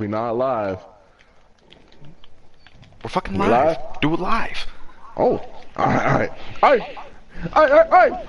we 0.00 0.06
not 0.08 0.32
live. 0.36 0.78
We're 3.04 3.10
fucking 3.10 3.34
We 3.34 3.40
live. 3.40 3.76
live? 3.76 4.00
Do 4.00 4.14
it 4.14 4.20
live. 4.20 4.66
Oh, 5.16 5.40
alright, 5.78 6.06
alright. 6.06 6.30
Alright, 6.62 6.96
alright, 7.54 7.86
alright. 7.86 8.26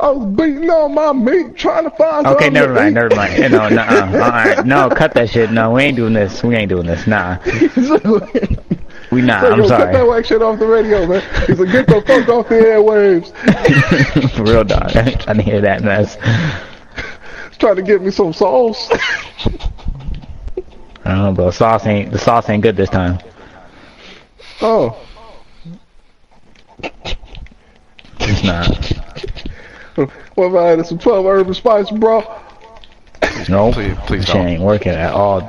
I 0.00 0.10
was 0.10 0.26
beating 0.36 0.70
on 0.70 0.94
my 0.94 1.12
meat 1.12 1.56
trying 1.56 1.84
to 1.84 1.90
find 1.90 2.26
Okay, 2.26 2.46
something 2.46 2.52
never 2.54 2.74
to 2.74 2.80
mind, 2.80 2.90
eat. 2.90 2.94
never 2.94 3.14
mind. 3.14 3.52
No, 3.52 3.68
no, 3.68 3.82
alright, 4.22 4.66
no, 4.66 4.88
cut 4.88 5.12
that 5.14 5.28
shit. 5.28 5.50
No, 5.50 5.72
we 5.72 5.82
ain't 5.82 5.96
doing 5.96 6.12
this. 6.14 6.42
We 6.42 6.54
ain't 6.56 6.70
doing 6.70 6.86
this. 6.86 7.06
Nah, 7.06 7.38
we 9.10 9.20
not. 9.22 9.42
So, 9.42 9.52
I'm 9.52 9.58
yo, 9.60 9.68
Cut 9.68 9.78
that 9.78 9.92
sorry. 9.92 10.08
whack 10.08 10.24
shit 10.24 10.40
off 10.42 10.58
the 10.58 10.66
radio, 10.66 11.06
man. 11.06 11.22
He's 11.46 11.58
like, 11.60 11.70
get 11.72 11.86
the 11.86 12.00
fuck 12.06 12.28
off 12.28 12.48
the 12.48 12.54
airwaves. 12.54 14.30
For 14.36 14.42
real, 14.44 14.64
dog. 14.64 14.82
I 14.96 15.10
ain't 15.10 15.20
trying 15.20 15.36
to 15.36 15.42
hear 15.42 15.60
that 15.60 15.82
mess. 15.82 16.14
He's 17.48 17.58
trying 17.58 17.76
to 17.76 17.82
get 17.82 18.00
me 18.02 18.10
some 18.10 18.32
sauce. 18.32 18.88
I 21.06 21.10
don't 21.10 21.18
know, 21.22 21.32
bro. 21.32 21.50
Sauce 21.52 21.86
ain't 21.86 22.10
the 22.10 22.18
sauce 22.18 22.48
ain't 22.50 22.62
good 22.64 22.76
this 22.76 22.90
time. 22.90 23.18
oh, 24.60 24.96
It's 28.20 28.42
not. 28.42 28.68
what 30.34 30.46
if 30.48 30.54
I 30.54 30.72
added 30.72 30.86
some 30.86 30.98
12 30.98 31.24
herb 31.26 31.46
and 31.46 31.54
spice, 31.56 31.90
bro? 31.92 32.24
Nope. 33.48 33.74
Please- 33.74 33.96
please 34.06 34.26
don't. 34.26 34.46
ain't 34.48 34.62
working 34.62 34.92
at 34.92 35.12
all. 35.12 35.42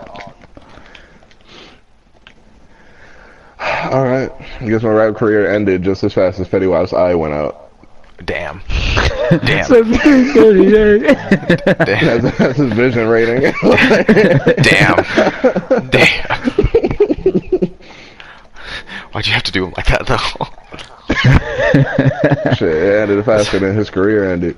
Alright. 3.59 4.31
I 4.61 4.67
guess 4.67 4.83
my 4.83 4.89
rap 4.89 5.15
career 5.15 5.49
ended 5.51 5.81
just 5.81 6.03
as 6.03 6.13
fast 6.13 6.39
as 6.39 6.47
Fetty 6.47 6.69
Wap's 6.69 6.93
eye 6.93 7.15
went 7.15 7.33
out. 7.33 7.66
Damn. 8.25 8.63
Damn. 9.29 9.65
Seventeen 9.65 10.33
thirty-eight. 10.33 11.17
Damn. 11.85 12.21
That's, 12.21 12.37
that's 12.39 12.57
his 12.57 12.73
vision 12.73 13.07
rating. 13.07 13.53
Damn. 14.63 15.89
Damn. 15.89 16.57
Why'd 19.11 19.27
you 19.27 19.33
have 19.33 19.43
to 19.43 19.51
do 19.51 19.65
him 19.65 19.73
like 19.77 19.85
that 19.87 20.07
though? 20.07 20.47
Shit, 22.55 22.75
it 22.75 23.01
ended 23.01 23.23
faster 23.23 23.59
than 23.59 23.75
his 23.75 23.91
career 23.91 24.31
ended. 24.31 24.57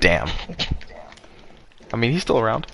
Damn. 0.00 0.28
I 1.92 1.96
mean, 1.96 2.12
he's 2.12 2.22
still 2.22 2.38
around. 2.38 2.66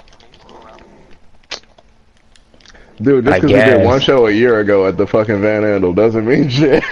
Dude, 3.00 3.24
just 3.24 3.36
I 3.36 3.40
because 3.40 3.50
he 3.50 3.70
did 3.70 3.84
one 3.84 4.00
show 4.00 4.26
a 4.26 4.32
year 4.32 4.58
ago 4.58 4.86
at 4.86 4.96
the 4.96 5.06
fucking 5.06 5.42
Van 5.42 5.62
Andel 5.62 5.94
doesn't 5.94 6.26
mean 6.26 6.48
shit. 6.48 6.82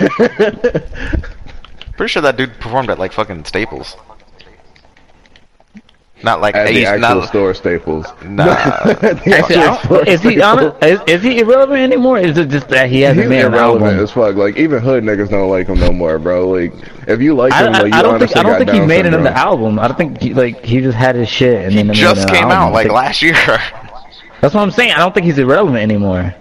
Pretty 1.97 2.11
sure 2.11 2.23
that 2.23 2.37
dude 2.37 2.53
performed 2.61 2.91
at 2.91 2.99
like 2.99 3.13
fucking 3.13 3.45
Staples. 3.45 3.97
Not 6.23 6.41
like 6.41 6.55
at 6.55 6.69
the 6.69 6.73
he's 6.73 6.87
actual 6.89 7.01
not. 7.21 7.29
store 7.29 7.53
Staples. 7.53 8.07
Nah. 8.25 8.45
At 8.47 9.01
the 9.01 9.35
Actually, 9.37 9.57
I 9.57 9.75
actual 9.75 9.97
don't- 9.97 10.09
is 10.09 10.23
he 10.23 10.37
Staples. 10.39 10.73
on, 10.81 10.89
is, 10.89 11.01
is 11.07 11.23
he 11.23 11.39
irrelevant 11.41 11.81
anymore? 11.81 12.19
Is 12.19 12.39
it 12.39 12.49
just 12.49 12.69
that 12.69 12.89
he 12.89 13.03
hasn't 13.03 13.21
He's 13.25 13.29
made 13.29 13.45
an 13.45 13.53
irrelevant 13.53 13.85
album? 13.91 14.05
as 14.05 14.11
fuck. 14.11 14.35
Like 14.37 14.57
even 14.57 14.81
hood 14.83 15.05
niggas 15.05 15.29
don't 15.29 15.51
like 15.51 15.67
him 15.67 15.79
no 15.81 15.93
more, 15.93 16.19
bro. 16.19 16.49
Like 16.49 16.73
if 17.07 17.21
you 17.21 17.35
like 17.35 17.53
him, 17.53 17.75
I, 17.75 17.81
like 17.83 17.93
you 17.93 17.99
I 17.99 18.03
don't 18.03 18.19
think 18.19 18.37
I 18.39 18.43
don't 18.43 18.57
think 18.57 18.71
he 18.71 18.79
Down 18.79 18.89
made 18.89 19.05
another 19.05 19.25
syndrome. 19.25 19.37
album. 19.37 19.79
I 19.79 19.89
don't 19.89 19.99
think 19.99 20.21
he, 20.23 20.33
like 20.33 20.65
he 20.65 20.81
just 20.81 20.97
had 20.97 21.15
his 21.15 21.29
shit 21.29 21.63
and 21.63 21.73
He 21.73 21.77
then 21.79 21.89
made 21.89 21.97
just 21.97 22.27
came 22.29 22.45
album. 22.45 22.53
out 22.53 22.69
I 22.69 22.71
like 22.73 22.89
last 22.91 23.21
year. 23.21 23.35
That's 24.41 24.55
what 24.55 24.63
I'm 24.63 24.71
saying. 24.71 24.93
I 24.93 24.99
don't 24.99 25.13
think 25.13 25.27
he's 25.27 25.39
irrelevant 25.39 25.77
anymore. 25.83 26.35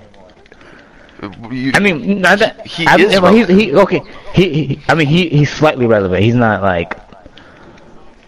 You- 1.52 1.72
I 1.74 1.80
mean, 1.80 2.22
not 2.22 2.40
that 2.40 2.66
He 2.68 2.86
I, 2.88 2.96
is 2.98 3.20
well, 3.22 3.34
he's, 3.34 3.48
he 3.48 3.74
okay. 3.76 4.02
He, 4.34 4.66
he 4.66 4.80
I 4.88 4.96
mean 4.96 5.08
he 5.08 5.30
he's 5.30 5.52
slightly 5.52 5.86
relevant. 5.86 6.24
He's 6.24 6.36
not 6.36 6.62
like 6.62 7.00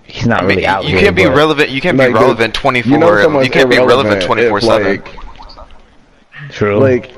he's 0.03 0.25
not 0.27 0.43
I 0.43 0.47
mean, 0.47 0.57
really 0.57 0.67
out 0.67 0.83
you 0.83 0.91
here. 0.91 0.99
can't 1.01 1.15
be 1.15 1.25
relevant. 1.25 1.69
You 1.69 1.81
can't 1.81 1.97
Like, 1.97 2.09
be 2.09 2.13
relevant 2.13 2.53
twenty 2.53 2.81
four. 2.81 2.91
You, 2.91 2.99
know 2.99 3.41
you 3.41 3.49
can't 3.49 3.69
be 3.69 3.77
relevant 3.79 4.21
twenty 4.23 4.47
four 4.47 4.61
seven. 4.61 5.03
True. 6.49 6.79
Like, 6.79 7.13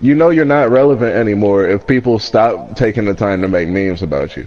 you 0.00 0.14
know 0.14 0.30
you're 0.30 0.44
not 0.44 0.70
relevant 0.70 1.14
anymore 1.14 1.68
if 1.68 1.86
people 1.86 2.18
stop 2.18 2.74
taking 2.76 3.04
the 3.04 3.14
time 3.14 3.40
to 3.42 3.48
make 3.48 3.68
memes 3.68 4.02
about 4.02 4.36
you. 4.36 4.46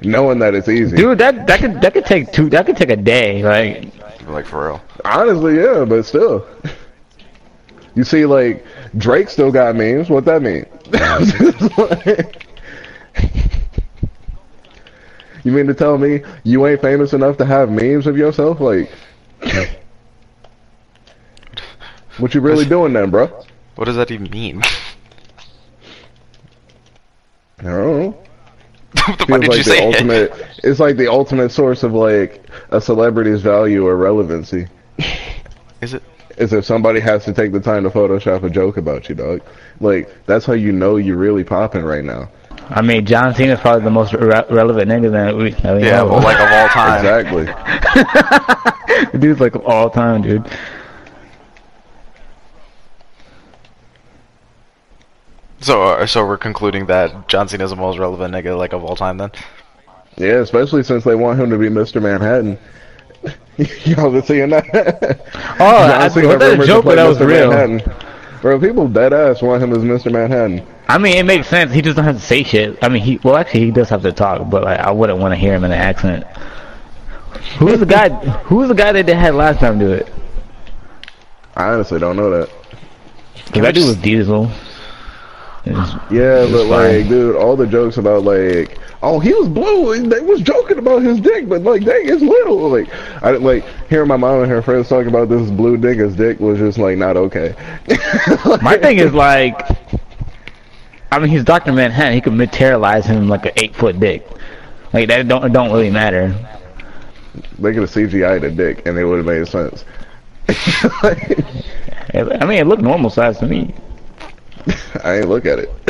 Knowing 0.00 0.38
that 0.40 0.54
it's 0.54 0.68
easy. 0.68 0.96
Dude, 0.96 1.18
that 1.18 1.46
that 1.46 1.60
could 1.60 1.80
that 1.80 1.92
could 1.92 2.06
take 2.06 2.32
two. 2.32 2.48
That 2.50 2.66
could 2.66 2.76
take 2.76 2.90
a 2.90 2.96
day. 2.96 3.42
Like 3.44 3.92
Like 4.26 4.46
for 4.46 4.66
real. 4.68 4.82
Honestly, 5.04 5.56
yeah, 5.56 5.84
but 5.84 6.02
still. 6.04 6.46
You 7.94 8.04
see, 8.04 8.24
like, 8.24 8.64
Drake 8.96 9.28
still 9.28 9.50
got 9.50 9.74
memes. 9.76 10.10
What 10.10 10.24
that 10.26 10.42
mean? 10.42 10.66
you 15.44 15.52
mean 15.52 15.66
to 15.66 15.74
tell 15.74 15.98
me 15.98 16.22
you 16.44 16.66
ain't 16.66 16.80
famous 16.82 17.12
enough 17.12 17.36
to 17.38 17.44
have 17.46 17.70
memes 17.70 18.06
of 18.06 18.16
yourself? 18.16 18.60
Like, 18.60 18.90
what 22.18 22.34
you 22.34 22.40
really 22.40 22.64
doing 22.66 22.92
then, 22.92 23.10
bro? 23.10 23.26
What 23.76 23.86
does 23.86 23.96
that 23.96 24.10
even 24.10 24.30
mean? 24.30 24.62
I 27.60 27.64
don't 27.64 28.00
know. 28.00 28.18
Feels 29.26 29.40
did 29.40 29.48
like 29.48 29.58
you 29.58 29.64
the 29.64 29.64
say 29.64 29.78
it? 29.78 29.94
ultimate. 29.94 30.32
It's 30.62 30.80
like 30.80 30.96
the 30.96 31.10
ultimate 31.10 31.50
source 31.50 31.82
of 31.82 31.92
like 31.94 32.44
a 32.70 32.80
celebrity's 32.80 33.40
value 33.40 33.86
or 33.86 33.96
relevancy. 33.96 34.68
Is 35.80 35.94
it? 35.94 36.02
Is 36.38 36.52
if 36.52 36.64
somebody 36.64 36.98
has 37.00 37.24
to 37.26 37.32
take 37.32 37.52
the 37.52 37.60
time 37.60 37.84
to 37.84 37.90
Photoshop 37.90 38.42
a 38.42 38.50
joke 38.50 38.76
about 38.76 39.08
you, 39.08 39.14
dog. 39.14 39.40
Like 39.80 40.12
that's 40.26 40.44
how 40.46 40.54
you 40.54 40.72
know 40.72 40.96
you're 40.96 41.16
really 41.16 41.44
popping 41.44 41.84
right 41.84 42.04
now. 42.04 42.28
I 42.70 42.80
mean, 42.80 43.04
John 43.04 43.34
Cena's 43.34 43.60
probably 43.60 43.84
the 43.84 43.90
most 43.90 44.12
re- 44.14 44.44
relevant 44.50 44.90
nigga 44.90 45.10
that 45.12 45.36
we. 45.36 45.50
That 45.50 45.76
we 45.76 45.84
Yeah, 45.84 45.98
know. 45.98 46.06
well, 46.08 46.22
like 46.22 46.40
of 46.40 46.50
all 46.50 46.68
time. 46.72 47.04
Exactly. 47.04 47.44
dude's 49.18 49.40
like 49.40 49.54
all 49.56 49.90
time, 49.90 50.22
dude. 50.22 50.48
So, 55.60 55.82
uh, 55.82 56.06
so 56.06 56.26
we're 56.26 56.38
concluding 56.38 56.86
that 56.86 57.28
John 57.28 57.46
Cena's 57.48 57.70
the 57.70 57.76
most 57.76 57.98
relevant 57.98 58.34
nigga 58.34 58.56
like 58.58 58.72
of 58.72 58.84
all 58.84 58.96
time. 58.96 59.18
Then. 59.18 59.30
Yeah, 60.16 60.40
especially 60.40 60.82
since 60.82 61.04
they 61.04 61.14
want 61.14 61.38
him 61.40 61.50
to 61.50 61.58
be 61.58 61.68
Mr. 61.68 62.02
Manhattan. 62.02 62.58
Y'all 63.84 64.10
been 64.10 64.22
seeing 64.22 64.50
that? 64.50 65.20
Oh, 65.60 65.66
I, 65.66 66.04
was 66.04 66.14
that 66.14 66.60
a 66.60 66.66
joke 66.66 66.86
or 66.86 66.96
that 66.96 67.06
was 67.06 67.18
Mr. 67.18 67.26
real? 67.26 67.50
Manhattan. 67.50 67.94
Bro, 68.40 68.58
people 68.60 68.88
dead 68.88 69.12
ass 69.12 69.40
want 69.42 69.62
him 69.62 69.72
as 69.72 69.78
Mr. 69.78 70.10
Manhattan. 70.10 70.66
I 70.88 70.98
mean, 70.98 71.16
it 71.16 71.22
makes 71.24 71.46
sense. 71.46 71.72
He 71.72 71.80
just 71.82 71.94
don't 71.94 72.04
have 72.04 72.16
to 72.16 72.22
say 72.22 72.42
shit. 72.42 72.76
I 72.82 72.88
mean, 72.88 73.02
he 73.02 73.18
well, 73.22 73.36
actually, 73.36 73.60
he 73.60 73.70
does 73.70 73.88
have 73.90 74.02
to 74.02 74.10
talk, 74.12 74.50
but 74.50 74.64
like, 74.64 74.80
I 74.80 74.90
wouldn't 74.90 75.20
want 75.20 75.32
to 75.32 75.36
hear 75.36 75.54
him 75.54 75.62
in 75.62 75.70
an 75.70 75.78
accent. 75.78 76.26
Who's 77.58 77.78
the 77.78 77.86
guy? 77.86 78.08
Who's 78.44 78.68
the 78.68 78.74
guy 78.74 78.90
that 78.92 79.06
they 79.06 79.14
had 79.14 79.34
last 79.34 79.60
time 79.60 79.78
do 79.78 79.92
it? 79.92 80.08
I 81.54 81.68
honestly 81.68 82.00
don't 82.00 82.16
know 82.16 82.30
that. 82.30 82.48
'Cause 83.52 83.62
that 83.62 83.74
dude 83.74 83.86
was 83.86 83.96
Diesel. 83.96 84.50
Yeah, 85.64 86.48
but 86.50 86.66
like, 86.66 87.08
dude, 87.08 87.36
all 87.36 87.56
the 87.56 87.66
jokes 87.66 87.96
about 87.96 88.24
like, 88.24 88.78
oh, 89.02 89.20
he 89.20 89.32
was 89.32 89.48
blue. 89.48 90.08
They 90.08 90.20
was 90.20 90.40
joking 90.40 90.78
about 90.78 91.02
his 91.02 91.20
dick, 91.20 91.48
but 91.48 91.62
like, 91.62 91.84
dang, 91.84 92.08
it's 92.08 92.22
little. 92.22 92.68
Like, 92.68 92.88
I 93.22 93.30
like 93.32 93.64
hearing 93.88 94.08
my 94.08 94.16
mom 94.16 94.42
and 94.42 94.50
her 94.50 94.60
friends 94.60 94.88
talking 94.88 95.08
about 95.08 95.28
this 95.28 95.50
blue 95.50 95.76
dick. 95.76 95.98
nigga's 95.98 96.16
dick 96.16 96.40
was 96.40 96.58
just 96.58 96.78
like 96.78 96.98
not 96.98 97.16
okay. 97.16 97.54
My 98.62 98.76
thing 98.78 98.98
is 98.98 99.12
like, 99.12 99.60
I 101.12 101.18
mean, 101.18 101.30
he's 101.30 101.44
Doctor 101.44 101.72
Manhattan. 101.72 102.14
He 102.14 102.20
could 102.20 102.32
materialize 102.32 103.06
him 103.06 103.28
like 103.28 103.46
an 103.46 103.52
eight 103.56 103.76
foot 103.76 104.00
dick. 104.00 104.26
Like 104.92 105.08
that 105.08 105.28
don't 105.28 105.52
don't 105.52 105.70
really 105.70 105.90
matter. 105.90 106.34
they 107.58 107.72
could 107.72 107.82
have 107.82 107.90
CGI'd 107.90 108.44
a 108.44 108.50
dick 108.50 108.84
and 108.86 108.98
it 108.98 109.04
would 109.04 109.18
have 109.18 109.26
made 109.26 109.46
sense. 109.46 109.84
I 112.14 112.44
mean, 112.44 112.58
it 112.58 112.66
looked 112.66 112.82
normal 112.82 113.10
size 113.10 113.38
to 113.38 113.46
me. 113.46 113.74
I 115.04 115.18
ain't 115.18 115.28
look 115.28 115.46
at 115.46 115.58
it. 115.58 115.70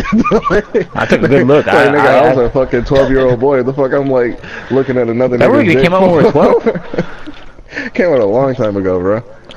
I 0.94 1.06
took 1.06 1.22
a 1.22 1.28
good 1.28 1.46
look. 1.46 1.66
Like, 1.72 1.74
I- 1.74 1.86
nigga, 1.88 1.98
I- 2.00 2.19
I, 2.30 2.34
was 2.34 2.46
a 2.46 2.50
fucking 2.50 2.84
twelve 2.84 3.10
year 3.10 3.20
old 3.20 3.40
boy. 3.40 3.62
The 3.62 3.72
fuck 3.72 3.92
I'm 3.92 4.08
like 4.08 4.42
looking 4.70 4.96
at 4.96 5.08
another 5.08 5.36
That 5.38 5.50
movie 5.50 5.74
came 5.74 5.92
out 5.94 6.02
when 6.02 6.10
we 6.19 6.22
were 6.24 6.30
12? 6.32 7.94
came 7.94 8.12
out 8.12 8.20
a 8.20 8.24
long 8.26 8.54
time 8.54 8.76
ago, 8.76 8.98
bro. 8.98 9.16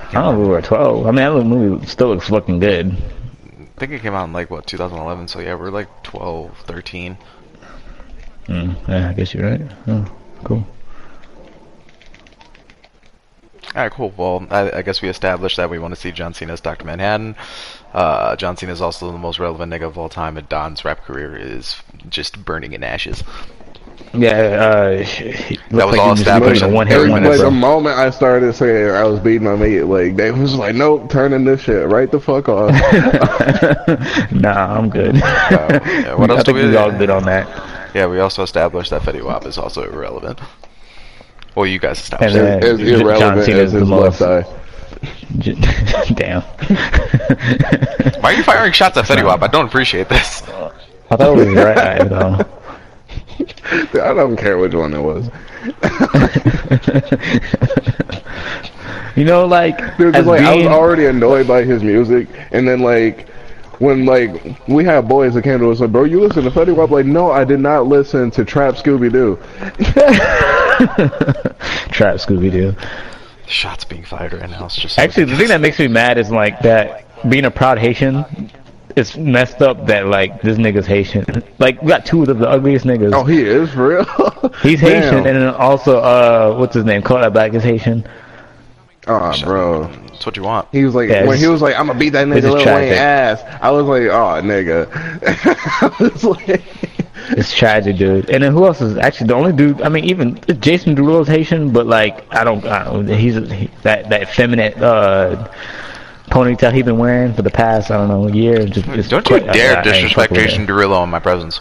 I 0.09 0.11
don't 0.11 0.23
know 0.23 0.31
if 0.33 0.37
we 0.37 0.47
were 0.47 0.61
12. 0.61 1.05
I 1.07 1.11
mean, 1.11 1.15
that 1.15 1.43
movie 1.43 1.85
still 1.87 2.09
looks 2.09 2.29
fucking 2.29 2.59
good. 2.59 2.91
I 2.91 3.79
think 3.79 3.91
it 3.91 4.01
came 4.01 4.13
out 4.13 4.25
in 4.25 4.33
like 4.33 4.49
what 4.49 4.65
2011. 4.67 5.27
So 5.27 5.39
yeah, 5.39 5.55
we're 5.55 5.69
like 5.71 6.03
12, 6.03 6.57
13. 6.59 7.17
Mm, 8.47 8.87
yeah, 8.87 9.09
I 9.09 9.13
guess 9.13 9.33
you're 9.33 9.49
right. 9.49 9.61
Oh, 9.87 10.09
cool. 10.43 10.65
All 13.73 13.81
right, 13.81 13.91
cool. 13.91 14.13
Well, 14.15 14.45
I, 14.51 14.71
I 14.77 14.81
guess 14.83 15.01
we 15.01 15.09
established 15.09 15.57
that 15.57 15.69
we 15.69 15.79
want 15.79 15.93
to 15.93 15.99
see 15.99 16.11
John 16.11 16.33
Cena 16.33 16.53
as 16.53 16.61
Dr. 16.61 16.85
Manhattan. 16.85 17.35
Uh, 17.93 18.35
John 18.35 18.55
Cena 18.57 18.71
is 18.71 18.81
also 18.81 19.11
the 19.11 19.17
most 19.17 19.39
relevant 19.39 19.71
nigga 19.73 19.83
of 19.83 19.97
all 19.97 20.07
time, 20.09 20.37
and 20.37 20.47
Don's 20.47 20.85
rap 20.85 21.03
career 21.03 21.35
is 21.35 21.75
just 22.09 22.43
burning 22.45 22.73
in 22.73 22.83
ashes. 22.83 23.23
Yeah, 24.13 24.29
uh, 24.31 24.97
That 24.97 25.57
was 25.71 25.83
looks 25.85 25.99
all 25.99 26.13
established 26.13 26.61
in 26.61 26.73
one 26.73 26.87
hit 26.87 26.95
thirty 26.95 27.11
Like, 27.11 27.23
wonder, 27.23 27.37
the 27.37 27.51
moment 27.51 27.97
I 27.97 28.09
started 28.11 28.53
saying 28.53 28.91
I 28.93 29.03
was 29.03 29.19
beating 29.19 29.43
my 29.43 29.55
meat, 29.55 29.81
like 29.83 30.15
they 30.15 30.31
was 30.31 30.55
like, 30.55 30.75
"Nope, 30.75 31.09
turning 31.09 31.43
this 31.43 31.61
shit 31.61 31.87
right 31.89 32.09
the 32.09 32.19
fuck 32.19 32.47
off." 32.47 32.71
nah, 34.31 34.77
I'm 34.77 34.89
good. 34.89 35.15
yeah, 35.15 36.13
what 36.15 36.29
I 36.31 36.35
else 36.35 36.43
do 36.43 36.53
think 36.53 36.63
we- 36.65 36.69
we 36.71 36.75
all 36.77 36.91
good 36.97 37.09
on 37.09 37.23
that. 37.25 37.47
Yeah, 37.95 38.07
we 38.07 38.19
also 38.19 38.43
established 38.43 38.89
that 38.91 39.01
Fetty 39.01 39.23
Wap 39.23 39.45
is 39.45 39.57
also 39.57 39.83
irrelevant. 39.83 40.39
Well, 41.55 41.65
you 41.65 41.79
guys 41.79 41.99
stop. 41.99 42.21
And 42.21 42.33
that. 42.35 42.61
then- 42.61 42.71
as 42.71 42.79
John 42.79 43.01
irrelevant 43.01 43.45
Cena's 43.45 43.73
as 43.73 43.79
his 43.81 43.89
the 43.89 43.95
left 43.95 44.21
most- 44.21 44.21
eye. 44.21 44.45
J- 45.39 45.53
Damn. 46.15 46.41
Why 48.21 48.31
are 48.31 48.33
you 48.33 48.43
firing 48.43 48.71
shots 48.73 48.97
at 48.97 49.05
Fetty 49.05 49.23
Wap? 49.25 49.41
I 49.43 49.47
don't 49.47 49.65
appreciate 49.67 50.09
this. 50.09 50.41
I 51.11 51.15
thought 51.15 51.37
it 51.37 51.45
was 51.45 51.47
right 51.55 51.77
eye 51.77 52.03
though. 52.03 52.45
I 54.01 54.13
don't 54.13 54.35
care 54.37 54.57
which 54.57 54.73
one 54.73 54.93
it 54.93 55.01
was. 55.01 55.29
you 59.15 59.23
know, 59.25 59.45
like, 59.45 59.77
Dude, 59.97 60.15
as 60.15 60.25
just 60.25 60.27
like 60.27 60.41
I 60.41 60.55
was 60.55 60.63
being- 60.63 60.67
already 60.73 61.05
annoyed 61.05 61.47
by 61.47 61.63
his 61.63 61.83
music, 61.83 62.27
and 62.51 62.67
then 62.67 62.79
like 62.81 63.27
when 63.79 64.05
like 64.05 64.57
we 64.67 64.83
had 64.83 65.07
boys 65.07 65.33
that 65.33 65.43
came 65.43 65.59
to 65.59 65.71
us 65.71 65.79
like, 65.79 65.91
bro, 65.91 66.03
you 66.03 66.21
listen 66.21 66.43
to 66.43 66.51
Fetty 66.51 66.75
Wap? 66.75 66.91
Like, 66.91 67.05
no, 67.05 67.31
I 67.31 67.43
did 67.43 67.59
not 67.59 67.87
listen 67.87 68.31
to 68.31 68.45
Trap 68.45 68.75
Scooby 68.75 69.11
Doo. 69.11 69.37
Trap 71.91 72.15
Scooby 72.17 72.51
Doo. 72.51 72.75
Shots 73.47 73.85
being 73.85 74.03
fired 74.03 74.33
right 74.33 74.49
now. 74.49 74.65
It's 74.65 74.75
just 74.75 74.97
Actually, 74.97 75.25
the 75.25 75.37
thing 75.37 75.49
that 75.49 75.61
makes 75.61 75.77
me 75.77 75.87
mad 75.87 76.17
is 76.17 76.31
like 76.31 76.59
that 76.61 77.05
being 77.29 77.45
a 77.45 77.51
proud 77.51 77.77
Haitian. 77.77 78.25
It's 78.95 79.17
messed 79.17 79.61
up 79.61 79.87
that 79.87 80.07
like 80.07 80.41
this 80.41 80.57
nigga's 80.57 80.87
Haitian. 80.87 81.43
Like 81.59 81.81
we 81.81 81.89
got 81.89 82.05
two 82.05 82.23
of 82.23 82.39
the 82.39 82.47
ugliest 82.47 82.85
niggas. 82.85 83.13
Oh, 83.13 83.25
he 83.25 83.41
is 83.41 83.69
for 83.71 83.89
real. 83.89 84.51
He's 84.63 84.79
Damn. 84.79 85.01
Haitian, 85.01 85.17
and 85.17 85.25
then 85.25 85.47
also 85.55 85.99
uh, 85.99 86.55
what's 86.55 86.73
his 86.73 86.85
name? 86.85 87.01
Kodak 87.01 87.33
Black 87.33 87.53
is 87.53 87.63
Haitian. 87.63 88.07
oh, 89.07 89.33
bro. 89.43 89.91
That's 90.15 90.25
what 90.25 90.37
you 90.37 90.43
want. 90.43 90.67
He 90.71 90.83
was 90.85 90.95
like, 90.95 91.09
Yeah, 91.09 91.25
when 91.25 91.37
he 91.37 91.47
was 91.47 91.61
like, 91.61 91.75
I'm 91.75 91.87
gonna 91.87 91.99
beat 91.99 92.09
that 92.09 92.27
it's 92.27 92.37
nigga 92.37 92.41
just 92.53 92.65
Lil 92.65 92.75
Wayne 92.75 92.93
ass. 92.93 93.41
I 93.61 93.71
was 93.71 93.85
like, 93.85 94.03
oh, 94.03 94.41
nigga. 94.41 94.89
I 95.99 96.03
was 96.03 96.23
like, 96.23 96.61
It's 97.29 97.53
tragic, 97.55 97.97
dude. 97.97 98.29
And 98.29 98.43
then 98.43 98.51
who 98.51 98.65
else 98.65 98.81
is 98.81 98.97
actually 98.97 99.27
the 99.27 99.35
only 99.35 99.51
dude? 99.53 99.81
I 99.81 99.89
mean, 99.89 100.05
even 100.05 100.39
Jason 100.59 100.95
Derulo's 100.95 101.27
Haitian, 101.27 101.71
but 101.71 101.85
like 101.87 102.25
I 102.33 102.43
don't, 102.43 102.65
I 102.65 102.85
don't 102.85 103.07
he's 103.07 103.35
he, 103.35 103.69
that 103.83 104.09
that 104.09 104.21
effeminate 104.23 104.77
uh, 104.81 105.47
ponytail 106.29 106.71
he's 106.73 106.83
been 106.85 106.97
wearing 106.97 107.33
for 107.33 107.41
the 107.41 107.51
past 107.51 107.91
I 107.91 107.97
don't 107.97 108.07
know 108.07 108.27
year. 108.27 108.65
Just, 108.65 108.85
just 108.87 109.09
Don't 109.09 109.27
you 109.29 109.37
quite- 109.39 109.49
I- 109.49 109.53
dare 109.53 109.73
I 109.73 109.75
ain't 109.77 109.83
disrespect 109.85 110.29
fucking 110.31 110.43
Jason. 110.47 110.67
Derulo 110.67 111.03
in 111.03 111.09
my 111.09 111.19
presence. 111.19 111.59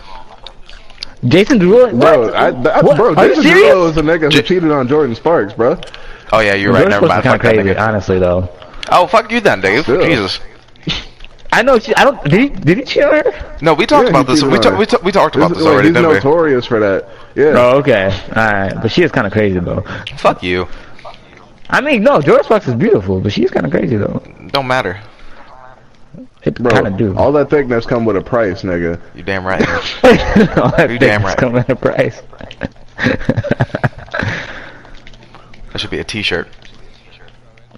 Jason 1.27 1.59
Derulo, 1.59 1.99
bro, 1.99 2.21
what? 2.27 2.35
I, 2.35 2.49
I, 2.49 2.83
What? 2.83 2.97
bro, 2.99 3.15
Are 3.15 3.29
Jason? 3.29 3.45
Derulo 3.45 3.89
is 3.91 3.97
a 3.97 4.03
nigga 4.03 4.25
who 4.25 4.29
J- 4.31 4.43
cheated 4.43 4.71
on 4.71 4.87
Jordin 4.87 5.17
Sparks, 5.17 5.55
bro. 5.55 5.81
Oh 6.35 6.41
yeah, 6.41 6.55
you're 6.55 6.73
right. 6.73 6.87
Jordin 6.87 6.91
Never 6.91 7.07
mind. 7.07 7.23
Fuck 7.25 7.41
kind 7.41 7.41
that 7.41 7.59
of 7.59 7.65
crazy, 7.65 7.79
nigga. 7.79 7.89
honestly 7.89 8.19
though. 8.19 8.49
Oh 8.91 9.07
fuck 9.07 9.31
you 9.31 9.41
then, 9.41 9.61
Dave. 9.61 9.83
Still. 9.85 10.03
Jesus. 10.05 10.41
I 11.53 11.63
know. 11.63 11.79
She, 11.79 11.95
I 11.95 12.05
don't. 12.05 12.23
Did 12.25 12.41
he? 12.41 12.49
Did 12.49 12.79
he 12.79 12.85
cheat 12.85 13.05
on 13.05 13.15
her? 13.15 13.59
No, 13.63 13.75
we 13.75 13.87
talked 13.87 14.05
Yeah, 14.05 14.11
about 14.11 14.27
this. 14.27 14.43
We, 14.43 14.57
on 14.57 14.61
ta- 14.63 14.77
we, 14.79 14.87
ta- 14.87 14.99
we 15.05 15.13
talked 15.13 15.37
about 15.37 15.51
He's, 15.51 15.59
this 15.59 15.67
already, 15.67 15.89
he's 15.89 15.95
didn't 15.95 16.09
we? 16.09 16.15
notorious 16.17 16.67
for 16.67 16.81
that. 16.81 17.09
Yeah. 17.37 17.55
Oh, 17.57 17.79
okay. 17.79 18.07
All 18.37 18.45
right, 18.53 18.75
but 18.83 18.91
she 18.91 19.03
is 19.03 19.13
kind 19.13 19.27
of 19.27 19.33
crazy 19.33 19.59
though. 19.61 19.83
Fuck 20.19 20.43
you. 20.43 20.67
I 21.71 21.81
mean, 21.81 22.03
no, 22.03 22.21
Jordin 22.21 22.45
Sparks 22.45 22.69
is 22.69 22.75
beautiful, 22.75 23.21
but 23.21 23.33
she's 23.33 23.51
kind 23.51 23.65
of 23.65 23.73
crazy 23.73 23.97
though. 23.97 24.23
Don't 24.49 24.67
matter. 24.67 25.01
It 26.43 26.57
Bro, 26.57 26.73
kind 26.73 26.87
of 26.89 26.97
do. 26.99 27.17
all 27.17 27.33
that 27.33 27.49
thickness 27.49 27.87
come 27.87 28.05
with 28.05 28.17
a 28.17 28.21
price, 28.21 28.63
nigga. 28.63 29.01
You 29.15 29.23
damn 29.23 29.47
right. 29.47 29.63
All 30.59 30.71
that 30.77 30.91
You 30.91 30.99
damn 30.99 31.23
right. 31.23 31.39
Come 31.39 31.57
at 31.57 31.71
a 31.71 31.77
price. 31.77 32.21
That 35.75 35.81
should 35.81 35.91
be 35.91 35.99
a 35.99 36.05
T-shirt. 36.05 36.47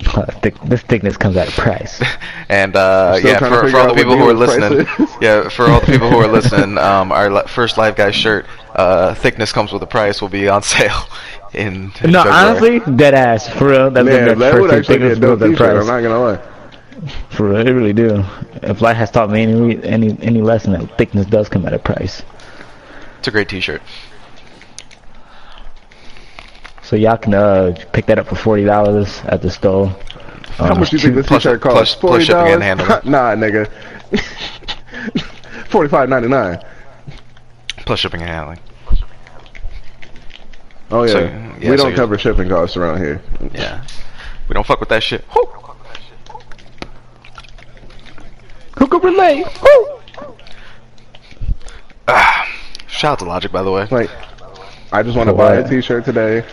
Uh, 0.08 0.26
thick, 0.42 0.54
this 0.64 0.82
thickness 0.82 1.16
comes 1.16 1.34
at 1.38 1.48
a 1.48 1.52
price. 1.52 2.02
And 2.48 2.76
uh, 2.76 3.18
yeah, 3.24 3.38
for, 3.38 3.68
for 3.68 3.76
all 3.78 3.88
the 3.88 3.94
people 3.94 4.16
who 4.16 4.28
are 4.28 4.32
listening, 4.32 4.86
yeah, 5.20 5.48
for 5.48 5.64
all 5.64 5.80
the 5.80 5.86
people 5.86 6.08
who 6.08 6.18
are 6.18 6.28
listening, 6.32 6.78
um, 6.78 7.10
our 7.10 7.28
li- 7.28 7.42
first 7.48 7.76
live 7.76 7.96
guy 7.96 8.12
shirt, 8.12 8.46
uh, 8.76 9.14
thickness 9.14 9.50
comes 9.50 9.72
with 9.72 9.82
a 9.82 9.86
price, 9.86 10.22
will 10.22 10.28
be 10.28 10.48
on 10.48 10.62
sale 10.62 11.08
in. 11.54 11.90
in 12.02 12.12
no, 12.12 12.22
February. 12.22 12.78
honestly, 12.78 12.94
dead 12.94 13.14
ass 13.14 13.48
for 13.48 13.70
real. 13.70 13.90
That's 13.90 14.06
Man, 14.06 14.28
the 14.28 14.34
that 14.36 14.54
would 14.60 14.70
first 14.70 14.90
actually 14.90 14.98
be 14.98 15.04
a 15.06 15.08
thickness 15.14 15.18
dope 15.18 15.40
goes 15.40 15.42
at 15.42 15.48
a 15.48 15.52
t-shirt, 15.54 15.80
I'm 15.80 15.86
not 15.88 16.00
gonna 16.02 16.20
lie. 16.20 17.30
For 17.30 17.48
real, 17.48 17.66
it 17.66 17.70
really 17.72 17.92
do. 17.92 18.22
If 18.62 18.80
life 18.80 18.96
has 18.96 19.10
taught 19.10 19.30
me 19.30 19.42
any 19.42 19.82
any 19.82 20.16
any 20.22 20.40
lesson, 20.40 20.72
that 20.74 20.96
thickness 20.98 21.26
does 21.26 21.48
come 21.48 21.66
at 21.66 21.74
a 21.74 21.80
price. 21.80 22.22
It's 23.18 23.26
a 23.26 23.32
great 23.32 23.48
T-shirt. 23.48 23.82
So 26.86 26.94
y'all 26.94 27.16
can 27.16 27.34
uh, 27.34 27.74
pick 27.92 28.06
that 28.06 28.18
up 28.20 28.28
for 28.28 28.36
forty 28.36 28.64
dollars 28.64 29.20
at 29.24 29.42
the 29.42 29.50
store. 29.50 29.88
How 30.56 30.70
Um, 30.72 30.78
much 30.80 30.90
do 30.90 30.96
you 30.96 31.02
think 31.02 31.16
this 31.16 31.26
t-shirt 31.26 31.60
costs? 31.60 31.96
plus 31.96 32.12
Forty 32.12 32.24
shipping 32.24 32.52
and 32.62 32.78
dollars? 32.78 33.02
handling. 33.02 33.10
nah, 33.10 33.34
nigga. 33.34 33.68
Forty-five 35.68 36.08
ninety-nine. 36.08 36.62
Plus 37.78 37.98
shipping 37.98 38.20
and 38.22 38.30
handling. 38.30 38.58
Oh 40.92 41.02
yeah, 41.02 41.12
So, 41.12 41.18
yeah, 41.24 41.70
we 41.70 41.76
don't 41.76 41.90
you- 41.90 41.96
cover 41.96 42.16
shipping 42.18 42.48
costs 42.48 42.76
around 42.76 42.98
here. 42.98 43.20
Yeah, 43.52 43.84
we 44.48 44.54
don't 44.54 44.64
fuck 44.64 44.78
with 44.78 44.88
that 44.90 45.02
shit. 45.02 45.22
Whew. 45.32 45.48
Who 48.78 48.86
could 48.86 49.02
relate? 49.02 49.44
Ah, 52.06 52.48
shout 52.86 53.12
out 53.14 53.18
to 53.20 53.24
Logic, 53.24 53.50
by 53.50 53.62
the 53.64 53.70
way. 53.72 53.88
Like, 53.90 54.10
I 54.92 55.02
just 55.02 55.16
want 55.16 55.28
to 55.28 55.34
buy 55.34 55.56
a 55.56 55.68
t-shirt 55.68 56.04
today. 56.04 56.44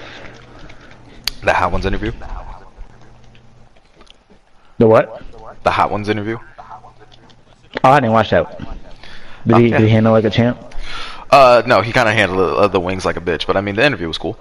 The 1.43 1.53
Hot 1.53 1.71
Ones 1.71 1.85
interview. 1.85 2.11
The 4.77 4.87
what? 4.87 5.21
The 5.63 5.71
Hot 5.71 5.91
Ones 5.91 6.09
interview. 6.09 6.37
Oh, 7.83 7.89
I 7.89 7.99
didn't 7.99 8.13
watch 8.13 8.29
that. 8.31 8.59
Did 9.45 9.57
he 9.57 9.69
did 9.69 9.81
he 9.81 9.89
handle 9.89 10.13
like 10.13 10.23
a 10.25 10.29
champ? 10.29 10.57
Uh, 11.29 11.63
no, 11.65 11.81
he 11.81 11.91
kind 11.91 12.07
of 12.07 12.13
handled 12.15 12.39
uh, 12.57 12.67
the 12.67 12.79
wings 12.79 13.05
like 13.05 13.17
a 13.17 13.21
bitch, 13.21 13.47
but 13.47 13.57
I 13.57 13.61
mean, 13.61 13.75
the 13.75 13.83
interview 13.85 14.07
was 14.07 14.17
cool. 14.17 14.37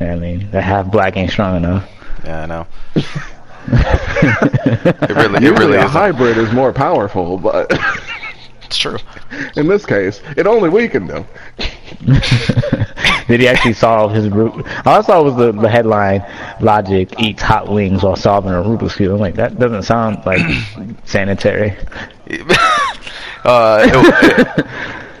I 0.00 0.16
mean, 0.16 0.50
the 0.50 0.60
half 0.60 0.90
black 0.90 1.16
ain't 1.16 1.30
strong 1.30 1.56
enough. 1.56 1.88
Yeah, 2.24 2.42
I 2.42 2.46
know. 2.46 2.66
It 3.68 5.10
really, 5.10 5.36
it 5.36 5.42
Usually 5.42 5.66
really 5.66 5.76
a 5.78 5.86
is. 5.86 5.90
hybrid 5.90 6.38
is 6.38 6.52
more 6.52 6.72
powerful, 6.72 7.36
but 7.36 7.66
It's 8.64 8.78
true. 8.78 8.98
in 9.56 9.66
this 9.66 9.84
case, 9.84 10.20
it 10.36 10.46
only 10.46 10.68
weakened 10.68 11.10
them. 11.10 11.24
Did 13.28 13.40
he 13.40 13.48
actually 13.48 13.72
solve 13.72 14.12
his 14.12 14.28
root? 14.28 14.52
All 14.86 14.98
I 14.98 15.02
saw 15.02 15.22
was 15.22 15.34
the, 15.36 15.50
the 15.52 15.68
headline: 15.68 16.24
"Logic 16.60 17.12
eats 17.20 17.42
hot 17.42 17.68
wings 17.68 18.02
while 18.02 18.14
solving 18.16 18.52
a 18.52 18.56
Rubik's 18.62 18.94
cube." 18.96 19.12
I'm 19.12 19.18
like, 19.18 19.34
that 19.34 19.58
doesn't 19.58 19.82
sound 19.82 20.24
like 20.24 20.40
sanitary. 21.04 21.76
uh, 23.44 23.82
it, 23.84 24.38
it, 24.58 24.66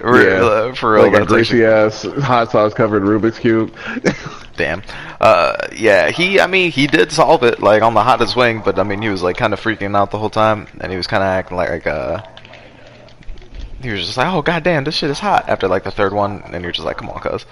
re- 0.04 0.24
Yeah. 0.24 0.44
uh, 0.44 0.74
for 0.74 0.92
real, 0.94 1.02
like 1.04 1.14
a 1.14 1.18
that's 1.20 1.28
greasy 1.32 1.64
actually- 1.64 2.12
ass 2.14 2.24
hot 2.24 2.50
sauce 2.50 2.74
covered 2.74 3.02
Rubik's 3.02 3.38
cube. 3.38 3.74
Damn. 4.56 4.82
Uh, 5.20 5.54
yeah, 5.74 6.10
he. 6.10 6.40
I 6.40 6.46
mean, 6.46 6.70
he 6.70 6.86
did 6.86 7.12
solve 7.12 7.42
it 7.42 7.60
like 7.60 7.82
on 7.82 7.94
the 7.94 8.02
hottest 8.02 8.36
wing, 8.36 8.62
but 8.64 8.78
I 8.78 8.84
mean, 8.84 9.02
he 9.02 9.08
was 9.08 9.22
like 9.22 9.36
kind 9.36 9.52
of 9.52 9.60
freaking 9.60 9.96
out 9.96 10.10
the 10.10 10.18
whole 10.18 10.30
time, 10.30 10.66
and 10.80 10.90
he 10.90 10.96
was 10.96 11.06
kind 11.06 11.22
of 11.22 11.26
acting 11.28 11.56
like, 11.56 11.70
like 11.70 11.86
uh. 11.86 12.22
He 13.82 13.90
was 13.90 14.06
just 14.06 14.16
like, 14.16 14.32
"Oh 14.32 14.40
goddamn, 14.42 14.84
this 14.84 14.94
shit 14.94 15.10
is 15.10 15.18
hot." 15.18 15.48
After 15.48 15.68
like 15.68 15.84
the 15.84 15.90
third 15.90 16.12
one, 16.14 16.42
and 16.52 16.62
you're 16.62 16.72
just 16.72 16.86
like, 16.86 16.96
"Come 16.96 17.10
on, 17.10 17.20
cuz." 17.20 17.44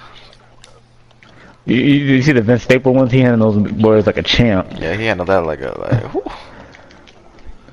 You, 1.66 1.76
you, 1.76 2.14
you 2.16 2.22
see 2.22 2.32
the 2.32 2.42
Vince 2.42 2.62
Staple 2.62 2.92
ones? 2.92 3.10
He 3.10 3.20
handled 3.20 3.64
those 3.64 3.72
boys 3.72 4.06
like 4.06 4.18
a 4.18 4.22
champ. 4.22 4.68
Yeah, 4.78 4.94
he 4.96 5.06
handled 5.06 5.30
that 5.30 5.46
like 5.46 5.60
a 5.62 5.74
like. 5.80 6.12
whew. 6.12 6.22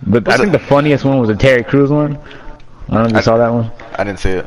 But 0.07 0.27
I 0.29 0.37
think 0.37 0.49
it- 0.49 0.53
the 0.53 0.59
funniest 0.59 1.03
one 1.05 1.19
was 1.19 1.27
the 1.29 1.35
Terry 1.35 1.63
Crews 1.63 1.91
one. 1.91 2.17
I 2.89 2.93
don't 2.95 3.03
know 3.03 3.05
if 3.05 3.11
you 3.11 3.17
I- 3.17 3.21
saw 3.21 3.37
that 3.37 3.51
one. 3.51 3.71
I 3.97 4.03
didn't 4.03 4.19
see 4.19 4.29
it. 4.31 4.45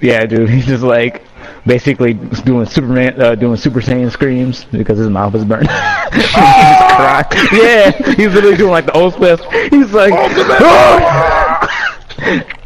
Yeah, 0.00 0.24
dude, 0.26 0.48
he's 0.50 0.66
just 0.66 0.82
like 0.82 1.22
basically 1.66 2.14
doing 2.14 2.66
Superman, 2.66 3.20
uh, 3.20 3.34
doing 3.34 3.56
Super 3.56 3.80
Saiyan 3.80 4.10
screams 4.10 4.64
because 4.64 4.98
his 4.98 5.08
mouth 5.10 5.34
is 5.34 5.44
burnt. 5.44 5.70
he's 6.12 6.22
just 6.22 6.34
crying. 6.34 7.24
Yeah, 7.52 7.90
he's 8.14 8.32
literally 8.34 8.56
doing 8.56 8.70
like 8.70 8.86
the 8.86 8.92
old 8.92 9.14
Smith. 9.14 9.40
He's 9.70 9.92
like, 9.92 10.12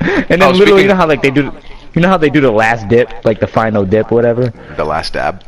and 0.00 0.26
then 0.28 0.42
Oh, 0.42 0.50
literally, 0.50 0.82
you 0.82 0.88
know 0.88 0.94
how 0.96 1.06
like 1.06 1.22
they 1.22 1.30
do, 1.30 1.52
you 1.94 2.02
know 2.02 2.08
how 2.08 2.18
they 2.18 2.30
do 2.30 2.40
the 2.40 2.50
last 2.50 2.88
dip, 2.88 3.24
like 3.24 3.40
the 3.40 3.46
final 3.46 3.84
dip, 3.84 4.10
or 4.12 4.16
whatever, 4.16 4.52
The 4.76 4.84
last 4.84 5.12
dab. 5.14 5.42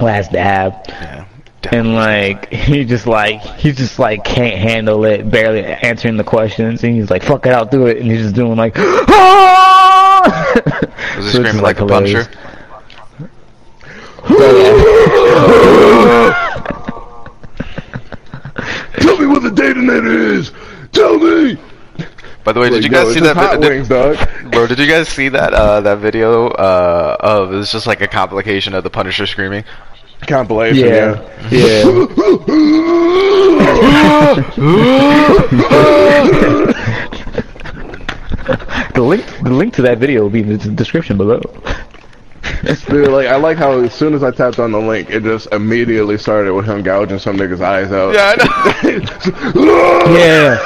last 0.00 0.32
dab. 0.32 0.74
Yeah. 0.88 1.24
And 1.70 1.94
like 1.94 2.52
he 2.52 2.84
just 2.84 3.06
like 3.06 3.40
he 3.40 3.72
just 3.72 3.98
like 3.98 4.24
can't 4.24 4.56
handle 4.58 5.04
it, 5.04 5.30
barely 5.30 5.64
answering 5.64 6.16
the 6.16 6.24
questions, 6.24 6.82
and 6.82 6.94
he's 6.96 7.10
like, 7.10 7.22
"Fuck 7.22 7.46
it, 7.46 7.52
I'll 7.52 7.64
do 7.66 7.86
it," 7.86 7.98
and 7.98 8.10
he's 8.10 8.22
just 8.22 8.34
doing 8.34 8.56
like, 8.56 8.74
"Ah!" 8.76 10.52
Was 11.16 11.26
he 11.26 11.30
So 11.30 11.30
screaming 11.30 11.52
just, 11.52 11.62
like 11.62 11.80
a 11.80 11.86
puncher? 11.86 12.26
Tell 19.00 19.16
me 19.18 19.26
what 19.26 19.42
the 19.42 19.50
detonator 19.50 20.06
is. 20.12 20.52
Tell 20.92 21.18
me. 21.18 21.58
By 22.44 22.52
the 22.52 22.60
way, 22.60 22.70
did 22.70 22.82
Like, 22.82 22.84
you 22.84 22.90
guys 22.90 23.06
it's 23.08 23.14
see 23.14 23.20
that? 23.20 23.36
hot 23.36 23.60
vi- 23.60 23.68
wings, 23.68 23.88
dog. 23.88 24.16
Bro, 24.50 24.66
did 24.66 24.78
you 24.78 24.86
guys 24.88 25.08
see 25.08 25.28
that 25.28 25.54
uh, 25.54 25.80
that 25.82 25.98
video 25.98 26.48
uh, 26.48 27.16
of 27.20 27.52
it's 27.54 27.70
just 27.70 27.86
like 27.86 28.00
a 28.00 28.08
complication 28.08 28.74
of 28.74 28.82
the 28.82 28.90
Punisher 28.90 29.26
screaming? 29.26 29.64
Compilation. 30.26 30.88
Yeah, 30.88 31.20
Yeah. 31.50 31.52
yeah. 31.52 31.82
the 38.94 39.02
link, 39.02 39.24
the 39.42 39.50
link 39.50 39.74
to 39.74 39.82
that 39.82 39.98
video 39.98 40.22
will 40.22 40.30
be 40.30 40.40
in 40.40 40.58
the 40.58 40.68
description 40.70 41.16
below. 41.16 41.40
Dude, 42.88 43.08
like 43.08 43.26
I 43.26 43.36
like 43.36 43.56
how 43.58 43.72
as 43.80 43.92
soon 43.92 44.14
as 44.14 44.22
I 44.22 44.30
tapped 44.30 44.58
on 44.60 44.70
the 44.70 44.78
link, 44.78 45.10
it 45.10 45.22
just 45.24 45.48
immediately 45.52 46.16
started 46.16 46.54
with 46.54 46.64
him 46.66 46.82
gouging 46.82 47.18
some 47.18 47.36
niggas' 47.36 47.60
eyes 47.60 47.90
out. 47.90 48.14
Yeah, 48.14 48.34
I 48.36 48.36
know. 48.36 48.52
Yeah. 50.12 50.58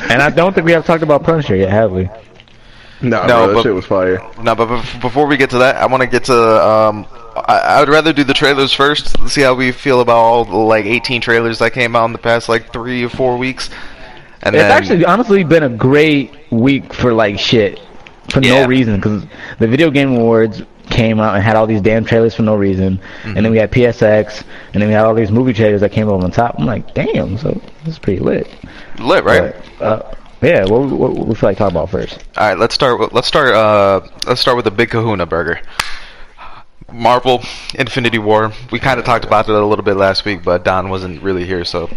and 0.10 0.22
I 0.22 0.30
don't 0.30 0.52
think 0.54 0.64
we 0.66 0.72
have 0.72 0.84
talked 0.84 1.02
about 1.02 1.22
Punisher 1.22 1.54
yet, 1.56 1.70
have 1.70 1.92
we? 1.92 2.08
Nah, 3.02 3.26
No, 3.26 3.36
bro, 3.38 3.46
that 3.48 3.54
but- 3.54 3.62
shit 3.62 3.74
was 3.74 3.86
fire. 3.86 4.20
No, 4.42 4.54
but 4.54 4.82
before 5.00 5.26
we 5.26 5.36
get 5.36 5.50
to 5.50 5.58
that, 5.58 5.76
I 5.76 5.86
want 5.86 6.02
to 6.02 6.06
get 6.08 6.24
to. 6.24 6.34
Um, 6.66 7.06
I, 7.36 7.58
I 7.58 7.80
would 7.80 7.88
rather 7.88 8.12
do 8.12 8.24
the 8.24 8.34
trailers 8.34 8.72
first. 8.72 9.16
See 9.28 9.42
how 9.42 9.54
we 9.54 9.70
feel 9.70 10.00
about 10.00 10.16
all 10.16 10.44
the 10.44 10.56
like 10.56 10.86
18 10.86 11.20
trailers 11.20 11.58
that 11.58 11.72
came 11.72 11.94
out 11.94 12.06
in 12.06 12.12
the 12.12 12.18
past 12.18 12.48
like 12.48 12.72
three 12.72 13.04
or 13.04 13.10
four 13.10 13.36
weeks. 13.36 13.68
And 14.42 14.54
It's 14.56 14.62
then, 14.62 14.70
actually 14.70 15.04
honestly 15.04 15.44
been 15.44 15.62
a 15.64 15.68
great 15.68 16.34
week 16.50 16.92
for 16.94 17.12
like 17.12 17.38
shit 17.38 17.80
for 18.30 18.40
Yeah. 18.42 18.62
no 18.62 18.66
reason 18.68 18.96
because 18.96 19.24
the 19.58 19.66
video 19.68 19.90
game 19.90 20.12
awards 20.16 20.62
came 20.90 21.18
out 21.20 21.34
and 21.34 21.42
had 21.42 21.56
all 21.56 21.66
these 21.66 21.80
damn 21.80 22.04
trailers 22.04 22.34
for 22.34 22.42
no 22.42 22.54
reason, 22.54 23.00
and 23.24 23.36
then 23.36 23.50
we 23.50 23.58
had 23.58 23.70
PSX, 23.72 24.42
and 24.72 24.80
then 24.80 24.88
we 24.88 24.94
had 24.94 25.04
all 25.04 25.14
these 25.14 25.30
movie 25.32 25.52
trailers 25.52 25.80
that 25.80 25.90
came 25.92 26.08
over 26.08 26.24
on 26.24 26.30
top. 26.30 26.54
I'm 26.58 26.64
like, 26.66 26.94
damn, 26.94 27.36
so 27.38 27.50
this 27.84 27.94
is 27.94 27.98
pretty 27.98 28.20
lit. 28.20 28.48
lit, 28.98 29.24
right? 29.24 29.54
But, 29.78 29.84
uh, 29.84 30.14
yeah, 30.42 30.64
what, 30.64 30.88
what, 30.90 31.12
what 31.14 31.26
we 31.26 31.34
feel 31.34 31.48
like 31.50 31.58
talking 31.58 31.76
about 31.76 31.90
first? 31.90 32.18
All 32.36 32.48
right, 32.48 32.58
let's 32.58 32.74
start. 32.74 33.00
With, 33.00 33.12
let's 33.12 33.26
start. 33.26 33.52
Uh, 33.54 34.00
let's 34.26 34.40
start 34.40 34.56
with 34.56 34.64
the 34.64 34.70
Big 34.70 34.90
Kahuna 34.90 35.26
Burger. 35.26 35.60
Marvel 36.92 37.42
Infinity 37.74 38.18
War. 38.18 38.52
We 38.70 38.78
kind 38.78 39.00
of 39.00 39.04
talked 39.04 39.24
about 39.24 39.48
it 39.48 39.54
a 39.54 39.66
little 39.66 39.84
bit 39.84 39.96
last 39.96 40.24
week, 40.24 40.44
but 40.44 40.64
Don 40.64 40.88
wasn't 40.88 41.20
really 41.22 41.44
here, 41.44 41.64
so. 41.64 41.90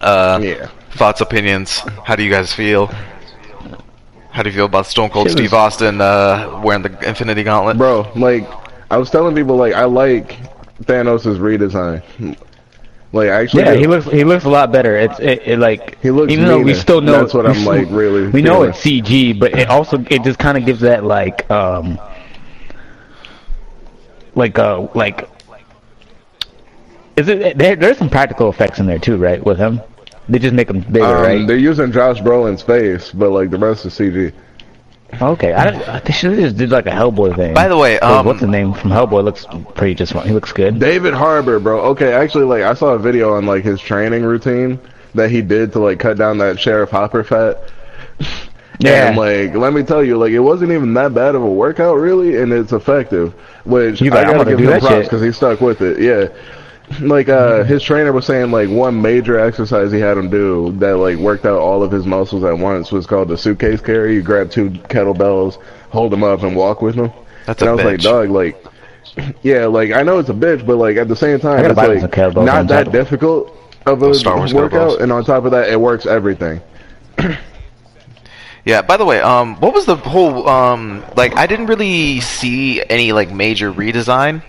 Uh, 0.00 0.40
Yeah. 0.42 0.68
Thoughts, 0.92 1.20
opinions. 1.20 1.80
How 2.04 2.16
do 2.16 2.22
you 2.22 2.30
guys 2.30 2.52
feel? 2.54 2.90
How 4.38 4.44
do 4.44 4.50
you 4.50 4.54
feel 4.54 4.66
about 4.66 4.86
Stone 4.86 5.10
Cold 5.10 5.28
Steve 5.32 5.50
was- 5.50 5.74
Austin 5.74 6.00
uh, 6.00 6.60
wearing 6.62 6.82
the 6.82 7.08
Infinity 7.08 7.42
Gauntlet? 7.42 7.76
Bro, 7.76 8.12
like 8.14 8.48
I 8.88 8.96
was 8.96 9.10
telling 9.10 9.34
people, 9.34 9.56
like 9.56 9.74
I 9.74 9.82
like 9.82 10.36
Thanos' 10.84 11.24
redesign. 11.40 12.38
Like 13.12 13.30
actually, 13.30 13.64
Yeah, 13.64 13.74
do. 13.74 13.80
he 13.80 13.86
looks 13.88 14.06
he 14.06 14.22
looks 14.22 14.44
a 14.44 14.48
lot 14.48 14.70
better. 14.70 14.96
It's 14.96 15.18
it, 15.18 15.42
it 15.44 15.58
like 15.58 16.00
He 16.00 16.12
looks 16.12 16.32
even 16.32 16.44
though 16.44 16.60
we 16.60 16.72
still 16.74 17.00
know 17.00 17.20
That's 17.20 17.34
what 17.34 17.46
I'm, 17.46 17.64
like, 17.64 17.88
really 17.90 18.28
we 18.28 18.40
know 18.40 18.70
feeling. 18.72 19.00
it's 19.00 19.08
CG, 19.10 19.40
but 19.40 19.58
it 19.58 19.68
also 19.70 19.98
it 20.08 20.22
just 20.22 20.38
kind 20.38 20.56
of 20.56 20.64
gives 20.64 20.82
that 20.82 21.02
like 21.02 21.50
um 21.50 21.98
like 24.36 24.56
uh 24.56 24.86
like 24.94 25.28
is 27.16 27.26
it 27.28 27.58
there? 27.58 27.74
There's 27.74 27.98
some 27.98 28.08
practical 28.08 28.48
effects 28.50 28.78
in 28.78 28.86
there 28.86 29.00
too, 29.00 29.16
right? 29.16 29.44
With 29.44 29.58
him, 29.58 29.80
they 30.28 30.38
just 30.38 30.54
make 30.54 30.70
him 30.70 30.80
bigger, 30.80 31.04
Um, 31.04 31.22
right? 31.22 31.46
They're 31.46 31.56
using 31.56 31.92
Josh 31.92 32.20
Brolin's 32.20 32.62
face, 32.62 33.10
but 33.12 33.30
like 33.30 33.50
the 33.50 33.58
rest 33.58 33.86
is 33.86 33.94
CG. 33.94 34.32
Okay, 35.22 35.54
I 35.54 35.70
don't. 35.70 36.04
They 36.04 36.12
should 36.12 36.32
have 36.32 36.40
just 36.40 36.56
did 36.58 36.70
like 36.70 36.86
a 36.86 36.90
Hellboy 36.90 37.34
thing. 37.34 37.54
By 37.54 37.66
the 37.68 37.78
way, 37.78 37.98
um, 38.00 38.26
what's 38.26 38.40
the 38.40 38.46
name 38.46 38.74
from 38.74 38.90
Hellboy? 38.90 39.24
Looks 39.24 39.46
pretty 39.74 39.94
just. 39.94 40.12
He 40.12 40.32
looks 40.32 40.52
good. 40.52 40.78
David 40.78 41.14
Harbour, 41.14 41.58
bro. 41.58 41.80
Okay, 41.92 42.12
actually, 42.12 42.44
like 42.44 42.62
I 42.62 42.74
saw 42.74 42.88
a 42.88 42.98
video 42.98 43.34
on 43.34 43.46
like 43.46 43.64
his 43.64 43.80
training 43.80 44.22
routine 44.22 44.78
that 45.14 45.30
he 45.30 45.40
did 45.40 45.72
to 45.72 45.78
like 45.78 45.98
cut 45.98 46.18
down 46.18 46.36
that 46.38 46.60
Sheriff 46.60 46.90
Hopper 46.90 47.24
fat. 47.24 47.72
Yeah. 48.80 49.08
And 49.08 49.16
like, 49.16 49.54
let 49.60 49.72
me 49.72 49.82
tell 49.82 50.04
you, 50.04 50.16
like 50.16 50.30
it 50.30 50.38
wasn't 50.38 50.70
even 50.70 50.94
that 50.94 51.12
bad 51.12 51.34
of 51.34 51.42
a 51.42 51.50
workout, 51.50 51.96
really, 51.96 52.40
and 52.40 52.52
it's 52.52 52.72
effective. 52.72 53.32
Which 53.64 53.98
He's 53.98 54.12
I 54.12 54.14
like, 54.14 54.26
I'm 54.26 54.32
gotta 54.34 54.44
gonna 54.44 54.56
give 54.56 54.66
do 54.66 54.72
him 54.72 54.80
props 54.80 55.06
because 55.06 55.20
he 55.20 55.32
stuck 55.32 55.60
with 55.60 55.80
it. 55.80 56.00
Yeah. 56.00 56.28
Like 57.00 57.28
uh, 57.28 57.64
his 57.64 57.82
trainer 57.82 58.12
was 58.12 58.26
saying, 58.26 58.50
like 58.50 58.68
one 58.68 59.00
major 59.00 59.38
exercise 59.38 59.92
he 59.92 60.00
had 60.00 60.16
him 60.16 60.30
do 60.30 60.72
that 60.78 60.96
like 60.96 61.16
worked 61.18 61.44
out 61.44 61.58
all 61.58 61.82
of 61.82 61.92
his 61.92 62.06
muscles 62.06 62.44
at 62.44 62.58
once 62.58 62.90
was 62.90 63.06
called 63.06 63.28
the 63.28 63.36
suitcase 63.38 63.80
carry. 63.80 64.14
You 64.14 64.22
grab 64.22 64.50
two 64.50 64.70
kettlebells, 64.70 65.60
hold 65.90 66.12
them 66.12 66.24
up, 66.24 66.42
and 66.42 66.56
walk 66.56 66.82
with 66.82 66.96
them. 66.96 67.12
That's 67.46 67.60
and 67.62 67.68
a 67.68 67.72
I 67.72 67.74
was 67.74 67.84
like, 67.84 67.98
bitch. 68.00 68.02
dog, 68.02 68.30
like, 68.30 68.64
yeah, 69.42 69.66
like 69.66 69.92
I 69.92 70.02
know 70.02 70.18
it's 70.18 70.30
a 70.30 70.34
bitch, 70.34 70.66
but 70.66 70.76
like 70.76 70.96
at 70.96 71.08
the 71.08 71.16
same 71.16 71.38
time, 71.38 71.64
it's 71.64 71.76
like 71.76 72.34
not 72.36 72.66
that 72.68 72.84
top. 72.84 72.92
difficult 72.92 73.54
of 73.86 74.02
a 74.02 74.06
Those 74.06 74.20
Star 74.20 74.36
Wars 74.36 74.52
workout, 74.54 74.98
kettlebells. 74.98 75.00
and 75.02 75.12
on 75.12 75.24
top 75.24 75.44
of 75.44 75.50
that, 75.52 75.68
it 75.70 75.80
works 75.80 76.06
everything. 76.06 76.60
Yeah. 78.64 78.82
By 78.82 78.96
the 78.96 79.04
way, 79.04 79.20
um, 79.20 79.56
what 79.60 79.72
was 79.72 79.86
the 79.86 79.96
whole 79.96 80.48
um, 80.48 81.04
like? 81.16 81.36
I 81.36 81.46
didn't 81.46 81.66
really 81.66 82.20
see 82.20 82.82
any 82.82 83.12
like 83.12 83.30
major 83.30 83.72
redesign 83.72 84.42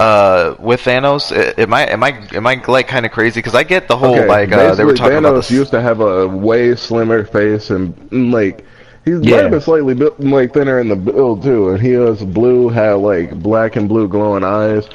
uh 0.00 0.54
with 0.58 0.80
Thanos. 0.80 1.32
Am 1.58 1.72
I 1.74 1.82
am 1.86 2.02
I 2.02 2.26
am 2.32 2.46
I 2.46 2.62
like 2.66 2.88
kind 2.88 3.06
of 3.06 3.12
crazy? 3.12 3.38
Because 3.38 3.54
I 3.54 3.62
get 3.62 3.88
the 3.88 3.96
whole 3.96 4.14
Okay, 4.16 4.26
like 4.28 4.52
uh, 4.52 4.74
they 4.74 4.84
were 4.84 4.94
talking 4.94 5.14
Thanos 5.18 5.18
about 5.18 5.34
this. 5.36 5.50
used 5.50 5.70
to 5.72 5.80
have 5.80 6.00
a 6.00 6.26
way 6.28 6.74
slimmer 6.76 7.24
face 7.24 7.70
and 7.70 7.94
mm, 8.10 8.32
like 8.32 8.64
he's 9.04 9.20
might 9.20 9.28
Yeah. 9.28 9.42
have 9.42 9.50
been 9.50 9.60
slightly 9.60 9.94
built, 9.94 10.18
like 10.20 10.52
thinner 10.54 10.78
in 10.80 10.88
the 10.88 10.96
build 10.96 11.42
too, 11.42 11.70
and 11.70 11.80
he 11.80 11.96
was 11.96 12.22
blue, 12.24 12.68
had 12.68 12.94
like 12.94 13.34
black 13.40 13.76
and 13.76 13.88
blue 13.88 14.08
glowing 14.08 14.44
eyes. 14.44 14.88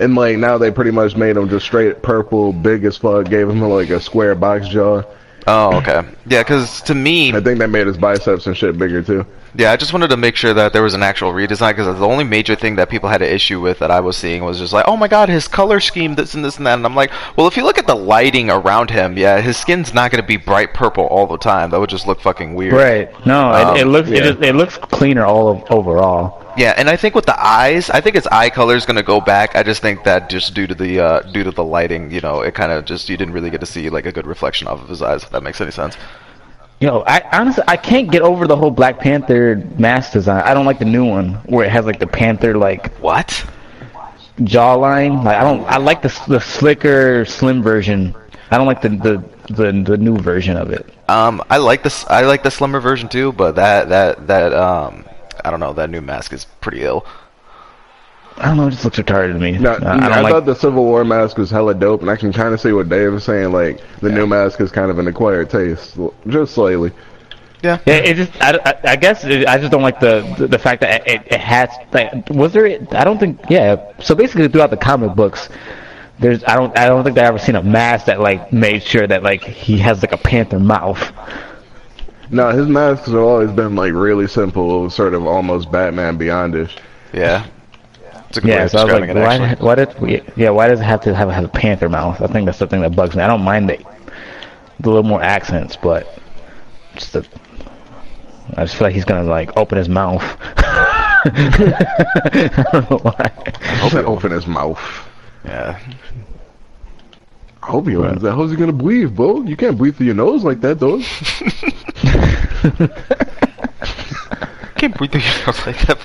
And 0.00 0.14
like 0.16 0.36
now 0.38 0.58
they 0.58 0.70
pretty 0.70 0.90
much 0.90 1.14
made 1.16 1.36
him 1.36 1.48
just 1.48 1.64
straight 1.66 2.02
purple, 2.02 2.52
big 2.52 2.84
as 2.84 2.96
fuck. 2.96 3.26
Gave 3.28 3.48
him 3.48 3.60
like 3.60 3.90
a 3.90 4.00
square 4.00 4.34
box 4.34 4.66
jaw. 4.68 5.02
Oh, 5.46 5.76
okay. 5.76 6.02
Yeah, 6.26 6.42
because 6.42 6.80
to 6.82 6.94
me, 6.94 7.32
I 7.32 7.40
think 7.40 7.58
they 7.58 7.66
made 7.66 7.86
his 7.86 7.96
biceps 7.98 8.46
and 8.46 8.56
shit 8.56 8.78
bigger 8.78 9.02
too. 9.02 9.26
Yeah, 9.54 9.70
I 9.70 9.76
just 9.76 9.92
wanted 9.92 10.08
to 10.08 10.16
make 10.16 10.34
sure 10.34 10.54
that 10.54 10.72
there 10.72 10.82
was 10.82 10.94
an 10.94 11.02
actual 11.02 11.32
redesign 11.32 11.72
because 11.72 11.86
the 11.86 12.06
only 12.06 12.24
major 12.24 12.54
thing 12.54 12.76
that 12.76 12.88
people 12.88 13.10
had 13.10 13.20
an 13.20 13.28
issue 13.28 13.60
with 13.60 13.80
that 13.80 13.90
I 13.90 14.00
was 14.00 14.16
seeing 14.16 14.44
was 14.44 14.58
just 14.58 14.72
like, 14.72 14.86
oh 14.88 14.96
my 14.96 15.08
god, 15.08 15.28
his 15.28 15.46
color 15.46 15.78
scheme, 15.78 16.14
this 16.14 16.32
and 16.34 16.42
this 16.42 16.56
and 16.56 16.66
that. 16.66 16.74
And 16.74 16.86
I'm 16.86 16.94
like, 16.94 17.12
well, 17.36 17.46
if 17.46 17.56
you 17.58 17.64
look 17.64 17.76
at 17.76 17.86
the 17.86 17.94
lighting 17.94 18.48
around 18.48 18.90
him, 18.90 19.18
yeah, 19.18 19.42
his 19.42 19.58
skin's 19.58 19.92
not 19.92 20.10
going 20.10 20.22
to 20.22 20.26
be 20.26 20.38
bright 20.38 20.72
purple 20.72 21.04
all 21.04 21.26
the 21.26 21.36
time. 21.36 21.70
That 21.70 21.80
would 21.80 21.90
just 21.90 22.06
look 22.06 22.20
fucking 22.20 22.54
weird. 22.54 22.72
Right. 22.72 23.26
No, 23.26 23.52
Um, 23.52 23.76
it, 23.76 23.82
it 23.82 23.86
looks 23.86 24.08
yeah. 24.08 24.18
it, 24.18 24.22
just, 24.22 24.42
it 24.42 24.54
looks 24.54 24.78
cleaner 24.78 25.26
all 25.26 25.48
of, 25.48 25.70
overall. 25.70 26.40
Yeah, 26.56 26.74
and 26.76 26.88
I 26.88 26.96
think 26.96 27.14
with 27.14 27.26
the 27.26 27.38
eyes, 27.38 27.90
I 27.90 28.00
think 28.00 28.14
his 28.16 28.26
eye 28.28 28.50
color 28.50 28.74
is 28.74 28.86
going 28.86 28.96
to 28.96 29.02
go 29.02 29.20
back. 29.20 29.54
I 29.54 29.62
just 29.62 29.82
think 29.82 30.04
that 30.04 30.30
just 30.30 30.54
due 30.54 30.66
to 30.66 30.74
the 30.74 31.00
uh, 31.00 31.20
due 31.20 31.44
to 31.44 31.50
the 31.50 31.64
lighting, 31.64 32.10
you 32.10 32.20
know, 32.20 32.40
it 32.40 32.54
kind 32.54 32.72
of 32.72 32.84
just 32.84 33.08
you 33.08 33.16
didn't 33.16 33.34
really 33.34 33.50
get 33.50 33.60
to 33.60 33.66
see 33.66 33.88
like 33.90 34.06
a 34.06 34.12
good 34.12 34.26
reflection 34.26 34.66
off 34.68 34.82
of 34.82 34.88
his 34.88 35.02
eyes. 35.02 35.22
If 35.22 35.30
that 35.30 35.42
makes 35.42 35.60
any 35.60 35.70
sense. 35.70 35.96
Know, 36.82 37.04
I 37.06 37.22
honestly 37.32 37.62
I 37.68 37.76
can't 37.76 38.10
get 38.10 38.22
over 38.22 38.46
the 38.46 38.56
whole 38.56 38.70
Black 38.70 38.98
Panther 38.98 39.56
mask 39.78 40.12
design. 40.12 40.42
I 40.44 40.52
don't 40.52 40.66
like 40.66 40.78
the 40.78 40.84
new 40.84 41.04
one 41.04 41.34
where 41.46 41.64
it 41.64 41.70
has 41.70 41.86
like 41.86 41.98
the 42.00 42.06
panther 42.06 42.56
like 42.56 42.92
What? 42.98 43.28
jawline. 44.40 45.24
Like 45.24 45.36
I 45.36 45.44
don't. 45.44 45.64
I 45.66 45.76
like 45.78 46.02
the 46.02 46.08
the 46.28 46.40
slicker, 46.40 47.24
slim 47.24 47.62
version. 47.62 48.14
I 48.50 48.58
don't 48.58 48.66
like 48.66 48.82
the 48.82 48.88
the 48.90 49.24
the, 49.54 49.72
the 49.72 49.96
new 49.96 50.16
version 50.18 50.56
of 50.56 50.70
it. 50.70 50.86
Um, 51.08 51.42
I 51.50 51.58
like 51.58 51.82
this. 51.82 52.04
I 52.08 52.22
like 52.22 52.42
the 52.42 52.50
slimmer 52.50 52.80
version 52.80 53.08
too, 53.08 53.32
but 53.32 53.56
that 53.56 53.88
that 53.90 54.26
that 54.26 54.52
um, 54.52 55.04
I 55.44 55.50
don't 55.50 55.60
know. 55.60 55.72
That 55.72 55.90
new 55.90 56.00
mask 56.00 56.32
is 56.32 56.44
pretty 56.60 56.82
ill. 56.82 57.06
I 58.38 58.46
don't 58.46 58.56
know. 58.56 58.66
It 58.66 58.70
just 58.72 58.84
looks 58.84 58.98
retarded 58.98 59.34
to 59.34 59.38
me. 59.38 59.52
No, 59.58 59.72
Uh, 59.72 59.78
I 59.84 60.08
I, 60.08 60.20
like. 60.20 60.32
thought 60.32 60.46
the 60.46 60.54
Civil 60.54 60.84
War 60.84 61.04
mask 61.04 61.38
was 61.38 61.50
hella 61.50 61.74
dope, 61.74 62.00
and 62.02 62.10
I 62.10 62.16
can 62.16 62.32
kind 62.32 62.52
of 62.54 62.60
see 62.60 62.72
what 62.72 62.88
Dave 62.88 63.12
is 63.14 63.24
saying. 63.24 63.52
Like 63.52 63.80
the 64.00 64.10
new 64.10 64.26
mask 64.26 64.60
is 64.60 64.70
kind 64.72 64.90
of 64.90 64.98
an 64.98 65.06
acquired 65.08 65.50
taste, 65.50 65.96
just 66.26 66.54
slightly. 66.54 66.92
Yeah. 67.62 67.78
Yeah, 67.86 67.94
it 67.94 68.14
just. 68.16 68.32
I, 68.42 68.58
I, 68.64 68.74
I 68.92 68.96
guess 68.96 69.22
it, 69.24 69.46
I 69.46 69.56
just 69.58 69.70
don't 69.70 69.82
like 69.82 70.00
the 70.00 70.22
the, 70.38 70.48
the 70.48 70.58
fact 70.58 70.80
that 70.80 71.06
it, 71.06 71.22
it 71.30 71.40
has. 71.40 71.68
Like, 71.92 72.28
was 72.30 72.52
there? 72.52 72.66
I 72.90 73.04
don't 73.04 73.18
think. 73.18 73.38
Yeah. 73.48 73.92
So 74.00 74.14
basically, 74.16 74.48
throughout 74.48 74.70
the 74.70 74.76
comic 74.76 75.14
books, 75.14 75.48
there's. 76.18 76.42
I 76.44 76.56
don't. 76.56 76.76
I 76.76 76.86
don't 76.86 77.04
think 77.04 77.16
I 77.18 77.22
ever 77.22 77.38
seen 77.38 77.54
a 77.54 77.62
mask 77.62 78.06
that 78.06 78.18
like 78.20 78.52
made 78.52 78.82
sure 78.82 79.06
that 79.06 79.22
like 79.22 79.44
he 79.44 79.78
has 79.78 80.02
like 80.02 80.12
a 80.12 80.18
panther 80.18 80.58
mouth. 80.58 81.12
No, 82.30 82.48
his 82.50 82.66
masks 82.66 83.06
have 83.06 83.16
always 83.16 83.50
been 83.52 83.76
like 83.76 83.92
really 83.92 84.26
simple, 84.26 84.88
sort 84.90 85.12
of 85.14 85.26
almost 85.26 85.70
Batman 85.70 86.18
Beyondish. 86.18 86.78
Yeah. 87.12 87.46
It's 88.32 88.38
a 88.38 88.40
good 88.40 88.48
way 88.54 88.56
Yeah, 88.56 88.64
of 88.64 88.70
so 88.70 88.78
I 88.78 88.84
was 88.84 88.92
like, 88.94 89.10
it, 89.10 89.14
why, 89.14 89.34
actually. 89.36 89.66
why 89.66 89.74
did 89.74 90.00
we, 90.00 90.22
yeah, 90.36 90.48
why 90.48 90.66
does 90.66 90.80
it 90.80 90.84
have 90.84 91.02
to 91.02 91.14
have, 91.14 91.28
have 91.28 91.44
a 91.44 91.48
panther 91.48 91.90
mouth? 91.90 92.18
I 92.22 92.26
think 92.28 92.46
that's 92.46 92.58
the 92.58 92.66
thing 92.66 92.80
that 92.80 92.96
bugs 92.96 93.14
me. 93.14 93.22
I 93.22 93.26
don't 93.26 93.42
mind 93.42 93.68
the, 93.68 93.76
the 94.80 94.88
little 94.88 95.02
more 95.02 95.22
accents, 95.22 95.76
but 95.76 96.18
just 96.94 97.12
the, 97.12 97.28
I 98.56 98.64
just 98.64 98.76
feel 98.76 98.86
like 98.86 98.94
he's 98.94 99.04
gonna 99.04 99.28
like 99.28 99.54
open 99.58 99.76
his 99.76 99.90
mouth. 99.90 100.22
I 100.56 102.64
don't 102.72 102.90
know 102.90 102.98
why. 103.02 103.32
I 103.44 103.76
hope 103.76 103.92
he 103.92 103.98
open 103.98 104.30
his 104.32 104.46
mouth. 104.46 104.80
Yeah. 105.44 105.78
I 107.62 107.66
hope 107.66 107.86
he 107.86 107.96
opens 107.96 108.22
that. 108.22 108.32
How's 108.32 108.50
he 108.50 108.56
gonna 108.56 108.72
breathe, 108.72 109.14
bro? 109.14 109.42
You 109.42 109.58
can't 109.58 109.76
breathe 109.76 109.96
through 109.96 110.06
your 110.06 110.14
nose 110.14 110.42
like 110.42 110.62
that, 110.62 110.80
though. 110.80 111.02
Can't 114.76 114.96
breathe 114.96 115.12
through 115.12 115.20
your 115.20 115.46
nose 115.46 115.66
like 115.66 115.78
that. 115.86 115.98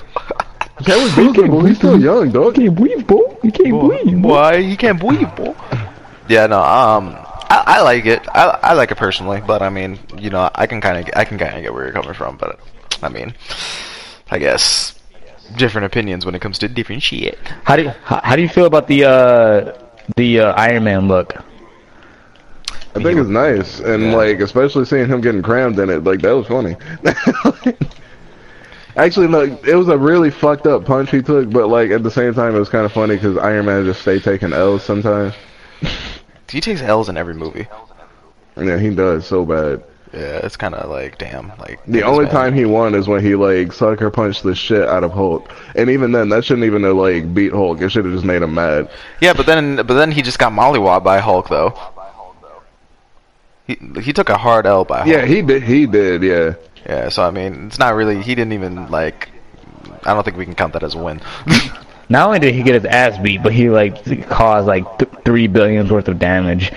You 0.78 0.84
can't 0.84 1.14
breathe, 1.14 1.34
through, 1.34 1.46
bro. 1.48 1.64
He's 1.64 1.76
still 1.78 2.00
young, 2.00 2.30
dog. 2.30 2.54
can't 2.54 2.74
breathe, 2.74 3.06
bro. 3.06 3.38
You 3.42 3.50
can't 3.52 3.80
breathe. 3.80 4.22
Boy. 4.22 4.28
Why 4.28 4.56
you 4.56 4.76
can't 4.76 5.00
breathe, 5.00 5.34
boy? 5.36 5.54
Yeah, 6.28 6.46
no. 6.46 6.60
Um, 6.62 7.16
I, 7.50 7.64
I 7.66 7.82
like 7.82 8.04
it. 8.06 8.26
I, 8.28 8.58
I 8.62 8.72
like 8.74 8.90
it 8.90 8.96
personally, 8.96 9.42
but 9.46 9.62
I 9.62 9.70
mean, 9.70 9.98
you 10.18 10.30
know, 10.30 10.50
I 10.54 10.66
can 10.66 10.80
kind 10.80 10.98
of 10.98 11.12
I 11.16 11.24
can 11.24 11.38
kind 11.38 11.56
of 11.56 11.62
get 11.62 11.72
where 11.72 11.84
you're 11.84 11.92
coming 11.92 12.14
from, 12.14 12.36
but 12.36 12.60
I 13.02 13.08
mean, 13.08 13.34
I 14.30 14.38
guess 14.38 14.94
different 15.56 15.86
opinions 15.86 16.26
when 16.26 16.34
it 16.34 16.40
comes 16.42 16.58
to 16.58 16.68
different 16.68 17.02
shit. 17.02 17.38
How 17.64 17.76
do 17.76 17.84
you, 17.84 17.88
how, 18.04 18.20
how 18.22 18.36
do 18.36 18.42
you 18.42 18.48
feel 18.48 18.66
about 18.66 18.86
the 18.86 19.04
uh 19.04 19.78
the 20.16 20.40
uh, 20.40 20.52
Iron 20.52 20.84
Man 20.84 21.08
look? 21.08 21.34
I 22.94 23.02
think 23.02 23.18
it's 23.18 23.28
nice, 23.28 23.80
and 23.80 24.02
Yeah. 24.04 24.16
like 24.16 24.40
especially 24.40 24.84
seeing 24.84 25.06
him 25.08 25.20
getting 25.20 25.42
crammed 25.42 25.78
in 25.78 25.88
it, 25.90 26.04
like 26.04 26.20
that 26.20 26.32
was 26.32 26.46
funny. 26.46 26.76
Actually, 28.98 29.28
no, 29.28 29.42
it 29.42 29.74
was 29.74 29.88
a 29.88 29.96
really 29.96 30.30
fucked 30.30 30.66
up 30.66 30.84
punch 30.84 31.10
he 31.12 31.22
took, 31.22 31.48
but 31.50 31.68
like 31.68 31.90
at 31.90 32.02
the 32.02 32.10
same 32.10 32.34
time, 32.34 32.54
it 32.54 32.58
was 32.58 32.68
kind 32.68 32.84
of 32.84 32.92
funny 32.92 33.14
because 33.14 33.36
Iron 33.38 33.64
Man 33.66 33.84
just 33.84 34.02
stay 34.02 34.18
taking 34.18 34.52
L's 34.52 34.82
sometimes. 34.82 35.34
He 36.50 36.62
takes 36.62 36.80
L's 36.80 37.10
in 37.10 37.18
every 37.18 37.34
movie. 37.34 37.68
Yeah, 38.56 38.78
he 38.78 38.88
does 38.88 39.26
so 39.26 39.44
bad. 39.44 39.84
Yeah, 40.14 40.38
it's 40.38 40.56
kind 40.56 40.74
of 40.74 40.88
like 40.88 41.18
damn. 41.18 41.48
Like 41.58 41.78
The 41.86 42.02
only 42.04 42.24
man. 42.24 42.32
time 42.32 42.54
he 42.54 42.64
won 42.64 42.94
is 42.94 43.06
when 43.06 43.22
he 43.22 43.34
like 43.34 43.70
sucker 43.74 44.10
punched 44.10 44.42
the 44.44 44.54
shit 44.54 44.88
out 44.88 45.04
of 45.04 45.12
Hulk, 45.12 45.52
and 45.76 45.90
even 45.90 46.10
then, 46.12 46.30
that 46.30 46.46
shouldn't 46.46 46.64
even 46.64 46.84
have 46.84 46.96
like 46.96 47.34
beat 47.34 47.52
Hulk. 47.52 47.82
It 47.82 47.90
should 47.90 48.06
have 48.06 48.14
just 48.14 48.24
made 48.24 48.40
him 48.40 48.54
mad. 48.54 48.90
Yeah, 49.20 49.34
but 49.34 49.44
then 49.44 49.76
but 49.76 49.88
then 49.88 50.10
he 50.10 50.22
just 50.22 50.38
got 50.38 50.50
mollywopped 50.52 51.04
by 51.04 51.18
Hulk 51.18 51.50
though. 51.50 51.74
He 53.68 53.78
he 54.00 54.12
took 54.12 54.30
a 54.30 54.36
hard 54.38 54.66
L 54.66 54.84
by 54.84 54.98
Hulk. 55.02 55.08
Yeah, 55.08 55.24
he 55.26 55.42
did. 55.42 55.62
He 55.62 55.86
did. 55.86 56.22
Yeah. 56.24 56.54
Yeah, 56.86 57.08
so 57.10 57.22
I 57.22 57.30
mean, 57.30 57.66
it's 57.66 57.78
not 57.78 57.94
really. 57.94 58.20
He 58.22 58.34
didn't 58.34 58.54
even 58.54 58.90
like. 58.90 59.28
I 60.04 60.14
don't 60.14 60.24
think 60.24 60.36
we 60.38 60.44
can 60.46 60.54
count 60.56 60.72
that 60.72 60.82
as 60.82 60.94
a 60.94 60.98
win. 60.98 61.20
Not 62.08 62.26
only 62.26 62.38
did 62.38 62.54
he 62.54 62.62
get 62.62 62.74
his 62.74 62.86
ass 62.86 63.18
beat, 63.18 63.42
but 63.42 63.52
he 63.52 63.68
like 63.68 64.02
caused 64.30 64.66
like 64.66 64.84
th- 64.98 65.10
three 65.24 65.46
billions 65.48 65.90
worth 65.92 66.08
of 66.08 66.18
damage. 66.18 66.72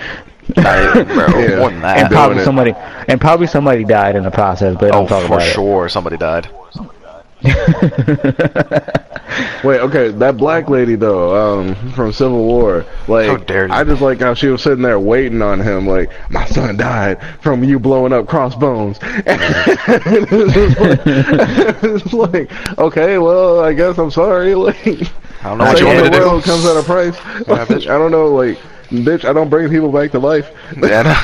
Even, 0.50 0.62
bro, 1.06 1.26
Yeah. 1.38 1.58
more 1.60 1.70
and 1.70 1.82
that. 1.82 1.96
doing 1.98 2.10
probably 2.10 2.38
it. 2.42 2.44
somebody 2.44 2.74
and 3.08 3.18
probably 3.18 3.46
somebody 3.46 3.84
died 3.84 4.16
in 4.16 4.22
the 4.24 4.30
process, 4.30 4.76
but 4.78 4.88
Oh, 4.90 5.06
don't 5.06 5.08
talk 5.08 5.26
for 5.26 5.36
about 5.36 5.46
sure, 5.48 5.88
somebody 5.88 6.18
died. 6.18 6.50
it. 7.40 8.98
Wait, 9.64 9.80
okay, 9.80 10.08
that 10.08 10.36
black 10.36 10.68
lady 10.68 10.96
though, 10.96 11.60
um, 11.60 11.74
from 11.92 12.12
Civil 12.12 12.44
War, 12.44 12.84
like, 13.08 13.28
How 13.28 13.36
dare 13.36 13.68
you. 13.68 13.72
I 13.72 13.84
just 13.84 14.02
like 14.02 14.20
how 14.20 14.34
she 14.34 14.48
was 14.48 14.62
sitting 14.62 14.82
there 14.82 14.98
waiting 15.00 15.42
on 15.42 15.60
him, 15.60 15.86
like, 15.86 16.10
my 16.30 16.44
son 16.46 16.76
died 16.76 17.18
from 17.40 17.62
you 17.64 17.78
blowing 17.78 18.12
up 18.12 18.26
crossbones. 18.26 18.98
it's, 21.82 22.12
like, 22.12 22.32
like, 22.32 22.78
okay, 22.78 23.18
well, 23.18 23.60
I 23.60 23.72
guess 23.72 23.98
I'm 23.98 24.10
sorry. 24.10 24.54
Like, 24.62 24.86
I 25.44 25.48
don't 25.48 25.58
know 25.58 25.64
what 25.64 25.80
you 25.80 25.86
want 25.86 26.12
to 26.12 26.20
world 26.20 26.44
do. 26.44 26.50
comes 26.50 26.64
at 26.64 26.76
a 26.76 26.82
price. 26.84 27.16
Bitch. 27.66 27.90
I 27.90 27.98
don't 27.98 28.12
know, 28.12 28.28
like, 28.28 28.58
bitch, 28.90 29.24
I 29.24 29.32
don't 29.32 29.48
bring 29.48 29.68
people 29.70 29.90
back 29.90 30.12
to 30.12 30.20
life. 30.20 30.52
Yeah. 30.76 31.02
no. 31.02 31.16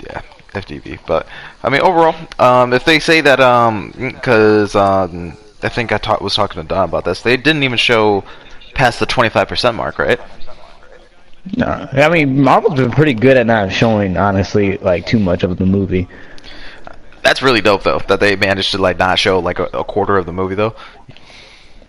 yeah, 0.00 0.22
FTV. 0.54 0.98
But 1.06 1.28
I 1.62 1.68
mean, 1.68 1.82
overall, 1.82 2.16
um, 2.40 2.72
if 2.72 2.84
they 2.84 2.98
say 2.98 3.20
that, 3.20 3.38
um, 3.38 3.92
because 3.96 4.74
um, 4.74 5.36
I 5.64 5.68
think 5.68 5.92
I 5.92 5.98
ta- 5.98 6.18
was 6.20 6.34
talking 6.34 6.60
to 6.62 6.68
Don 6.68 6.88
about 6.88 7.04
this, 7.04 7.22
they 7.22 7.36
didn't 7.36 7.62
even 7.62 7.78
show 7.78 8.24
past 8.74 9.00
the 9.00 9.06
twenty 9.06 9.30
five 9.30 9.48
percent 9.48 9.76
mark, 9.76 9.98
right? 9.98 10.20
No, 11.56 11.88
I 11.92 12.08
mean 12.08 12.40
Marvel's 12.42 12.78
been 12.78 12.90
pretty 12.92 13.14
good 13.14 13.36
at 13.36 13.46
not 13.46 13.72
showing 13.72 14.16
honestly 14.16 14.78
like 14.78 15.06
too 15.06 15.18
much 15.18 15.42
of 15.42 15.56
the 15.58 15.66
movie. 15.66 16.08
That's 17.22 17.42
really 17.42 17.60
dope, 17.60 17.84
though, 17.84 18.00
that 18.08 18.20
they 18.20 18.34
managed 18.36 18.72
to 18.72 18.78
like 18.78 18.98
not 18.98 19.18
show 19.18 19.38
like 19.38 19.58
a, 19.58 19.64
a 19.66 19.84
quarter 19.84 20.16
of 20.16 20.26
the 20.26 20.32
movie, 20.32 20.54
though. 20.56 20.74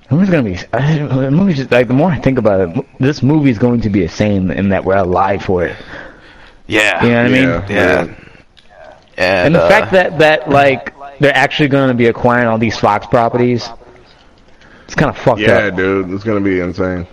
The 0.10 0.16
movie's 0.16 0.30
gonna 0.30 0.44
be. 0.44 0.58
I, 0.74 0.98
the 1.00 1.32
movie's 1.32 1.58
just 1.58 1.72
like 1.72 1.88
the 1.88 1.94
more 1.94 2.12
I 2.12 2.20
think 2.20 2.38
about 2.38 2.78
it, 2.78 2.86
this 3.00 3.24
movie 3.24 3.50
is 3.50 3.58
going 3.58 3.82
to 3.82 3.90
be 3.90 4.04
insane 4.04 4.52
in 4.52 4.70
that 4.70 4.86
we're 4.86 4.98
alive 4.98 5.44
for 5.44 5.66
it. 5.66 5.76
Yeah. 6.68 7.04
You 7.04 7.10
know 7.10 7.16
what 7.16 7.26
I 7.26 7.30
mean? 7.30 7.44
Yeah. 7.44 7.70
Yeah. 7.70 8.16
And, 9.18 9.46
And 9.48 9.56
the 9.56 9.64
uh, 9.64 9.70
fact 9.70 9.92
that 9.92 10.20
that 10.20 10.50
like 10.50 10.93
they're 11.24 11.36
actually 11.36 11.70
going 11.70 11.88
to 11.88 11.94
be 11.94 12.08
acquiring 12.08 12.48
all 12.48 12.58
these 12.58 12.78
Fox 12.78 13.08
properties, 13.08 13.70
it's 14.84 14.94
kind 14.94 15.10
of 15.10 15.18
fucked 15.18 15.40
Yeah, 15.40 15.54
up. 15.54 15.64
Yeah, 15.64 15.70
dude, 15.72 16.12
it's 16.12 16.24
gonna 16.24 16.42
be 16.42 16.60
insane. 16.60 17.08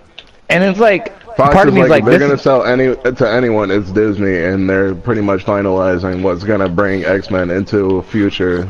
And 0.48 0.64
it's 0.64 0.80
like 0.80 1.18
Fox 1.36 1.54
part 1.54 1.68
of 1.68 1.74
me 1.74 1.82
is 1.82 1.88
like, 1.88 2.02
like, 2.02 2.10
they're 2.10 2.18
gonna 2.18 2.36
sell 2.36 2.64
any 2.64 2.96
to 2.96 3.30
anyone. 3.30 3.70
It's 3.70 3.92
Disney, 3.92 4.36
and 4.44 4.68
they're 4.68 4.94
pretty 4.96 5.20
much 5.20 5.44
finalizing 5.44 6.22
what's 6.22 6.42
gonna 6.42 6.68
bring 6.68 7.04
X 7.04 7.30
Men 7.30 7.50
into 7.50 8.02
future 8.02 8.68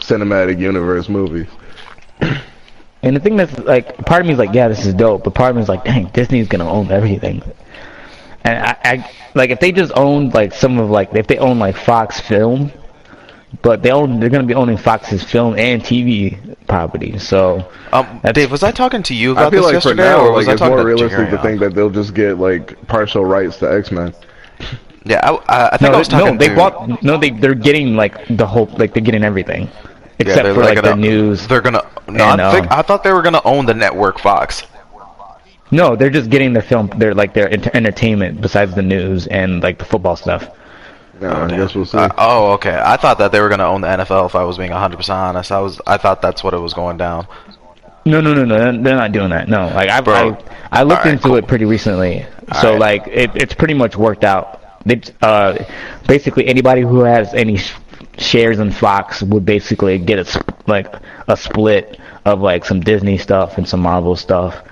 cinematic 0.00 0.60
universe 0.60 1.08
movies. 1.08 1.48
And 3.02 3.14
the 3.14 3.20
thing 3.20 3.36
that's 3.36 3.56
like, 3.60 3.98
part 3.98 4.22
of 4.22 4.26
me 4.26 4.32
is 4.32 4.38
like, 4.38 4.52
yeah, 4.52 4.66
this 4.66 4.84
is 4.84 4.92
dope, 4.92 5.22
but 5.22 5.32
part 5.32 5.50
of 5.50 5.56
me 5.56 5.62
is 5.62 5.68
like, 5.68 5.84
dang, 5.84 6.06
Disney's 6.06 6.48
gonna 6.48 6.68
own 6.68 6.90
everything. 6.90 7.40
And 8.42 8.58
I, 8.58 8.76
I 8.84 9.10
like 9.34 9.50
if 9.50 9.60
they 9.60 9.70
just 9.70 9.92
owned 9.94 10.34
like 10.34 10.52
some 10.52 10.78
of 10.78 10.90
like 10.90 11.14
if 11.14 11.28
they 11.28 11.38
own 11.38 11.58
like 11.60 11.76
Fox 11.76 12.18
Film, 12.18 12.72
but 13.62 13.82
they 13.82 13.90
own 13.90 14.20
they're 14.20 14.28
gonna 14.30 14.44
be 14.44 14.54
owning 14.54 14.76
Fox's 14.76 15.22
film 15.22 15.56
and 15.58 15.82
TV 15.82 16.56
property. 16.66 17.18
So 17.18 17.70
um, 17.92 18.20
Dave, 18.32 18.50
was 18.50 18.62
I 18.62 18.70
talking 18.72 19.02
to 19.04 19.14
you 19.14 19.30
I 19.30 19.42
about 19.42 19.52
feel 19.52 19.62
this 19.62 19.72
like 19.74 19.82
for 19.82 19.88
yesterday, 19.90 20.02
now, 20.04 20.20
or 20.26 20.32
was 20.32 20.46
like 20.46 20.48
I 20.48 20.52
it's 20.54 20.60
talking 20.60 20.74
more 20.74 20.80
to 20.80 20.86
realistic 20.86 21.30
to 21.30 21.36
Jerion? 21.36 21.42
think 21.42 21.60
that 21.60 21.74
they'll 21.74 21.90
just 21.90 22.14
get 22.14 22.38
like 22.38 22.86
partial 22.88 23.24
rights 23.24 23.56
to 23.58 23.72
X 23.72 23.90
Men. 23.90 24.14
Yeah, 25.08 25.20
I, 25.22 25.34
I, 25.34 25.68
I 25.68 25.76
think 25.76 25.92
no, 25.92 25.96
I 25.96 25.98
was 25.98 26.08
they- 26.08 26.18
talking 26.18 26.32
no, 26.32 26.38
they 26.38 26.48
to. 26.48 26.56
bought 26.56 27.02
no, 27.04 27.16
they 27.16 27.30
they're 27.30 27.54
getting 27.54 27.94
like 27.94 28.26
the 28.26 28.44
whole 28.44 28.66
like 28.76 28.92
they're 28.92 29.02
getting 29.04 29.22
everything, 29.22 29.68
except 30.18 30.42
they're 30.42 30.52
for 30.52 30.64
like, 30.64 30.74
gonna, 30.74 30.88
the 30.88 30.96
news. 30.96 31.46
They're 31.46 31.60
gonna. 31.60 31.84
No, 32.08 32.24
and, 32.24 32.42
I, 32.42 32.52
think, 32.52 32.66
um, 32.72 32.78
I 32.80 32.82
thought 32.82 33.04
they 33.04 33.12
were 33.12 33.22
gonna 33.22 33.40
own 33.44 33.66
the 33.66 33.74
network 33.74 34.18
Fox. 34.18 34.64
No, 35.70 35.94
they're 35.94 36.10
just 36.10 36.28
getting 36.28 36.52
the 36.52 36.60
film. 36.60 36.90
They're 36.96 37.14
like 37.14 37.34
their 37.34 37.48
ent- 37.52 37.72
entertainment 37.74 38.40
besides 38.40 38.74
the 38.74 38.82
news 38.82 39.28
and 39.28 39.62
like 39.62 39.78
the 39.78 39.84
football 39.84 40.16
stuff. 40.16 40.48
Yeah, 41.20 41.44
I 41.44 41.48
guess 41.48 41.74
we'll 41.74 41.86
see. 41.86 41.98
Uh, 41.98 42.08
oh, 42.18 42.52
okay. 42.52 42.78
I 42.82 42.96
thought 42.96 43.18
that 43.18 43.32
they 43.32 43.40
were 43.40 43.48
gonna 43.48 43.66
own 43.66 43.80
the 43.80 43.88
NFL. 43.88 44.26
If 44.26 44.34
I 44.34 44.44
was 44.44 44.58
being 44.58 44.70
100 44.70 44.96
percent 44.96 45.16
honest, 45.18 45.50
I 45.52 45.60
was. 45.60 45.80
I 45.86 45.96
thought 45.96 46.20
that's 46.20 46.44
what 46.44 46.52
it 46.54 46.58
was 46.60 46.74
going 46.74 46.96
down. 46.98 47.26
No, 48.04 48.20
no, 48.20 48.34
no, 48.34 48.44
no. 48.44 48.58
They're 48.58 48.96
not 48.96 49.12
doing 49.12 49.30
that. 49.30 49.48
No, 49.48 49.66
like 49.68 49.88
I, 49.88 50.00
Bro. 50.00 50.14
I, 50.14 50.80
I 50.80 50.82
looked 50.84 51.00
Alright, 51.00 51.14
into 51.14 51.24
cool. 51.28 51.36
it 51.36 51.48
pretty 51.48 51.64
recently. 51.64 52.24
so 52.60 52.74
Alright. 52.74 52.80
like 52.80 53.06
it, 53.08 53.30
it's 53.34 53.54
pretty 53.54 53.74
much 53.74 53.96
worked 53.96 54.22
out. 54.24 54.62
They, 54.84 55.00
uh, 55.22 55.64
basically 56.06 56.46
anybody 56.46 56.82
who 56.82 57.00
has 57.00 57.34
any 57.34 57.56
sh- 57.56 57.74
shares 58.18 58.60
in 58.60 58.70
Fox 58.70 59.22
would 59.22 59.44
basically 59.44 59.98
get 59.98 60.20
a 60.20 60.24
sp- 60.28 60.54
like 60.68 60.86
a 61.26 61.36
split 61.36 61.98
of 62.24 62.40
like 62.40 62.64
some 62.64 62.78
Disney 62.80 63.18
stuff 63.18 63.58
and 63.58 63.68
some 63.68 63.80
Marvel 63.80 64.14
stuff, 64.14 64.62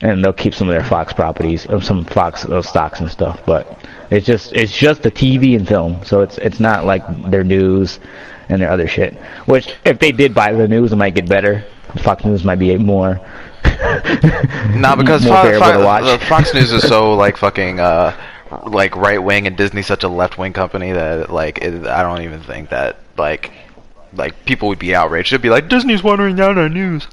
and 0.00 0.24
they'll 0.24 0.32
keep 0.32 0.52
some 0.54 0.68
of 0.68 0.74
their 0.74 0.82
Fox 0.88 1.12
properties, 1.12 1.66
or 1.66 1.80
some 1.80 2.04
Fox 2.04 2.44
uh, 2.46 2.60
stocks 2.62 2.98
and 2.98 3.08
stuff. 3.08 3.40
But 3.46 3.78
it's 4.12 4.26
just 4.26 4.52
it's 4.52 4.72
just 4.76 5.02
the 5.02 5.10
TV 5.10 5.56
and 5.56 5.66
film, 5.66 6.04
so 6.04 6.20
it's 6.20 6.38
it's 6.38 6.60
not 6.60 6.84
like 6.84 7.02
their 7.30 7.44
news 7.44 7.98
and 8.48 8.60
their 8.60 8.70
other 8.70 8.86
shit. 8.86 9.14
Which 9.46 9.74
if 9.84 9.98
they 9.98 10.12
did 10.12 10.34
buy 10.34 10.52
the 10.52 10.68
news, 10.68 10.92
it 10.92 10.96
might 10.96 11.14
get 11.14 11.28
better. 11.28 11.64
Fox 12.02 12.24
News 12.24 12.44
might 12.44 12.58
be 12.58 12.76
more. 12.78 13.20
Nah, 14.74 14.96
because 14.96 15.24
more 15.24 15.36
Fo- 15.36 15.42
bearable 15.42 15.66
Fo- 15.66 15.78
to 15.78 15.84
watch. 15.84 16.04
uh, 16.04 16.18
Fox 16.26 16.54
News 16.54 16.72
is 16.72 16.86
so 16.86 17.14
like 17.24 17.36
fucking 17.36 17.80
uh, 17.80 18.16
like 18.66 18.94
right 18.96 19.22
wing, 19.22 19.46
and 19.46 19.56
Disney's 19.56 19.86
such 19.86 20.04
a 20.04 20.08
left 20.08 20.38
wing 20.38 20.52
company 20.52 20.92
that 20.92 21.30
like 21.30 21.58
it, 21.58 21.86
I 21.86 22.02
don't 22.02 22.22
even 22.22 22.42
think 22.42 22.70
that 22.70 22.98
like 23.16 23.50
like 24.14 24.44
people 24.44 24.68
would 24.68 24.78
be 24.78 24.94
outraged. 24.94 25.32
It'd 25.32 25.42
be 25.42 25.50
like 25.50 25.68
Disney's 25.68 26.02
watering 26.02 26.36
down 26.36 26.58
our 26.58 26.68
news. 26.68 27.06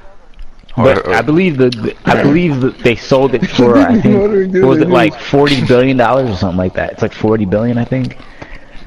But 0.78 0.98
Or- 1.00 1.08
or- 1.10 1.14
I 1.16 1.22
believe 1.22 1.58
the, 1.58 1.70
the 1.70 1.96
I 2.06 2.22
believe 2.22 2.62
that 2.62 2.80
they 2.80 2.96
sold 2.96 3.34
it 3.34 3.46
for 3.50 3.78
I 3.78 4.00
think 4.00 4.16
What 4.22 4.30
are 4.32 4.44
you 4.44 4.62
what 4.62 4.70
was 4.70 4.80
it 4.82 4.90
like 4.90 5.20
forty 5.20 5.66
billion 5.66 5.98
dollars 5.98 6.30
or 6.30 6.36
something 6.36 6.58
like 6.58 6.74
that. 6.76 6.94
It's 6.94 7.02
like 7.02 7.14
forty 7.14 7.46
billion, 7.46 7.78
I 7.78 7.86
think, 7.86 8.18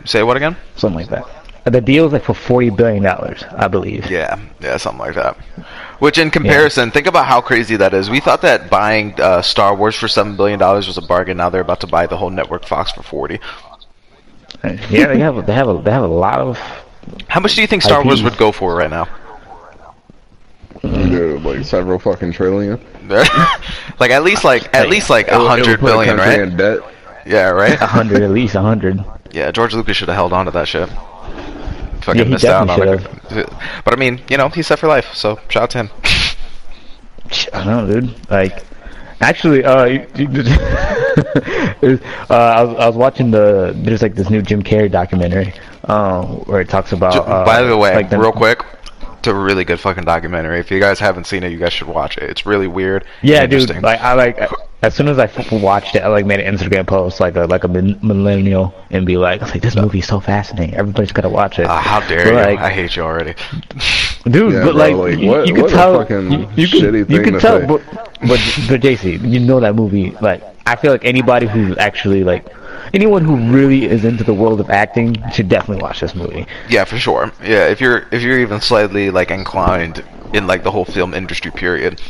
Say 0.04 0.22
what 0.22 0.36
again? 0.36 0.56
something 0.76 0.98
like 1.00 1.08
that. 1.10 1.26
The 1.64 1.80
deal 1.80 2.06
is 2.06 2.12
like 2.12 2.24
for 2.24 2.34
forty 2.34 2.70
billion 2.70 3.02
dollars, 3.04 3.44
I 3.56 3.68
believe. 3.68 4.10
Yeah, 4.10 4.38
yeah, 4.60 4.76
something 4.78 4.98
like 4.98 5.14
that. 5.14 5.36
Which, 6.00 6.18
in 6.18 6.28
comparison, 6.30 6.90
think 6.90 7.06
about 7.06 7.26
how 7.26 7.40
crazy 7.40 7.76
that 7.76 7.94
is. 7.94 8.10
We 8.10 8.18
thought 8.18 8.42
that 8.42 8.68
buying 8.68 9.14
uh, 9.20 9.42
Star 9.42 9.72
Wars 9.76 9.94
for 9.94 10.08
seven 10.08 10.34
billion 10.36 10.58
dollars 10.58 10.88
was 10.88 10.98
a 10.98 11.02
bargain. 11.02 11.36
Now 11.36 11.50
they're 11.50 11.60
about 11.60 11.78
to 11.82 11.86
buy 11.86 12.08
the 12.08 12.16
whole 12.16 12.30
network 12.30 12.64
Fox 12.66 12.90
for 12.90 13.04
forty. 13.04 13.38
Yeah, 14.64 15.06
they 15.06 15.18
have 15.18 15.46
they 15.46 15.52
have 15.52 15.68
a 15.68 15.80
they 15.82 15.90
have 15.92 16.02
a 16.02 16.06
lot 16.08 16.40
of. 16.40 16.58
How 17.28 17.38
much 17.40 17.54
do 17.54 17.60
you 17.60 17.66
think 17.68 17.82
Star 17.82 18.00
IP. 18.00 18.06
Wars 18.06 18.22
would 18.24 18.36
go 18.36 18.50
for 18.52 18.74
right 18.74 18.90
now? 18.90 19.06
Yeah, 20.82 21.38
like 21.42 21.64
several 21.64 21.98
fucking 21.98 22.32
trillion. 22.32 22.80
like 23.08 24.10
at 24.10 24.22
least 24.24 24.44
like 24.44 24.74
at 24.74 24.88
least 24.88 25.10
like 25.10 25.30
a 25.30 25.38
would- 25.38 25.38
it 25.38 25.42
would 25.42 25.48
hundred 25.48 25.80
put 25.80 25.86
a 25.86 25.92
billion, 25.92 26.16
country 26.16 26.38
right? 26.40 26.48
In 26.48 26.56
debt. 26.56 26.80
Yeah, 27.24 27.50
right. 27.50 27.80
A 27.80 27.86
hundred, 27.86 28.22
at 28.22 28.30
least 28.30 28.54
a 28.54 28.60
hundred. 28.62 29.04
Yeah, 29.32 29.50
George 29.50 29.72
Lucas 29.72 29.96
should 29.96 30.08
have 30.08 30.16
held 30.16 30.34
on 30.34 30.44
to 30.44 30.50
that 30.50 30.68
shit. 30.68 30.90
Fucking 30.90 32.18
Yeah, 32.18 32.24
he 32.24 32.30
missed 32.32 32.44
out 32.44 32.68
on 32.68 32.86
it. 32.86 33.48
But 33.82 33.94
I 33.94 33.96
mean, 33.96 34.20
you 34.28 34.36
know, 34.36 34.50
he's 34.50 34.66
set 34.66 34.78
for 34.78 34.88
life, 34.88 35.14
so 35.14 35.40
shout 35.48 35.62
out 35.62 35.70
to 35.70 35.78
him. 35.78 35.90
I 37.54 37.64
don't 37.64 37.88
know, 37.88 38.00
dude. 38.00 38.30
Like, 38.30 38.62
actually, 39.22 39.64
uh, 39.64 39.84
you, 39.86 40.06
you, 40.18 40.28
was, 40.28 40.48
uh, 42.28 42.34
I 42.34 42.62
was 42.62 42.76
I 42.78 42.86
was 42.88 42.96
watching 42.96 43.30
the 43.30 43.72
there's 43.74 44.02
like 44.02 44.14
this 44.16 44.28
new 44.28 44.42
Jim 44.42 44.62
Carrey 44.62 44.90
documentary, 44.90 45.54
uh, 45.84 46.26
where 46.26 46.60
it 46.60 46.68
talks 46.68 46.92
about. 46.92 47.16
Uh, 47.16 47.46
By 47.46 47.62
the 47.62 47.74
way, 47.74 47.94
like 47.94 48.10
the, 48.10 48.18
real 48.18 48.32
quick, 48.32 48.62
it's 49.22 49.28
a 49.28 49.35
really 49.37 49.64
good 49.64 49.78
fucking 49.78 50.02
documentary. 50.04 50.58
If 50.58 50.72
you 50.72 50.80
guys 50.80 50.98
haven't 50.98 51.28
seen 51.28 51.44
it, 51.44 51.52
you 51.52 51.58
guys 51.58 51.72
should 51.72 51.87
watch 51.87 52.16
it. 52.18 52.24
It's 52.24 52.44
really 52.44 52.66
weird. 52.66 53.04
Yeah, 53.22 53.42
and 53.42 53.50
dude. 53.52 53.70
Like 53.80 54.00
I 54.00 54.14
like 54.14 54.50
as 54.82 54.96
soon 54.96 55.06
as 55.06 55.16
I 55.20 55.30
watched 55.52 55.94
it, 55.94 56.00
I 56.02 56.08
like 56.08 56.26
made 56.26 56.40
an 56.40 56.56
Instagram 56.56 56.88
post 56.88 57.20
like 57.20 57.37
a 57.37 57.42
like 57.44 57.62
a 57.62 57.68
millennial 57.68 58.74
and 58.90 59.06
be 59.06 59.16
like, 59.16 59.40
I 59.40 59.44
was 59.44 59.52
like, 59.54 59.62
this 59.62 59.76
movie 59.76 60.00
is 60.00 60.08
so 60.08 60.18
fascinating. 60.18 60.74
Everybody's 60.74 61.12
gotta 61.12 61.28
watch 61.28 61.61
it. 61.61 61.66
Ah, 61.66 61.80
how 61.80 62.00
dare 62.08 62.24
But, 62.24 62.30
you? 62.30 62.35
like, 62.35 62.58
I 62.58 62.70
hate 62.70 62.96
you 62.96 63.02
already. 63.02 63.35
dude. 64.24 64.54
Yeah, 64.54 64.64
but 64.64 64.72
bro, 64.72 64.80
like, 64.80 64.96
like, 64.96 65.18
you, 65.20 65.28
what- 65.28 65.46
you 65.46 65.54
could 65.54 65.62
what 65.62 65.72
a 65.72 65.76
tell, 65.76 65.98
fucking 66.00 66.32
you, 66.32 66.38
you 66.56 66.68
could, 66.68 66.82
shitty 66.82 66.98
you 66.98 67.04
thing 67.04 67.22
could 67.24 67.35
to 67.35 67.40
tell, 67.40 67.61
say. 67.61 67.66
but 67.66 67.80
but 68.22 68.40
but 68.68 68.80
JC, 68.80 69.20
you 69.24 69.38
know 69.38 69.61
that 69.61 69.76
movie. 69.76 70.11
Like, 70.20 70.42
I 70.66 70.74
feel 70.74 70.90
like 70.90 71.04
anybody 71.04 71.46
who's 71.46 71.78
actually 71.78 72.24
like 72.24 72.44
anyone 72.92 73.24
who 73.24 73.36
really 73.52 73.84
is 73.84 74.04
into 74.04 74.24
the 74.24 74.34
world 74.34 74.60
of 74.60 74.70
acting 74.70 75.16
should 75.30 75.48
definitely 75.48 75.82
watch 75.82 76.00
this 76.00 76.14
movie. 76.14 76.46
Yeah, 76.68 76.84
for 76.84 76.98
sure. 76.98 77.32
Yeah, 77.42 77.66
if 77.68 77.80
you're 77.80 78.06
if 78.10 78.22
you're 78.22 78.40
even 78.40 78.60
slightly 78.60 79.10
like 79.10 79.30
inclined 79.30 80.04
in 80.32 80.46
like 80.46 80.62
the 80.62 80.70
whole 80.70 80.84
film 80.84 81.14
industry 81.14 81.50
period, 81.50 82.00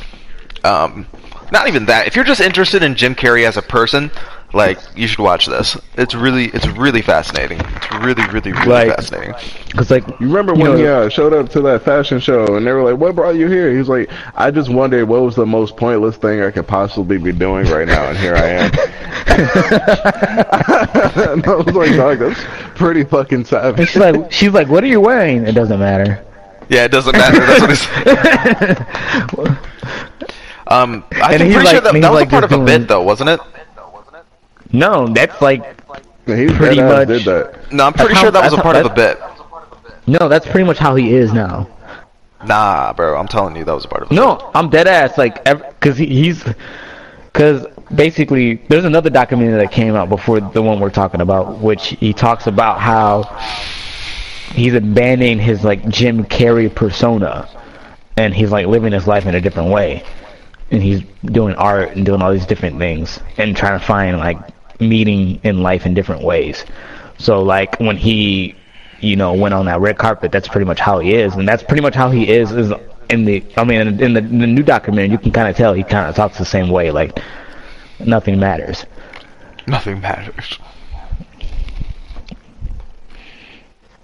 um, 0.64 1.06
not 1.50 1.68
even 1.68 1.87
that. 1.87 2.06
If 2.06 2.16
you're 2.16 2.24
just 2.24 2.40
interested 2.40 2.82
in 2.82 2.94
Jim 2.94 3.14
Carrey 3.14 3.46
as 3.46 3.56
a 3.56 3.62
person, 3.62 4.11
like 4.55 4.79
you 4.97 5.07
should 5.07 5.21
watch 5.21 5.47
this. 5.47 5.77
It's 5.97 6.15
really 6.15 6.47
it's 6.47 6.67
really 6.67 7.01
fascinating. 7.03 7.61
It's 7.61 7.91
really 7.93 8.25
really 8.27 8.53
really 8.53 8.67
Like- 8.67 8.95
fascinating. 8.97 9.35
Cause 9.75 9.91
like 9.91 10.07
You 10.21 10.27
remember 10.27 10.55
You 10.55 10.61
when 10.62 10.71
know- 10.73 10.77
he 10.77 10.87
uh, 10.87 11.09
showed 11.09 11.33
up 11.33 11.49
to 11.51 11.61
that 11.62 11.83
fashion 11.83 12.21
show 12.21 12.57
and 12.57 12.67
they 12.67 12.73
were 12.73 12.83
like, 12.91 13.01
"What 13.01 13.15
brought 13.15 13.37
you 13.37 13.49
here?" 13.49 13.71
He 13.73 13.79
was 13.79 13.88
like, 13.88 14.11
"I 14.35 14.51
just 14.51 14.69
wondered 14.69 15.09
what 15.09 15.23
was 15.23 15.35
the 15.35 15.47
most 15.47 15.77
pointless 15.77 16.17
thing 16.17 16.43
I 16.43 16.51
could 16.51 16.67
possibly 16.67 17.17
be 17.19 17.33
doing 17.33 17.67
right 17.71 17.87
now, 17.88 18.05
and 18.11 18.19
here 18.19 18.35
I 18.35 18.49
am." 18.49 18.71
and 21.33 21.47
I 21.47 21.55
was 21.55 21.75
like, 21.75 21.97
"Dog, 21.97 22.19
that's 22.19 22.41
pretty 22.79 23.05
fucking 23.05 23.37
and 23.38 23.47
savage." 23.47 23.88
she's 23.88 23.97
like 23.97 24.31
she's 24.33 24.53
like, 24.53 24.69
what 24.69 24.85
are 24.85 24.88
you 24.88 25.01
wearing? 25.01 25.47
It 25.47 25.53
doesn't 25.53 25.79
matter. 25.81 26.23
Yeah, 26.69 26.85
it 26.85 26.91
doesn't 26.93 27.17
matter. 27.17 27.41
That's 27.41 27.87
what 29.37 29.51
it's. 29.51 29.69
Um, 30.69 31.05
I'm 31.17 31.33
he's 31.33 31.38
pretty 31.41 31.55
like- 31.55 31.67
sure 31.69 31.81
that, 31.83 31.95
and 31.95 32.03
that 32.05 32.11
was 32.12 32.21
like 32.21 32.29
a 32.29 32.31
part 32.31 32.45
of 32.45 32.51
just 32.51 32.62
a 32.62 32.65
bit, 32.65 32.88
though, 32.88 33.03
wasn't 33.03 33.29
it? 33.31 33.41
No, 34.72 35.06
that's 35.08 35.40
like 35.42 35.64
he 36.26 36.46
pretty 36.48 36.80
much- 36.80 37.08
did 37.08 37.22
that. 37.24 37.72
No, 37.72 37.85
I'm 37.87 37.92
pretty 37.92 38.14
sure 38.14 38.24
how- 38.26 38.30
that 38.30 38.44
was 38.44 38.52
a 38.52 38.62
part 38.62 38.76
how- 38.76 38.82
of 38.87 38.92
a 38.92 38.94
bit. 38.94 39.20
no, 40.06 40.28
that's 40.28 40.46
pretty 40.46 40.64
much 40.64 40.78
how 40.78 40.94
he 40.94 41.14
is 41.14 41.32
now. 41.32 41.66
Nah, 42.46 42.92
bro, 42.92 43.16
I'm 43.16 43.28
telling 43.28 43.54
you, 43.56 43.64
that 43.64 43.72
was 43.74 43.85
a 43.85 43.88
part 43.88 44.02
of 44.02 44.11
it. 44.11 44.14
No, 44.14 44.50
I'm 44.54 44.68
dead 44.68 44.88
ass. 44.88 45.16
Like, 45.16 45.44
because 45.44 45.96
he, 45.96 46.06
he's, 46.06 46.42
because 47.32 47.66
basically, 47.94 48.54
there's 48.68 48.85
another 48.85 49.11
documentary 49.11 49.58
that 49.61 49.70
came 49.70 49.94
out 49.94 50.08
before 50.08 50.40
the 50.40 50.61
one 50.61 50.80
we're 50.80 50.90
talking 50.90 51.20
about, 51.20 51.58
which 51.58 51.88
he 52.00 52.12
talks 52.12 52.48
about 52.48 52.80
how 52.80 53.22
he's 54.54 54.74
abandoning 54.74 55.38
his 55.38 55.62
like 55.62 55.88
Jim 55.88 56.24
Carrey 56.24 56.72
persona, 56.74 57.48
and 58.16 58.35
he's 58.35 58.50
like 58.50 58.66
living 58.66 58.92
his 58.92 59.06
life 59.06 59.24
in 59.26 59.37
a 59.37 59.40
different 59.40 59.70
way, 59.70 60.02
and 60.72 60.82
he's 60.82 61.00
doing 61.24 61.54
art 61.54 61.94
and 61.96 62.04
doing 62.04 62.22
all 62.22 62.32
these 62.32 62.46
different 62.46 62.76
things 62.78 63.20
and 63.38 63.56
trying 63.56 63.78
to 63.78 63.85
find 63.87 64.18
like 64.18 64.38
meaning 64.88 65.40
in 65.45 65.62
life 65.62 65.87
in 65.87 65.95
different 65.95 66.23
ways. 66.23 66.64
So 67.18 67.42
like 67.42 67.79
when 67.81 67.97
he, 67.97 68.55
you 69.01 69.16
know, 69.16 69.33
went 69.35 69.55
on 69.55 69.66
that 69.66 69.81
red 69.81 69.99
carpet, 69.99 70.33
that's 70.33 70.49
pretty 70.49 70.66
much 70.66 70.81
how 70.81 70.99
he 70.99 71.14
is, 71.14 71.35
and 71.35 71.47
that's 71.47 71.62
pretty 71.62 71.83
much 71.83 71.95
how 71.95 72.11
he 72.11 72.29
is. 72.29 72.53
Is 72.53 72.73
in 73.11 73.25
the, 73.25 73.45
I 73.57 73.64
mean, 73.64 73.81
in 73.81 74.14
the, 74.14 74.21
in 74.21 74.38
the, 74.38 74.47
new 74.47 74.62
documentary, 74.62 75.11
you 75.11 75.18
can 75.18 75.33
kind 75.33 75.49
of 75.49 75.57
tell 75.57 75.75
he 75.75 75.83
kind 75.83 76.09
of 76.09 76.14
talks 76.14 76.38
the 76.38 76.45
same 76.45 76.71
way, 76.71 76.90
like 76.90 77.18
nothing 78.01 78.38
matters. 78.38 78.85
Nothing 79.66 80.01
matters. 80.01 80.59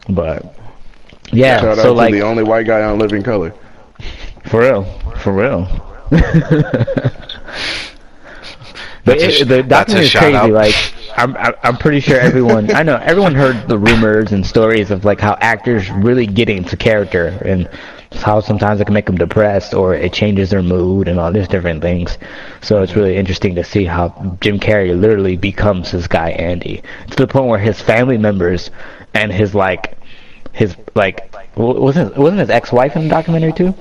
But 0.09 0.55
yeah, 1.33 1.61
Shout 1.61 1.79
so 1.79 1.91
out 1.91 1.97
like 1.97 2.12
the 2.12 2.23
only 2.23 2.43
white 2.43 2.67
guy 2.67 2.83
on 2.83 2.99
Living 2.99 3.23
Color. 3.23 3.55
for 4.47 4.61
real, 4.61 4.85
for 5.19 5.33
real. 5.33 5.67
But 9.09 9.18
That's 9.18 9.40
a 9.40 9.42
it, 9.42 9.44
the 9.49 9.62
documentary 9.62 10.05
is 10.07 10.12
crazy. 10.14 10.37
out. 10.37 10.51
Like, 10.51 10.75
I'm, 11.16 11.37
I'm 11.37 11.55
I'm 11.62 11.77
pretty 11.77 12.01
sure 12.01 12.18
everyone. 12.21 12.71
I 12.75 12.83
know 12.83 12.97
everyone 12.97 13.35
heard 13.35 13.68
the 13.68 13.79
rumors 13.79 14.33
and 14.33 14.47
stories 14.47 14.90
of 14.90 15.05
like 15.05 15.21
how 15.21 15.37
actors 15.40 15.90
really 15.90 16.27
get 16.27 16.49
into 16.49 16.77
character 16.77 17.29
and 17.44 17.68
how 18.12 18.40
sometimes 18.40 18.81
it 18.81 18.85
can 18.87 18.94
make 18.94 19.07
them 19.07 19.16
depressed 19.16 19.75
or 19.75 19.94
it 19.94 20.12
changes 20.12 20.51
their 20.51 20.62
mood 20.62 21.09
and 21.09 21.18
all 21.21 21.31
these 21.33 21.49
different 21.49 21.83
things. 21.83 22.18
So 22.62 22.83
it's 22.83 22.94
really 22.97 23.16
interesting 23.16 23.55
to 23.57 23.64
see 23.64 23.85
how 23.85 24.37
Jim 24.40 24.59
Carrey 24.59 24.99
literally 24.99 25.37
becomes 25.37 25.90
his 25.90 26.07
guy 26.07 26.31
Andy 26.31 26.83
to 27.11 27.16
the 27.16 27.27
point 27.27 27.47
where 27.47 27.59
his 27.59 27.81
family 27.81 28.16
members 28.18 28.71
and 29.14 29.33
his 29.33 29.55
like 29.55 29.97
his 30.53 30.77
like 30.94 31.31
wasn't 31.57 32.16
wasn't 32.16 32.40
his 32.40 32.51
ex-wife 32.51 32.97
in 32.97 33.05
the 33.05 33.09
documentary 33.11 33.53
too? 33.53 33.75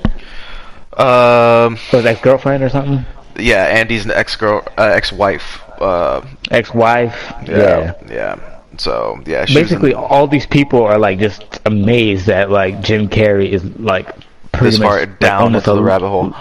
Um, 0.98 1.74
Or 1.94 1.98
his 1.98 2.06
ex-girlfriend 2.06 2.64
or 2.64 2.70
something? 2.70 3.06
Yeah, 3.38 3.66
Andy's 3.66 4.06
an 4.06 4.12
ex 4.12 4.36
girl, 4.36 4.64
uh, 4.78 4.84
ex 4.84 5.12
wife. 5.12 5.62
Uh, 5.80 6.26
Ex-wife. 6.50 7.34
yeah, 7.46 7.94
yeah. 8.10 8.60
So 8.78 9.22
yeah, 9.28 9.46
she 9.46 9.54
was 9.54 9.58
in- 9.58 9.64
basically 9.64 9.94
all 9.94 10.28
these 10.28 10.48
people 10.48 10.82
are 10.84 10.98
like 10.98 11.20
just 11.20 11.60
amazed 11.66 12.26
that 12.26 12.50
like 12.50 12.82
Jim 12.82 13.08
Carrey 13.08 13.50
is 13.50 13.64
like 13.80 14.08
pretty 14.54 14.78
far 14.78 15.06
down 15.06 15.54
into 15.54 15.74
the 15.74 15.84
rabbit 15.84 16.10
hole. 16.10 16.34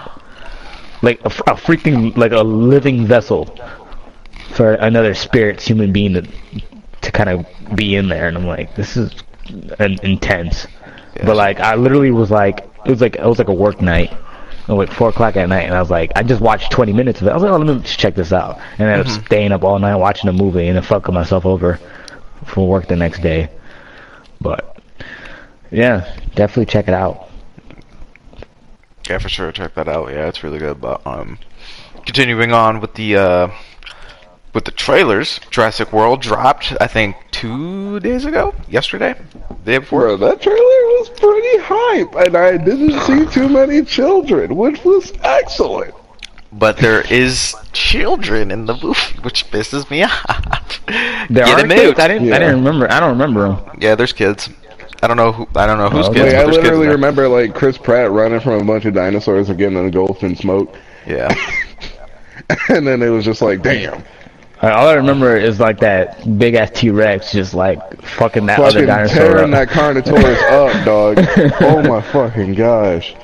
like 1.03 1.21
a, 1.21 1.27
a 1.29 1.55
freaking 1.55 2.17
like 2.17 2.33
a 2.33 2.41
living 2.43 3.07
vessel 3.07 3.55
for 4.55 4.73
another 4.75 5.13
spirit 5.13 5.61
human 5.61 5.93
being 5.93 6.15
to 6.15 6.23
to 7.03 7.13
kind 7.13 7.29
of 7.29 7.45
be 7.77 7.95
in 7.95 8.09
there 8.09 8.29
and 8.29 8.39
I'm 8.39 8.47
like 8.47 8.75
this 8.75 8.97
is 8.97 9.13
an, 9.79 9.99
intense 10.03 10.67
Yes. 11.15 11.25
but 11.27 11.37
like 11.37 11.61
I 11.61 11.75
literally 11.75 12.11
was 12.11 12.31
like 12.31 12.61
it 12.87 12.91
was 12.91 13.01
like 13.03 13.17
it 13.17 13.25
was 13.25 13.39
like 13.39 13.49
a 13.49 13.55
work 13.55 13.81
night 13.83 14.13
like 14.69 14.91
four 14.93 15.09
o'clock 15.11 15.37
at 15.37 15.49
night 15.49 15.63
and 15.67 15.75
I 15.75 15.81
was 15.81 15.91
like 15.91 16.11
I 16.17 16.23
just 16.23 16.41
watched 16.41 16.73
20 16.73 16.93
minutes 16.93 17.21
of 17.21 17.27
it 17.29 17.31
I 17.31 17.35
was 17.35 17.43
like 17.43 17.53
oh 17.53 17.57
let 17.57 17.67
me 17.77 17.83
just 17.83 17.99
check 17.99 18.15
this 18.17 18.33
out 18.33 18.59
and 18.79 18.89
I 18.89 18.93
ended 18.93 19.07
Mm-hmm. 19.07 19.19
up 19.21 19.27
staying 19.27 19.53
up 19.53 19.63
all 19.65 19.79
night 19.79 19.95
watching 19.97 20.29
a 20.29 20.33
movie 20.33 20.67
and 20.67 20.77
then 20.77 20.83
fucking 20.83 21.15
myself 21.15 21.47
over 21.47 21.79
for 22.47 22.67
work 22.69 22.89
the 22.89 22.97
next 22.97 23.21
day 23.23 23.49
but 24.41 24.77
yeah 25.71 26.17
definitely 26.35 26.67
check 26.67 26.89
it 26.89 26.95
out 26.95 27.29
Yeah, 29.09 29.19
for 29.19 29.29
sure. 29.29 29.53
Check 29.53 29.75
that 29.75 29.87
out. 29.89 30.11
Yeah, 30.11 30.27
it's 30.27 30.43
really 30.43 30.59
good. 30.59 30.81
But 30.81 31.07
um, 31.07 31.39
continuing 32.05 32.53
on 32.53 32.81
with 32.81 32.95
the 32.95 33.17
uh, 33.17 33.49
with 34.57 34.65
the 34.65 34.71
trailers, 34.73 35.39
Jurassic 35.51 35.93
World 35.93 36.23
dropped. 36.23 36.73
I 36.81 36.87
think 36.87 37.15
two 37.31 38.01
days 38.01 38.25
ago, 38.25 38.55
yesterday, 38.69 39.15
the 39.51 39.55
day 39.73 39.79
before. 39.79 40.01
Bro, 40.01 40.17
that 40.17 40.41
trailer 40.41 40.59
was 40.59 41.11
pretty 41.11 41.59
hype, 41.63 42.27
and 42.27 42.35
I 42.37 42.57
didn't 42.57 42.99
see 43.03 43.27
too 43.27 43.49
many 43.51 43.85
children, 43.85 44.57
which 44.57 44.83
was 44.83 45.13
excellent. 45.23 45.95
But 46.53 46.79
there 46.79 47.03
is 47.13 47.55
children 47.75 48.51
in 48.51 48.65
the 48.65 48.73
movie, 48.83 49.21
which 49.21 49.51
pisses 49.51 49.91
me 49.91 50.03
off. 50.05 50.81
there 51.29 51.45
Get 51.45 51.61
are 51.65 51.69
kids? 51.69 51.83
mood. 51.85 52.01
I 52.01 52.09
didn't 52.09 52.33
I 52.33 52.39
didn't 52.39 52.57
remember 52.65 52.91
I 52.91 52.99
don't 52.99 53.11
remember 53.11 53.49
them 53.49 53.79
Yeah, 53.79 53.95
there's 53.95 54.15
kids. 54.15 54.49
I 55.03 55.07
don't 55.07 55.19
know 55.19 55.33
who. 55.33 55.47
I 55.55 55.67
don't 55.67 55.77
know 55.77 55.91
who's 55.91 56.07
Oh, 56.07 56.13
kids. 56.15 56.33
Like, 56.33 56.35
I 56.35 56.45
there's 56.45 56.57
kids 56.57 56.65
literally 56.65 56.89
remember 56.89 57.29
like 57.29 57.55
Chris 57.55 57.77
Pratt 57.77 58.11
running 58.11 58.41
from 58.41 58.55
a 58.55 58.65
bunch 58.65 58.87
of 58.87 58.95
dinosaurs 58.95 59.51
and 59.51 59.59
getting 59.59 59.77
engulfed 59.77 60.23
in 60.23 60.35
smoke, 60.35 60.75
Yeah. 61.07 61.29
and 62.71 62.87
then 62.87 63.03
it 63.03 63.11
was 63.11 63.25
just 63.27 63.43
like, 63.43 63.61
damn, 63.63 64.03
All 64.63 64.89
I 64.89 64.95
remember 64.95 65.37
is 65.37 65.61
like 65.61 65.79
that 65.81 66.39
big 66.39 66.55
ass 66.55 66.71
T 66.75 66.89
Rex 66.91 67.31
just 67.31 67.53
like 67.53 67.79
fucking 68.03 68.47
that 68.47 68.59
other 68.59 68.71
fucking 68.73 68.87
dinosaur 68.87 69.17
tearing 69.17 69.55
up. 69.55 69.69
that 69.69 69.69
Carnotaurus 69.69 70.43
up, 70.51 70.85
dog. 70.85 71.19
Oh 71.61 71.83
my 71.83 72.01
fucking 72.01 72.55
gosh. 72.55 73.15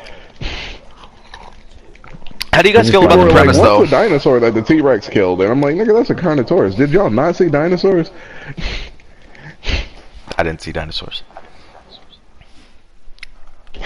How 2.53 2.61
do 2.61 2.69
you 2.69 2.75
guys 2.75 2.91
feel 2.91 3.05
about 3.07 3.13
People 3.13 3.25
the 3.29 3.33
were 3.33 3.33
like, 3.33 3.45
premise, 3.45 3.57
what's 3.57 3.69
though? 3.71 3.85
the 3.87 3.91
dinosaur 3.91 4.41
that 4.41 4.53
the 4.53 4.61
T 4.63 4.83
Rex 4.83 5.09
killed? 5.09 5.41
And 5.41 5.51
I'm 5.51 5.61
like, 5.63 5.75
nigga, 5.75 5.95
that's 5.97 6.11
a 6.11 6.15
Carnotaurus. 6.15 6.77
Did 6.77 6.91
y'all 6.91 7.09
not 7.09 7.35
see 7.37 7.49
dinosaurs? 7.49 8.11
I 10.37 10.43
didn't 10.43 10.61
see 10.61 10.73
dinosaurs. 10.73 11.23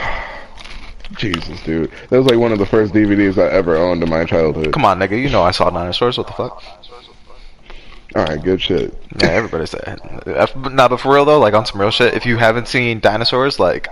Jesus, 1.16 1.62
dude. 1.62 1.92
That 2.10 2.18
was 2.18 2.26
like 2.26 2.38
one 2.38 2.50
of 2.52 2.58
the 2.58 2.66
first 2.66 2.92
DVDs 2.92 3.38
I 3.38 3.48
ever 3.52 3.76
owned 3.76 4.02
in 4.02 4.10
my 4.10 4.24
childhood. 4.24 4.72
Come 4.72 4.84
on, 4.84 4.98
nigga. 4.98 5.20
You 5.22 5.30
know 5.30 5.42
I 5.42 5.52
saw 5.52 5.70
dinosaurs. 5.70 6.18
What 6.18 6.26
the 6.26 6.32
fuck? 6.32 6.60
Alright, 8.16 8.42
good 8.42 8.60
shit. 8.62 8.94
Yeah, 9.20 9.28
everybody 9.28 9.66
said. 9.66 9.98
If- 10.26 10.56
Nah, 10.56 10.88
but 10.88 10.98
for 11.00 11.14
real 11.14 11.24
though, 11.24 11.38
like 11.38 11.54
on 11.54 11.66
some 11.66 11.80
real 11.80 11.90
shit, 11.90 12.14
if 12.14 12.24
you 12.26 12.36
haven't 12.36 12.68
seen 12.68 13.00
dinosaurs, 13.00 13.58
like, 13.58 13.88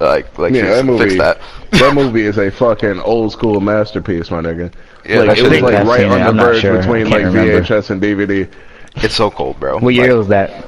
like, 0.00 0.38
like, 0.38 0.52
Yeah, 0.54 0.62
fix, 0.62 0.76
that 0.76 0.84
movie. 0.86 1.04
fix 1.04 1.16
that. 1.18 1.40
that 1.72 1.94
movie 2.00 2.22
is 2.22 2.38
a 2.38 2.50
fucking 2.50 3.00
old 3.00 3.32
school 3.32 3.60
masterpiece, 3.60 4.30
my 4.30 4.40
nigga. 4.40 4.72
Yeah, 5.08 5.20
like 5.20 5.38
it 5.38 5.42
was 5.42 5.60
like 5.60 5.74
I've 5.74 5.86
right 5.86 6.04
on 6.04 6.36
the 6.36 6.42
verge 6.44 6.60
sure. 6.62 6.78
between 6.78 7.10
like 7.10 7.24
remember. 7.24 7.60
VHS 7.62 7.90
and 7.90 8.00
DVD. 8.02 8.48
It's 8.96 9.14
so 9.14 9.30
cold, 9.30 9.60
bro. 9.60 9.78
What 9.78 9.94
year 9.94 10.16
was 10.16 10.28
that? 10.28 10.64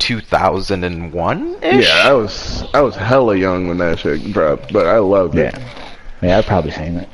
2001 0.00 1.56
ish. 1.62 1.86
Yeah, 1.86 2.02
I 2.08 2.12
was 2.12 2.64
I 2.74 2.80
was 2.80 2.96
hella 2.96 3.36
young 3.36 3.68
when 3.68 3.78
that 3.78 3.98
shit 3.98 4.32
dropped, 4.32 4.72
but 4.72 4.86
I 4.86 4.98
loved 4.98 5.36
it. 5.38 5.54
Yeah. 5.54 5.68
Yeah, 6.22 6.38
I've 6.38 6.46
probably 6.46 6.70
seen 6.72 6.96
it. 6.96 7.08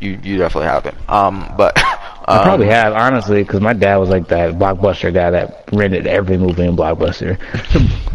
you 0.00 0.18
you 0.22 0.36
definitely 0.38 0.68
haven't. 0.68 0.96
Um, 1.08 1.52
but 1.56 1.76
I 2.26 2.38
um, 2.38 2.42
probably 2.44 2.66
have, 2.66 2.92
honestly, 2.92 3.42
because 3.42 3.60
my 3.60 3.72
dad 3.72 3.96
was 3.96 4.08
like 4.08 4.28
that 4.28 4.54
blockbuster 4.54 5.12
guy 5.14 5.30
that 5.30 5.64
rented 5.72 6.06
every 6.06 6.36
movie 6.38 6.64
in 6.64 6.76
Blockbuster. 6.76 7.38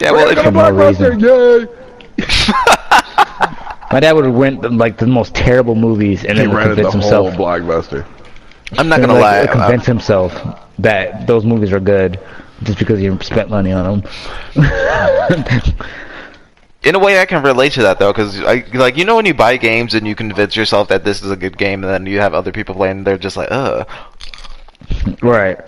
Yeah, 0.00 0.10
well, 0.12 0.26
We're 0.26 0.32
if, 0.32 0.36
gonna 0.36 0.50
For 0.50 0.52
no 0.52 0.60
Blockbuster, 0.60 1.14
reason. 1.14 1.20
yay! 1.20 1.66
my 3.92 4.00
dad 4.00 4.12
would 4.12 4.26
rent 4.26 4.72
like 4.76 4.98
the 4.98 5.06
most 5.06 5.34
terrible 5.34 5.74
movies 5.74 6.24
and 6.24 6.36
He 6.36 6.44
then 6.44 6.50
would 6.50 6.56
rented 6.56 6.78
the 6.78 6.82
convince 6.82 7.10
whole 7.10 7.30
himself. 7.30 7.34
blockbuster. 7.34 8.06
I'm 8.76 8.88
not 8.88 9.00
gonna 9.00 9.14
like, 9.14 9.48
lie. 9.48 9.52
convince 9.52 9.84
uh, 9.84 9.92
himself 9.92 10.34
that 10.78 11.26
those 11.26 11.44
movies 11.46 11.72
are 11.72 11.80
good 11.80 12.20
just 12.62 12.78
because 12.78 12.98
he 13.00 13.16
spent 13.20 13.48
money 13.48 13.72
on 13.72 14.02
them. 14.02 14.10
in 16.82 16.94
a 16.94 16.98
way, 16.98 17.20
I 17.20 17.26
can 17.26 17.42
relate 17.42 17.72
to 17.72 17.82
that 17.82 17.98
though, 17.98 18.12
because 18.12 18.38
like 18.40 18.96
you 18.96 19.04
know 19.04 19.16
when 19.16 19.26
you 19.26 19.34
buy 19.34 19.56
games 19.56 19.94
and 19.94 20.06
you 20.06 20.14
convince 20.14 20.56
yourself 20.56 20.88
that 20.88 21.04
this 21.04 21.22
is 21.22 21.30
a 21.30 21.36
good 21.36 21.58
game, 21.58 21.82
and 21.84 21.92
then 21.92 22.06
you 22.06 22.20
have 22.20 22.34
other 22.34 22.52
people 22.52 22.74
playing, 22.74 22.98
and 22.98 23.06
they're 23.06 23.18
just 23.18 23.36
like, 23.36 23.48
ugh. 23.50 23.88
right. 25.22 25.58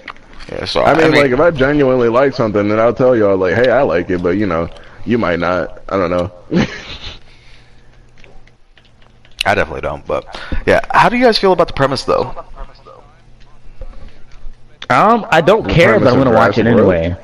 Yeah, 0.51 0.65
so 0.65 0.83
I 0.83 0.95
mean, 0.95 1.13
like 1.13 1.31
if 1.31 1.41
I 1.41 1.51
genuinely 1.51 2.09
like 2.09 2.33
something, 2.35 2.69
then 2.69 2.79
I'll 2.79 2.95
tell 2.95 3.17
y'all 3.17 3.37
like, 3.37 3.55
hey, 3.55 3.71
I 3.71 3.83
like 3.83 4.11
it, 4.11 4.23
but 4.23 4.37
you 4.37 4.47
know, 4.47 4.69
you 5.05 5.19
might 5.19 5.39
not. 5.39 5.83
I 5.89 5.97
don't 5.97 6.11
know. 6.11 6.33
I 9.47 9.55
definitely 9.55 9.81
don't. 9.83 10.07
But 10.07 10.39
yeah, 10.67 10.81
how 10.91 11.09
do 11.09 11.17
you 11.17 11.25
guys 11.25 11.39
feel 11.39 11.53
about 11.53 11.69
the 11.69 11.75
premise 11.75 12.05
though? 12.05 12.35
Um, 14.91 15.27
I 15.31 15.41
don't 15.41 15.67
The 15.67 15.73
care, 15.73 15.99
but 16.01 16.09
I'm 16.09 16.19
gonna 16.19 16.33
watch 16.33 16.59
it 16.59 16.65
Jurassic 16.65 16.67
World? 16.67 16.95
anyway. 16.95 17.17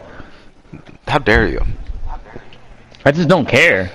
How 1.08 1.18
dare 1.18 1.48
you? 1.48 1.60
I 3.06 3.12
just 3.12 3.28
don't 3.28 3.46
care. 3.46 3.90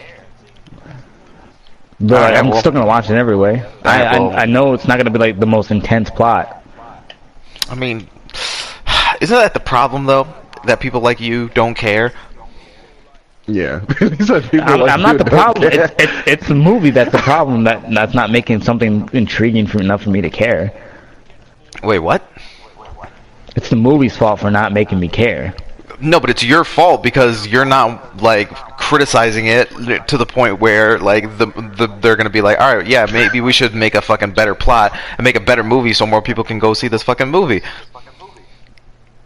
But 1.99 2.13
Alright, 2.15 2.35
I'm 2.37 2.49
well- 2.49 2.59
still 2.59 2.71
gonna 2.71 2.85
watch 2.85 3.09
it 3.09 3.13
anyway. 3.15 3.63
I, 3.83 4.01
Alright, 4.01 4.19
well- 4.19 4.31
I 4.31 4.43
I 4.43 4.45
know 4.45 4.73
it's 4.73 4.87
not 4.87 4.97
gonna 4.97 5.11
be 5.11 5.19
like 5.19 5.37
the 5.39 5.45
most 5.45 5.69
intense 5.69 6.09
plot. 6.09 6.63
I 7.69 7.75
mean, 7.75 8.07
isn't 9.21 9.37
that 9.37 9.53
the 9.53 9.59
problem 9.59 10.05
though? 10.05 10.27
That 10.65 10.79
people 10.79 11.01
like 11.01 11.19
you 11.19 11.49
don't 11.49 11.73
care. 11.75 12.13
yeah. 13.47 13.81
He 13.99 14.23
said 14.23 14.43
people 14.49 14.69
I'm, 14.69 14.79
like 14.79 14.91
I'm 14.91 15.01
not 15.01 15.17
the 15.17 15.25
problem. 15.25 15.69
It's, 15.71 15.93
it's 15.99 16.27
it's 16.27 16.47
the 16.47 16.55
movie 16.55 16.91
that's 16.91 17.11
the 17.11 17.17
problem. 17.17 17.65
That 17.65 17.89
that's 17.91 18.13
not 18.13 18.31
making 18.31 18.61
something 18.61 19.09
intriguing 19.11 19.67
for 19.67 19.79
enough 19.81 20.03
for 20.03 20.09
me 20.11 20.21
to 20.21 20.29
care. 20.29 20.71
Wait, 21.83 21.99
what? 21.99 22.21
It's 23.57 23.69
the 23.69 23.75
movie's 23.75 24.15
fault 24.15 24.39
for 24.39 24.49
not 24.51 24.71
making 24.71 24.99
me 24.99 25.09
care. 25.09 25.53
No, 26.01 26.19
but 26.19 26.29
it's 26.29 26.43
your 26.43 26.63
fault 26.63 27.03
because 27.03 27.47
you're 27.47 27.65
not 27.65 28.17
like 28.17 28.49
criticizing 28.77 29.47
it 29.47 29.69
to 30.07 30.17
the 30.17 30.25
point 30.25 30.59
where 30.59 30.97
like 30.97 31.37
the, 31.37 31.45
the 31.77 31.87
they're 32.01 32.15
gonna 32.15 32.29
be 32.29 32.41
like, 32.41 32.59
all 32.59 32.77
right, 32.77 32.87
yeah, 32.87 33.05
maybe 33.11 33.39
we 33.39 33.53
should 33.53 33.75
make 33.75 33.95
a 33.95 34.01
fucking 34.01 34.31
better 34.31 34.55
plot 34.55 34.97
and 35.17 35.23
make 35.23 35.35
a 35.35 35.39
better 35.39 35.63
movie 35.63 35.93
so 35.93 36.05
more 36.05 36.21
people 36.21 36.43
can 36.43 36.59
go 36.59 36.73
see 36.73 36.87
this 36.87 37.03
fucking 37.03 37.29
movie. 37.29 37.61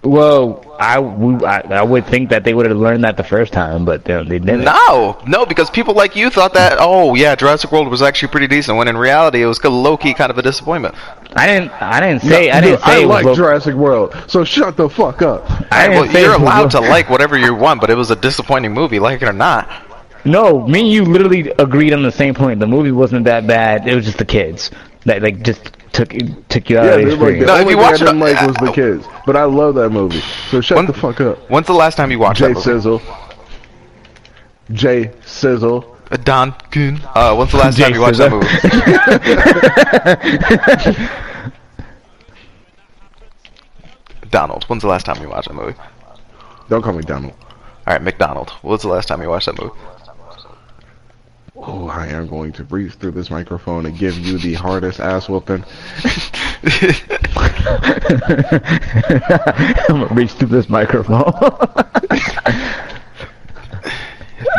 Well, 0.06 0.63
I, 0.80 1.00
I, 1.00 1.62
I 1.80 1.82
would 1.82 2.06
think 2.06 2.30
that 2.30 2.44
they 2.44 2.54
would 2.54 2.68
have 2.68 2.78
learned 2.78 3.04
that 3.06 3.18
the 3.18 3.24
first 3.24 3.52
time, 3.52 3.86
but 3.86 4.06
they, 4.06 4.24
they 4.24 4.38
didn't. 4.38 4.63
No, 4.63 5.20
no, 5.26 5.48
because 5.48 5.72
people 5.72 5.96
like 5.96 6.15
you 6.15 6.30
thought 6.30 6.54
that, 6.54 6.78
oh 6.80 7.15
yeah, 7.15 7.34
Jurassic 7.34 7.72
World 7.72 7.89
was 7.89 8.04
actually 8.04 8.28
pretty 8.28 8.46
decent. 8.46 8.78
When 8.78 8.88
in 8.88 8.96
reality, 8.96 9.41
it 9.41 9.48
was 9.48 9.63
low 9.63 9.98
key 9.98 10.13
kind 10.13 10.30
of 10.30 10.38
a 10.38 10.44
disappointment. 10.44 10.94
I 11.36 11.48
didn't. 11.48 11.72
I 11.82 12.00
didn't 12.00 12.22
say. 12.22 12.52
I 12.52 12.62
didn't 12.62 12.82
say. 12.82 13.04
I 13.04 13.06
like 13.06 13.26
low- 13.26 13.34
Jurassic 13.34 13.74
World, 13.74 14.15
so 14.28 14.44
shut 14.44 14.78
the 14.78 14.88
fuck 14.88 15.24
up. 15.24 15.50
I 15.72 15.88
didn't 15.88 16.04
well, 16.04 16.13
say 16.13 16.22
you're 16.22 16.36
allowed 16.36 16.70
to 16.72 16.82
like 16.82 17.10
whatever 17.10 17.38
you 17.38 17.56
want, 17.56 17.82
but 17.82 17.89
it 17.89 17.96
was 17.96 18.12
a 18.12 18.15
disappointing 18.15 18.74
movie, 18.74 19.00
like 19.00 19.24
it 19.24 19.28
or 19.28 19.34
not. 19.34 19.68
No, 20.24 20.68
me 20.68 20.82
and 20.82 20.89
you 20.89 21.04
literally 21.06 21.50
agreed 21.58 21.94
on 21.94 22.04
the 22.04 22.12
same 22.12 22.36
point. 22.36 22.60
The 22.60 22.68
movie 22.68 22.91
wasn't 22.91 23.26
that 23.26 23.48
bad. 23.48 23.88
It 23.88 23.96
was 23.96 24.06
just 24.06 24.18
the 24.18 24.26
kids 24.26 24.70
that 25.06 25.22
like 25.24 25.41
just 25.41 25.72
took 25.95 26.10
took 26.49 26.69
you 26.69 26.77
out 26.77 26.86
Yeah, 26.86 26.91
of 26.91 26.97
the 26.97 27.12
dude, 27.12 27.19
like 27.19 27.19
the 27.19 27.43
experience. 27.43 27.47
No, 27.47 27.55
if 27.55 27.62
you 27.62 27.65
thing 27.69 27.79
I 27.79 27.81
watch 27.81 27.95
it- 28.01 28.05
didn't 28.05 28.19
like 28.19 28.41
was 28.47 28.55
the 28.58 28.65
uh, 28.69 28.73
kids, 28.73 29.08
but 29.25 29.36
I 29.36 29.43
love 29.45 29.75
that 29.75 29.89
movie. 29.89 30.21
So 30.51 30.62
shut 30.62 30.75
When- 30.77 30.86
the 30.88 30.93
fuck 30.93 31.21
up, 31.21 31.38
When's 31.49 31.67
the 31.67 31.73
last 31.73 31.95
time 31.95 32.12
you 32.12 32.19
watched 32.19 32.39
Jay 32.39 32.47
that 32.47 32.53
movie? 32.55 32.63
Sizzle. 32.63 33.01
Jay 34.71 35.12
Sizzle. 35.25 35.95
Uh, 36.12 36.17
Don 36.17 36.51
Coon. 36.71 36.99
Uh, 37.15 37.36
when's 37.36 37.51
the 37.51 37.58
last 37.63 37.77
time 37.79 37.93
you 37.93 38.01
watched 38.01 38.17
that 38.19 38.31
movie? 38.31 38.47
Donald. 44.29 44.63
When's 44.65 44.81
the 44.84 44.88
last 44.89 45.05
time 45.05 45.21
you 45.21 45.29
watched 45.29 45.47
that 45.47 45.53
movie? 45.53 45.77
Don't 46.69 46.81
call 46.81 46.93
me 46.93 47.03
Donald. 47.03 47.34
All 47.88 47.93
right, 47.93 48.01
McDonald. 48.01 48.49
When's 48.62 48.81
the 48.81 48.88
last 48.88 49.08
time 49.08 49.21
you 49.21 49.29
watched 49.29 49.45
that 49.45 49.60
movie? 49.62 49.75
Oh, 51.58 51.88
I 51.88 52.08
am 52.08 52.28
going 52.28 52.52
to 52.54 52.63
reach 52.65 52.94
through 52.94 53.12
this 53.12 53.30
microphone 53.30 53.86
and 53.86 53.98
give 53.98 54.18
you 54.20 54.38
the 54.38 54.54
hardest 54.56 55.00
ass 55.00 55.30
whooping. 55.30 55.63
I'm 59.88 60.02
gonna 60.02 60.13
reach 60.13 60.32
through 60.32 60.50
this 60.50 60.68
microphone. 60.70 61.32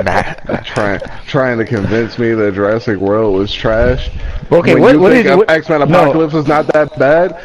Matt. 0.05 0.65
trying 0.67 1.01
trying 1.27 1.59
to 1.59 1.65
convince 1.65 2.19
me 2.19 2.33
that 2.33 2.55
Jurassic 2.55 2.99
World 2.99 3.35
was 3.35 3.53
trash. 3.53 4.11
Okay, 4.53 4.75
when 4.75 4.83
what- 4.83 4.93
you 4.95 5.01
what 5.01 5.13
think 5.13 5.27
is- 5.27 5.45
X 5.49 5.69
Men 5.69 5.81
no. 5.81 5.87
Apocalypse 5.87 6.35
is 6.35 6.47
not 6.47 6.67
that 6.73 6.99
bad? 6.99 7.41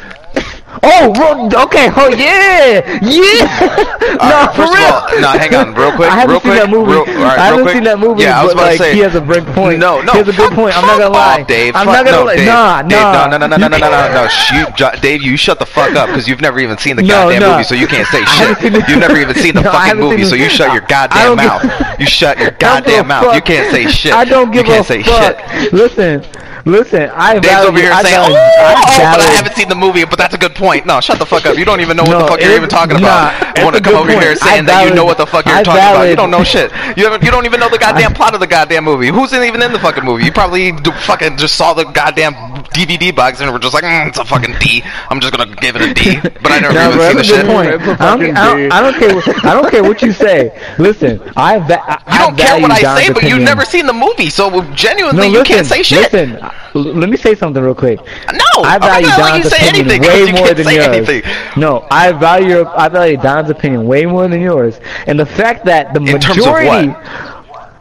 Oh, 0.82 1.12
bro, 1.12 1.46
okay. 1.64 1.88
Oh 1.96 2.08
yeah, 2.08 2.80
yeah. 3.02 3.44
no, 4.16 4.28
right, 4.28 4.54
for 4.54 4.62
real. 4.62 4.92
all- 4.92 5.20
no, 5.20 5.28
hang 5.38 5.54
on, 5.54 5.74
real 5.74 5.92
quick, 5.96 6.08
I 6.10 6.14
haven't 6.20 6.30
real 6.30 6.40
seen 6.40 6.50
quick, 6.52 6.60
that 6.62 6.70
movie. 6.70 6.92
real- 6.92 7.04
right, 7.22 7.38
I 7.38 7.46
haven't 7.46 7.62
quick. 7.62 7.74
seen 7.74 7.84
that 7.84 7.98
movie. 7.98 8.22
Yeah, 8.22 8.40
I 8.40 8.44
was 8.44 8.54
but 8.54 8.60
about 8.62 8.70
to 8.72 8.78
say- 8.78 8.94
he 8.94 9.00
has 9.00 9.14
a 9.14 9.20
great 9.20 9.44
point. 9.52 9.78
No, 9.78 10.00
no. 10.00 10.12
he 10.12 10.18
has 10.18 10.28
a 10.28 10.32
good 10.32 10.52
point. 10.52 10.76
I'm 10.76 10.86
not 10.86 10.98
gonna 10.98 11.14
lie. 11.14 11.42
Dave. 11.42 11.76
I'm 11.76 11.86
not 11.86 12.04
gonna 12.04 12.16
no, 12.18 12.24
lie. 12.24 12.36
Dave, 12.36 12.46
Nah, 12.46 12.82
Dave, 12.82 12.90
nah. 13.00 13.26
no, 13.28 13.36
no, 13.38 13.46
no, 13.46 13.56
no, 13.56 13.68
no, 13.68 13.78
no, 13.78 13.90
no, 13.90 14.14
no. 14.22 14.28
Shoot, 14.28 14.74
Jo- 14.76 14.94
Dave, 15.00 15.22
you 15.22 15.36
shut 15.36 15.58
the 15.58 15.66
fuck 15.66 15.94
up 15.94 16.08
because 16.08 16.26
you've 16.28 16.40
never 16.40 16.58
even 16.58 16.78
seen 16.78 16.96
the 16.96 17.02
goddamn 17.02 17.40
no. 17.40 17.52
movie, 17.52 17.64
so 17.64 17.74
you 17.74 17.86
can't 17.86 18.08
say 18.08 18.24
shit. 18.24 18.62
You've 18.88 18.98
never 18.98 19.16
even 19.18 19.34
seen 19.34 19.54
the 19.54 19.62
No, 19.62 19.72
fucking 19.72 20.00
movie, 20.00 20.24
so 20.24 20.34
you 20.34 20.48
shut 20.48 20.72
your 20.72 20.82
goddamn 20.82 21.36
mouth. 21.36 21.64
You 21.98 22.06
shut 22.06 22.38
your 22.38 22.48
I 22.48 22.50
don't 22.50 22.84
give 22.86 23.06
goddamn 23.06 23.06
mouth. 23.08 23.34
You 23.34 23.42
can't 23.42 23.70
say 23.70 23.86
shit. 23.88 24.12
I 24.12 24.24
don't 24.24 24.50
give 24.50 24.66
you 24.66 24.72
can't 24.72 24.84
a 24.84 24.88
say 24.88 25.02
fuck. 25.02 25.38
shit. 25.50 25.72
Listen, 25.72 26.24
listen. 26.64 27.10
I 27.14 27.34
Dave's 27.34 27.46
value, 27.46 27.68
over 27.68 27.78
here 27.78 27.92
I 27.92 28.02
saying, 28.02 28.14
value, 28.16 28.36
"Oh, 28.36 28.38
I 28.38 28.74
oh, 28.78 29.16
but 29.16 29.20
I 29.20 29.30
haven't 29.36 29.54
seen 29.56 29.68
the 29.68 29.74
movie." 29.74 30.04
But 30.04 30.18
that's 30.18 30.34
a 30.34 30.38
good 30.38 30.54
point. 30.54 30.86
No, 30.86 31.00
shut 31.00 31.18
the 31.18 31.26
fuck 31.26 31.46
up. 31.46 31.56
You 31.56 31.64
don't 31.64 31.80
even 31.80 31.96
know 31.96 32.02
what 32.04 32.12
No, 32.12 32.18
the 32.20 32.26
fuck 32.28 32.40
you're 32.40 32.56
even 32.56 32.68
talking 32.68 33.00
nah, 33.00 33.30
about. 33.30 33.42
it's 33.50 33.58
you 33.58 33.64
want 33.64 33.76
to 33.76 33.82
come 33.82 33.92
good 33.94 34.00
over 34.02 34.10
here 34.12 34.28
point. 34.34 34.38
saying 34.38 34.62
I 34.64 34.66
that 34.66 34.88
you 34.88 34.94
know 34.94 35.04
what 35.04 35.16
the 35.18 35.26
fuck 35.26 35.46
you're 35.46 35.54
I 35.54 35.62
talking 35.62 35.82
about. 35.82 36.04
You 36.08 36.16
don't 36.16 36.30
know 36.30 36.44
shit. 36.44 36.70
You 36.96 37.04
haven't. 37.04 37.22
You 37.24 37.30
don't 37.30 37.46
even 37.46 37.60
know 37.60 37.68
the 37.68 37.78
goddamn 37.86 38.14
plot 38.14 38.34
of 38.34 38.40
the 38.40 38.46
goddamn 38.46 38.84
movie. 38.84 39.08
Who's 39.08 39.32
in, 39.32 39.42
even 39.42 39.62
in 39.62 39.72
the 39.72 39.78
fucking 39.78 40.04
movie? 40.04 40.24
You 40.24 40.32
probably 40.32 40.72
d- 40.72 40.90
fucking 41.06 41.36
just 41.38 41.56
saw 41.56 41.74
the 41.74 41.84
goddamn 41.84 42.34
DVD 42.72 43.14
box 43.14 43.40
and 43.40 43.52
were 43.52 43.58
just 43.58 43.74
like, 43.74 43.84
mm, 43.84 44.08
"It's 44.08 44.18
a 44.18 44.24
fucking 44.24 44.56
D. 44.60 44.82
I'm 45.10 45.20
just 45.20 45.32
gonna 45.34 45.54
give 45.56 45.76
it 45.76 45.82
a 45.82 45.94
D. 45.94 46.18
But 46.42 46.50
I 46.52 46.58
never 46.60 46.74
No, 46.74 46.86
even 46.88 46.98
bro, 46.98 47.08
seen 47.08 47.16
the 47.16 47.22
that's 47.22 47.28
a 47.30 47.34
shit. 47.36 47.46
good 47.46 47.52
point. 47.54 47.68
It's 47.70 47.86
a 47.86 48.02
I 48.02 48.16
don't, 48.16 48.36
I, 48.36 48.46
don't, 48.46 48.58
D. 48.58 48.68
I 48.70 48.80
don't 48.82 48.94
care. 48.98 49.14
What, 49.14 49.44
I 49.44 49.54
don't 49.54 49.70
care 49.70 49.82
what 49.82 50.02
you 50.02 50.12
say. 50.12 50.74
Listen, 50.78 51.22
I, 51.36 51.58
va- 51.58 51.82
I 51.86 52.12
You 52.14 52.18
don't 52.18 52.40
I 52.40 52.44
care 52.44 52.60
what 52.60 52.70
I 52.72 52.80
say, 53.00 53.12
but 53.12 53.22
you've 53.24 53.42
never 53.42 53.64
seen 53.64 53.86
the 53.86 53.92
movie, 53.92 54.28
so 54.30 54.62
genuinely 54.74 55.28
you 55.28 55.42
can't 55.44 55.66
say 55.66 55.82
shit. 55.82 56.12
Listen, 56.12 56.36
l- 56.36 56.51
let 56.74 57.08
me 57.10 57.16
say 57.16 57.34
something 57.34 57.62
real 57.62 57.74
quick. 57.74 57.98
No, 58.00 58.62
I 58.64 58.74
I'm 58.74 58.80
not 58.80 58.80
value 58.80 59.06
gonna 59.08 59.36
you 59.36 59.42
Don's 59.42 59.50
say 59.50 59.56
opinion 59.68 59.90
anything 59.90 60.02
'cause 60.02 60.08
way 60.08 60.20
you 60.20 60.32
more 60.32 60.46
can't 60.46 60.56
than 60.56 60.66
say 60.66 60.74
yours. 60.76 60.86
anything. 61.08 61.22
No, 61.56 61.86
I 61.90 62.12
value 62.12 62.64
I 62.66 62.88
value 62.88 63.16
Don's 63.18 63.50
opinion 63.50 63.86
way 63.86 64.06
more 64.06 64.26
than 64.28 64.40
yours, 64.40 64.80
and 65.06 65.18
the 65.18 65.26
fact 65.26 65.64
that 65.66 65.92
the 65.94 66.00
In 66.00 66.12
majority, 66.12 66.94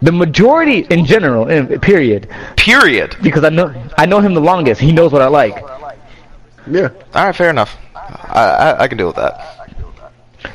the 0.02 0.12
majority 0.12 0.80
in 0.90 1.06
general, 1.06 1.48
in, 1.48 1.80
period, 1.80 2.28
Period. 2.58 3.16
because 3.22 3.44
I 3.44 3.50
know 3.50 3.74
I 3.98 4.06
know 4.06 4.20
him 4.20 4.34
the 4.34 4.42
longest. 4.42 4.82
He 4.82 4.92
knows 4.92 5.12
what 5.12 5.22
I 5.22 5.28
like. 5.28 5.56
Yeah. 6.70 6.90
All 7.16 7.26
right, 7.26 7.36
fair 7.36 7.50
enough. 7.50 7.78
I, 7.96 8.40
I, 8.44 8.84
I 8.84 8.88
can 8.88 8.98
deal 8.98 9.08
with 9.08 9.16
that. 9.18 9.61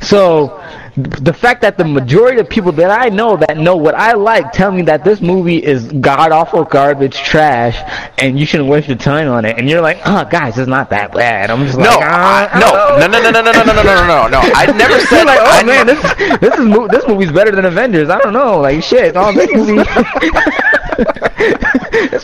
So, 0.00 0.62
the 0.96 1.32
fact 1.32 1.60
that 1.60 1.76
the 1.76 1.84
majority 1.84 2.40
of 2.40 2.48
people 2.48 2.72
that 2.72 2.90
I 2.90 3.10
know 3.10 3.36
that 3.36 3.58
know 3.58 3.76
what 3.76 3.94
I 3.94 4.12
like 4.14 4.52
tell 4.52 4.72
me 4.72 4.82
that 4.82 5.04
this 5.04 5.20
movie 5.20 5.62
is 5.62 5.92
god 5.92 6.32
awful 6.32 6.64
garbage 6.64 7.16
trash, 7.16 7.76
and 8.18 8.38
you 8.38 8.46
shouldn't 8.46 8.68
waste 8.68 8.88
your 8.88 8.96
time 8.96 9.28
on 9.28 9.44
it, 9.44 9.58
and 9.58 9.68
you're 9.68 9.82
like, 9.82 9.98
oh, 10.06 10.24
guys, 10.24 10.56
it's 10.58 10.68
not 10.68 10.88
that 10.90 11.12
bad. 11.12 11.50
I'm 11.50 11.66
just 11.66 11.76
No, 11.76 11.84
like, 11.84 11.98
ah, 12.00 12.50
I, 12.50 12.58
no, 12.98 13.06
no, 13.06 13.20
no, 13.20 13.30
no, 13.30 13.42
no, 13.42 13.52
no, 13.52 13.62
no, 13.62 13.72
no, 13.72 13.82
no, 13.82 13.82
no, 13.82 14.06
no, 14.06 14.28
no. 14.28 14.40
I 14.54 14.66
never 14.72 14.98
said 15.00 15.24
like, 15.24 15.40
oh 15.40 15.50
I 15.50 15.62
man, 15.64 15.86
this 15.86 16.00
this 16.40 16.54
is 16.58 16.88
this 16.90 17.06
movie's 17.08 17.32
better 17.32 17.50
than 17.50 17.66
Avengers. 17.66 18.08
I 18.08 18.18
don't 18.18 18.32
know, 18.32 18.60
like 18.60 18.82
shit. 18.82 19.14
Oh, 19.16 19.32
this 19.32 19.50
movie. 19.52 19.82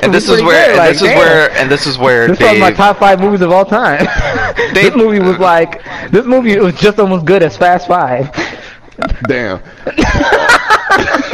And 0.03 0.13
this 0.13 0.29
is 0.29 0.43
where, 0.43 0.71
and 0.71 0.95
this 0.95 1.03
is 1.03 1.09
where, 1.09 1.51
and 1.53 1.71
this 1.71 1.87
is 1.87 1.99
where 1.99 2.29
This 2.29 2.41
is 2.41 2.61
my 2.61 2.73
top 2.73 2.99
five 2.99 3.21
movies 3.21 3.41
of 3.41 3.51
all 3.51 3.65
time. 3.65 4.05
this 4.75 4.95
movie 4.95 5.19
was 5.19 5.39
like, 5.39 5.83
this 6.11 6.27
movie 6.27 6.59
was 6.59 6.75
just 6.75 6.99
almost 6.99 7.25
good 7.25 7.43
as 7.43 7.57
Fast 7.57 7.89
Five. 7.89 8.31
Damn. 9.29 9.63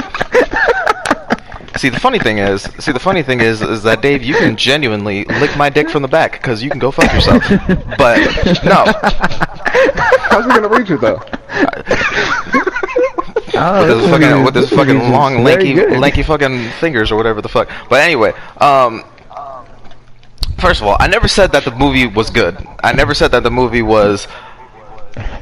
See, 1.77 1.91
the 1.91 2.01
funny 2.01 2.19
thing 2.19 2.39
is, 2.39 2.63
see, 2.81 2.91
the 2.91 2.99
funny 2.99 3.23
thing 3.23 3.41
is, 3.41 3.63
is 3.63 3.85
that 3.85 4.03
Dave, 4.03 4.25
you 4.25 4.35
can 4.35 4.57
genuinely 4.57 5.23
lick 5.25 5.57
my 5.57 5.71
dick 5.71 5.89
from 5.89 6.03
the 6.03 6.09
back 6.09 6.33
because 6.33 6.61
you 6.61 6.71
can 6.71 6.81
go 6.81 6.91
fuck 6.91 7.13
yourself. 7.13 7.41
But 7.97 8.19
no, 8.65 8.85
How's 10.29 10.45
he 10.45 10.51
gonna 10.51 10.69
reach 10.69 10.91
it 10.91 11.01
though? 11.01 11.23
Oh, 13.61 13.87
with 13.87 14.01
his 14.01 14.11
fucking 14.11 14.45
with 14.45 14.55
his 14.55 14.71
fucking 14.71 14.99
long, 15.11 15.43
lanky, 15.43 15.75
lanky 15.75 16.23
fucking 16.23 16.71
fingers 16.81 17.11
or 17.11 17.17
whatever 17.17 17.43
the 17.43 17.49
fuck. 17.49 17.69
But 17.89 18.01
anyway, 18.01 18.33
um, 18.59 19.05
first 20.59 20.81
of 20.81 20.87
all, 20.87 20.97
I 21.01 21.07
never 21.07 21.29
said 21.29 21.53
that 21.53 21.65
the 21.65 21.71
movie 21.71 22.07
was 22.07 22.31
good. 22.31 22.57
I 22.83 22.93
never 22.93 23.15
said 23.15 23.33
that 23.33 23.43
the 23.43 23.51
movie 23.51 23.83
was 23.83 24.29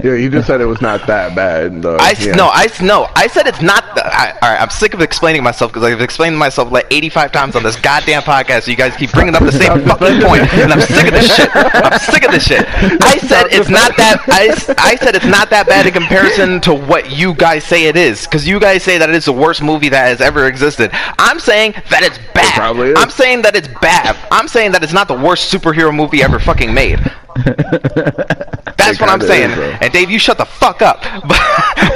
Yeah, 0.02 0.14
you 0.14 0.30
just 0.30 0.46
said 0.46 0.60
it 0.60 0.66
was 0.66 0.80
not 0.80 1.06
that 1.06 1.34
bad. 1.34 1.82
Though. 1.82 1.96
I 1.96 2.14
yeah. 2.18 2.32
no, 2.32 2.48
I 2.52 2.68
no, 2.82 3.08
I 3.14 3.26
said 3.26 3.46
it's 3.46 3.62
not. 3.62 3.82
The, 3.94 4.06
I, 4.06 4.32
all 4.32 4.50
right, 4.52 4.60
I'm 4.60 4.70
sick 4.70 4.94
of 4.94 5.00
explaining 5.00 5.42
myself 5.42 5.72
because 5.72 5.84
I've 5.84 6.00
explained 6.00 6.38
myself 6.38 6.70
like 6.70 6.86
85 6.90 7.32
times 7.32 7.56
on 7.56 7.62
this 7.62 7.76
goddamn 7.76 8.22
podcast. 8.22 8.62
So 8.62 8.70
you 8.70 8.76
guys 8.76 8.96
keep 8.96 9.12
bringing 9.12 9.34
up 9.34 9.42
the 9.42 9.52
same 9.52 9.84
fucking 9.86 10.20
point, 10.22 10.42
and 10.54 10.72
I'm 10.72 10.80
sick 10.80 11.06
of 11.06 11.12
this 11.12 11.34
shit. 11.34 11.50
I'm 11.54 11.98
sick 11.98 12.24
of 12.24 12.30
this 12.30 12.46
shit. 12.46 12.66
I 13.02 13.18
said 13.18 13.46
it's 13.50 13.68
not 13.68 13.96
that. 13.96 14.22
I, 14.28 14.48
I 14.78 14.96
said 14.96 15.16
it's 15.16 15.26
not 15.26 15.50
that 15.50 15.66
bad 15.66 15.86
in 15.86 15.92
comparison 15.92 16.60
to 16.62 16.74
what 16.74 17.10
you 17.10 17.34
guys 17.34 17.64
say 17.64 17.86
it 17.86 17.96
is, 17.96 18.26
because 18.26 18.46
you 18.46 18.60
guys 18.60 18.82
say 18.82 18.98
that 18.98 19.08
it 19.08 19.14
is 19.14 19.24
the 19.24 19.32
worst 19.32 19.62
movie 19.62 19.88
that 19.88 20.06
has 20.06 20.20
ever 20.20 20.46
existed. 20.46 20.90
I'm 21.18 21.40
saying 21.40 21.72
that 21.90 22.02
it's 22.02 22.18
bad. 22.34 22.54
probably 22.54 22.90
is. 22.90 22.94
I'm 22.98 23.10
saying 23.10 23.42
that 23.42 23.56
it's 23.56 23.68
bad. 23.80 24.16
I'm 24.30 24.48
saying 24.48 24.72
that 24.72 24.82
it's 24.82 24.92
not 24.92 25.08
the 25.08 25.14
worst 25.18 25.52
superhero 25.52 25.94
movie 25.94 26.22
ever 26.22 26.38
fucking 26.38 26.72
made. 26.72 27.00
That's 27.44 28.76
That's 28.76 28.98
It 28.98 29.00
what 29.00 29.10
I'm 29.10 29.20
saying. 29.20 29.50
is, 29.50 29.78
and 29.80 29.92
Dave, 29.92 30.10
you 30.10 30.18
shut 30.18 30.38
the 30.38 30.44
fuck 30.44 30.82
up. 30.82 31.02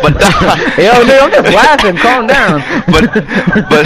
But 0.03 0.15
but 0.15 0.19
Yo, 0.79 1.05
dude, 1.05 1.11
I'm 1.21 1.31
just 1.31 1.55
laughing. 1.55 1.97
Calm 1.97 2.27
down. 2.27 2.61
but 2.87 3.05
but 3.69 3.85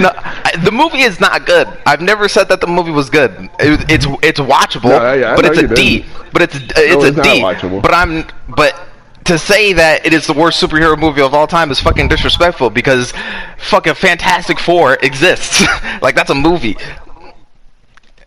no, 0.00 0.10
I- 0.14 0.52
the 0.64 0.70
movie 0.72 1.02
is 1.02 1.20
not 1.20 1.44
good. 1.46 1.68
I've 1.86 2.00
never 2.00 2.28
said 2.28 2.48
that 2.48 2.60
the 2.60 2.66
movie 2.66 2.90
was 2.92 3.10
good. 3.10 3.30
It, 3.60 3.90
it's 3.90 4.06
it's 4.22 4.40
watchable, 4.40 4.90
No, 4.90 4.96
I- 4.96 5.32
I 5.32 5.36
but 5.36 5.44
it's 5.46 5.58
a 5.58 5.62
you 5.62 5.68
D. 5.68 5.98
didn't. 6.00 6.32
But 6.32 6.42
it's 6.42 6.54
uh, 6.56 6.58
it's 6.76 7.04
it's 7.04 7.16
a 7.16 7.16
not 7.18 7.24
D. 7.24 7.40
watchable. 7.42 7.82
But 7.82 7.94
I'm 7.94 8.24
but. 8.48 8.74
To 9.26 9.38
say 9.38 9.72
that 9.74 10.04
it 10.04 10.12
is 10.12 10.26
the 10.26 10.32
worst 10.32 10.60
superhero 10.60 10.98
movie 10.98 11.20
of 11.22 11.32
all 11.32 11.46
time 11.46 11.70
is 11.70 11.78
fucking 11.78 12.08
disrespectful 12.08 12.70
because 12.70 13.12
fucking 13.56 13.94
Fantastic 13.94 14.58
Four 14.58 14.94
exists. 14.96 15.62
like 16.02 16.16
that's 16.16 16.30
a 16.30 16.34
movie. 16.34 16.76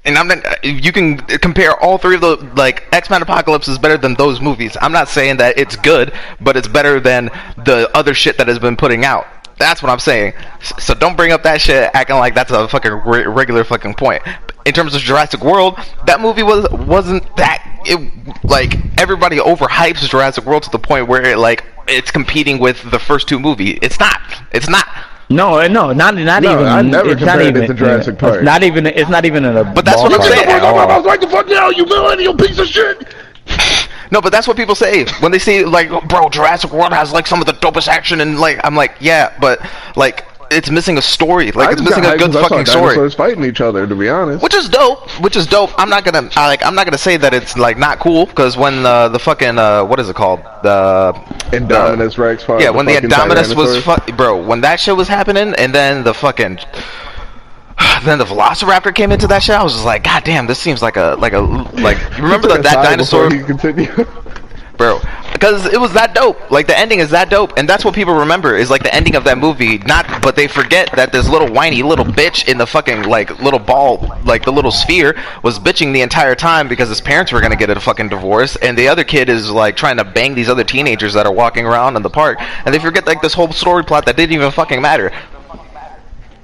And 0.06 0.18
I'm 0.18 0.28
not. 0.28 0.64
You 0.64 0.92
can 0.92 1.18
compare 1.18 1.76
all 1.82 1.98
three 1.98 2.16
of 2.16 2.22
the 2.22 2.38
like 2.56 2.88
X 2.92 3.10
Men 3.10 3.22
Apocalypse 3.22 3.68
is 3.68 3.80
better 3.80 3.98
than 3.98 4.14
those 4.14 4.40
movies. 4.40 4.78
I'm 4.80 4.92
not 4.92 5.08
saying 5.08 5.38
that 5.38 5.58
it's 5.58 5.76
good, 5.76 6.14
but 6.40 6.56
it's 6.56 6.68
better 6.68 7.00
than 7.00 7.26
the 7.66 7.90
other 7.96 8.14
shit 8.14 8.38
that 8.38 8.48
has 8.48 8.60
been 8.60 8.78
putting 8.78 9.04
out. 9.04 9.26
That's 9.58 9.82
what 9.82 9.90
I'm 9.90 10.00
saying. 10.00 10.34
So 10.80 10.94
don't 10.94 11.16
bring 11.16 11.32
up 11.32 11.44
that 11.44 11.62
shit 11.62 11.90
acting 11.94 12.18
like 12.18 12.36
that's 12.36 12.52
a 12.52 12.68
fucking 12.68 12.92
re- 12.92 13.26
regular 13.26 13.64
fucking 13.64 13.96
point. 13.96 14.22
In 14.66 14.74
terms 14.74 14.96
of 14.96 15.02
Jurassic 15.02 15.42
World, 15.42 15.78
that 16.06 16.20
movie 16.20 16.44
was 16.44 16.68
wasn't 16.72 17.24
that 17.38 17.64
it 17.86 18.44
like 18.44 18.76
everybody 19.00 19.38
overhypes 19.38 20.08
Jurassic 20.10 20.46
World 20.46 20.64
to 20.64 20.70
the 20.72 20.80
point 20.80 21.08
where 21.08 21.24
it 21.24 21.38
like 21.38 21.64
it's 21.88 22.12
competing 22.12 22.60
with 22.60 22.90
the 22.92 23.00
first 23.00 23.28
two 23.28 23.40
movies. 23.40 23.80
It's 23.82 24.00
not. 24.00 24.20
It's 24.52 24.70
not. 24.70 24.88
No, 25.30 25.60
uh, 25.60 25.68
no, 25.68 25.92
not 25.92 26.16
not 26.16 26.44
No, 26.44 26.54
even. 26.54 26.66
I 26.68 26.82
never 26.82 27.10
it's 27.12 27.22
not 27.22 27.40
compared 27.40 27.56
it 27.56 27.58
even 27.58 27.68
to 27.70 27.74
Jurassic 27.74 28.20
Park. 28.20 28.36
It's 28.36 28.44
not 28.44 28.64
even. 28.64 28.86
It's 28.86 29.10
not 29.10 29.26
even 29.26 29.44
in 29.46 29.58
a. 29.58 29.64
But 29.64 29.84
that's 29.86 30.02
what 30.02 30.14
I'm 30.14 30.20
ballpark 30.20 30.34
saying. 30.34 30.50
at 30.50 30.62
all. 30.64 31.04
like 31.04 31.20
the 31.22 31.28
fuck 31.28 31.48
now, 31.48 31.70
you 31.70 31.86
millennial 31.86 32.36
piece 32.36 32.60
of 32.60 32.68
shit. 32.68 33.14
No, 34.12 34.22
but 34.22 34.32
that's 34.32 34.48
what 34.48 34.56
people 34.56 34.76
say 34.76 35.06
when 35.20 35.32
they 35.32 35.40
say 35.40 35.66
like, 35.66 35.90
"Bro, 36.08 36.30
Jurassic 36.30 36.72
World 36.72 36.94
has 36.94 37.12
like 37.12 37.26
some 37.26 37.42
of 37.42 37.48
the 37.48 37.54
dopest 37.54 37.88
action," 37.88 38.22
and 38.22 38.40
like, 38.40 38.60
I'm 38.64 38.76
like, 38.76 38.96
yeah, 39.00 39.36
but 39.42 39.60
like, 39.96 40.26
it's 40.52 40.70
missing 40.70 40.98
a 40.98 41.02
story. 41.02 41.52
Like, 41.52 41.70
I 41.70 41.72
it's 41.74 41.82
missing 41.82 42.06
a 42.06 42.10
good 42.18 42.20
good 42.20 42.32
'cause 42.32 42.36
I 42.38 42.42
saw 42.42 42.50
fucking 42.50 42.66
story. 42.66 43.10
fighting 43.12 43.44
each 43.44 43.62
other. 43.62 43.86
To 43.88 43.96
be 43.96 44.10
honest, 44.10 44.44
Which 44.44 44.54
is 44.54 44.70
dope. 44.70 45.10
Which 45.22 45.36
is 45.36 45.48
dope. 45.48 45.72
I'm 45.78 45.90
not 45.90 46.04
gonna 46.06 46.30
I, 46.36 46.48
like. 46.48 46.66
I'm 46.66 46.76
not 46.76 46.86
gonna 46.86 46.98
say 46.98 47.18
that 47.18 47.34
it's 47.34 47.58
like 47.58 47.78
not 47.78 48.00
cool 48.00 48.26
because 48.26 48.56
when 48.58 48.86
uh, 48.86 49.10
the 49.10 49.20
fucking 49.20 49.58
uh, 49.58 49.84
what 49.86 50.00
is 50.00 50.10
it 50.10 50.16
called 50.16 50.42
the 50.64 51.14
Indominus 51.52 52.18
Rex 52.18 52.44
fought 52.44 52.60
yeah 52.62 52.68
the 52.68 52.74
when 52.74 52.86
the 52.86 52.94
Indominus 52.94 53.56
was 53.56 53.84
fu- 53.84 54.14
bro 54.14 54.42
when 54.44 54.62
that 54.62 54.80
shit 54.80 54.96
was 54.96 55.08
happening 55.08 55.54
and 55.58 55.74
then 55.74 56.04
the 56.04 56.14
fucking 56.14 56.58
then 58.04 58.18
the 58.18 58.26
Velociraptor 58.26 58.94
came 58.96 59.12
into 59.12 59.28
that 59.28 59.44
shit 59.44 59.56
I 59.56 59.64
was 59.64 59.74
just 59.74 59.86
like 59.86 60.04
god 60.04 60.24
damn 60.24 60.48
this 60.48 60.60
seems 60.60 60.82
like 60.82 60.98
a 60.98 61.16
like 61.20 61.34
a 61.34 61.40
like 61.40 61.98
remember 62.20 62.48
that 62.48 62.64
that 62.64 62.84
dinosaur 62.84 63.30
bro 64.78 65.00
because 65.36 65.66
it 65.66 65.80
was 65.80 65.92
that 65.94 66.16
dope. 66.16 66.50
Like 66.50 66.66
the 66.66 66.78
ending 66.78 67.00
is 67.00 67.10
that 67.10 67.30
dope. 67.30 67.58
And 67.58 67.68
that's 67.68 67.84
what 67.84 67.94
people 67.94 68.14
remember 68.14 68.56
is 68.56 68.70
like 68.70 68.84
the 68.84 68.96
ending 68.96 69.16
of 69.16 69.26
that 69.26 69.38
movie. 69.38 69.80
Not 69.80 70.22
but 70.22 70.38
they 70.38 70.48
forget 70.48 70.90
that 70.96 71.12
this 71.12 71.28
little 71.28 71.52
whiny 71.52 71.84
little 71.84 72.06
bitch 72.06 72.48
in 72.48 72.58
the 72.58 72.66
fucking 72.66 73.04
like 73.04 73.42
little 73.42 73.60
ball 73.60 74.18
like 74.24 74.46
the 74.46 74.52
little 74.52 74.72
sphere 74.72 75.14
was 75.44 75.60
bitching 75.60 75.92
the 75.92 76.02
entire 76.02 76.36
time 76.36 76.70
because 76.70 76.88
his 76.88 77.02
parents 77.02 77.34
were 77.34 77.42
gonna 77.42 77.58
get 77.58 77.70
a 77.70 77.78
fucking 77.80 78.08
divorce. 78.08 78.56
And 78.56 78.78
the 78.78 78.88
other 78.88 79.04
kid 79.04 79.28
is 79.28 79.52
like 79.52 79.76
trying 79.76 79.98
to 79.98 80.06
bang 80.06 80.36
these 80.36 80.48
other 80.48 80.64
teenagers 80.64 81.14
that 81.16 81.26
are 81.26 81.34
walking 81.34 81.66
around 81.66 81.98
in 81.98 82.02
the 82.02 82.10
park. 82.10 82.38
And 82.40 82.74
they 82.74 82.80
forget 82.80 83.06
like 83.06 83.22
this 83.22 83.34
whole 83.34 83.52
story 83.52 83.84
plot 83.84 84.06
that 84.06 84.16
didn't 84.16 84.34
even 84.34 84.52
fucking 84.52 84.82
matter. 84.82 85.12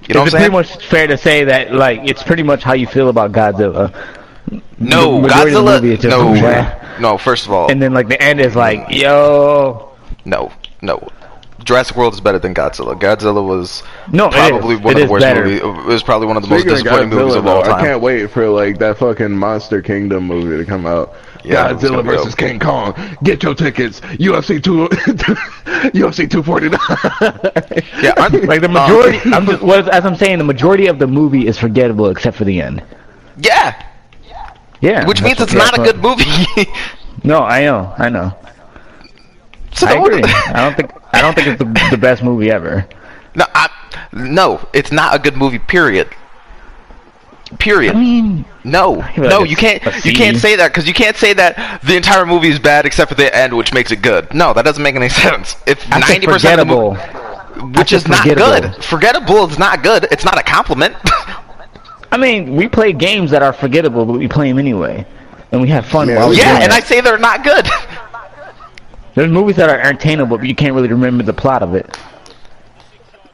You 0.08 0.16
know 0.16 0.24
it's 0.24 0.32
pretty 0.32 0.52
much 0.52 0.86
fair 0.88 1.08
to 1.08 1.18
say 1.18 1.46
that 1.46 1.74
like 1.74 2.02
it's 2.04 2.24
pretty 2.24 2.44
much 2.44 2.62
how 2.62 2.74
you 2.74 2.88
feel 2.88 3.08
about 3.08 3.32
Godzilla. 3.32 3.94
No, 4.80 5.16
the 5.16 5.22
majority 5.22 5.56
of 5.56 5.66
the 5.66 5.72
Godzilla. 5.72 5.82
movie 5.82 6.08
No, 6.08 6.42
blah. 6.42 7.00
no. 7.12 7.18
First 7.18 7.46
of 7.46 7.52
all, 7.54 7.72
And 7.72 7.82
then 7.82 7.94
like 7.94 8.08
the 8.08 8.22
end 8.22 8.40
is 8.42 8.56
like, 8.56 8.86
yo, 8.90 9.92
no, 10.26 10.52
no. 10.82 11.08
Jurassic 11.64 11.96
World 11.96 12.16
is 12.16 12.20
better 12.22 12.40
than 12.40 12.56
Godzilla. 12.56 13.00
Godzilla 13.00 13.46
was 13.46 13.84
No, 14.12 14.30
probably 14.30 14.78
one 14.78 14.98
It 14.98 15.04
of 15.04 15.08
the 15.08 15.12
worst 15.12 15.22
better. 15.24 15.44
movies. 15.46 15.62
It 15.62 15.86
was 15.86 16.02
probably 16.02 16.28
one 16.28 16.36
of 16.36 16.42
the 16.44 16.50
most 16.50 16.62
Speaking 16.62 16.78
of 16.80 16.84
disappointing 16.84 17.10
movies 17.10 17.36
of 17.36 17.46
all 17.46 17.64
though, 17.64 17.72
I 17.72 17.82
can't 17.82 18.02
wait 18.02 18.32
for 18.32 18.48
like 18.50 18.80
that 18.80 18.98
fucking 18.98 19.30
Monster 19.32 19.80
Kingdom 19.82 20.24
movie 20.26 20.58
to 20.58 20.66
come 20.68 20.88
out. 20.88 21.14
Yeah, 21.44 21.72
Godzilla 21.72 22.04
versus 22.04 22.34
dope. 22.34 22.38
King 22.40 22.60
Kong. 22.60 22.96
Get 23.24 23.44
your 23.44 23.54
tickets. 23.54 24.00
UFC 24.02 24.62
two, 24.64 24.88
UFC 25.94 26.30
two 26.30 26.42
forty 26.44 26.70
nine. 26.70 26.80
Yeah, 28.02 28.14
I'm- 28.18 28.42
like 28.46 28.62
the 28.62 28.66
um, 28.68 28.74
majority. 28.74 29.20
I'm 29.32 29.46
just 29.46 29.64
as 29.90 30.04
I'm 30.06 30.16
saying, 30.16 30.40
the 30.40 30.44
majority 30.44 30.88
of 30.88 30.98
the 31.00 31.08
movie 31.08 31.48
is 31.48 31.58
forgettable 31.60 32.10
except 32.10 32.38
for 32.38 32.44
the 32.44 32.60
end. 32.62 32.84
yeah, 33.38 33.82
Yeah, 34.82 35.06
which 35.08 35.22
means 35.22 35.40
it's 35.40 35.54
not 35.54 35.78
a 35.78 35.84
good 35.84 35.98
movie. 35.98 36.26
No, 37.24 37.42
I 37.44 37.62
know, 37.66 37.94
I 38.00 38.10
know. 38.10 38.34
so 39.74 39.86
I 39.86 39.94
don't- 39.94 40.08
agree. 40.08 40.24
I 40.48 40.62
don't 40.64 40.76
think 40.76 40.92
I 41.14 41.22
don't 41.22 41.36
think 41.36 41.48
it's 41.50 41.60
the, 41.60 41.88
the 41.92 41.98
best 41.98 42.24
movie 42.24 42.50
ever. 42.50 42.88
no, 43.36 43.46
I, 43.54 43.70
no, 44.12 44.68
it's 44.74 44.92
not 44.92 45.14
a 45.16 45.20
good 45.20 45.38
movie. 45.38 45.60
Period. 45.60 46.10
Period. 47.60 47.96
I 47.96 48.00
mean, 48.00 48.46
No, 48.64 49.02
feel 49.14 49.26
no, 49.30 49.40
like 49.42 49.50
you 49.50 49.56
can't. 49.58 49.84
You 50.06 50.14
can't 50.14 50.38
say 50.38 50.56
that 50.56 50.70
because 50.70 50.88
you 50.88 50.94
can't 50.94 51.18
say 51.18 51.34
that 51.34 51.82
the 51.84 51.96
entire 51.98 52.26
movie 52.26 52.48
is 52.48 52.60
bad 52.60 52.86
except 52.86 53.10
for 53.10 53.16
the 53.16 53.34
end, 53.36 53.56
which 53.56 53.74
makes 53.74 53.92
it 53.92 54.02
good. 54.02 54.34
No, 54.34 54.54
that 54.54 54.64
doesn't 54.64 54.82
make 54.82 54.96
any 54.96 55.10
sense. 55.24 55.58
If 55.68 55.86
I 55.92 56.00
said 56.00 56.08
ninety 56.14 56.28
percent 56.28 56.62
of 56.62 56.68
the 56.70 56.74
forgettable. 56.74 57.62
movie, 57.62 57.78
which 57.78 57.92
is 57.94 58.08
not 58.08 58.24
good, 58.26 58.84
forgettable 58.84 59.48
is 59.50 59.60
not 59.60 59.84
good. 59.84 60.08
It's 60.12 60.24
not 60.26 60.40
a 60.40 60.44
compliment. 60.44 60.96
I 62.12 62.18
mean, 62.18 62.56
we 62.56 62.68
play 62.68 62.92
games 62.94 63.32
that 63.32 63.42
are 63.42 63.54
forgettable, 63.54 64.06
but 64.06 64.14
we 64.14 64.28
play 64.28 64.50
them 64.50 64.60
anyway, 64.60 65.06
and 65.52 65.62
we 65.62 65.70
have 65.70 65.86
fun 65.86 66.10
Yeah, 66.10 66.18
while 66.18 66.30
we 66.30 66.38
yeah, 66.38 66.60
and 66.62 66.74
I 66.74 66.82
say 66.82 67.02
they're 67.02 67.18
not 67.18 67.44
good. 67.44 67.68
There's 69.16 69.32
movies 69.32 69.58
that 69.58 69.70
are 69.70 69.80
entertainable, 69.80 70.38
but 70.38 70.48
you 70.48 70.56
can't 70.56 70.74
really 70.74 70.88
remember 70.88 71.24
the 71.24 71.34
plot 71.34 71.64
of 71.64 71.76
it. 71.76 71.98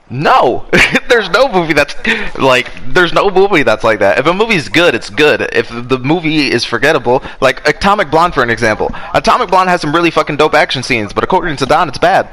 No, 0.10 0.66
there's 1.10 1.30
no 1.30 1.52
movie 1.52 1.74
that's 1.74 1.94
like 2.38 2.72
there's 2.88 3.12
no 3.12 3.30
movie 3.30 3.64
that's 3.64 3.84
like 3.84 4.00
that. 4.00 4.18
If 4.20 4.26
a 4.26 4.34
movie's 4.34 4.70
good, 4.70 4.96
it's 4.96 5.10
good. 5.10 5.42
If 5.52 5.68
the 5.70 6.00
movie 6.00 6.50
is 6.50 6.64
forgettable, 6.64 7.22
like 7.42 7.68
Atomic 7.68 8.10
Blonde 8.10 8.34
for 8.34 8.42
an 8.42 8.50
example, 8.50 8.90
Atomic 9.14 9.50
Blonde 9.50 9.70
has 9.70 9.82
some 9.82 9.94
really 9.94 10.10
fucking 10.10 10.38
dope 10.38 10.54
action 10.54 10.82
scenes, 10.82 11.12
but 11.12 11.24
according 11.26 11.58
to 11.58 11.66
Don, 11.66 11.90
it's 11.90 11.98
bad. 11.98 12.30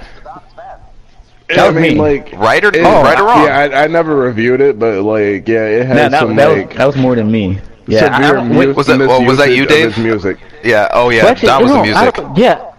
Yeah, 1.50 1.64
I 1.66 1.70
mean, 1.72 1.82
me. 1.82 1.94
like, 2.00 2.32
Right 2.32 2.64
or- 2.64 2.68
it- 2.68 2.76
oh, 2.84 3.02
right 3.02 3.18
or 3.20 3.26
wrong? 3.26 3.44
Yeah, 3.44 3.58
I, 3.58 3.84
I 3.84 3.86
never 3.86 4.16
reviewed 4.16 4.60
it, 4.60 4.78
but 4.78 5.02
like, 5.02 5.46
yeah, 5.46 5.66
it 5.66 5.86
had 5.86 5.96
That, 5.96 6.10
that, 6.12 6.20
some 6.20 6.36
that, 6.36 6.48
like 6.48 6.68
was, 6.68 6.76
that 6.78 6.86
was 6.86 6.96
more 6.96 7.14
than 7.14 7.30
me. 7.30 7.58
Yeah, 7.86 8.06
I, 8.06 8.28
I 8.28 8.32
don't, 8.32 8.56
wait, 8.56 8.74
Was 8.74 8.86
that- 8.86 9.00
oh, 9.00 9.20
was 9.22 9.36
that 9.38 9.50
you, 9.54 9.66
Dave? 9.66 9.96
music. 9.98 10.38
Yeah. 10.62 10.88
Oh 10.92 11.10
yeah. 11.10 11.22
well, 11.24 11.32
actually, 11.32 11.48
Don 11.48 11.62
was 11.62 11.70
no, 11.70 11.76
the 11.76 11.82
music. 11.82 12.16
yeah, 12.36 12.72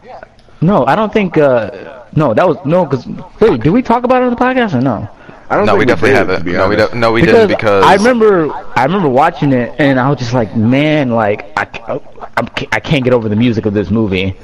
no, 0.62 0.86
I 0.88 0.96
don't 0.96 1.14
think. 1.14 1.38
Uh, 1.38 2.02
no, 2.16 2.34
that 2.34 2.48
was 2.48 2.58
no, 2.66 2.86
because 2.86 3.06
wait, 3.40 3.62
did 3.62 3.70
we 3.70 3.84
talk 3.84 4.04
about 4.04 4.24
it 4.24 4.26
on 4.26 4.32
the 4.32 4.36
podcast 4.38 4.74
or 4.74 4.82
no? 4.82 5.08
I 5.48 5.58
don't 5.58 5.68
No, 5.68 5.74
think 5.74 5.80
we 5.82 5.86
definitely 5.86 6.16
haven't. 6.16 6.46
No, 6.46 6.52
we 6.54 6.58
honest. 6.58 6.92
don't. 6.92 7.00
No, 7.00 7.12
we 7.12 7.22
because 7.22 7.36
didn't 7.36 7.50
because 7.60 7.84
I 7.86 7.94
remember, 7.96 8.52
I 8.76 8.84
remember 8.84 9.10
watching 9.10 9.54
it, 9.54 9.76
and 9.78 10.00
I 10.00 10.10
was 10.10 10.18
just 10.18 10.34
like, 10.34 10.56
man, 10.56 11.12
like 11.12 11.46
I, 11.56 12.00
I'm, 12.36 12.48
I 12.72 12.80
can't 12.80 13.04
get 13.04 13.14
over 13.14 13.30
the 13.30 13.36
music 13.36 13.68
of 13.68 13.76
this 13.76 13.92
movie. 13.92 14.36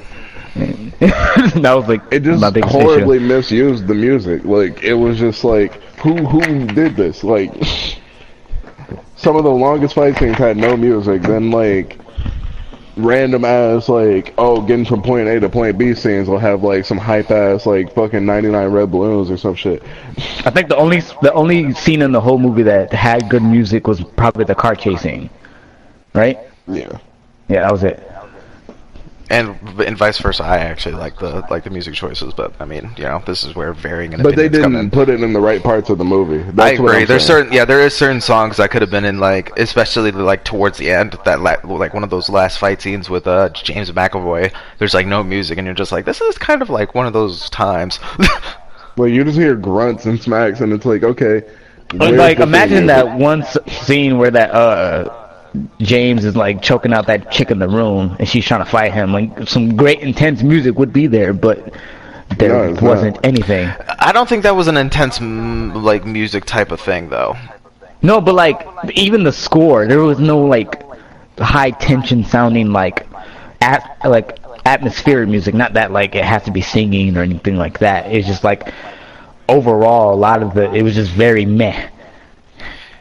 that 0.54 1.72
was 1.74 1.88
like 1.88 2.02
It 2.12 2.20
just 2.22 2.42
horribly 2.64 3.16
issue. 3.16 3.26
misused 3.26 3.86
the 3.86 3.94
music. 3.94 4.44
Like 4.44 4.82
it 4.82 4.94
was 4.94 5.18
just 5.18 5.44
like 5.44 5.74
who 6.00 6.16
who 6.26 6.66
did 6.66 6.96
this? 6.96 7.24
Like 7.24 7.52
some 9.16 9.36
of 9.36 9.44
the 9.44 9.50
longest 9.50 9.94
fight 9.94 10.18
scenes 10.18 10.36
had 10.36 10.56
no 10.56 10.76
music. 10.76 11.22
Then 11.22 11.50
like 11.50 11.98
random 12.98 13.46
ass 13.46 13.88
like 13.88 14.34
oh 14.36 14.60
getting 14.60 14.84
from 14.84 15.00
point 15.00 15.26
A 15.26 15.40
to 15.40 15.48
point 15.48 15.78
B 15.78 15.94
scenes 15.94 16.28
will 16.28 16.36
have 16.38 16.62
like 16.62 16.84
some 16.84 16.98
hype 16.98 17.30
ass 17.30 17.64
like 17.64 17.94
fucking 17.94 18.26
99 18.26 18.68
red 18.68 18.90
balloons 18.90 19.30
or 19.30 19.38
some 19.38 19.54
shit. 19.54 19.82
I 20.44 20.50
think 20.50 20.68
the 20.68 20.76
only 20.76 21.00
the 21.22 21.32
only 21.32 21.72
scene 21.72 22.02
in 22.02 22.12
the 22.12 22.20
whole 22.20 22.38
movie 22.38 22.64
that 22.64 22.92
had 22.92 23.30
good 23.30 23.42
music 23.42 23.86
was 23.86 24.02
probably 24.16 24.44
the 24.44 24.54
car 24.54 24.74
chasing, 24.74 25.30
right? 26.14 26.38
Yeah. 26.68 26.98
Yeah, 27.48 27.62
that 27.62 27.72
was 27.72 27.84
it. 27.84 28.06
And 29.32 29.58
and 29.80 29.96
vice 29.96 30.18
versa. 30.18 30.44
I 30.44 30.58
actually 30.58 30.94
like 30.94 31.18
the 31.18 31.44
like 31.50 31.64
the 31.64 31.70
music 31.70 31.94
choices, 31.94 32.34
but 32.34 32.52
I 32.60 32.66
mean, 32.66 32.92
you 32.98 33.04
know, 33.04 33.22
this 33.26 33.44
is 33.44 33.54
where 33.54 33.72
varying 33.72 34.10
But 34.22 34.36
they 34.36 34.48
didn't 34.48 34.76
in. 34.76 34.90
put 34.90 35.08
it 35.08 35.22
in 35.22 35.32
the 35.32 35.40
right 35.40 35.62
parts 35.62 35.88
of 35.90 35.96
the 35.98 36.04
movie. 36.04 36.42
That's 36.52 36.70
I 36.70 36.74
agree. 36.74 37.00
I'm 37.00 37.06
There's 37.06 37.24
certain 37.24 37.52
yeah, 37.52 37.64
there 37.64 37.80
is 37.80 37.96
certain 37.96 38.20
songs 38.20 38.58
that 38.58 38.70
could 38.70 38.82
have 38.82 38.90
been 38.90 39.06
in 39.06 39.18
like, 39.18 39.58
especially 39.58 40.12
like 40.12 40.44
towards 40.44 40.76
the 40.76 40.90
end, 40.90 41.16
that 41.24 41.40
la- 41.40 41.56
like 41.64 41.94
one 41.94 42.04
of 42.04 42.10
those 42.10 42.28
last 42.28 42.58
fight 42.58 42.82
scenes 42.82 43.08
with 43.08 43.26
uh 43.26 43.48
James 43.50 43.90
McAvoy. 43.90 44.52
There's 44.78 44.94
like 44.94 45.06
no 45.06 45.24
music, 45.24 45.56
and 45.58 45.64
you're 45.66 45.74
just 45.74 45.92
like, 45.92 46.04
this 46.04 46.20
is 46.20 46.36
kind 46.36 46.60
of 46.60 46.68
like 46.68 46.94
one 46.94 47.06
of 47.06 47.12
those 47.14 47.48
times. 47.50 47.98
Well, 48.96 49.08
you 49.08 49.24
just 49.24 49.38
hear 49.38 49.54
grunts 49.54 50.04
and 50.04 50.20
smacks, 50.20 50.60
and 50.60 50.70
it's 50.70 50.84
like 50.84 51.02
okay. 51.02 51.42
But 51.94 52.12
like, 52.14 52.40
imagine 52.40 52.86
that 52.86 53.16
one 53.18 53.42
scene 53.66 54.18
where 54.18 54.30
that 54.30 54.50
uh 54.50 55.21
James 55.78 56.24
is 56.24 56.34
like 56.36 56.62
choking 56.62 56.92
out 56.92 57.06
that 57.08 57.30
chick 57.30 57.50
in 57.50 57.58
the 57.58 57.68
room, 57.68 58.16
and 58.18 58.28
she's 58.28 58.44
trying 58.44 58.64
to 58.64 58.70
fight 58.70 58.92
him. 58.92 59.12
Like 59.12 59.48
some 59.48 59.76
great 59.76 60.00
intense 60.00 60.42
music 60.42 60.78
would 60.78 60.92
be 60.92 61.06
there, 61.06 61.32
but 61.32 61.72
there 62.38 62.70
No, 62.70 62.74
uh, 62.76 62.80
wasn't 62.80 63.16
not. 63.16 63.26
anything. 63.26 63.68
I 63.98 64.12
don't 64.12 64.28
think 64.28 64.44
that 64.44 64.56
was 64.56 64.68
an 64.68 64.76
intense 64.78 65.20
like 65.20 66.06
music 66.06 66.44
type 66.46 66.72
of 66.72 66.80
thing 66.80 67.08
though. 67.10 67.36
No, 68.00 68.20
but 68.20 68.34
like 68.34 68.66
even 68.94 69.22
the 69.24 69.32
score, 69.32 69.86
there 69.86 70.00
was 70.00 70.18
no 70.18 70.40
like 70.40 70.82
high 71.38 71.70
tension 71.70 72.24
sounding 72.24 72.72
like 72.72 73.06
at, 73.60 73.98
like 74.04 74.38
atmospheric 74.64 75.28
music, 75.28 75.54
not 75.54 75.74
that 75.74 75.92
like 75.92 76.14
it 76.14 76.24
has 76.24 76.42
to 76.44 76.50
be 76.50 76.62
singing 76.62 77.16
or 77.16 77.20
anything 77.22 77.56
like 77.56 77.78
that. 77.80 78.10
It's 78.10 78.26
just 78.26 78.42
like 78.44 78.72
overall, 79.48 80.14
a 80.14 80.16
lot 80.16 80.42
of 80.42 80.54
the 80.54 80.72
it 80.72 80.82
was 80.82 80.94
just 80.94 81.10
very 81.12 81.44
meh 81.44 81.88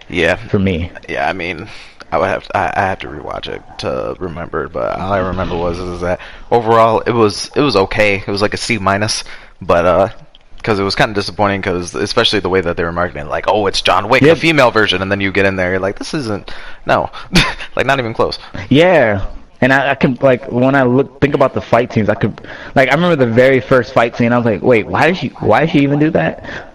Yeah, 0.10 0.36
for 0.36 0.60
me. 0.60 0.91
yeah. 1.08 1.30
I 1.30 1.34
mean, 1.34 1.68
I 2.12 2.18
would 2.18 2.28
have 2.28 2.47
I, 2.53 2.74
I 2.76 2.82
have 2.82 2.99
to 2.99 3.07
rewatch 3.07 3.47
it 3.47 3.62
to 3.80 4.16
remember, 4.20 4.68
but 4.68 4.99
all 4.99 5.14
I 5.14 5.20
remember 5.20 5.57
was 5.57 5.80
is 5.80 6.01
that 6.01 6.20
overall 6.51 6.99
it 7.01 7.12
was 7.12 7.49
it 7.55 7.62
was 7.62 7.76
okay. 7.76 8.16
It 8.18 8.28
was 8.28 8.41
like 8.41 8.53
a 8.53 8.57
C 8.57 8.78
minus, 8.78 9.24
but 9.62 9.86
uh. 9.86 10.09
Because 10.57 10.78
it 10.78 10.84
was 10.84 10.93
kind 10.93 11.09
of 11.09 11.16
disappointing, 11.16 11.59
because 11.59 11.95
especially 11.95 12.39
the 12.39 12.47
way 12.47 12.62
that 12.62 12.78
they 12.78 12.84
were 12.84 12.91
marketing, 12.91 13.26
like, 13.26 13.45
oh, 13.47 13.66
it's 13.66 13.82
John 13.82 14.09
Wick, 14.09 14.22
Yep. 14.22 14.36
the 14.36 14.39
female 14.39 14.70
version, 14.70 15.01
and 15.01 15.12
then 15.12 15.20
you 15.20 15.32
get 15.32 15.47
in 15.47 15.55
there, 15.55 15.72
you're 15.72 15.80
like, 15.80 15.97
this 15.97 16.14
isn't, 16.14 16.53
no, 16.86 17.09
like 17.76 17.88
not 17.88 17.97
even 17.97 18.14
close. 18.14 18.38
Yeah. 18.70 19.26
And 19.59 19.74
I, 19.74 19.89
I 19.89 19.95
can 19.95 20.20
like 20.22 20.51
when 20.51 20.76
I 20.76 20.84
look 20.84 21.20
think 21.20 21.34
about 21.34 21.55
the 21.55 21.62
fight 21.62 21.91
scenes, 21.91 22.09
I 22.09 22.14
could 22.14 22.41
like 22.76 22.89
I 22.89 22.93
remember 22.93 23.16
the 23.16 23.32
very 23.32 23.59
first 23.59 23.91
fight 23.93 24.16
scene. 24.16 24.32
I 24.34 24.38
was 24.38 24.45
like, 24.45 24.62
wait, 24.62 24.86
why 24.86 25.07
did 25.07 25.18
she 25.18 25.30
why 25.30 25.62
did 25.62 25.72
she 25.72 25.80
even 25.80 25.97
do 25.97 26.12
that? 26.12 26.72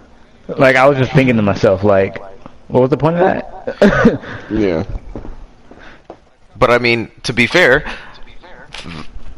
Like 0.48 0.74
I 0.74 0.88
was 0.88 0.98
just 0.98 1.12
thinking 1.12 1.36
to 1.36 1.42
myself, 1.42 1.84
like, 1.84 2.18
what 2.66 2.80
was 2.80 2.90
the 2.90 2.96
point 2.96 3.18
of 3.18 3.20
that? 3.20 4.20
Yeah. 4.50 4.82
But 6.58 6.70
I 6.70 6.78
mean, 6.78 7.10
to 7.24 7.32
be 7.32 7.46
fair, 7.46 7.84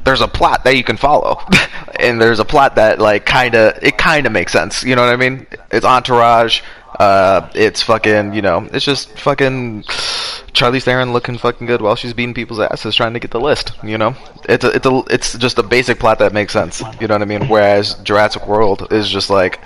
there's 0.05 0.21
a 0.21 0.29
plot 0.29 0.65
that 0.65 0.77
you 0.77 0.85
can 0.85 0.97
follow, 0.97 1.41
and 2.01 2.21
there's 2.21 2.39
a 2.39 2.45
plot 2.45 2.77
that 2.77 2.99
like 2.99 3.27
kind 3.27 3.55
of 3.55 3.79
it 3.83 3.99
kind 3.99 4.27
of 4.27 4.33
makes 4.33 4.53
sense. 4.53 4.83
You 4.83 4.97
know 4.97 5.03
what 5.03 5.13
I 5.13 5.17
mean? 5.17 5.47
It's 5.71 5.85
entourage. 5.85 6.63
Uh, 6.99 7.49
it's 7.55 7.83
fucking, 7.83 8.33
you 8.33 8.43
know, 8.43 8.67
it's 8.73 8.85
just 8.85 9.17
fucking 9.19 9.83
Charlize 9.83 10.83
Theron 10.83 11.13
looking 11.13 11.37
fucking 11.39 11.67
good 11.67 11.83
while 11.83 11.95
she's 11.95 12.15
beating 12.15 12.35
people's 12.35 12.59
asses 12.59 12.97
trying 12.97 13.13
to 13.13 13.21
get 13.21 13.31
the 13.31 13.41
list. 13.41 13.73
You 13.85 13.99
know, 13.99 14.17
it's 14.49 14.65
a, 14.65 14.71
it's 14.71 14.87
a, 14.87 15.03
it's 15.11 15.39
just 15.39 15.59
a 15.59 15.63
basic 15.63 16.01
plot 16.01 16.19
that 16.21 16.33
makes 16.33 16.53
sense. 16.53 16.83
You 17.01 17.07
know 17.07 17.15
what 17.15 17.23
I 17.23 17.27
mean? 17.27 17.47
Whereas 17.47 17.95
Jurassic 17.97 18.49
World 18.49 18.89
is 18.91 19.09
just 19.09 19.31
like, 19.31 19.61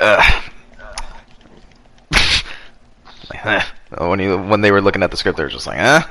uh, 0.00 0.40
when 3.98 4.18
you 4.18 4.38
when 4.38 4.60
they 4.62 4.72
were 4.72 4.80
looking 4.80 5.02
at 5.02 5.10
the 5.10 5.16
script, 5.16 5.36
they 5.36 5.44
were 5.44 5.50
just 5.50 5.66
like, 5.66 5.78
eh, 5.78 5.82
yeah. 5.82 6.04
yeah. 6.04 6.06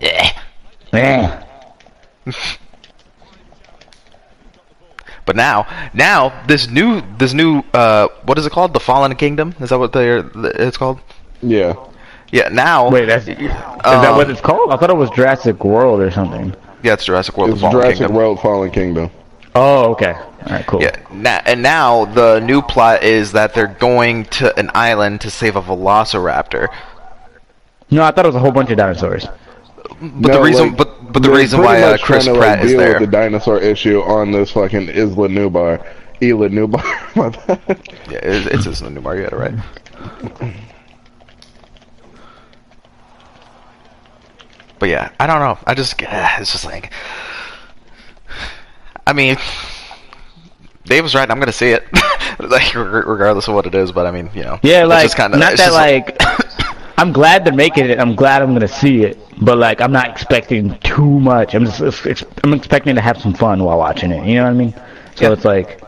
Eh. 0.00 0.30
Eh. 0.92 1.40
But 5.26 5.36
now, 5.36 5.66
now 5.94 6.44
this 6.46 6.68
new, 6.68 7.02
this 7.18 7.32
new, 7.32 7.62
uh, 7.72 8.08
what 8.24 8.38
is 8.38 8.44
it 8.46 8.52
called? 8.52 8.74
The 8.74 8.80
Fallen 8.80 9.14
Kingdom? 9.16 9.54
Is 9.60 9.70
that 9.70 9.78
what 9.78 9.92
they're? 9.92 10.30
It's 10.34 10.76
called? 10.76 11.00
Yeah. 11.42 11.74
Yeah. 12.30 12.48
Now, 12.48 12.90
Wait, 12.90 13.06
that's 13.06 13.26
is 13.26 13.36
that 13.38 13.84
um, 13.84 14.16
what 14.16 14.28
it's 14.28 14.40
called? 14.40 14.70
I 14.70 14.76
thought 14.76 14.90
it 14.90 14.96
was 14.96 15.10
Jurassic 15.10 15.64
World 15.64 16.00
or 16.00 16.10
something. 16.10 16.54
yeah, 16.82 16.92
it's 16.92 17.06
Jurassic 17.06 17.36
World: 17.38 17.50
It's 17.50 17.60
The 17.60 17.68
Fallen 17.68 17.76
Jurassic 17.76 17.98
Kingdom. 17.98 18.16
World 18.16 18.40
Fallen 18.40 18.70
Kingdom. 18.70 19.10
Oh, 19.54 19.92
okay. 19.92 20.12
All 20.12 20.50
right, 20.50 20.66
cool. 20.66 20.82
Yeah. 20.82 20.96
Now, 21.12 21.40
and 21.46 21.62
now 21.62 22.04
the 22.06 22.40
new 22.40 22.60
plot 22.60 23.02
is 23.02 23.32
that 23.32 23.54
they're 23.54 23.68
going 23.68 24.24
to 24.26 24.54
an 24.58 24.70
island 24.74 25.20
to 25.22 25.30
save 25.30 25.56
a 25.56 25.62
Velociraptor. 25.62 26.68
No, 27.90 28.02
I 28.02 28.10
thought 28.10 28.24
it 28.24 28.28
was 28.28 28.36
a 28.36 28.40
whole 28.40 28.50
bunch 28.50 28.70
of 28.70 28.76
dinosaurs. 28.76 29.26
But 30.00 30.32
the 30.32 30.40
reason, 30.42 30.74
but 30.74 31.12
but 31.12 31.22
the 31.22 31.28
they're 31.28 31.38
reason 31.38 31.60
why 31.62 31.80
uh, 31.80 31.96
Chris 31.98 32.24
trying 32.24 32.34
to, 32.34 32.40
Pratt 32.40 32.58
like, 32.58 32.64
is 32.66 32.70
deal 32.72 32.80
there. 32.80 32.98
with 33.00 33.10
the 33.10 33.16
dinosaur 33.16 33.58
issue 33.60 34.00
on 34.00 34.32
this 34.32 34.50
fucking 34.50 34.88
Isla 34.88 35.28
Nublar. 35.28 35.86
Isla 36.20 36.48
Nublar. 36.48 36.82
My 37.16 37.28
bad. 37.30 37.88
Yeah, 38.10 38.18
it's, 38.22 38.46
it's 38.46 38.64
just 38.64 38.82
a 38.82 38.90
new 38.90 39.00
Mario, 39.00 39.30
right? 39.30 39.54
But 44.78 44.88
yeah, 44.88 45.10
I 45.20 45.26
don't 45.26 45.38
know. 45.40 45.58
I 45.66 45.74
just 45.74 45.94
it's 46.00 46.52
just 46.52 46.64
like, 46.64 46.92
I 49.06 49.12
mean, 49.12 49.36
Dave 50.84 51.02
was 51.04 51.14
right. 51.14 51.30
I'm 51.30 51.38
gonna 51.38 51.52
see 51.52 51.68
it, 51.70 51.84
like 52.40 52.74
regardless 52.74 53.48
of 53.48 53.54
what 53.54 53.66
it 53.66 53.74
is. 53.74 53.92
But 53.92 54.06
I 54.06 54.10
mean, 54.10 54.30
you 54.34 54.42
know, 54.42 54.58
Yeah, 54.62 54.82
it's 54.82 54.88
like 54.90 55.02
just 55.04 55.16
kinda, 55.16 55.38
not 55.38 55.52
it's 55.52 55.62
that 55.62 55.68
just 55.68 55.76
like 55.76 56.63
I'm 56.96 57.12
glad 57.12 57.44
they're 57.44 57.52
making 57.52 57.86
it. 57.90 57.98
I'm 57.98 58.14
glad 58.14 58.42
I'm 58.42 58.52
gonna 58.52 58.68
see 58.68 59.02
it, 59.04 59.18
but 59.40 59.58
like 59.58 59.80
I'm 59.80 59.92
not 59.92 60.08
expecting 60.08 60.78
too 60.78 61.20
much. 61.20 61.54
I'm 61.54 61.64
just 61.64 62.24
I'm 62.44 62.52
expecting 62.54 62.94
to 62.94 63.00
have 63.00 63.20
some 63.20 63.34
fun 63.34 63.62
while 63.64 63.78
watching 63.78 64.10
it. 64.12 64.24
You 64.26 64.36
know 64.36 64.44
what 64.44 64.50
I 64.50 64.54
mean? 64.54 64.72
So 65.16 65.24
Yeah. 65.26 65.32
it's 65.32 65.44
like 65.44 65.82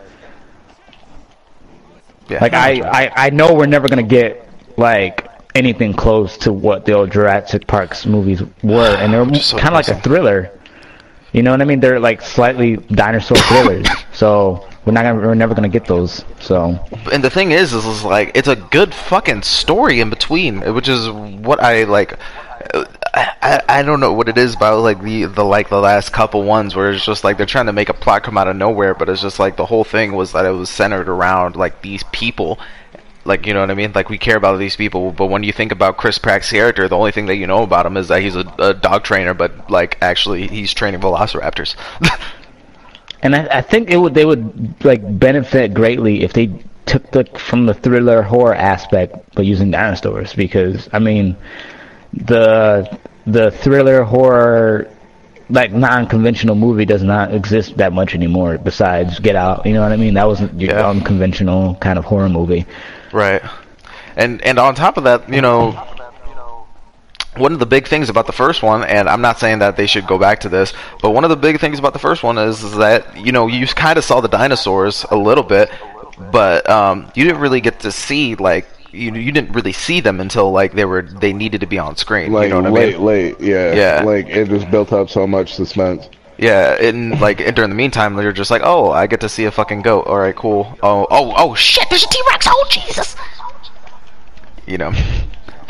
yeah, 2.28 2.38
like 2.40 2.54
I, 2.54 2.80
I 2.80 3.26
I 3.26 3.30
know 3.30 3.54
we're 3.54 3.66
never 3.66 3.88
gonna 3.88 4.02
get 4.02 4.48
like 4.76 5.28
anything 5.54 5.94
close 5.94 6.36
to 6.38 6.52
what 6.52 6.84
the 6.84 6.92
old 6.92 7.10
Jurassic 7.12 7.66
Parks 7.66 8.04
movies 8.04 8.42
were, 8.62 8.96
and 8.96 9.12
they're 9.12 9.34
so 9.40 9.56
kind 9.56 9.68
of 9.68 9.74
like 9.74 9.88
a 9.88 10.00
thriller. 10.00 10.50
You 11.32 11.42
know 11.42 11.50
what 11.52 11.60
I 11.60 11.64
mean? 11.66 11.80
They're 11.80 12.00
like 12.00 12.22
slightly 12.22 12.76
dinosaur 12.76 13.36
thrillers. 13.36 13.86
so 14.12 14.66
we're 14.86 14.92
not 14.92 15.02
gonna 15.02 15.18
we're 15.18 15.34
never 15.34 15.54
gonna 15.54 15.68
get 15.68 15.86
those. 15.86 16.24
So 16.40 16.78
and 17.12 17.22
the 17.22 17.28
thing 17.28 17.50
is, 17.50 17.72
is, 17.72 17.84
is 17.84 18.04
like 18.04 18.30
it's 18.36 18.48
a 18.48 18.54
good 18.54 18.94
fucking 18.94 19.42
story 19.42 20.00
in 20.00 20.10
between, 20.10 20.60
which 20.74 20.88
is 20.88 21.10
what 21.10 21.60
I 21.60 21.84
like. 21.84 22.18
I, 23.12 23.32
I, 23.42 23.62
I 23.68 23.82
don't 23.82 24.00
know 24.00 24.12
what 24.12 24.28
it 24.28 24.38
is 24.38 24.54
about 24.54 24.80
like 24.82 25.02
the 25.02 25.24
the 25.24 25.44
like 25.44 25.68
the 25.68 25.80
last 25.80 26.12
couple 26.12 26.44
ones 26.44 26.76
where 26.76 26.92
it's 26.92 27.04
just 27.04 27.24
like 27.24 27.36
they're 27.36 27.46
trying 27.46 27.66
to 27.66 27.72
make 27.72 27.88
a 27.88 27.94
plot 27.94 28.22
come 28.22 28.38
out 28.38 28.46
of 28.46 28.54
nowhere, 28.54 28.94
but 28.94 29.08
it's 29.08 29.22
just 29.22 29.40
like 29.40 29.56
the 29.56 29.66
whole 29.66 29.84
thing 29.84 30.12
was 30.12 30.32
that 30.32 30.46
it 30.46 30.50
was 30.50 30.70
centered 30.70 31.08
around 31.08 31.56
like 31.56 31.82
these 31.82 32.04
people. 32.12 32.60
Like 33.24 33.44
you 33.44 33.54
know 33.54 33.60
what 33.60 33.72
I 33.72 33.74
mean? 33.74 33.90
Like 33.92 34.08
we 34.08 34.18
care 34.18 34.36
about 34.36 34.56
these 34.60 34.76
people, 34.76 35.10
but 35.10 35.26
when 35.26 35.42
you 35.42 35.52
think 35.52 35.72
about 35.72 35.96
Chris 35.96 36.16
Pratt's 36.16 36.48
character, 36.48 36.86
the 36.86 36.96
only 36.96 37.10
thing 37.10 37.26
that 37.26 37.34
you 37.34 37.48
know 37.48 37.64
about 37.64 37.86
him 37.86 37.96
is 37.96 38.06
that 38.06 38.22
he's 38.22 38.36
a, 38.36 38.44
a 38.60 38.72
dog 38.72 39.02
trainer, 39.02 39.34
but 39.34 39.68
like 39.68 39.98
actually 40.00 40.46
he's 40.46 40.72
training 40.72 41.00
velociraptors. 41.00 41.74
And 43.26 43.34
I, 43.36 43.58
I 43.58 43.62
think 43.62 43.90
it 43.90 43.96
would 43.98 44.14
they 44.14 44.24
would 44.24 44.84
like 44.84 45.02
benefit 45.18 45.74
greatly 45.74 46.22
if 46.22 46.32
they 46.32 46.50
took 46.86 47.10
the 47.10 47.24
from 47.38 47.66
the 47.66 47.74
thriller 47.74 48.22
horror 48.22 48.54
aspect 48.54 49.16
but 49.34 49.44
using 49.44 49.70
dinosaurs 49.72 50.32
because 50.34 50.88
I 50.92 51.00
mean 51.00 51.36
the 52.12 52.98
the 53.26 53.50
thriller 53.50 54.04
horror 54.04 54.88
like 55.50 55.72
non-conventional 55.72 56.54
movie 56.54 56.84
does 56.84 57.02
not 57.02 57.32
exist 57.34 57.76
that 57.76 57.92
much 57.92 58.14
anymore 58.14 58.58
besides 58.58 59.18
Get 59.20 59.36
Out 59.36 59.66
you 59.66 59.74
know 59.74 59.82
what 59.82 59.92
I 59.92 59.96
mean 59.96 60.14
that 60.14 60.26
wasn't 60.26 60.60
your 60.60 60.74
Yeah. 60.74 60.88
unconventional 60.88 61.74
kind 61.76 61.98
of 61.98 62.04
horror 62.04 62.28
movie 62.28 62.66
Right. 63.12 63.42
And 64.16 64.40
and 64.42 64.58
on 64.58 64.74
top 64.74 64.96
of 64.96 65.04
that, 65.04 65.28
you 65.28 65.40
know, 65.42 65.72
one 67.38 67.52
of 67.52 67.58
the 67.58 67.66
big 67.66 67.88
things 67.88 68.08
about 68.08 68.26
the 68.26 68.32
first 68.32 68.62
one, 68.62 68.84
and 68.84 69.08
I'm 69.08 69.20
not 69.20 69.38
saying 69.38 69.60
that 69.60 69.76
they 69.76 69.86
should 69.86 70.06
go 70.06 70.18
back 70.18 70.40
to 70.40 70.48
this, 70.48 70.72
but 71.02 71.10
one 71.10 71.24
of 71.24 71.30
the 71.30 71.36
big 71.36 71.60
things 71.60 71.78
about 71.78 71.92
the 71.92 71.98
first 71.98 72.22
one 72.22 72.38
is, 72.38 72.62
is 72.62 72.76
that 72.76 73.16
you 73.16 73.32
know 73.32 73.46
you 73.46 73.66
kind 73.66 73.98
of 73.98 74.04
saw 74.04 74.20
the 74.20 74.28
dinosaurs 74.28 75.04
a 75.10 75.16
little 75.16 75.44
bit, 75.44 75.70
but 76.32 76.68
um, 76.68 77.10
you 77.14 77.24
didn't 77.24 77.40
really 77.40 77.60
get 77.60 77.80
to 77.80 77.92
see 77.92 78.34
like 78.36 78.66
you 78.92 79.14
you 79.14 79.32
didn't 79.32 79.52
really 79.52 79.72
see 79.72 80.00
them 80.00 80.20
until 80.20 80.50
like 80.50 80.72
they 80.72 80.84
were 80.84 81.02
they 81.02 81.32
needed 81.32 81.60
to 81.60 81.66
be 81.66 81.78
on 81.78 81.96
screen. 81.96 82.32
Like 82.32 82.48
you 82.48 82.62
know 82.62 82.70
what 82.70 82.72
late, 82.72 82.94
I 82.94 82.98
mean? 82.98 83.06
late, 83.06 83.40
yeah. 83.40 83.74
Yeah. 83.74 84.02
Like 84.04 84.26
it 84.26 84.48
just 84.48 84.70
built 84.70 84.92
up 84.92 85.10
so 85.10 85.26
much 85.26 85.54
suspense. 85.54 86.08
Yeah, 86.38 86.76
and 86.80 87.18
like 87.20 87.40
and 87.40 87.54
during 87.56 87.70
the 87.70 87.76
meantime, 87.76 88.14
they're 88.14 88.32
just 88.32 88.50
like, 88.50 88.62
oh, 88.64 88.90
I 88.90 89.06
get 89.06 89.20
to 89.20 89.28
see 89.28 89.44
a 89.44 89.50
fucking 89.50 89.82
goat. 89.82 90.06
All 90.06 90.18
right, 90.18 90.36
cool. 90.36 90.76
Oh, 90.82 91.06
oh, 91.10 91.32
oh, 91.36 91.54
shit! 91.54 91.88
There's 91.88 92.04
a 92.04 92.08
T 92.08 92.20
Rex. 92.28 92.46
Oh, 92.48 92.66
Jesus. 92.70 93.16
You 94.66 94.78
know. 94.78 94.92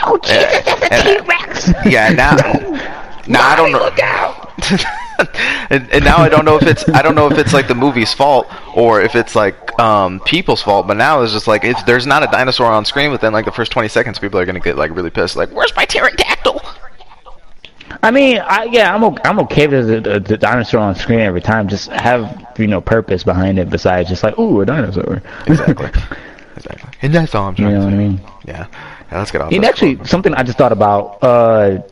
Oh 0.05 0.18
Jesus 0.18 0.64
there's 0.64 1.07
a 1.07 1.16
a 1.16 1.20
T-Rex 1.20 1.72
Yeah, 1.86 2.11
now, 2.11 2.36
now 3.26 3.49
I 3.49 3.57
don't 3.57 3.72
know. 3.72 3.78
look 3.78 3.99
out 4.01 4.42
and, 5.70 5.90
and 5.92 6.05
now 6.05 6.16
I 6.18 6.28
don't 6.28 6.44
know 6.44 6.57
if 6.57 6.62
it's 6.62 6.88
I 6.88 7.03
don't 7.03 7.14
know 7.14 7.30
if 7.30 7.38
it's 7.38 7.53
like 7.53 7.68
the 7.68 7.74
movie's 7.74 8.12
fault 8.12 8.47
or 8.74 9.01
if 9.03 9.14
it's 9.14 9.34
like 9.34 9.78
um, 9.78 10.20
people's 10.20 10.62
fault. 10.62 10.86
But 10.86 10.97
now 10.97 11.22
it's 11.22 11.32
just 11.32 11.47
like 11.47 11.62
if 11.64 11.76
there's 11.86 12.07
not 12.07 12.22
a 12.22 12.26
dinosaur 12.26 12.66
on 12.66 12.84
screen 12.86 13.11
within 13.11 13.32
like 13.34 13.44
the 13.44 13.53
first 13.53 13.70
20 13.72 13.88
seconds, 13.88 14.18
people 14.18 14.40
are 14.40 14.47
gonna 14.47 14.61
get 14.61 14.76
like 14.76 14.90
really 14.92 15.11
pissed. 15.11 15.36
Like, 15.36 15.51
where's 15.51 15.74
my 15.76 15.84
pterodactyl? 15.84 16.61
I 18.03 18.11
mean, 18.11 18.38
I, 18.38 18.64
yeah, 18.64 18.94
I'm 18.94 19.05
okay, 19.05 19.22
I'm 19.24 19.38
okay 19.40 19.66
with 19.66 19.88
the, 19.88 20.01
the, 20.01 20.20
the 20.20 20.36
dinosaur 20.36 20.80
on 20.80 20.94
screen 20.94 21.20
every 21.20 21.40
time. 21.40 21.68
Just 21.68 21.90
have 21.90 22.47
you 22.59 22.66
know 22.66 22.80
purpose 22.80 23.22
behind 23.24 23.59
it 23.59 23.68
besides 23.70 24.09
just 24.09 24.22
like 24.22 24.38
ooh 24.38 24.61
a 24.62 24.66
dinosaur. 24.66 25.22
Exactly. 25.47 25.90
Exactly. 26.57 26.90
And 27.03 27.14
that's 27.14 27.34
all 27.34 27.49
I'm 27.49 27.53
you 27.53 27.64
trying 27.64 27.74
know 27.74 27.80
to 27.80 27.84
what 27.84 27.92
I 27.92 27.97
mean? 27.99 28.20
Yeah. 28.47 28.66
Let's 29.11 29.30
get 29.30 29.40
off. 29.40 29.52
And 29.52 29.64
actually, 29.64 30.04
something 30.04 30.34
I 30.34 30.42
just 30.42 30.59
thought 30.59 30.72
about 30.72 31.18
uh, 31.22 31.82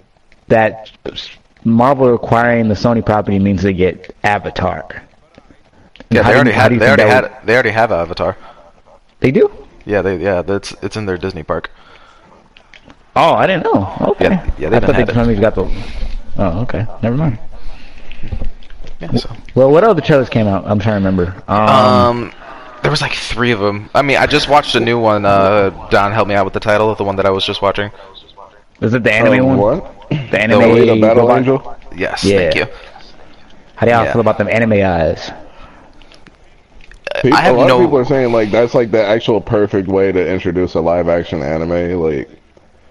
that 0.48 0.90
Marvel 1.64 2.14
acquiring 2.14 2.68
the 2.68 2.74
Sony 2.74 3.04
property 3.04 3.38
means 3.38 3.62
they 3.62 3.72
get 3.72 4.14
Avatar. 4.24 5.02
yeah, 6.10 6.22
they 6.22 6.34
already 6.34 6.50
you- 6.50 6.56
had 6.56 6.72
they 6.72 6.86
already 6.88 7.02
had 7.04 7.32
they 7.44 7.54
already 7.54 7.70
have 7.70 7.92
Avatar. 7.92 8.36
They 9.20 9.30
do. 9.30 9.50
Yeah, 9.86 10.02
they 10.02 10.16
yeah 10.18 10.42
that's 10.42 10.72
it's 10.82 10.96
in 10.96 11.06
their 11.06 11.16
Disney 11.18 11.42
park. 11.42 11.70
Oh, 13.16 13.34
I 13.34 13.46
didn't 13.46 13.62
know. 13.64 13.96
Okay. 14.00 14.24
Yeah, 14.24 14.50
yeah, 14.58 14.68
they 14.70 14.76
I 14.78 14.80
thought 14.80 14.96
they 15.06 15.12
finally 15.14 15.36
got 15.36 15.54
the. 15.54 15.64
Oh, 16.36 16.62
okay. 16.62 16.84
Never 17.00 17.16
mind. 17.16 17.38
Yeah. 19.00 19.12
So. 19.14 19.30
Well, 19.54 19.70
what 19.70 19.84
other 19.84 20.00
trailers 20.00 20.28
came 20.28 20.46
out? 20.48 20.66
I'm 20.66 20.80
trying 20.80 21.00
to 21.02 21.06
remember. 21.08 21.42
Um, 21.46 21.68
Um, 21.68 22.32
there 22.84 22.90
was 22.90 23.00
like 23.00 23.14
three 23.14 23.50
of 23.50 23.60
them. 23.60 23.88
I 23.94 24.02
mean, 24.02 24.18
I 24.18 24.26
just 24.26 24.46
watched 24.48 24.74
a 24.74 24.80
new 24.80 24.98
one. 25.00 25.24
Uh, 25.24 25.70
Don, 25.90 26.12
help 26.12 26.28
me 26.28 26.34
out 26.34 26.44
with 26.44 26.52
the 26.52 26.60
title 26.60 26.90
of 26.90 26.98
the 26.98 27.04
one 27.04 27.16
that 27.16 27.24
I 27.24 27.30
was 27.30 27.44
just 27.44 27.62
watching. 27.62 27.90
is 28.82 28.92
it 28.92 29.02
the 29.02 29.12
anime 29.12 29.40
Um, 29.40 29.56
one? 29.56 29.80
What? 29.80 30.08
The 30.10 30.38
anime 30.40 30.60
Alita 30.60 31.00
Battle 31.00 31.22
robot? 31.22 31.38
Angel? 31.38 31.76
Yes, 31.96 32.22
Yeah. 32.22 32.36
thank 32.38 32.54
you. 32.56 32.66
How 33.76 33.86
do 33.86 33.92
y'all 33.92 34.04
Yeah. 34.04 34.12
feel 34.12 34.20
about 34.20 34.36
them 34.36 34.48
anime 34.48 34.74
eyes? 34.84 35.32
People, 37.22 37.38
I 37.38 37.40
have 37.40 37.54
a 37.56 37.58
lot 37.58 37.68
no- 37.68 37.76
of 37.78 37.82
people 37.84 37.98
are 37.98 38.04
saying 38.04 38.32
like 38.32 38.50
that's 38.50 38.74
like 38.74 38.90
the 38.90 39.02
actual 39.02 39.40
perfect 39.40 39.88
way 39.88 40.12
to 40.12 40.28
introduce 40.30 40.74
a 40.74 40.80
live 40.80 41.08
action 41.08 41.42
anime. 41.42 41.98
Like 42.02 42.28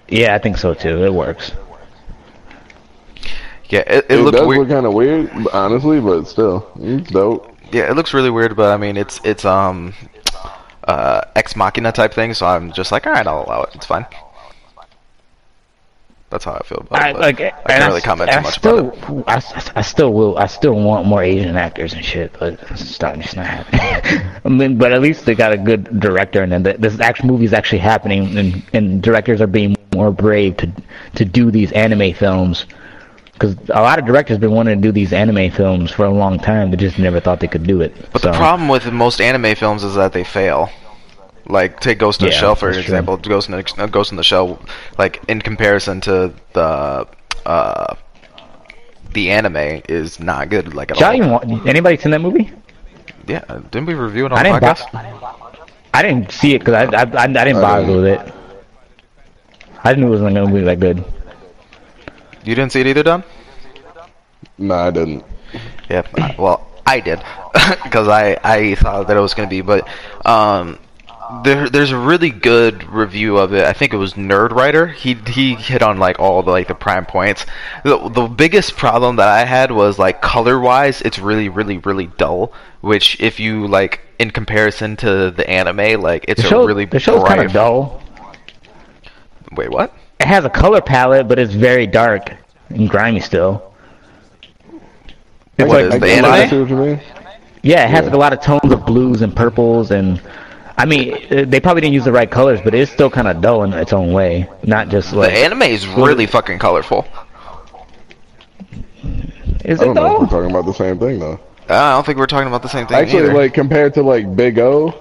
Yeah, 0.09 0.33
I 0.33 0.39
think 0.39 0.57
so 0.57 0.73
too. 0.73 1.03
It 1.05 1.13
works. 1.13 1.51
Yeah, 3.69 3.81
it, 3.81 4.05
it 4.09 4.11
it, 4.11 4.17
looked 4.21 4.37
does 4.37 4.47
weird. 4.47 4.59
look 4.61 4.69
kind 4.69 4.85
of 4.85 4.93
weird, 4.93 5.29
honestly, 5.53 5.99
but 5.99 6.25
still, 6.25 6.67
it's 6.79 7.09
dope. 7.11 7.52
Yeah, 7.73 7.89
it 7.89 7.95
looks 7.95 8.13
really 8.13 8.29
weird, 8.29 8.55
but 8.55 8.71
I 8.71 8.77
mean, 8.77 8.97
it's 8.97 9.19
it's 9.23 9.45
um 9.45 9.93
uh 10.83 11.21
ex 11.35 11.55
machina 11.55 11.91
type 11.91 12.13
thing. 12.13 12.33
So 12.33 12.45
I'm 12.45 12.71
just 12.71 12.91
like, 12.91 13.07
all 13.07 13.13
right, 13.13 13.25
I'll 13.25 13.43
allow 13.45 13.63
it. 13.63 13.75
It's 13.75 13.85
fine. 13.85 14.05
That's 16.29 16.45
how 16.45 16.53
I 16.53 16.63
feel 16.63 16.79
about 16.79 16.99
I 17.01 17.09
it. 17.11 17.17
like. 17.19 17.41
I 17.41 17.51
can't 17.51 17.87
really 17.89 18.01
comment 18.01 18.31
too 18.31 18.37
I 18.37 18.41
much 18.41 18.55
still, 18.55 18.89
about 18.89 19.43
it. 19.43 19.71
I, 19.75 19.79
I 19.79 19.81
still 19.81 20.13
will. 20.13 20.35
I 20.37 20.47
still 20.47 20.73
want 20.73 21.05
more 21.07 21.21
Asian 21.21 21.55
actors 21.55 21.93
and 21.93 22.03
shit, 22.03 22.33
but 22.39 22.53
it's 22.71 22.99
not, 22.99 23.19
it's 23.19 23.35
not 23.35 23.45
happening. 23.45 24.31
I 24.45 24.49
mean, 24.49 24.77
but 24.79 24.91
at 24.91 25.01
least 25.01 25.25
they 25.25 25.35
got 25.35 25.51
a 25.53 25.57
good 25.57 25.99
director, 25.99 26.41
and 26.41 26.51
then 26.51 26.63
th- 26.63 26.77
this 26.77 26.99
actual 26.99 27.27
movie 27.27 27.45
is 27.45 27.53
actually 27.53 27.79
happening, 27.79 28.35
and 28.35 28.63
and 28.73 29.03
directors 29.03 29.41
are 29.41 29.47
being 29.47 29.75
more 29.93 30.11
brave 30.11 30.57
to 30.57 30.71
to 31.15 31.23
do 31.23 31.51
these 31.51 31.71
anime 31.73 32.13
films. 32.15 32.65
Because 33.33 33.55
a 33.69 33.81
lot 33.81 33.99
of 33.99 34.05
directors 34.05 34.37
been 34.37 34.51
wanting 34.51 34.79
to 34.79 34.81
do 34.81 34.91
these 34.91 35.11
anime 35.11 35.51
films 35.51 35.91
for 35.91 36.05
a 36.05 36.09
long 36.11 36.37
time. 36.39 36.69
They 36.71 36.77
just 36.77 36.99
never 36.99 37.19
thought 37.19 37.39
they 37.39 37.47
could 37.47 37.65
do 37.65 37.81
it. 37.81 37.93
But 38.11 38.21
so, 38.21 38.31
the 38.31 38.37
problem 38.37 38.69
with 38.69 38.91
most 38.91 39.19
anime 39.19 39.55
films 39.55 39.83
is 39.83 39.95
that 39.95 40.13
they 40.13 40.23
fail. 40.23 40.69
Like 41.45 41.79
take 41.81 41.97
Ghost 41.99 42.21
in 42.21 42.27
the 42.27 42.31
Shell 42.31 42.55
for 42.55 42.67
that's 42.67 42.77
true. 42.77 42.83
example. 42.83 43.17
Ghost 43.17 43.49
in 43.49 43.57
the 43.57 43.73
uh, 43.77 43.87
Ghost 43.87 44.11
in 44.11 44.17
the 44.17 44.23
Shell, 44.23 44.59
like 44.97 45.21
in 45.27 45.41
comparison 45.41 45.99
to 46.01 46.33
the 46.53 47.07
uh 47.45 47.95
the 49.13 49.29
anime 49.29 49.81
is 49.89 50.19
not 50.21 50.49
good. 50.49 50.73
Like 50.73 50.91
at 50.91 50.99
Y'all 50.99 51.13
even 51.13 51.31
want, 51.31 51.67
anybody 51.67 51.97
seen 51.97 52.11
that 52.11 52.21
movie? 52.21 52.49
Yeah, 53.27 53.43
didn't 53.71 53.87
we 53.87 53.93
review 53.93 54.25
it 54.25 54.31
on 54.31 54.37
I 54.37 54.43
the 54.43 54.59
didn't. 54.59 54.63
podcast? 54.77 54.91
Buy, 54.93 55.39
I 55.93 56.01
didn't 56.01 56.31
see 56.31 56.55
it 56.55 56.59
because 56.59 56.75
I, 56.75 57.01
I 57.01 57.01
I 57.01 57.23
I 57.23 57.27
didn't 57.27 57.61
bother 57.61 57.93
with 57.93 58.05
it. 58.05 58.33
I 59.83 59.93
knew 59.95 60.07
it 60.07 60.11
wasn't 60.11 60.35
gonna 60.35 60.53
be 60.53 60.61
that 60.61 60.79
good. 60.79 61.03
You 62.43 62.55
didn't 62.55 62.71
see 62.71 62.81
it 62.81 62.87
either, 62.87 63.03
Don? 63.03 63.23
No, 64.57 64.75
I 64.75 64.91
didn't. 64.91 65.23
Yeah, 65.89 66.03
I- 66.17 66.35
well, 66.37 66.67
I 66.85 66.99
did 66.99 67.19
because 67.83 68.07
I 68.07 68.37
I 68.43 68.75
thought 68.75 69.07
that 69.07 69.15
it 69.17 69.19
was 69.19 69.33
going 69.33 69.47
to 69.47 69.53
be, 69.53 69.61
but 69.61 69.87
um, 70.25 70.77
there 71.43 71.69
there's 71.69 71.91
a 71.91 71.97
really 71.97 72.29
good 72.29 72.83
review 72.83 73.37
of 73.37 73.53
it. 73.53 73.65
I 73.65 73.73
think 73.73 73.93
it 73.93 73.97
was 73.97 74.13
Nerdwriter. 74.13 74.91
He 74.93 75.13
he 75.13 75.55
hit 75.55 75.81
on 75.81 75.97
like 75.97 76.19
all 76.19 76.43
the 76.43 76.51
like 76.51 76.67
the 76.67 76.75
prime 76.75 77.05
points. 77.05 77.45
The 77.83 78.09
the 78.09 78.27
biggest 78.27 78.75
problem 78.75 79.15
that 79.17 79.29
I 79.29 79.45
had 79.45 79.71
was 79.71 79.97
like 79.97 80.21
color 80.21 80.59
wise, 80.59 81.01
it's 81.01 81.19
really 81.19 81.47
really 81.49 81.77
really 81.77 82.07
dull. 82.07 82.51
Which 82.81 83.17
if 83.21 83.39
you 83.39 83.65
like 83.67 84.01
in 84.19 84.31
comparison 84.31 84.97
to 84.97 85.31
the 85.31 85.49
anime, 85.49 86.01
like 86.01 86.25
it's 86.27 86.41
The 86.41 86.49
show, 86.49 86.63
a 86.63 86.67
really 86.67 86.85
the 86.85 86.99
show's 86.99 87.23
kind 87.23 87.41
of 87.41 87.53
dull. 87.53 88.01
Wait, 89.53 89.69
what? 89.71 89.93
It 90.23 90.27
has 90.27 90.45
a 90.45 90.49
color 90.49 90.79
palette, 90.79 91.27
but 91.27 91.37
it's 91.37 91.53
very 91.53 91.85
dark 91.85 92.31
and 92.69 92.89
grimy 92.89 93.19
still. 93.19 93.73
It's 95.57 95.67
What 95.67 95.83
like, 95.83 95.93
is 95.95 95.99
the 95.99 96.07
anime? 96.13 96.31
I 96.31 96.47
see 96.47 96.59
what 96.61 96.69
you 96.69 96.77
mean. 96.77 97.01
yeah, 97.61 97.83
it 97.83 97.89
has 97.89 97.99
Yeah. 97.99 98.05
like, 98.05 98.13
a 98.13 98.17
lot 98.17 98.31
of 98.31 98.39
tones 98.39 98.71
of 98.71 98.85
blues 98.85 99.21
and 99.21 99.35
purples, 99.35 99.91
and 99.91 100.21
I 100.77 100.85
mean, 100.85 101.13
uh, 101.29 101.43
they 101.45 101.59
probably 101.59 101.81
didn't 101.81 101.93
use 101.93 102.05
the 102.05 102.13
right 102.13 102.31
colors, 102.31 102.61
but 102.63 102.73
it's 102.73 102.89
still 102.89 103.09
kind 103.09 103.27
of 103.27 103.41
dull 103.41 103.63
in 103.63 103.73
its 103.73 103.91
own 103.91 104.13
way. 104.13 104.47
Not 104.63 104.87
just 104.87 105.11
like 105.11 105.33
The 105.33 105.39
anime 105.39 105.63
is 105.63 105.85
really 105.87 106.25
fucking 106.25 106.57
colorful. 106.57 107.05
is 109.65 109.81
I 109.81 109.83
don't 109.83 109.93
know 109.95 110.05
if 110.15 110.19
we're 110.21 110.27
talking 110.27 110.51
about 110.51 110.65
the 110.65 110.73
same 110.73 110.97
thing 110.99 111.19
though. 111.19 111.37
I 111.67 111.91
don't 111.95 112.05
think 112.05 112.17
we're 112.17 112.27
talking 112.27 112.47
about 112.47 112.61
the 112.61 112.69
same 112.69 112.87
thing 112.87 112.95
Actually, 112.97 113.23
either. 113.23 113.33
like 113.33 113.53
compared 113.53 113.93
to 113.95 114.03
like 114.03 114.33
Big 114.37 114.57
O, 114.57 114.93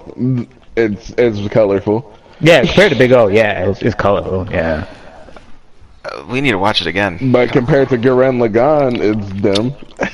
it's 0.75 1.11
it's 1.17 1.47
colorful. 1.47 2.11
Yeah, 2.41 2.65
compared 2.65 2.91
to 2.91 2.97
Big 2.97 3.13
O, 3.13 3.27
yeah, 3.27 3.69
it's, 3.69 3.81
it's 3.81 3.95
colorful. 3.95 4.45
Yeah, 4.51 4.85
Uh, 6.05 6.25
we 6.29 6.41
need 6.41 6.51
to 6.51 6.57
watch 6.57 6.81
it 6.81 6.87
again. 6.87 7.31
But 7.31 7.51
compared 7.51 7.89
to 7.89 7.97
Gurren 7.97 8.37
Lagann, 8.45 8.97
it's 8.99 9.31
dim. 9.41 9.73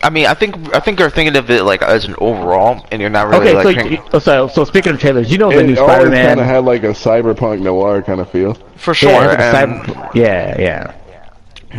I 0.00 0.10
mean, 0.10 0.26
I 0.26 0.34
think 0.34 0.54
I 0.74 0.78
think 0.78 1.00
you're 1.00 1.10
thinking 1.10 1.36
of 1.36 1.50
it 1.50 1.64
like 1.64 1.82
as 1.82 2.04
an 2.04 2.14
overall, 2.18 2.86
and 2.92 3.00
you're 3.00 3.10
not 3.10 3.26
really 3.28 3.48
okay, 3.50 3.54
like. 3.54 3.64
so, 3.64 3.74
paying- 3.82 3.92
you- 3.94 4.02
oh, 4.12 4.18
so 4.20 4.46
so 4.48 4.64
speaking 4.64 4.92
of 4.92 5.00
trailers, 5.00 5.30
you 5.30 5.38
know 5.38 5.50
the 5.50 5.62
new 5.62 5.72
It 5.72 5.78
always 5.78 5.94
Spider-Man. 5.96 6.26
kind 6.28 6.40
of 6.40 6.46
had 6.46 6.64
like 6.64 6.84
a 6.84 6.88
cyberpunk 6.92 7.60
noir 7.60 8.00
kind 8.02 8.20
of 8.20 8.30
feel. 8.30 8.54
for 8.76 8.94
sure, 8.94 9.10
yeah, 9.10 9.32
it's 9.32 9.40
like 9.40 9.54
a 9.54 9.72
and- 9.72 9.82
cyber- 9.82 10.14
yeah, 10.14 10.60
yeah. 10.60 10.94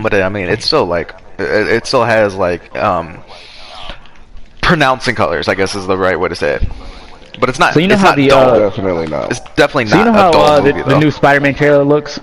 but 0.03 0.13
I 0.13 0.27
mean, 0.27 0.49
it's 0.49 0.65
still 0.65 0.85
like 0.85 1.15
it, 1.37 1.67
it 1.69 1.85
still 1.85 2.03
has 2.03 2.35
like 2.35 2.75
um 2.77 3.23
pronouncing 4.61 5.15
colors. 5.15 5.47
I 5.47 5.55
guess 5.55 5.73
is 5.73 5.87
the 5.87 5.97
right 5.97 6.19
way 6.19 6.27
to 6.27 6.35
say 6.35 6.55
it. 6.55 6.63
But 7.39 7.49
it's 7.49 7.59
not. 7.59 7.73
So 7.73 7.79
you 7.79 7.87
know 7.87 7.93
it's 7.95 8.01
how 8.03 8.15
the, 8.15 8.27
dull. 8.29 8.49
uh, 8.51 8.59
Definitely 8.69 9.07
not. 9.07 9.31
it's 9.31 9.39
definitely 9.55 9.87
So 9.87 9.97
not 9.97 10.05
you 10.05 10.11
know 10.11 10.17
how 10.17 10.29
a 10.29 10.31
dull 10.31 10.43
uh, 10.43 10.61
the, 10.61 10.83
the 10.83 10.99
new 10.99 11.11
Spider-Man 11.11 11.55
trailer 11.55 11.83
looks? 11.83 12.19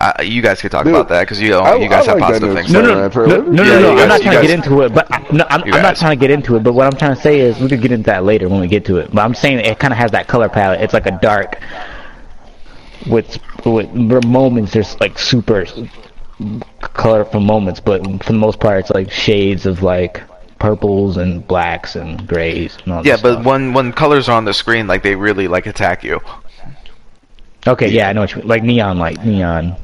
uh, 0.00 0.12
you 0.22 0.40
guys 0.42 0.60
could 0.60 0.70
talk 0.70 0.84
Dude, 0.84 0.94
about 0.94 1.08
that 1.08 1.22
because 1.22 1.40
you 1.40 1.54
I- 1.54 1.74
you 1.76 1.88
guys 1.88 2.06
I 2.06 2.12
have 2.12 2.20
like 2.20 2.32
that 2.32 2.40
positive 2.42 2.54
things. 2.54 2.72
No, 2.72 2.80
no, 2.82 3.10
Spider-Man 3.10 3.28
no, 3.28 3.42
no, 3.42 3.50
no, 3.50 3.62
Yeah, 3.64 3.78
no, 3.80 3.92
you 3.94 3.98
I'm 4.00 4.08
not 4.08 4.18
you 4.22 4.24
trying 4.30 4.36
to 4.42 4.46
get 4.46 4.50
into 4.50 4.82
it, 4.82 4.94
but 4.94 5.12
I, 5.12 5.18
no, 5.32 5.44
I'm, 5.50 5.62
I'm 5.64 5.82
not 5.82 5.96
trying 5.96 6.16
to 6.18 6.20
get 6.20 6.30
into 6.30 6.56
it. 6.56 6.62
But 6.62 6.74
what 6.74 6.86
I'm 6.86 6.96
trying 6.98 7.14
to 7.16 7.20
say 7.20 7.40
is 7.40 7.58
we 7.58 7.68
could 7.68 7.80
get 7.82 7.90
into 7.92 8.06
that 8.06 8.24
later 8.24 8.48
when 8.48 8.60
we 8.60 8.68
get 8.68 8.84
to 8.86 8.98
it. 8.98 9.10
But 9.12 9.22
I'm 9.24 9.34
saying 9.34 9.58
it 9.58 9.78
kind 9.78 9.92
of 9.92 9.98
has 9.98 10.10
that 10.12 10.28
color 10.28 10.48
palette. 10.48 10.80
It's 10.80 10.94
like 10.94 11.06
a 11.06 11.18
dark 11.20 11.60
with 13.08 13.38
with 13.64 13.92
moments. 14.24 14.72
There's 14.72 14.98
like 15.00 15.18
super 15.18 15.66
colorful 16.80 17.40
moments, 17.40 17.80
but 17.80 18.02
for 18.24 18.32
the 18.32 18.38
most 18.38 18.60
part, 18.60 18.78
it's 18.80 18.90
like 18.90 19.10
shades 19.10 19.66
of 19.66 19.82
like 19.82 20.22
purples 20.58 21.16
and 21.16 21.46
blacks 21.46 21.96
and 21.96 22.26
grays. 22.26 22.76
And 22.84 22.92
all 22.94 23.06
Yeah, 23.06 23.12
this 23.14 23.22
but 23.22 23.32
stuff. 23.34 23.44
when 23.46 23.72
when 23.72 23.92
colors 23.92 24.28
are 24.28 24.36
on 24.36 24.44
the 24.44 24.54
screen, 24.54 24.86
like 24.86 25.02
they 25.02 25.14
really 25.16 25.48
like 25.48 25.66
attack 25.66 26.02
you. 26.04 26.20
okay, 27.66 27.88
yeah, 27.88 28.08
I 28.08 28.12
know 28.12 28.22
what 28.22 28.30
you 28.32 28.38
mean. 28.38 28.48
like 28.48 28.62
neon 28.62 28.98
light, 28.98 29.24
neon. 29.24 29.76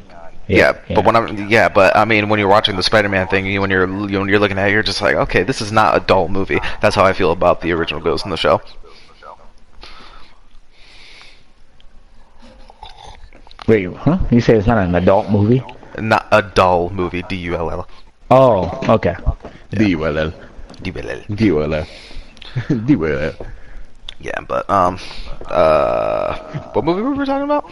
Yeah, 0.47 0.77
but 0.95 1.07
when 1.07 1.17
I'm 1.17 1.49
yeah, 1.49 1.69
but 1.71 1.97
I 1.97 2.05
mean 2.05 2.29
when 2.29 2.39
you're 2.39 2.49
watching 2.49 2.77
the 2.77 2.83
Spider-Man 2.83 3.29
thing, 3.29 3.47
you, 3.47 3.61
when 3.63 3.71
you're 3.71 3.89
you, 3.89 4.19
when 4.21 4.29
you're 4.29 4.39
looking 4.39 4.59
at 4.59 4.69
it, 4.69 4.73
you're 4.73 4.83
just 4.83 5.01
like, 5.01 5.15
okay, 5.17 5.43
this 5.43 5.63
is 5.63 5.73
not 5.73 5.97
a 5.97 6.01
dull 6.01 6.29
movie. 6.29 6.61
That's 6.83 6.95
how 6.95 7.05
I 7.05 7.15
feel 7.15 7.33
about 7.33 7.63
the 7.63 7.73
original 7.73 8.01
Ghost 8.03 8.25
in 8.27 8.31
the 8.31 8.37
Shell. 8.37 8.61
wait, 13.67 13.93
huh? 13.97 14.19
You 14.31 14.41
say 14.41 14.57
it's 14.57 14.67
not 14.67 14.79
an 14.79 14.95
adult 14.95 15.31
movie? 15.31 15.63
Not 15.99 16.27
a 16.33 16.43
dull 16.43 16.91
movie. 16.91 17.23
D 17.23 17.37
U 17.37 17.57
L 17.57 17.71
L. 17.71 17.89
Oh, 18.31 18.81
okay. 18.89 19.15
D 19.71 19.91
U 19.91 20.07
L 20.07 20.19
L. 20.19 20.33
D-well-L. 20.85 21.87
D-well-L. 22.87 23.35
Yeah, 24.21 24.41
but 24.49 24.71
um, 24.71 24.99
uh, 25.49 26.39
what 26.73 26.85
movie 26.85 27.03
were 27.03 27.13
we 27.15 27.27
talking 27.27 27.45
about? 27.45 27.71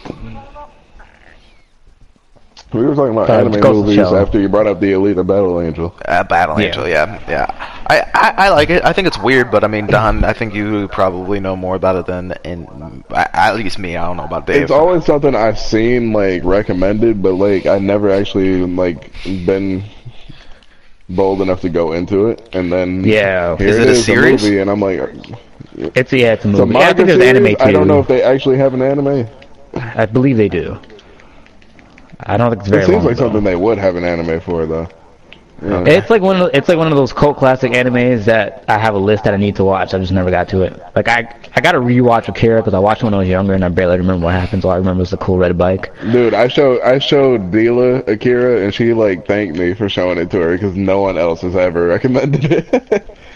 We 2.73 2.85
were 2.85 2.95
talking 2.95 3.13
about 3.13 3.29
Uh, 3.29 3.33
anime 3.33 3.53
Ghost 3.53 3.65
in 3.65 3.71
the 3.71 3.73
movies 3.81 3.95
Shell. 3.95 4.15
after 4.17 4.39
you 4.39 4.49
brought 4.49 4.67
up 4.67 4.79
the 4.79 4.91
Elite 4.93 5.15
Alita 5.17 5.25
Battle 5.27 5.61
Angel. 5.61 5.95
Uh, 6.05 6.23
Battle 6.23 6.59
Yeah. 6.59 6.67
Angel. 6.67 6.87
Yeah, 6.87 7.19
yeah. 7.29 7.45
I, 7.87 8.01
I 8.13 8.33
I 8.45 8.49
like 8.49 8.69
it. 8.69 8.83
I 8.85 8.93
think 8.93 9.07
it's 9.07 9.17
weird, 9.17 9.51
but 9.51 9.63
I 9.63 9.67
mean, 9.67 9.87
Don, 9.87 10.23
I 10.23 10.33
think 10.33 10.53
you 10.53 10.87
probably 10.89 11.39
know 11.39 11.55
more 11.55 11.75
about 11.75 11.95
it 11.95 12.05
than 12.05 12.33
in 12.43 13.03
at 13.13 13.55
least 13.55 13.77
me. 13.79 13.95
I 13.97 14.05
don't 14.05 14.17
know 14.17 14.23
about 14.25 14.45
Dave. 14.47 14.61
It's 14.63 14.71
always 14.71 15.05
something 15.05 15.35
I've 15.35 15.59
seen 15.59 16.13
like 16.13 16.43
recommended, 16.43 17.21
but 17.21 17.33
like 17.33 17.65
I 17.65 17.79
never 17.79 18.09
actually 18.11 18.65
like 18.65 19.11
been 19.23 19.83
bold 21.15 21.41
enough 21.41 21.61
to 21.61 21.69
go 21.69 21.93
into 21.93 22.27
it. 22.27 22.49
And 22.53 22.71
then 22.71 23.03
Yeah. 23.03 23.57
here 23.57 23.67
Is 23.67 23.77
it 23.79 23.87
it 23.87 23.89
a 23.89 23.91
is, 23.91 24.05
series? 24.05 24.43
movie, 24.43 24.59
and 24.59 24.69
I'm 24.69 24.79
like, 24.79 24.99
uh, 24.99 25.07
It's 25.95 26.11
yeah, 26.13 26.33
it's 26.33 26.45
a 26.45 26.49
it's 26.49 26.59
a 26.59 26.65
movie. 26.65 26.75
I 26.81 26.93
think 26.93 27.07
there's 27.07 27.21
anime 27.21 27.55
too. 27.55 27.57
I 27.59 27.71
don't 27.71 27.87
know 27.87 27.99
if 27.99 28.07
they 28.07 28.21
actually 28.23 28.57
have 28.57 28.73
an 28.73 28.81
anime. 28.81 29.27
I 29.75 30.05
believe 30.05 30.37
they 30.37 30.49
do. 30.49 30.79
I 32.25 32.37
don't 32.37 32.49
think 32.51 32.61
it's 32.61 32.69
very 32.69 32.83
It 32.83 32.85
seems 32.85 33.03
long. 33.03 33.05
like 33.05 33.17
though. 33.17 33.23
something 33.25 33.43
they 33.43 33.55
would 33.55 33.77
have 33.77 33.95
an 33.95 34.03
anime 34.03 34.39
for, 34.39 34.65
though. 34.65 34.87
Yeah. 35.63 35.85
It's 35.85 36.09
like 36.09 36.21
one 36.21 36.41
of 36.41 36.49
it's 36.53 36.67
like 36.67 36.77
one 36.77 36.91
of 36.91 36.97
those 36.97 37.13
cult 37.13 37.37
classic 37.37 37.71
animes 37.71 38.25
that 38.25 38.65
I 38.67 38.77
have 38.77 38.95
a 38.95 38.97
list 38.97 39.23
that 39.23 39.33
I 39.33 39.37
need 39.37 39.55
to 39.55 39.63
watch. 39.63 39.93
I 39.93 39.99
just 39.99 40.11
never 40.11 40.29
got 40.29 40.49
to 40.49 40.63
it. 40.63 40.81
Like 40.95 41.07
I 41.07 41.33
I 41.55 41.61
got 41.61 41.71
to 41.71 41.79
rewatch 41.79 42.27
Akira 42.27 42.61
because 42.61 42.73
I 42.73 42.79
watched 42.79 43.01
it 43.01 43.05
when 43.05 43.13
I 43.13 43.19
was 43.19 43.29
younger 43.29 43.53
and 43.53 43.63
I 43.63 43.69
barely 43.69 43.97
remember 43.97 44.25
what 44.25 44.33
happens. 44.33 44.65
All 44.65 44.71
I 44.71 44.77
remember 44.77 45.03
is 45.03 45.11
the 45.11 45.17
cool 45.17 45.37
red 45.37 45.57
bike. 45.57 45.93
Dude, 46.11 46.33
I 46.33 46.49
showed 46.49 46.81
I 46.81 46.99
showed 46.99 47.51
Dila 47.51 48.05
Akira, 48.07 48.63
and 48.63 48.73
she 48.73 48.93
like 48.93 49.25
thanked 49.25 49.57
me 49.57 49.73
for 49.73 49.87
showing 49.87 50.17
it 50.17 50.29
to 50.31 50.39
her 50.39 50.53
because 50.53 50.75
no 50.75 51.01
one 51.01 51.17
else 51.17 51.41
has 51.41 51.55
ever 51.55 51.87
recommended 51.87 52.45
it. 52.51 53.17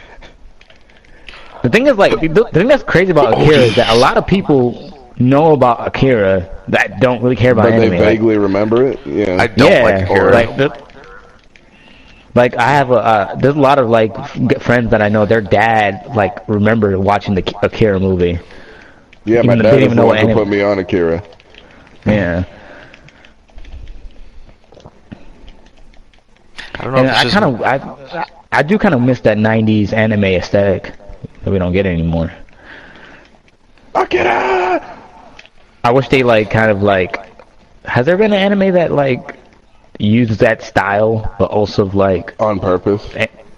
The 1.63 1.69
thing 1.69 1.87
is, 1.87 1.97
like, 1.97 2.19
the, 2.21 2.27
the 2.27 2.45
thing 2.51 2.67
that's 2.67 2.83
crazy 2.83 3.11
about 3.11 3.33
oh, 3.33 3.41
Akira 3.41 3.57
is 3.57 3.75
that 3.75 3.89
a 3.89 3.97
lot 3.97 4.15
of 4.15 4.27
people 4.27 4.93
know 5.17 5.53
about 5.53 5.87
Akira 5.87 6.63
that 6.67 6.99
don't 6.99 7.21
really 7.21 7.35
care 7.35 7.51
about 7.53 7.63
but 7.63 7.71
they 7.71 7.87
anime. 7.87 7.91
Like, 7.91 7.99
vaguely 7.99 8.37
remember 8.37 8.85
it. 8.85 9.05
Yeah. 9.05 9.37
I 9.41 9.47
don't 9.47 9.71
yeah, 9.71 9.83
like 9.83 10.03
Akira. 10.03 10.31
like 10.31 10.57
the, 10.57 10.86
like 12.37 12.55
I 12.55 12.69
have 12.69 12.91
a 12.91 12.93
uh, 12.93 13.35
there's 13.35 13.55
a 13.55 13.59
lot 13.59 13.79
of 13.79 13.89
like 13.89 14.13
g- 14.47 14.55
friends 14.59 14.91
that 14.91 15.01
I 15.01 15.09
know. 15.09 15.25
Their 15.25 15.41
dad 15.41 16.15
like 16.15 16.47
remember 16.47 16.97
watching 16.99 17.33
the 17.35 17.43
Akira 17.63 17.99
movie. 17.99 18.39
yeah, 19.25 19.39
even 19.39 19.47
my 19.47 19.55
dad 19.55 19.71
didn't 19.71 19.83
even 19.83 19.97
know 19.97 20.05
one 20.05 20.17
what 20.17 20.27
who 20.27 20.33
put 20.33 20.47
me 20.47 20.61
on 20.61 20.79
Akira. 20.79 21.21
Yeah. 22.05 22.45
I 26.75 26.83
don't 26.83 26.93
know. 26.93 26.99
And 26.99 27.07
if 27.07 27.15
I 27.15 27.29
kind 27.29 27.45
of, 27.45 27.61
I, 27.63 28.29
I 28.51 28.61
do 28.63 28.77
kind 28.77 28.93
of 28.93 29.01
miss 29.01 29.19
that 29.21 29.37
'90s 29.37 29.91
anime 29.93 30.25
aesthetic 30.25 30.93
that 31.43 31.51
we 31.51 31.57
don't 31.57 31.73
get 31.73 31.87
anymore. 31.87 32.31
Akira! 33.95 34.97
I 35.83 35.91
wish 35.91 36.07
they 36.09 36.21
like 36.23 36.51
kind 36.51 36.69
of 36.69 36.83
like. 36.83 37.25
Has 37.85 38.05
there 38.05 38.17
been 38.17 38.31
an 38.31 38.39
anime 38.39 38.73
that 38.73 38.91
like 38.91 39.37
used 39.99 40.39
that 40.39 40.61
style, 40.61 41.33
but 41.39 41.49
also 41.51 41.85
like 41.85 42.33
On 42.39 42.59
purpose. 42.59 43.07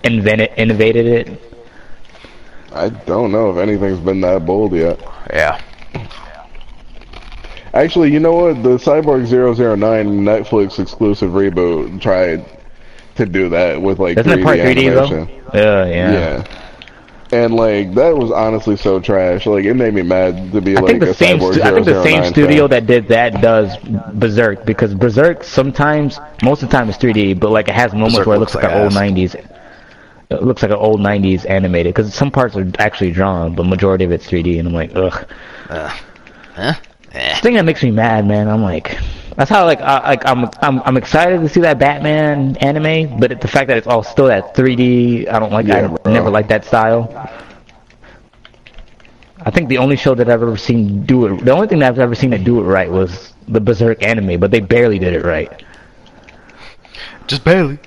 invented, 0.04 0.52
innovated 0.58 1.06
it? 1.06 1.42
I 2.72 2.90
don't 2.90 3.32
know 3.32 3.50
if 3.52 3.58
anything's 3.58 4.00
been 4.00 4.22
that 4.22 4.46
bold 4.46 4.74
yet. 4.74 5.00
yeah. 5.34 5.60
Actually, 7.74 8.12
you 8.12 8.20
know 8.20 8.34
what? 8.34 8.64
The 8.64 8.78
Cyborg 8.78 9.28
009 9.30 9.78
Netflix 10.22 10.80
exclusive 10.80 11.32
reboot 11.32 12.02
tried 12.02 12.44
to 13.16 13.26
do 13.28 13.48
that 13.50 13.80
with 13.82 14.00
like 14.00 14.18
Isn't 14.18 14.32
3D 14.32 14.40
it 14.40 14.44
part 14.44 14.58
3D 14.60 14.88
animation. 14.92 15.30
though? 15.54 15.60
Yeah, 15.60 15.86
yeah. 15.86 16.12
Yeah. 16.12 16.69
And 17.32 17.54
like 17.54 17.94
that 17.94 18.16
was 18.18 18.32
honestly 18.32 18.76
so 18.76 19.00
trash. 19.00 19.46
Like 19.46 19.64
it 19.66 19.76
made 19.76 19.94
me 19.94 20.02
mad 20.02 20.52
to 20.52 20.62
be 20.62 20.76
I 20.76 20.82
like 20.82 21.00
think 21.00 21.04
the 21.04 21.12
a 21.12 21.14
same. 21.14 21.40
Cyborg 21.40 21.54
Stu- 21.54 21.62
I 21.62 21.72
think 21.72 21.86
the 21.86 22.04
same 22.04 22.24
studio 22.24 22.64
fan. 22.64 22.70
that 22.72 22.88
did 22.88 23.08
that 23.10 23.42
does 23.42 23.78
Berserk 24.14 24.66
because 24.66 24.96
Berserk 24.96 25.44
sometimes, 25.44 26.20
most 26.42 26.64
of 26.64 26.70
the 26.70 26.76
time, 26.78 26.90
it's 26.90 26.98
3D, 26.98 27.40
but 27.40 27.52
like 27.52 27.68
it 27.68 27.76
has 27.76 27.94
moments 27.94 28.16
Berserk 28.18 28.28
where 28.28 28.36
it 28.36 28.40
looks 28.40 28.56
looks 28.56 28.56
like, 28.56 28.64
like 28.64 28.74
an 28.74 28.82
old 28.82 28.94
90s. 28.94 29.36
It 30.32 30.44
looks 30.44 30.62
like 30.64 30.72
an 30.72 30.78
old 30.78 31.00
90s 31.00 31.48
animated 31.50 31.94
because 31.94 32.14
some 32.14 32.32
parts 32.32 32.56
are 32.56 32.66
actually 32.80 33.12
drawn, 33.12 33.56
but 33.56 33.66
majority 33.66 34.06
of 34.06 34.12
it's 34.12 34.28
3D, 34.28 34.60
and 34.60 34.68
I'm 34.68 34.74
like, 34.74 34.92
ugh. 34.96 35.26
Uh, 35.70 35.88
huh? 36.56 36.74
Eh. 37.14 37.36
The 37.36 37.42
thing 37.42 37.56
that 37.56 37.66
makes 37.66 37.82
me 37.84 37.92
mad, 37.92 38.28
man. 38.28 38.48
I'm 38.48 38.62
like, 38.62 38.98
that's 39.40 39.50
how 39.50 39.66
like 39.66 39.80
I, 39.80 40.10
like 40.10 40.26
I'm 40.26 40.50
I'm 40.62 40.82
I'm 40.82 40.98
excited 40.98 41.40
to 41.40 41.48
see 41.48 41.62
that 41.62 41.80
Batman 41.80 42.58
anime, 42.58 43.18
but 43.22 43.40
the 43.40 43.48
fact 43.48 43.70
that 43.70 43.78
it's 43.78 43.88
all 43.88 44.04
still 44.04 44.26
that 44.26 44.54
3D, 44.54 45.32
I 45.32 45.40
don't 45.40 45.54
like. 45.54 45.66
Yeah, 45.66 45.86
I 45.86 45.88
bro. 45.88 46.12
never 46.12 46.30
liked 46.30 46.50
that 46.50 46.66
style. 46.66 47.08
I 49.40 49.50
think 49.50 49.70
the 49.70 49.78
only 49.78 49.96
show 49.96 50.14
that 50.14 50.30
I've 50.30 50.42
ever 50.42 50.58
seen 50.58 51.06
do 51.06 51.26
it, 51.28 51.46
the 51.46 51.52
only 51.52 51.68
thing 51.68 51.80
that 51.80 51.88
I've 51.88 52.00
ever 52.00 52.16
seen 52.16 52.34
it 52.34 52.44
do 52.44 52.60
it 52.60 52.64
right 52.64 52.92
was 52.92 53.34
the 53.48 53.62
Berserk 53.62 54.04
anime, 54.04 54.42
but 54.42 54.52
they 54.52 54.60
barely 54.60 55.00
did 55.00 55.14
it 55.14 55.24
right. 55.24 55.64
Just 57.28 57.46
barely. 57.46 57.80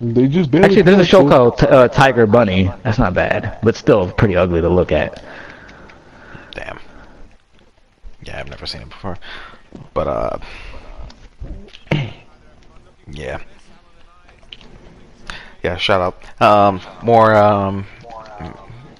They 0.00 0.28
just 0.28 0.52
barely 0.52 0.64
Actually, 0.64 0.82
there's 0.82 1.00
a 1.00 1.04
show 1.04 1.28
called 1.28 1.58
T- 1.58 1.66
uh, 1.66 1.88
Tiger 1.88 2.26
Bunny. 2.28 2.70
That's 2.84 2.98
not 2.98 3.14
bad, 3.14 3.58
but 3.64 3.74
still 3.74 4.12
pretty 4.12 4.36
ugly 4.36 4.60
to 4.60 4.68
look 4.68 4.92
at. 4.92 5.24
Damn. 6.52 6.78
Yeah, 8.22 8.38
I've 8.38 8.48
never 8.48 8.66
seen 8.66 8.82
it 8.82 8.88
before. 8.88 9.18
But 9.94 10.08
uh 10.08 10.38
Yeah. 13.10 13.38
Yeah, 15.62 15.76
shout 15.76 16.00
out. 16.00 16.42
Um 16.42 16.80
more 17.02 17.34
um 17.34 17.86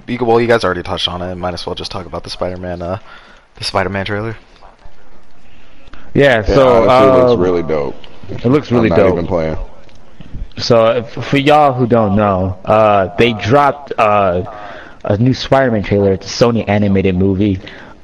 you, 0.06 0.18
well 0.20 0.40
you 0.40 0.46
guys 0.46 0.64
already 0.64 0.82
touched 0.82 1.08
on 1.08 1.22
it, 1.22 1.34
might 1.36 1.54
as 1.54 1.64
well 1.66 1.74
just 1.74 1.90
talk 1.90 2.06
about 2.06 2.24
the 2.24 2.30
Spider 2.30 2.56
Man 2.56 2.82
uh 2.82 2.98
the 3.56 3.64
Spider 3.64 3.88
Man 3.88 4.04
trailer. 4.04 4.36
Yeah, 6.14 6.42
so 6.42 6.84
it 6.84 6.88
honestly 6.88 7.20
uh, 7.20 7.26
looks 7.26 7.40
really 7.40 7.62
dope. 7.62 7.96
it 8.28 8.44
looks 8.44 8.70
really 8.70 8.90
I'm 8.90 8.96
not 8.96 8.96
dope. 8.96 9.12
even 9.14 9.26
playing. 9.26 9.56
So 10.58 10.98
if, 10.98 11.10
for 11.12 11.38
y'all 11.38 11.72
who 11.72 11.86
don't 11.86 12.14
know, 12.14 12.58
uh, 12.64 13.16
they 13.16 13.32
dropped 13.32 13.92
uh, 13.98 14.44
a 15.04 15.16
new 15.16 15.32
Spider-Man 15.32 15.82
trailer. 15.82 16.12
It's 16.12 16.26
a 16.26 16.44
Sony 16.44 16.68
animated 16.68 17.16
movie, 17.16 17.58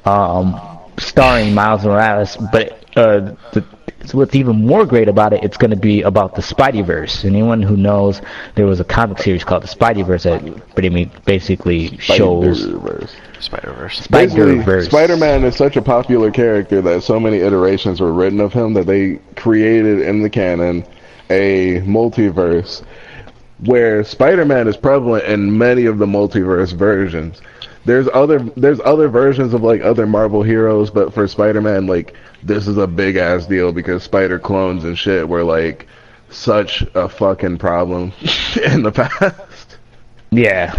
um, 0.06 0.54
starring 0.98 1.54
Miles 1.54 1.84
Morales. 1.84 2.36
But 2.52 2.84
uh, 2.96 3.34
the, 3.52 3.64
so 4.04 4.18
what's 4.18 4.34
even 4.34 4.66
more 4.66 4.86
great 4.86 5.08
about 5.08 5.32
it, 5.32 5.42
it's 5.42 5.56
going 5.56 5.70
to 5.70 5.76
be 5.76 6.02
about 6.02 6.34
the 6.34 6.42
Spideyverse. 6.42 7.24
Anyone 7.24 7.62
who 7.62 7.76
knows, 7.76 8.22
there 8.54 8.66
was 8.66 8.80
a 8.80 8.84
comic 8.84 9.18
series 9.18 9.44
called 9.44 9.62
the 9.62 9.68
Spideyverse 9.68 10.22
that 10.24 10.74
pretty 10.74 10.88
much 10.88 11.24
basically 11.24 11.96
shows 11.98 12.62
Spider-Verse. 12.62 13.16
Spider 13.40 13.72
Verse. 13.72 14.06
Basically, 14.06 14.60
Spider-Verse. 14.60 14.86
Spider-Man 14.86 15.44
is 15.44 15.56
such 15.56 15.76
a 15.76 15.82
popular 15.82 16.30
character 16.30 16.80
that 16.82 17.02
so 17.02 17.20
many 17.20 17.38
iterations 17.38 18.00
were 18.00 18.12
written 18.12 18.40
of 18.40 18.52
him 18.52 18.72
that 18.74 18.86
they 18.86 19.20
created 19.36 20.00
in 20.00 20.22
the 20.22 20.30
canon 20.30 20.84
a 21.30 21.80
multiverse 21.82 22.82
where 23.64 24.04
Spider-Man 24.04 24.68
is 24.68 24.76
prevalent 24.76 25.24
in 25.24 25.56
many 25.56 25.86
of 25.86 25.98
the 25.98 26.06
multiverse 26.06 26.72
versions. 26.72 27.40
There's 27.84 28.08
other 28.12 28.40
there's 28.56 28.80
other 28.84 29.08
versions 29.08 29.54
of 29.54 29.62
like 29.62 29.80
other 29.82 30.06
Marvel 30.06 30.42
heroes, 30.42 30.90
but 30.90 31.12
for 31.14 31.26
Spider-Man, 31.26 31.86
like 31.86 32.14
this 32.42 32.66
is 32.66 32.76
a 32.76 32.86
big 32.86 33.16
ass 33.16 33.46
deal 33.46 33.72
because 33.72 34.02
Spider 34.02 34.38
clones 34.38 34.84
and 34.84 34.98
shit 34.98 35.28
were 35.28 35.44
like 35.44 35.86
such 36.30 36.82
a 36.94 37.08
fucking 37.08 37.58
problem 37.58 38.12
in 38.64 38.82
the 38.82 38.92
past 38.92 39.78
Yeah, 40.30 40.72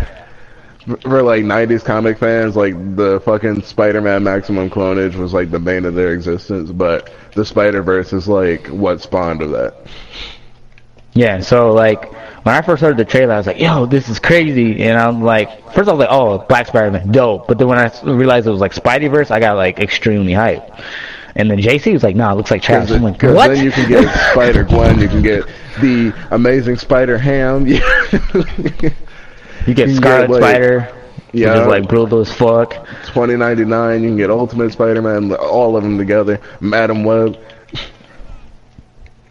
for 1.01 1.21
like 1.23 1.43
90s 1.43 1.83
comic 1.83 2.17
fans, 2.17 2.55
like 2.55 2.73
the 2.95 3.21
fucking 3.25 3.63
Spider-Man 3.63 4.23
maximum 4.23 4.69
clonage 4.69 5.15
was 5.15 5.33
like 5.33 5.51
the 5.51 5.59
bane 5.59 5.85
of 5.85 5.95
their 5.95 6.13
existence, 6.13 6.71
but 6.71 7.11
the 7.33 7.45
Spider-Verse 7.45 8.13
is 8.13 8.27
like 8.27 8.67
what 8.67 9.01
spawned 9.01 9.41
of 9.41 9.51
that. 9.51 9.75
Yeah, 11.13 11.39
so 11.41 11.71
like 11.73 12.11
when 12.45 12.55
I 12.55 12.61
first 12.61 12.81
heard 12.81 12.97
the 12.97 13.05
trailer, 13.05 13.33
I 13.33 13.37
was 13.37 13.47
like, 13.47 13.59
"Yo, 13.59 13.85
this 13.85 14.09
is 14.09 14.19
crazy!" 14.19 14.83
And 14.83 14.97
I'm 14.97 15.21
like, 15.23 15.49
first 15.73 15.89
I 15.89 15.91
was 15.93 15.99
like, 15.99 16.09
"Oh, 16.11 16.37
Black 16.47 16.67
Spider-Man, 16.67 17.11
dope!" 17.11 17.47
But 17.47 17.57
then 17.57 17.67
when 17.67 17.77
I 17.79 17.91
realized 18.03 18.47
it 18.47 18.51
was 18.51 18.61
like 18.61 18.73
Spideyverse, 18.73 19.31
I 19.31 19.39
got 19.39 19.55
like 19.57 19.79
extremely 19.79 20.33
hyped. 20.33 20.83
And 21.35 21.49
then 21.49 21.57
JC 21.59 21.93
was 21.93 22.03
like, 22.03 22.15
"Nah, 22.15 22.33
it 22.33 22.35
looks 22.35 22.51
like 22.51 22.61
trash." 22.61 22.91
I'm 22.91 23.01
like, 23.03 23.21
"What?" 23.21 23.49
then 23.49 23.63
you 23.63 23.71
can 23.71 23.89
get 23.89 24.07
Spider 24.31 24.63
Gwen, 24.63 24.99
you 24.99 25.07
can 25.07 25.21
get 25.21 25.45
the 25.81 26.13
amazing 26.31 26.77
Spider 26.77 27.17
Ham. 27.17 27.65
you 27.67 27.79
get 29.73 29.89
Scarlet 29.95 30.29
like- 30.29 30.41
Spider, 30.41 30.81
which 31.31 31.41
yeah, 31.41 31.61
is 31.61 31.67
like 31.67 31.87
brutal 31.87 32.19
as 32.19 32.31
fuck. 32.31 32.85
twenty 33.05 33.35
ninety 33.35 33.65
nine. 33.65 34.03
You 34.03 34.09
can 34.09 34.17
get 34.17 34.29
Ultimate 34.29 34.71
Spider-Man, 34.71 35.33
all 35.35 35.75
of 35.75 35.83
them 35.83 35.97
together. 35.97 36.39
Madam 36.59 37.03
Web. 37.03 37.37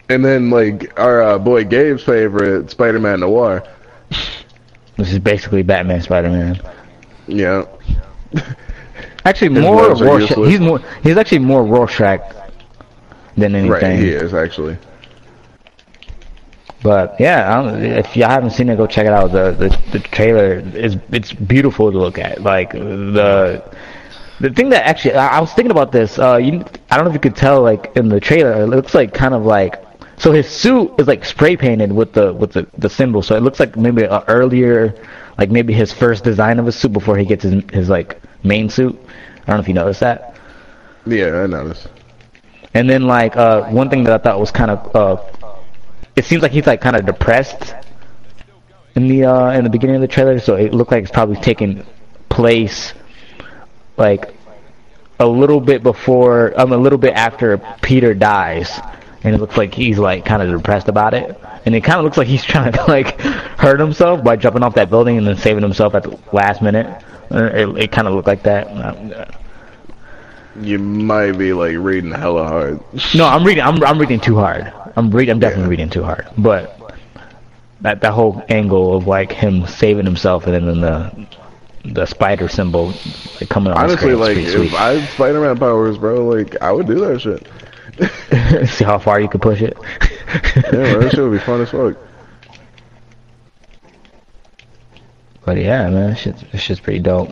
And 0.09 0.25
then 0.25 0.49
like 0.49 0.99
our 0.99 1.21
uh, 1.21 1.37
boy 1.39 1.63
Gabe's 1.63 2.03
favorite 2.03 2.71
Spider-Man 2.71 3.19
Noir. 3.21 3.63
Which 4.95 5.09
is 5.09 5.19
basically 5.19 5.63
Batman 5.63 6.01
Spider-Man. 6.01 6.59
Yeah. 7.27 7.65
Actually, 9.25 9.49
more 9.61 9.93
Rorschach. 9.95 10.37
He's 10.37 10.59
more. 10.59 10.79
He's 11.03 11.15
actually 11.15 11.39
more 11.39 11.63
Rorschach 11.63 12.21
than 13.37 13.55
anything. 13.55 13.71
Right, 13.71 13.99
he 13.99 14.09
is 14.09 14.33
actually. 14.33 14.77
But 16.81 17.19
yeah, 17.19 17.59
I 17.59 17.61
don't, 17.61 17.83
if 17.83 18.15
y'all 18.15 18.29
haven't 18.29 18.51
seen 18.51 18.69
it, 18.69 18.77
go 18.77 18.87
check 18.87 19.05
it 19.05 19.13
out. 19.13 19.31
The 19.31 19.51
the, 19.51 19.77
the 19.91 19.99
trailer 19.99 20.59
is 20.75 20.97
it's 21.11 21.33
beautiful 21.33 21.91
to 21.91 21.97
look 21.97 22.17
at. 22.17 22.41
Like 22.41 22.71
the 22.71 23.63
the 24.39 24.49
thing 24.49 24.69
that 24.69 24.87
actually 24.87 25.15
I, 25.15 25.37
I 25.37 25.39
was 25.41 25.53
thinking 25.53 25.71
about 25.71 25.91
this. 25.91 26.17
Uh, 26.17 26.37
you, 26.37 26.63
I 26.89 26.95
don't 26.95 27.05
know 27.05 27.11
if 27.11 27.13
you 27.13 27.19
could 27.19 27.35
tell 27.35 27.61
like 27.61 27.91
in 27.95 28.07
the 28.07 28.19
trailer, 28.19 28.53
it 28.61 28.67
looks 28.67 28.93
like 28.93 29.13
kind 29.13 29.33
of 29.33 29.45
like 29.45 29.83
so 30.19 30.31
his 30.31 30.47
suit 30.49 30.93
is 30.99 31.07
like 31.07 31.25
spray 31.25 31.55
painted 31.57 31.91
with 31.91 32.13
the 32.13 32.33
with 32.33 32.51
the 32.51 32.67
the 32.77 32.89
symbol. 32.89 33.21
So 33.23 33.35
it 33.35 33.41
looks 33.41 33.59
like 33.59 33.75
maybe 33.75 34.03
a 34.03 34.23
earlier, 34.27 34.93
like 35.37 35.49
maybe 35.49 35.73
his 35.73 35.91
first 35.91 36.23
design 36.23 36.59
of 36.59 36.67
a 36.67 36.71
suit 36.71 36.93
before 36.93 37.17
he 37.17 37.25
gets 37.25 37.43
his 37.43 37.63
his 37.71 37.89
like 37.89 38.21
main 38.43 38.69
suit. 38.69 38.99
I 39.43 39.45
don't 39.47 39.57
know 39.57 39.61
if 39.61 39.67
you 39.67 39.73
noticed 39.73 40.01
that. 40.01 40.35
Yeah, 41.05 41.43
I 41.43 41.47
noticed. 41.47 41.87
And 42.73 42.89
then 42.89 43.07
like 43.07 43.35
uh, 43.35 43.69
one 43.69 43.89
thing 43.89 44.03
that 44.03 44.13
I 44.13 44.17
thought 44.23 44.39
was 44.39 44.51
kind 44.51 44.71
of 44.71 44.95
uh, 44.95 45.57
it 46.15 46.25
seems 46.25 46.41
like 46.41 46.51
he's 46.51 46.67
like 46.67 46.81
kind 46.81 46.97
of 46.97 47.05
depressed 47.05 47.73
in 48.95 49.07
the 49.07 49.23
uh, 49.25 49.51
in 49.51 49.63
the 49.63 49.69
beginning 49.69 49.95
of 49.95 50.01
the 50.01 50.07
trailer, 50.07 50.37
so 50.39 50.55
it 50.55 50.73
looked 50.73 50.91
like 50.91 51.03
it's 51.03 51.11
probably 51.11 51.37
taking 51.37 51.85
place 52.27 52.93
like 53.95 54.33
a 55.19 55.27
little 55.27 55.59
bit 55.59 55.83
before, 55.83 56.53
um, 56.59 56.71
a 56.71 56.77
little 56.77 56.97
bit 56.97 57.13
after 57.13 57.57
Peter 57.81 58.13
dies, 58.13 58.79
and 59.23 59.35
it 59.35 59.39
looks 59.39 59.57
like 59.57 59.73
he's 59.73 59.97
like 59.99 60.25
kind 60.25 60.41
of 60.41 60.49
depressed 60.49 60.87
about 60.87 61.13
it, 61.13 61.39
and 61.65 61.75
it 61.75 61.81
kind 61.83 61.99
of 61.99 62.05
looks 62.05 62.17
like 62.17 62.27
he's 62.27 62.43
trying 62.53 62.71
to 62.73 62.83
like 62.85 63.19
hurt 63.21 63.79
himself 63.79 64.23
by 64.23 64.35
jumping 64.35 64.63
off 64.63 64.75
that 64.75 64.89
building 64.89 65.17
and 65.17 65.27
then 65.27 65.37
saving 65.37 65.63
himself 65.63 65.95
at 65.95 66.03
the 66.03 66.17
last 66.31 66.61
minute. 66.61 66.87
Uh, 67.31 67.43
It, 67.53 67.77
it 67.83 67.91
kind 67.91 68.07
of 68.07 68.13
looked 68.13 68.27
like 68.27 68.43
that. 68.43 69.35
You 70.59 70.79
might 70.79 71.33
be 71.33 71.53
like 71.53 71.75
reading 71.77 72.11
hella 72.11 72.47
hard. 72.47 72.79
No, 73.15 73.25
I'm 73.25 73.43
reading. 73.45 73.63
I'm 73.63 73.81
I'm 73.83 73.99
reading 73.99 74.19
too 74.19 74.35
hard. 74.35 74.73
I'm 74.95 75.11
reading. 75.11 75.33
I'm 75.33 75.39
definitely 75.39 75.69
reading 75.69 75.89
too 75.89 76.03
hard. 76.03 76.27
But 76.37 76.75
that 77.81 78.01
that 78.01 78.11
whole 78.13 78.43
angle 78.49 78.97
of 78.97 79.07
like 79.07 79.31
him 79.31 79.65
saving 79.67 80.05
himself 80.05 80.47
and 80.47 80.67
then 80.67 80.81
the 80.81 81.27
the 81.85 82.05
spider 82.05 82.49
symbol 82.49 82.87
like 83.39 83.47
coming 83.49 83.71
on 83.71 83.87
the 83.87 83.93
Honestly, 83.93 84.13
like 84.15 84.37
if 84.37 84.53
pretty 84.53 84.75
I 84.75 84.95
had 84.99 85.09
Spider-Man 85.11 85.57
powers, 85.57 85.97
bro, 85.97 86.27
like 86.27 86.61
I 86.61 86.71
would 86.73 86.87
do 86.87 86.95
that 86.95 87.21
shit. 87.21 87.47
Sweet. 87.99 88.67
See 88.69 88.83
how 88.83 88.99
far 88.99 89.19
you 89.19 89.27
can 89.27 89.39
push 89.39 89.61
it. 89.61 89.77
Yeah, 90.55 90.71
bro, 90.71 90.99
that 91.01 91.11
shit 91.11 91.19
would 91.19 91.31
be 91.31 91.39
fun 91.39 91.61
as 91.61 91.69
fuck. 91.71 91.97
But 95.45 95.57
yeah, 95.57 95.89
man, 95.89 96.11
this 96.11 96.19
shit's, 96.19 96.43
this 96.51 96.61
shit's 96.61 96.79
pretty 96.79 96.99
dope. 96.99 97.29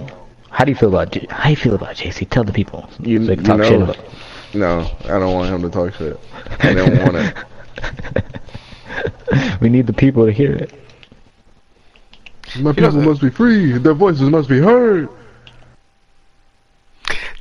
How 0.49 0.65
do 0.65 0.71
you 0.71 0.75
feel 0.75 0.89
about 0.89 1.11
J- 1.11 1.27
how 1.29 1.43
do 1.45 1.49
you 1.51 1.55
feel 1.55 1.75
about 1.75 1.95
JC? 1.95 2.27
Tell 2.29 2.43
the 2.43 2.53
people. 2.53 2.89
You, 2.99 3.19
So 3.19 3.25
they 3.27 3.35
you 3.35 3.43
talk 3.43 3.61
shit 3.63 3.79
know, 3.79 3.83
about. 3.83 3.97
no, 4.55 4.91
I 5.05 5.19
don't 5.19 5.33
want 5.33 5.49
him 5.53 5.61
to 5.61 5.69
talk 5.69 5.93
shit. 5.93 6.19
I 6.61 6.73
don't 6.73 6.97
want 6.97 7.17
it. 7.17 7.35
we 9.61 9.69
need 9.69 9.85
the 9.85 9.93
people 9.93 10.25
to 10.25 10.31
hear 10.31 10.53
it. 10.53 10.73
My 12.59 12.71
people 12.71 12.93
must 12.93 13.21
be 13.21 13.29
free. 13.29 13.77
Their 13.77 13.93
voices 13.93 14.29
must 14.29 14.49
be 14.49 14.57
heard. 14.59 15.09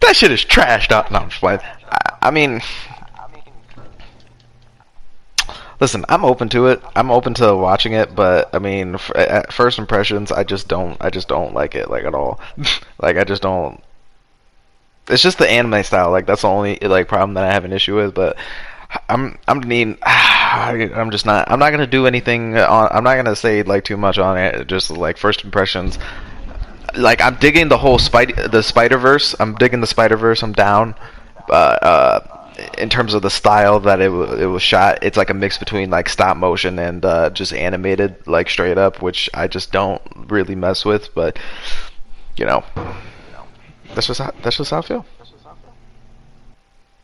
That 0.02 0.14
shit 0.14 0.30
is 0.30 0.44
trash, 0.44 0.88
dog. 0.88 1.10
No, 1.10 1.20
I'm 1.20 1.28
just 1.30 1.40
playing. 1.40 1.60
I, 1.90 2.16
I 2.22 2.30
mean, 2.30 2.60
listen, 5.80 6.04
I'm 6.08 6.24
open 6.24 6.48
to 6.50 6.66
it. 6.68 6.82
I'm 6.94 7.10
open 7.10 7.34
to 7.34 7.54
watching 7.54 7.92
it, 7.92 8.14
but 8.14 8.54
I 8.54 8.58
mean, 8.58 8.94
f- 8.94 9.52
first 9.52 9.78
impressions, 9.78 10.32
I 10.32 10.44
just 10.44 10.68
don't. 10.68 10.96
I 11.00 11.10
just 11.10 11.28
don't 11.28 11.54
like 11.54 11.74
it, 11.74 11.90
like 11.90 12.04
at 12.04 12.14
all. 12.14 12.40
like 13.00 13.16
I 13.16 13.24
just 13.24 13.42
don't. 13.42 13.82
It's 15.08 15.22
just 15.22 15.38
the 15.38 15.48
anime 15.48 15.82
style. 15.84 16.10
Like 16.10 16.26
that's 16.26 16.42
the 16.42 16.48
only 16.48 16.78
like 16.80 17.08
problem 17.08 17.34
that 17.34 17.44
I 17.44 17.52
have 17.52 17.64
an 17.64 17.72
issue 17.72 17.96
with. 17.96 18.14
But 18.14 18.36
I'm 19.08 19.38
I'm 19.46 19.60
need. 19.60 19.98
I'm 20.02 21.10
just 21.10 21.26
not. 21.26 21.50
I'm 21.50 21.58
not 21.58 21.70
gonna 21.70 21.86
do 21.86 22.06
anything 22.06 22.56
on. 22.56 22.88
I'm 22.90 23.04
not 23.04 23.16
gonna 23.16 23.36
say 23.36 23.62
like 23.62 23.84
too 23.84 23.96
much 23.96 24.18
on 24.18 24.38
it. 24.38 24.66
Just 24.66 24.90
like 24.90 25.16
first 25.16 25.44
impressions. 25.44 25.98
Like 26.94 27.20
I'm 27.20 27.36
digging 27.36 27.68
the 27.68 27.78
whole 27.78 27.98
spider 27.98 28.48
the 28.48 28.62
Spider 28.62 28.98
Verse. 28.98 29.34
I'm 29.38 29.54
digging 29.54 29.80
the 29.80 29.86
Spider 29.86 30.16
Verse. 30.16 30.42
I'm 30.42 30.52
down. 30.52 30.94
Uh, 31.48 31.52
uh, 31.52 32.35
in 32.78 32.88
terms 32.88 33.14
of 33.14 33.22
the 33.22 33.30
style 33.30 33.80
that 33.80 34.00
it 34.00 34.08
w- 34.08 34.34
it 34.34 34.46
was 34.46 34.62
shot, 34.62 34.98
it's 35.02 35.16
like 35.16 35.30
a 35.30 35.34
mix 35.34 35.58
between 35.58 35.90
like 35.90 36.08
stop 36.08 36.36
motion 36.36 36.78
and 36.78 37.04
uh, 37.04 37.30
just 37.30 37.52
animated, 37.52 38.26
like 38.26 38.48
straight 38.48 38.78
up, 38.78 39.02
which 39.02 39.28
I 39.34 39.46
just 39.46 39.72
don't 39.72 40.00
really 40.16 40.54
mess 40.54 40.84
with. 40.84 41.14
But 41.14 41.38
you 42.36 42.46
know, 42.46 42.64
that's 43.94 44.06
just 44.06 44.20
how, 44.20 44.32
that's 44.42 44.56
just 44.56 44.70
how 44.70 44.78
I 44.78 44.82
feel. 44.82 45.06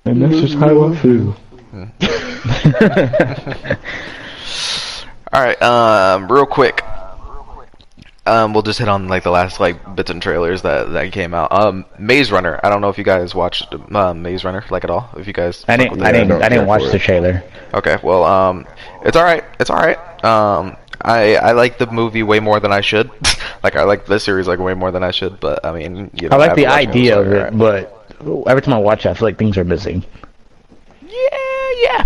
And 0.04 0.22
that's 0.22 0.40
just 0.40 0.54
how 0.54 0.84
I 0.84 0.96
feel. 0.96 1.36
All 5.32 5.42
right, 5.42 5.62
um, 5.62 6.30
real 6.30 6.44
quick. 6.44 6.82
Um, 8.24 8.52
we'll 8.52 8.62
just 8.62 8.78
hit 8.78 8.88
on 8.88 9.08
like 9.08 9.24
the 9.24 9.32
last 9.32 9.58
like 9.58 9.96
bits 9.96 10.10
and 10.10 10.22
trailers 10.22 10.62
that 10.62 10.92
that 10.92 11.10
came 11.12 11.34
out. 11.34 11.50
Um, 11.50 11.84
Maze 11.98 12.30
Runner. 12.30 12.60
I 12.62 12.68
don't 12.68 12.80
know 12.80 12.88
if 12.88 12.96
you 12.96 13.02
guys 13.02 13.34
watched 13.34 13.74
uh, 13.92 14.14
Maze 14.14 14.44
Runner 14.44 14.64
like 14.70 14.84
at 14.84 14.90
all. 14.90 15.10
If 15.16 15.26
you 15.26 15.32
guys, 15.32 15.64
I 15.66 15.76
didn't. 15.76 16.00
I 16.02 16.12
didn't. 16.12 16.40
I 16.40 16.48
didn't 16.48 16.66
watch 16.66 16.84
the 16.92 17.00
trailer. 17.00 17.42
Okay, 17.74 17.96
well, 18.00 18.22
um, 18.22 18.66
it's 19.04 19.16
all 19.16 19.24
right. 19.24 19.42
It's 19.58 19.70
all 19.70 19.76
right. 19.76 19.98
Um, 20.24 20.76
I 21.00 21.34
I 21.34 21.52
like 21.52 21.78
the 21.78 21.88
movie 21.88 22.22
way 22.22 22.38
more 22.38 22.60
than 22.60 22.72
I 22.72 22.80
should. 22.80 23.10
like 23.64 23.74
I 23.74 23.82
like 23.82 24.06
this 24.06 24.22
series 24.22 24.46
like 24.46 24.60
way 24.60 24.74
more 24.74 24.92
than 24.92 25.02
I 25.02 25.10
should. 25.10 25.40
But 25.40 25.66
I 25.66 25.72
mean, 25.72 26.10
you 26.14 26.28
know, 26.28 26.36
I 26.36 26.38
like 26.38 26.50
after 26.50 26.62
the 26.62 26.68
idea 26.68 27.18
of 27.18 27.26
like, 27.26 27.52
it, 27.52 27.58
but 27.58 28.46
every 28.48 28.62
time 28.62 28.74
I 28.74 28.78
watch 28.78 29.04
it, 29.04 29.10
I 29.10 29.14
feel 29.14 29.26
like 29.26 29.38
things 29.38 29.58
are 29.58 29.64
missing. 29.64 30.04
yeah, 31.02 31.72
yeah. 31.80 32.04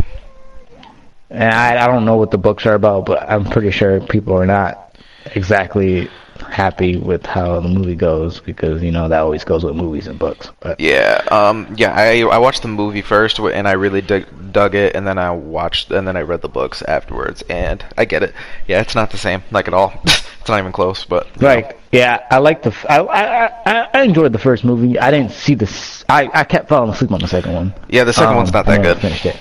And 1.29 1.53
I, 1.53 1.85
I 1.85 1.87
don't 1.89 2.07
know 2.07 2.17
what 2.17 2.31
the 2.31 2.39
books 2.39 2.65
are 2.65 2.75
about, 2.75 3.05
but 3.05 3.29
I'm 3.29 3.45
pretty 3.45 3.71
sure 3.71 4.01
people 4.01 4.35
are 4.35 4.47
not 4.47 4.86
exactly 5.35 6.09
happy 6.51 6.97
with 6.99 7.25
how 7.25 7.59
the 7.61 7.69
movie 7.69 7.95
goes 7.95 8.41
because 8.41 8.83
you 8.83 8.93
know 8.93 9.09
that 9.09 9.21
always 9.21 9.43
goes 9.43 9.65
with 9.65 9.75
movies 9.75 10.07
and 10.07 10.19
books. 10.19 10.51
But 10.61 10.79
Yeah, 10.79 11.23
um, 11.31 11.75
yeah. 11.79 11.95
I 11.97 12.21
I 12.21 12.39
watched 12.39 12.63
the 12.63 12.69
movie 12.69 13.03
first, 13.03 13.39
and 13.39 13.67
I 13.67 13.73
really 13.73 14.03
dug, 14.03 14.25
dug 14.53 14.75
it, 14.75 14.95
and 14.95 15.07
then 15.07 15.19
I 15.19 15.31
watched, 15.31 15.91
and 15.91 16.07
then 16.07 16.17
I 16.17 16.21
read 16.21 16.43
the 16.43 16.49
books 16.49 16.83
afterwards, 16.83 17.43
and 17.49 17.85
I 17.97 18.05
get 18.05 18.23
it. 18.23 18.35
Yeah, 18.67 18.81
it's 18.81 18.95
not 18.95 19.11
the 19.11 19.17
same, 19.19 19.43
like 19.51 19.67
at 19.69 19.75
all. 19.75 19.93
it's 20.05 20.49
not 20.49 20.59
even 20.61 20.73
close. 20.73 21.05
But 21.07 21.27
you 21.37 21.43
know. 21.43 21.55
like, 21.55 21.81
yeah, 21.91 22.27
I 22.31 22.39
like 22.39 22.63
the. 22.63 22.71
f- 22.71 22.87
I, 22.89 22.99
I 23.01 23.47
I 23.65 23.89
I 23.95 24.03
enjoyed 24.03 24.33
the 24.33 24.39
first 24.39 24.63
movie. 24.65 24.99
I 24.99 25.11
didn't 25.11 25.33
see 25.33 25.55
this. 25.55 26.05
I 26.09 26.29
I 26.35 26.45
kept 26.45 26.69
falling 26.69 26.91
asleep 26.91 27.13
on 27.13 27.21
the 27.21 27.29
second 27.29 27.55
one. 27.55 27.75
yeah, 27.89 28.05
the 28.05 28.13
second 28.13 28.31
Um, 28.33 28.37
one's 28.37 28.53
not 28.53 28.67
that 28.67 28.83
good. 28.83 28.99
Finished 28.99 29.25
it. 29.27 29.37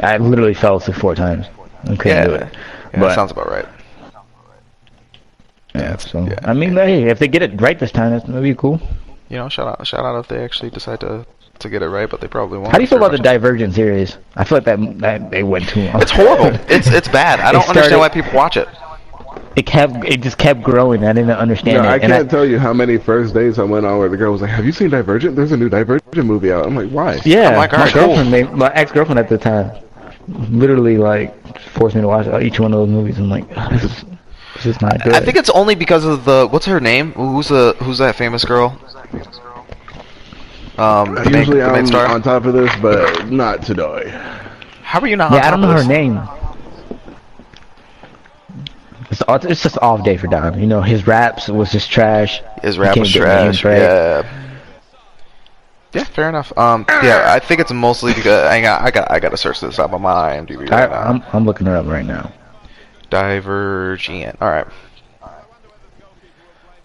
I 0.00 0.16
literally 0.18 0.54
fell 0.54 0.76
asleep 0.76 0.96
four 0.96 1.14
times. 1.14 1.46
I 1.84 1.94
couldn't 1.96 2.06
Yeah, 2.08 2.24
do 2.26 2.30
yeah, 2.32 2.36
it. 2.38 2.52
that 2.92 3.00
But- 3.00 3.14
sounds 3.14 3.30
about 3.30 3.48
right. 3.50 3.64
Yeah, 5.78 5.96
so 5.96 6.24
yeah. 6.24 6.38
I 6.44 6.52
mean, 6.52 6.74
hey, 6.74 7.04
if 7.08 7.18
they 7.18 7.28
get 7.28 7.42
it 7.42 7.60
right 7.60 7.78
this 7.78 7.92
time, 7.92 8.12
that's 8.12 8.26
that'd 8.26 8.42
be 8.42 8.54
cool. 8.54 8.80
You 9.28 9.36
know, 9.36 9.48
shout 9.48 9.68
out, 9.68 9.86
shout 9.86 10.04
out 10.04 10.18
if 10.20 10.28
they 10.28 10.42
actually 10.44 10.70
decide 10.70 11.00
to 11.00 11.26
to 11.60 11.68
get 11.68 11.82
it 11.82 11.88
right, 11.88 12.08
but 12.08 12.20
they 12.20 12.28
probably 12.28 12.58
won't. 12.58 12.70
How 12.70 12.78
do 12.78 12.82
you 12.82 12.88
feel 12.88 12.98
about 12.98 13.12
the 13.12 13.18
Divergent 13.18 13.74
series? 13.74 14.18
I 14.36 14.44
feel 14.44 14.58
like 14.58 14.64
that 14.64 14.98
that 14.98 15.30
they 15.30 15.42
went 15.42 15.68
too 15.68 15.84
long. 15.84 16.02
It's 16.02 16.10
horrible. 16.10 16.58
it's 16.68 16.88
it's 16.88 17.08
bad. 17.08 17.40
I 17.40 17.52
don't 17.52 17.68
understand 17.68 18.00
why 18.00 18.08
people 18.08 18.32
watch 18.32 18.56
it. 18.56 18.68
It 19.56 19.64
kept. 19.64 20.04
It 20.04 20.20
just 20.20 20.36
kept 20.36 20.62
growing. 20.62 21.02
I 21.04 21.14
didn't 21.14 21.30
understand 21.30 21.82
No, 21.82 21.88
it. 21.88 21.92
I 21.92 21.98
can't 21.98 22.30
tell 22.30 22.44
you 22.44 22.58
how 22.58 22.74
many 22.74 22.98
first 22.98 23.32
days 23.32 23.58
I 23.58 23.64
went 23.64 23.86
on 23.86 23.98
where 23.98 24.08
the 24.08 24.16
girl 24.16 24.32
was 24.32 24.42
like, 24.42 24.50
"Have 24.50 24.66
you 24.66 24.72
seen 24.72 24.90
Divergent? 24.90 25.34
There's 25.34 25.52
a 25.52 25.56
new 25.56 25.70
Divergent 25.70 26.26
movie 26.26 26.52
out." 26.52 26.66
I'm 26.66 26.76
like, 26.76 26.90
"Why?" 26.90 27.20
Yeah, 27.24 27.48
I'm 27.48 27.56
like, 27.56 27.72
my 27.72 27.78
alright, 27.78 27.92
cool. 27.94 28.06
girlfriend, 28.06 28.30
made, 28.30 28.52
my 28.52 28.70
ex 28.74 28.92
girlfriend 28.92 29.18
at 29.18 29.30
the 29.30 29.38
time, 29.38 29.72
literally 30.28 30.98
like 30.98 31.58
forced 31.58 31.96
me 31.96 32.02
to 32.02 32.06
watch 32.06 32.26
each 32.42 32.60
one 32.60 32.74
of 32.74 32.80
those 32.80 32.90
movies. 32.90 33.18
I'm 33.18 33.30
like, 33.30 33.44
"Ah, 33.56 33.70
this 33.70 33.84
is 33.84 34.04
this 34.66 34.76
is 34.76 34.82
not 34.82 35.02
good. 35.02 35.14
I 35.14 35.20
think 35.20 35.36
it's 35.36 35.50
only 35.50 35.74
because 35.74 36.04
of 36.04 36.24
the 36.24 36.46
what's 36.50 36.66
her 36.66 36.80
name? 36.80 37.12
Who's 37.12 37.48
the 37.48 37.76
who's 37.80 37.98
that 37.98 38.16
famous 38.16 38.44
girl? 38.44 38.78
Um, 40.78 41.14
the 41.14 41.24
main, 41.30 41.34
Usually 41.36 41.60
the 41.60 41.68
main 41.68 41.76
I'm 41.76 41.86
star. 41.86 42.06
on 42.06 42.20
top 42.22 42.44
of 42.44 42.52
this, 42.52 42.70
but 42.82 43.28
not 43.30 43.62
today. 43.62 44.10
How 44.82 45.00
are 45.00 45.06
you 45.06 45.16
not? 45.16 45.32
on 45.32 45.38
yeah, 45.38 45.46
I 45.46 45.50
don't 45.50 45.60
know 45.60 45.68
of 45.70 45.74
her 45.74 45.78
this? 45.80 45.88
name. 45.88 46.20
It's 49.10 49.22
it's 49.44 49.62
just 49.62 49.78
off 49.78 50.04
day 50.04 50.16
for 50.16 50.26
Don. 50.26 50.60
You 50.60 50.66
know, 50.66 50.82
his 50.82 51.06
raps 51.06 51.48
was 51.48 51.72
just 51.72 51.90
trash. 51.90 52.42
His 52.62 52.74
He 52.74 52.80
rap 52.82 52.96
was 52.96 53.12
get 53.12 53.22
names 53.26 53.60
trash. 53.60 53.64
right. 53.64 53.80
Yeah. 53.82 54.42
Yeah, 55.92 56.04
fair 56.04 56.28
enough. 56.28 56.52
Um, 56.58 56.84
yeah, 56.88 57.24
I 57.28 57.38
think 57.38 57.60
it's 57.60 57.72
mostly 57.72 58.12
because 58.12 58.44
I 58.44 58.60
got, 58.60 58.82
I 58.82 58.90
got, 58.90 59.10
I 59.10 59.18
got 59.18 59.30
to 59.30 59.36
search 59.38 59.60
this 59.60 59.78
up 59.78 59.94
on 59.94 60.02
my 60.02 60.36
IMDb 60.36 60.70
I, 60.70 60.86
now. 60.86 60.92
I'm 60.92 61.22
I'm 61.32 61.44
looking 61.46 61.66
her 61.68 61.76
up 61.76 61.86
right 61.86 62.04
now. 62.04 62.30
Divergent. 63.10 64.38
All 64.40 64.48
right. 64.48 64.66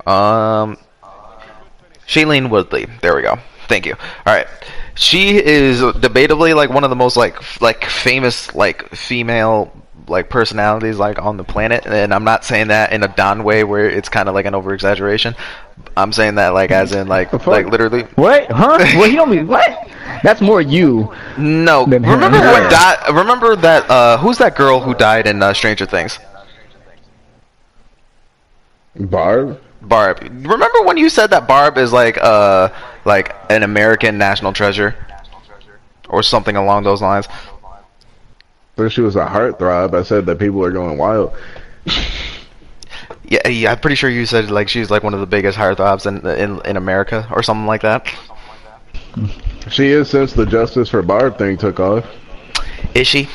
Um, 0.07 0.77
Shailene 2.07 2.49
Woodley. 2.49 2.87
There 3.01 3.15
we 3.15 3.21
go. 3.21 3.37
Thank 3.67 3.85
you. 3.85 3.93
All 3.93 4.33
right. 4.33 4.47
She 4.95 5.37
is 5.43 5.81
debatably 5.81 6.55
like 6.55 6.69
one 6.69 6.83
of 6.83 6.89
the 6.89 6.95
most 6.95 7.15
like 7.15 7.61
like 7.61 7.85
famous 7.85 8.53
like 8.53 8.89
female 8.89 9.71
like 10.11 10.29
personalities 10.29 10.97
like 10.99 11.19
on 11.19 11.37
the 11.37 11.43
planet, 11.43 11.85
and 11.87 12.13
I'm 12.13 12.23
not 12.23 12.45
saying 12.45 12.67
that 12.67 12.93
in 12.93 13.03
a 13.03 13.07
Don 13.07 13.43
way 13.43 13.63
where 13.63 13.89
it's 13.89 14.09
kind 14.09 14.29
of 14.29 14.35
like 14.35 14.45
an 14.45 14.53
over 14.53 14.73
exaggeration. 14.73 15.35
I'm 15.97 16.13
saying 16.13 16.35
that 16.35 16.49
like 16.49 16.69
as 16.69 16.91
in 16.91 17.07
like 17.07 17.31
fuck? 17.31 17.47
like 17.47 17.65
literally. 17.65 18.03
What? 18.15 18.51
Huh? 18.51 18.77
well, 18.95 19.07
you 19.07 19.15
don't 19.15 19.31
mean 19.31 19.47
what? 19.47 19.89
That's 20.23 20.41
more 20.41 20.61
you. 20.61 21.11
No. 21.37 21.85
Remember 21.85 22.37
Yeah. 22.37 22.51
what 22.51 22.69
died? 22.69 23.15
Remember 23.15 23.55
that? 23.55 23.89
Uh, 23.89 24.17
who's 24.19 24.37
that 24.37 24.55
girl 24.55 24.79
who 24.79 24.93
died 24.93 25.25
in 25.25 25.41
uh, 25.41 25.53
Stranger 25.53 25.85
Things? 25.87 26.19
Barb. 28.95 29.59
Barb. 29.81 30.19
Remember 30.21 30.83
when 30.83 30.97
you 30.97 31.09
said 31.09 31.27
that 31.31 31.47
Barb 31.47 31.77
is 31.77 31.91
like 31.91 32.17
uh 32.21 32.69
like 33.05 33.35
an 33.49 33.63
American 33.63 34.17
national 34.17 34.53
treasure 34.53 34.95
or 36.09 36.21
something 36.21 36.55
along 36.55 36.83
those 36.83 37.01
lines? 37.01 37.27
But 38.81 38.91
she 38.91 39.01
was 39.01 39.15
a 39.15 39.27
heartthrob. 39.27 39.93
I 39.93 40.01
said 40.01 40.25
that 40.25 40.39
people 40.39 40.63
are 40.65 40.71
going 40.71 40.97
wild. 40.97 41.37
Yeah, 43.25 43.47
yeah, 43.47 43.71
I'm 43.73 43.79
pretty 43.79 43.95
sure 43.95 44.09
you 44.09 44.25
said 44.25 44.49
like 44.49 44.69
she's 44.69 44.89
like 44.89 45.03
one 45.03 45.13
of 45.13 45.19
the 45.19 45.27
biggest 45.27 45.55
heartthrobs 45.55 46.07
in 46.07 46.25
in 46.25 46.59
in 46.65 46.77
America 46.77 47.27
or 47.31 47.43
something 47.43 47.67
like 47.67 47.83
that. 47.83 48.07
She 49.69 49.89
is 49.89 50.09
since 50.09 50.33
the 50.33 50.47
Justice 50.47 50.89
for 50.89 51.03
Barb 51.03 51.37
thing 51.37 51.57
took 51.57 51.79
off. 51.79 52.05
Is 52.95 53.05
she? 53.05 53.29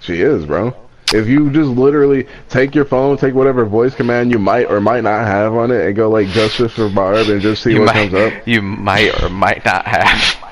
She 0.00 0.20
is, 0.20 0.44
bro. 0.44 0.76
If 1.14 1.26
you 1.26 1.50
just 1.50 1.70
literally 1.70 2.26
take 2.50 2.74
your 2.74 2.84
phone, 2.84 3.16
take 3.16 3.32
whatever 3.32 3.64
voice 3.64 3.94
command 3.94 4.30
you 4.30 4.38
might 4.38 4.70
or 4.70 4.82
might 4.82 5.02
not 5.04 5.26
have 5.26 5.54
on 5.54 5.70
it, 5.70 5.86
and 5.86 5.96
go 5.96 6.10
like 6.10 6.26
Justice 6.28 6.74
for 6.74 6.90
Barb 6.90 7.28
and 7.28 7.40
just 7.40 7.62
see 7.62 7.72
You 7.72 7.80
what 7.80 7.86
might 7.86 8.10
comes 8.10 8.14
up. 8.14 8.34
you 8.46 8.60
might 8.60 9.22
or 9.22 9.30
might 9.30 9.64
not 9.64 9.86
have. 9.86 10.43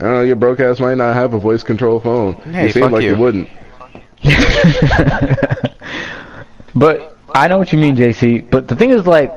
I 0.00 0.04
don't 0.04 0.14
know, 0.14 0.22
your 0.22 0.36
broadcast 0.36 0.80
might 0.80 0.96
not 0.96 1.14
have 1.14 1.34
a 1.34 1.38
voice 1.38 1.62
control 1.62 2.00
phone. 2.00 2.34
Hey, 2.34 2.66
you 2.66 2.72
seem 2.72 2.90
like 2.90 3.02
you. 3.02 3.10
you 3.10 3.16
wouldn't. 3.16 3.48
but 6.74 7.16
I 7.34 7.48
know 7.48 7.58
what 7.58 7.72
you 7.72 7.78
mean, 7.78 7.96
JC. 7.96 8.50
But 8.50 8.68
the 8.68 8.76
thing 8.76 8.90
is, 8.90 9.06
like, 9.06 9.32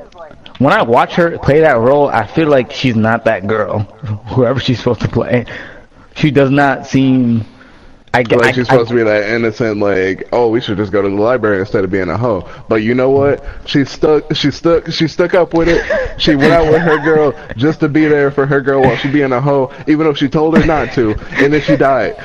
when 0.58 0.72
I 0.72 0.82
watch 0.82 1.14
her 1.14 1.38
play 1.38 1.60
that 1.60 1.78
role, 1.78 2.08
I 2.08 2.26
feel 2.26 2.48
like 2.48 2.72
she's 2.72 2.96
not 2.96 3.24
that 3.26 3.46
girl. 3.46 3.78
Whoever 4.34 4.58
she's 4.58 4.78
supposed 4.78 5.02
to 5.02 5.08
play, 5.08 5.44
she 6.16 6.30
does 6.30 6.50
not 6.50 6.86
seem. 6.86 7.44
I 8.18 8.22
get. 8.24 8.40
Like 8.40 8.48
I, 8.48 8.52
she's 8.52 8.68
I- 8.68 8.72
supposed 8.72 8.88
to 8.90 8.96
be 8.96 9.04
that 9.04 9.30
innocent, 9.30 9.78
like, 9.78 10.28
oh, 10.32 10.48
we 10.50 10.60
should 10.60 10.76
just 10.76 10.90
go 10.90 11.00
to 11.00 11.08
the 11.08 11.14
library 11.14 11.60
instead 11.60 11.84
of 11.84 11.90
being 11.90 12.08
a 12.08 12.18
hoe. 12.18 12.48
But 12.68 12.76
you 12.82 12.94
know 12.94 13.10
what? 13.10 13.44
She 13.66 13.84
stuck. 13.84 14.34
She 14.34 14.50
stuck. 14.50 14.90
She 14.90 15.06
stuck 15.06 15.34
up 15.34 15.54
with 15.54 15.68
it. 15.68 16.20
She 16.20 16.34
went 16.34 16.52
out 16.52 16.66
with 16.70 16.82
her 16.82 16.98
girl 17.04 17.32
just 17.56 17.78
to 17.80 17.88
be 17.88 18.06
there 18.06 18.32
for 18.32 18.44
her 18.44 18.60
girl 18.60 18.82
while 18.82 18.96
she 18.96 19.08
being 19.08 19.30
a 19.32 19.40
hoe, 19.40 19.72
even 19.86 20.00
though 20.04 20.14
she 20.14 20.28
told 20.28 20.58
her 20.58 20.66
not 20.66 20.92
to, 20.94 21.14
and 21.42 21.52
then 21.52 21.60
she 21.62 21.76
died. 21.76 22.16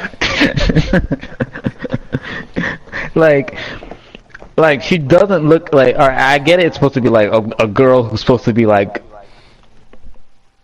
like 3.15 3.55
like 4.57 4.81
she 4.81 4.97
doesn't 4.97 5.47
look 5.47 5.73
like 5.73 5.95
or 5.95 6.09
I 6.09 6.39
get 6.39 6.59
it, 6.59 6.65
it's 6.65 6.75
supposed 6.75 6.95
to 6.95 7.01
be 7.01 7.09
like 7.09 7.31
a, 7.31 7.41
a 7.63 7.67
girl 7.67 8.03
who's 8.03 8.19
supposed 8.21 8.45
to 8.45 8.53
be 8.53 8.65
like 8.65 9.03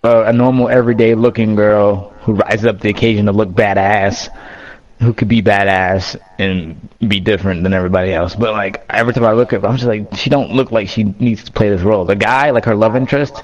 uh, 0.03 0.23
a 0.25 0.33
normal 0.33 0.69
everyday 0.69 1.13
looking 1.13 1.55
girl 1.55 2.09
who 2.21 2.33
rises 2.33 2.65
up 2.65 2.77
to 2.77 2.83
the 2.83 2.89
occasion 2.89 3.25
to 3.27 3.31
look 3.31 3.49
badass 3.49 4.29
who 4.99 5.13
could 5.13 5.27
be 5.29 5.41
badass 5.41 6.17
and 6.39 6.75
be 7.07 7.19
different 7.21 7.63
than 7.63 7.73
everybody 7.73 8.11
else. 8.13 8.35
But 8.35 8.51
like 8.53 8.83
every 8.89 9.13
time 9.13 9.23
I 9.23 9.31
look 9.31 9.53
at 9.53 9.61
her, 9.61 9.67
I'm 9.67 9.75
just 9.77 9.87
like, 9.87 10.13
she 10.15 10.29
don't 10.29 10.51
look 10.51 10.71
like 10.71 10.89
she 10.89 11.03
needs 11.03 11.43
to 11.45 11.51
play 11.51 11.69
this 11.69 11.81
role. 11.81 12.03
The 12.05 12.15
guy, 12.15 12.49
like 12.51 12.65
her 12.65 12.75
love 12.75 12.95
interest, 12.95 13.43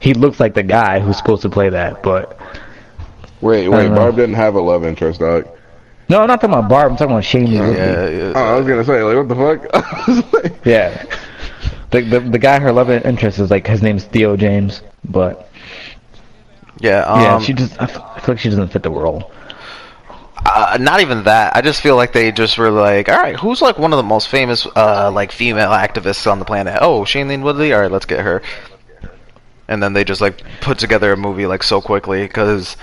he 0.00 0.14
looks 0.14 0.40
like 0.40 0.54
the 0.54 0.62
guy 0.62 0.98
who's 1.00 1.16
supposed 1.18 1.42
to 1.42 1.50
play 1.50 1.68
that. 1.68 2.02
But 2.02 2.38
Wait, 3.42 3.68
wait. 3.68 3.88
Barb 3.88 4.16
didn't 4.16 4.36
have 4.36 4.54
a 4.54 4.60
love 4.60 4.84
interest, 4.84 5.20
dog. 5.20 5.46
no, 6.08 6.20
I'm 6.22 6.28
not 6.28 6.40
talking 6.40 6.54
about 6.56 6.68
Barb. 6.70 6.92
I'm 6.92 6.96
talking 6.96 7.12
about 7.12 7.24
Shane. 7.24 7.48
Yeah, 7.48 7.66
Lee. 7.68 7.76
yeah, 7.76 8.32
Oh, 8.34 8.54
I 8.54 8.56
was 8.58 8.66
gonna 8.66 8.84
say, 8.84 9.02
like, 9.02 9.16
what 9.16 9.28
the 9.28 9.34
fuck? 9.34 10.32
Like- 10.32 10.64
Yeah. 10.64 11.04
The, 11.90 12.00
the 12.00 12.20
the 12.20 12.38
guy 12.38 12.58
her 12.58 12.72
love 12.72 12.88
interest 12.88 13.38
is 13.38 13.50
like 13.50 13.66
his 13.66 13.82
name's 13.82 14.04
Theo 14.04 14.34
James, 14.34 14.80
but 15.04 15.50
yeah. 16.80 17.00
Um, 17.00 17.20
yeah, 17.20 17.38
she 17.40 17.52
just 17.52 17.78
I 17.82 17.86
feel 17.86 18.02
like 18.28 18.38
she 18.38 18.48
doesn't 18.48 18.68
fit 18.68 18.82
the 18.82 18.90
role. 18.90 19.30
Uh, 20.44 20.78
not 20.80 21.00
even 21.00 21.24
that. 21.24 21.56
I 21.56 21.60
just 21.60 21.80
feel 21.80 21.96
like 21.96 22.12
they 22.12 22.32
just 22.32 22.58
were 22.58 22.70
like, 22.70 23.08
all 23.08 23.16
right, 23.18 23.36
who's 23.36 23.62
like 23.62 23.78
one 23.78 23.92
of 23.92 23.96
the 23.96 24.02
most 24.02 24.28
famous 24.28 24.66
uh, 24.76 25.10
like 25.12 25.32
female 25.32 25.70
activists 25.70 26.30
on 26.30 26.38
the 26.38 26.44
planet? 26.44 26.78
Oh, 26.80 27.02
Shailene 27.02 27.42
Woodley. 27.42 27.72
All 27.72 27.80
right, 27.80 27.90
let's 27.90 28.06
get 28.06 28.20
her. 28.20 28.42
And 29.68 29.82
then 29.82 29.92
they 29.92 30.04
just 30.04 30.20
like 30.20 30.42
put 30.60 30.78
together 30.78 31.12
a 31.12 31.16
movie 31.16 31.46
like 31.46 31.62
so 31.62 31.80
quickly 31.80 32.22
because 32.26 32.76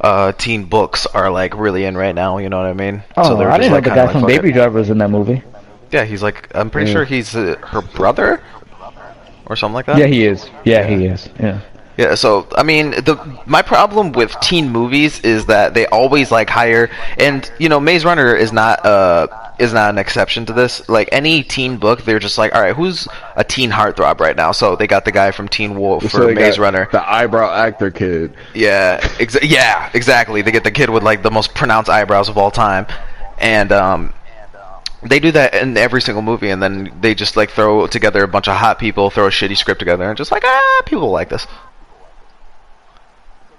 uh, 0.00 0.32
teen 0.32 0.64
books 0.64 1.06
are 1.06 1.30
like 1.30 1.56
really 1.56 1.84
in 1.84 1.96
right 1.96 2.14
now. 2.14 2.38
You 2.38 2.48
know 2.48 2.58
what 2.58 2.66
I 2.66 2.72
mean? 2.72 3.02
Oh, 3.16 3.36
were 3.36 3.50
I 3.50 3.58
didn't 3.58 3.70
know 3.70 3.76
like, 3.76 3.84
the 3.84 3.90
guy 3.90 4.04
like, 4.04 4.12
from 4.12 4.24
it. 4.24 4.26
Baby 4.26 4.52
Driver 4.52 4.78
was 4.78 4.90
in 4.90 4.98
that 4.98 5.10
movie. 5.10 5.42
Yeah, 5.90 6.04
he's 6.04 6.22
like 6.22 6.48
I'm 6.54 6.70
pretty 6.70 6.88
Yeah. 6.88 6.94
sure 6.94 7.04
he's 7.04 7.34
uh, 7.36 7.56
her 7.62 7.80
brother 7.80 8.42
or 9.46 9.56
something 9.56 9.74
like 9.74 9.86
that. 9.86 9.98
Yeah, 9.98 10.06
he 10.06 10.24
is. 10.24 10.50
Yeah, 10.64 10.84
he 10.86 11.06
is. 11.06 11.28
Yeah. 11.38 11.60
Yeah, 11.96 12.16
so 12.16 12.48
I 12.56 12.64
mean, 12.64 12.90
the 12.90 13.16
my 13.46 13.62
problem 13.62 14.12
with 14.12 14.34
teen 14.40 14.70
movies 14.70 15.20
is 15.20 15.46
that 15.46 15.74
they 15.74 15.86
always 15.86 16.32
like 16.32 16.50
hire, 16.50 16.90
and 17.18 17.48
you 17.58 17.68
know, 17.68 17.78
Maze 17.78 18.04
Runner 18.04 18.34
is 18.34 18.52
not 18.52 18.84
uh 18.84 19.28
is 19.58 19.72
not 19.72 19.90
an 19.90 19.98
exception 19.98 20.46
to 20.46 20.52
this. 20.52 20.88
Like 20.88 21.08
any 21.12 21.42
teen 21.44 21.76
book, 21.76 22.02
they're 22.02 22.18
just 22.18 22.38
like, 22.38 22.54
all 22.54 22.60
right, 22.60 22.74
who's 22.74 23.06
a 23.36 23.44
teen 23.44 23.70
heartthrob 23.70 24.18
right 24.18 24.34
now? 24.34 24.50
So 24.52 24.74
they 24.74 24.86
got 24.88 25.04
the 25.04 25.12
guy 25.12 25.30
from 25.30 25.48
Teen 25.48 25.78
Wolf 25.78 26.02
So 26.04 26.08
for 26.08 26.34
Maze 26.34 26.58
Runner. 26.58 26.88
The 26.90 27.08
eyebrow 27.08 27.52
actor 27.52 27.90
kid. 27.90 28.34
Yeah, 28.54 29.00
exa- 29.00 29.48
yeah, 29.48 29.90
exactly. 29.94 30.42
They 30.42 30.50
get 30.50 30.64
the 30.64 30.72
kid 30.72 30.90
with 30.90 31.04
like 31.04 31.22
the 31.22 31.30
most 31.30 31.54
pronounced 31.54 31.88
eyebrows 31.90 32.28
of 32.28 32.36
all 32.36 32.50
time, 32.50 32.86
and 33.38 33.70
um, 33.70 34.12
they 35.02 35.20
do 35.20 35.30
that 35.32 35.54
in 35.54 35.76
every 35.76 36.02
single 36.02 36.22
movie, 36.22 36.50
and 36.50 36.62
then 36.62 36.92
they 37.00 37.14
just 37.14 37.36
like 37.36 37.50
throw 37.50 37.86
together 37.86 38.24
a 38.24 38.28
bunch 38.28 38.48
of 38.48 38.56
hot 38.56 38.78
people, 38.78 39.10
throw 39.10 39.26
a 39.26 39.30
shitty 39.30 39.56
script 39.56 39.78
together, 39.78 40.08
and 40.08 40.16
just 40.16 40.32
like 40.32 40.42
ah, 40.44 40.82
people 40.86 41.10
like 41.10 41.28
this. 41.28 41.46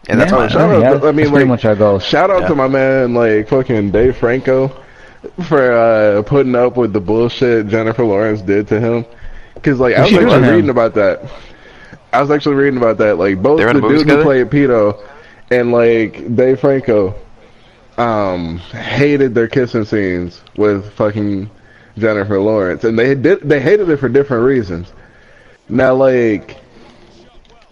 And 0.09 0.19
that's 0.19 0.31
Yeah. 0.31 0.37
why. 0.37 0.45
Oh, 0.45 0.49
shout 0.49 0.71
out! 0.71 0.81
yeah, 0.81 0.89
to- 0.99 1.07
I 1.07 1.11
mean, 1.11 1.29
pretty 1.29 1.45
like, 1.45 1.47
much 1.47 1.65
our 1.65 1.75
goal. 1.75 1.99
Shout 1.99 2.29
out 2.29 2.41
Yeah. 2.41 2.47
to 2.49 2.55
my 2.55 2.67
man, 2.67 3.13
like 3.13 3.47
fucking 3.49 3.91
Dave 3.91 4.15
Franco, 4.17 4.71
for 5.47 5.71
uh, 5.71 6.21
putting 6.23 6.55
up 6.55 6.77
with 6.77 6.93
the 6.93 6.99
bullshit 6.99 7.67
Jennifer 7.67 8.03
Lawrence 8.05 8.41
did 8.41 8.67
to 8.67 8.79
him. 8.79 9.05
Because 9.55 9.79
like 9.79 9.95
I 9.95 10.01
was 10.01 10.09
She 10.09 10.15
did 10.17 10.21
to 10.21 10.31
actually 10.31 10.47
him. 10.47 10.55
reading 10.55 10.69
about 10.69 10.93
that. 10.95 11.23
I 12.13 12.21
was 12.21 12.29
actually 12.31 12.55
reading 12.55 12.77
about 12.77 12.97
that. 12.99 13.17
Like 13.17 13.41
both 13.41 13.57
They 13.57 13.63
the 13.65 13.71
a 13.71 13.73
movie 13.81 14.03
dude 14.03 14.07
who 14.09 14.23
played 14.23 14.49
Peeta 14.49 14.95
and 15.51 15.71
like 15.71 16.35
Dave 16.35 16.59
Franco, 16.59 17.15
um, 17.97 18.57
hated 18.57 19.33
their 19.33 19.47
kissing 19.47 19.85
scenes 19.85 20.41
with 20.57 20.91
fucking 20.93 21.49
Jennifer 21.97 22.39
Lawrence, 22.39 22.83
and 22.83 22.99
they 22.99 23.15
did 23.15 23.39
they 23.41 23.59
hated 23.59 23.89
it 23.89 23.97
for 23.97 24.09
different 24.09 24.43
reasons. 24.43 24.91
Now, 25.69 25.95
like, 25.95 26.57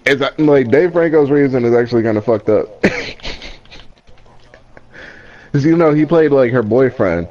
it's 0.05 0.39
like 0.39 0.69
Dave 0.69 0.91
Franco's 0.93 1.29
reason 1.29 1.63
is 1.65 1.73
actually 1.73 2.03
kind 2.03 2.17
of 2.17 2.25
fucked 2.25 2.49
up. 2.49 2.67
Cause 5.51 5.63
you 5.65 5.77
know 5.77 5.93
he 5.93 6.05
played 6.05 6.31
like 6.31 6.51
her 6.51 6.63
boyfriend 6.63 7.27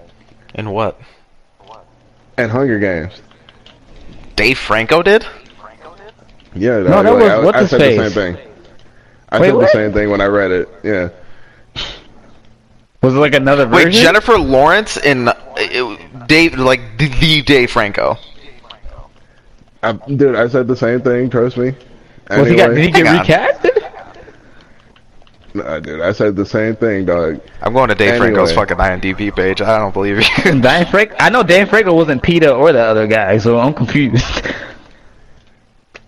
In 0.55 0.71
what? 0.71 1.01
in 2.39 2.49
Hunger 2.49 2.79
Games. 2.79 3.21
Dave 4.37 4.59
Franco 4.59 5.03
did? 5.03 5.27
Yeah, 6.55 6.79
No, 6.79 7.03
dog, 7.03 7.05
that 7.05 7.13
like, 7.13 7.23
was- 7.23 7.31
I, 7.33 7.39
what's 7.45 7.57
I 7.57 7.61
his 7.63 7.71
said 7.71 7.81
face? 7.81 7.99
the 7.99 8.11
same 8.11 8.35
thing. 8.37 8.49
I 9.31 9.41
Wait, 9.41 9.47
said 9.49 9.55
what? 9.55 9.61
the 9.63 9.69
same 9.69 9.93
thing 9.93 10.11
when 10.11 10.21
I 10.21 10.27
read 10.27 10.51
it. 10.51 10.69
Yeah. 10.85 11.09
Was 13.03 13.15
it 13.15 13.19
like 13.19 13.35
another 13.35 13.67
version? 13.67 13.87
Wait, 13.91 13.95
Jennifer 14.03 14.39
Lawrence 14.39 14.97
and 14.99 15.29
uh, 15.31 15.35
Dave, 16.27 16.55
like 16.59 16.99
the, 16.99 17.09
the 17.09 17.43
Dave 17.43 17.71
Franco. 17.73 18.17
I, 19.83 19.93
dude, 19.93 20.37
I 20.37 20.47
said 20.49 20.69
the 20.69 20.77
same 20.77 21.01
thing. 21.01 21.29
Trust 21.29 21.57
me. 21.57 21.75
Was 22.31 22.49
he 22.49 22.57
got, 22.57 22.69
did 22.69 22.79
he 22.85 22.91
get 22.91 23.07
Hang 23.07 23.19
on. 23.19 23.25
recasted? 23.27 23.79
Nah, 25.55 25.81
dude, 25.81 26.01
I 26.01 26.13
said 26.13 26.35
the 26.35 26.47
same 26.47 26.77
thing, 26.77 27.05
dog. 27.05 27.39
I'm 27.61 27.75
going 27.75 27.89
to 27.91 27.95
Dave 27.95 28.17
Franco's 28.17 28.51
Anyway. 28.53 28.67
fucking 28.75 28.77
IMDb 28.79 29.35
page. 29.37 29.61
I 29.61 29.79
don't 29.79 29.93
believe 29.93 30.17
you. 30.19 30.25
Dan 30.63 30.87
Franco. 30.87 31.15
I 31.19 31.29
know 31.29 31.43
Dan 31.43 31.67
Franco 31.67 31.93
wasn't 31.95 32.23
Peeta 32.23 32.57
or 32.59 32.73
the 32.73 32.81
other 32.81 33.07
guy, 33.07 33.37
so 33.37 33.59
I'm 33.59 33.75
confused. 33.75 34.47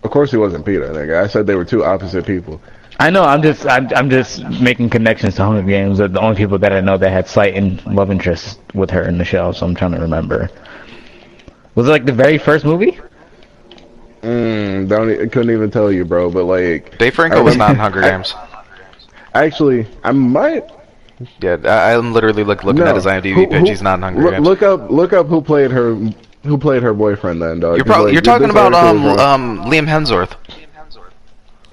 Of 0.03 0.09
course, 0.11 0.31
he 0.31 0.37
wasn't 0.37 0.65
Peeta. 0.65 0.89
Nigga. 0.91 1.23
I 1.23 1.27
said 1.27 1.45
they 1.45 1.55
were 1.55 1.65
two 1.65 1.83
opposite 1.85 2.25
people. 2.25 2.59
I 2.99 3.09
know. 3.11 3.23
I'm 3.23 3.41
just. 3.43 3.67
I'm, 3.67 3.87
I'm 3.95 4.09
just 4.09 4.43
making 4.61 4.89
connections 4.89 5.35
to 5.35 5.43
Hunger 5.43 5.61
Games. 5.61 5.97
They're 5.99 6.07
the 6.07 6.21
only 6.21 6.37
people 6.37 6.57
that 6.59 6.71
I 6.73 6.79
know 6.81 6.97
that 6.97 7.09
had 7.11 7.27
sight 7.27 7.53
and 7.55 7.85
love 7.85 8.09
interest 8.09 8.59
with 8.73 8.89
her 8.91 9.03
in 9.07 9.17
the 9.19 9.25
show. 9.25 9.51
So 9.51 9.65
I'm 9.67 9.75
trying 9.75 9.91
to 9.91 9.99
remember. 9.99 10.49
Was 11.75 11.87
it 11.87 11.91
like 11.91 12.05
the 12.05 12.13
very 12.13 12.37
first 12.39 12.65
movie? 12.65 12.99
Mm, 14.25 14.87
don't. 14.89 15.09
e- 15.11 15.27
couldn't 15.29 15.51
even 15.51 15.69
tell 15.69 15.91
you, 15.91 16.03
bro. 16.05 16.29
But 16.31 16.45
like, 16.45 16.97
Dave 16.97 17.13
Franco 17.13 17.37
was 17.43 17.51
was- 17.53 17.57
not 17.57 17.71
in 17.75 17.75
Hunger 17.77 18.03
I- 18.03 18.09
Games. 18.11 18.33
actually, 19.33 19.87
I 20.03 20.11
might. 20.11 20.63
Yeah, 21.39 21.57
I, 21.63 21.95
I'm 21.95 22.11
literally 22.13 22.43
like 22.43 22.63
looking 22.63 22.83
no. 22.83 22.89
at 22.89 22.95
his 22.95 23.05
IMDb 23.05 23.33
Who- 23.33 23.47
page. 23.47 23.59
who- 23.61 23.65
He's 23.65 23.81
not 23.81 23.95
in 23.95 24.01
Hunger 24.01 24.21
look, 24.23 24.31
Games. 24.33 24.45
Look 24.47 24.61
up. 24.63 24.89
Look 24.91 25.13
up 25.13 25.27
who 25.27 25.41
played 25.41 25.71
her. 25.71 25.95
Who 26.43 26.57
played 26.59 26.83
her 26.83 26.93
boyfriend 26.93 27.41
then, 27.41 27.59
dog? 27.59 27.77
you're 27.77 27.85
'Cause, 27.85 27.93
probably 27.93 28.05
like, 28.11 28.13
you're 28.13 28.21
talking 28.21 28.49
about 28.51 28.73
article 28.73 29.07
um 29.09 29.11
is 29.11 29.17
wrong. 29.17 29.61
um 29.63 29.71
Liam 29.71 29.87
Hemsworth. 29.87 30.35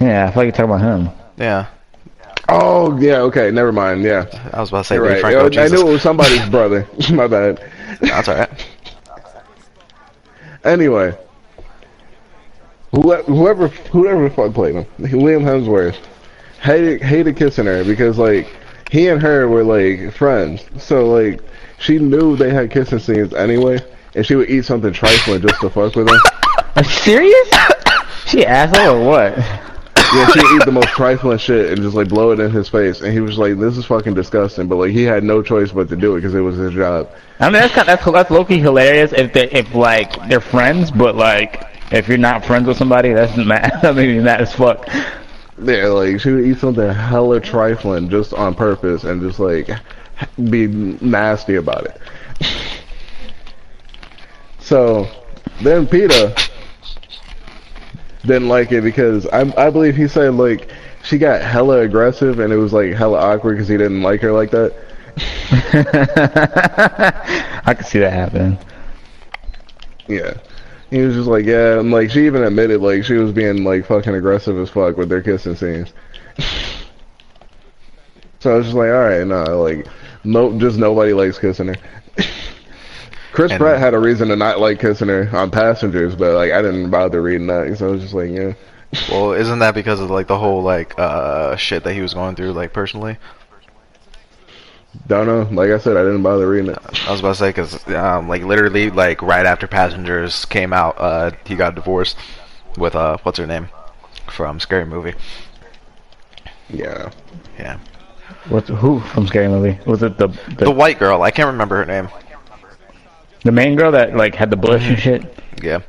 Yeah, 0.01 0.27
I 0.27 0.31
feel 0.33 0.45
like 0.45 0.45
you're 0.47 0.53
talking 0.53 0.65
about 0.75 0.81
him. 0.81 1.11
Yeah, 1.37 1.67
Oh 2.49 2.99
yeah. 2.99 3.19
Okay. 3.21 3.51
Never 3.51 3.71
mind. 3.73 4.03
Yeah. 4.03 4.25
I 4.53 4.61
was 4.61 4.71
about 4.71 4.83
to 4.83 4.85
say 4.89 4.95
Dave 4.97 5.03
right. 5.05 5.21
Franco. 5.21 5.47
I 5.47 5.49
Jesus. 5.49 5.73
knew 5.81 5.89
it 5.89 5.93
was 5.93 6.03
somebody's 6.03 6.47
brother. 6.51 6.87
My 7.13 7.27
bad. 7.27 7.63
That's 8.01 8.29
alright. 8.29 8.51
Anyway, 10.65 11.17
whoever 12.93 13.23
whoever 13.25 13.69
whoever 13.69 14.29
the 14.29 14.35
fuck 14.35 14.55
played 14.55 14.75
him, 14.75 14.87
Liam 14.99 15.43
Hemsworth, 15.43 15.97
hated 16.61 17.03
hated 17.03 17.37
kissing 17.37 17.67
her 17.67 17.85
because 17.85 18.19
like 18.19 18.47
he 18.91 19.09
and 19.09 19.21
her 19.21 19.49
were 19.49 19.65
like 19.65 20.15
friends. 20.15 20.65
So 20.79 21.07
like 21.07 21.41
she 21.79 21.99
knew 21.99 22.37
they 22.37 22.51
had 22.51 22.71
kissing 22.71 22.99
scenes 22.99 23.35
anyway, 23.35 23.79
and 24.15 24.25
she 24.25 24.35
would 24.35 24.51
eat 24.51 24.65
something 24.65 24.93
trifling 24.93 25.41
just 25.41 25.61
to 25.61 25.71
fuck 25.71 25.97
with 25.97 26.09
him. 26.09 26.21
Are 26.77 26.83
you 26.83 26.91
serious? 26.91 27.51
she 28.27 28.47
asshole 28.47 29.03
or 29.03 29.07
what? 29.07 29.39
Yeah, 30.15 30.27
she'd 30.27 30.57
eat 30.57 30.65
the 30.67 30.73
most 30.73 30.89
trifling 30.89 31.39
shit 31.39 31.73
and 31.73 31.83
just 31.83 31.97
like 31.97 32.09
blow 32.09 32.33
it 32.33 32.41
in 32.41 32.51
his 32.51 32.69
face, 32.69 33.01
and 33.01 33.13
he 33.13 33.21
was 33.21 33.39
like, 33.39 33.59
"This 33.59 33.79
is 33.79 33.87
fucking 33.87 34.13
disgusting," 34.13 34.69
but 34.69 34.77
like 34.77 34.91
he 34.91 35.05
had 35.05 35.25
no 35.25 35.43
choice 35.43 35.73
but 35.73 35.89
to 35.89 35.97
do 35.97 36.13
it 36.15 36.17
because 36.19 36.35
it 36.35 36.41
was 36.41 36.57
his 36.57 36.75
job. 36.75 37.11
I 37.41 37.47
mean, 37.47 37.55
that's 37.55 37.73
kind 37.73 37.89
that's 37.89 38.05
that's 38.05 38.31
low 38.31 38.45
key 38.45 38.59
hilarious 38.59 39.13
if 39.15 39.33
they 39.33 39.51
if 39.51 39.75
like 39.75 40.29
they're 40.29 40.41
friends, 40.41 40.91
but 40.91 41.17
like 41.17 41.72
if 41.93 42.09
you're 42.09 42.19
not 42.19 42.45
friends 42.45 42.67
with 42.67 42.77
somebody, 42.77 43.13
that's 43.13 43.37
mad. 43.37 43.73
That 43.83 43.95
made 43.95 44.17
me 44.17 44.23
mad 44.23 44.41
as 44.41 44.55
fuck. 44.55 44.87
Yeah, 45.63 45.87
like 45.87 46.21
she 46.21 46.31
would 46.31 46.45
eat 46.45 46.59
something 46.59 46.89
hella 46.89 47.41
trifling 47.41 48.09
just 48.09 48.33
on 48.33 48.55
purpose 48.55 49.05
and 49.05 49.21
just 49.21 49.39
like 49.39 49.69
be 50.51 50.67
nasty 50.67 51.57
about 51.57 51.87
it. 51.87 52.01
so 54.59 55.07
then 55.63 55.87
Peeta 55.87 56.35
didn't 58.23 58.49
like 58.49 58.73
it 58.73 58.83
because 58.83 59.27
I 59.27 59.41
I 59.57 59.71
believe 59.71 59.97
he 59.97 60.09
said 60.09 60.35
like 60.35 60.71
she 61.03 61.19
got 61.19 61.43
hella 61.43 61.81
aggressive 61.81 62.39
and 62.39 62.53
it 62.53 62.57
was 62.57 62.73
like 62.73 62.93
hella 62.93 63.19
awkward 63.19 63.57
because 63.57 63.69
he 63.69 63.77
didn't 63.77 64.03
like 64.03 64.21
her 64.23 64.33
like 64.33 64.51
that. 64.53 64.75
I 67.65 67.75
can 67.75 67.85
see 67.85 67.99
that 67.99 68.13
happening. 68.13 68.59
Yeah. 70.09 70.35
He 70.93 71.01
was 71.01 71.15
just 71.15 71.27
like, 71.27 71.47
yeah, 71.47 71.79
and 71.81 71.91
like 71.91 72.11
she 72.11 72.27
even 72.27 72.43
admitted 72.45 72.83
like 72.83 73.03
she 73.03 73.15
was 73.15 73.33
being 73.33 73.65
like 73.65 73.87
fucking 73.87 74.15
aggressive 74.15 74.59
as 74.59 74.69
fuck 74.69 74.99
with 74.99 75.09
their 75.09 75.23
kissing 75.23 75.57
scenes. 75.57 75.91
so 78.41 78.53
I 78.53 78.57
was 78.59 78.67
just 78.67 78.77
like, 78.77 78.91
all 78.91 79.01
right, 79.01 79.27
no, 79.27 79.63
like, 79.63 79.87
no, 80.23 80.59
just 80.59 80.77
nobody 80.79 81.15
likes 81.15 81.39
kissing 81.39 81.69
her. 81.69 81.77
Chris 83.33 83.53
And- 83.53 83.59
Pratt 83.59 83.79
had 83.79 83.95
a 83.95 83.99
reason 83.99 84.29
to 84.29 84.37
not 84.37 84.61
like 84.61 84.81
kissing 84.81 85.09
her 85.09 85.31
on 85.33 85.51
Passengers, 85.51 86.15
but 86.15 86.35
like 86.35 86.53
I 86.53 86.61
didn't 86.61 86.91
bother 86.91 87.23
reading 87.23 87.47
that, 87.47 87.79
so 87.79 87.89
I 87.89 87.91
was 87.93 88.03
just 88.03 88.13
like, 88.15 88.31
yeah. 88.31 88.53
Well, 89.11 89.33
isn't 89.33 89.61
that 89.61 89.75
because 89.75 89.99
of 90.01 90.11
like 90.11 90.27
the 90.27 90.37
whole 90.39 90.63
like 90.63 90.93
uh 90.99 91.57
shit 91.57 91.85
that 91.85 91.95
he 91.95 92.03
was 92.03 92.13
going 92.13 92.37
through 92.37 92.53
like 92.53 92.75
personally? 92.75 93.17
Don't 95.07 95.27
know. 95.27 95.43
Like 95.55 95.71
I 95.71 95.79
said, 95.79 95.97
I 95.97 96.03
didn't 96.03 96.23
bother 96.23 96.49
reading 96.49 96.71
it. 96.71 96.79
I 97.07 97.11
was 97.11 97.21
about 97.21 97.31
to 97.31 97.35
say 97.37 97.49
because 97.49 97.89
um, 97.89 98.29
like 98.29 98.43
literally 98.43 98.91
like 98.91 99.23
right 99.23 99.47
after 99.47 99.67
Passengers 99.67 100.45
came 100.45 100.73
out, 100.73 100.97
uh, 100.99 101.31
he 101.47 101.55
got 101.55 101.75
divorced 101.75 102.17
with 102.77 102.95
uh 102.95 103.17
what's 103.23 103.39
her 103.39 103.47
name 103.47 103.69
from 104.31 104.61
Scary 104.61 104.85
Movie. 104.85 105.15
Yeah. 106.69 107.11
Yeah. 107.59 107.79
What's 108.49 108.69
who 108.69 109.01
from 109.01 109.27
Scary 109.27 109.49
Movie? 109.49 109.79
Was 109.87 110.03
it 110.03 110.19
the 110.19 110.29
the, 110.57 110.67
The 110.67 110.71
white 110.71 110.99
girl. 110.99 111.23
I 111.23 111.31
can't 111.31 111.49
remember 111.49 111.77
her 111.77 111.85
name. 111.87 112.09
the 113.45 113.53
main 113.53 113.77
girl 113.77 113.93
that 113.93 114.15
like 114.17 114.35
had 114.35 114.51
the 114.51 114.57
bush 114.57 114.83
and 114.85 114.99
shit? 114.99 115.39
Yeah. 115.63 115.81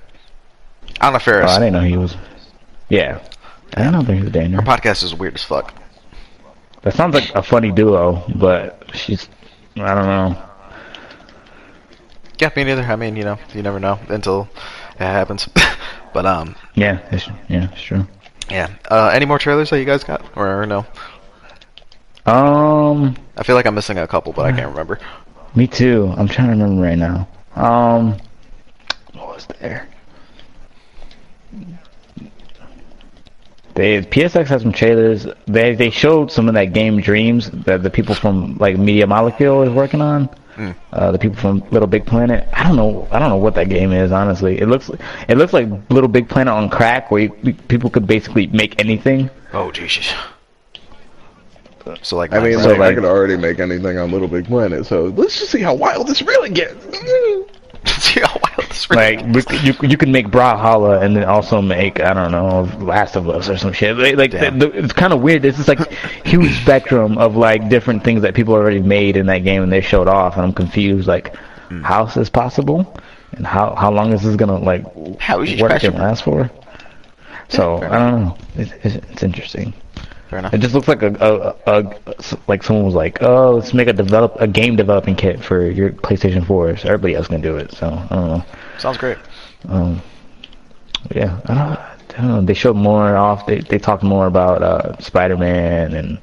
Anna 1.01 1.17
Oh, 1.17 1.19
Faris. 1.19 1.51
I 1.51 1.59
didn't 1.59 1.73
know 1.73 1.81
he 1.81 1.97
was. 1.97 2.15
Yeah, 2.89 3.19
I 3.75 3.89
don't 3.89 4.05
think 4.05 4.19
he's 4.19 4.27
a 4.27 4.31
danger. 4.31 4.57
Her 4.57 4.61
podcast 4.61 5.03
is 5.03 5.15
weird 5.15 5.35
as 5.35 5.43
fuck. 5.43 5.73
That 6.83 6.93
sounds 6.93 7.15
like 7.15 7.33
a 7.33 7.41
funny 7.41 7.71
duo, 7.71 8.23
but 8.35 8.82
she's 8.93 9.27
I 9.75 9.93
don't 9.95 10.05
know. 10.07 10.41
Yeah, 12.39 12.49
me 12.55 12.63
neither. 12.63 12.81
I 12.83 12.95
mean, 12.95 13.15
you 13.15 13.23
know, 13.23 13.37
you 13.53 13.61
never 13.61 13.79
know 13.79 13.99
until 14.09 14.47
it 14.95 14.99
happens. 14.99 15.47
but 16.13 16.25
um, 16.25 16.55
Yeah, 16.75 16.99
it's, 17.11 17.27
yeah, 17.47 17.69
it's 17.71 17.81
true. 17.81 18.05
yeah. 18.49 18.69
Uh, 18.89 19.09
any 19.13 19.25
more 19.25 19.39
trailers 19.39 19.69
that 19.69 19.79
you 19.79 19.85
guys 19.85 20.03
got, 20.03 20.23
or, 20.35 20.61
or 20.63 20.65
no? 20.65 20.85
Um, 22.25 23.15
I 23.37 23.43
feel 23.43 23.55
like 23.55 23.65
I'm 23.65 23.75
missing 23.75 23.97
a 23.97 24.07
couple, 24.07 24.33
but 24.33 24.45
I 24.45 24.51
can't 24.51 24.69
remember. 24.71 24.99
me 25.55 25.67
too. 25.67 26.13
I'm 26.17 26.27
trying 26.27 26.47
to 26.47 26.53
remember 26.53 26.81
right 26.81 26.97
now. 26.97 27.27
Um, 27.55 28.17
what 29.13 29.27
was 29.27 29.47
there? 29.59 29.87
They 33.75 34.01
PSX 34.01 34.47
has 34.47 34.61
some 34.61 34.71
trailers. 34.71 35.25
They 35.47 35.73
they 35.75 35.89
showed 35.89 36.31
some 36.31 36.47
of 36.47 36.53
that 36.53 36.73
game 36.73 37.01
Dreams 37.01 37.49
that 37.65 37.81
the 37.81 37.89
people 37.89 38.13
from 38.13 38.57
like 38.57 38.77
Media 38.77 39.07
Molecule 39.07 39.63
is 39.63 39.71
working 39.71 40.01
on. 40.01 40.29
Mm. 40.55 40.75
Uh, 40.91 41.11
the 41.11 41.17
people 41.17 41.35
from 41.37 41.63
Little 41.71 41.87
Big 41.87 42.05
Planet. 42.05 42.47
I 42.53 42.61
don't 42.63 42.75
know. 42.75 43.07
I 43.09 43.17
don't 43.17 43.29
know 43.29 43.37
what 43.37 43.55
that 43.55 43.69
game 43.69 43.91
is. 43.91 44.11
Honestly, 44.11 44.59
it 44.59 44.67
looks 44.67 44.91
it 45.27 45.37
looks 45.37 45.53
like 45.53 45.67
Little 45.89 46.07
Big 46.07 46.29
Planet 46.29 46.53
on 46.53 46.69
crack, 46.69 47.09
where 47.09 47.23
you, 47.23 47.53
people 47.67 47.89
could 47.89 48.05
basically 48.05 48.45
make 48.47 48.79
anything. 48.79 49.31
Oh 49.53 49.71
Jesus. 49.71 50.13
So 52.01 52.15
like, 52.15 52.31
I 52.31 52.39
mean, 52.39 52.59
So, 52.59 52.69
like, 52.69 52.77
I 52.77 52.79
like- 52.79 52.95
could 52.95 53.03
already 53.05 53.35
make 53.35 53.59
anything 53.59 53.97
on 53.97 54.11
Little 54.11 54.27
Big 54.29 54.45
Planet. 54.45 54.85
So 54.85 55.05
let's 55.17 55.37
just 55.39 55.51
see 55.51 55.61
how 55.61 55.73
wild 55.73 56.07
this 56.07 56.21
really 56.21 56.49
gets. 56.49 56.85
See 57.85 58.19
how 58.21 58.39
wild 58.43 58.69
this 58.69 58.89
Like 58.89 59.21
you, 59.63 59.73
you 59.81 59.97
can 59.97 60.11
make 60.11 60.27
Brawlhalla 60.27 61.01
and 61.01 61.15
then 61.15 61.23
also 61.25 61.61
make 61.61 61.99
I 61.99 62.13
don't 62.13 62.31
know 62.31 62.69
Last 62.83 63.15
of 63.15 63.27
Us 63.29 63.49
or 63.49 63.57
some 63.57 63.73
shit. 63.73 63.97
Like, 63.97 64.15
like 64.15 64.31
the, 64.31 64.51
the, 64.51 64.71
it's 64.71 64.93
kind 64.93 65.13
of 65.13 65.21
weird. 65.21 65.41
This 65.41 65.59
is 65.59 65.67
like 65.67 65.91
huge 66.25 66.53
spectrum 66.61 67.17
of 67.17 67.35
like 67.35 67.69
different 67.69 68.03
things 68.03 68.21
that 68.21 68.33
people 68.35 68.53
already 68.53 68.81
made 68.81 69.17
in 69.17 69.25
that 69.27 69.39
game 69.39 69.63
and 69.63 69.71
they 69.71 69.81
showed 69.81 70.07
off, 70.07 70.35
and 70.35 70.43
I'm 70.43 70.53
confused. 70.53 71.07
Like, 71.07 71.35
Hmm. 71.69 71.81
how 71.81 72.05
is 72.05 72.13
this 72.13 72.29
possible? 72.29 72.93
And 73.37 73.47
how 73.47 73.73
how 73.75 73.91
long 73.91 74.11
is 74.13 74.21
this 74.21 74.35
gonna 74.35 74.59
like 74.59 74.83
How 75.19 75.41
is 75.41 75.53
it 75.53 75.61
work 75.61 75.83
and 75.83 75.95
last 75.95 76.23
for? 76.23 76.49
So 77.49 77.77
I 77.77 77.97
don't 77.97 78.21
know. 78.25 78.37
It, 78.55 78.71
it's, 78.83 78.95
it's 78.95 79.23
interesting. 79.23 79.73
Fair 80.33 80.39
enough. 80.39 80.53
It 80.55 80.57
just 80.61 80.73
looks 80.73 80.87
like 80.87 81.03
a, 81.03 81.13
a, 81.19 81.71
a, 81.71 81.95
a 82.07 82.15
like 82.47 82.63
someone 82.63 82.85
was 82.85 82.95
like, 82.95 83.21
oh, 83.21 83.51
let's 83.51 83.71
make 83.73 83.87
a 83.87 83.93
develop 83.93 84.35
a 84.39 84.47
game 84.47 84.75
developing 84.75 85.15
kit 85.15 85.43
for 85.43 85.69
your 85.69 85.91
PlayStation 85.91 86.43
4. 86.45 86.77
So 86.77 86.87
everybody 86.87 87.13
else 87.13 87.27
can 87.27 87.39
do 87.39 87.55
it. 87.57 87.71
So 87.71 87.87
I 87.87 88.15
don't 88.15 88.27
know. 88.27 88.43
Sounds 88.79 88.97
great. 88.97 89.17
Um, 89.69 90.01
yeah, 91.13 91.39
I 91.45 91.53
don't, 91.53 92.17
I 92.17 92.21
don't 92.21 92.27
know. 92.27 92.41
They 92.41 92.55
showed 92.55 92.75
more 92.75 93.15
off. 93.15 93.45
They 93.45 93.59
they 93.59 93.77
talked 93.77 94.01
more 94.01 94.25
about 94.25 94.63
uh, 94.63 94.97
Spider 94.99 95.37
Man 95.37 95.93
and 95.93 96.17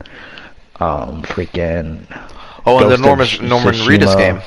um 0.81 1.23
freaking. 1.23 2.05
Oh, 2.67 2.79
and 2.81 2.91
the 2.91 2.97
Ghost 2.97 2.99
of 2.99 3.01
Norman 3.01 3.27
Sh- 3.27 3.41
Norman 3.41 3.75
Reedus 3.75 4.17
game. 4.19 4.43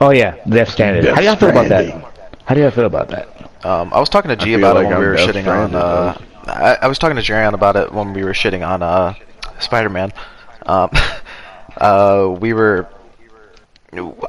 Oh 0.00 0.10
yeah, 0.10 0.36
Death 0.48 0.70
Stranding. 0.70 1.04
Death 1.04 1.14
How 1.14 1.20
do 1.20 1.26
y'all 1.28 1.36
feel 1.36 1.50
about 1.50 1.68
that? 1.68 2.12
How 2.44 2.54
do 2.56 2.60
y'all 2.60 2.70
feel 2.72 2.86
about 2.86 3.08
that? 3.08 3.28
Um, 3.64 3.92
I 3.92 4.00
was 4.00 4.08
talking 4.08 4.30
to 4.30 4.36
G 4.36 4.46
feel 4.56 4.58
about 4.58 4.76
like 4.76 4.84
it 4.84 4.88
when 4.88 4.96
I'm 4.96 5.00
we 5.00 5.06
were 5.06 5.14
Death 5.14 5.28
shitting 5.28 5.46
on. 5.48 5.70
Stranded, 5.70 5.76
Uh, 5.76 6.18
I, 6.48 6.78
I 6.82 6.86
was 6.88 6.98
talking 6.98 7.16
to 7.16 7.22
Jerion 7.22 7.54
about 7.54 7.76
it 7.76 7.92
when 7.92 8.12
we 8.12 8.24
were 8.24 8.32
shitting 8.32 8.66
on 8.66 8.82
uh, 8.82 9.14
Spider-Man. 9.60 10.12
Um, 10.66 10.90
uh, 11.76 12.34
we 12.40 12.52
were. 12.52 12.88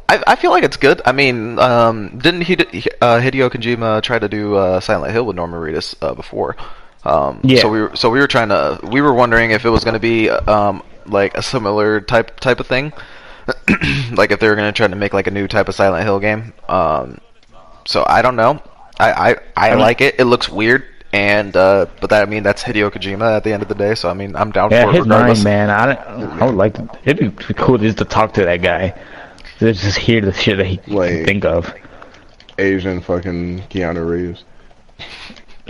I, 0.08 0.24
I 0.26 0.36
feel 0.38 0.52
like 0.52 0.64
it's 0.64 0.78
good. 0.78 1.02
I 1.06 1.12
mean, 1.12 1.60
um, 1.60 2.18
didn't 2.20 2.42
he, 2.42 2.54
uh, 2.56 3.20
Hideo 3.20 3.50
Kojima 3.50 4.02
try 4.02 4.18
to 4.18 4.30
do 4.30 4.56
uh, 4.56 4.80
Silent 4.80 5.12
Hill 5.12 5.26
with 5.26 5.36
Norman 5.36 5.60
Reedus 5.60 5.96
uh, 6.02 6.14
before? 6.14 6.56
Um, 7.04 7.42
Yeah. 7.44 7.62
So 7.62 7.70
we 7.70 7.82
were 7.82 7.96
so 7.96 8.10
we 8.10 8.20
were 8.20 8.28
trying 8.28 8.50
to 8.50 8.80
we 8.84 9.02
were 9.02 9.14
wondering 9.14 9.52
if 9.52 9.66
it 9.66 9.70
was 9.70 9.84
going 9.84 9.96
to 9.96 10.00
be 10.00 10.30
um, 10.30 10.82
like 11.06 11.36
a 11.38 11.42
similar 11.42 12.00
type 12.00 12.40
type 12.40 12.60
of 12.62 12.68
thing, 12.68 12.94
like 14.12 14.32
if 14.32 14.40
they 14.40 14.48
were 14.48 14.56
going 14.56 14.68
to 14.68 14.76
try 14.76 14.88
to 14.88 14.96
make 14.96 15.14
like 15.14 15.28
a 15.28 15.32
new 15.32 15.48
type 15.48 15.68
of 15.68 15.76
Silent 15.76 16.06
Hill 16.06 16.20
game. 16.20 16.54
Um, 16.70 17.20
so 17.86 18.06
I 18.08 18.22
don't 18.22 18.36
know. 18.38 18.62
I 19.00 19.12
I, 19.32 19.36
I 19.58 19.70
mean- 19.72 19.80
like 19.80 20.00
it. 20.02 20.16
It 20.20 20.26
looks 20.26 20.48
weird, 20.50 20.86
and 21.14 21.56
uh, 21.58 21.86
but 22.02 22.10
that 22.12 22.22
I 22.22 22.26
mean 22.26 22.44
that's 22.44 22.64
Hideo 22.64 22.90
Kojima 22.92 23.38
at 23.38 23.44
the 23.44 23.52
end 23.54 23.62
of 23.64 23.70
the 23.70 23.76
day. 23.76 23.96
So 23.96 24.10
I 24.10 24.14
mean 24.14 24.36
I'm 24.36 24.52
down 24.52 24.70
Yeah, 24.72 24.84
for 24.86 24.90
it 24.92 24.96
his 24.96 25.04
regardless. 25.06 25.44
mind, 25.44 25.46
man. 25.46 25.70
I 25.70 25.86
don't- 25.94 26.42
I 26.42 26.46
would 26.46 26.56
like 26.56 26.74
to. 26.76 26.88
It'd 27.06 27.36
be 27.36 27.54
cool 27.56 27.78
just 27.78 27.98
to 28.00 28.06
talk 28.06 28.34
to 28.36 28.46
that 28.46 28.62
guy. 28.62 28.94
To 29.60 29.74
just 29.74 29.98
hear 29.98 30.22
the 30.22 30.32
shit 30.34 30.58
that 30.58 30.66
he 30.68 30.78
can 30.78 31.26
think 31.26 31.44
of. 31.46 31.74
Asian 32.58 33.02
fucking 33.02 33.62
Keanu 33.70 34.06
Reeves. 34.08 34.44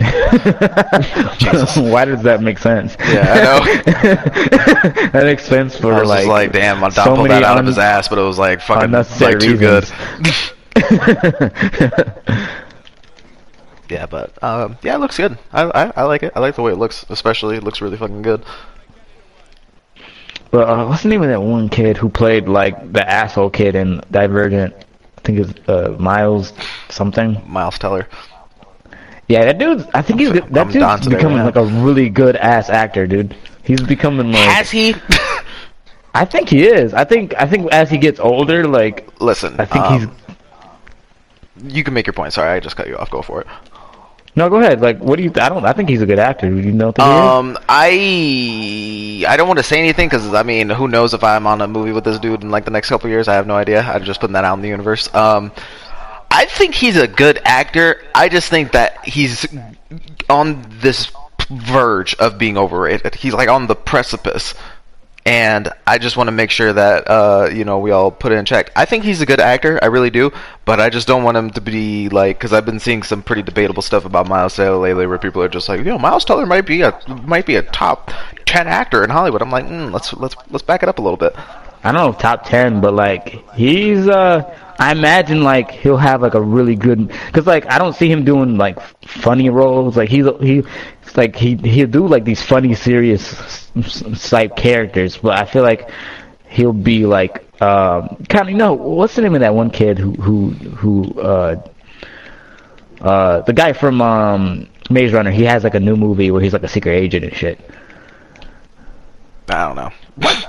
Why 0.00 0.08
does 2.06 2.22
that 2.22 2.40
make 2.42 2.58
sense? 2.58 2.96
Yeah, 3.00 3.32
I 3.32 3.34
know. 3.44 3.60
that 5.12 5.22
makes 5.24 5.44
sense 5.44 5.76
for 5.76 5.92
I 5.92 6.00
was 6.00 6.08
like, 6.08 6.18
just 6.20 6.28
like, 6.28 6.52
damn, 6.52 6.78
my 6.80 6.88
dad 6.88 7.04
so 7.04 7.14
pulled 7.16 7.28
that 7.30 7.42
out 7.42 7.58
of 7.58 7.66
his 7.66 7.76
ass, 7.78 8.08
but 8.08 8.18
it 8.18 8.22
was 8.22 8.38
like 8.38 8.62
fucking 8.62 8.84
unnecessary 8.84 9.32
like 9.34 9.40
too 9.40 9.58
good. 9.58 9.84
yeah, 13.90 14.06
but 14.06 14.42
um, 14.42 14.78
yeah, 14.82 14.94
it 14.94 14.98
looks 14.98 15.16
good. 15.16 15.38
I, 15.52 15.62
I 15.62 15.92
I 15.96 16.02
like 16.04 16.22
it. 16.22 16.32
I 16.34 16.40
like 16.40 16.56
the 16.56 16.62
way 16.62 16.72
it 16.72 16.76
looks, 16.76 17.04
especially 17.08 17.56
it 17.56 17.64
looks 17.64 17.80
really 17.80 17.96
fucking 17.96 18.22
good. 18.22 18.44
But 20.50 20.68
uh, 20.68 20.86
what's 20.86 21.02
the 21.02 21.08
name 21.08 21.22
of 21.22 21.28
that 21.28 21.42
one 21.42 21.68
kid 21.68 21.96
who 21.96 22.08
played 22.08 22.48
like 22.48 22.92
the 22.92 23.08
asshole 23.08 23.50
kid 23.50 23.74
in 23.74 24.00
Divergent? 24.10 24.74
I 24.74 25.20
think 25.22 25.38
it's 25.38 25.68
uh, 25.68 25.96
Miles 25.98 26.52
something. 26.88 27.40
Miles 27.46 27.78
Teller. 27.78 28.08
Yeah, 29.28 29.44
that 29.44 29.58
dude. 29.58 29.88
I 29.94 30.02
think 30.02 30.18
he's 30.18 30.30
I'm 30.30 30.34
good. 30.34 30.54
that 30.54 30.72
down 30.72 30.98
dude's 30.98 31.08
becoming 31.14 31.38
like 31.38 31.54
a 31.54 31.64
really 31.64 32.08
good 32.08 32.34
ass 32.36 32.68
actor, 32.68 33.06
dude. 33.06 33.36
He's 33.62 33.80
becoming 33.80 34.32
like. 34.32 34.48
Has 34.48 34.70
he? 34.70 34.94
I 36.14 36.24
think 36.24 36.48
he 36.48 36.66
is. 36.66 36.94
I 36.94 37.04
think. 37.04 37.34
I 37.36 37.46
think 37.46 37.70
as 37.72 37.88
he 37.88 37.98
gets 37.98 38.18
older, 38.18 38.66
like 38.66 39.08
Listen, 39.20 39.54
I 39.60 39.66
think 39.66 39.84
um, 39.84 40.00
he's. 40.00 41.74
You 41.74 41.84
can 41.84 41.94
make 41.94 42.06
your 42.06 42.14
point. 42.14 42.32
Sorry, 42.32 42.50
I 42.50 42.58
just 42.58 42.74
cut 42.74 42.88
you 42.88 42.96
off. 42.96 43.10
Go 43.10 43.22
for 43.22 43.42
it. 43.42 43.46
No, 44.36 44.48
go 44.48 44.56
ahead. 44.56 44.80
Like, 44.80 44.98
what 44.98 45.16
do 45.16 45.24
you? 45.24 45.32
I 45.36 45.48
don't. 45.48 45.64
I 45.64 45.72
think 45.72 45.88
he's 45.88 46.02
a 46.02 46.06
good 46.06 46.18
actor. 46.18 46.48
You 46.48 46.72
know? 46.72 46.88
Um, 46.98 47.58
I 47.68 49.24
I 49.28 49.36
don't 49.36 49.48
want 49.48 49.58
to 49.58 49.64
say 49.64 49.78
anything 49.78 50.08
because 50.08 50.32
I 50.34 50.42
mean, 50.42 50.70
who 50.70 50.86
knows 50.88 51.14
if 51.14 51.24
I'm 51.24 51.46
on 51.46 51.60
a 51.60 51.66
movie 51.66 51.92
with 51.92 52.04
this 52.04 52.18
dude 52.18 52.42
in 52.42 52.50
like 52.50 52.64
the 52.64 52.70
next 52.70 52.88
couple 52.88 53.10
years? 53.10 53.28
I 53.28 53.34
have 53.34 53.46
no 53.46 53.56
idea. 53.56 53.82
I'm 53.82 54.04
just 54.04 54.20
putting 54.20 54.34
that 54.34 54.44
out 54.44 54.54
in 54.54 54.62
the 54.62 54.68
universe. 54.68 55.12
Um, 55.14 55.50
I 56.30 56.44
think 56.44 56.74
he's 56.74 56.96
a 56.96 57.08
good 57.08 57.40
actor. 57.44 58.02
I 58.14 58.28
just 58.28 58.48
think 58.48 58.72
that 58.72 59.04
he's 59.04 59.46
on 60.28 60.64
this 60.80 61.10
verge 61.50 62.14
of 62.14 62.38
being 62.38 62.56
overrated. 62.56 63.16
He's 63.16 63.34
like 63.34 63.48
on 63.48 63.66
the 63.66 63.74
precipice. 63.74 64.54
And 65.26 65.68
I 65.86 65.98
just 65.98 66.16
want 66.16 66.28
to 66.28 66.32
make 66.32 66.50
sure 66.50 66.72
that 66.72 67.06
uh, 67.06 67.50
you 67.52 67.64
know 67.64 67.78
we 67.78 67.90
all 67.90 68.10
put 68.10 68.32
it 68.32 68.36
in 68.36 68.44
check. 68.46 68.72
I 68.74 68.86
think 68.86 69.04
he's 69.04 69.20
a 69.20 69.26
good 69.26 69.40
actor, 69.40 69.78
I 69.82 69.86
really 69.86 70.10
do, 70.10 70.32
but 70.64 70.80
I 70.80 70.88
just 70.88 71.06
don't 71.06 71.22
want 71.22 71.36
him 71.36 71.50
to 71.50 71.60
be 71.60 72.08
like 72.08 72.38
because 72.38 72.52
I've 72.52 72.64
been 72.64 72.80
seeing 72.80 73.02
some 73.02 73.22
pretty 73.22 73.42
debatable 73.42 73.82
stuff 73.82 74.04
about 74.06 74.28
Miles 74.28 74.56
Teller 74.56 74.78
lately, 74.78 75.06
where 75.06 75.18
people 75.18 75.42
are 75.42 75.48
just 75.48 75.68
like, 75.68 75.78
you 75.78 75.84
know, 75.84 75.98
Miles 75.98 76.24
Teller 76.24 76.46
might 76.46 76.66
be 76.66 76.82
a 76.82 76.98
might 77.26 77.44
be 77.44 77.56
a 77.56 77.62
top 77.62 78.10
ten 78.46 78.66
actor 78.66 79.04
in 79.04 79.10
Hollywood." 79.10 79.42
I'm 79.42 79.50
like, 79.50 79.66
mm, 79.66 79.92
let's 79.92 80.12
let's 80.14 80.36
let's 80.50 80.62
back 80.62 80.82
it 80.82 80.88
up 80.88 80.98
a 80.98 81.02
little 81.02 81.18
bit. 81.18 81.34
I 81.82 81.92
don't 81.92 81.94
know 81.94 82.18
top 82.18 82.46
ten, 82.46 82.80
but 82.80 82.94
like 82.94 83.44
he's. 83.54 84.08
uh 84.08 84.56
I 84.80 84.92
imagine 84.92 85.42
like 85.42 85.70
he'll 85.70 85.98
have 85.98 86.22
like 86.22 86.32
a 86.32 86.40
really 86.40 86.74
good 86.74 87.08
because 87.08 87.46
like 87.46 87.70
I 87.70 87.76
don't 87.76 87.94
see 87.94 88.10
him 88.10 88.24
doing 88.24 88.56
like 88.56 88.80
funny 89.06 89.50
roles. 89.50 89.94
Like 89.94 90.08
he's 90.08 90.24
he, 90.40 90.62
it's 91.10 91.16
like 91.16 91.34
he 91.34 91.56
he'll 91.56 91.88
do 91.88 92.06
like 92.06 92.24
these 92.24 92.40
funny 92.40 92.72
serious 92.74 93.32
s- 93.40 93.70
s- 93.76 94.30
type 94.30 94.56
characters, 94.56 95.16
but 95.18 95.36
I 95.36 95.44
feel 95.44 95.64
like 95.64 95.90
he'll 96.48 96.72
be 96.72 97.04
like 97.04 97.44
um 97.60 98.16
kind 98.28 98.42
of 98.46 98.50
you 98.50 98.56
know 98.56 98.74
what's 98.74 99.16
the 99.16 99.22
name 99.22 99.34
of 99.34 99.40
that 99.40 99.54
one 99.54 99.70
kid 99.70 99.98
who 99.98 100.12
who 100.12 100.50
who 100.50 101.20
uh 101.20 101.60
uh 103.00 103.40
the 103.42 103.52
guy 103.52 103.72
from 103.72 104.00
um 104.00 104.68
Maze 104.88 105.12
Runner. 105.12 105.32
He 105.32 105.42
has 105.44 105.64
like 105.64 105.74
a 105.74 105.80
new 105.80 105.96
movie 105.96 106.30
where 106.30 106.40
he's 106.42 106.52
like 106.52 106.62
a 106.62 106.68
secret 106.68 106.92
agent 106.92 107.24
and 107.24 107.34
shit. 107.34 107.58
I 109.48 109.66
don't 109.66 109.76
know. 109.76 109.90
I 110.22 110.46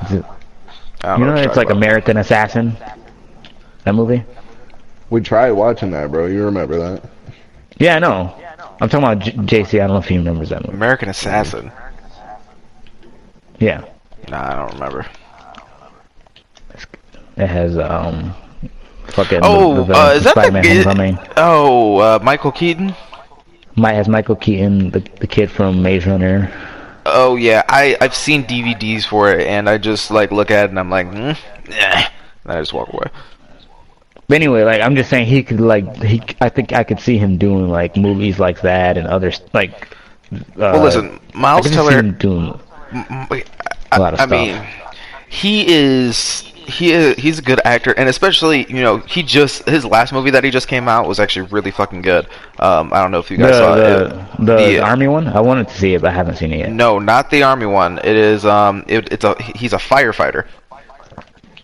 don't 1.02 1.20
You 1.20 1.26
know, 1.26 1.34
what 1.34 1.44
it's 1.46 1.58
like 1.58 1.68
about. 1.68 1.78
American 1.78 2.18
Assassin. 2.18 2.78
That 3.84 3.96
movie. 3.96 4.24
We 5.10 5.22
tried 5.22 5.52
watching 5.54 5.90
that, 5.92 6.12
bro. 6.12 6.28
You 6.28 6.46
remember 6.46 6.78
that? 6.78 7.10
Yeah, 7.80 7.96
I 7.96 8.00
know. 8.00 8.36
I'm 8.82 8.90
talking 8.90 9.04
about 9.06 9.20
J- 9.20 9.32
JC. 9.62 9.76
I 9.76 9.88
don't 9.88 9.90
know 9.92 9.98
if 9.98 10.08
he 10.08 10.18
remembers 10.18 10.50
that 10.50 10.66
movie. 10.66 10.76
American 10.76 11.08
Assassin. 11.10 11.72
Yeah, 13.60 13.86
Nah, 14.28 14.52
I 14.52 14.56
don't 14.56 14.74
remember. 14.74 15.06
it 17.38 17.48
has 17.48 17.78
um, 17.78 18.34
fucking. 19.10 19.40
Oh, 19.44 19.76
the, 19.76 19.84
the 19.86 19.94
uh, 20.00 20.10
is 20.14 20.24
that 20.24 20.34
the 20.36 20.42
Spider-Man 20.42 20.64
g- 20.64 20.70
Homecoming. 20.82 21.20
Oh, 21.38 21.98
uh, 22.00 22.20
Michael 22.24 22.52
Keaton. 22.52 22.96
Might 23.76 23.94
has 23.94 24.10
Michael 24.10 24.36
Keaton, 24.36 24.90
the 24.90 25.00
the 25.20 25.28
kid 25.28 25.50
from 25.52 25.82
Maze 25.82 26.06
Runner. 26.06 26.52
Oh 27.06 27.36
yeah, 27.36 27.64
I 27.70 27.96
I've 28.02 28.16
seen 28.16 28.44
DVDs 28.44 29.06
for 29.06 29.32
it, 29.32 29.48
and 29.48 29.70
I 29.70 29.78
just 29.78 30.12
like 30.12 30.32
look 30.32 30.52
at 30.52 30.66
it 30.66 30.70
and 30.72 30.80
I'm 30.80 30.90
like, 30.90 31.08
mm, 31.08 31.38
eh. 31.70 32.08
and 32.44 32.52
I 32.52 32.60
just 32.60 32.74
walk 32.74 32.92
away. 32.92 33.08
But 34.32 34.36
anyway, 34.36 34.64
like 34.64 34.80
I'm 34.82 34.96
just 34.96 35.10
saying, 35.10 35.26
he 35.28 35.44
could 35.44 35.60
like 35.60 35.94
he. 36.02 36.22
I 36.40 36.48
think 36.48 36.72
I 36.72 36.86
could 36.86 37.02
see 37.02 37.18
him 37.18 37.38
doing 37.38 37.68
like 37.68 37.98
movies 37.98 38.40
like 38.40 38.62
that 38.62 38.98
and 38.98 39.06
others 39.06 39.42
like. 39.52 39.90
Uh, 40.34 40.40
Well, 40.56 40.82
listen, 40.84 41.20
Miles 41.34 41.66
could 41.68 41.74
just 41.74 41.86
see 41.86 41.92
Teller. 41.92 42.00
him 42.00 42.18
doing. 42.18 42.58
m- 42.94 43.28
wait, 43.30 43.50
I, 43.92 43.98
A 43.98 44.00
lot 44.00 44.14
of 44.14 44.22
I 44.22 44.26
stuff. 44.26 44.32
mean, 44.32 44.64
he 45.28 45.68
is 45.68 46.44
he 46.54 46.94
is 46.94 47.18
he's 47.18 47.40
a 47.40 47.42
good 47.42 47.60
actor, 47.66 47.92
and 47.98 48.08
especially 48.08 48.66
you 48.70 48.82
know 48.82 49.00
he 49.00 49.22
just 49.22 49.68
his 49.68 49.84
last 49.84 50.14
movie 50.14 50.30
that 50.30 50.46
he 50.46 50.50
just 50.50 50.70
came 50.70 50.88
out 50.88 51.10
was 51.10 51.20
actually 51.20 51.48
really 51.50 51.72
fucking 51.72 52.02
good. 52.02 52.26
Um, 52.60 52.94
I 52.94 53.02
don't 53.02 53.12
know 53.12 53.20
if 53.20 53.30
you 53.30 53.36
guys 53.36 53.56
saw 53.58 53.76
The, 53.76 54.06
it. 54.06 54.10
the, 54.40 54.46
the, 54.46 54.56
The- 54.56 54.80
army 54.80 55.10
one. 55.10 55.28
I 55.28 55.42
wanted 55.42 55.68
to 55.68 55.78
see 55.78 55.94
it, 55.96 56.02
but 56.02 56.12
I 56.12 56.14
haven't 56.14 56.38
seen 56.38 56.54
it 56.54 56.60
yet. 56.60 56.72
No, 56.72 57.00
not 57.00 57.30
the 57.32 57.44
army 57.44 57.66
one. 57.66 57.98
It 57.98 58.16
is 58.16 58.46
um, 58.46 58.86
it, 58.88 59.12
it's 59.12 59.26
a 59.26 59.36
he's 59.44 59.74
a 59.74 59.78
firefighter. 59.78 60.46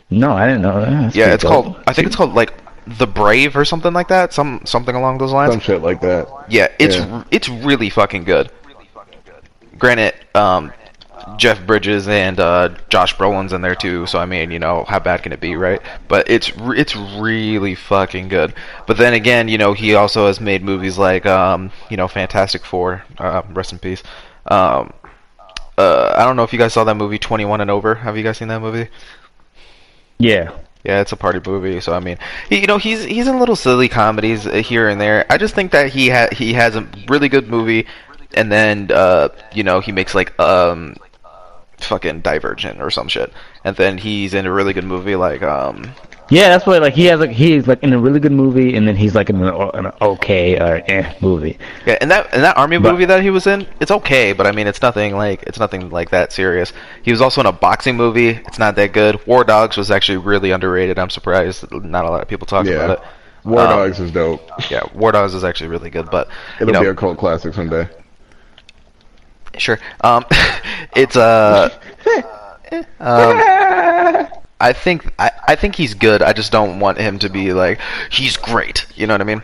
No, 0.10 0.32
I 0.32 0.48
didn't 0.48 0.62
know 0.62 0.80
that. 0.80 0.90
That's 0.90 1.16
Yeah, 1.16 1.34
it's 1.34 1.44
dope. 1.44 1.52
called 1.52 1.84
I 1.88 1.94
think 1.94 2.08
it's 2.08 2.16
called 2.16 2.34
like 2.34 2.54
the 2.88 3.08
Brave 3.08 3.58
or 3.58 3.66
something 3.66 3.92
like 3.94 4.08
that. 4.08 4.34
Some 4.34 4.62
something 4.66 4.96
along 4.96 5.18
those 5.18 5.34
lines. 5.34 5.52
Some 5.52 5.60
shit 5.60 5.82
like 5.82 6.00
that. 6.02 6.28
Yeah, 6.50 6.68
it's 6.80 6.96
Yeah. 6.96 7.24
it's 7.32 7.50
really 7.50 7.90
fucking 7.90 8.24
good. 8.24 8.50
Granted, 9.78 10.14
um, 10.34 10.72
Jeff 11.38 11.66
Bridges 11.68 12.08
and 12.08 12.40
uh, 12.40 12.70
Josh 12.90 13.16
Brolin's 13.16 13.52
in 13.54 13.62
there 13.62 13.76
too, 13.76 14.06
so 14.08 14.18
I 14.18 14.26
mean, 14.26 14.50
you 14.50 14.60
know, 14.60 14.86
how 14.88 14.98
bad 15.00 15.22
can 15.24 15.34
it 15.34 15.40
be, 15.42 15.56
right? 15.56 15.82
But 16.08 16.30
it's 16.30 16.56
re- 16.58 16.78
it's 16.80 16.96
really 16.96 17.76
fucking 17.76 18.30
good. 18.30 18.54
But 18.88 18.98
then 18.98 19.14
again, 19.14 19.50
you 19.50 19.58
know, 19.58 19.74
he 19.74 19.94
also 19.94 20.28
has 20.28 20.40
made 20.40 20.64
movies 20.64 20.98
like, 20.98 21.26
um, 21.26 21.70
you 21.90 21.98
know, 21.98 22.08
Fantastic 22.08 22.64
Four, 22.66 23.04
uh, 23.18 23.42
rest 23.50 23.74
in 23.74 23.80
peace. 23.80 24.02
Um, 24.48 24.94
uh, 25.78 26.14
I 26.18 26.24
don't 26.24 26.38
know 26.38 26.44
if 26.44 26.54
you 26.54 26.60
guys 26.60 26.74
saw 26.74 26.84
that 26.86 26.96
movie, 26.96 27.20
Twenty 27.20 27.44
One 27.46 27.60
and 27.62 27.70
Over. 27.70 27.94
Have 27.96 28.16
you 28.18 28.24
guys 28.24 28.38
seen 28.38 28.48
that 28.48 28.62
movie? 28.62 28.88
Yeah. 30.20 30.52
Yeah, 30.84 31.02
it's 31.02 31.12
a 31.12 31.18
party 31.18 31.42
movie, 31.46 31.82
so 31.82 31.94
I 31.94 32.00
mean, 32.00 32.18
you 32.50 32.66
know, 32.66 32.78
he's 32.78 33.04
he's 33.04 33.28
in 33.28 33.40
little 33.40 33.58
silly 33.58 33.90
comedies 33.90 34.48
uh, 34.48 34.54
here 34.54 34.88
and 34.88 35.02
there. 35.02 35.26
I 35.30 35.38
just 35.38 35.54
think 35.54 35.72
that 35.72 35.92
he 35.92 36.10
ha- 36.10 36.30
he 36.32 36.54
has 36.54 36.78
a 36.78 36.88
really 37.10 37.28
good 37.28 37.50
movie, 37.50 37.88
and 38.36 38.50
then 38.50 38.90
uh, 38.94 39.30
you 39.54 39.64
know, 39.64 39.82
he 39.82 39.92
makes 39.92 40.16
like 40.16 40.40
um, 40.40 40.96
fucking 41.80 42.22
Divergent 42.22 42.82
or 42.82 42.90
some 42.90 43.10
shit, 43.10 43.34
and 43.66 43.76
then 43.76 43.98
he's 43.98 44.34
in 44.34 44.46
a 44.46 44.52
really 44.52 44.72
good 44.72 44.86
movie 44.86 45.18
like 45.18 45.42
um, 45.42 45.92
Yeah, 46.30 46.50
that's 46.50 46.66
what 46.66 46.82
like 46.82 46.94
he 46.94 47.06
has 47.06 47.20
like 47.22 47.30
he's 47.32 47.68
like 47.68 47.82
in 47.84 47.94
a 47.94 47.98
really 48.00 48.20
good 48.20 48.34
movie, 48.34 48.76
and 48.76 48.86
then 48.86 48.98
he's 48.98 49.16
like 49.16 49.30
in 49.30 49.42
an, 49.42 49.48
an 49.74 49.92
okay 50.02 50.60
or 50.60 50.84
eh 50.86 51.14
movie. 51.22 51.58
yeah, 51.86 51.98
and 52.02 52.12
that 52.12 52.34
and 52.34 52.44
that 52.44 52.58
army 52.58 52.78
But- 52.78 52.92
movie 52.92 53.06
that 53.06 53.22
he 53.22 53.30
was 53.30 53.48
in, 53.48 53.66
it's 53.80 53.92
okay, 53.92 54.34
but 54.34 54.46
I 54.46 54.52
mean, 54.52 54.68
it's 54.68 54.82
nothing 54.82 55.16
like 55.16 55.44
it's 55.44 55.58
nothing 55.60 55.90
like 55.90 56.10
that 56.10 56.34
serious. 56.34 56.74
He 57.04 57.12
was 57.12 57.22
also 57.22 57.40
in 57.40 57.48
a 57.48 57.52
boxing 57.54 57.96
movie. 57.96 58.30
It's 58.30 58.60
not 58.60 58.76
that 58.76 58.92
good. 58.92 59.26
War 59.26 59.46
Dogs 59.46 59.78
was 59.78 59.90
actually 59.90 60.18
really 60.18 60.52
underrated. 60.52 61.00
I'm 61.00 61.10
surprised 61.10 61.64
not 61.72 62.04
a 62.04 62.10
lot 62.10 62.22
of 62.22 62.28
people 62.28 62.46
talk 62.46 62.66
Yeah. 62.66 62.74
about 62.74 63.00
it. 63.00 63.06
War 63.46 63.62
Um, 63.62 63.68
Dogs 63.70 64.00
is 64.02 64.12
dope. 64.12 64.42
Yeah, 64.70 64.82
War 64.94 65.14
Dogs 65.14 65.34
is 65.34 65.46
actually 65.46 65.70
really 65.70 65.90
good, 65.90 66.10
but 66.12 66.28
It'll 66.60 66.68
you 66.68 66.74
know, 66.74 66.82
be 66.82 66.88
a 66.88 66.94
cult 66.94 67.18
classic 67.18 67.54
someday. 67.54 67.88
Sure. 69.58 69.80
Um, 70.02 70.26
it's 70.96 71.16
uh, 71.16 71.70
um, 73.00 74.28
I 74.60 74.74
think 74.74 75.14
I, 75.20 75.32
I 75.48 75.56
think 75.56 75.76
he's 75.76 75.94
good. 75.94 76.22
I 76.22 76.34
just 76.34 76.52
don't 76.52 76.80
want 76.80 76.98
him 76.98 77.20
to 77.20 77.30
be 77.30 77.54
like 77.54 77.80
he's 78.10 78.38
great. 78.38 78.86
You 78.96 79.08
know 79.08 79.14
what 79.14 79.22
I 79.22 79.26
mean? 79.26 79.44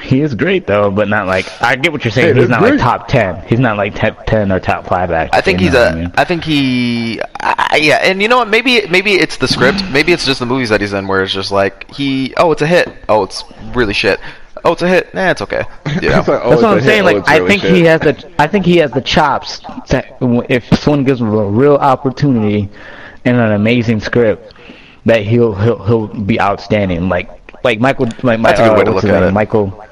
He 0.00 0.22
is 0.22 0.34
great 0.34 0.66
though, 0.66 0.90
but 0.90 1.08
not 1.08 1.26
like 1.26 1.46
I 1.60 1.76
get 1.76 1.92
what 1.92 2.04
you're 2.04 2.12
saying. 2.12 2.34
Hey, 2.34 2.40
he's 2.40 2.48
that's 2.48 2.60
not 2.62 2.70
like 2.70 2.80
top 2.80 3.08
ten. 3.08 3.42
He's 3.46 3.58
not 3.60 3.76
like 3.76 3.94
top 3.94 4.24
ten 4.24 4.50
or 4.50 4.58
top 4.58 4.86
five 4.86 5.10
actor. 5.10 5.36
I 5.36 5.42
think 5.42 5.60
he's 5.60 5.72
know 5.74 5.82
a. 5.82 5.84
what 5.86 5.92
I 5.92 6.00
mean? 6.00 6.12
I 6.16 6.24
think 6.24 6.44
he. 6.44 7.20
I, 7.40 7.78
yeah, 7.82 7.96
and 7.96 8.22
you 8.22 8.28
know 8.28 8.38
what? 8.38 8.48
Maybe 8.48 8.86
maybe 8.88 9.12
it's 9.14 9.36
the 9.36 9.48
script. 9.48 9.82
Maybe 9.90 10.12
it's 10.12 10.24
just 10.24 10.40
the 10.40 10.46
movies 10.46 10.70
that 10.70 10.80
he's 10.80 10.94
in 10.94 11.06
where 11.06 11.22
it's 11.22 11.32
just 11.34 11.52
like 11.52 11.90
he. 11.94 12.32
Oh, 12.38 12.50
it's 12.52 12.62
a 12.62 12.66
hit. 12.66 12.88
Oh, 13.10 13.24
it's 13.24 13.44
really 13.74 13.92
shit. 13.92 14.20
Oh, 14.64 14.72
it's 14.72 14.82
a 14.82 14.88
hit. 14.88 15.12
Nah, 15.12 15.30
it's 15.30 15.42
okay. 15.42 15.64
You 16.00 16.08
know? 16.10 16.18
It's 16.20 16.28
like, 16.28 16.40
oh, 16.44 16.50
That's 16.50 16.62
what 16.62 16.70
I'm 16.72 16.78
hit. 16.78 16.84
saying. 16.84 17.02
Oh, 17.02 17.04
Like 17.06 17.16
it's 17.16 17.28
I 17.28 17.36
really 17.36 17.48
think 17.50 17.62
shit. 17.62 17.74
he 17.74 17.82
has 17.82 18.00
the 18.00 18.30
I 18.38 18.46
think 18.46 18.64
he 18.64 18.76
has 18.78 18.90
the 18.92 19.00
chops 19.02 19.60
that 19.88 20.16
if 20.48 20.66
someone 20.78 21.04
gives 21.04 21.20
him 21.20 21.28
a 21.34 21.44
real 21.46 21.76
opportunity 21.76 22.70
and 23.24 23.36
an 23.36 23.52
amazing 23.52 24.00
script, 24.00 24.54
that 25.06 25.22
he'll 25.22 25.54
he'll 25.54 25.84
he'll 25.84 26.06
be 26.08 26.40
outstanding. 26.40 27.08
Like 27.08 27.30
like 27.64 27.80
Michael 27.80 28.06
like 28.22 28.40
my, 28.40 28.50
That's 28.50 28.60
a 28.60 28.64
good 28.64 28.72
uh, 28.72 28.78
way 28.78 28.84
to 28.84 28.90
look 28.92 29.04
at 29.04 29.10
name? 29.20 29.22
it. 29.24 29.32
Michael 29.32 29.66
a 29.66 29.68
good 29.70 29.80
way 29.80 29.86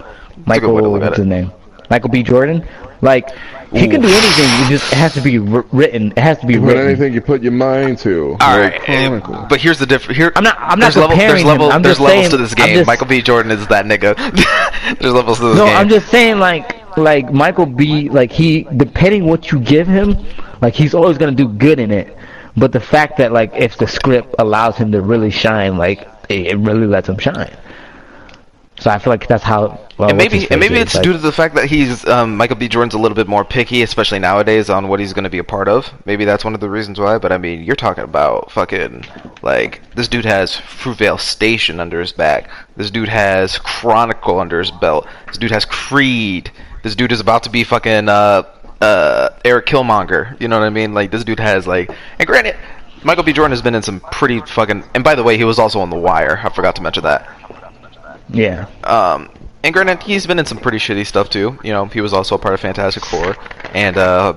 to 0.45 0.45
Michael 0.47 0.73
look 0.93 1.03
at 1.03 1.09
what's 1.11 1.19
it. 1.19 1.23
his 1.23 1.27
name? 1.27 1.53
Michael 1.91 2.11
B. 2.11 2.23
Jordan. 2.23 2.67
Like 3.01 3.31
he 3.73 3.87
can 3.87 4.01
do 4.01 4.09
anything. 4.09 4.47
It 4.67 4.71
just 4.71 4.93
it 4.93 4.97
has 4.97 5.13
to 5.15 5.21
be 5.21 5.39
wr- 5.39 5.61
written. 5.73 6.11
It 6.13 6.19
has 6.19 6.39
to 6.41 6.47
be 6.47 6.55
You 6.55 6.61
put 6.61 6.69
written. 6.69 6.87
anything 6.87 7.13
you 7.13 7.21
put 7.21 7.43
your 7.43 7.53
mind 7.53 7.99
to. 7.99 8.37
All 8.41 8.57
No 8.57 8.63
right, 8.63 8.81
chronicle. 8.81 9.47
but 9.49 9.61
here's 9.61 9.79
the 9.79 9.87
difference. 9.87 10.17
Here, 10.19 10.33
I'm 10.35 10.43
not- 10.43 10.57
I'm 10.59 10.79
not 10.81 10.87
there's 10.95 10.97
level, 10.97 11.11
comparing 11.11 11.29
there's 11.31 11.43
him. 11.43 11.49
level, 11.49 11.71
I'm 11.73 11.83
there's 11.83 11.99
just 11.99 12.01
levels 12.01 12.21
saying- 12.25 12.31
to 12.31 12.37
this 12.39 12.55
game. 12.55 12.75
just- 12.77 12.87
Michael 12.87 13.07
B. 13.07 13.21
Jordan 13.23 13.53
is 13.53 13.67
that 13.69 13.85
nigga. 13.85 14.17
there's 15.01 15.13
levels 15.15 15.39
to 15.39 15.45
this 15.51 15.59
No, 15.59 15.67
game. 15.67 15.77
I'm 15.77 15.89
just 15.89 16.09
saying, 16.09 16.39
like, 16.39 16.97
like 16.97 17.31
Michael 17.33 17.67
B. 17.67 18.09
Like 18.09 18.33
he, 18.33 18.63
depending 18.77 19.27
what 19.27 19.53
you 19.53 19.61
give 19.61 19.87
him, 19.87 20.17
like 20.61 20.75
he's 20.75 20.95
always 20.95 21.19
gonna 21.19 21.33
do 21.33 21.47
good 21.49 21.79
in 21.79 21.91
it. 21.91 22.17
But 22.59 22.73
the 22.73 22.81
fact 22.81 23.19
that 23.19 23.33
like 23.33 23.53
if 23.55 23.77
the 23.79 23.87
script 23.87 24.35
allows 24.39 24.77
him 24.77 24.93
to 24.93 25.01
really 25.01 25.31
shine, 25.31 25.77
like 25.77 26.09
it, 26.29 26.49
it 26.49 26.57
really 26.57 26.87
lets 26.87 27.09
him 27.09 27.19
shine. 27.19 27.57
So 28.81 28.91
I 28.91 28.99
feel 28.99 29.13
like 29.13 29.27
that's 29.27 29.43
how. 29.43 29.81
Well, 29.99 30.11
and 30.11 30.19
maybe 30.19 30.47
and 30.51 30.61
maybe 30.61 30.77
is, 30.77 30.83
it's 30.83 30.95
like- 30.95 31.03
due 31.03 31.13
to 31.13 31.19
the 31.19 31.33
fact 31.33 31.57
that 31.57 31.65
he's 31.65 32.07
um, 32.07 32.37
Michael 32.37 32.57
B. 32.57 32.69
Jordan's 32.69 32.95
a 32.95 32.99
little 32.99 33.17
bit 33.17 33.27
more 33.27 33.45
picky, 33.45 33.83
especially 33.83 34.21
nowadays, 34.21 34.71
on 34.71 34.87
what 34.87 35.01
he's 35.01 35.13
going 35.13 35.25
to 35.25 35.31
be 35.31 35.39
a 35.39 35.45
part 35.45 35.67
of. 35.67 35.93
Maybe 36.07 36.25
that's 36.25 36.45
one 36.45 36.55
of 36.55 36.61
the 36.61 36.71
reasons 36.71 37.01
why. 37.01 37.19
But 37.19 37.33
I 37.33 37.39
mean, 37.39 37.65
you're 37.65 37.75
talking 37.75 38.05
about 38.05 38.53
fucking 38.53 39.05
like 39.43 39.81
this 39.97 40.07
dude 40.07 40.25
has 40.25 40.53
Fruitvale 40.53 41.19
Station 41.19 41.81
under 41.81 41.99
his 42.01 42.13
back. 42.13 42.49
This 42.77 42.91
dude 42.93 43.09
has 43.09 43.59
Chronicle 43.59 44.39
under 44.39 44.61
his 44.61 44.71
belt. 44.71 45.09
This 45.27 45.39
dude 45.39 45.51
has 45.51 45.65
Creed. 45.65 46.53
This 46.85 46.95
dude 46.95 47.11
is 47.11 47.19
about 47.21 47.43
to 47.43 47.51
be 47.51 47.65
fucking 47.65 48.09
uh 48.09 48.45
uh 48.81 49.31
Eric 49.45 49.67
Killmonger. 49.67 50.41
You 50.41 50.49
know 50.49 50.59
what 50.59 50.67
I 50.67 50.71
mean? 50.71 50.95
Like 50.95 51.11
this 51.11 51.25
dude 51.25 51.41
has 51.41 51.67
like 51.67 51.91
and 52.19 52.27
granted. 52.27 52.57
Michael 53.05 53.23
B. 53.23 53.33
Jordan 53.33 53.53
has 53.53 53.63
been 53.63 53.77
in 53.77 53.83
some 53.83 54.01
pretty 54.01 54.41
fucking. 54.41 54.83
And 54.93 55.05
by 55.05 55.15
the 55.15 55.23
way, 55.23 55.37
he 55.37 55.45
was 55.45 55.61
also 55.61 55.79
on 55.79 55.89
The 55.89 55.97
Wire. 55.97 56.41
I 56.43 56.49
forgot 56.49 56.75
to 56.77 56.83
mention 56.83 57.05
that. 57.05 57.29
yeah. 58.29 58.67
Um, 58.83 59.31
and 59.63 59.73
granted, 59.73 60.03
he's 60.03 60.27
been 60.27 60.39
in 60.39 60.47
some 60.47 60.59
pretty 60.59 60.79
shitty 60.79 61.07
stuff 61.07 61.31
too. 61.31 61.59
You 61.63 61.73
know, 61.73 61.85
he 61.87 62.01
was 62.01 62.13
also 62.13 62.35
a 62.35 62.39
part 62.39 62.55
of 62.55 62.61
Fantastic 62.61 63.05
Four 63.05 63.37
and 63.73 63.97
uh, 63.97 64.35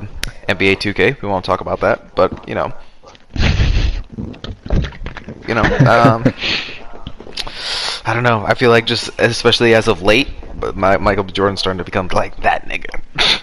NBA 0.47 0.77
2K. 0.77 1.22
We 1.22 1.27
won't 1.27 1.43
talk 1.45 1.61
about 1.61 1.80
that, 1.80 2.13
but 2.15 2.47
you 2.47 2.53
know, 2.55 2.72
you 5.47 5.55
know, 5.55 5.63
um, 5.63 6.23
I 8.05 8.13
don't 8.13 8.23
know. 8.23 8.43
I 8.45 8.53
feel 8.53 8.69
like 8.69 8.85
just 8.85 9.09
especially 9.19 9.73
as 9.73 9.88
of 9.88 10.01
late, 10.01 10.30
but 10.59 10.76
my, 10.76 10.97
Michael 10.97 11.23
B. 11.23 11.31
Jordan's 11.31 11.59
starting 11.59 11.77
to 11.80 11.84
become 11.84 12.07
like 12.13 12.35
that 12.43 12.68
nigga. 12.68 13.01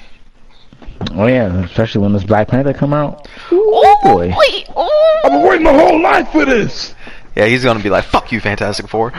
Oh 1.12 1.26
yeah, 1.26 1.62
especially 1.64 2.02
when 2.02 2.12
this 2.12 2.24
Black 2.24 2.48
Panther 2.48 2.74
come 2.74 2.92
out. 2.92 3.28
Ooh, 3.52 3.96
boy. 4.02 4.34
I've 5.24 5.32
been 5.32 5.42
waiting 5.42 5.64
my 5.64 5.72
whole 5.72 6.00
life 6.00 6.28
for 6.30 6.44
this. 6.44 6.94
yeah, 7.36 7.46
he's 7.46 7.64
gonna 7.64 7.82
be 7.82 7.90
like, 7.90 8.04
"Fuck 8.04 8.32
you, 8.32 8.40
Fantastic 8.40 8.88
Four. 8.88 9.12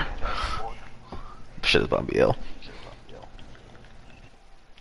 Shit 1.64 1.82
is 1.82 1.88
about 1.88 2.08
to 2.08 2.14
be 2.14 2.20
ill. 2.20 2.36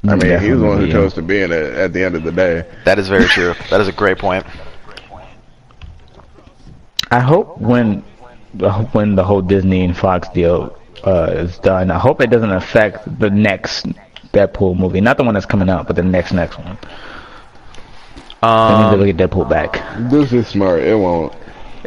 I 0.04 0.14
mean, 0.14 0.38
he's 0.40 0.58
the 0.58 0.64
one 0.64 0.78
who 0.78 0.86
yeah. 0.86 0.92
chose 0.92 1.14
to 1.14 1.22
be 1.22 1.42
in 1.42 1.50
it 1.50 1.74
at 1.74 1.92
the 1.92 2.04
end 2.04 2.14
of 2.14 2.22
the 2.22 2.30
day. 2.30 2.64
That 2.84 2.98
is 2.98 3.08
very 3.08 3.24
true. 3.26 3.54
that 3.70 3.80
is 3.80 3.88
a 3.88 3.92
great 3.92 4.18
point. 4.18 4.46
I 7.10 7.20
hope 7.20 7.58
when 7.58 8.04
the 8.54 8.70
when 8.92 9.16
the 9.16 9.24
whole 9.24 9.42
Disney 9.42 9.84
and 9.84 9.96
Fox 9.96 10.28
deal 10.28 10.76
uh, 11.04 11.30
is 11.32 11.58
done, 11.58 11.90
I 11.90 11.98
hope 11.98 12.20
it 12.20 12.30
doesn't 12.30 12.52
affect 12.52 13.18
the 13.18 13.30
next 13.30 13.86
Deadpool 14.38 14.76
movie. 14.78 15.00
Not 15.00 15.16
the 15.16 15.24
one 15.24 15.34
that's 15.34 15.46
coming 15.46 15.68
out, 15.68 15.86
but 15.86 15.96
the 15.96 16.02
next 16.02 16.32
next 16.32 16.58
one. 16.58 16.78
I 18.42 18.70
need 18.76 18.82
to 18.90 18.94
Um, 18.94 19.00
look 19.00 19.08
at 19.08 19.16
Deadpool 19.16 19.48
back. 19.48 19.82
This 20.10 20.32
is 20.32 20.46
smart. 20.46 20.80
It 20.82 20.94
won't. 20.96 21.32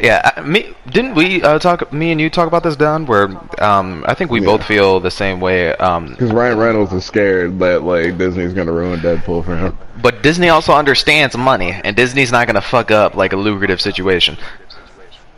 Yeah, 0.02 0.32
I- 0.36 0.42
me 0.42 0.74
didn't 0.90 1.16
we 1.16 1.42
uh, 1.44 1.60
talk? 1.60 1.92
Me 1.94 2.12
and 2.12 2.20
you 2.20 2.30
talk 2.30 2.48
about 2.48 2.64
this, 2.64 2.76
Don? 2.76 3.06
Where 3.06 3.30
um, 3.60 4.04
I 4.08 4.14
think 4.14 4.32
we 4.32 4.40
Yeah. 4.40 4.46
both 4.48 4.64
feel 4.64 5.00
the 5.00 5.12
same 5.12 5.40
way. 5.40 5.76
Um, 5.76 6.08
Because 6.08 6.32
Ryan 6.32 6.58
Reynolds 6.58 6.92
is 6.94 7.06
scared 7.06 7.60
that 7.60 7.84
like 7.84 8.18
Disney's 8.18 8.54
gonna 8.54 8.72
ruin 8.72 9.00
Deadpool 9.00 9.46
for 9.46 9.56
him. 9.56 9.78
but 10.02 10.24
Disney 10.24 10.50
also 10.50 10.74
understands 10.74 11.38
money, 11.38 11.80
and 11.84 11.96
Disney's 11.96 12.32
not 12.32 12.48
gonna 12.48 12.62
fuck 12.62 12.90
up 12.92 13.16
like 13.16 13.34
a 13.34 13.38
lucrative 13.38 13.80
situation. 13.82 14.38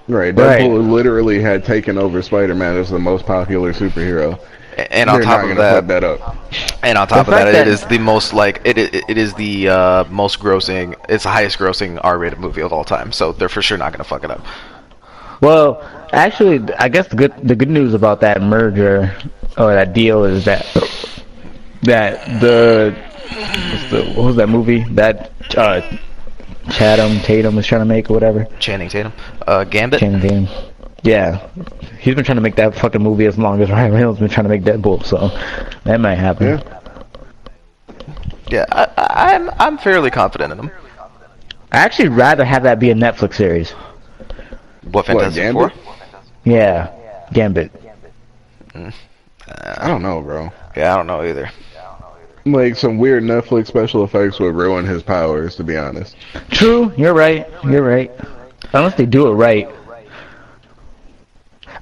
Right. 0.08 0.36
Right. 0.38 0.62
Deadpool 0.62 0.90
literally 0.92 1.42
had 1.42 1.64
taken 1.66 1.98
over 1.98 2.22
Spider-Man 2.22 2.76
as 2.78 2.90
the 2.90 3.00
most 3.00 3.26
popular 3.26 3.72
superhero. 3.74 4.40
A- 4.78 4.94
And 4.94 5.10
on 5.10 5.16
They're 5.18 5.26
top 5.26 5.42
not 5.42 5.52
of 5.52 5.58
that, 5.58 5.76
fuck 5.76 5.88
that 5.88 6.04
up. 6.04 6.36
and 6.84 6.98
on 6.98 7.08
top 7.08 7.26
The 7.28 7.32
of 7.34 7.38
that, 7.38 7.44
fact 7.46 7.50
it 7.50 7.66
that- 7.66 7.68
is 7.68 7.86
the 7.86 7.98
most 8.00 8.34
like 8.34 8.62
it. 8.66 8.78
It, 8.78 8.96
it 9.10 9.18
is 9.18 9.34
the 9.36 9.70
uh, 9.70 10.04
most 10.06 10.40
grossing. 10.40 10.96
It's 11.10 11.24
the 11.24 11.30
highest 11.30 11.58
grossing 11.60 12.00
R-rated 12.04 12.40
movie 12.40 12.62
of 12.62 12.72
all 12.74 12.84
time. 12.84 13.12
So 13.12 13.32
they're 13.32 13.50
for 13.50 13.62
sure 13.62 13.78
not 13.78 13.92
gonna 13.94 14.04
fuck 14.04 14.24
it 14.24 14.32
up. 14.32 14.42
Well, 15.42 15.82
actually, 16.14 16.62
I 16.80 16.88
guess 16.90 17.08
the 17.10 17.16
good 17.18 17.34
the 17.44 17.56
good 17.56 17.70
news 17.70 17.94
about 17.94 18.22
that 18.22 18.42
merger 18.42 19.14
or 19.58 19.74
that 19.74 19.94
deal 19.94 20.24
is 20.26 20.46
that 20.46 20.66
that 21.84 22.40
the 22.40 22.96
what's 23.72 23.90
the 23.92 24.14
what 24.16 24.26
was 24.26 24.36
that 24.38 24.48
movie 24.48 24.84
that 24.96 25.32
uh, 25.58 25.82
Chatham 26.72 27.20
Tatum 27.20 27.58
is 27.58 27.68
trying 27.68 27.82
to 27.82 27.86
make 27.86 28.10
or 28.10 28.14
whatever. 28.14 28.46
Channing 28.60 28.88
Tatum. 28.90 29.12
Uh, 29.46 29.64
Gambit. 29.66 30.00
Channing 30.00 30.22
Tatum. 30.22 30.48
Yeah, 31.04 31.48
he's 32.00 32.16
been 32.16 32.24
trying 32.24 32.38
to 32.38 32.42
make 32.42 32.56
that 32.56 32.76
fucking 32.76 33.02
movie 33.04 33.26
as 33.26 33.38
long 33.38 33.62
as 33.62 33.70
Ryan 33.70 33.92
Reynolds 33.94 34.20
been 34.20 34.30
trying 34.30 34.46
to 34.46 34.50
make 34.50 34.64
Deadpool, 34.64 35.04
so 35.06 35.28
that 35.84 36.00
might 36.00 36.16
happen. 36.16 36.48
Yeah. 36.48 36.80
Yeah, 38.50 38.66
I, 38.72 38.84
I- 38.98 39.36
I'm 39.36 39.50
I'm 39.60 39.78
fairly 39.78 40.12
confident 40.12 40.52
in 40.54 40.60
him. 40.60 40.72
I 41.72 41.78
actually 41.78 42.10
rather 42.10 42.46
have 42.46 42.64
that 42.64 42.80
be 42.80 42.92
a 42.92 42.96
Netflix 42.96 43.36
series. 43.36 43.72
What 44.92 45.06
Fantastic 45.06 45.44
Gambit? 45.44 45.72
Four? 45.74 45.94
Yeah, 46.46 46.92
Gambit. 47.34 47.72
Mm. 48.74 48.94
I 49.78 49.88
don't 49.88 50.02
know, 50.04 50.22
bro. 50.22 50.52
Yeah, 50.76 50.94
I 50.94 50.98
don't 50.98 51.08
know 51.08 51.24
either. 51.24 51.50
Like 52.46 52.76
some 52.76 52.98
weird 52.98 53.24
Netflix 53.24 53.68
special 53.68 54.04
effects 54.04 54.40
would 54.40 54.56
ruin 54.56 54.86
his 54.86 55.02
powers. 55.04 55.56
To 55.56 55.64
be 55.64 55.78
honest. 55.78 56.16
True, 56.52 56.94
you're 56.98 57.14
right. 57.14 57.48
You're 57.64 57.84
right. 57.84 58.12
Unless 58.74 58.96
they 58.96 59.06
do 59.06 59.28
it 59.28 59.32
right. 59.34 59.70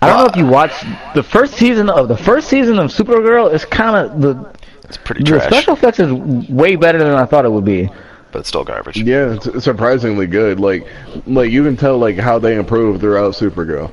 I 0.01 0.07
don't 0.07 0.17
know 0.17 0.25
if 0.25 0.35
you 0.35 0.47
watched 0.47 0.83
the 1.13 1.21
first 1.23 1.53
season 1.55 1.89
of 1.89 2.07
the 2.07 2.17
first 2.17 2.47
season 2.49 2.79
of 2.79 2.91
Supergirl. 2.91 3.53
Is 3.53 3.65
kind 3.65 3.95
of 3.95 4.21
the 4.21 4.53
It's 4.85 4.97
pretty 4.97 5.23
the 5.23 5.39
special 5.41 5.73
effects 5.73 5.99
is 5.99 6.11
way 6.49 6.75
better 6.75 6.97
than 6.97 7.13
I 7.13 7.25
thought 7.25 7.45
it 7.45 7.51
would 7.51 7.65
be. 7.65 7.87
but 8.31 8.39
it's 8.39 8.49
still 8.49 8.63
garbage. 8.63 8.97
Yeah, 8.97 9.35
it's 9.35 9.63
surprisingly 9.63 10.25
good. 10.25 10.59
Like, 10.59 10.87
like 11.27 11.51
you 11.51 11.63
can 11.63 11.77
tell 11.77 11.97
like 11.99 12.17
how 12.17 12.39
they 12.39 12.55
improved 12.55 12.99
throughout 13.01 13.33
Supergirl. 13.33 13.91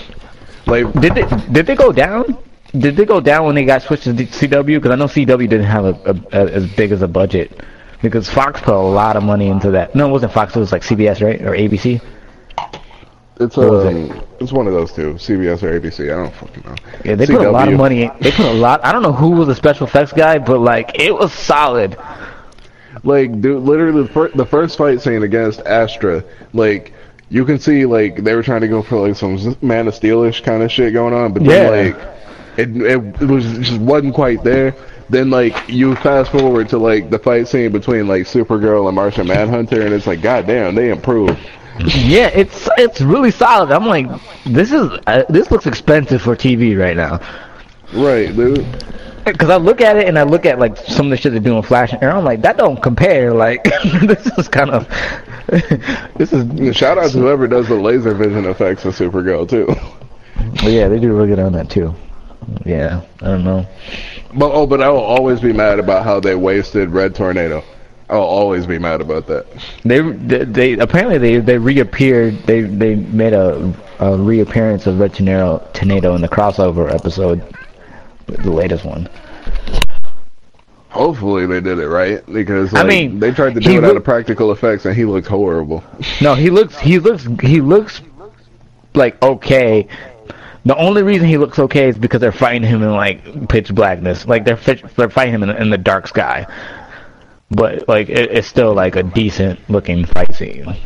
like, 0.66 0.90
Did 1.00 1.14
they 1.14 1.26
did 1.52 1.66
they 1.66 1.74
go 1.74 1.92
down? 1.92 2.38
Did 2.78 2.96
they 2.96 3.04
go 3.04 3.20
down 3.20 3.44
when 3.44 3.54
they 3.54 3.66
got 3.66 3.82
switched 3.82 4.04
to 4.04 4.14
CW? 4.14 4.76
Because 4.80 4.90
I 4.90 4.94
know 4.96 5.04
CW 5.04 5.48
didn't 5.48 5.64
have 5.66 5.84
a, 5.84 5.94
a, 6.06 6.14
a 6.32 6.50
as 6.52 6.66
big 6.74 6.92
as 6.92 7.02
a 7.02 7.08
budget. 7.08 7.60
Because 8.00 8.28
Fox 8.28 8.60
put 8.60 8.74
a 8.74 8.78
lot 8.78 9.16
of 9.16 9.22
money 9.22 9.48
into 9.48 9.70
that. 9.72 9.94
No, 9.94 10.08
it 10.08 10.12
wasn't 10.12 10.32
Fox. 10.32 10.56
It 10.56 10.60
was 10.60 10.72
like 10.72 10.82
CBS, 10.82 11.22
right, 11.22 11.40
or 11.42 11.50
ABC. 11.52 12.00
It's 13.42 13.58
um, 13.58 14.22
it's 14.40 14.52
one 14.52 14.66
of 14.66 14.72
those 14.72 14.92
two, 14.92 15.14
CBS 15.14 15.62
or 15.62 15.78
ABC. 15.80 16.04
I 16.12 16.16
don't 16.22 16.34
fucking 16.34 16.62
know. 16.64 16.74
Yeah, 17.04 17.14
they 17.16 17.26
put 17.26 17.42
a 17.46 17.50
lot 17.50 17.68
of 17.68 17.74
CW. 17.74 17.78
money. 17.78 18.10
They 18.20 18.30
put 18.30 18.46
a 18.46 18.52
lot. 18.52 18.84
I 18.84 18.92
don't 18.92 19.02
know 19.02 19.12
who 19.12 19.30
was 19.30 19.48
the 19.48 19.54
special 19.54 19.86
effects 19.86 20.12
guy, 20.12 20.38
but 20.38 20.58
like 20.60 20.98
it 20.98 21.14
was 21.14 21.32
solid. 21.32 21.96
Like, 23.04 23.40
dude, 23.40 23.62
literally 23.62 24.02
the, 24.02 24.08
fir- 24.12 24.28
the 24.34 24.46
first 24.46 24.78
fight 24.78 25.00
scene 25.00 25.22
against 25.22 25.60
Astra, 25.60 26.22
like, 26.52 26.92
you 27.30 27.44
can 27.44 27.58
see 27.58 27.86
like 27.86 28.22
they 28.22 28.34
were 28.34 28.42
trying 28.42 28.60
to 28.60 28.68
go 28.68 28.82
for 28.82 29.06
like 29.08 29.16
some 29.16 29.56
Man 29.62 29.88
of 29.88 29.94
Steelish 29.94 30.42
kind 30.44 30.62
of 30.62 30.70
shit 30.70 30.92
going 30.92 31.14
on, 31.14 31.32
but 31.32 31.42
then 31.44 31.84
Yeah. 31.86 31.92
like 31.92 32.08
it, 32.58 32.76
it 32.76 33.22
it 33.22 33.26
was 33.26 33.44
just 33.58 33.80
wasn't 33.80 34.14
quite 34.14 34.44
there. 34.44 34.74
Then 35.08 35.30
like 35.30 35.56
you 35.68 35.96
fast 35.96 36.30
forward 36.30 36.68
to 36.68 36.78
like 36.78 37.08
the 37.08 37.18
fight 37.18 37.48
scene 37.48 37.72
between 37.72 38.06
like 38.06 38.24
Supergirl 38.24 38.86
and 38.86 38.94
Martian 38.94 39.26
Manhunter, 39.26 39.80
and 39.82 39.94
it's 39.94 40.06
like, 40.06 40.20
goddamn, 40.20 40.74
they 40.74 40.90
improved. 40.90 41.38
Yeah, 41.86 42.28
it's 42.28 42.68
it's 42.78 43.00
really 43.00 43.30
solid. 43.30 43.70
I'm 43.70 43.86
like, 43.86 44.06
this 44.44 44.72
is 44.72 44.90
uh, 45.06 45.24
this 45.28 45.50
looks 45.50 45.66
expensive 45.66 46.22
for 46.22 46.36
TV 46.36 46.78
right 46.78 46.96
now. 46.96 47.20
Right, 47.92 48.34
dude. 48.34 48.66
Because 49.24 49.50
I 49.50 49.56
look 49.56 49.80
at 49.80 49.96
it 49.96 50.08
and 50.08 50.18
I 50.18 50.24
look 50.24 50.46
at 50.46 50.58
like 50.58 50.76
some 50.76 51.06
of 51.06 51.10
the 51.10 51.16
shit 51.16 51.32
they're 51.32 51.40
doing 51.40 51.62
Flash, 51.62 51.92
and 51.92 52.04
I'm 52.04 52.24
like, 52.24 52.42
that 52.42 52.56
don't 52.56 52.82
compare. 52.82 53.32
Like, 53.32 53.64
this 54.02 54.26
is 54.38 54.48
kind 54.48 54.70
of 54.70 54.88
this 56.16 56.32
is 56.32 56.76
Shout 56.76 56.98
out 56.98 57.10
to 57.12 57.18
whoever 57.18 57.46
does 57.46 57.68
the 57.68 57.74
laser 57.74 58.14
vision 58.14 58.46
effects 58.46 58.84
of 58.84 58.94
Supergirl 58.94 59.48
too. 59.48 59.66
But 60.54 60.64
yeah, 60.72 60.88
they 60.88 60.98
do 60.98 61.14
really 61.14 61.28
good 61.28 61.38
on 61.38 61.52
that 61.52 61.70
too. 61.70 61.94
Yeah, 62.64 63.02
I 63.20 63.24
don't 63.26 63.44
know. 63.44 63.66
But 64.34 64.52
oh, 64.52 64.66
but 64.66 64.80
I 64.80 64.88
will 64.88 64.98
always 64.98 65.40
be 65.40 65.52
mad 65.52 65.78
about 65.78 66.04
how 66.04 66.20
they 66.20 66.34
wasted 66.34 66.90
Red 66.90 67.14
Tornado. 67.14 67.62
I'll 68.12 68.20
always 68.20 68.66
be 68.66 68.78
mad 68.78 69.00
about 69.00 69.26
that. 69.28 69.46
They 69.84 70.00
they, 70.02 70.44
they 70.44 70.72
apparently 70.74 71.16
they 71.16 71.38
they 71.38 71.56
reappeared. 71.56 72.34
They 72.42 72.60
they 72.60 72.96
made 72.96 73.32
a, 73.32 73.74
a 74.00 74.18
reappearance 74.18 74.86
of 74.86 75.00
Red 75.00 75.14
Tornado, 75.14 75.66
Tornado 75.72 76.14
in 76.14 76.20
the 76.20 76.28
crossover 76.28 76.92
episode, 76.92 77.42
the 78.26 78.50
latest 78.50 78.84
one. 78.84 79.08
Hopefully 80.90 81.46
they 81.46 81.62
did 81.62 81.78
it 81.78 81.88
right 81.88 82.24
because 82.26 82.74
I 82.74 82.84
mean, 82.84 83.18
they 83.18 83.30
tried 83.30 83.54
to 83.54 83.60
do 83.60 83.78
it 83.78 83.84
out 83.84 83.96
of 83.96 84.04
practical 84.04 84.52
effects 84.52 84.84
and 84.84 84.94
he 84.94 85.06
looks 85.06 85.26
horrible. 85.26 85.82
No, 86.20 86.34
he 86.34 86.50
looks 86.50 86.78
he 86.78 86.98
looks 86.98 87.26
he 87.40 87.62
looks 87.62 88.02
like 88.94 89.20
okay. 89.22 89.88
The 90.66 90.76
only 90.76 91.02
reason 91.02 91.26
he 91.26 91.38
looks 91.38 91.58
okay 91.58 91.88
is 91.88 91.96
because 91.96 92.20
they're 92.20 92.30
fighting 92.30 92.68
him 92.68 92.82
in 92.82 92.92
like 92.92 93.48
pitch 93.48 93.74
blackness. 93.74 94.26
Like 94.26 94.44
they're 94.44 94.60
they're 94.96 95.08
fighting 95.08 95.32
him 95.32 95.42
in, 95.44 95.50
in 95.50 95.70
the 95.70 95.78
dark 95.78 96.08
sky. 96.08 96.46
But 97.54 97.88
like 97.88 98.08
it, 98.08 98.30
it's 98.30 98.48
still 98.48 98.74
like 98.74 98.96
a 98.96 99.02
decent 99.02 99.58
looking 99.68 100.06
fight 100.06 100.34
scene. 100.34 100.76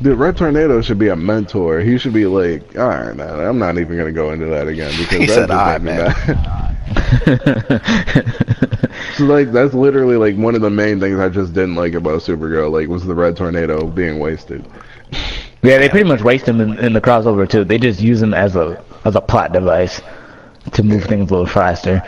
Dude, 0.00 0.18
Red 0.18 0.36
Tornado 0.36 0.80
should 0.80 0.98
be 0.98 1.08
a 1.08 1.16
mentor. 1.16 1.80
He 1.80 1.98
should 1.98 2.12
be 2.12 2.26
like, 2.26 2.78
all 2.78 2.88
right, 2.88 3.16
man. 3.16 3.40
I'm 3.40 3.58
not 3.58 3.78
even 3.78 3.96
gonna 3.96 4.12
go 4.12 4.32
into 4.32 4.46
that 4.46 4.68
again 4.68 4.92
because 4.96 5.18
He 5.18 5.26
said, 5.26 5.48
just 5.48 5.50
"All 5.50 5.66
made 5.66 5.72
right, 5.72 5.82
me 5.82 5.92
man." 5.92 6.68
so 9.16 9.24
like 9.24 9.52
that's 9.52 9.74
literally 9.74 10.16
like 10.16 10.36
one 10.36 10.54
of 10.54 10.60
the 10.60 10.70
main 10.70 11.00
things 11.00 11.18
I 11.18 11.28
just 11.28 11.52
didn't 11.52 11.74
like 11.74 11.94
about 11.94 12.20
Supergirl. 12.20 12.70
Like 12.70 12.88
was 12.88 13.04
the 13.04 13.14
Red 13.14 13.36
Tornado 13.36 13.86
being 13.86 14.18
wasted. 14.18 14.64
Yeah, 15.62 15.78
they 15.78 15.88
pretty 15.88 16.08
much 16.08 16.22
waste 16.22 16.46
him 16.46 16.60
in, 16.60 16.78
in 16.78 16.92
the 16.92 17.00
crossover 17.00 17.48
too. 17.48 17.64
They 17.64 17.78
just 17.78 18.00
use 18.00 18.22
him 18.22 18.34
as 18.34 18.56
a 18.56 18.82
as 19.04 19.16
a 19.16 19.20
plot 19.20 19.52
device 19.52 20.00
to 20.72 20.82
move 20.82 21.04
things 21.04 21.30
a 21.30 21.34
little 21.34 21.46
faster. 21.46 22.02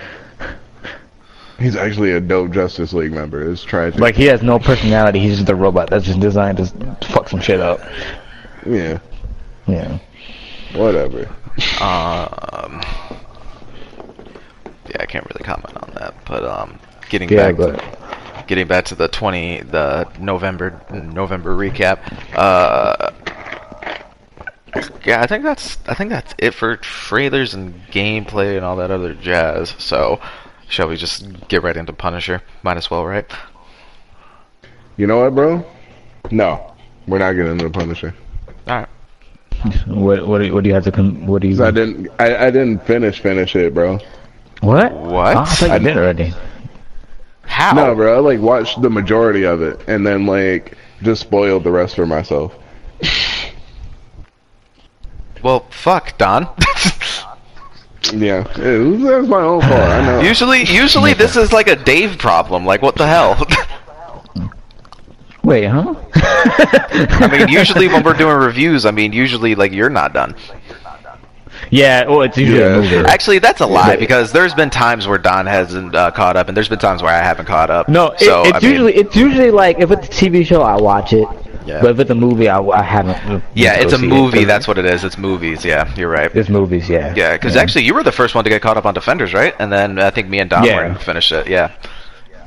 He's 1.61 1.77
actually 1.77 2.13
a 2.13 2.21
dope 2.21 2.53
Justice 2.53 2.93
League 2.95 3.13
member. 3.13 3.51
It's 3.51 3.63
tragic. 3.63 4.01
Like 4.01 4.15
he 4.17 4.25
has 4.27 4.43
no 4.43 4.59
personality. 4.59 5.19
He's 5.21 5.37
just 5.37 5.49
a 5.51 5.55
robot 5.55 5.91
that's 5.91 6.07
just 6.07 6.19
designed 6.19 6.57
to 6.59 6.67
fuck 7.09 7.29
some 7.29 7.41
shit 7.41 7.61
up. 7.61 7.81
yeah, 8.67 8.99
Yeah. 9.67 9.99
whatever. 10.75 11.27
Um, 11.83 12.81
yeah, 14.89 14.97
I 15.01 15.07
can't 15.07 15.27
really 15.27 15.45
comment 15.45 15.77
on 15.83 15.93
that. 15.97 16.15
But 16.27 16.45
um, 16.45 16.79
getting 17.11 17.29
Yeah, 17.29 17.53
back 17.53 17.57
but 17.59 17.79
to, 17.79 18.45
getting 18.47 18.67
back 18.67 18.87
to 18.87 18.95
the 18.95 19.09
twenty 19.09 19.61
the 19.61 20.09
November 20.19 20.81
November 20.91 21.55
recap. 21.55 21.99
Uh, 22.35 23.11
yeah, 25.05 25.21
I 25.21 25.27
think 25.27 25.43
that's 25.45 25.77
I 25.87 25.95
think 25.95 26.11
that's 26.11 26.35
it 26.39 26.55
for 26.55 26.77
trailers 26.77 27.53
and 27.55 27.75
gameplay 27.91 28.57
and 28.57 28.65
all 28.65 28.77
that 28.77 28.91
other 28.91 29.13
jazz. 29.15 29.75
So, 29.79 30.21
shall 30.71 30.89
we 30.89 30.97
just 30.97 31.27
get 31.49 31.63
right 31.63 31.77
into 31.77 31.93
Punisher? 31.93 32.43
Might 32.63 32.77
as 32.79 32.91
well, 32.91 33.05
right? 33.05 33.31
You 34.97 35.07
know 35.07 35.21
what, 35.21 35.35
bro? 35.35 35.65
No, 36.31 36.73
we're 37.07 37.19
not 37.19 37.33
getting 37.33 37.53
into 37.53 37.65
the 37.65 37.71
Punisher. 37.71 38.15
All 38.67 38.79
right. 38.81 38.89
what 39.87 40.27
what 40.27 40.39
do 40.39 40.47
you, 40.47 40.55
what 40.55 40.65
do 40.65 40.69
you 40.69 40.75
have 40.75 40.85
to 40.85 40.93
com- 40.93 41.27
what 41.27 41.43
do 41.43 41.49
you 41.49 41.57
'Cause 41.57 41.67
I 41.67 41.71
didn't. 41.71 42.09
I, 42.19 42.47
I 42.47 42.51
didn't 42.51 42.87
finish 42.87 43.21
finish 43.21 43.55
it, 43.57 43.75
bro. 43.75 43.99
what 44.61 44.93
What? 44.95 45.37
Oh, 45.37 45.41
I 45.41 45.45
thought 45.45 45.81
you 45.83 45.87
did 45.89 45.97
already. 45.99 46.33
How? 47.43 47.73
No, 47.75 47.95
bro. 47.95 48.17
I 48.17 48.21
like 48.21 48.41
watched 48.41 48.81
the 48.81 48.89
majority 48.89 49.45
of 49.45 49.61
it 49.61 49.81
and 49.87 50.07
then 50.07 50.25
like 50.25 50.79
just 51.03 51.21
spoiled 51.23 51.65
the 51.65 51.71
rest 51.71 51.97
for 51.97 52.07
myself. 52.07 52.55
Well, 55.43 55.67
fuck, 55.71 56.17
Don. 56.19 56.49
Yeah, 58.15 58.41
it 58.59 58.79
was, 58.79 59.03
that 59.03 59.21
was 59.21 59.29
my 59.29 59.43
own 59.43 59.61
fault. 59.61 59.73
I 59.73 60.05
know. 60.05 60.21
usually, 60.21 60.65
usually 60.65 61.13
this 61.13 61.37
is 61.37 61.53
like 61.53 61.69
a 61.69 61.77
Dave 61.77 62.19
problem. 62.19 62.65
Like, 62.65 62.83
what 62.83 62.97
the 62.97 63.07
hell? 63.07 63.37
Wait, 65.43 65.65
huh? 65.67 65.95
I 66.15 67.29
mean, 67.31 67.49
usually 67.49 67.89
when 67.89 68.03
we're 68.03 68.15
doing 68.15 68.37
reviews, 68.37 68.85
I 68.85 68.91
mean, 68.91 69.13
usually 69.13 69.55
like 69.55 69.73
you're 69.73 69.89
not 69.91 70.13
done. 70.13 70.35
yeah, 71.71 72.07
well, 72.07 72.23
it's 72.23 72.37
usually 72.37 72.59
Yeah, 72.59 72.77
a 72.77 72.81
movie. 72.83 72.97
Actually, 73.09 73.39
that's 73.39 73.61
a 73.61 73.67
lie 73.67 73.97
because 73.97 74.33
there's 74.33 74.55
been 74.55 74.71
times 74.71 75.07
where 75.07 75.19
Don 75.19 75.47
hasn't 75.47 75.95
uh, 75.95 76.11
caught 76.11 76.37
up, 76.37 76.49
and 76.49 76.57
there's 76.57 76.69
been 76.69 76.79
times 76.79 77.03
where 77.03 77.15
I 77.15 77.23
haven't 77.23 77.47
caught 77.47 77.71
up. 77.71 77.89
No, 77.89 78.09
it, 78.13 78.21
so, 78.21 78.43
it's 78.45 78.57
I 78.57 78.61
mean, 78.61 78.71
usually 78.71 78.95
it's 78.97 79.17
usually 79.17 79.51
like 79.51 79.79
if 79.79 79.91
it's 79.91 80.09
a 80.09 80.11
TV 80.11 80.45
show, 80.45 80.63
I 80.63 80.77
watch 80.81 81.13
it. 81.13 81.29
Yeah. 81.67 81.81
But 81.81 81.93
if 81.93 81.99
it's 82.01 82.11
a 82.11 82.15
movie, 82.15 82.49
I, 82.49 82.61
I 82.61 82.83
haven't. 82.83 83.17
Uh, 83.31 83.41
yeah, 83.55 83.75
it's 83.75 83.93
a 83.93 83.99
see 83.99 84.07
it, 84.43 84.47
That's 84.47 84.67
what 84.67 84.79
it 84.79 84.85
is. 84.85 85.05
It's 85.05 85.19
movies. 85.19 85.65
Yeah, 85.65 85.93
you're 85.95 86.11
right. 86.11 86.35
It's 86.35 86.49
movies, 86.49 86.89
yeah. 86.89 87.15
Yeah, 87.15 87.35
because 87.35 87.57
actually 87.57 87.85
you 87.85 87.95
were 87.95 88.03
the 88.03 88.13
first 88.13 88.35
one 88.35 88.45
to 88.45 88.51
get 88.51 88.63
caught 88.63 88.77
up 88.77 88.87
on 88.87 88.95
Defenders, 88.95 89.35
right? 89.35 89.55
And 89.59 89.73
then 89.73 89.99
I 89.99 90.11
think 90.11 90.29
me 90.29 90.41
and 90.41 90.49
Don 90.49 90.65
Yeah. 90.65 90.77
were 90.77 90.83
going 90.83 90.95
to 90.95 91.01
finish 91.05 91.33
it. 91.33 91.49
Yeah. 91.49 91.73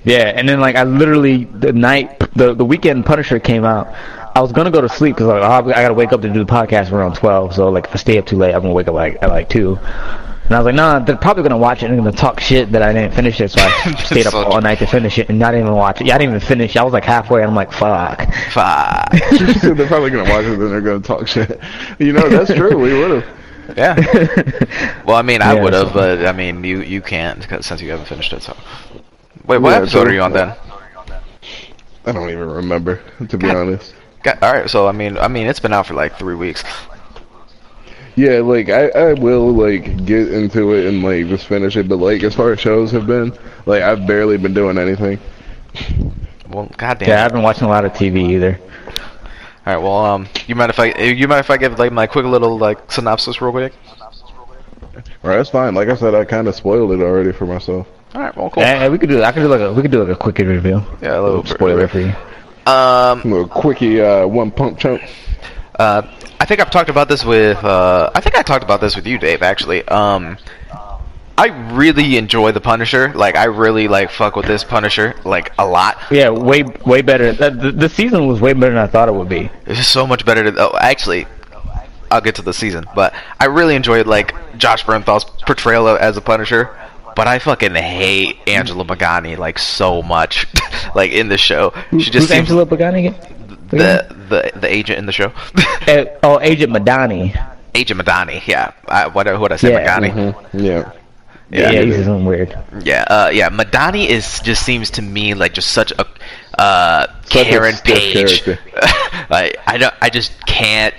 Yeah, 0.06 0.34
and 0.36 0.48
then 0.50 0.60
like 0.60 0.76
I 0.76 0.84
literally 0.84 1.46
the 1.46 1.72
night 1.72 2.20
the 2.36 2.54
the 2.54 2.66
weekend 2.66 3.06
Punisher 3.06 3.40
came 3.40 3.64
out, 3.64 3.94
I 4.36 4.42
was 4.42 4.52
gonna 4.52 4.72
go 4.72 4.82
to 4.82 4.90
sleep 4.90 5.16
because 5.16 5.28
like, 5.28 5.44
I 5.44 5.82
gotta 5.82 5.94
wake 5.94 6.12
up 6.12 6.22
to 6.24 6.30
do 6.30 6.44
the 6.44 6.52
podcast 6.52 6.92
around 6.92 7.16
twelve. 7.16 7.56
So 7.56 7.70
like 7.70 7.86
if 7.86 7.94
I 7.94 7.98
stay 7.98 8.18
up 8.18 8.26
too 8.26 8.36
late, 8.36 8.54
I'm 8.54 8.62
gonna 8.62 8.74
wake 8.74 8.90
up 8.90 8.96
like 8.96 9.18
at 9.22 9.30
like 9.30 9.48
two. 9.48 9.80
And 10.54 10.58
I 10.58 10.60
was 10.62 10.66
like, 10.68 10.76
nah, 10.76 11.00
they're 11.00 11.18
probably 11.18 11.42
gonna 11.42 11.58
watch 11.58 11.82
it 11.82 11.88
and 11.90 11.96
they're 11.98 12.06
gonna 12.06 12.16
talk 12.16 12.40
shit 12.40 12.72
that 12.74 12.84
I 12.84 12.94
didn't 12.94 13.16
finish 13.16 13.42
it. 13.42 13.50
So 13.50 13.60
I 13.60 13.96
stayed 14.04 14.28
up 14.28 14.34
So 14.34 14.44
all 14.44 14.62
night 14.62 14.78
to 14.78 14.86
finish 14.86 15.18
it 15.18 15.28
and 15.30 15.40
not 15.40 15.56
even 15.56 15.72
watch 15.74 16.00
it. 16.00 16.06
Yeah, 16.06 16.14
I 16.14 16.20
didn't 16.20 16.36
even 16.36 16.48
finish. 16.48 16.76
I 16.76 16.84
was 16.84 16.94
like 16.94 17.04
halfway. 17.04 17.42
and 17.42 17.50
I'm 17.50 17.56
like, 17.56 17.72
fuck. 17.72 18.20
Fuck. 18.52 19.16
So 19.62 19.74
they're 19.74 19.88
probably 19.88 20.12
gonna 20.12 20.30
watch 20.30 20.46
it, 20.46 20.60
then 20.60 20.70
they're 20.70 20.80
gonna 20.82 21.00
talk 21.00 21.28
shit. 21.28 21.60
You 21.98 22.14
know, 22.14 22.30
that's 22.30 22.54
true. 22.56 22.78
We 22.78 22.94
would 22.94 23.24
have. 23.24 23.76
yeah. 23.76 25.02
Well, 25.08 25.16
I 25.16 25.24
mean, 25.24 25.42
I 25.42 25.56
Yeah, 25.56 25.64
would 25.64 25.74
have, 25.74 25.88
so- 25.88 25.94
but 25.96 26.24
I 26.28 26.32
mean, 26.34 26.64
you 26.64 26.82
you 26.82 27.02
can't 27.02 27.42
'cause- 27.50 27.66
since 27.66 27.82
you 27.82 27.90
haven't 27.90 28.06
finished 28.06 28.32
it. 28.32 28.44
So, 28.44 28.56
wait, 29.48 29.58
what 29.58 29.72
Yeah, 29.72 29.78
episode 29.78 30.02
true. 30.04 30.12
are 30.12 30.14
you 30.14 30.22
on 30.22 30.34
then? 30.34 30.54
I 32.06 32.12
don't 32.12 32.30
even 32.30 32.48
remember, 32.48 33.02
to 33.28 33.38
be 33.40 33.48
God. 33.48 33.56
honest. 33.56 33.96
Got, 34.22 34.44
all 34.44 34.54
right, 34.54 34.70
so 34.70 34.88
I 34.88 34.92
mean, 34.92 35.18
I 35.18 35.28
mean, 35.28 35.48
it's 35.48 35.60
been 35.60 35.74
out 35.74 35.88
for 35.88 35.96
like 35.96 36.20
three 36.20 36.36
weeks. 36.36 36.64
Yeah, 38.16 38.40
like 38.40 38.70
I, 38.70 38.90
I 38.90 39.14
will 39.14 39.52
like 39.52 40.06
get 40.06 40.32
into 40.32 40.74
it 40.74 40.86
and 40.86 41.02
like 41.04 41.28
just 41.28 41.48
finish 41.48 41.76
it, 41.76 41.88
but 41.90 41.98
like 41.98 42.24
as 42.24 42.36
far 42.36 42.52
as 42.52 42.60
shows 42.60 42.92
have 42.92 43.08
been, 43.08 43.38
like 43.66 43.82
I've 43.82 44.06
barely 44.06 44.38
been 44.38 44.54
doing 44.54 44.78
anything. 44.78 45.20
Well, 46.50 46.70
goddamn. 46.78 47.10
Yeah, 47.10 47.26
I've 47.26 47.32
been 47.32 47.42
watching 47.42 47.64
a 47.66 47.70
lot 47.70 47.86
of 47.86 47.94
TV 47.94 48.30
either. 48.32 48.60
All 49.66 49.74
right, 49.74 49.78
well, 49.78 50.06
um, 50.06 50.28
you 50.46 50.56
mind 50.56 50.70
if 50.70 50.80
I, 50.80 50.94
you 50.94 51.28
mind 51.28 51.40
if 51.40 51.50
I 51.50 51.58
give 51.58 51.80
like 51.80 51.92
my 51.92 52.06
quick 52.06 52.26
little 52.26 52.58
like 52.58 52.92
synopsis 52.92 53.42
real 53.42 53.52
quick? 53.52 53.74
Alright, 55.24 55.40
that's 55.40 55.50
fine. 55.50 55.74
Like 55.74 55.88
I 55.88 55.96
said, 55.96 56.14
I 56.14 56.26
kind 56.26 56.48
of 56.48 56.56
spoiled 56.56 56.92
it 56.92 57.02
already 57.02 57.32
for 57.32 57.46
myself. 57.46 57.88
All 58.14 58.22
right, 58.22 58.36
well, 58.36 58.50
cool. 58.50 58.62
Yeah, 58.62 58.90
we 58.90 59.00
could 59.00 59.10
do. 59.10 59.16
That. 59.18 59.24
I 59.26 59.32
could 59.32 59.40
do 59.40 59.48
like 59.48 59.62
a. 59.62 59.74
We 59.74 59.82
could 59.82 59.90
do 59.92 60.04
like 60.04 60.16
a 60.16 60.20
quick 60.20 60.38
review. 60.38 60.84
Yeah, 61.02 61.20
a 61.20 61.22
little 61.22 61.46
spoiler 61.46 61.88
for 61.88 62.02
you. 62.02 62.14
Um, 62.66 63.22
A 63.22 63.22
little 63.26 63.48
quickie, 63.48 64.02
uh, 64.02 64.28
one 64.28 64.52
pump 64.52 64.78
chunk. 64.78 65.02
Uh, 65.78 66.04
I 66.40 66.46
think 66.46 66.60
I've 66.60 66.72
talked 66.72 66.90
about 66.90 67.08
this 67.08 67.24
with. 67.24 67.64
Uh, 67.64 68.12
I 68.14 68.22
think 68.22 68.38
I 68.38 68.42
talked 68.42 68.64
about 68.64 68.82
this 68.82 68.96
with 68.96 69.08
you, 69.08 69.18
Dave. 69.18 69.42
Actually, 69.42 69.88
um, 69.88 70.38
I 71.38 71.48
really 71.74 72.18
enjoy 72.18 72.52
the 72.52 72.62
Punisher. 72.62 73.12
Like, 73.14 73.36
I 73.36 73.46
really 73.46 73.88
like 73.88 74.12
fuck 74.12 74.36
with 74.36 74.46
this 74.46 74.64
Punisher 74.64 75.16
like 75.26 75.52
a 75.58 75.66
lot. 75.66 75.98
Yeah, 76.12 76.30
way 76.30 76.64
way 76.64 77.02
better. 77.02 77.32
The, 77.34 77.72
the, 77.72 77.90
season 77.90 78.28
was 78.28 78.40
way 78.40 78.54
better 78.54 78.74
than 78.74 78.84
I 78.84 78.88
thought 78.88 79.10
it 79.10 79.16
would 79.16 79.30
be. 79.30 79.50
It's 79.66 79.80
just 79.80 79.92
so 79.92 80.06
much 80.06 80.26
better. 80.26 80.44
To, 80.44 80.56
oh, 80.60 80.78
actually, 80.78 81.26
I'll 82.12 82.22
get 82.22 82.36
to 82.36 82.44
the 82.44 82.54
season, 82.54 82.86
but 82.94 83.14
I 83.40 83.46
really 83.46 83.76
enjoyed 83.76 84.06
like 84.06 84.36
Josh 84.58 84.86
Bernthal's 84.86 85.26
portrayal 85.46 85.88
of, 85.88 85.98
as 86.00 86.18
a 86.18 86.22
Punisher. 86.22 86.78
But 87.16 87.28
I 87.28 87.38
fucking 87.38 87.76
hate 87.76 88.38
Angela 88.48 88.84
Pagani 88.84 89.36
like 89.36 89.60
so 89.60 90.02
much, 90.02 90.48
like 90.96 91.12
in 91.12 91.30
the 91.30 91.38
show. 91.38 91.72
She 91.92 91.98
just 91.98 92.14
Who's 92.14 92.28
seems 92.28 92.32
Angela 92.32 92.66
Pagani 92.66 93.08
again? 93.08 93.43
The 93.78 94.16
the 94.30 94.60
the 94.60 94.68
agent 94.74 95.00
in 95.00 95.06
the 95.06 95.12
show. 95.12 95.32
Uh, 95.88 96.06
oh, 96.24 96.40
Agent 96.42 96.72
Madani. 96.72 97.36
agent 97.76 98.00
Madani, 98.00 98.46
yeah. 98.48 98.72
I, 98.88 99.08
what 99.08 99.28
what 99.40 99.52
I 99.52 99.56
say, 99.58 99.72
Yeah, 99.72 100.00
Madani? 100.00 100.12
Mm-hmm. 100.14 100.60
Yeah. 100.60 100.92
Yeah, 101.50 101.72
Yeah. 101.72 101.82
he's 101.82 102.06
something 102.06 102.26
weird. 102.26 102.58
Yeah, 102.82 103.04
uh, 103.10 103.30
yeah. 103.32 103.50
Madani 103.50 104.08
is 104.08 104.40
just 104.40 104.66
seems 104.66 104.90
to 104.92 105.02
me 105.02 105.34
like 105.36 105.54
just 105.54 105.72
such 105.72 105.92
a 105.92 106.06
uh, 106.60 107.08
Such 107.26 107.48
Karen 107.48 107.76
stiff 107.76 107.98
Page. 107.98 108.48
like 109.30 109.58
I 109.68 109.78
don't, 109.78 109.94
I 110.02 110.10
just 110.10 110.32
can't 110.48 110.96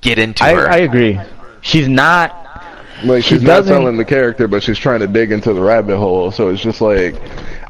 get 0.00 0.18
into 0.18 0.44
I, 0.44 0.54
her. 0.54 0.68
I 0.70 0.76
agree. 0.78 1.18
She's 1.62 1.88
not. 1.88 2.40
Like 3.04 3.24
she's 3.24 3.42
not 3.42 3.56
doesn't- 3.58 3.72
telling 3.74 3.96
the 3.96 4.04
character, 4.04 4.48
but 4.48 4.62
she's 4.62 4.78
trying 4.78 5.00
to 5.00 5.06
dig 5.06 5.32
into 5.32 5.52
the 5.52 5.60
rabbit 5.60 5.96
hole. 5.96 6.30
So 6.30 6.48
it's 6.48 6.62
just 6.62 6.80
like, 6.80 7.14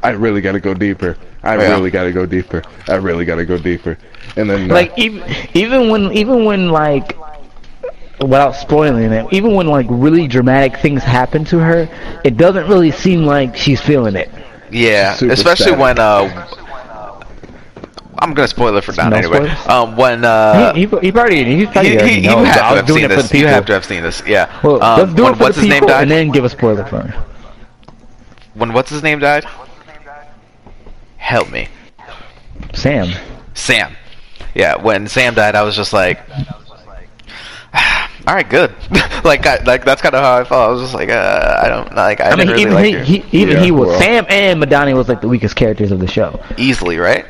I 0.02 0.11
really 0.11 0.40
got 0.40 0.52
to 0.52 0.61
go 0.61 0.74
deeper. 0.74 1.16
I 1.45 1.57
Yeah. 1.57 1.71
really 1.71 1.91
got 1.91 2.05
to 2.05 2.12
go 2.12 2.27
deeper. 2.27 2.62
I 2.89 2.95
really 2.97 3.25
got 3.25 3.37
to 3.37 3.45
go 3.45 3.59
deeper. 3.59 3.97
And 4.37 4.49
then 4.51 4.71
uh, 4.71 4.75
like 4.75 4.93
even 4.99 5.23
even 5.55 5.89
when 5.91 6.12
even 6.12 6.45
when 6.45 6.71
like 6.71 7.16
without 8.21 8.53
spoiling 8.57 9.12
it, 9.12 9.27
even 9.33 9.55
when 9.55 9.66
like 9.66 9.87
really 9.91 10.27
dramatic 10.27 10.79
things 10.79 11.03
happen 11.03 11.45
to 11.47 11.59
her, 11.59 11.89
it 12.25 12.37
doesn't 12.37 12.66
really 12.69 12.91
seem 12.91 13.25
like 13.27 13.57
she's 13.57 13.81
feeling 13.81 14.16
it. 14.16 14.31
yeah, 14.71 15.15
super 15.15 15.33
especially 15.35 15.75
static. 15.77 15.81
when 15.81 15.99
uh, 15.99 16.47
I'm 18.19 18.33
gonna 18.33 18.49
spoil 18.49 18.77
it 18.77 18.85
for 18.85 18.93
Don 18.93 19.11
No 19.11 19.16
anyway. 19.16 19.49
Um, 19.66 19.97
when 19.97 20.25
uh, 20.25 20.73
he, 20.73 20.87
he, 20.87 20.97
he 21.01 21.12
probably 21.12 21.45
he 21.45 21.66
probably 21.66 21.91
he, 21.91 21.99
already 21.99 22.15
he, 22.15 22.21
you 22.23 22.31
knows, 22.31 22.53
but 22.55 22.62
have 22.62 22.69
to 22.71 22.77
have 22.77 22.89
seen 22.89 23.09
this. 23.09 23.33
You 23.35 23.47
have 23.49 23.66
to 23.66 23.73
have 23.75 23.85
seen 23.85 24.03
this. 24.03 24.23
Yeah. 24.27 24.49
Well, 24.62 24.83
um, 24.83 24.99
let's 25.01 25.15
do 25.15 25.25
when 25.25 25.35
it 25.35 25.37
for 25.37 25.43
what's 25.45 25.57
the 25.57 25.62
his 25.62 25.69
name 25.71 25.81
people 25.81 25.89
died? 25.89 26.03
and 26.03 26.11
then 26.11 26.31
give 26.31 26.45
a 26.45 26.49
spoiler 26.49 26.87
for 26.87 27.03
her. 27.03 27.25
when 28.55 28.73
what's 28.73 28.91
his 28.91 29.03
name 29.03 29.19
died? 29.19 29.45
Help 31.24 31.51
me. 31.51 31.68
Sam. 32.74 33.09
Sam. 33.55 33.96
Yeah, 34.55 34.76
when 34.76 35.09
Sam 35.09 35.32
died, 35.32 35.55
I 35.55 35.62
was 35.62 35.74
just 35.74 35.94
like, 35.94 36.20
all 38.26 38.34
right, 38.34 38.46
good. 38.46 38.74
like, 39.24 39.46
I, 39.46 39.56
like 39.64 39.86
that's 39.86 40.02
kind 40.02 40.14
of 40.14 40.22
how 40.22 40.36
I 40.36 40.44
felt. 40.44 40.68
I 40.68 40.70
was 40.70 40.82
just 40.82 40.92
like, 40.92 41.09
uh, 41.09 41.60
I 41.64 41.68
don't 41.70 41.94
like. 41.94 42.20
I, 42.20 42.28
I, 42.28 42.36
mean, 42.36 42.48
didn't 42.48 42.72
really 42.72 42.90
even 42.90 42.98
like 42.98 43.06
he, 43.06 43.18
her 43.20 43.26
he 43.26 43.40
even 43.40 43.56
Yeah, 43.56 43.62
he 43.62 43.70
was 43.70 43.88
well. 43.88 44.01
Sam 44.01 44.26
and 44.28 44.62
Madani 44.62 44.94
was 44.94 45.09
like 45.09 45.22
the 45.22 45.28
weakest 45.28 45.56
characters 45.56 45.92
of 45.92 45.98
the 45.98 46.06
show. 46.06 46.38
easily, 46.59 46.98
right? 46.98 47.24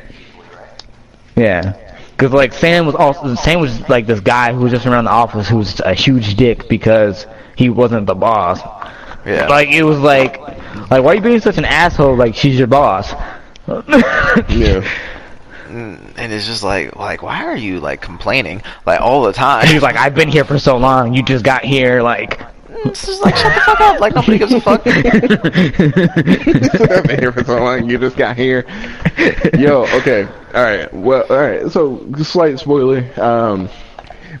Yeah. 1.37 1.79
Cause 2.17 2.33
like 2.33 2.51
Sam 2.51 2.85
was 2.85 2.95
also 2.95 3.33
Sam 3.35 3.61
was 3.61 3.87
like 3.87 4.07
this 4.07 4.19
guy 4.19 4.51
who 4.51 4.59
was 4.59 4.73
just 4.73 4.85
around 4.85 5.05
the 5.05 5.11
office 5.11 5.47
who 5.47 5.57
was 5.57 5.79
a 5.79 5.93
huge 5.93 6.35
dick 6.35 6.67
because 6.67 7.27
he 7.55 7.69
wasn't 7.69 8.07
the 8.07 8.15
boss. 8.15 8.59
Yeah. 9.25 9.47
Like 9.47 9.69
it 9.69 9.83
was 9.83 9.99
like, 9.99 10.37
like 10.91 11.01
why 11.01 11.11
are 11.11 11.15
you 11.15 11.21
being 11.21 11.39
such 11.39 11.57
an 11.57 11.65
asshole? 11.65 12.17
Like 12.17 12.35
she's 12.35 12.57
your 12.57 12.67
boss. 12.67 13.13
Yeah, 13.67 14.87
Mm, 15.67 16.13
and 16.17 16.31
it's 16.31 16.45
just 16.45 16.61
like, 16.61 16.95
like, 16.95 17.23
why 17.23 17.43
are 17.43 17.57
you 17.57 17.79
like 17.79 17.99
complaining 17.99 18.61
like 18.85 19.01
all 19.01 19.23
the 19.23 19.33
time? 19.33 19.65
He's 19.67 19.81
like, 19.81 19.95
I've 19.95 20.13
been 20.13 20.29
here 20.29 20.43
for 20.45 20.59
so 20.59 20.77
long. 20.77 21.15
You 21.15 21.23
just 21.23 21.43
got 21.43 21.65
here. 21.65 22.03
Like, 22.03 22.39
it's 22.85 23.03
just 23.03 23.23
like, 23.23 23.35
shut 23.35 23.55
the 23.55 23.61
fuck 23.61 23.81
up. 23.81 23.99
Like 23.99 24.13
nobody 24.13 24.37
gives 24.37 24.53
a 24.53 24.61
fuck. 24.61 24.81
I've 24.85 24.93
been 27.05 27.19
here 27.19 27.31
for 27.31 27.43
so 27.43 27.57
long. 27.57 27.89
You 27.89 27.97
just 27.97 28.15
got 28.15 28.37
here. 28.37 28.63
Yo, 29.57 29.87
okay, 29.99 30.27
all 30.53 30.63
right. 30.63 30.93
Well, 30.93 31.25
all 31.31 31.35
right. 31.37 31.67
So, 31.71 32.05
slight 32.21 32.59
spoiler. 32.59 33.03
Um, 33.19 33.67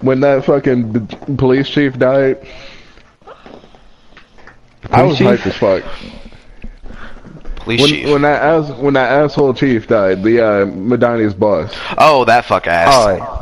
when 0.01 0.19
that 0.19 0.45
fucking 0.45 1.05
d- 1.05 1.17
police 1.37 1.67
chief 1.67 1.97
died, 1.97 2.47
I 4.91 5.01
was 5.01 5.17
Police 5.17 5.19
chief? 5.19 5.27
hyped 5.27 5.47
as 5.47 5.55
fuck. 5.57 5.83
Police 7.65 7.81
When, 7.81 7.89
chief. 7.89 8.09
when 8.09 8.21
that 8.21 8.41
ass, 8.41 8.71
when 8.79 8.93
that 8.93 9.11
asshole 9.11 9.53
chief 9.55 9.87
died, 9.87 10.23
the 10.23 10.39
uh, 10.41 10.65
Madani's 10.67 11.33
boss. 11.33 11.75
oh, 11.97 12.23
that 12.25 12.45
fuck 12.45 12.67
ass. 12.67 12.87
oh, 12.91 13.41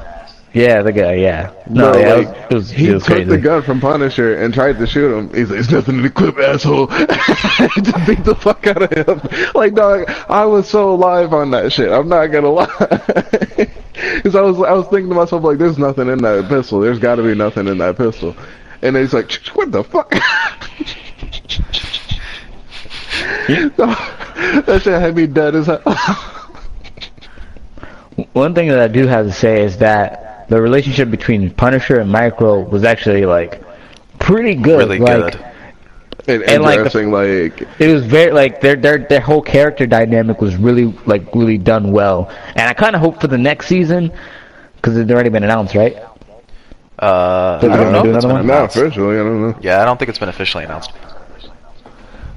yeah, 0.54 0.82
the 0.82 0.92
guy. 0.92 1.14
Yeah. 1.16 1.52
No, 1.70 1.92
Bro, 1.92 2.00
yeah, 2.02 2.14
like, 2.14 2.28
it 2.28 2.36
was, 2.36 2.42
it 2.50 2.54
was, 2.54 2.72
he 2.72 2.90
was 2.92 3.04
took 3.04 3.14
crazy. 3.16 3.30
the 3.30 3.38
gun 3.38 3.62
from 3.64 3.82
Punisher 3.82 4.36
and 4.36 4.54
tried 4.54 4.78
to 4.80 4.88
shoot 4.88 5.14
him. 5.18 5.34
He's 5.34 5.50
like, 5.50 5.60
"It's 5.60 5.72
nothing 5.72 5.96
in 5.98 6.02
the 6.04 6.10
clip, 6.10 6.38
asshole." 6.38 6.88
Just 7.84 8.08
beat 8.08 8.24
the 8.24 8.36
fuck 8.40 8.66
out 8.68 8.82
of 8.84 8.92
him. 8.92 9.50
Like, 9.56 9.74
dog, 9.74 10.10
I 10.30 10.46
was 10.46 10.70
so 10.70 10.94
live 10.96 11.34
on 11.34 11.52
that 11.52 11.74
shit. 11.74 11.92
I'm 11.92 12.08
not 12.08 12.28
gonna 12.28 12.50
lie. 12.50 13.70
Because 14.16 14.36
I 14.36 14.42
was, 14.42 14.58
I 14.58 14.72
was 14.74 14.88
thinking 14.88 15.10
to 15.10 15.16
myself, 15.16 15.44
like, 15.44 15.58
"There's 15.60 15.78
nothing 15.78 16.08
in 16.10 16.18
that 16.24 16.50
pistol. 16.50 16.80
There's 16.80 17.00
got 17.00 17.16
to 17.16 17.24
be 17.24 17.36
nothing 17.36 17.68
in 17.68 17.78
that 17.78 17.96
pistol." 17.98 18.36
And 18.82 18.96
then 18.96 19.04
he's 19.04 19.14
like, 19.14 19.32
"What 19.54 19.72
the 19.72 19.84
fuck?" 19.84 20.12
that 23.78 24.82
shit 24.84 25.02
had 25.02 25.16
me 25.16 25.28
dead 25.28 25.56
as 25.56 25.68
hell. 25.68 25.82
One 28.34 28.54
thing 28.54 28.68
that 28.70 28.80
I 28.80 28.88
do 28.88 29.08
have 29.08 29.26
to 29.26 29.32
say 29.32 29.64
is 29.64 29.78
that 29.78 30.48
the 30.50 30.62
relationship 30.62 31.10
between 31.10 31.50
Punisher 31.52 32.00
and 32.00 32.12
Micro 32.12 32.60
was 32.60 32.84
actually 32.84 33.26
like 33.26 33.64
pretty 34.20 34.56
good. 34.56 34.78
Really 34.80 35.00
like, 35.00 35.34
good. 35.34 35.46
and, 36.28 36.44
And, 36.44 36.62
like, 36.64 36.76
the- 36.76 36.86
interesting, 36.86 37.12
like, 37.12 37.68
It 37.80 37.92
was 37.94 38.06
very 38.06 38.32
like 38.32 38.62
their 38.62 38.76
their 38.76 39.00
their 39.00 39.20
whole 39.20 39.42
character 39.42 39.88
dynamic 39.88 40.42
was 40.42 40.56
really 40.56 40.94
like 41.06 41.24
really 41.34 41.58
done 41.58 41.92
well, 41.92 42.30
and 42.56 42.70
I 42.70 42.74
kind 42.74 42.96
of 42.96 43.02
hope 43.02 43.20
for 43.20 43.28
the 43.28 43.38
next 43.38 43.68
season 43.68 44.12
because 44.76 44.96
it's 44.98 45.10
already 45.12 45.30
been 45.30 45.44
announced, 45.44 45.74
right? 45.76 45.96
Uh, 47.00 47.58
I 47.62 47.68
don't 47.68 47.92
know 47.92 48.04
do 48.04 48.10
if 48.12 48.16
it's 48.16 48.26
another 48.26 48.40
been 48.40 48.48
one? 48.48 48.62
not 48.62 48.78
officially. 48.78 49.16
I 49.16 49.24
don't 49.24 49.42
know. 49.42 49.58
Yeah, 49.62 49.82
I 49.82 49.86
don't 49.86 49.98
think 49.98 50.10
it's 50.10 50.20
been 50.20 50.30
officially 50.30 50.66
announced. 50.66 50.92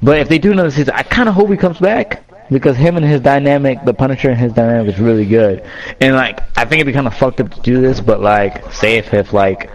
But 0.02 0.18
if 0.18 0.28
they 0.28 0.38
do 0.38 0.52
another 0.52 0.70
season, 0.70 0.94
I 0.94 1.02
kind 1.02 1.28
of 1.28 1.34
hope 1.34 1.50
he 1.50 1.56
comes 1.56 1.78
back 1.78 2.22
because 2.50 2.76
him 2.76 2.96
and 2.96 3.04
his 3.04 3.20
dynamic, 3.20 3.84
the 3.84 3.94
Punisher 3.94 4.30
and 4.30 4.38
his 4.38 4.52
dynamic 4.52 4.94
is 4.94 5.00
really 5.00 5.26
good. 5.26 5.64
And 6.00 6.14
like, 6.14 6.40
I 6.56 6.64
think 6.64 6.80
it'd 6.80 6.86
be 6.86 6.92
kind 6.92 7.06
of 7.06 7.14
fucked 7.14 7.40
up 7.40 7.52
to 7.52 7.60
do 7.60 7.80
this, 7.80 8.00
but 8.00 8.20
like, 8.20 8.72
say 8.72 8.98
if 8.98 9.12
if 9.14 9.32
like 9.32 9.70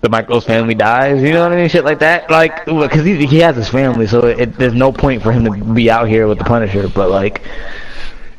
the 0.00 0.08
Michael's 0.08 0.44
family 0.44 0.74
dies, 0.74 1.22
you 1.22 1.32
know 1.32 1.42
what 1.42 1.52
I 1.52 1.56
mean, 1.56 1.68
shit 1.68 1.84
like 1.84 1.98
that. 1.98 2.30
Like, 2.30 2.64
because 2.64 3.04
he 3.04 3.26
he 3.26 3.38
has 3.38 3.56
his 3.56 3.68
family, 3.68 4.06
so 4.06 4.26
it, 4.26 4.56
there's 4.56 4.74
no 4.74 4.92
point 4.92 5.22
for 5.22 5.32
him 5.32 5.44
to 5.44 5.74
be 5.74 5.90
out 5.90 6.08
here 6.08 6.26
with 6.26 6.38
the 6.38 6.44
Punisher. 6.44 6.88
But 6.88 7.10
like, 7.10 7.42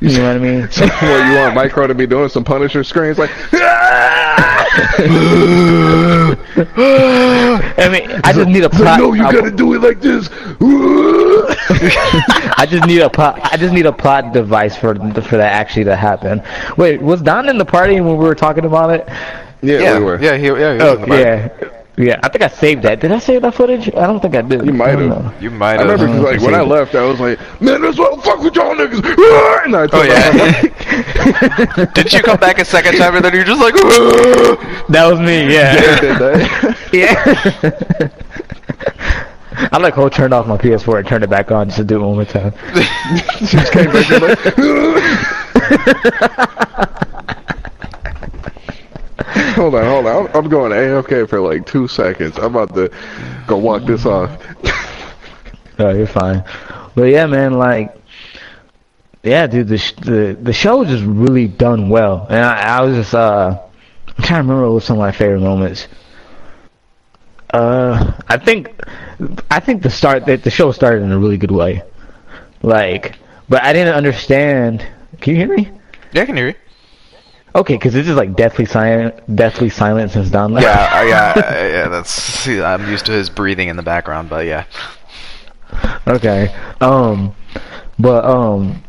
you 0.01 0.17
know 0.17 0.27
what 0.27 0.35
I 0.35 0.39
mean? 0.39 0.61
what 0.67 1.27
you 1.27 1.35
want 1.35 1.55
Micro 1.55 1.87
to 1.87 1.93
be 1.95 2.07
doing 2.07 2.27
some 2.29 2.43
Punisher 2.43 2.83
screams 2.83 3.17
like 3.17 3.29
I 6.73 7.89
mean, 7.91 8.19
I 8.23 8.33
just 8.33 8.49
need 8.49 8.63
a 8.63 8.69
plot. 8.69 8.99
no 8.99 9.13
you 9.13 9.23
gotta 9.23 9.51
do 9.51 9.73
it 9.73 9.81
like 9.81 9.99
this 10.01 10.29
I 12.57 12.65
just 12.69 12.85
need 12.87 13.01
a 13.01 13.09
plot. 13.09 13.39
I 13.43 13.57
just 13.57 13.73
need 13.73 13.85
a 13.85 13.91
plot 13.91 14.33
device 14.33 14.75
for 14.75 14.93
for 14.95 15.37
that 15.37 15.51
actually 15.53 15.85
to 15.85 15.95
happen. 15.95 16.41
Wait, 16.77 17.01
was 17.01 17.21
Don 17.21 17.49
in 17.49 17.57
the 17.57 17.65
party 17.65 17.99
when 18.01 18.17
we 18.17 18.23
were 18.25 18.35
talking 18.35 18.65
about 18.65 18.89
it? 18.91 19.05
yeah, 19.61 19.79
Yeah, 19.79 19.99
we 19.99 20.05
were 20.05 20.21
yeah, 20.21 20.37
he, 20.37 20.47
yeah, 20.47 20.73
he 20.73 20.77
was 20.77 20.81
Oh 20.83 20.93
in 20.95 21.01
the 21.01 21.07
party. 21.07 21.21
yeah, 21.23 21.47
yeah. 22.01 22.19
I 22.23 22.29
think 22.29 22.41
I 22.43 22.47
saved 22.47 22.81
that. 22.83 22.99
Did 22.99 23.11
I 23.11 23.19
save 23.19 23.41
that 23.43 23.53
footage? 23.55 23.87
I 23.95 24.07
don't 24.07 24.19
think 24.19 24.35
I 24.35 24.41
did. 24.41 24.65
You 24.65 24.73
might 24.73 24.97
have. 24.97 25.41
You 25.41 25.51
might 25.51 25.79
have. 25.79 25.81
I 25.81 25.83
remember 25.93 26.05
remember 26.05 26.31
'cause, 26.31 26.41
like 26.41 26.45
when 26.45 26.55
I 26.55 26.59
Saved 26.59 26.71
it. 26.71 26.73
left 26.73 26.95
I 26.95 27.03
was 27.05 27.19
like 27.19 27.39
man 27.61 27.81
that's 27.81 27.97
what 27.97 28.23
fuck 28.23 28.39
with 28.43 28.55
y'all 28.55 28.75
niggas 28.75 29.03
and 29.65 29.75
I 29.75 29.87
Oh 29.91 30.03
yeah. 30.03 31.85
Didn't 31.93 32.13
you 32.13 32.21
come 32.23 32.39
back 32.39 32.59
a 32.59 32.65
second 32.65 32.97
time 32.97 33.15
and 33.15 33.23
then 33.25 33.33
you're 33.33 33.43
just 33.43 33.61
like, 33.61 33.73
That 34.89 35.05
was 35.09 35.19
me. 35.19 35.53
yeah 35.53 35.75
Yeah. 36.91 37.11
yeah. 38.03 38.09
I 39.73 39.77
like 39.77 39.93
how 39.95 40.05
I 40.05 40.09
turned 40.09 40.33
off 40.33 40.47
my 40.47 40.57
PS4 40.57 40.99
and 40.99 41.07
turned 41.07 41.23
it 41.23 41.29
back 41.29 41.51
on 41.51 41.67
just 41.67 41.77
to 41.77 41.83
do 41.83 41.97
it 42.01 42.05
one 42.05 42.15
more 42.15 42.25
time. 42.25 42.51
just 43.45 43.71
came 43.71 43.91
back 43.91 44.09
in 44.09 44.21
like, 44.21 44.37
hold 49.55 49.75
on, 49.75 49.83
hold 49.85 50.05
on. 50.07 50.27
I'm, 50.27 50.35
I'm 50.35 50.49
going 50.49 50.71
A-OK 50.71 51.25
for 51.27 51.39
like 51.39 51.65
two 51.65 51.87
seconds. 51.87 52.37
I'm 52.37 52.55
about 52.55 52.73
to 52.75 52.91
go 53.47 53.57
walk 53.57 53.83
this 53.85 54.05
off. 54.05 54.31
No, 55.79 55.89
you're 55.89 56.05
fine. 56.05 56.43
But 56.93 57.05
yeah, 57.05 57.25
man, 57.25 57.53
like, 57.53 57.95
yeah, 59.23 59.47
dude, 59.47 59.67
the 59.67 59.77
sh- 59.77 59.93
the 59.93 60.37
the 60.39 60.53
show 60.53 60.77
was 60.77 60.89
just 60.89 61.03
really 61.05 61.47
done 61.47 61.89
well, 61.89 62.27
and 62.29 62.39
I, 62.39 62.77
I 62.79 62.81
was 62.81 62.95
just 62.95 63.15
uh, 63.15 63.59
I'm 64.07 64.23
trying 64.23 64.43
to 64.43 64.47
remember 64.47 64.63
what 64.63 64.75
was 64.75 64.85
some 64.85 64.97
of 64.97 65.01
my 65.01 65.11
favorite 65.11 65.41
moments. 65.41 65.87
Uh, 67.53 68.13
I 68.27 68.37
think, 68.37 68.69
I 69.49 69.59
think 69.59 69.83
the 69.83 69.89
start 69.89 70.25
that 70.27 70.43
the 70.43 70.49
show 70.49 70.71
started 70.71 71.03
in 71.03 71.11
a 71.11 71.19
really 71.19 71.37
good 71.37 71.51
way, 71.51 71.83
like, 72.61 73.17
but 73.49 73.61
I 73.63 73.73
didn't 73.73 73.95
understand. 73.95 74.85
Can 75.19 75.35
you 75.35 75.45
hear 75.45 75.55
me? 75.55 75.69
Yeah, 76.13 76.23
I 76.23 76.25
can 76.25 76.37
hear 76.37 76.49
you. 76.49 76.55
Okay, 77.53 77.75
because 77.75 77.93
this 77.93 78.07
is 78.07 78.15
like 78.15 78.35
deathly 78.35 78.65
silent, 78.65 79.35
deathly 79.35 79.69
silent 79.69 80.11
since 80.11 80.29
Don 80.29 80.53
left. 80.53 80.65
Yeah, 80.65 80.99
uh, 80.99 81.03
yeah, 81.03 81.33
uh, 81.35 81.67
yeah. 81.67 81.87
That's 81.89 82.47
I'm 82.47 82.89
used 82.89 83.05
to 83.07 83.11
his 83.11 83.29
breathing 83.29 83.67
in 83.67 83.75
the 83.75 83.83
background, 83.83 84.29
but 84.29 84.45
yeah. 84.45 84.65
okay. 86.07 86.55
Um, 86.79 87.35
but 87.99 88.23
um, 88.23 88.81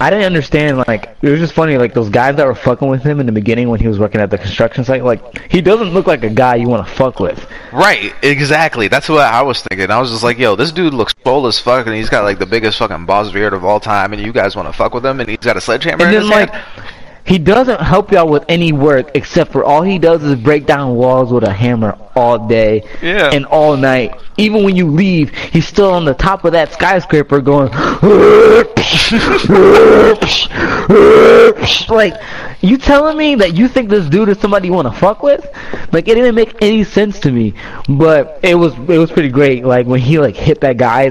I 0.00 0.08
didn't 0.08 0.24
understand. 0.24 0.78
Like, 0.78 1.14
it 1.20 1.28
was 1.28 1.40
just 1.40 1.52
funny. 1.52 1.76
Like 1.76 1.92
those 1.92 2.08
guys 2.08 2.36
that 2.36 2.46
were 2.46 2.54
fucking 2.54 2.88
with 2.88 3.02
him 3.02 3.20
in 3.20 3.26
the 3.26 3.32
beginning 3.32 3.68
when 3.68 3.80
he 3.80 3.86
was 3.86 3.98
working 3.98 4.20
at 4.22 4.30
the 4.30 4.38
construction 4.38 4.82
site. 4.82 5.04
Like, 5.04 5.50
he 5.50 5.60
doesn't 5.60 5.90
look 5.90 6.06
like 6.06 6.24
a 6.24 6.30
guy 6.30 6.54
you 6.56 6.68
want 6.68 6.86
to 6.86 6.92
fuck 6.94 7.20
with. 7.20 7.46
Right, 7.70 8.14
exactly. 8.22 8.88
That's 8.88 9.10
what 9.10 9.20
I 9.20 9.42
was 9.42 9.60
thinking. 9.62 9.90
I 9.90 10.00
was 10.00 10.10
just 10.10 10.22
like, 10.22 10.38
yo, 10.38 10.56
this 10.56 10.72
dude 10.72 10.94
looks 10.94 11.14
swole 11.22 11.46
as 11.46 11.58
fuck, 11.58 11.86
and 11.86 11.94
he's 11.94 12.08
got 12.08 12.24
like 12.24 12.38
the 12.38 12.46
biggest 12.46 12.78
fucking 12.78 13.04
boss 13.04 13.30
beard 13.30 13.52
of 13.52 13.62
all 13.62 13.78
time, 13.78 14.14
and 14.14 14.22
you 14.24 14.32
guys 14.32 14.56
want 14.56 14.68
to 14.68 14.72
fuck 14.72 14.94
with 14.94 15.04
him, 15.04 15.20
and 15.20 15.28
he's 15.28 15.38
got 15.38 15.58
a 15.58 15.60
sledgehammer 15.60 16.04
And 16.06 16.14
in 16.14 16.22
then 16.22 16.22
his 16.22 16.30
like. 16.30 16.50
hand. 16.50 16.94
He 17.24 17.38
doesn't 17.38 17.80
help 17.80 18.10
y'all 18.10 18.28
with 18.28 18.44
any 18.48 18.72
work 18.72 19.12
except 19.14 19.52
for 19.52 19.62
all 19.64 19.82
he 19.82 19.98
does 19.98 20.24
is 20.24 20.34
break 20.34 20.66
down 20.66 20.96
walls 20.96 21.32
with 21.32 21.44
a 21.44 21.52
hammer 21.52 21.96
all 22.16 22.48
day 22.48 22.82
Yeah. 23.00 23.30
and 23.32 23.46
all 23.46 23.76
night. 23.76 24.20
Even 24.38 24.64
when 24.64 24.74
you 24.74 24.90
leave, 24.90 25.30
he's 25.30 25.66
still 25.66 25.92
on 25.92 26.04
the 26.04 26.14
top 26.14 26.44
of 26.44 26.52
that 26.52 26.72
skyscraper 26.72 27.40
going 27.40 27.70
like 31.88 32.14
you 32.62 32.78
telling 32.78 33.16
me 33.18 33.34
that 33.36 33.54
you 33.54 33.68
think 33.68 33.90
this 33.90 34.08
dude 34.08 34.28
is 34.28 34.38
somebody 34.38 34.68
you 34.68 34.72
want 34.72 34.86
to 34.92 34.98
fuck 34.98 35.22
with? 35.22 35.44
Like 35.92 36.08
it 36.08 36.14
didn't 36.14 36.34
make 36.34 36.62
any 36.62 36.84
sense 36.84 37.18
to 37.20 37.32
me. 37.32 37.54
But 37.88 38.38
it 38.42 38.54
was 38.54 38.72
it 38.74 38.98
was 38.98 39.10
pretty 39.10 39.28
great. 39.28 39.64
Like 39.64 39.86
when 39.86 40.00
he 40.00 40.18
like 40.18 40.36
hit 40.36 40.60
that 40.60 40.76
guy 40.76 41.10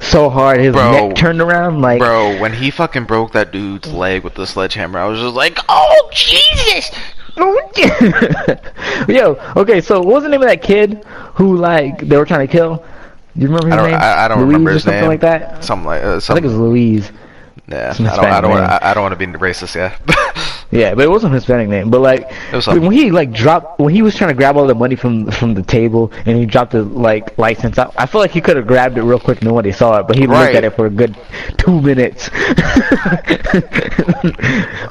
so 0.00 0.28
hard 0.28 0.60
his 0.60 0.74
Bro. 0.74 0.92
neck 0.92 1.16
turned 1.16 1.40
around 1.40 1.80
like 1.80 1.98
Bro, 2.00 2.38
when 2.38 2.52
he 2.52 2.70
fucking 2.70 3.04
broke 3.04 3.32
that 3.32 3.50
dude's 3.50 3.92
leg 3.92 4.22
with 4.22 4.34
the 4.34 4.46
sledgehammer, 4.46 4.98
I 4.98 5.06
was 5.06 5.18
just 5.20 5.34
like, 5.34 5.58
oh 5.68 6.10
Jesus! 6.12 6.90
Yo, 9.08 9.36
okay, 9.56 9.80
so 9.80 10.00
what 10.00 10.14
was 10.14 10.22
the 10.24 10.28
name 10.28 10.42
of 10.42 10.48
that 10.48 10.62
kid 10.62 11.04
who 11.34 11.56
like 11.56 11.98
they 12.00 12.16
were 12.16 12.26
trying 12.26 12.46
to 12.46 12.52
kill? 12.52 12.76
Do 13.36 13.42
you 13.42 13.46
remember 13.46 13.68
his 13.68 13.76
I 13.76 13.90
name? 13.90 14.00
I, 14.00 14.24
I 14.24 14.28
don't 14.28 14.38
Louise 14.38 14.46
remember 14.48 14.70
or 14.70 14.74
his 14.74 14.82
something 14.82 15.00
name. 15.00 15.08
like 15.08 15.20
that. 15.20 15.64
Something 15.64 15.86
like 15.86 16.02
uh, 16.02 16.16
I 16.16 16.20
think 16.20 16.40
it 16.40 16.48
was 16.48 16.54
Louise. 16.56 17.10
Yeah. 17.70 17.94
I 17.98 18.02
don't. 18.02 18.08
I 18.08 18.40
don't. 18.40 18.50
Want, 18.50 18.62
name. 18.62 18.70
I, 18.82 18.90
I 18.90 18.94
don't 18.94 19.02
want 19.02 19.18
to 19.18 19.26
be 19.26 19.26
racist. 19.26 19.74
Yeah. 19.74 19.96
Yeah, 20.72 20.94
but 20.94 21.02
it 21.04 21.10
wasn't 21.10 21.34
Hispanic 21.34 21.68
name. 21.68 21.90
But 21.90 22.00
like 22.00 22.30
when 22.68 22.92
he 22.92 23.10
like 23.10 23.32
dropped 23.32 23.80
when 23.80 23.92
he 23.92 24.02
was 24.02 24.14
trying 24.14 24.28
to 24.28 24.34
grab 24.34 24.56
all 24.56 24.68
the 24.68 24.74
money 24.74 24.94
from 24.94 25.28
from 25.32 25.52
the 25.54 25.64
table 25.64 26.12
and 26.26 26.38
he 26.38 26.46
dropped 26.46 26.70
the 26.70 26.82
like 26.84 27.36
license 27.38 27.76
out, 27.76 27.92
I 27.98 28.06
feel 28.06 28.20
like 28.20 28.30
he 28.30 28.40
could 28.40 28.56
have 28.56 28.68
grabbed 28.68 28.96
it 28.96 29.02
real 29.02 29.18
quick 29.18 29.38
and 29.40 29.48
nobody 29.48 29.72
saw 29.72 29.98
it, 29.98 30.06
but 30.06 30.16
he 30.16 30.26
Right. 30.26 30.44
looked 30.44 30.54
at 30.54 30.62
it 30.64 30.76
for 30.76 30.86
a 30.86 30.90
good 30.90 31.16
two 31.58 31.80
minutes. 31.80 32.30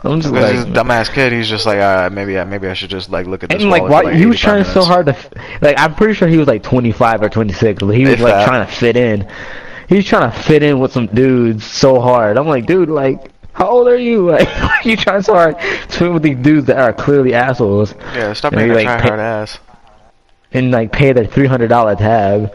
I'm 0.04 0.20
just 0.22 0.34
This 0.34 0.66
like 0.66 0.74
dumbass 0.74 1.10
kid. 1.14 1.32
He's 1.32 1.48
just 1.48 1.66
like, 1.66 1.78
uh, 1.80 2.10
maybe, 2.12 2.38
I, 2.38 2.44
maybe 2.44 2.68
I 2.68 2.74
should 2.74 2.90
just 2.90 3.10
like 3.10 3.26
look 3.28 3.44
at 3.44 3.50
this. 3.50 3.62
And 3.62 3.72
like, 3.72 3.84
why 3.84 4.14
he 4.14 4.26
was 4.26 4.36
85 4.36 4.42
trying 4.42 4.64
so 4.74 4.84
hard 4.84 5.06
to, 5.06 5.16
like, 5.62 5.80
I'm 5.80 5.96
pretty 5.96 6.14
sure 6.14 6.28
he 6.28 6.38
was 6.38 6.48
like 6.48 6.64
25 6.64 7.22
or 7.24 7.30
26. 7.30 7.84
But 7.84 7.96
he 7.96 8.04
was 8.04 8.14
If 8.16 8.20
like 8.20 8.34
that. 8.34 8.46
trying 8.48 8.66
to 8.66 8.72
fit 8.72 8.98
in. 8.98 9.28
He 9.90 9.96
was 9.96 10.06
trying 10.06 10.32
to 10.32 10.38
fit 10.44 10.62
in 10.64 10.80
with 10.80 10.92
some 10.94 11.08
dudes 11.08 11.66
so 11.66 12.00
hard. 12.00 12.38
I'm 12.38 12.48
like, 12.48 12.68
dude, 12.68 12.90
like, 12.90 13.32
how 13.54 13.68
old 13.70 13.88
are 13.88 13.98
you? 13.98 14.30
Like, 14.32 14.48
are 14.62 14.82
you 14.88 14.96
trying 14.96 15.24
so 15.24 15.34
hard 15.34 15.60
to 15.60 15.88
fit 15.90 16.14
with 16.14 16.22
these 16.24 16.38
dudes 16.38 16.68
that 16.68 16.78
are 16.78 16.94
clearly 16.94 17.34
assholes? 17.34 17.94
Yeah, 18.14 18.32
stop 18.34 18.54
being 18.54 18.70
a 18.70 18.76
like, 18.76 18.86
try 18.86 19.02
hard 19.02 19.20
ass. 19.20 19.60
And 20.54 20.70
like, 20.72 20.92
pay 20.92 21.12
the 21.12 21.24
$300 21.24 21.98
tab 21.98 22.54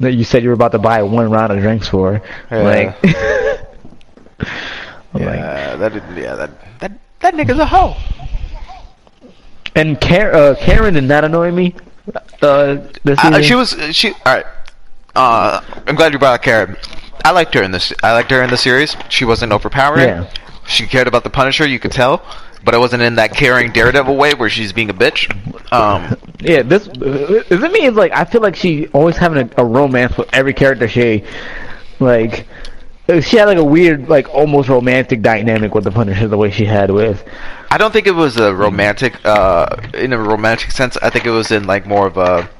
that 0.00 0.12
you 0.12 0.24
said 0.24 0.42
you 0.42 0.48
were 0.48 0.54
about 0.54 0.72
to 0.72 0.78
buy 0.80 1.02
one 1.04 1.30
round 1.30 1.52
of 1.52 1.60
drinks 1.60 1.88
for. 1.88 2.20
Yeah. 2.50 2.62
Like, 2.62 2.96
I'm 5.14 5.22
like, 5.24 5.38
Yeah, 5.38 5.76
that. 5.76 5.92
didn't. 5.92 6.16
Yeah, 6.16 6.34
that. 6.34 6.50
That. 6.80 6.92
That 7.20 7.34
nigga's 7.34 7.58
a 7.60 7.66
hoe. 7.66 7.94
and 9.76 10.00
Karen, 10.00 10.34
uh, 10.34 10.56
Karen 10.58 10.94
did 10.94 11.04
not 11.04 11.24
annoy 11.24 11.52
me. 11.52 11.74
Uh, 12.42 12.78
this 13.04 13.18
Uh, 13.20 13.40
she 13.40 13.54
was. 13.54 13.76
She. 13.92 14.10
All 14.12 14.18
right. 14.26 14.46
Uh, 15.14 15.60
I'm 15.86 15.94
glad 15.94 16.12
you 16.12 16.18
brought 16.18 16.34
up 16.34 16.42
Karen. 16.42 16.76
I 17.24 17.30
liked 17.30 17.54
her 17.54 17.62
in 17.62 17.70
this. 17.70 17.92
I 18.02 18.12
liked 18.12 18.30
her 18.30 18.42
in 18.42 18.50
the 18.50 18.56
series. 18.56 18.96
She 19.08 19.24
wasn't 19.24 19.52
overpowering. 19.52 20.08
Yeah. 20.08 20.30
She 20.66 20.86
cared 20.86 21.06
about 21.06 21.24
the 21.24 21.30
Punisher. 21.30 21.66
You 21.66 21.78
could 21.78 21.92
tell, 21.92 22.24
but 22.64 22.74
it 22.74 22.78
wasn't 22.78 23.02
in 23.02 23.16
that 23.16 23.34
caring 23.34 23.72
Daredevil 23.72 24.16
way 24.16 24.34
where 24.34 24.48
she's 24.48 24.72
being 24.72 24.90
a 24.90 24.94
bitch. 24.94 25.30
Um. 25.72 26.16
Yeah, 26.44 26.62
this 26.62 26.88
is 26.88 27.52
it. 27.52 27.72
Me, 27.72 27.86
it's 27.86 27.96
like 27.96 28.10
I 28.10 28.24
feel 28.24 28.40
like 28.40 28.56
she 28.56 28.88
always 28.88 29.16
having 29.16 29.48
a, 29.56 29.62
a 29.62 29.64
romance 29.64 30.16
with 30.16 30.28
every 30.32 30.52
character 30.52 30.88
she, 30.88 31.22
like, 32.00 32.48
she 33.20 33.36
had 33.36 33.44
like 33.44 33.58
a 33.58 33.64
weird, 33.64 34.08
like 34.08 34.28
almost 34.34 34.68
romantic 34.68 35.22
dynamic 35.22 35.72
with 35.72 35.84
the 35.84 35.92
Punisher 35.92 36.26
the 36.26 36.36
way 36.36 36.50
she 36.50 36.64
had 36.64 36.90
with. 36.90 37.24
I 37.70 37.78
don't 37.78 37.92
think 37.92 38.08
it 38.08 38.16
was 38.16 38.38
a 38.38 38.52
romantic, 38.52 39.14
uh, 39.24 39.76
in 39.94 40.12
a 40.12 40.18
romantic 40.18 40.72
sense. 40.72 40.96
I 40.96 41.10
think 41.10 41.26
it 41.26 41.30
was 41.30 41.52
in 41.52 41.64
like 41.64 41.86
more 41.86 42.08
of 42.08 42.16
a, 42.16 42.50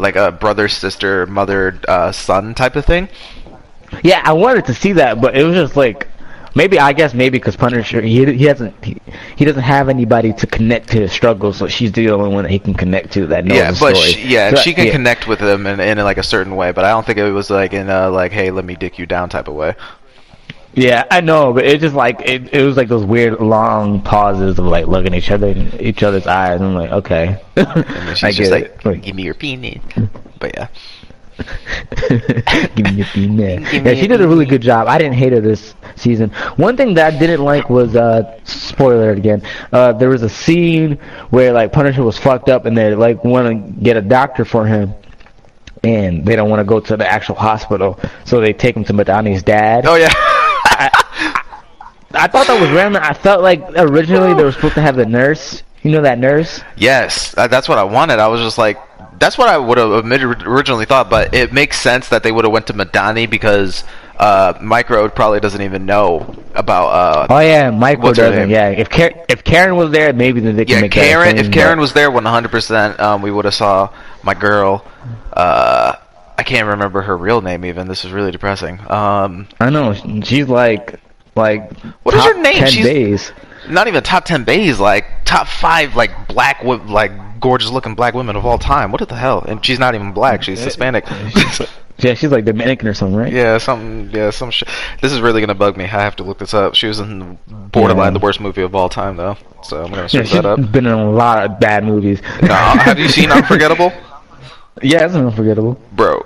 like 0.00 0.16
a 0.16 0.32
brother, 0.32 0.68
sister, 0.68 1.26
mother, 1.26 1.78
uh, 1.86 2.10
son 2.12 2.54
type 2.54 2.76
of 2.76 2.84
thing. 2.84 3.08
Yeah, 4.02 4.22
I 4.24 4.32
wanted 4.32 4.66
to 4.66 4.74
see 4.74 4.92
that, 4.94 5.20
but 5.20 5.36
it 5.36 5.44
was 5.44 5.54
just 5.54 5.76
like. 5.76 6.08
Maybe 6.52 6.80
I 6.80 6.92
guess 6.92 7.14
maybe 7.14 7.38
because 7.38 7.54
Punisher 7.54 8.00
he 8.00 8.24
he 8.34 8.44
doesn't 8.44 8.74
he, 8.84 9.00
he 9.36 9.44
doesn't 9.44 9.62
have 9.62 9.88
anybody 9.88 10.32
to 10.32 10.48
connect 10.48 10.88
to 10.88 10.98
his 11.02 11.12
struggles, 11.12 11.56
so 11.58 11.68
she's 11.68 11.92
the 11.92 12.10
only 12.10 12.28
one 12.28 12.42
that 12.42 12.50
he 12.50 12.58
can 12.58 12.74
connect 12.74 13.12
to 13.12 13.28
that 13.28 13.44
knows 13.44 13.56
yeah, 13.56 13.70
the 13.70 13.78
but 13.78 13.96
she, 13.96 14.26
yeah, 14.26 14.50
So, 14.50 14.56
she 14.56 14.74
can 14.74 14.86
yeah. 14.86 14.92
connect 14.92 15.28
with 15.28 15.38
him 15.38 15.64
in, 15.68 15.78
in 15.78 15.98
like 15.98 16.18
a 16.18 16.24
certain 16.24 16.56
way. 16.56 16.72
But 16.72 16.84
I 16.84 16.90
don't 16.90 17.06
think 17.06 17.18
it 17.18 17.30
was 17.30 17.50
like 17.50 17.72
in 17.72 17.88
a 17.88 18.10
like, 18.10 18.32
hey, 18.32 18.50
let 18.50 18.64
me 18.64 18.74
dick 18.74 18.98
you 18.98 19.06
down 19.06 19.28
type 19.28 19.46
of 19.46 19.54
way. 19.54 19.76
Yeah, 20.74 21.04
I 21.10 21.20
know, 21.20 21.52
but 21.52 21.64
it 21.64 21.80
just 21.80 21.94
like 21.96 22.20
it, 22.20 22.54
it 22.54 22.64
was 22.64 22.76
like 22.76 22.88
those 22.88 23.04
weird 23.04 23.40
long 23.40 24.02
pauses 24.02 24.58
of 24.58 24.66
like 24.66 24.86
looking 24.86 25.14
each 25.14 25.30
other 25.30 25.48
in 25.48 25.80
each 25.80 26.02
other's 26.02 26.26
eyes. 26.26 26.60
And 26.60 26.70
I'm 26.70 26.74
like, 26.74 26.90
okay, 26.90 27.42
And 27.56 27.86
she's 28.16 28.24
I 28.24 28.30
just 28.32 28.50
get 28.52 28.84
like, 28.84 29.02
give 29.02 29.16
me 29.16 29.24
your 29.24 29.34
penis. 29.34 29.82
But 30.38 30.54
yeah, 30.54 30.68
Give 32.08 32.86
me 32.86 32.92
your 32.92 33.06
penis. 33.06 33.72
Yeah, 33.72 33.94
she 33.94 34.06
did 34.06 34.20
a 34.20 34.28
really 34.28 34.46
good 34.46 34.62
job. 34.62 34.86
I 34.88 34.98
didn't 34.98 35.14
hate 35.14 35.32
her 35.32 35.40
this 35.40 35.74
season. 35.96 36.30
One 36.56 36.76
thing 36.76 36.94
that 36.94 37.14
I 37.14 37.18
didn't 37.18 37.42
like 37.44 37.68
was 37.70 37.96
uh 37.96 38.38
spoiler 38.44 39.10
again. 39.10 39.42
Uh 39.72 39.92
there 39.92 40.08
was 40.08 40.22
a 40.22 40.28
scene 40.28 40.98
where 41.30 41.52
like 41.52 41.72
Punisher 41.72 42.02
was 42.02 42.18
fucked 42.18 42.48
up 42.48 42.64
and 42.66 42.76
they 42.76 42.94
like 42.94 43.24
want 43.24 43.48
to 43.48 43.82
get 43.82 43.96
a 43.96 44.02
doctor 44.02 44.44
for 44.44 44.66
him. 44.66 44.94
And 45.82 46.26
they 46.26 46.36
don't 46.36 46.50
want 46.50 46.60
to 46.60 46.64
go 46.64 46.78
to 46.78 46.94
the 46.94 47.10
actual 47.10 47.36
hospital, 47.36 47.98
so 48.26 48.38
they 48.38 48.52
take 48.52 48.76
him 48.76 48.84
to 48.84 48.92
Madani's 48.92 49.42
dad. 49.42 49.86
oh 49.86 49.94
yeah, 49.94 50.12
I 52.12 52.26
thought 52.26 52.46
that 52.46 52.60
was 52.60 52.70
random. 52.70 53.02
I 53.02 53.14
felt 53.14 53.42
like 53.42 53.62
originally 53.76 54.34
they 54.34 54.42
were 54.42 54.52
supposed 54.52 54.74
to 54.74 54.82
have 54.82 54.96
the 54.96 55.06
nurse. 55.06 55.62
You 55.82 55.92
know 55.92 56.02
that 56.02 56.18
nurse? 56.18 56.60
yes, 56.76 57.32
that's 57.32 57.68
what 57.68 57.78
I 57.78 57.84
wanted. 57.84 58.18
I 58.18 58.28
was 58.28 58.40
just 58.42 58.58
like, 58.58 58.78
that's 59.18 59.38
what 59.38 59.48
I 59.48 59.56
would 59.56 59.78
have 59.78 60.04
originally 60.46 60.84
thought. 60.84 61.08
But 61.08 61.34
it 61.34 61.52
makes 61.52 61.80
sense 61.80 62.08
that 62.10 62.22
they 62.22 62.32
would 62.32 62.44
have 62.44 62.52
went 62.52 62.66
to 62.66 62.74
Madani 62.74 63.28
because 63.30 63.84
uh, 64.18 64.58
Micro 64.60 65.08
probably 65.08 65.40
doesn't 65.40 65.62
even 65.62 65.86
know 65.86 66.36
about. 66.54 66.88
Uh, 66.88 67.26
Oh 67.30 67.38
yeah, 67.38 67.70
her 67.70 68.12
doesn't. 68.12 68.50
Yeah, 68.50 68.68
if 68.68 68.90
Karen, 68.90 69.18
if 69.30 69.42
Karen 69.42 69.76
was 69.76 69.90
there, 69.90 70.12
maybe 70.12 70.40
then 70.40 70.56
they 70.56 70.66
can 70.66 70.74
yeah, 70.76 70.80
make 70.82 70.92
Karen. 70.92 71.36
That 71.36 71.46
If 71.46 71.52
Karen 71.52 71.80
was 71.80 71.94
there, 71.94 72.10
one 72.10 72.26
hundred 72.26 72.50
percent, 72.50 73.00
um, 73.00 73.22
we 73.22 73.30
would 73.30 73.46
have 73.46 73.54
saw 73.54 73.90
my 74.22 74.34
girl. 74.34 74.84
Uh, 75.32 75.94
I 76.36 76.42
can't 76.42 76.66
remember 76.66 77.00
her 77.02 77.16
real 77.16 77.40
name 77.40 77.64
even. 77.64 77.88
This 77.88 78.04
is 78.04 78.12
really 78.12 78.30
depressing. 78.32 78.80
Um, 78.90 79.48
I 79.58 79.70
know 79.70 79.94
she's 80.22 80.48
like 80.48 81.00
like 81.36 81.72
What 82.02 82.14
is 82.14 82.24
her 82.24 82.40
name? 82.40 82.58
10 82.58 82.68
She's- 82.70 82.86
days. 82.86 83.32
not 83.68 83.88
even 83.88 84.02
top 84.02 84.24
ten 84.24 84.44
bays, 84.44 84.80
like 84.80 85.04
top 85.24 85.46
five, 85.46 85.94
like 85.96 86.28
black, 86.28 86.62
like 86.64 87.12
gorgeous 87.40 87.70
looking 87.70 87.94
black 87.94 88.14
women 88.14 88.34
of 88.36 88.44
all 88.44 88.58
time. 88.58 88.90
What 88.92 89.06
the 89.08 89.14
hell? 89.14 89.44
And 89.46 89.64
she's 89.64 89.78
not 89.78 89.94
even 89.94 90.12
black; 90.12 90.42
she's 90.42 90.60
Hispanic. 90.60 91.04
Yeah, 92.02 92.14
she's 92.14 92.30
like 92.30 92.46
Dominican 92.46 92.88
or 92.88 92.94
something, 92.94 93.14
right? 93.14 93.30
yeah, 93.30 93.58
something. 93.58 94.08
Yeah, 94.10 94.30
some 94.30 94.50
shit. 94.50 94.66
This 95.02 95.12
is 95.12 95.20
really 95.20 95.42
gonna 95.42 95.54
bug 95.54 95.76
me. 95.76 95.84
I 95.84 95.88
have 95.88 96.16
to 96.16 96.22
look 96.22 96.38
this 96.38 96.54
up. 96.54 96.74
She 96.74 96.86
was 96.86 96.98
in 96.98 97.36
borderline 97.46 98.14
Yeah. 98.14 98.18
the 98.18 98.24
worst 98.24 98.40
movie 98.40 98.62
of 98.62 98.74
all 98.74 98.88
time, 98.88 99.16
though. 99.18 99.36
So 99.62 99.84
I'm 99.84 99.90
gonna 99.90 100.02
Yeah, 100.04 100.08
search 100.08 100.28
she's 100.28 100.32
that 100.32 100.46
up. 100.46 100.72
been 100.72 100.86
in 100.86 100.92
a 100.92 101.10
lot 101.10 101.44
of 101.44 101.60
bad 101.60 101.84
movies. 101.84 102.22
No, 102.40 102.54
have 102.54 102.98
you 102.98 103.06
seen 103.06 103.30
Unforgettable, 103.30 103.92
yeah, 104.82 105.04
it's 105.04 105.14
unforgettable. 105.14 105.78
bro? 105.92 106.24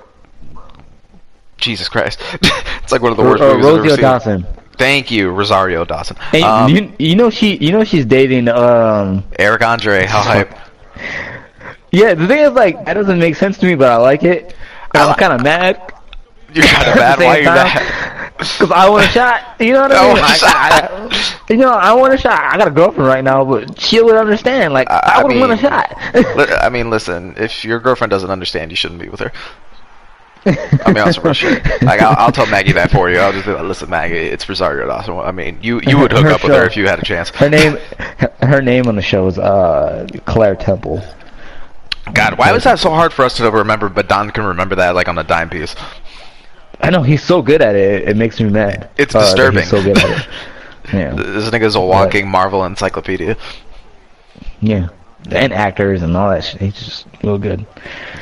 Jesus 1.57 1.89
Christ. 1.89 2.21
it's 2.41 2.93
like 2.93 3.01
one 3.01 3.11
of 3.11 3.17
the 3.17 3.23
worst 3.23 3.43
Uh, 3.43 3.57
movies 3.57 3.65
I've 3.65 3.69
ever 3.73 3.77
Rosie 3.81 3.89
seen. 3.95 4.01
Dawson. 4.01 4.47
Thank 4.77 5.11
you, 5.11 5.31
Rosario 5.31 5.85
Dawson. 5.85 6.17
And 6.33 6.43
Um, 6.43 6.69
you, 6.71 6.93
you 6.99 7.15
know 7.15 7.29
she 7.29 7.55
you 7.57 7.71
know 7.71 7.83
she's 7.83 8.05
dating 8.05 8.47
um 8.49 9.23
Eric 9.39 9.63
Andre, 9.63 10.05
how 10.05 10.21
hype. 10.33 10.53
yeah 11.91 12.13
the 12.13 12.27
thing 12.27 12.39
is 12.39 12.51
like 12.51 12.85
that 12.85 12.93
doesn't 12.93 13.19
make 13.19 13.35
sense 13.35 13.57
to 13.59 13.65
me 13.65 13.75
but 13.75 13.91
I 13.91 13.97
like 13.97 14.23
it 14.23 14.55
I 14.93 15.05
I'm 15.07 15.15
kind 15.15 15.33
of 15.33 15.41
mad 15.43 15.81
You're 16.53 16.65
kind 16.65 16.89
of 16.89 16.95
mad. 17.03 17.19
Why 17.19 17.25
are 17.25 17.39
you 17.39 17.45
mad? 17.45 18.01
Because 18.37 18.69
I 18.69 18.89
want 18.89 19.05
a 19.05 19.07
shot. 19.07 19.41
You 19.61 19.71
know 19.71 19.83
what 19.83 19.93
I 19.93 20.07
mean? 20.13 20.17
I- 20.21 20.39
I- 20.43 21.07
I- 21.07 21.43
you 21.49 21.55
know, 21.55 21.71
I 21.71 21.93
want 21.93 22.13
a 22.13 22.17
shot. 22.17 22.37
I 22.37 22.57
got 22.57 22.67
a 22.67 22.71
girlfriend 22.71 23.07
right 23.07 23.23
now, 23.23 23.45
but 23.45 23.79
she 23.79 24.01
would 24.01 24.15
understand. 24.17 24.73
Like, 24.73 24.89
I- 24.91 25.19
I, 25.19 25.23
would 25.23 25.37
want 25.37 25.53
a 25.53 25.57
shot. 25.57 25.95
I 26.61 26.67
mean, 26.67 26.89
listen. 26.89 27.35
If 27.37 27.63
your 27.63 27.79
girlfriend 27.79 28.11
doesn't 28.11 28.29
understand, 28.29 28.71
you 28.71 28.75
shouldn't 28.75 28.99
be 28.99 29.07
with 29.07 29.21
her. 29.21 29.31
I 30.45 30.91
mean, 30.93 30.97
on 30.99 31.13
some 31.13 31.23
real 31.23 31.33
shit. 31.33 31.63
Like, 31.81 32.01
I'll, 32.01 32.15
I'll 32.17 32.31
tell 32.31 32.45
Maggie 32.47 32.71
that 32.73 32.91
for 32.91 33.09
you. 33.09 33.17
I'll 33.19 33.31
just 33.33 33.45
be 33.45 33.51
like, 33.51 33.63
listen, 33.63 33.89
Maggie, 33.89 34.15
it's 34.15 34.47
Rosario 34.47 34.85
Dawson. 34.87 35.17
I 35.17 35.31
mean, 35.31 35.57
you 35.61 35.81
you 35.87 35.97
would 35.97 36.11
hook 36.11 36.23
Her 36.25 36.31
up 36.31 36.43
with 36.43 36.53
her 36.53 36.65
if 36.65 36.77
you 36.77 36.87
had 36.87 36.99
a 36.99 37.03
chance. 37.03 37.29
Her 37.29 37.49
name, 37.49 37.77
her, 38.41 38.61
name 38.61 38.87
on 38.87 38.95
the 38.95 39.01
show 39.01 39.27
is 39.27 39.37
uh 39.39 40.07
Claire 40.25 40.55
Temple. 40.55 41.01
God, 42.13 42.37
why 42.37 42.51
was 42.51 42.63
that 42.65 42.77
so 42.79 42.91
hard 42.91 43.11
for 43.11 43.25
us 43.25 43.35
to 43.37 43.49
remember? 43.49 43.89
But 43.89 44.07
Don 44.07 44.29
can 44.29 44.43
remember 44.45 44.75
that 44.75 44.93
like 44.93 45.07
on 45.07 45.17
a 45.17 45.23
dime 45.23 45.49
piece. 45.49 45.75
I 46.81 46.89
know 46.91 47.01
he's 47.01 47.23
so 47.23 47.41
good 47.41 47.61
at 47.61 47.75
it. 47.75 48.07
It 48.07 48.17
makes 48.17 48.39
me 48.39 48.49
mad. 48.49 48.89
It's 48.97 49.15
uh, 49.15 49.21
disturbing. 49.21 49.65
So 49.65 49.81
good 49.81 49.97
at 49.97 50.09
it. 50.21 50.27
Yeah, 50.93 51.15
This 51.15 51.49
nigga's 51.49 51.73
a 51.73 51.81
walking 51.81 52.27
Marvel 52.29 52.63
encyclopedia. 52.63 53.35
yeah, 54.61 54.89
and 55.31 55.51
actors 55.51 56.03
and 56.03 56.15
all 56.15 56.29
that. 56.29 56.43
shit. 56.43 56.61
He's 56.61 56.75
just 56.75 57.07
real 57.23 57.39
good. 57.39 57.65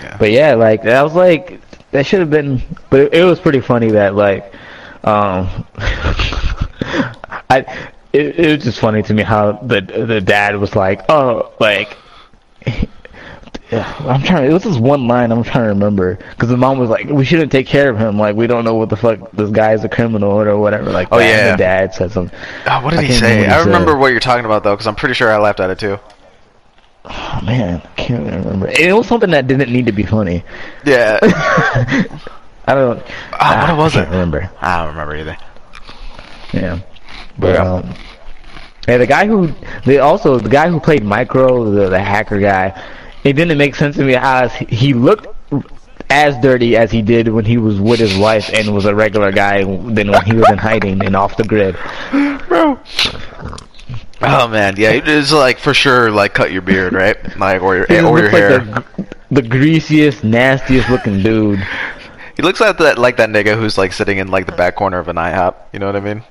Yeah. 0.01 0.15
But 0.17 0.31
yeah, 0.31 0.53
like 0.55 0.83
that 0.83 1.01
was 1.01 1.13
like 1.13 1.59
that 1.93 2.05
should 2.05 2.19
have 2.19 2.29
been. 2.29 2.61
But 2.89 2.99
it, 2.99 3.13
it 3.13 3.23
was 3.23 3.39
pretty 3.39 3.61
funny 3.61 3.91
that 3.91 4.15
like, 4.15 4.53
um, 5.03 5.65
I. 7.49 7.89
It, 8.11 8.39
it 8.39 8.55
was 8.57 8.63
just 8.63 8.79
funny 8.79 9.01
to 9.01 9.13
me 9.13 9.23
how 9.23 9.53
the 9.53 9.81
the 9.81 10.21
dad 10.21 10.57
was 10.57 10.75
like, 10.75 11.01
oh, 11.09 11.51
like. 11.59 11.97
I'm 13.71 14.21
trying. 14.21 14.49
It 14.51 14.53
was 14.53 14.63
this 14.63 14.77
one 14.77 15.07
line 15.07 15.31
I'm 15.31 15.41
trying 15.43 15.63
to 15.63 15.69
remember 15.69 16.19
because 16.31 16.49
the 16.49 16.57
mom 16.57 16.77
was 16.77 16.91
like, 16.91 17.07
"We 17.09 17.25
shouldn't 17.25 17.51
take 17.51 17.65
care 17.65 17.89
of 17.89 17.97
him. 17.97 18.19
Like, 18.19 18.35
we 18.35 18.45
don't 18.45 18.63
know 18.65 18.75
what 18.75 18.89
the 18.89 18.95
fuck 18.95 19.31
this 19.31 19.49
guy 19.49 19.73
is 19.73 19.83
a 19.83 19.89
criminal 19.89 20.29
or 20.31 20.57
whatever." 20.59 20.91
Like, 20.91 21.07
Oh. 21.11 21.17
Yeah. 21.17 21.51
the 21.51 21.57
dad 21.57 21.93
said 21.95 22.11
something. 22.11 22.37
Oh, 22.67 22.83
what 22.83 22.91
did 22.91 22.99
I 22.99 23.03
he 23.03 23.13
say? 23.13 23.47
I 23.47 23.61
remember 23.63 23.93
said. 23.93 23.99
what 23.99 24.11
you're 24.11 24.19
talking 24.19 24.45
about 24.45 24.63
though, 24.63 24.73
because 24.75 24.85
I'm 24.85 24.93
pretty 24.95 25.15
sure 25.15 25.31
I 25.31 25.37
laughed 25.37 25.59
at 25.59 25.71
it 25.71 25.79
too. 25.79 25.97
Oh 27.05 27.39
man, 27.43 27.81
I 27.83 27.87
can't 27.95 28.25
remember. 28.25 28.67
It 28.69 28.93
was 28.95 29.07
something 29.07 29.31
that 29.31 29.47
didn't 29.47 29.71
need 29.71 29.85
to 29.87 29.91
be 29.91 30.03
funny. 30.03 30.43
Yeah. 30.85 31.19
I 32.65 32.75
don't. 32.75 33.03
Ah, 33.33 33.73
what 33.75 33.83
was 33.83 33.95
I 33.97 34.03
can't 34.03 34.07
it? 34.07 34.11
Remember? 34.11 34.49
I 34.61 34.77
don't 34.79 34.87
remember 34.95 35.15
either. 35.17 35.37
Yeah. 36.53 36.79
But 37.37 37.55
Yeah. 37.55 37.73
um 37.73 37.93
yeah, 38.87 38.97
the 38.97 39.07
guy 39.07 39.25
who 39.27 39.49
they 39.85 39.99
also 39.99 40.37
the 40.39 40.49
guy 40.49 40.69
who 40.69 40.79
played 40.79 41.03
Micro, 41.03 41.69
the 41.71 41.89
the 41.89 41.99
hacker 41.99 42.39
guy, 42.39 42.81
it 43.23 43.33
didn't 43.33 43.57
make 43.57 43.75
sense 43.75 43.95
to 43.97 44.03
me 44.03 44.15
as 44.15 44.53
he 44.55 44.93
looked 44.93 45.27
as 46.09 46.37
dirty 46.37 46.75
as 46.77 46.91
he 46.91 47.01
did 47.01 47.27
when 47.27 47.45
he 47.45 47.57
was 47.57 47.79
with 47.79 47.99
his 47.99 48.15
wife 48.17 48.49
and 48.53 48.73
was 48.73 48.85
a 48.85 48.93
regular 48.93 49.31
guy 49.31 49.63
than 49.63 50.11
when 50.11 50.25
he 50.25 50.33
was 50.35 50.49
in 50.49 50.57
hiding 50.57 51.03
and 51.03 51.15
off 51.15 51.35
the 51.37 51.43
grid. 51.43 51.75
Bro. 52.47 52.79
Oh 54.25 54.47
man, 54.47 54.75
yeah, 54.77 54.91
it's 54.91 55.31
like 55.31 55.59
for 55.59 55.73
sure, 55.73 56.09
like 56.11 56.33
cut 56.33 56.51
your 56.51 56.61
beard, 56.61 56.93
right? 56.93 57.17
Like 57.37 57.61
or 57.61 57.75
your 57.75 57.85
or 57.89 58.19
your 58.19 58.31
like 58.31 58.31
hair. 58.31 58.59
the, 58.59 59.05
the 59.31 59.41
greasiest, 59.41 60.23
nastiest 60.23 60.89
looking 60.89 61.21
dude. 61.23 61.59
He 62.35 62.41
looks 62.43 62.59
like 62.59 62.77
that 62.77 62.97
like 62.97 63.17
that 63.17 63.29
nigga 63.29 63.57
who's 63.57 63.77
like 63.77 63.93
sitting 63.93 64.17
in 64.17 64.27
like 64.29 64.45
the 64.45 64.51
back 64.53 64.75
corner 64.75 64.99
of 64.99 65.07
an 65.07 65.17
IHOP. 65.17 65.55
You 65.73 65.79
know 65.79 65.85
what 65.87 65.95
I 65.95 65.99
mean? 65.99 66.23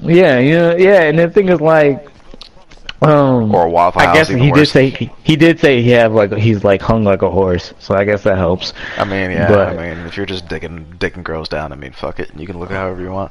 Yeah, 0.00 0.38
you 0.38 0.54
know, 0.54 0.76
yeah, 0.76 1.02
and 1.02 1.18
the 1.18 1.30
thing 1.30 1.48
is 1.48 1.60
like 1.60 2.08
um 3.02 3.54
Or 3.54 3.66
a 3.66 3.70
Waffle 3.70 4.00
I 4.00 4.12
guess 4.14 4.28
he 4.28 4.50
did 4.50 4.66
say 4.68 4.90
he, 4.90 5.10
he 5.22 5.36
did 5.36 5.60
say 5.60 5.82
he 5.82 5.90
have 5.90 6.12
like 6.12 6.32
he's 6.32 6.64
like 6.64 6.80
hung 6.80 7.04
like 7.04 7.22
a 7.22 7.30
horse, 7.30 7.74
so 7.78 7.94
I 7.94 8.04
guess 8.04 8.22
that 8.24 8.38
helps. 8.38 8.72
I 8.96 9.04
mean, 9.04 9.30
yeah. 9.30 9.48
But- 9.48 9.68
I 9.78 9.94
mean, 9.94 10.06
if 10.06 10.16
you're 10.16 10.26
just 10.26 10.48
digging 10.48 10.86
dicking 10.98 11.22
girls 11.22 11.48
down, 11.48 11.72
I 11.72 11.76
mean, 11.76 11.92
fuck 11.92 12.18
it. 12.18 12.30
You 12.36 12.46
can 12.46 12.58
look 12.58 12.70
however 12.70 13.00
you 13.02 13.10
want. 13.10 13.30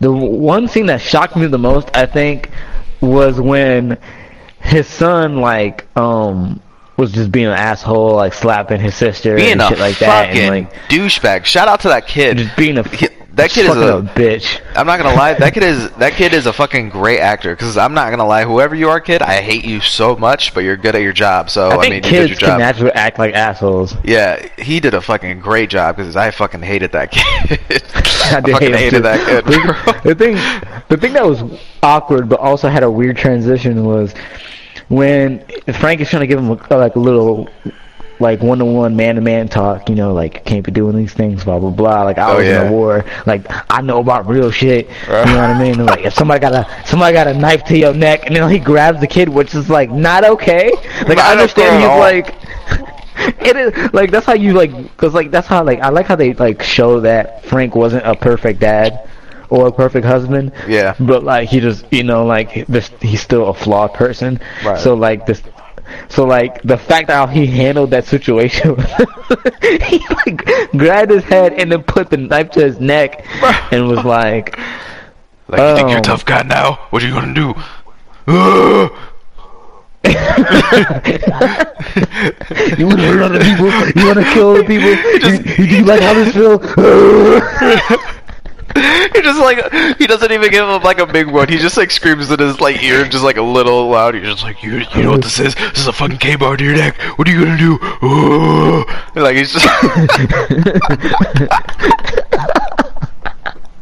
The 0.00 0.12
one 0.12 0.68
scene 0.68 0.86
that 0.86 1.00
shocked 1.00 1.36
me 1.36 1.46
the 1.46 1.58
most, 1.58 1.94
I 1.96 2.06
think, 2.06 2.50
was 3.00 3.40
when 3.40 3.98
his 4.60 4.86
son 4.86 5.36
like 5.36 5.86
um 5.96 6.60
was 6.96 7.12
just 7.12 7.30
being 7.30 7.46
an 7.46 7.52
asshole, 7.52 8.14
like 8.16 8.34
slapping 8.34 8.80
his 8.80 8.94
sister 8.94 9.36
Being 9.36 9.52
and 9.52 9.62
shit 9.62 9.78
like 9.78 9.98
that, 9.98 10.30
and 10.30 10.66
like 10.66 10.72
douchebag. 10.88 11.44
Shout 11.44 11.68
out 11.68 11.80
to 11.80 11.88
that 11.88 12.06
kid. 12.08 12.38
just 12.38 12.56
being 12.56 12.78
a 12.78 12.84
that 13.38 13.50
kid 13.50 13.66
is 13.66 13.74
fucking 13.74 14.08
a- 14.08 14.12
bitch. 14.12 14.60
I'm 14.76 14.86
not 14.86 15.00
gonna 15.00 15.16
lie, 15.16 15.34
that 15.34 15.54
kid 15.54 15.62
is 15.62 15.90
that 15.92 16.12
kid 16.12 16.34
is 16.34 16.46
a 16.46 16.52
fucking 16.52 16.90
great 16.90 17.20
actor. 17.20 17.54
Because 17.54 17.76
I'm 17.76 17.94
not 17.94 18.10
gonna 18.10 18.26
lie, 18.26 18.44
whoever 18.44 18.74
you 18.74 18.88
are, 18.90 19.00
kid, 19.00 19.22
I 19.22 19.40
hate 19.40 19.64
you 19.64 19.80
so 19.80 20.16
much, 20.16 20.52
but 20.54 20.60
you're 20.64 20.76
good 20.76 20.94
at 20.94 21.02
your 21.02 21.12
job. 21.12 21.48
So 21.50 21.68
I 21.68 21.76
I, 21.76 21.80
think 21.80 21.82
mean, 21.82 21.92
you 21.94 22.00
did 22.02 22.28
kids 22.28 22.40
your 22.40 22.50
can 22.50 22.58
naturally 22.58 22.92
act 22.92 23.18
like 23.18 23.34
assholes. 23.34 23.94
Yeah, 24.04 24.46
he 24.58 24.80
did 24.80 24.94
a 24.94 25.00
fucking 25.00 25.40
great 25.40 25.70
job 25.70 25.96
because 25.96 26.16
I 26.16 26.30
fucking 26.30 26.62
hated 26.62 26.92
that 26.92 27.10
kid. 27.10 27.24
I 28.30 28.40
did 28.40 28.52
fucking 28.52 28.72
hate 28.72 28.78
hated 28.78 28.96
too. 28.96 29.02
that 29.02 29.26
kid. 29.26 29.44
the, 29.46 30.08
the 30.10 30.14
thing, 30.14 30.34
the 30.88 30.96
thing 30.96 31.12
that 31.14 31.24
was 31.24 31.42
awkward, 31.82 32.28
but 32.28 32.40
also 32.40 32.68
had 32.68 32.82
a 32.82 32.90
weird 32.90 33.16
transition 33.16 33.84
was 33.84 34.12
when 34.88 35.44
Frank 35.80 36.00
is 36.00 36.08
trying 36.08 36.20
to 36.20 36.26
give 36.26 36.38
him 36.38 36.50
a, 36.50 36.76
like 36.76 36.96
a 36.96 36.98
little, 37.00 37.48
like 38.20 38.40
one 38.40 38.58
to 38.58 38.64
one, 38.64 38.96
man 38.96 39.14
to 39.16 39.20
man 39.20 39.48
talk. 39.48 39.88
You 39.88 39.94
know, 39.94 40.12
like 40.12 40.44
can't 40.44 40.64
be 40.64 40.72
doing 40.72 40.96
these 40.96 41.12
things, 41.12 41.44
blah 41.44 41.58
blah 41.58 41.70
blah. 41.70 42.02
Like 42.02 42.18
I 42.18 42.32
Oh, 42.32 42.36
was 42.38 42.46
yeah. 42.46 42.62
in 42.62 42.68
a 42.68 42.72
war. 42.72 43.04
Like 43.26 43.46
I 43.70 43.80
know 43.80 44.00
about 44.00 44.26
real 44.26 44.50
shit. 44.50 44.88
You 44.88 45.12
know 45.12 45.20
what 45.20 45.28
I 45.50 45.62
mean? 45.62 45.74
And, 45.74 45.86
like 45.86 46.04
if 46.04 46.14
somebody 46.14 46.40
got 46.40 46.54
a 46.54 46.66
somebody 46.86 47.12
got 47.14 47.26
a 47.26 47.34
knife 47.34 47.64
to 47.64 47.78
your 47.78 47.94
neck, 47.94 48.26
and 48.26 48.36
then 48.36 48.50
he 48.50 48.58
grabs 48.58 49.00
the 49.00 49.06
kid, 49.06 49.28
which 49.28 49.54
is 49.54 49.68
like 49.70 49.90
not 49.90 50.24
okay. 50.24 50.70
Like 51.06 51.16
Not 51.16 51.20
I 51.20 51.32
understand 51.32 51.80
he's 51.82 52.28
like. 52.28 52.34
It 53.40 53.56
is 53.56 53.92
like 53.92 54.12
that's 54.12 54.24
how 54.26 54.34
you 54.34 54.52
like 54.52 54.74
because 54.74 55.12
like 55.12 55.32
that's 55.32 55.48
how 55.48 55.64
like 55.64 55.80
I 55.80 55.88
like 55.88 56.06
how 56.06 56.14
they 56.14 56.34
like 56.34 56.62
show 56.62 57.00
that 57.00 57.44
Frank 57.44 57.74
wasn't 57.74 58.06
a 58.06 58.14
perfect 58.14 58.60
dad 58.60 59.08
or 59.50 59.66
a 59.66 59.72
perfect 59.72 60.06
husband. 60.06 60.52
Yeah. 60.68 60.94
But 61.00 61.24
like 61.24 61.48
he 61.48 61.58
just 61.58 61.84
you 61.92 62.04
know 62.04 62.24
like 62.24 62.66
this 62.68 62.90
he's 63.00 63.20
still 63.20 63.48
a 63.48 63.54
flawed 63.54 63.92
person. 63.92 64.40
Right. 64.64 64.78
So 64.78 64.94
like 64.94 65.26
this. 65.26 65.42
So 66.08 66.24
like 66.24 66.62
the 66.62 66.76
fact 66.78 67.10
how 67.10 67.26
he 67.26 67.46
handled 67.46 67.90
that 67.90 68.04
situation, 68.04 68.76
he 69.62 70.04
like 70.26 70.44
grabbed 70.72 71.10
his 71.10 71.24
head 71.24 71.54
and 71.54 71.70
then 71.70 71.82
put 71.82 72.10
the 72.10 72.16
knife 72.16 72.50
to 72.52 72.60
his 72.64 72.80
neck 72.80 73.24
and 73.72 73.88
was 73.88 74.04
like, 74.04 74.58
Like, 75.48 75.60
you 75.60 75.76
think 75.76 75.88
you're 75.90 75.98
a 75.98 76.00
Oh. 76.00 76.02
tough 76.02 76.24
guy 76.24 76.42
now? 76.42 76.74
What 76.90 77.02
are 77.02 77.06
you 77.06 77.12
gonna 77.14 77.34
do? 77.34 77.54
"You 82.78 82.86
want 82.86 82.98
to 83.00 83.06
hurt 83.06 83.22
other 83.22 83.40
people? 83.40 83.66
You 83.96 84.06
want 84.06 84.18
to 84.18 84.24
kill 84.32 84.50
other 84.50 84.64
people? 84.64 84.88
you, 85.28 85.32
you, 85.56 85.66
do 85.68 85.76
you 85.78 85.84
like 85.84 86.00
how 86.00 86.14
this 86.14 86.32
feels?" 86.34 86.62
he 89.14 89.20
just 89.22 89.40
like 89.40 89.96
he 89.98 90.06
doesn't 90.06 90.30
even 90.32 90.50
give 90.50 90.68
him 90.68 90.82
like 90.82 90.98
a 90.98 91.06
big 91.06 91.26
one. 91.28 91.48
He 91.48 91.58
just 91.58 91.76
like 91.76 91.90
screams 91.90 92.30
in 92.30 92.38
his 92.38 92.60
like 92.60 92.82
ear, 92.82 93.04
just 93.04 93.24
like 93.24 93.36
a 93.36 93.42
little 93.42 93.88
loud. 93.88 94.14
He's 94.14 94.24
just 94.24 94.42
like, 94.42 94.62
you, 94.62 94.78
you 94.94 95.02
know 95.02 95.10
what 95.12 95.22
this 95.22 95.38
is? 95.40 95.54
This 95.54 95.80
is 95.80 95.86
a 95.86 95.92
fucking 95.92 96.18
KA-BAR 96.18 96.56
to 96.56 96.64
your 96.64 96.74
neck. 96.76 96.96
What 97.18 97.28
are 97.28 97.32
you 97.32 97.44
gonna 97.44 97.58
do? 97.58 97.78
Ugh. 98.02 98.88
Like 99.14 99.36
he's 99.36 99.52
just. 99.52 99.66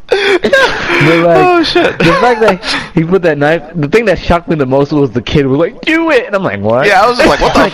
But 0.09 1.25
like, 1.25 1.47
Oh, 1.47 1.63
shit. 1.65 1.99
The 1.99 2.05
fact 2.21 2.41
that 2.41 2.65
he 2.95 3.05
put 3.05 3.23
that 3.23 3.39
knife, 3.39 3.63
the 3.75 3.89
thing 3.89 4.05
that 4.07 4.19
shocked 4.19 4.49
me 4.49 4.57
the 4.57 4.67
most 4.67 4.93
was 4.93 5.11
the 5.11 5.23
kid 5.23 5.47
was 5.47 5.59
like, 5.59 5.81
"Do 5.83 6.11
it," 6.11 6.27
and 6.27 6.35
I'm 6.35 6.43
like, 6.43 6.61
"What?" 6.61 6.87
Yeah, 6.87 7.03
I 7.03 7.09
was 7.09 7.19
just 7.19 7.29
like, 7.29 7.41
what 7.41 7.55
the 7.55 7.71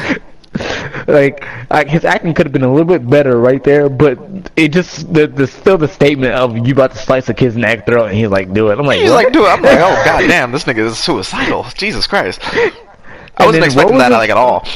fuck? 0.10 0.22
like, 1.08 1.44
like 1.70 1.88
his 1.88 2.04
acting 2.04 2.34
could 2.34 2.46
have 2.46 2.52
been 2.52 2.62
a 2.64 2.70
little 2.70 2.86
bit 2.86 3.08
better 3.08 3.38
right 3.38 3.62
there, 3.62 3.88
but 3.88 4.18
it 4.56 4.72
just 4.72 5.12
the, 5.12 5.26
the 5.26 5.46
still 5.46 5.78
the 5.78 5.88
statement 5.88 6.34
of 6.34 6.56
you 6.66 6.72
about 6.72 6.92
to 6.92 6.98
slice 6.98 7.28
a 7.28 7.34
kid's 7.34 7.56
neck 7.56 7.86
throat, 7.86 8.06
and 8.06 8.16
he's 8.16 8.28
like, 8.28 8.52
"Do 8.52 8.68
it." 8.70 8.78
I'm 8.78 8.86
like, 8.86 9.00
He's 9.00 9.10
what? 9.10 9.24
like, 9.24 9.32
dude, 9.32 9.46
I'm 9.46 9.62
like, 9.62 9.78
oh 9.78 10.02
god 10.04 10.26
damn, 10.28 10.52
this 10.52 10.64
nigga 10.64 10.78
is 10.86 10.98
suicidal. 10.98 11.64
Jesus 11.74 12.06
Christ. 12.06 12.40
I 13.38 13.44
And 13.44 13.46
wasn't 13.46 13.64
expecting 13.64 13.96
what 13.96 13.98
that 13.98 14.10
was 14.10 14.18
like 14.18 14.30
at 14.30 14.36
all. 14.36 14.66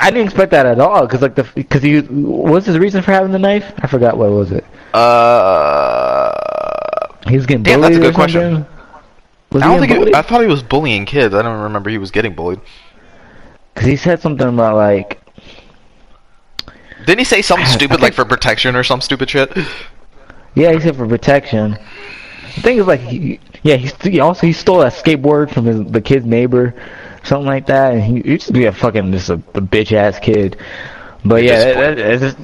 I 0.00 0.10
didn't 0.10 0.26
expect 0.26 0.50
that 0.50 0.66
at 0.66 0.78
all, 0.78 1.06
because 1.06 1.22
like 1.22 1.34
the 1.34 1.44
because 1.54 1.82
he 1.82 2.00
what 2.00 2.52
was 2.52 2.66
his 2.66 2.78
reason 2.78 3.02
for 3.02 3.12
having 3.12 3.32
the 3.32 3.38
knife? 3.38 3.72
I 3.78 3.86
forgot 3.86 4.16
what 4.18 4.30
was 4.30 4.52
it. 4.52 4.64
Uh, 4.92 6.32
He 7.28 7.36
was 7.36 7.46
getting 7.46 7.62
Damn, 7.62 7.80
that's 7.80 7.96
a 7.96 8.00
good 8.00 8.14
question. 8.14 8.66
Was 9.52 9.62
I 9.62 9.66
don't 9.68 9.80
think 9.80 9.92
bullied? 9.94 10.14
I 10.14 10.22
thought 10.22 10.40
he 10.42 10.46
was 10.48 10.62
bullying 10.62 11.06
kids. 11.06 11.34
I 11.34 11.42
don't 11.42 11.62
remember 11.62 11.88
he 11.90 11.98
was 11.98 12.10
getting 12.10 12.34
bullied. 12.34 12.60
Because 13.76 13.88
he 13.90 13.96
said 13.96 14.22
something 14.22 14.48
about 14.48 14.74
like 14.74 15.20
Didn't 17.04 17.18
he 17.18 17.24
say 17.24 17.42
something 17.42 17.66
stupid 17.78 18.00
like 18.00 18.14
for 18.14 18.24
protection 18.24 18.74
or 18.74 18.82
some 18.82 19.02
stupid 19.02 19.28
shit? 19.28 19.54
Yeah, 20.54 20.72
he 20.72 20.80
said 20.80 20.96
for 20.96 21.06
protection. 21.06 21.72
The 22.54 22.62
thing 22.62 22.78
is, 22.78 22.86
like, 22.86 23.00
he, 23.00 23.38
yeah, 23.62 23.76
he, 23.76 23.90
he 24.10 24.20
also 24.20 24.46
he 24.46 24.54
stole 24.54 24.80
a 24.80 24.86
skateboard 24.86 25.52
from 25.52 25.66
his 25.66 25.84
the 25.92 26.00
kid's 26.00 26.24
neighbor, 26.24 26.72
something 27.22 27.46
like 27.46 27.66
that, 27.66 27.92
and 27.92 28.02
he, 28.02 28.22
he 28.22 28.30
used 28.30 28.46
to 28.46 28.54
be 28.54 28.64
a 28.64 28.72
fucking 28.72 29.12
just 29.12 29.28
a, 29.28 29.34
a 29.34 29.60
bitch 29.60 29.92
ass 29.92 30.18
kid. 30.18 30.56
But 31.22 31.42
yeah, 31.42 31.74
that, 31.74 31.96
that, 31.96 32.18
just, 32.18 32.38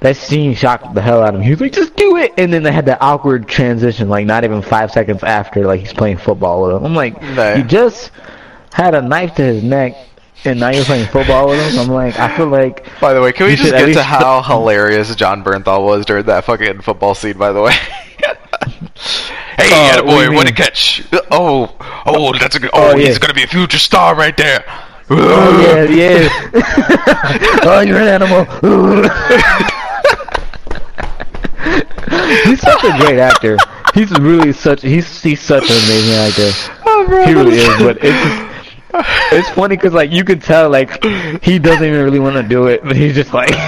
that 0.00 0.16
scene 0.16 0.54
shocked 0.54 0.94
the 0.94 1.02
hell 1.02 1.22
out 1.22 1.34
of 1.34 1.40
me. 1.40 1.44
He 1.44 1.50
was 1.50 1.60
like, 1.60 1.72
"Just 1.72 1.94
do 1.96 2.16
it!" 2.16 2.32
And 2.38 2.50
then 2.50 2.62
they 2.62 2.72
had 2.72 2.86
that 2.86 3.02
awkward 3.02 3.46
transition, 3.46 4.08
like 4.08 4.24
not 4.24 4.42
even 4.44 4.62
five 4.62 4.90
seconds 4.90 5.22
after, 5.22 5.66
like 5.66 5.80
he's 5.80 5.92
playing 5.92 6.16
football 6.16 6.62
with 6.62 6.76
him. 6.76 6.84
I'm 6.86 6.94
like, 6.94 7.20
No. 7.20 7.56
you 7.56 7.64
just 7.64 8.12
had 8.72 8.94
a 8.94 9.02
knife 9.02 9.34
to 9.34 9.42
his 9.42 9.62
neck, 9.62 9.94
and 10.44 10.60
now 10.60 10.70
you're 10.70 10.84
playing 10.84 11.06
football 11.08 11.48
with 11.48 11.60
him. 11.72 11.78
I'm 11.80 11.88
like, 11.88 12.18
I 12.18 12.36
feel 12.36 12.46
like 12.48 12.86
By 13.00 13.12
the 13.14 13.20
way, 13.20 13.32
can 13.32 13.46
we 13.46 13.56
just 13.56 13.70
get 13.72 13.92
to 13.94 14.02
how 14.02 14.42
hilarious 14.46 15.14
Jon 15.16 15.42
Bernthal 15.42 15.84
was 15.84 16.04
during 16.06 16.26
that 16.26 16.44
fucking 16.44 16.80
football 16.82 17.14
scene? 17.14 17.36
By 17.38 17.52
the 17.52 17.62
way. 17.62 17.72
hey, 19.58 19.70
Oh, 19.98 20.02
boy, 20.04 20.26
what 20.28 20.34
what 20.36 20.48
a 20.50 20.52
catch! 20.52 21.02
Oh, 21.30 21.74
oh, 21.80 22.02
oh, 22.06 22.32
that's 22.38 22.56
a 22.56 22.60
good. 22.60 22.70
Oh, 22.72 22.92
Oh, 22.92 22.96
yeah. 22.96 23.06
he's 23.08 23.18
gonna 23.18 23.34
be 23.34 23.42
a 23.42 23.46
future 23.48 23.78
star 23.78 24.14
right 24.14 24.36
there. 24.36 24.64
Oh 25.08 25.60
yeah, 25.60 25.82
yeah. 25.84 26.28
oh, 27.62 27.80
you're 27.80 28.00
an 28.00 28.08
animal. 28.08 28.44
he's 32.44 32.60
such 32.60 32.84
a 32.84 32.98
great 32.98 33.18
actor. 33.18 33.56
He's 33.94 34.10
really 34.18 34.52
such. 34.52 34.82
He's 34.82 35.22
he's 35.22 35.40
such 35.40 35.64
an 35.70 35.76
amazing 35.76 36.14
actor. 36.14 36.50
Oh, 36.86 37.04
bro, 37.06 37.24
He 37.24 37.32
really 37.34 37.56
is. 37.56 37.76
But 37.78 37.98
it's 38.02 38.22
just, 38.22 38.55
it's 39.32 39.50
funny 39.50 39.76
because 39.76 39.92
like 39.92 40.10
you 40.10 40.24
can 40.24 40.40
tell 40.40 40.70
like 40.70 41.02
he 41.42 41.58
doesn't 41.58 41.84
even 41.84 42.04
really 42.04 42.20
want 42.20 42.36
to 42.36 42.42
do 42.42 42.66
it, 42.66 42.82
but 42.82 42.96
he's 42.96 43.14
just 43.14 43.32
like. 43.32 43.54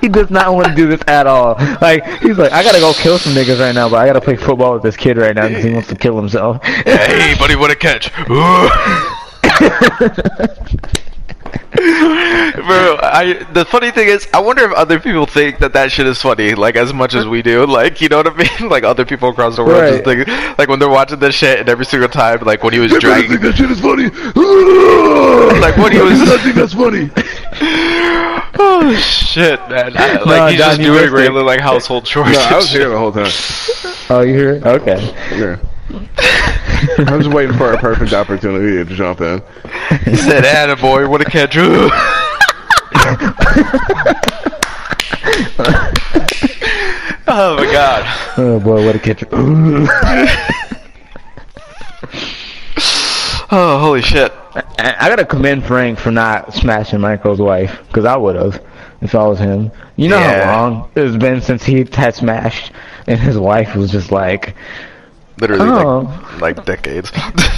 He 0.00 0.08
does 0.08 0.30
not 0.30 0.54
want 0.54 0.68
to 0.68 0.74
do 0.74 0.88
this 0.88 1.00
at 1.06 1.26
all. 1.26 1.54
Like 1.80 2.04
he's 2.20 2.38
like, 2.38 2.50
I 2.50 2.62
gotta 2.62 2.80
go 2.80 2.92
kill 2.94 3.18
some 3.18 3.34
niggas 3.34 3.60
right 3.60 3.74
now, 3.74 3.88
but 3.88 3.96
I 3.96 4.06
gotta 4.06 4.20
play 4.20 4.36
football 4.36 4.74
with 4.74 4.82
this 4.82 4.96
kid 4.96 5.16
right 5.16 5.34
now 5.34 5.48
because 5.48 5.64
he 5.64 5.72
wants 5.72 5.88
to 5.88 5.96
kill 5.96 6.16
himself. 6.16 6.64
Hey, 6.64 7.34
buddy, 7.38 7.56
what 7.56 7.70
a 7.70 7.76
catch! 7.76 8.10
Bro, 12.66 12.98
I 13.02 13.34
the 13.52 13.64
funny 13.64 13.90
thing 13.90 14.08
is, 14.08 14.26
I 14.32 14.40
wonder 14.40 14.64
if 14.64 14.72
other 14.72 14.98
people 14.98 15.26
think 15.26 15.58
that 15.58 15.72
that 15.74 15.92
shit 15.92 16.06
is 16.06 16.20
funny, 16.22 16.54
like 16.54 16.76
as 16.76 16.92
much 16.94 17.14
as 17.14 17.26
we 17.26 17.42
do. 17.42 17.66
Like, 17.76 18.00
you 18.00 18.08
know 18.08 18.18
what 18.18 18.28
I 18.28 18.34
mean? 18.60 18.70
Like 18.76 18.84
other 18.84 19.04
people 19.04 19.28
across 19.28 19.56
the 19.56 19.64
world 19.64 19.82
just 19.92 20.06
Right. 20.06 20.26
think, 20.26 20.58
like 20.58 20.68
when 20.68 20.78
they're 20.78 20.88
watching 20.88 21.18
this 21.18 21.34
shit, 21.34 21.60
and 21.60 21.68
every 21.68 21.84
single 21.84 22.08
time, 22.08 22.40
like 22.40 22.62
when 22.62 22.72
he 22.72 22.78
was 22.78 22.92
I 22.92 22.98
dragging, 22.98 23.28
think 23.30 23.42
that 23.42 23.56
shit 23.56 23.70
is 23.70 23.80
funny. 23.80 24.04
like 25.60 25.76
when 25.76 25.92
he 25.92 25.98
was, 26.00 26.20
I 26.28 26.38
think 26.38 26.54
that's 26.56 26.72
funny. 26.74 27.10
oh 28.58 28.94
shit, 28.96 29.60
man! 29.68 29.92
I- 29.96 30.14
like 30.14 30.26
No, 30.26 30.46
he's 30.48 30.58
John, 30.58 30.68
just 30.70 30.80
doing 30.80 30.92
missed 30.94 31.06
it. 31.06 31.10
regular 31.12 31.42
like 31.42 31.60
household 31.60 32.04
chores. 32.06 32.32
No, 32.32 32.38
I 32.40 32.56
was 32.56 32.70
here 32.70 32.88
the 32.88 32.98
whole 32.98 33.12
time. 33.12 33.30
Oh, 34.08 34.20
you 34.22 34.34
hear? 34.34 34.52
it? 34.54 34.66
Okay. 34.66 35.14
Yeah. 35.36 35.56
I 37.08 37.16
was 37.16 37.28
waiting 37.28 37.56
for 37.56 37.72
a 37.72 37.78
perfect 37.78 38.12
opportunity 38.12 38.76
to 38.84 38.94
jump 38.96 39.20
in. 39.20 39.42
He 40.04 40.16
said, 40.16 40.44
"Attaboy, 40.44 41.08
what 41.08 41.20
a 41.20 41.24
catch!" 41.24 41.56
Oh 47.28 47.56
my 47.58 47.72
god. 47.72 48.34
Oh 48.38 48.60
boy, 48.62 48.84
what 48.84 48.96
a 48.96 48.98
catch! 48.98 49.24
Oh, 53.48 53.78
holy 53.78 54.02
shit. 54.02 54.32
I, 54.78 54.96
I 55.00 55.08
gotta 55.08 55.24
commend 55.24 55.64
Frank 55.64 55.98
for 55.98 56.10
not 56.10 56.52
smashing 56.52 57.00
Michael's 57.00 57.40
wife, 57.40 57.78
because 57.86 58.04
I 58.04 58.16
would 58.16 58.34
have 58.36 58.62
if 59.02 59.14
I 59.14 59.26
was 59.26 59.38
him. 59.38 59.70
You 59.96 60.08
know 60.08 60.18
Yeah. 60.18 60.44
how 60.52 60.62
long 60.68 60.90
it's 60.96 61.16
been 61.16 61.40
since 61.40 61.62
he 61.64 61.78
had 61.78 62.14
smashed, 62.14 62.72
and 63.06 63.18
his 63.20 63.38
wife 63.38 63.76
was 63.76 63.90
just 63.90 64.10
like, 64.10 64.56
Literally, 65.38 65.62
Oh. 65.68 66.28
like, 66.40 66.56
like 66.56 66.64
decades. 66.66 67.12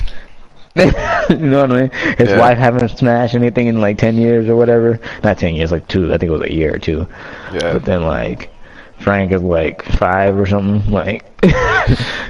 you 1.30 1.36
know 1.36 1.60
what 1.62 1.72
I 1.72 1.80
mean? 1.82 1.90
His 2.18 2.28
Yeah. 2.30 2.38
wife 2.38 2.58
haven't 2.58 2.88
smashed 2.96 3.34
anything 3.34 3.66
in 3.66 3.80
like 3.80 3.98
ten 3.98 4.16
years 4.16 4.48
or 4.48 4.56
whatever. 4.56 4.98
Not 5.24 5.38
ten 5.38 5.54
years, 5.54 5.72
like 5.72 5.86
two. 5.88 6.12
I 6.12 6.18
think 6.18 6.30
it 6.30 6.32
was 6.32 6.42
a 6.42 6.52
year 6.52 6.74
or 6.74 6.78
two. 6.78 7.06
yeah. 7.52 7.72
But 7.72 7.84
then 7.84 8.02
like 8.04 8.50
Frank 9.00 9.30
is 9.32 9.42
like 9.42 9.82
five 9.84 10.36
or 10.38 10.46
something. 10.46 10.90
Like 10.92 11.24
You 11.42 11.48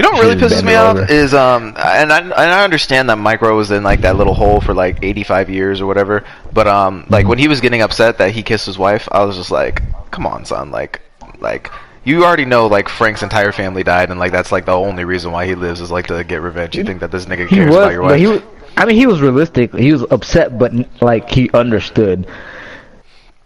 know 0.04 0.10
what 0.10 0.22
really 0.22 0.36
pisses 0.36 0.62
me 0.64 0.74
off 0.74 1.10
is 1.10 1.32
um 1.34 1.74
and 1.78 2.12
I 2.12 2.18
and 2.20 2.32
I 2.32 2.62
understand 2.64 3.08
that 3.10 3.16
Micro 3.18 3.56
was 3.56 3.70
in 3.70 3.82
like 3.82 4.00
that 4.02 4.16
little 4.16 4.34
hole 4.34 4.60
for 4.60 4.74
like 4.74 4.98
85 5.02 5.48
years 5.50 5.80
or 5.80 5.86
whatever, 5.86 6.24
but 6.52 6.66
um 6.68 7.06
like 7.08 7.26
when 7.26 7.38
he 7.38 7.48
was 7.48 7.60
getting 7.60 7.82
upset 7.82 8.18
that 8.18 8.32
he 8.32 8.42
kissed 8.42 8.66
his 8.66 8.78
wife, 8.78 9.08
I 9.12 9.24
was 9.24 9.36
just 9.36 9.50
like, 9.50 9.82
come 10.10 10.26
on, 10.26 10.44
son, 10.44 10.70
like 10.70 11.00
like 11.40 11.70
you 12.08 12.24
already 12.24 12.46
know 12.46 12.66
like 12.66 12.88
Frank's 12.88 13.22
entire 13.22 13.52
family 13.52 13.84
died 13.84 14.10
and 14.10 14.18
like 14.18 14.32
that's 14.32 14.50
like 14.50 14.64
the 14.64 14.72
only 14.72 15.04
reason 15.04 15.30
why 15.30 15.46
he 15.46 15.54
lives 15.54 15.80
is 15.80 15.90
like 15.90 16.06
to 16.06 16.24
get 16.24 16.40
revenge. 16.40 16.74
You 16.74 16.84
think 16.84 17.00
that 17.00 17.10
this 17.10 17.26
nigga 17.26 17.48
cares 17.48 17.68
was, 17.68 17.76
about 17.76 17.92
your 17.92 18.02
wife? 18.02 18.18
he 18.18 18.26
was. 18.26 18.42
I 18.76 18.84
mean, 18.86 18.96
he 18.96 19.06
was 19.06 19.20
realistic. 19.20 19.74
He 19.74 19.92
was 19.92 20.02
upset, 20.10 20.58
but 20.58 20.72
like 21.02 21.28
he 21.28 21.50
understood, 21.50 22.26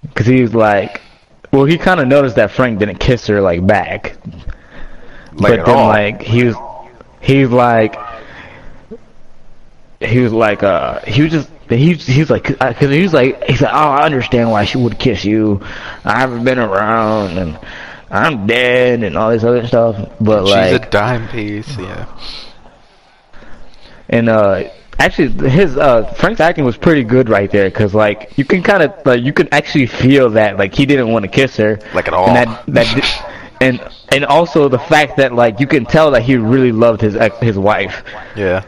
because 0.02 0.26
he 0.26 0.43
was 0.43 0.55
like, 0.55 1.01
well, 1.52 1.64
he 1.64 1.76
kind 1.76 2.01
of 2.01 2.06
noticed 2.06 2.36
that 2.36 2.51
Frank 2.52 2.78
didn't 2.78 2.98
kiss 2.98 3.26
her 3.26 3.40
like 3.40 3.66
back, 3.66 4.16
like 5.32 5.59
but 5.59 5.66
then 5.66 5.74
all. 5.74 5.89
like 5.89 6.22
he 6.22 6.44
was, 6.44 6.56
he's 7.20 7.48
like, 7.48 7.97
he 10.01 10.20
was 10.20 10.32
like, 10.32 10.62
uh, 10.62 11.01
he 11.01 11.22
was 11.22 11.32
just. 11.32 11.48
He 11.68 11.94
he 11.94 12.20
was 12.20 12.28
like, 12.28 12.48
because 12.48 12.90
he 12.90 13.01
was 13.01 13.14
like, 13.14 13.43
he's 13.44 13.62
like, 13.62 13.72
oh, 13.72 13.76
I 13.76 14.05
understand 14.05 14.51
why 14.51 14.66
she 14.66 14.76
would 14.76 14.98
kiss 14.98 15.24
you. 15.24 15.62
I 16.05 16.18
haven't 16.18 16.44
been 16.44 16.59
around, 16.59 17.39
and 17.39 17.59
I'm 18.12 18.47
dead, 18.47 19.02
and 19.02 19.16
all 19.16 19.30
this 19.30 19.43
other 19.43 19.66
stuff. 19.66 19.97
But 20.20 20.44
She's 20.47 20.55
like, 20.55 20.86
a 20.86 20.90
dime 20.90 21.28
piece, 21.28 21.76
yeah. 21.78 22.06
and 24.09 24.28
uh 24.28 24.64
actually 24.98 25.48
his 25.48 25.76
uh 25.76 26.05
Frank's 26.14 26.40
acting 26.40 26.64
was 26.64 26.76
pretty 26.76 27.05
good 27.05 27.28
right 27.28 27.51
there 27.51 27.68
because 27.70 27.94
like 27.94 28.36
you 28.36 28.44
can 28.44 28.62
kind 28.62 28.82
of 28.82 28.94
like 29.06 29.22
you 29.22 29.32
can 29.32 29.48
actually 29.52 29.86
feel 29.86 30.30
that 30.30 30.59
like 30.59 30.74
he 30.74 30.86
didn't 30.86 31.09
want 31.10 31.24
to 31.24 31.30
kiss 31.30 31.56
her 31.56 31.78
Like 31.94 32.09
at 32.09 32.14
all. 32.14 32.28
and 32.28 32.36
that 32.36 32.64
that 32.68 33.52
and 33.60 33.80
and 34.12 34.24
also 34.26 34.68
the 34.68 34.78
fact 34.78 35.16
that 35.16 35.32
like 35.32 35.59
you 35.60 35.66
can 35.66 35.86
tell 35.86 36.10
that 36.10 36.22
he 36.22 36.36
really 36.36 36.72
loved 36.72 37.01
his 37.01 37.16
ex- 37.16 37.39
his 37.39 37.59
wife 37.59 38.05
Yeah. 38.36 38.62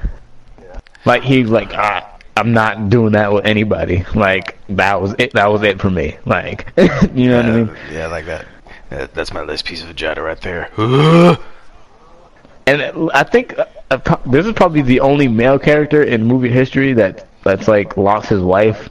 like 1.04 1.22
he's 1.22 1.50
like 1.50 1.72
ah, 1.74 2.18
I'm 2.36 2.52
not 2.52 2.88
doing 2.88 3.12
that 3.12 3.32
with 3.32 3.44
anybody 3.44 4.04
like 4.14 4.56
that 4.70 5.00
was 5.00 5.14
it 5.18 5.32
that 5.34 5.46
was 5.52 5.62
it 5.62 5.80
for 5.80 5.90
me 5.90 6.16
like 6.24 6.72
you 7.14 7.28
know 7.28 7.36
what 7.36 7.46
I 7.46 7.50
mean 7.52 7.76
yeah, 7.92 8.06
like 8.06 8.24
that. 8.26 8.46
That's 9.14 9.32
my 9.32 9.42
last 9.42 9.64
piece 9.64 9.82
of 9.82 9.88
vagina 9.88 10.22
right 10.22 10.40
there. 10.40 10.70
and 12.66 13.10
I 13.12 13.22
think 13.24 13.58
uh, 13.58 13.66
uh, 13.90 14.16
this 14.26 14.46
is 14.46 14.52
probably 14.52 14.82
the 14.82 15.00
only 15.00 15.28
male 15.28 15.58
character 15.58 16.02
in 16.02 16.24
movie 16.24 16.50
history 16.50 16.92
that 16.94 17.26
that's 17.42 17.68
like 17.68 17.96
lost 17.96 18.28
his 18.28 18.40
wife. 18.40 18.88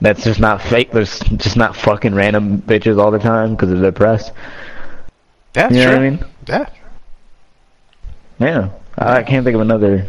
That's 0.00 0.22
just 0.22 0.38
not 0.38 0.62
fake. 0.62 0.92
There's 0.92 1.18
just 1.20 1.56
not 1.56 1.76
fucking 1.76 2.14
random 2.14 2.62
bitches 2.62 3.02
all 3.02 3.10
the 3.10 3.18
time 3.18 3.54
because 3.54 3.70
they're 3.70 3.90
depressed. 3.90 4.32
Yeah, 5.56 5.70
You 5.70 5.76
know 5.76 5.90
what 5.90 5.98
I 5.98 6.10
mean? 6.10 6.24
Yeah. 6.46 6.68
Yeah, 8.38 8.70
I 8.96 9.22
can't 9.24 9.44
think 9.44 9.56
of 9.56 9.60
another 9.60 10.06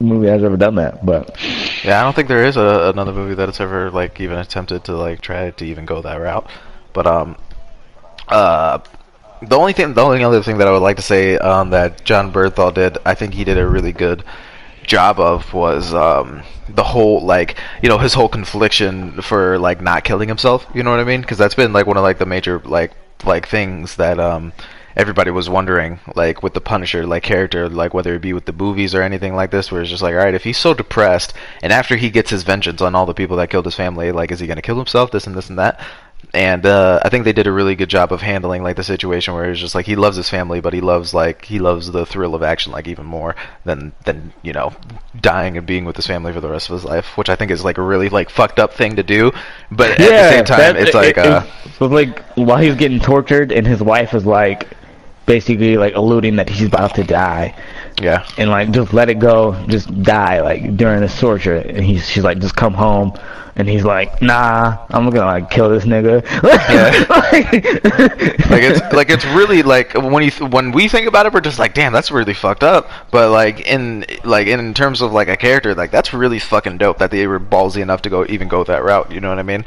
movie 0.00 0.26
that's 0.26 0.42
ever 0.42 0.56
done 0.56 0.76
that. 0.76 1.04
But 1.04 1.36
Yeah, 1.84 2.00
I 2.00 2.02
don't 2.04 2.16
think 2.16 2.28
there 2.28 2.44
is 2.44 2.56
a, 2.56 2.90
another 2.92 3.12
movie 3.12 3.34
that 3.34 3.48
it's 3.48 3.60
ever 3.60 3.90
like 3.90 4.18
even 4.20 4.38
attempted 4.38 4.84
to 4.84 4.96
like 4.96 5.20
try 5.20 5.50
to 5.50 5.64
even 5.64 5.84
go 5.84 6.00
that 6.00 6.16
route. 6.16 6.48
But 6.94 7.06
um, 7.06 7.36
uh, 8.30 8.78
the 9.42 9.56
only 9.56 9.72
thing, 9.72 9.94
the 9.94 10.02
only 10.02 10.22
other 10.22 10.42
thing 10.42 10.58
that 10.58 10.68
I 10.68 10.72
would 10.72 10.82
like 10.82 10.96
to 10.96 11.02
say 11.02 11.38
um 11.38 11.70
that 11.70 12.04
Jon 12.04 12.32
Bernthal 12.32 12.74
did, 12.74 12.98
I 13.04 13.14
think 13.14 13.34
he 13.34 13.44
did 13.44 13.58
a 13.58 13.66
really 13.66 13.92
good 13.92 14.24
job 14.84 15.20
of 15.20 15.52
was 15.54 15.94
um 15.94 16.42
the 16.68 16.82
whole 16.82 17.20
like 17.20 17.56
you 17.82 17.88
know 17.88 17.98
his 17.98 18.14
whole 18.14 18.28
confliction 18.28 19.20
for 19.22 19.58
like 19.58 19.80
not 19.80 20.04
killing 20.04 20.28
himself. 20.28 20.66
You 20.74 20.82
know 20.82 20.90
what 20.90 21.00
I 21.00 21.04
mean? 21.04 21.20
Because 21.20 21.38
that's 21.38 21.54
been 21.54 21.72
like 21.72 21.86
one 21.86 21.96
of 21.96 22.02
like 22.02 22.18
the 22.18 22.26
major 22.26 22.60
like 22.64 22.92
like 23.24 23.48
things 23.48 23.96
that 23.96 24.18
um 24.18 24.52
everybody 24.96 25.30
was 25.30 25.48
wondering 25.48 26.00
like 26.16 26.42
with 26.42 26.52
the 26.52 26.60
Punisher 26.60 27.06
like 27.06 27.22
character 27.22 27.68
like 27.68 27.94
whether 27.94 28.14
it 28.14 28.22
be 28.22 28.32
with 28.32 28.44
the 28.44 28.52
movies 28.52 28.94
or 28.94 29.02
anything 29.02 29.34
like 29.34 29.50
this 29.50 29.70
where 29.70 29.80
it's 29.80 29.90
just 29.90 30.02
like 30.02 30.14
all 30.14 30.18
right 30.18 30.34
if 30.34 30.44
he's 30.44 30.58
so 30.58 30.74
depressed 30.74 31.32
and 31.62 31.72
after 31.72 31.96
he 31.96 32.10
gets 32.10 32.30
his 32.30 32.42
vengeance 32.42 32.82
on 32.82 32.94
all 32.94 33.06
the 33.06 33.14
people 33.14 33.36
that 33.36 33.50
killed 33.50 33.64
his 33.64 33.74
family 33.74 34.10
like 34.10 34.32
is 34.32 34.40
he 34.40 34.46
gonna 34.46 34.60
kill 34.60 34.76
himself 34.76 35.10
this 35.12 35.26
and 35.26 35.36
this 35.36 35.48
and 35.48 35.58
that 35.58 35.80
and 36.32 36.64
uh, 36.64 37.00
I 37.04 37.08
think 37.08 37.24
they 37.24 37.32
did 37.32 37.46
a 37.46 37.52
really 37.52 37.74
good 37.74 37.88
job 37.88 38.12
of 38.12 38.20
handling 38.22 38.62
like 38.62 38.76
the 38.76 38.84
situation 38.84 39.34
where 39.34 39.50
it's 39.50 39.60
just 39.60 39.74
like 39.74 39.86
he 39.86 39.96
loves 39.96 40.16
his 40.16 40.28
family, 40.28 40.60
but 40.60 40.72
he 40.72 40.80
loves 40.80 41.12
like 41.12 41.44
he 41.44 41.58
loves 41.58 41.90
the 41.90 42.06
thrill 42.06 42.34
of 42.34 42.42
action 42.42 42.72
like 42.72 42.86
even 42.88 43.06
more 43.06 43.34
than 43.64 43.92
than 44.04 44.32
you 44.42 44.52
know 44.52 44.72
dying 45.20 45.56
and 45.56 45.66
being 45.66 45.84
with 45.84 45.96
his 45.96 46.06
family 46.06 46.32
for 46.32 46.40
the 46.40 46.48
rest 46.48 46.68
of 46.70 46.74
his 46.74 46.84
life, 46.84 47.16
which 47.16 47.28
I 47.28 47.36
think 47.36 47.50
is 47.50 47.64
like 47.64 47.78
a 47.78 47.82
really 47.82 48.08
like 48.08 48.30
fucked 48.30 48.58
up 48.58 48.74
thing 48.74 48.96
to 48.96 49.02
do. 49.02 49.32
But 49.70 49.90
at 49.92 49.98
the 49.98 50.30
same 50.30 50.44
time, 50.44 50.58
that- 50.58 50.76
it's 50.76 50.94
like 50.94 51.16
it, 51.16 51.18
uh, 51.18 51.44
it 51.64 51.80
was 51.80 51.90
like 51.90 52.22
while 52.34 52.58
he's 52.58 52.76
getting 52.76 53.00
tortured 53.00 53.50
and 53.52 53.66
his 53.66 53.82
wife 53.82 54.14
is 54.14 54.24
like 54.26 54.68
basically 55.30 55.76
like 55.76 55.94
alluding 55.94 56.34
that 56.34 56.48
he's 56.48 56.66
about 56.66 56.92
to 56.96 57.04
die. 57.04 57.54
yeah, 58.02 58.26
and 58.36 58.50
like 58.50 58.72
just 58.72 58.92
let 58.92 59.08
it 59.08 59.20
go, 59.20 59.54
just 59.68 59.86
die 60.02 60.40
like 60.40 60.76
during 60.76 61.00
this 61.00 61.18
torture. 61.20 61.56
And 61.56 61.84
he's 61.84 62.08
she's 62.08 62.24
like, 62.24 62.40
just 62.40 62.56
come 62.56 62.74
home, 62.74 63.12
and 63.54 63.68
he's 63.68 63.84
like, 63.84 64.20
nah, 64.20 64.84
I'm 64.90 65.08
gonna 65.10 65.26
like 65.26 65.48
kill 65.48 65.70
this 65.70 65.84
nigga. 65.84 66.24
Yeah. 66.42 67.06
like 68.50 68.64
it's 68.64 68.92
like 68.92 69.08
it's 69.08 69.24
really 69.26 69.62
like 69.62 69.94
when 69.94 70.24
you 70.24 70.32
th- 70.32 70.50
when 70.50 70.72
we 70.72 70.88
think 70.88 71.06
about 71.06 71.26
it, 71.26 71.32
we're 71.32 71.40
just 71.40 71.60
like, 71.60 71.74
damn, 71.74 71.92
that's 71.92 72.10
really 72.10 72.34
fucked 72.34 72.64
up. 72.64 72.90
But 73.12 73.30
like 73.30 73.60
in 73.60 74.06
like 74.24 74.48
in 74.48 74.74
terms 74.74 75.00
of 75.00 75.12
like 75.12 75.28
a 75.28 75.36
character, 75.36 75.76
like 75.76 75.92
that's 75.92 76.12
really 76.12 76.40
fucking 76.40 76.78
dope 76.78 76.98
that 76.98 77.12
they 77.12 77.24
were 77.28 77.38
ballsy 77.38 77.82
enough 77.82 78.02
to 78.02 78.10
go 78.10 78.26
even 78.28 78.48
go 78.48 78.64
that 78.64 78.82
route. 78.82 79.12
You 79.12 79.20
know 79.20 79.28
what 79.28 79.38
I 79.38 79.44
mean? 79.44 79.64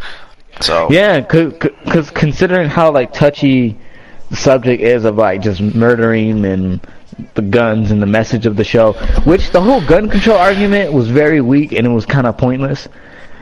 So 0.59 0.91
Yeah, 0.91 1.21
because 1.21 2.11
considering 2.11 2.67
how 2.67 2.91
like 2.91 3.13
touchy 3.13 3.77
the 4.29 4.35
subject 4.35 4.81
is 4.81 5.05
of 5.05 5.15
like 5.17 5.41
just 5.41 5.61
murdering 5.61 6.45
and 6.45 6.79
the 7.35 7.41
guns 7.41 7.91
and 7.91 8.01
the 8.01 8.07
message 8.07 8.45
of 8.45 8.55
the 8.55 8.63
show, 8.63 8.93
which 9.23 9.51
the 9.51 9.61
whole 9.61 9.85
gun 9.85 10.09
control 10.09 10.37
argument 10.37 10.91
was 10.91 11.09
very 11.09 11.41
weak 11.41 11.71
and 11.71 11.85
it 11.85 11.89
was 11.89 12.05
kind 12.05 12.27
of 12.27 12.37
pointless. 12.37 12.87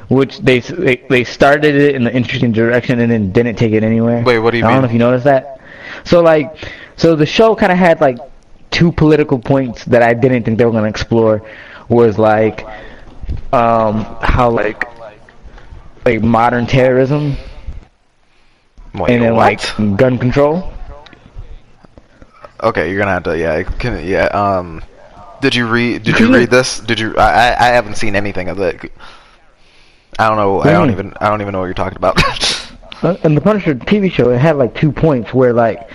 Which 0.10 0.40
they, 0.40 0.60
they 0.60 0.98
they 1.10 1.24
started 1.24 1.74
it 1.74 1.95
in 1.95 2.06
an 2.06 2.14
interesting 2.14 2.52
direction 2.52 2.99
and 2.99 3.10
then 3.10 3.32
didn't 3.32 3.56
take 3.56 3.72
it 3.72 3.82
anywhere. 3.82 4.22
Wait, 4.26 4.40
what 4.40 4.52
do 4.52 4.58
you 4.58 4.64
mean? 4.64 4.72
I 4.72 4.74
don't 4.74 4.82
know 4.82 4.88
if 4.88 4.94
you 4.94 4.99
noticed 4.99 5.24
that. 5.24 5.62
So 6.03 6.22
like, 6.22 6.53
so 6.98 7.16
the 7.16 7.26
show 7.26 7.56
kind 7.56 7.72
of 7.72 7.78
had 7.78 8.02
like 8.02 8.18
two 8.72 8.91
political 8.91 9.40
points 9.40 9.86
that 9.86 10.03
I 10.03 10.14
didn't 10.14 10.44
think 10.44 10.58
they 10.58 10.66
were 10.66 10.72
gonna 10.72 10.90
explore. 10.90 11.49
Was 11.88 12.18
like, 12.18 12.66
um, 13.53 14.03
how 14.22 14.49
like 14.49 14.84
like 16.06 16.22
modern 16.22 16.66
terrorism 16.68 17.38
wait, 18.94 19.10
and 19.14 19.24
then 19.24 19.36
what? 19.36 19.74
like 19.80 19.98
gun 19.98 20.18
control. 20.18 20.72
Okay, 22.64 22.90
you're 22.90 23.00
gonna 23.00 23.12
have 23.12 23.24
to. 23.24 23.38
Yeah, 23.38 23.64
can, 23.64 24.06
yeah. 24.06 24.26
Um, 24.26 24.84
did 25.42 25.56
you 25.56 25.68
read? 25.68 26.04
Did 26.04 26.20
you 26.20 26.34
read 26.34 26.50
this? 26.50 26.80
Did 26.80 27.00
you? 27.00 27.16
I 27.18 27.30
I 27.50 27.56
I 27.60 27.68
haven't 27.70 27.96
seen 27.96 28.16
anything 28.16 28.50
of 28.50 28.60
it. 28.60 28.92
I 30.20 30.28
don't 30.28 30.38
know. 30.38 30.62
I 30.62 30.72
don't 30.72 30.90
Mm. 30.90 30.92
even. 30.92 31.14
I 31.20 31.30
don't 31.30 31.42
even 31.42 31.54
know 31.54 31.60
what 31.60 31.66
you're 31.66 31.74
talking 31.74 31.98
about. 31.98 32.22
Uh, 33.04 33.16
And 33.24 33.36
the 33.36 33.42
Punisher 33.42 33.74
TV 33.74 34.12
show, 34.12 34.30
it 34.30 34.38
had 34.38 34.58
like 34.58 34.76
two 34.76 34.92
points 34.92 35.34
where 35.34 35.54
like 35.54 35.90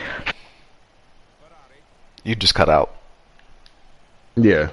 you 2.24 2.35
just 2.35 2.52
cut 2.52 2.68
out. 2.68 2.97
Yeah. 4.35 4.70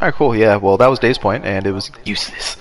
All 0.00 0.08
right, 0.08 0.14
cool. 0.14 0.34
Yeah. 0.34 0.56
Well, 0.56 0.76
that 0.78 0.88
was 0.88 0.98
Dave's 0.98 1.18
point, 1.18 1.44
and 1.44 1.68
it 1.68 1.70
was 1.70 1.92
useless. 2.04 2.56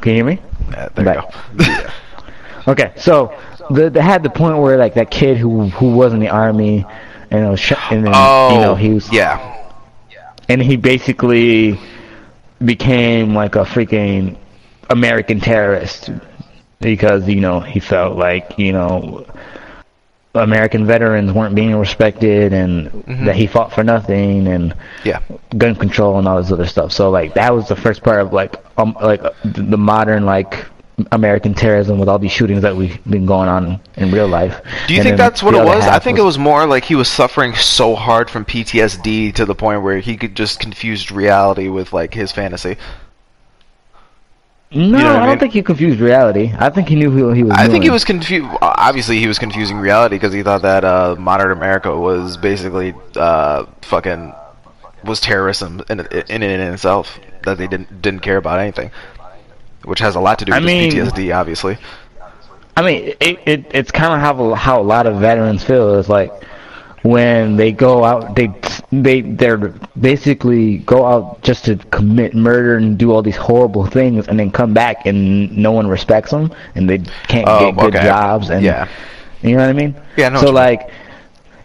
Can 0.00 0.10
you 0.10 0.14
hear 0.14 0.24
me? 0.24 0.40
There 0.70 0.90
you 0.98 1.04
go. 1.04 1.90
Okay, 2.68 2.92
so 2.96 3.34
the, 3.70 3.88
they 3.88 4.02
had 4.02 4.22
the 4.22 4.28
point 4.28 4.58
where 4.58 4.76
like 4.76 4.92
that 4.94 5.10
kid 5.10 5.38
who 5.38 5.68
who 5.70 5.94
was 5.94 6.12
in 6.12 6.20
the 6.20 6.28
army 6.28 6.84
and 7.30 7.46
it 7.46 7.48
was 7.48 7.58
sh- 7.58 7.72
and 7.90 8.04
then 8.04 8.12
oh, 8.14 8.54
you 8.54 8.60
know 8.60 8.74
he 8.74 8.90
was 8.90 9.08
oh, 9.08 9.14
yeah. 9.14 9.66
and 10.50 10.62
he 10.62 10.76
basically 10.76 11.80
became 12.62 13.34
like 13.34 13.54
a 13.56 13.64
freaking 13.64 14.36
American 14.90 15.40
terrorist 15.40 16.10
because 16.80 17.26
you 17.26 17.40
know 17.40 17.58
he 17.58 17.80
felt 17.80 18.18
like 18.18 18.58
you 18.58 18.72
know 18.72 19.24
American 20.38 20.86
veterans 20.86 21.32
weren't 21.32 21.54
being 21.54 21.74
respected 21.76 22.52
and 22.52 22.90
Mhm. 23.06 23.26
that 23.26 23.36
he 23.36 23.46
fought 23.46 23.72
for 23.72 23.82
nothing 23.84 24.46
and 24.48 24.74
Yeah. 25.04 25.18
gun 25.56 25.74
control 25.74 26.18
and 26.18 26.26
all 26.28 26.40
this 26.40 26.50
other 26.52 26.66
stuff. 26.66 26.92
So 26.92 27.10
like 27.10 27.34
that 27.34 27.54
was 27.54 27.68
the 27.68 27.76
first 27.76 28.02
part 28.02 28.20
of 28.20 28.32
like 28.32 28.56
um 28.76 28.96
like 29.02 29.22
uh, 29.24 29.30
the 29.44 29.78
modern 29.78 30.24
like 30.26 30.66
American 31.12 31.54
terrorism 31.54 31.98
with 32.00 32.08
all 32.08 32.18
these 32.18 32.32
shootings 32.32 32.62
that 32.62 32.76
we've 32.76 32.98
been 33.08 33.24
going 33.24 33.48
on 33.48 33.78
in 33.96 34.10
real 34.10 34.26
life. 34.26 34.60
Do 34.88 34.94
you 34.94 34.98
And 35.00 35.06
think 35.06 35.16
that's 35.16 35.44
what 35.44 35.54
it 35.54 35.64
was? 35.64 35.84
I 35.86 36.00
think 36.00 36.18
it 36.18 36.22
was 36.22 36.38
more 36.38 36.66
like 36.66 36.84
he 36.84 36.96
was 36.96 37.06
suffering 37.08 37.54
so 37.54 37.94
hard 37.94 38.28
from 38.28 38.44
PTSD 38.44 39.30
to 39.36 39.44
the 39.46 39.54
point 39.54 39.82
where 39.82 39.98
he 40.00 40.16
could 40.16 40.34
just 40.34 40.58
confuse 40.58 41.12
reality 41.12 41.68
with 41.68 41.92
like 41.92 42.14
his 42.14 42.32
fantasy. 42.32 42.76
No, 44.70 44.98
know 44.98 44.98
I 44.98 45.00
I, 45.00 45.18
mean? 45.20 45.28
don't 45.28 45.38
think 45.38 45.52
he 45.54 45.62
confused 45.62 45.98
reality. 45.98 46.52
I 46.58 46.68
think 46.68 46.88
he 46.88 46.94
knew 46.94 47.10
who 47.10 47.32
he 47.32 47.42
was. 47.42 47.52
I 47.56 47.68
think 47.68 47.84
he 47.84 47.90
was 47.90 48.04
confused. 48.04 48.46
Obviously, 48.60 49.18
he 49.18 49.26
was 49.26 49.38
confusing 49.38 49.78
reality 49.78 50.16
because 50.16 50.32
he 50.34 50.42
thought 50.42 50.60
that 50.62 50.84
uh, 50.84 51.16
modern 51.18 51.52
America 51.52 51.96
was 51.96 52.36
basically 52.36 52.94
uh, 53.16 53.64
fucking 53.82 54.34
was 55.04 55.20
terrorism 55.20 55.82
in 55.88 56.00
in, 56.00 56.06
in, 56.28 56.42
in 56.42 56.72
itself. 56.74 57.18
That 57.44 57.56
they 57.56 57.66
didn't 57.66 58.02
didn't 58.02 58.20
care 58.20 58.36
about 58.36 58.60
anything, 58.60 58.90
which 59.84 60.00
has 60.00 60.16
a 60.16 60.20
lot 60.20 60.38
to 60.40 60.44
do 60.44 60.52
I 60.52 60.58
with 60.58 60.66
mean- 60.66 60.92
PTSD, 60.92 61.34
obviously. 61.34 61.78
I 62.76 62.82
mean, 62.82 63.14
it, 63.20 63.38
it 63.46 63.66
it's 63.72 63.90
kind 63.90 64.12
of 64.12 64.20
how 64.20 64.54
how 64.54 64.80
a 64.80 64.82
lot 64.84 65.06
of 65.06 65.16
veterans 65.18 65.64
feel. 65.64 65.98
It's 65.98 66.08
like 66.10 66.30
when 67.12 67.56
they 67.56 67.72
go 67.72 68.04
out, 68.04 68.34
they 68.34 68.48
they 68.92 69.20
they're 69.22 69.58
basically 70.00 70.78
go 70.78 71.04
out 71.06 71.42
just 71.42 71.64
to 71.66 71.76
commit 71.90 72.34
murder 72.34 72.76
and 72.76 72.98
do 72.98 73.12
all 73.12 73.22
these 73.22 73.36
horrible 73.36 73.86
things, 73.86 74.28
and 74.28 74.38
then 74.38 74.50
come 74.50 74.72
back 74.74 75.06
and 75.06 75.56
no 75.56 75.72
one 75.72 75.86
respects 75.86 76.30
them, 76.30 76.52
and 76.74 76.88
they 76.88 76.98
can't 77.28 77.46
Oh, 77.46 77.58
get 77.58 77.76
good 77.78 77.94
okay. 77.96 78.04
jobs, 78.04 78.50
and 78.50 78.62
Yeah. 78.64 78.88
you 79.42 79.52
know 79.56 79.62
what 79.62 79.70
I 79.70 79.72
mean? 79.72 79.94
Yeah, 80.16 80.28
know 80.30 80.40
So 80.40 80.50
like. 80.50 80.90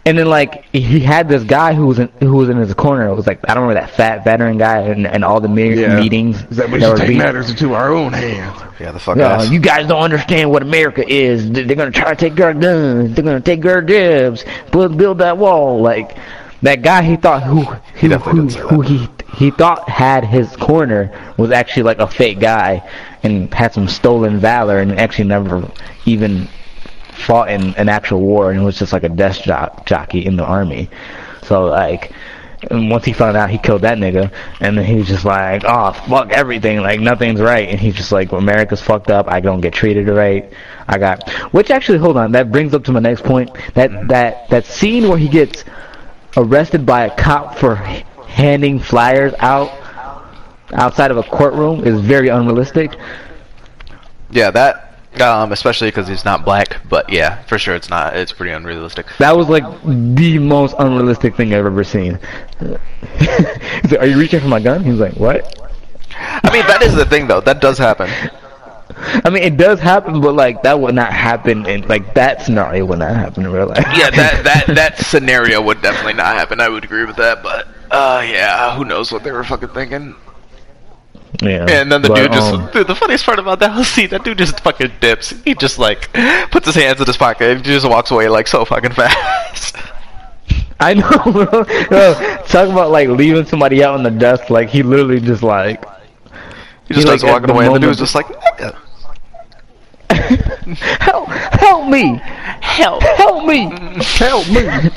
And 0.06 0.18
then 0.18 0.26
like 0.26 0.64
he 0.66 1.00
had 1.00 1.28
this 1.30 1.44
guy 1.44 1.72
who 1.72 1.86
was 1.86 1.98
in 1.98 2.08
who 2.20 2.36
was 2.36 2.50
in 2.50 2.58
his 2.58 2.74
corner. 2.74 3.08
It 3.08 3.14
was 3.14 3.26
like 3.26 3.40
I 3.48 3.54
don't 3.54 3.62
remember 3.66 3.80
that 3.86 3.96
fat 3.96 4.22
veteran 4.22 4.58
guy 4.58 4.78
and, 4.80 5.06
and 5.06 5.24
all 5.24 5.40
the 5.40 5.48
me- 5.48 5.80
Yeah. 5.80 5.98
meetings 5.98 6.42
Is 6.50 6.58
that 6.58 6.70
we 6.70 6.78
that 6.78 6.84
should 6.86 6.90
were 6.92 6.98
take 6.98 7.08
being- 7.08 7.18
matters 7.20 7.48
into 7.48 7.72
our 7.74 7.90
own 7.92 8.12
hands? 8.12 8.60
Yeah, 8.78 8.92
the 8.92 8.98
fuck 8.98 9.16
no, 9.16 9.24
ass. 9.24 9.50
you 9.50 9.58
guys 9.60 9.86
don't 9.86 10.02
understand 10.02 10.50
what 10.50 10.60
America 10.62 11.08
is. 11.08 11.50
They- 11.50 11.62
They're 11.64 11.76
gonna 11.76 11.90
try 11.90 12.10
to 12.10 12.16
take 12.16 12.38
our 12.40 12.52
guns. 12.52 13.14
They're 13.14 13.24
gonna 13.24 13.40
take 13.40 13.64
our 13.64 13.80
jobs. 13.80 14.44
Build, 14.70 14.98
build 14.98 15.18
that 15.18 15.38
wall. 15.38 15.80
Like 15.80 16.16
that 16.60 16.82
guy, 16.82 17.02
he 17.02 17.16
thought 17.16 17.42
who 17.42 17.62
He 17.96 18.08
who 18.08 18.18
who, 18.18 18.46
who 18.48 18.80
he 18.82 19.08
he 19.36 19.50
thought 19.52 19.88
had 19.88 20.24
his 20.24 20.54
corner 20.56 21.10
was 21.38 21.50
actually 21.50 21.82
like 21.84 21.98
a 21.98 22.06
fake 22.06 22.40
guy 22.40 22.82
and 23.22 23.52
had 23.54 23.72
some 23.72 23.88
stolen 23.88 24.38
valor 24.38 24.78
and 24.78 24.98
actually 25.00 25.24
never 25.28 25.66
even 26.04 26.46
fought 27.14 27.50
in 27.50 27.74
an 27.74 27.88
actual 27.88 28.20
war 28.20 28.50
and 28.50 28.64
was 28.64 28.78
just 28.78 28.92
like 28.92 29.04
a 29.04 29.08
desk 29.08 29.42
jock, 29.42 29.86
jockey 29.86 30.24
in 30.26 30.36
the 30.36 30.44
army. 30.44 30.90
So 31.42 31.66
like. 31.66 32.12
Once 32.70 33.04
he 33.04 33.12
found 33.12 33.36
out, 33.36 33.50
he 33.50 33.58
killed 33.58 33.82
that 33.82 33.98
nigga, 33.98 34.32
and 34.60 34.78
then 34.78 34.86
he 34.86 34.94
was 34.94 35.06
just 35.06 35.26
like, 35.26 35.62
"Oh 35.66 35.92
fuck 35.92 36.32
everything, 36.32 36.80
like 36.80 36.98
nothing's 36.98 37.38
right." 37.38 37.68
And 37.68 37.78
he's 37.78 37.94
just 37.94 38.10
like, 38.10 38.32
"America's 38.32 38.80
fucked 38.80 39.10
up. 39.10 39.30
I 39.30 39.40
don't 39.40 39.60
get 39.60 39.74
treated 39.74 40.08
right. 40.08 40.50
I 40.88 40.96
got." 40.96 41.28
Which 41.52 41.70
actually, 41.70 41.98
hold 41.98 42.16
on, 42.16 42.32
that 42.32 42.50
brings 42.50 42.72
up 42.72 42.82
to 42.84 42.92
my 42.92 43.00
next 43.00 43.22
point. 43.22 43.50
That 43.74 44.08
that 44.08 44.48
that 44.48 44.64
scene 44.64 45.10
where 45.10 45.18
he 45.18 45.28
gets 45.28 45.64
arrested 46.38 46.86
by 46.86 47.04
a 47.04 47.14
cop 47.16 47.58
for 47.58 47.74
handing 47.74 48.78
flyers 48.78 49.34
out 49.40 49.70
outside 50.72 51.10
of 51.10 51.16
a 51.18 51.22
courtroom 51.22 51.84
is 51.84 52.00
very 52.00 52.28
unrealistic. 52.28 52.96
Yeah, 54.30 54.50
that. 54.52 54.93
Um, 55.20 55.52
especially 55.52 55.88
because 55.88 56.08
he's 56.08 56.24
not 56.24 56.44
black, 56.44 56.80
but 56.88 57.10
yeah, 57.10 57.42
for 57.42 57.58
sure 57.58 57.74
it's 57.74 57.88
not. 57.88 58.16
It's 58.16 58.32
pretty 58.32 58.52
unrealistic. 58.52 59.06
That 59.18 59.36
was 59.36 59.48
like 59.48 59.64
the 59.84 60.38
most 60.38 60.74
unrealistic 60.78 61.36
thing 61.36 61.54
I've 61.54 61.66
ever 61.66 61.84
seen. 61.84 62.18
He's 63.18 63.92
like, 63.92 64.00
"Are 64.00 64.06
you 64.06 64.18
reaching 64.18 64.40
for 64.40 64.48
my 64.48 64.60
gun?" 64.60 64.82
He's 64.82 64.98
like, 64.98 65.14
"What?" 65.14 65.60
I 66.16 66.52
mean, 66.52 66.66
that 66.66 66.82
is 66.82 66.94
the 66.94 67.04
thing 67.04 67.26
though. 67.28 67.40
That 67.40 67.60
does 67.60 67.78
happen. 67.78 68.10
I 69.24 69.30
mean, 69.30 69.42
it 69.42 69.56
does 69.56 69.80
happen, 69.80 70.20
but 70.20 70.34
like 70.34 70.62
that 70.62 70.78
would 70.78 70.94
not 70.94 71.12
happen 71.12 71.66
in 71.66 71.86
like 71.88 72.14
that 72.14 72.42
scenario 72.42 72.84
would 72.86 72.98
not 72.98 73.14
happen 73.14 73.44
in 73.44 73.52
real 73.52 73.66
life. 73.66 73.84
Yeah, 73.96 74.10
that 74.10 74.44
that 74.44 74.66
that 74.74 74.98
scenario 74.98 75.60
would 75.62 75.82
definitely 75.82 76.14
not 76.14 76.36
happen. 76.36 76.60
I 76.60 76.68
would 76.68 76.84
agree 76.84 77.04
with 77.04 77.16
that, 77.16 77.42
but 77.42 77.66
uh, 77.90 78.24
yeah, 78.26 78.76
who 78.76 78.84
knows 78.84 79.12
what 79.12 79.22
they 79.22 79.32
were 79.32 79.44
fucking 79.44 79.68
thinking. 79.70 80.14
Yeah. 81.42 81.66
And 81.68 81.90
then 81.90 82.02
the 82.02 82.08
But, 82.08 82.14
dude 82.16 82.32
just, 82.32 82.54
um, 82.54 82.70
dude, 82.72 82.86
the 82.86 82.94
funniest 82.94 83.24
part 83.26 83.38
about 83.38 83.58
that 83.60 83.70
whole 83.72 83.84
scene, 83.84 84.08
that 84.10 84.24
dude 84.24 84.38
just 84.38 84.60
fucking 84.60 84.92
dips. 85.00 85.30
He 85.44 85.54
just 85.54 85.78
like 85.78 86.12
puts 86.50 86.66
his 86.66 86.74
hands 86.76 87.00
in 87.00 87.06
his 87.06 87.16
pocket 87.16 87.56
and 87.56 87.64
just 87.64 87.88
walks 87.88 88.10
away 88.10 88.28
like 88.28 88.46
so 88.46 88.64
fucking 88.64 88.92
fast. 89.00 89.76
I 90.80 90.94
know, 90.94 91.08
bro. 91.32 91.64
Talk 92.46 92.68
about 92.68 92.90
like 92.90 93.08
leaving 93.08 93.44
somebody 93.46 93.82
out 93.82 93.96
in 93.96 94.02
the 94.02 94.10
dust. 94.10 94.50
Like 94.50 94.68
he 94.68 94.82
literally 94.82 95.20
just 95.20 95.42
like 95.42 95.84
He 96.88 96.94
just 96.94 96.96
He, 96.96 97.00
starts 97.02 97.22
like, 97.22 97.32
walking 97.32 97.50
away, 97.50 97.66
and 97.66 97.74
the 97.74 97.80
moment- 97.80 97.98
dude's 97.98 97.98
just 97.98 98.14
like, 98.14 98.26
"Nigga." 98.26 98.76
help, 101.00 101.28
help 101.28 101.88
me, 101.88 102.20
help, 102.60 103.02
help 103.02 103.44
me, 103.46 103.70
help 104.04 104.48
me. 104.48 104.90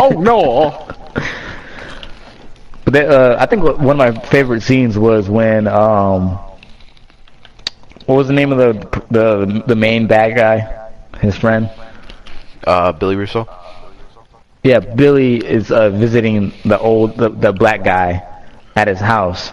oh 0.00 0.10
no. 0.10 0.86
But 2.90 3.06
they, 3.06 3.06
uh, 3.06 3.36
I 3.40 3.46
think 3.46 3.62
one 3.62 4.00
of 4.00 4.14
my 4.14 4.20
favorite 4.26 4.62
scenes 4.62 4.98
was 4.98 5.28
when 5.30 5.68
um, 5.68 6.40
what 8.06 8.16
was 8.16 8.26
the 8.26 8.32
name 8.34 8.52
of 8.52 8.58
the 8.58 9.04
the 9.10 9.62
the 9.66 9.76
main 9.76 10.06
bad 10.06 10.34
guy, 10.36 10.90
his 11.20 11.36
friend. 11.36 11.70
uh, 12.66 12.92
Billy 12.92 13.16
Russo. 13.16 13.48
Yeah, 14.62 14.80
Billy 14.80 15.36
is 15.36 15.70
uh, 15.70 15.90
visiting 15.90 16.52
the 16.64 16.78
old 16.78 17.16
the, 17.16 17.30
the 17.30 17.52
black 17.52 17.84
guy 17.84 18.22
at 18.76 18.88
his 18.88 18.98
house, 19.00 19.52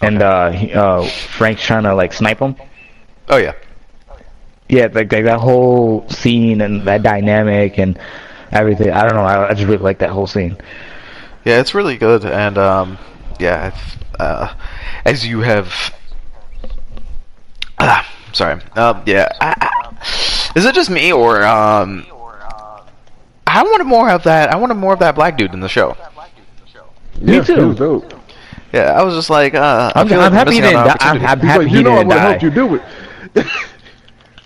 and 0.00 0.22
uh, 0.22 0.50
he, 0.50 0.72
uh, 0.72 1.02
Frank's 1.06 1.62
trying 1.62 1.84
to 1.84 1.94
like 1.94 2.12
snipe 2.12 2.38
him. 2.38 2.56
Oh 3.28 3.36
yeah, 3.38 3.54
Yeah, 4.68 4.88
like, 4.92 5.12
like 5.12 5.24
that 5.24 5.40
whole 5.40 6.08
scene 6.08 6.60
and 6.60 6.82
that 6.86 7.02
dynamic 7.02 7.78
and 7.78 7.98
everything. 8.52 8.90
I 8.90 9.02
don't 9.04 9.14
know. 9.14 9.22
I, 9.22 9.48
I 9.48 9.54
just 9.54 9.64
really 9.66 9.78
like 9.78 9.98
that 9.98 10.10
whole 10.10 10.26
scene. 10.26 10.56
yeah, 11.44 11.60
it's 11.60 11.74
really 11.74 11.96
good, 11.96 12.24
and 12.24 12.58
um, 12.58 12.98
yeah, 13.40 13.68
it's, 13.68 14.20
uh, 14.20 14.54
as 15.04 15.26
you 15.26 15.40
have, 15.40 15.72
ah, 17.78 18.08
sorry, 18.32 18.60
um, 18.76 19.02
yeah, 19.06 19.28
I, 19.40 19.54
I, 19.60 20.52
is 20.54 20.64
it 20.64 20.74
just 20.74 20.90
me 20.90 21.12
or 21.12 21.42
um, 21.44 22.06
I 23.46 23.62
wanted 23.62 23.84
more 23.84 24.08
of 24.10 24.22
that. 24.24 24.50
I 24.50 24.56
wanted 24.56 24.74
more 24.74 24.94
of 24.94 25.00
that 25.00 25.14
black 25.14 25.36
dude 25.36 25.52
in 25.52 25.60
the 25.60 25.68
show. 25.68 25.96
Me 27.20 27.42
too. 27.44 27.72
It 27.72 27.76
dope. 27.76 28.14
Yeah, 28.72 28.92
I 28.98 29.02
was 29.02 29.14
just 29.14 29.28
like, 29.28 29.54
uh, 29.54 29.92
I 29.94 30.00
I'm, 30.00 30.08
feel 30.08 30.20
I'm 30.20 30.32
like 30.32 30.32
happy 30.32 30.54
he 30.54 30.60
missing 30.62 30.76
didn't 30.76 30.86
die. 30.86 30.96
I'm. 31.00 31.16
I'm 31.16 31.40
happy 31.40 31.46
like, 31.64 31.68
he 31.68 31.76
you 31.76 31.82
know 31.82 31.92
I 31.92 31.96
didn't 31.96 32.08
would 32.08 32.14
die. 32.14 32.30
help 32.30 32.42
you 32.42 32.50
do 32.50 32.74
it. 32.76 33.46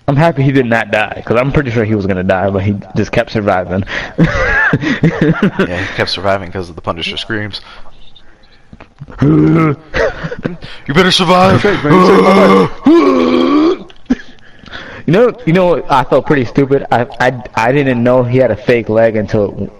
I'm 0.09 0.17
happy 0.17 0.43
he 0.43 0.53
did 0.53 0.67
not 0.67 0.91
die 0.91 1.15
because 1.17 1.37
I'm 1.37 1.53
pretty 1.53 1.71
sure 1.71 1.85
he 1.85 1.95
was 1.95 2.07
gonna 2.07 2.23
die, 2.23 2.49
but 2.51 2.63
he 2.63 2.79
just 2.97 3.13
kept 3.13 3.31
surviving. 3.31 3.85
Yeah, 4.73 5.81
he 5.85 5.95
kept 5.95 6.11
surviving 6.11 6.49
because 6.49 6.69
of 6.69 6.75
the 6.75 6.83
Punisher 6.83 7.17
screams. 7.17 7.61
You 9.23 9.77
better 10.89 11.13
survive. 11.13 11.63
Thanks, 11.63 11.85
man. 11.85 11.93
You 11.93 12.07
saved 12.07 12.23
my 12.25 12.47
life. 12.47 13.93
You 15.07 15.13
know, 15.13 15.41
you 15.47 15.53
know, 15.53 15.85
I 15.89 16.03
felt 16.03 16.27
pretty 16.27 16.45
stupid. 16.45 16.85
I, 16.91 17.07
I, 17.21 17.45
I 17.55 17.71
didn't 17.73 18.03
know 18.03 18.25
he 18.25 18.39
had 18.39 18.51
a 18.51 18.57
fake 18.57 18.89
leg 18.89 19.15
until 19.15 19.73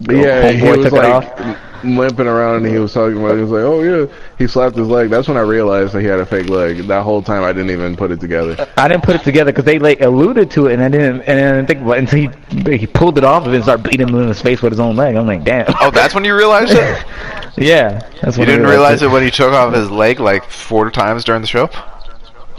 Yeah, 0.00 0.50
he 0.50 0.70
was 0.70 0.92
like 0.92 1.58
limping 1.84 2.26
around 2.26 2.64
and 2.64 2.66
he 2.66 2.78
was 2.78 2.92
talking 2.92 3.18
about. 3.18 3.32
It. 3.32 3.36
He 3.36 3.42
was 3.42 3.50
like, 3.50 3.62
"Oh 3.62 3.82
yeah," 3.82 4.06
he 4.38 4.46
slapped 4.46 4.76
his 4.76 4.88
leg. 4.88 5.10
That's 5.10 5.28
when 5.28 5.36
I 5.36 5.40
realized 5.40 5.92
that 5.92 6.00
he 6.00 6.06
had 6.06 6.20
a 6.20 6.26
fake 6.26 6.48
leg. 6.48 6.86
That 6.86 7.02
whole 7.02 7.22
time 7.22 7.42
I 7.42 7.52
didn't 7.52 7.70
even 7.70 7.96
put 7.96 8.10
it 8.10 8.20
together. 8.20 8.68
I 8.76 8.88
didn't 8.88 9.02
put 9.02 9.16
it 9.16 9.22
together 9.22 9.50
because 9.50 9.64
they 9.64 9.78
like 9.78 10.00
alluded 10.00 10.50
to 10.52 10.68
it, 10.68 10.74
and 10.74 10.82
I 10.82 10.88
didn't, 10.88 11.22
and 11.22 11.38
I 11.40 11.52
didn't 11.52 11.66
think 11.66 11.80
about 11.80 11.98
it 11.98 12.00
until 12.00 12.30
he 12.70 12.78
he 12.78 12.86
pulled 12.86 13.18
it 13.18 13.24
off 13.24 13.44
and 13.44 13.54
then 13.54 13.62
started 13.62 13.88
beating 13.88 14.08
him 14.08 14.14
in 14.16 14.28
his 14.28 14.40
face 14.40 14.62
with 14.62 14.72
his 14.72 14.80
own 14.80 14.96
leg. 14.96 15.16
I'm 15.16 15.26
like, 15.26 15.44
damn. 15.44 15.66
Oh, 15.80 15.90
that's 15.90 16.14
when 16.14 16.24
you 16.24 16.36
realized 16.36 16.72
it? 16.72 17.04
yeah. 17.56 18.00
That's 18.22 18.36
You 18.36 18.42
when 18.42 18.50
I 18.50 18.52
didn't 18.52 18.68
realize 18.68 19.02
it 19.02 19.10
when 19.10 19.22
he 19.22 19.30
took 19.30 19.52
off 19.52 19.74
his 19.74 19.90
leg 19.90 20.20
like 20.20 20.44
four 20.44 20.90
times 20.90 21.24
during 21.24 21.42
the 21.42 21.48
show? 21.48 21.68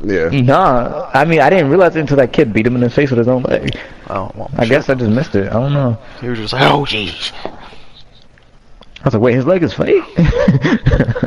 Yeah, 0.02 0.30
Nah, 0.30 1.10
I 1.14 1.26
mean, 1.26 1.42
I 1.42 1.50
didn't 1.50 1.70
realize 1.70 1.96
it 1.96 2.00
until 2.00 2.18
that 2.18 2.32
kid 2.32 2.54
beat 2.54 2.66
him 2.66 2.76
in 2.76 2.82
the 2.82 2.90
face 2.90 3.10
with 3.12 3.18
his 3.18 3.28
own 3.28 3.44
leg. 3.44 3.78
Oh, 4.10 4.32
well. 4.34 4.50
I 4.58 4.66
guess 4.66 4.90
I 4.90 4.94
just 4.96 5.12
missed 5.12 5.36
it. 5.36 5.50
I 5.50 5.54
don't 5.54 5.74
know. 5.74 5.98
He 6.22 6.30
was 6.30 6.40
just 6.40 6.54
like, 6.54 6.62
oh, 6.64 6.86
jeez. 6.86 7.34
I 7.44 9.06
was 9.06 9.14
like, 9.14 9.22
wait, 9.24 9.36
his 9.36 9.46
leg 9.46 9.64
is 9.64 9.74
fake? 9.74 10.04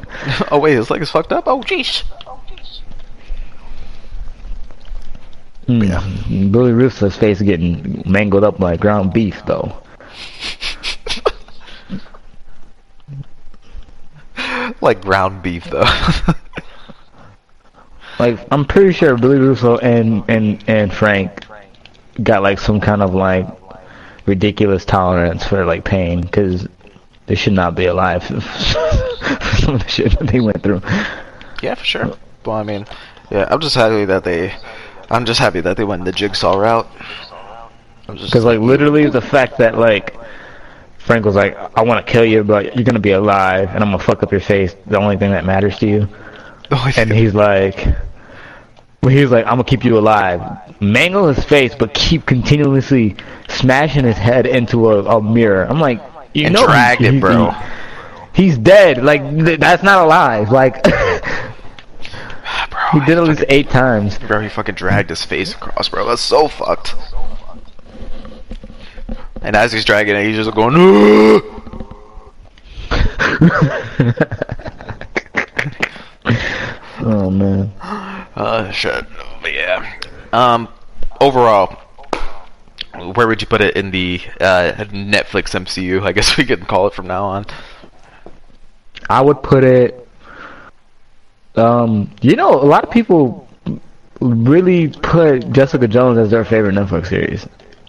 Oh, 0.51 0.59
wait, 0.59 0.74
his 0.74 0.89
leg 0.90 1.03
is 1.03 1.11
fucked 1.11 1.32
up? 1.32 1.44
Oh, 1.47 1.61
jeez. 1.62 2.03
Hmm. 5.66 5.82
Yeah, 5.82 6.49
Billy 6.51 6.73
Russo's 6.73 7.16
face 7.16 7.40
getting 7.40 8.03
mangled 8.07 8.44
up 8.44 8.61
like 8.61 8.81
ground 8.81 9.12
beef, 9.12 9.43
though. 9.47 9.77
like 14.81 15.03
ground 15.03 15.43
beef, 15.43 15.65
though. 15.65 15.85
Like, 18.23 18.47
I'm 18.53 18.65
pretty 18.65 18.93
sure 18.93 19.16
Billy 19.16 19.39
Russo 19.39 19.78
and, 19.78 20.23
and, 20.28 20.62
and 20.69 20.94
Frank 20.94 21.44
got 22.23 22.44
like 22.44 22.61
some 22.61 22.81
kind 22.81 23.03
of 23.03 23.15
like 23.15 23.47
ridiculous 24.27 24.85
tolerance 24.85 25.44
for 25.44 25.65
like 25.65 25.85
pain 25.85 26.20
because 26.20 26.69
they 27.27 27.35
should 27.35 27.53
not 27.53 27.74
be 27.74 27.86
alive 27.86 28.23
for 28.23 28.40
some 29.61 29.74
of 29.74 29.82
the 29.82 29.89
shit 29.89 30.16
that 30.20 30.28
they 30.28 30.39
went 30.39 30.62
through. 30.62 30.81
yeah, 31.62 31.74
for 31.74 31.85
sure. 31.85 32.16
Well, 32.47 32.57
I 32.57 32.62
mean, 32.62 32.86
yeah, 33.32 33.49
I'm 33.51 33.59
just 33.59 33.74
happy 33.74 34.05
that 34.05 34.23
they. 34.23 34.55
I'm 35.11 35.24
just 35.24 35.40
happy 35.40 35.61
that 35.61 35.77
they 35.77 35.85
went 35.85 36.05
the 36.05 36.12
Jigsaw 36.12 36.57
route. 36.57 36.89
Because 38.07 38.44
like 38.44 38.61
literally 38.61 39.11
the 39.11 39.20
fact 39.20 39.59
that 39.59 39.77
like 39.78 40.16
Frank 40.99 41.24
was 41.24 41.35
like, 41.35 41.57
I 41.77 41.82
want 41.82 42.07
to 42.07 42.12
kill 42.12 42.24
you, 42.24 42.44
but 42.44 42.77
you're 42.77 42.85
gonna 42.85 43.01
be 43.01 43.12
alive, 43.12 43.69
and 43.70 43.82
I'm 43.82 43.90
gonna 43.90 43.99
fuck 43.99 44.23
up 44.23 44.31
your 44.31 44.40
face. 44.40 44.77
The 44.86 44.99
only 44.99 45.16
thing 45.16 45.32
that 45.32 45.44
matters 45.44 45.77
to 45.78 45.89
you. 45.89 46.09
Oh, 46.74 46.90
and 46.97 47.12
he's 47.12 47.35
like, 47.35 47.86
well, 49.03 49.11
he's 49.11 49.31
like, 49.31 49.45
I'm 49.47 49.53
gonna 49.53 49.65
keep 49.65 49.85
you 49.85 49.99
alive, 49.99 50.41
mangle 50.81 51.27
his 51.29 51.45
face, 51.45 51.74
but 51.74 51.93
keep 51.95 52.24
continuously 52.27 53.16
smashing 53.49 54.05
his 54.05 54.16
head 54.16 54.47
into 54.47 54.91
a, 54.91 55.16
a 55.16 55.23
mirror. 55.23 55.65
I'm 55.65 55.81
like, 55.81 56.01
you 56.35 56.47
And 56.47 56.55
know, 56.55 56.66
dragged 56.66 57.01
he- 57.01 57.09
it, 57.09 57.15
he- 57.15 57.20
bro. 57.20 57.51
he's 58.33 58.57
dead. 58.59 59.03
Like 59.05 59.23
th- 59.45 59.59
that's 59.61 59.83
not 59.83 60.05
alive. 60.05 60.51
Like 60.51 60.83
bro, 60.85 60.91
he 62.93 63.01
did 63.01 63.11
it 63.11 63.19
at 63.19 63.24
least 63.24 63.45
eight 63.49 63.70
times. 63.70 64.19
Bro, 64.19 64.41
he 64.43 64.49
fucking 64.49 64.77
dragged 64.77 65.11
his 65.11 65.24
face 65.24 65.53
across, 65.53 65.89
bro. 65.89 66.07
That's 66.07 66.23
so 66.23 66.47
fucked. 66.49 66.95
And 69.43 69.57
as 69.57 69.73
he's 69.73 69.85
dragging 69.85 70.15
it, 70.15 70.24
he's 70.24 70.37
just 70.37 70.55
going, 70.55 70.74
Oh 77.05 77.31
man. 77.31 77.73
uh, 78.37 78.71
shit. 78.71 79.05
But 79.41 79.53
yeah. 79.53 79.99
Um, 80.33 80.69
overall, 81.21 81.79
where 83.15 83.27
would 83.27 83.41
you 83.41 83.47
put 83.47 83.61
it 83.61 83.77
in 83.77 83.91
the 83.91 84.21
uh, 84.41 84.73
Netflix 84.91 85.51
MCU? 85.55 86.03
I 86.03 86.13
guess 86.13 86.37
we 86.39 86.45
can 86.45 86.65
call 86.65 86.87
it 86.87 86.95
from 86.95 87.07
now 87.07 87.25
on. 87.25 87.47
I 89.11 89.21
would 89.21 89.43
put 89.43 89.65
it. 89.65 90.09
Um, 91.57 92.11
you 92.23 92.35
know, 92.37 92.55
a 92.55 92.65
lot 92.65 92.83
of 92.85 92.91
people 92.91 93.47
really 94.21 94.89
put 94.89 95.51
Jessica 95.53 95.87
Jones 95.87 96.17
as 96.19 96.31
their 96.31 96.45
favorite 96.45 96.75
Netflix 96.75 97.09
series. 97.09 97.47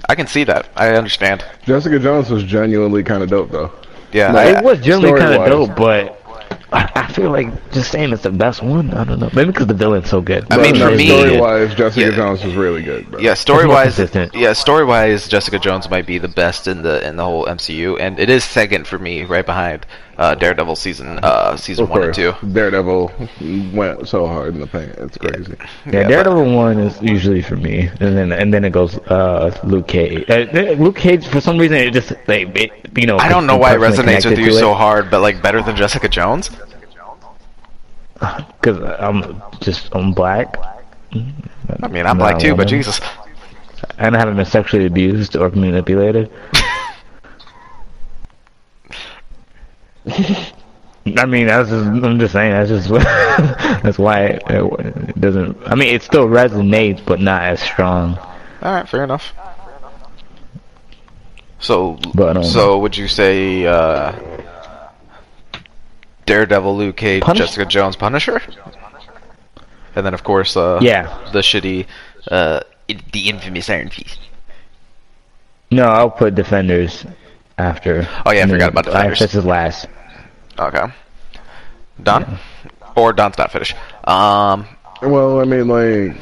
I 0.10 0.16
can 0.16 0.28
see 0.28 0.44
that. 0.44 0.68
I 0.76 0.90
understand. 0.96 1.46
Jessica 1.64 1.98
Jones 2.00 2.30
was 2.30 2.44
genuinely 2.44 3.04
kind 3.04 3.24
of 3.24 3.30
dope 3.30 3.52
though. 3.52 3.72
Yeah. 4.12 4.34
Like- 4.34 4.56
I- 4.56 4.60
It 4.60 4.64
was 4.66 4.80
genuinely 4.82 5.20
kind 5.20 5.42
of 5.42 5.48
dope, 5.48 5.76
but 5.78 6.22
I, 6.72 6.92
I 6.96 7.12
feel 7.12 7.30
like 7.32 7.72
just 7.72 7.92
saying 7.92 8.12
it's 8.14 8.24
the 8.24 8.32
best 8.32 8.62
one. 8.62 8.92
I 8.94 9.04
don't 9.04 9.20
know. 9.20 9.30
Maybe 9.34 9.52
because 9.52 9.68
the 9.68 9.74
villain's 9.74 10.10
so 10.10 10.22
good. 10.22 10.46
I 10.52 10.58
mean, 10.62 10.80
no, 10.80 10.90
for 10.90 10.96
me- 10.96 11.08
story 11.08 11.40
wise, 11.40 11.76
Jessica 11.76 12.10
Yeah. 12.10 12.16
Jones 12.16 12.44
was 12.44 12.56
really 12.56 12.82
good, 12.84 13.10
bro. 13.12 13.20
Yeah, 13.20 13.34
story 13.34 13.68
wise, 13.68 14.00
yeah, 14.34 14.54
story 14.54 14.86
wise, 14.86 15.28
Jessica 15.28 15.60
Jones 15.60 15.90
might 15.90 16.06
be 16.06 16.18
the 16.18 16.28
best 16.28 16.68
in 16.68 16.82
the 16.82 17.06
in 17.08 17.16
the 17.16 17.24
whole 17.24 17.46
MCU, 17.46 18.00
and 18.00 18.20
it 18.20 18.30
is 18.30 18.44
second 18.44 18.88
for 18.88 18.98
me, 19.00 19.24
right 19.24 19.46
behind 19.46 19.86
uh, 20.24 20.36
Daredevil 20.36 20.76
season 20.78 21.20
uh, 21.22 21.58
season 21.58 21.88
one 21.90 22.04
and 22.04 22.14
two. 22.14 22.34
Daredevil 22.54 23.12
went 23.74 24.08
so 24.08 24.26
hard 24.26 24.54
in 24.56 24.62
the 24.62 24.68
paint. 24.68 24.92
It's 24.98 25.18
crazy. 25.18 25.56
Yeah, 25.86 26.04
but- 26.04 26.08
Daredevil 26.10 26.56
one 26.56 26.80
is 26.80 27.02
usually 27.02 27.42
for 27.42 27.58
me, 27.58 27.90
and 28.00 28.16
then 28.18 28.32
and 28.32 28.54
then 28.54 28.64
it 28.64 28.72
goes 28.72 28.98
uh, 29.10 29.52
Luke 29.64 29.88
Cage. 29.88 30.30
Uh, 30.30 30.46
Luke 30.86 30.96
Cage 30.96 31.28
for 31.28 31.42
some 31.42 31.58
reason 31.58 31.76
it 31.78 31.92
just 31.92 32.12
like 32.28 32.56
it, 32.58 32.72
you 32.98 33.06
know. 33.06 33.18
I 33.18 33.28
don't 33.28 33.46
know 33.46 33.58
why 33.58 33.74
it 33.76 33.80
resonates 33.80 34.30
with 34.30 34.40
you 34.40 34.54
so 34.54 34.72
it. 34.72 34.76
hard, 34.76 35.12
but 35.12 35.20
like 35.20 35.42
better 35.42 35.62
than 35.62 35.76
Jessica 35.76 36.08
Jones. 36.08 36.50
Because 38.62 38.78
I'm 39.00 39.42
just 39.60 39.90
I'm 39.94 40.14
black. 40.14 40.56
I 41.12 41.88
mean, 41.90 42.06
I'm 42.06 42.18
Not 42.18 42.18
black 42.18 42.36
a 42.38 42.40
too, 42.40 42.56
but. 42.56 42.70
Jesus. 42.70 43.02
And 43.98 44.16
I 44.16 44.20
haven't 44.20 44.38
been 44.38 44.46
sexually 44.46 44.86
abused 44.86 45.36
or 45.36 45.50
manipulated. 45.50 46.32
I 51.18 51.26
mean, 51.26 51.48
that's 51.48 51.70
just, 51.70 51.86
I'm 51.86 52.20
just 52.20 52.32
saying. 52.34 52.52
That's 52.54 52.70
just 52.70 52.90
that's 53.84 53.98
why 53.98 54.26
it, 54.26 54.44
it 54.50 55.20
doesn't. 55.20 55.58
I 55.66 55.76
mean, 55.76 55.94
it 55.94 56.02
still 56.04 56.28
resonates, 56.28 57.04
but 57.06 57.20
not 57.20 57.44
as 57.44 57.60
strong. 57.62 58.18
All 58.62 58.74
right, 58.74 58.88
fair 58.88 59.04
enough. 59.04 59.34
So, 61.60 61.98
But, 62.14 62.38
um, 62.38 62.44
so 62.44 62.78
would 62.80 62.96
you 62.98 63.08
say 63.08 63.66
uh, 63.66 64.14
Daredevil, 66.26 66.76
Luke 66.78 66.98
Cage, 66.98 67.24
Punish- 67.24 67.40
Jessica 67.40 67.66
Jones, 67.66 67.96
Punisher, 67.96 68.42
and 69.96 70.06
then 70.06 70.14
of 70.14 70.24
course, 70.24 70.56
uh, 70.58 70.80
Yeah. 70.82 71.18
the 71.32 71.40
shitty, 71.40 71.86
uh, 72.30 72.62
the 72.88 73.30
infamous 73.30 73.70
Iron 73.70 73.90
Fist. 73.90 74.20
No, 75.72 75.86
I'll 75.86 76.12
put 76.12 76.36
Defenders 76.36 77.06
after. 77.58 78.08
Oh, 78.26 78.32
yeah, 78.32 78.40
I 78.40 78.42
and 78.44 78.52
forgot 78.52 78.74
then 78.74 78.84
about 78.84 78.86
Defenders. 78.86 79.20
This 79.20 79.36
is 79.36 79.46
last. 79.46 79.88
Okay, 80.60 80.86
done, 82.04 82.38
or 82.96 83.12
Don's 83.14 83.38
not 83.38 83.52
finished. 83.52 83.76
Um, 84.04 84.68
Well, 85.02 85.40
I 85.40 85.46
mean, 85.46 85.68
like 85.68 86.16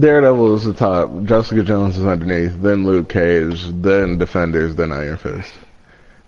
Daredevil 0.00 0.56
is 0.56 0.64
the 0.64 0.72
top. 0.74 1.10
Jessica 1.24 1.62
Jones 1.62 1.96
is 1.98 2.04
underneath. 2.06 2.60
Then 2.62 2.84
Luke 2.84 3.08
Cage. 3.08 3.62
Then 3.82 4.18
Defenders. 4.18 4.74
Then 4.74 4.90
Iron 4.92 5.16
Fist. 5.18 5.52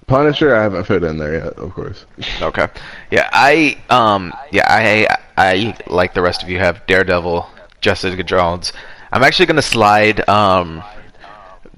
Punisher, 0.06 0.54
I 0.56 0.62
haven't 0.62 0.84
fit 0.84 1.04
in 1.04 1.18
there 1.18 1.34
yet, 1.34 1.52
of 1.58 1.72
course. 1.74 2.06
Okay. 2.40 2.66
Yeah, 3.10 3.28
I 3.32 3.76
um 3.90 4.32
yeah, 4.50 4.64
I 4.66 5.06
I 5.36 5.76
like 5.86 6.14
the 6.14 6.22
rest 6.22 6.42
of 6.42 6.48
you 6.48 6.58
have 6.58 6.86
Daredevil, 6.86 7.46
Jessica 7.82 8.22
Jones. 8.22 8.72
I'm 9.12 9.22
actually 9.22 9.46
gonna 9.46 9.60
slide 9.62 10.26
um 10.28 10.82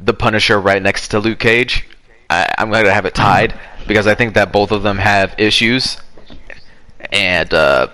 the 0.04 0.14
Punisher 0.14 0.60
right 0.60 0.82
next 0.82 1.08
to 1.08 1.18
Luke 1.20 1.38
Cage. 1.38 1.86
I, 2.28 2.52
I'm 2.58 2.70
gonna 2.70 2.92
have 2.92 3.06
it 3.06 3.14
tied 3.14 3.58
because 3.86 4.06
I 4.06 4.14
think 4.14 4.34
that 4.34 4.52
both 4.52 4.70
of 4.70 4.82
them 4.82 4.98
have 4.98 5.34
issues 5.38 5.98
and 7.12 7.52
uh 7.54 7.88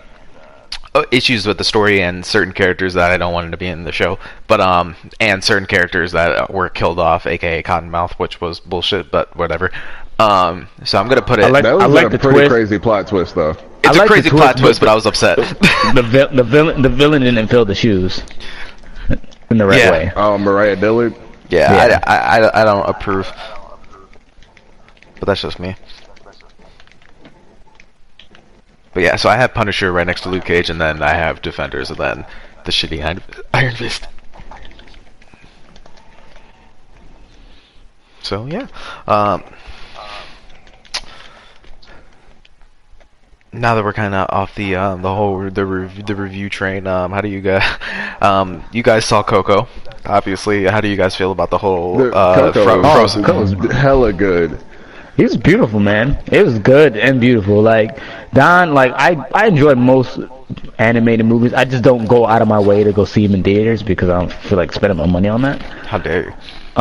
uh, 0.94 1.04
issues 1.10 1.46
with 1.46 1.58
the 1.58 1.64
story 1.64 2.00
and 2.02 2.24
certain 2.24 2.54
characters 2.54 2.94
that 2.94 3.10
I 3.12 3.18
don't 3.18 3.34
want 3.34 3.50
to 3.50 3.58
be 3.58 3.66
in 3.66 3.84
the 3.84 3.92
show, 3.92 4.18
but 4.48 4.62
um, 4.62 4.96
and 5.20 5.44
certain 5.44 5.66
characters 5.66 6.12
that 6.12 6.50
were 6.50 6.70
killed 6.70 6.98
off, 6.98 7.26
aka 7.26 7.62
Cottonmouth, 7.62 8.12
which 8.12 8.40
was 8.40 8.60
bullshit, 8.60 9.10
but 9.10 9.36
whatever. 9.36 9.70
Um, 10.18 10.68
so 10.84 10.98
I'm 10.98 11.06
gonna 11.08 11.20
put 11.20 11.38
it. 11.38 11.44
I 11.44 11.48
like- 11.48 11.64
That 11.64 11.74
was 11.74 11.84
I 11.84 11.86
like 11.86 12.06
a 12.06 12.08
the 12.08 12.18
pretty 12.18 12.38
twist. 12.38 12.50
crazy 12.50 12.78
plot 12.78 13.06
twist, 13.08 13.34
though. 13.34 13.50
It's 13.50 13.60
I 13.84 13.90
a 13.90 13.92
like 13.92 14.08
the 14.08 14.14
crazy 14.14 14.30
twist, 14.30 14.42
plot 14.42 14.56
twist, 14.56 14.80
but- 14.80 14.86
but 14.86 14.92
I 14.92 14.94
was 14.94 15.04
upset. 15.04 15.36
the 15.36 16.02
vil- 16.10 16.34
the 16.34 16.42
villain 16.42 16.80
the 16.80 16.88
villain 16.88 17.20
didn't 17.20 17.48
fill 17.48 17.66
the 17.66 17.74
shoes 17.74 18.22
in 19.50 19.58
the 19.58 19.66
right 19.66 19.78
Yeah. 19.78 19.90
way. 19.90 20.12
Oh, 20.16 20.38
Mariah 20.38 20.76
Dillard. 20.76 21.14
Yeah, 21.48 21.86
Yeah. 21.86 22.01
I, 22.06 22.16
I, 22.16 22.40
I, 22.40 22.60
I 22.62 22.64
don't 22.64 22.89
approve. 22.89 23.32
But 25.18 25.27
that's 25.27 25.43
just 25.43 25.59
me. 25.59 25.77
But 28.93 29.02
yeah, 29.02 29.16
so 29.16 29.28
I 29.28 29.36
have 29.36 29.52
Punisher 29.52 29.93
right 29.93 30.06
next 30.06 30.23
to 30.23 30.31
Luke 30.31 30.44
Cage, 30.44 30.70
and 30.70 30.81
then 30.81 31.02
I 31.02 31.12
have 31.12 31.43
Defenders, 31.43 31.90
and 31.90 31.98
then 31.98 32.27
the 32.64 32.73
shitty 32.73 33.05
Iron, 33.05 33.23
Iron 33.52 33.74
Fist. 33.74 34.09
So 38.23 38.47
yeah, 38.47 38.66
um, 39.06 39.44
now 43.60 43.74
that 43.74 43.84
we're 43.84 43.92
kind 43.92 44.14
of 44.14 44.26
off 44.30 44.54
the 44.54 44.76
um, 44.76 45.02
the 45.02 45.14
whole 45.14 45.48
the 45.50 45.64
rev- 45.66 46.06
the 46.06 46.14
review 46.14 46.48
train, 46.48 46.86
um, 46.86 47.12
how 47.12 47.20
do 47.20 47.28
you 47.28 47.40
guys 47.40 47.64
um, 48.20 48.62
you 48.72 48.82
guys 48.82 49.04
saw 49.04 49.22
Coco? 49.22 49.68
Obviously, 50.04 50.64
how 50.64 50.80
do 50.80 50.88
you 50.88 50.96
guys 50.96 51.16
feel 51.16 51.32
about 51.32 51.50
the 51.50 51.58
whole 51.58 51.98
The- 51.98 52.12
uh, 52.14 52.34
Coco 52.52 52.64
Fro- 52.64 52.82
was- 52.82 52.92
Frozen? 53.14 53.24
Coco's 53.24 53.72
hella 53.72 54.12
good. 54.12 54.58
He 55.16 55.22
was 55.24 55.36
beautiful, 55.36 55.80
man. 55.80 56.22
It 56.30 56.44
was 56.44 56.58
good 56.58 56.96
and 56.96 57.20
beautiful. 57.20 57.62
Like 57.62 57.98
Don, 58.34 58.74
like 58.74 58.92
I, 58.96 59.16
I 59.34 59.46
enjoy 59.46 59.74
most 59.74 60.18
animated 60.78 61.24
movies. 61.24 61.54
I 61.54 61.64
just 61.64 61.82
don't 61.82 62.04
go 62.06 62.26
out 62.26 62.42
of 62.42 62.48
my 62.48 62.60
way 62.60 62.84
to 62.84 62.92
go 62.92 63.04
see 63.06 63.26
them 63.26 63.34
in 63.36 63.42
theaters 63.42 63.82
because 63.82 64.10
I 64.10 64.18
don't 64.20 64.30
feel 64.32 64.58
like 64.58 64.72
spending 64.72 64.98
my 64.98 65.06
money 65.06 65.28
on 65.28 65.40
that. 65.42 65.62
How 65.62 65.96
dare 65.98 66.24
you? 66.26 66.32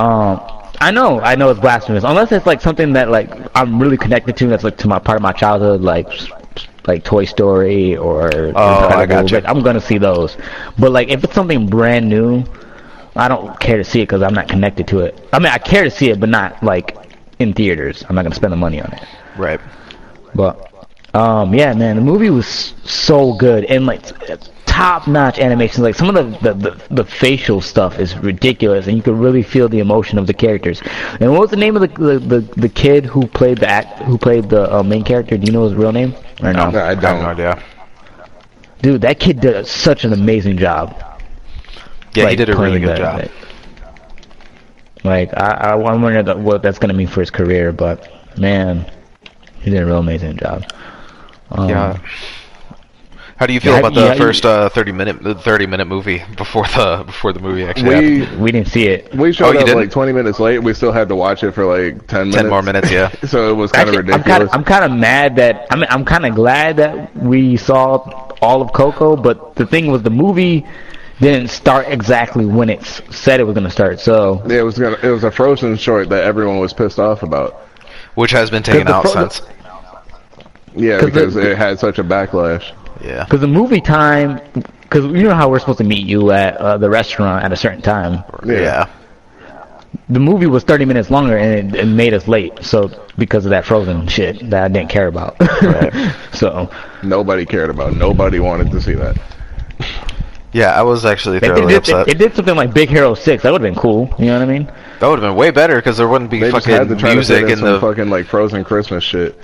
Um, 0.01 0.41
I 0.81 0.91
know, 0.91 1.21
I 1.21 1.35
know 1.35 1.49
it's 1.49 1.59
blasphemous. 1.61 2.03
Unless 2.03 2.33
it's 2.33 2.45
like 2.45 2.59
something 2.59 2.91
that 2.93 3.09
like 3.09 3.31
I'm 3.55 3.81
really 3.81 3.95
connected 3.95 4.35
to, 4.37 4.47
that's 4.47 4.65
like 4.65 4.75
to 4.79 4.87
my 4.89 4.99
part 4.99 5.15
of 5.15 5.21
my 5.21 5.31
childhood, 5.31 5.79
like 5.79 6.07
like 6.87 7.03
Toy 7.03 7.25
Story 7.25 7.95
or 7.97 8.29
Oh, 8.55 8.87
I 8.89 9.05
Incredibles. 9.05 9.09
gotcha. 9.09 9.35
Like, 9.35 9.45
I'm 9.47 9.61
gonna 9.63 9.81
see 9.81 9.97
those. 9.97 10.37
But 10.77 10.91
like 10.91 11.09
if 11.09 11.23
it's 11.23 11.33
something 11.33 11.67
brand 11.67 12.07
new, 12.09 12.43
I 13.15 13.27
don't 13.27 13.59
care 13.59 13.77
to 13.77 13.83
see 13.83 14.01
it 14.01 14.03
because 14.03 14.21
I'm 14.21 14.33
not 14.33 14.47
connected 14.47 14.87
to 14.89 14.99
it. 14.99 15.19
I 15.33 15.39
mean, 15.39 15.51
I 15.51 15.57
care 15.57 15.83
to 15.83 15.91
see 15.91 16.09
it, 16.09 16.19
but 16.19 16.29
not 16.29 16.61
like 16.63 16.97
in 17.39 17.53
theaters. 17.53 18.03
I'm 18.07 18.15
not 18.15 18.23
gonna 18.23 18.35
spend 18.35 18.53
the 18.53 18.57
money 18.57 18.81
on 18.81 18.91
it. 18.93 19.03
Right. 19.37 19.59
But 20.33 20.71
um, 21.13 21.53
yeah, 21.53 21.73
man, 21.73 21.95
the 21.95 22.01
movie 22.01 22.29
was 22.29 22.73
so 22.83 23.33
good 23.37 23.65
and 23.65 23.85
like 23.85 24.01
top-notch 24.75 25.39
animation. 25.39 25.83
Like 25.83 25.95
some 25.95 26.09
of 26.09 26.15
the, 26.15 26.25
the 26.45 26.53
the 26.65 26.95
the 26.95 27.05
facial 27.05 27.61
stuff 27.61 27.97
is 27.99 28.17
ridiculous, 28.17 28.87
and 28.87 28.97
you 28.97 29.03
can 29.03 29.17
really 29.17 29.43
feel 29.43 29.67
the 29.69 29.79
emotion 29.79 30.17
of 30.17 30.27
the 30.27 30.33
characters. 30.33 30.81
And 31.19 31.31
what 31.31 31.41
was 31.41 31.49
the 31.51 31.55
name 31.65 31.75
of 31.77 31.81
the 31.81 31.87
the, 32.09 32.19
the, 32.19 32.39
the 32.65 32.69
kid 32.69 33.05
who 33.05 33.25
played 33.27 33.57
the 33.59 33.69
act 33.69 33.99
who 34.03 34.17
played 34.17 34.49
the 34.49 34.63
uh, 34.75 34.83
main 34.83 35.03
character? 35.03 35.37
Do 35.37 35.45
you 35.45 35.53
know 35.53 35.63
his 35.67 35.73
real 35.75 35.91
name? 35.91 36.13
Or 36.43 36.51
no? 36.53 36.69
No, 36.69 36.79
I 36.79 36.85
I 36.85 36.89
have 36.89 37.01
don't. 37.01 37.21
no 37.21 37.29
idea. 37.29 37.63
Dude, 38.81 39.01
that 39.01 39.19
kid 39.19 39.39
did 39.39 39.65
such 39.65 40.03
an 40.05 40.11
amazing 40.13 40.57
job. 40.57 40.93
Yeah, 42.13 42.29
he 42.29 42.35
did 42.35 42.49
a 42.49 42.55
really 42.57 42.79
good 42.79 42.97
job. 42.97 43.21
that- 43.21 43.31
Like 45.03 45.29
I, 45.37 45.47
I 45.51 45.73
I'm 45.91 46.01
wondering 46.01 46.43
what 46.43 46.61
that's 46.63 46.79
gonna 46.79 46.93
mean 46.93 47.07
for 47.07 47.21
his 47.21 47.29
career, 47.31 47.71
but 47.71 48.09
man, 48.37 48.85
he 49.61 49.69
did 49.71 49.81
a 49.81 49.85
real 49.85 49.99
amazing 49.99 50.37
job. 50.37 50.63
Um, 51.51 51.69
Yeah. 51.69 51.97
How 53.37 53.45
do 53.45 53.53
you 53.53 53.59
feel 53.59 53.73
Yeah, 53.73 53.79
about 53.79 53.93
the 53.93 54.05
yeah, 54.05 54.13
first 54.13 54.45
uh, 54.45 54.69
thirty 54.69 54.93
minute 54.93 55.21
the 55.21 55.35
thirty 55.35 55.65
minute 55.65 55.85
movie 55.87 56.23
before 56.37 56.65
the 56.67 57.03
before 57.05 57.33
the 57.33 57.39
movie 57.41 57.65
actually 57.65 57.93
happened? 57.93 58.37
We 58.37 58.43
We 58.43 58.51
didn't 58.53 58.69
see 58.69 58.87
it. 58.87 59.13
we 59.13 59.29
Oh, 59.29 59.31
showed 59.31 59.51
you 59.55 59.59
up 59.59 59.65
didn't? 59.65 59.81
like 59.81 59.91
20 59.91 60.13
minutes 60.13 60.39
late. 60.39 60.59
We 60.59 60.73
still 60.73 60.93
had 60.93 61.09
to 61.09 61.15
watch 61.15 61.43
it 61.43 61.51
for 61.51 61.65
like 61.65 62.07
10 62.07 62.29
minutes. 62.29 62.49
More 62.49 62.61
minutes, 62.61 62.89
yeah. 62.89 63.09
so 63.25 63.49
it 63.49 63.53
was 63.53 63.71
kind 63.73 63.89
Actually, 63.89 63.99
of 64.13 64.15
I'm 64.15 64.23
kind 64.23 64.43
ridiculous. 64.43 64.49
of 64.53 64.55
I'm 64.55 64.63
kind 64.63 64.85
of 64.85 64.91
mad 64.97 65.35
that 65.35 65.67
I 65.69 65.75
mean 65.75 65.87
I'm 65.89 66.05
kind 66.05 66.25
of 66.25 66.33
glad 66.33 66.77
that 66.77 67.15
we 67.17 67.57
saw 67.57 67.97
all 68.41 68.61
of 68.61 68.71
Coco, 68.71 69.17
but 69.17 69.55
the 69.55 69.65
thing 69.65 69.87
was 69.87 70.01
the 70.03 70.09
movie 70.09 70.65
didn't 71.19 71.49
start 71.49 71.87
exactly 71.89 72.45
when 72.45 72.69
it 72.69 72.83
said 73.09 73.39
it 73.41 73.43
was 73.43 73.53
gonna 73.53 73.69
start. 73.69 73.99
So 73.99 74.41
Yeah, 74.47 74.59
it 74.59 74.63
was 74.63 74.77
gonna, 74.79 74.97
it 75.03 75.09
was 75.09 75.25
a 75.25 75.31
Frozen 75.31 75.75
short 75.77 76.07
that 76.09 76.23
everyone 76.23 76.59
was 76.59 76.71
pissed 76.73 76.99
off 76.99 77.21
about. 77.23 77.53
Which 78.15 78.31
has 78.31 78.49
been 78.49 78.63
taken 78.63 78.87
out 78.87 79.03
pro- 79.03 79.11
since. 79.27 79.41
Yeah, 80.73 81.03
because 81.03 81.33
the- 81.33 81.51
it 81.51 81.57
had 81.57 81.79
such 81.79 81.99
a 81.99 82.03
backlash. 82.03 82.71
Yeah. 83.05 83.23
because 83.23 83.41
the 83.41 83.47
movie 83.47 83.81
time, 83.81 84.41
because 84.81 85.05
you 85.05 85.23
know 85.23 85.35
how 85.35 85.49
we're 85.49 85.59
supposed 85.59 85.77
to 85.77 85.83
meet 85.83 86.05
you 86.05 86.31
at 86.31 86.57
uh, 86.57 86.77
the 86.77 86.89
restaurant 86.89 87.43
at 87.43 87.51
a 87.51 87.55
certain 87.55 87.81
time. 87.81 88.23
Yeah. 88.45 88.59
Yeah. 88.59 88.89
The 90.09 90.19
movie 90.19 90.47
was 90.47 90.63
30 90.63 90.85
minutes 90.85 91.09
longer 91.09 91.37
and 91.37 91.73
it, 91.73 91.79
it 91.79 91.85
made 91.85 92.13
us 92.13 92.27
late. 92.27 92.63
So 92.63 92.91
because 93.17 93.45
of 93.45 93.51
that 93.51 93.65
Frozen 93.65 94.07
shit 94.07 94.49
that 94.49 94.63
I 94.63 94.67
didn't 94.67 94.89
care 94.89 95.07
about. 95.07 95.35
so 96.33 96.69
Nobody 97.03 97.45
cared 97.45 97.69
about. 97.69 97.95
Nobody 97.95 98.39
wanted 98.39 98.71
to 98.71 98.81
see 98.81 98.93
that. 98.93 99.17
Yeah, 100.51 100.71
I 100.71 100.83
was 100.83 101.05
actually 101.05 101.37
it, 101.37 101.43
it, 101.43 101.55
did, 101.55 101.71
upset. 101.71 102.07
it, 102.07 102.15
it 102.15 102.17
did 102.17 102.35
something 102.35 102.55
like 102.55 102.73
Big 102.73 102.89
Hero 102.89 103.13
6. 103.13 103.43
That 103.43 103.51
would 103.51 103.61
have 103.61 103.73
been 103.73 103.81
cool. 103.81 104.13
You 104.17 104.27
know 104.27 104.39
what 104.39 104.49
I 104.49 104.51
mean? 104.51 104.71
that 104.99 105.07
would 105.07 105.19
have 105.19 105.29
been 105.29 105.35
way 105.35 105.51
better 105.51 105.75
because 105.75 105.97
there 105.97 106.07
wouldn't 106.07 106.31
be 106.31 106.39
They 106.39 106.51
just 106.51 106.65
had 106.65 106.83
fucking 106.83 106.95
to 106.95 106.99
try 106.99 107.13
music 107.13 107.35
fit 107.35 107.43
in 107.43 107.51
and 107.51 107.59
some 107.59 107.73
the 107.73 107.79
fucking 107.81 108.09
like 108.09 108.25
Frozen 108.25 108.63
Christmas 108.63 109.03
shit. 109.03 109.37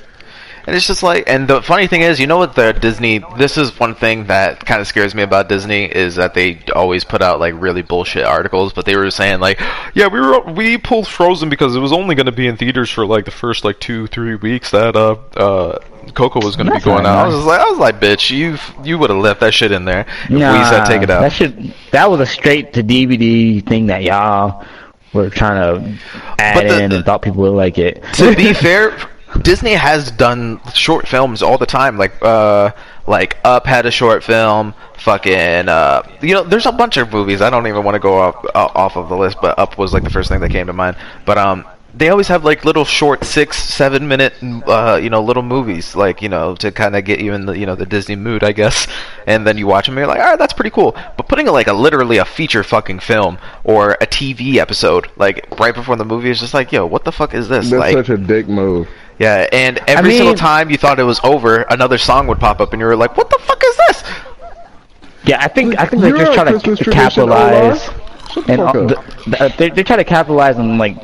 And 0.68 0.76
it's 0.76 0.86
just 0.86 1.02
like, 1.04 1.24
and 1.28 1.48
the 1.48 1.62
funny 1.62 1.88
thing 1.88 2.02
is, 2.02 2.20
you 2.20 2.28
know 2.28 2.38
what 2.38 2.56
the 2.56 2.72
Disney, 2.74 3.24
this 3.38 3.58
is 3.58 3.80
one 3.80 3.96
thing 3.96 4.26
that 4.28 4.66
kind 4.66 4.80
of 4.82 4.88
scares 4.88 5.16
me 5.16 5.24
about 5.24 5.50
Disney 5.50 5.86
is 5.86 6.16
that 6.16 6.34
they 6.34 6.60
always 6.76 7.04
put 7.04 7.22
out 7.22 7.40
like 7.40 7.54
really 7.58 7.82
bullshit 7.82 8.24
articles, 8.26 8.74
but 8.74 8.86
they 8.86 8.96
were 8.96 9.10
saying 9.12 9.40
like, 9.40 9.60
yeah, 9.94 10.08
we 10.08 10.20
were, 10.20 10.40
we 10.42 10.78
pulled 10.78 11.08
Frozen 11.08 11.50
because 11.50 11.76
it 11.76 11.80
was 11.80 11.92
only 11.92 12.16
going 12.16 12.28
to 12.28 12.32
be 12.32 12.48
in 12.48 12.58
theaters 12.58 12.90
for 12.90 13.06
like 13.06 13.26
the 13.26 13.32
first 13.32 13.64
like 13.66 13.80
two, 13.80 14.08
three 14.08 14.36
weeks 14.36 14.72
that, 14.72 14.96
uh, 14.96 15.16
uh, 15.36 15.80
Coco 16.16 16.44
was 16.44 16.56
going 16.56 16.68
to 16.68 16.74
be 16.74 16.82
going 16.82 17.06
out. 17.06 17.26
I 17.26 17.28
was 17.28 17.46
like, 17.46 17.60
I 17.62 17.70
was 17.70 17.78
like, 17.80 18.00
bitch, 18.00 18.32
you, 18.32 18.58
you 18.84 18.98
would 18.98 19.10
have 19.12 19.20
left 19.20 19.40
that 19.42 19.54
shit 19.54 19.72
in 19.72 19.86
there 19.86 20.06
if 20.24 20.30
we 20.30 20.40
said 20.40 20.86
take 20.86 21.04
it 21.04 21.10
out. 21.12 21.22
That 21.22 21.32
should 21.32 21.74
that 21.92 22.10
was 22.10 22.20
a 22.20 22.26
straight 22.26 22.74
to 22.74 22.84
DVD 22.84 23.66
thing 23.66 23.88
that 23.88 24.02
y'all 24.04 24.66
were 25.14 25.30
trying 25.30 25.58
to 25.98 26.00
add 26.40 26.70
the- 26.70 26.84
in 26.84 26.92
and 26.92 27.06
thought 27.06 27.22
people 27.22 27.44
would 27.44 27.50
like 27.52 27.78
it. 27.78 28.04
to 28.16 28.36
be 28.36 28.54
fair, 28.56 28.98
Disney 29.42 29.74
has 29.74 30.12
done 30.12 30.60
short 30.74 31.08
films 31.08 31.42
all 31.42 31.58
the 31.58 31.66
time. 31.66 31.98
Like, 31.98 32.14
uh, 32.22 32.72
like 33.08 33.38
Up 33.44 33.66
had 33.66 33.86
a 33.86 33.92
short 33.92 34.24
film. 34.24 34.74
Fucking, 34.98 35.68
uh, 35.68 36.04
you 36.22 36.34
know, 36.34 36.44
there's 36.44 36.66
a 36.68 36.72
bunch 36.72 36.98
of 36.98 37.12
movies. 37.12 37.42
I 37.42 37.50
don't 37.50 37.66
even 37.68 37.84
want 37.84 37.96
to 37.96 38.00
go 38.00 38.20
off 38.20 38.46
uh, 38.54 38.70
off 38.76 38.96
of 38.98 39.10
the 39.10 39.18
list, 39.18 39.38
but 39.42 39.58
Up 39.58 39.78
was 39.78 39.94
like 39.94 40.04
the 40.04 40.10
first 40.10 40.30
thing 40.30 40.40
that 40.42 40.52
came 40.52 40.68
to 40.68 40.74
mind. 40.74 40.96
But 41.26 41.38
um, 41.40 41.66
they 41.94 42.10
always 42.10 42.28
have 42.28 42.46
like 42.46 42.64
little 42.64 42.86
short 42.86 43.24
six, 43.24 43.58
seven 43.58 44.08
minute, 44.08 44.34
uh, 44.42 45.00
you 45.02 45.10
know, 45.10 45.22
little 45.22 45.44
movies, 45.44 45.96
like 45.96 46.22
you 46.22 46.30
know, 46.30 46.56
to 46.56 46.72
kind 46.72 46.96
of 46.96 47.04
get 47.04 47.20
you 47.20 47.34
in 47.34 47.46
the 47.46 47.58
you 47.58 47.66
know 47.66 47.76
the 47.76 47.86
Disney 47.86 48.16
mood, 48.16 48.44
I 48.44 48.52
guess. 48.52 48.88
And 49.28 49.46
then 49.46 49.58
you 49.58 49.68
watch 49.68 49.86
them, 49.86 49.98
and 49.98 50.00
you're 50.00 50.08
like, 50.08 50.20
all 50.20 50.26
right, 50.26 50.40
that's 50.40 50.54
pretty 50.54 50.70
cool. 50.70 50.94
But 50.94 51.28
putting 51.28 51.48
like 51.48 51.68
a 51.68 51.74
literally 51.74 52.18
a 52.18 52.26
feature 52.26 52.64
fucking 52.64 53.00
film 53.00 53.38
or 53.64 53.92
a 53.94 54.08
TV 54.08 54.56
episode, 54.56 55.10
like 55.18 55.48
right 55.60 55.76
before 55.76 55.96
the 55.96 56.06
movie, 56.06 56.30
is 56.30 56.40
just 56.40 56.54
like, 56.54 56.72
yo, 56.72 56.86
what 56.86 57.04
the 57.04 57.12
fuck 57.12 57.34
is 57.34 57.50
this? 57.50 57.70
That's 57.70 57.80
like, 57.80 57.94
such 57.94 58.10
a 58.10 58.18
dick 58.18 58.48
move. 58.48 58.88
Yeah, 59.22 59.48
and 59.52 59.80
every 59.88 60.10
mean- 60.10 60.18
single 60.18 60.36
time 60.36 60.70
you 60.70 60.78
thought 60.78 61.00
it 61.00 61.04
was 61.04 61.20
over, 61.24 61.62
another 61.70 61.98
song 61.98 62.28
would 62.28 62.40
pop 62.40 62.60
up, 62.60 62.74
and 62.74 62.80
you 62.80 62.86
were 62.88 62.96
like, 62.96 63.16
"What 63.18 63.30
the 63.30 63.38
fuck 63.42 63.62
is 63.64 63.78
this?" 63.78 64.04
Yeah, 65.26 65.38
I 65.40 65.48
think 65.48 65.80
I 65.80 65.86
think 65.86 66.02
they're 66.02 66.16
You're 66.16 66.26
just 66.26 66.34
trying 66.34 66.48
Christmas 66.48 66.80
to 66.80 66.92
capitalize 66.92 67.88
and 68.48 68.58
fuck 68.58 68.60
uh, 68.60 68.64
up. 68.64 68.74
the, 68.74 69.30
the, 69.30 69.54
they 69.58 69.70
they 69.70 69.84
try 69.84 69.96
to 69.98 70.04
capitalize 70.04 70.58
on 70.58 70.78
like 70.78 70.98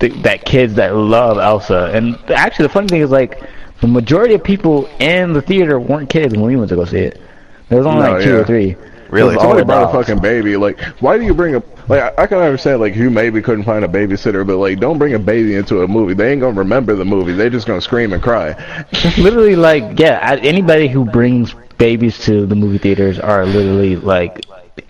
the, 0.00 0.08
that 0.22 0.44
kids 0.44 0.74
that 0.74 0.94
love 0.94 1.38
Elsa. 1.38 1.90
And 1.94 2.16
actually, 2.30 2.64
the 2.64 2.72
funny 2.72 2.88
thing 2.88 3.00
is 3.02 3.10
like 3.10 3.40
the 3.80 3.86
majority 3.86 4.34
of 4.34 4.42
people 4.42 4.86
in 4.98 5.32
the 5.32 5.42
theater 5.42 5.78
weren't 5.78 6.10
kids 6.10 6.34
when 6.34 6.42
we 6.46 6.56
went 6.56 6.68
to 6.70 6.76
go 6.76 6.84
see 6.84 6.98
it. 6.98 7.20
There 7.68 7.78
was 7.78 7.86
only 7.86 8.02
No, 8.02 8.12
like 8.14 8.24
two 8.24 8.30
yeah. 8.30 8.36
or 8.36 8.44
three. 8.44 8.76
Really? 9.10 9.34
It 9.34 9.36
was 9.36 9.44
all 9.44 9.50
Somebody 9.50 9.64
brought 9.66 9.88
a 9.88 9.92
fucking 10.04 10.20
baby. 10.20 10.56
Like, 10.56 10.80
why 11.00 11.16
do 11.18 11.24
you 11.24 11.34
bring 11.34 11.54
a 11.54 11.62
like? 11.88 12.00
I, 12.18 12.22
I 12.22 12.26
can 12.26 12.38
understand 12.38 12.80
like 12.80 12.94
you 12.94 13.10
maybe 13.10 13.40
couldn't 13.40 13.64
find 13.64 13.84
a 13.84 13.88
babysitter, 13.88 14.46
but 14.46 14.56
like, 14.58 14.80
don't 14.80 14.98
bring 14.98 15.14
a 15.14 15.18
baby 15.18 15.54
into 15.54 15.82
a 15.82 15.88
movie. 15.88 16.14
They 16.14 16.32
ain't 16.32 16.40
gonna 16.40 16.58
remember 16.58 16.94
the 16.94 17.04
movie. 17.04 17.32
They 17.32 17.48
just 17.50 17.66
gonna 17.66 17.80
scream 17.80 18.12
and 18.12 18.22
cry. 18.22 18.52
literally 19.18 19.56
like 19.56 19.98
yeah 19.98 20.18
I- 20.22 20.36
anybody 20.38 20.88
who 20.88 21.04
brings 21.04 21.54
babies 21.78 22.18
to 22.24 22.44
the 22.46 22.54
movie 22.54 22.78
theaters 22.78 23.18
are 23.18 23.46
literally 23.46 23.96
like 23.96 24.44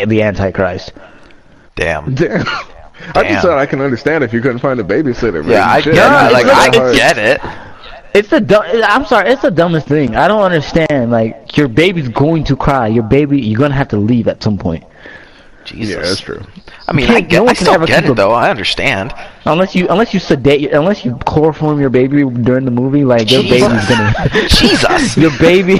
the 0.04 0.22
antichrist 0.22 0.92
Damn. 1.76 2.14
Damn. 2.16 2.44
I 3.14 3.22
Damn. 3.22 3.26
just 3.26 3.42
thought 3.44 3.58
I 3.58 3.66
can 3.66 3.80
understand 3.80 4.24
if 4.24 4.32
you 4.32 4.40
couldn't 4.40 4.58
find 4.58 4.80
a 4.80 4.84
babysitter. 4.84 5.42
man. 5.42 5.50
Yeah, 5.52 5.68
I 5.70 5.80
Shit, 5.80 5.94
get 5.94 6.10
I 6.10 6.28
it. 6.28 6.32
Like 6.32 6.46
I 6.46 6.70
get 6.92 7.18
it. 7.18 7.40
It's 8.14 8.28
the 8.30 8.40
dumb 8.40 8.64
i'm 8.84 9.04
sorry 9.04 9.30
it's 9.30 9.42
the 9.42 9.50
dumbest 9.50 9.86
thing 9.86 10.16
i 10.16 10.26
don't 10.28 10.42
understand 10.42 11.10
like 11.10 11.56
your 11.56 11.68
baby's 11.68 12.08
going 12.08 12.42
to 12.44 12.56
cry 12.56 12.86
your 12.86 13.02
baby 13.04 13.40
you're 13.40 13.58
gonna 13.58 13.74
have 13.74 13.88
to 13.88 13.96
leave 13.98 14.28
at 14.28 14.42
some 14.42 14.58
point 14.58 14.84
Jesus. 15.64 15.96
Yeah, 15.96 16.00
that's 16.00 16.20
true. 16.20 16.42
I 16.88 16.92
mean, 16.94 17.10
I 17.10 17.20
get. 17.20 17.32
no 17.36 17.42
I 17.42 17.46
one 17.48 17.54
can 17.54 17.64
still 17.66 17.74
ever 17.74 17.86
get 17.86 18.02
it 18.02 18.08
a- 18.08 18.14
though. 18.14 18.30
I 18.32 18.48
understand. 18.48 19.12
unless 19.44 19.74
you 19.74 19.86
unless 19.90 20.14
you 20.14 20.20
sedate 20.20 20.72
unless 20.72 21.04
you 21.04 21.14
chloroform 21.26 21.78
your 21.78 21.90
baby 21.90 22.24
during 22.24 22.64
the 22.64 22.70
movie 22.70 23.04
like 23.04 23.30
your 23.30 23.42
Jesus. 23.42 23.68
baby's 23.68 23.86
gonna 23.86 24.48
Jesus. 24.48 25.16
your 25.18 25.30
baby 25.38 25.72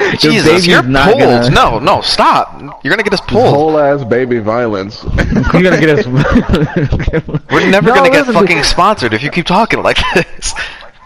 your 0.00 0.16
Jesus, 0.16 0.46
baby's 0.48 0.66
you're 0.66 0.82
not 0.82 1.08
pulled. 1.08 1.18
gonna 1.20 1.50
No, 1.50 1.78
no, 1.78 2.00
stop. 2.00 2.58
You're 2.82 2.90
gonna 2.90 3.02
get 3.02 3.12
us 3.12 3.20
pulled. 3.20 3.54
Whole 3.54 3.78
ass 3.78 4.02
baby 4.02 4.38
violence. 4.38 5.04
you're 5.52 5.62
gonna 5.62 5.78
get 5.78 5.98
us 5.98 6.06
We're 6.06 7.68
never 7.68 7.88
No, 7.90 7.96
gonna 7.96 8.08
get 8.08 8.26
listen, 8.26 8.32
fucking 8.32 8.62
sponsored 8.62 9.12
if 9.12 9.22
you 9.22 9.30
keep 9.30 9.44
talking 9.44 9.82
like 9.82 9.98
this. 10.14 10.54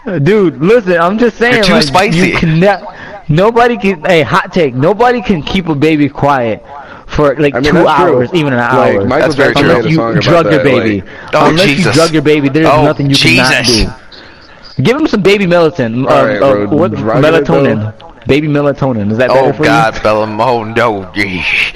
Dude, 0.05 0.57
listen, 0.61 0.97
I'm 0.99 1.17
just 1.17 1.37
saying. 1.37 1.55
You're 1.55 1.63
too 1.63 1.73
like, 1.73 1.83
spicy. 1.83 2.17
You 2.29 2.37
can 2.37 2.59
ne- 2.59 2.83
nobody 3.27 3.77
can. 3.77 4.03
Hey, 4.05 4.21
hot 4.21 4.53
take. 4.53 4.75
Nobody 4.75 5.21
can 5.21 5.41
keep 5.41 5.67
a 5.67 5.73
baby 5.75 6.09
quiet 6.09 6.63
for 7.07 7.35
like 7.37 7.55
I 7.55 7.59
mean, 7.59 7.71
two 7.71 7.83
that's 7.83 8.01
true. 8.01 8.15
hours, 8.17 8.33
even 8.33 8.53
an 8.53 8.59
Like, 8.59 8.71
hour. 8.71 9.05
Michael 9.05 9.19
That's 9.29 9.35
very 9.35 9.53
Jackson 9.53 9.63
true. 9.65 9.75
Unless 9.77 9.91
you 9.91 10.21
drug 10.21 10.45
your 10.45 10.53
that, 10.57 10.63
baby. 10.63 11.01
like- 11.01 11.33
Oh, 11.33 11.49
Unless 11.49 11.85
you 11.85 11.91
drug 11.91 12.13
your 12.13 12.21
baby, 12.21 12.49
there's 12.49 12.67
Oh, 12.67 12.83
nothing 12.83 13.09
you 13.09 13.15
cannot 13.15 13.65
do. 13.65 14.83
Give 14.83 14.97
him 14.97 15.07
some 15.07 15.21
baby 15.21 15.45
melatonin. 15.45 16.05
All 16.07 16.13
Uh, 16.17 16.25
right, 16.27 16.41
uh, 16.41 16.67
what 16.67 16.91
Rocket 16.99 17.21
melatonin? 17.23 17.93
Baby 18.27 18.47
melatonin. 18.47 19.11
Is 19.11 19.17
that 19.19 19.29
better 19.29 19.49
Oh 19.49 19.53
for 19.53 19.63
God, 19.63 20.01
Bellum. 20.03 20.39
Oh 20.41 20.63
no. 20.63 21.03
Yeesh. 21.15 21.73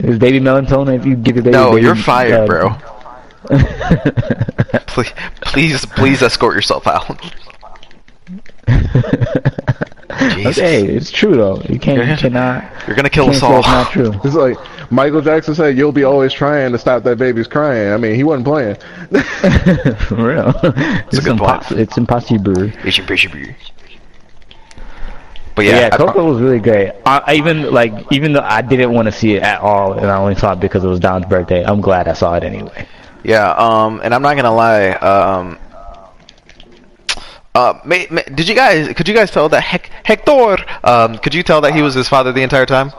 you? 0.00 0.08
Is 0.08 0.18
baby 0.18 0.40
melatonin 0.40 0.96
if 0.98 1.04
you 1.06 1.14
give 1.16 1.36
your 1.36 1.44
baby? 1.44 1.56
No, 1.56 1.70
baby, 1.70 1.82
you're 1.82 1.94
fired, 1.96 2.32
uh, 2.42 2.46
bro. 2.46 2.76
Please, 4.86 5.12
please, 5.42 5.84
please 5.86 6.22
escort 6.22 6.54
yourself 6.54 6.86
out. 6.86 7.20
Jesus. 10.36 10.58
okay, 10.58 10.86
it's 10.86 11.10
true 11.10 11.36
though. 11.36 11.60
You 11.68 11.78
can't. 11.78 12.08
You 12.08 12.16
cannot. 12.16 12.64
You're 12.86 12.96
gonna 12.96 13.10
kill 13.10 13.24
can't 13.24 13.36
us 13.36 13.42
all. 13.42 13.58
it's 13.58 13.68
not 13.68 13.92
true. 13.92 14.12
It's 14.24 14.34
like 14.34 14.56
Michael 14.90 15.20
Jackson 15.20 15.54
said, 15.54 15.76
"You'll 15.76 15.92
be 15.92 16.04
always 16.04 16.32
trying 16.32 16.72
to 16.72 16.78
stop 16.78 17.02
that 17.02 17.18
baby's 17.18 17.46
crying." 17.46 17.92
I 17.92 17.98
mean, 17.98 18.14
he 18.14 18.24
wasn't 18.24 18.46
playing. 18.46 18.76
For 18.76 20.14
real. 20.16 20.52
It's, 21.08 21.18
a 21.18 21.22
good 21.22 21.36
point. 21.38 21.62
impos- 21.62 21.76
it's 21.76 21.98
impossible. 21.98 22.62
It's 22.86 22.96
your 22.96 23.06
bishop. 23.06 23.32
But 25.54 25.64
Yeah, 25.66 25.80
yeah, 25.80 25.88
I- 25.92 25.96
Coco 25.96 26.24
was 26.32 26.40
really 26.40 26.60
great. 26.60 26.92
I, 27.04 27.22
I 27.26 27.34
even 27.34 27.70
like, 27.72 27.92
even 28.10 28.32
though 28.32 28.40
I 28.40 28.62
didn't 28.62 28.92
want 28.92 29.06
to 29.06 29.12
see 29.12 29.34
it 29.34 29.42
at 29.42 29.60
all, 29.60 29.92
and 29.94 30.06
I 30.06 30.16
only 30.16 30.34
saw 30.36 30.52
it 30.52 30.60
because 30.60 30.84
it 30.84 30.88
was 30.88 31.00
Don's 31.00 31.26
birthday. 31.26 31.64
I'm 31.64 31.80
glad 31.80 32.08
I 32.08 32.12
saw 32.14 32.34
it 32.34 32.44
anyway. 32.44 32.86
Yeah, 33.26 33.50
um, 33.58 34.00
and 34.04 34.14
I'm 34.14 34.22
not 34.22 34.36
gonna 34.36 34.54
lie, 34.54 34.90
um, 34.90 35.58
uh, 37.56 37.80
may, 37.84 38.06
may, 38.08 38.22
did 38.22 38.48
you 38.48 38.54
guys, 38.54 38.94
could 38.94 39.08
you 39.08 39.14
guys 39.14 39.32
tell 39.32 39.48
that 39.48 39.62
Hec- 39.62 39.90
Hector, 40.04 40.58
um, 40.84 41.18
could 41.18 41.34
you 41.34 41.42
tell 41.42 41.60
that 41.62 41.74
he 41.74 41.82
was 41.82 41.92
his 41.92 42.08
father 42.08 42.30
the 42.30 42.42
entire 42.42 42.66
time? 42.66 42.92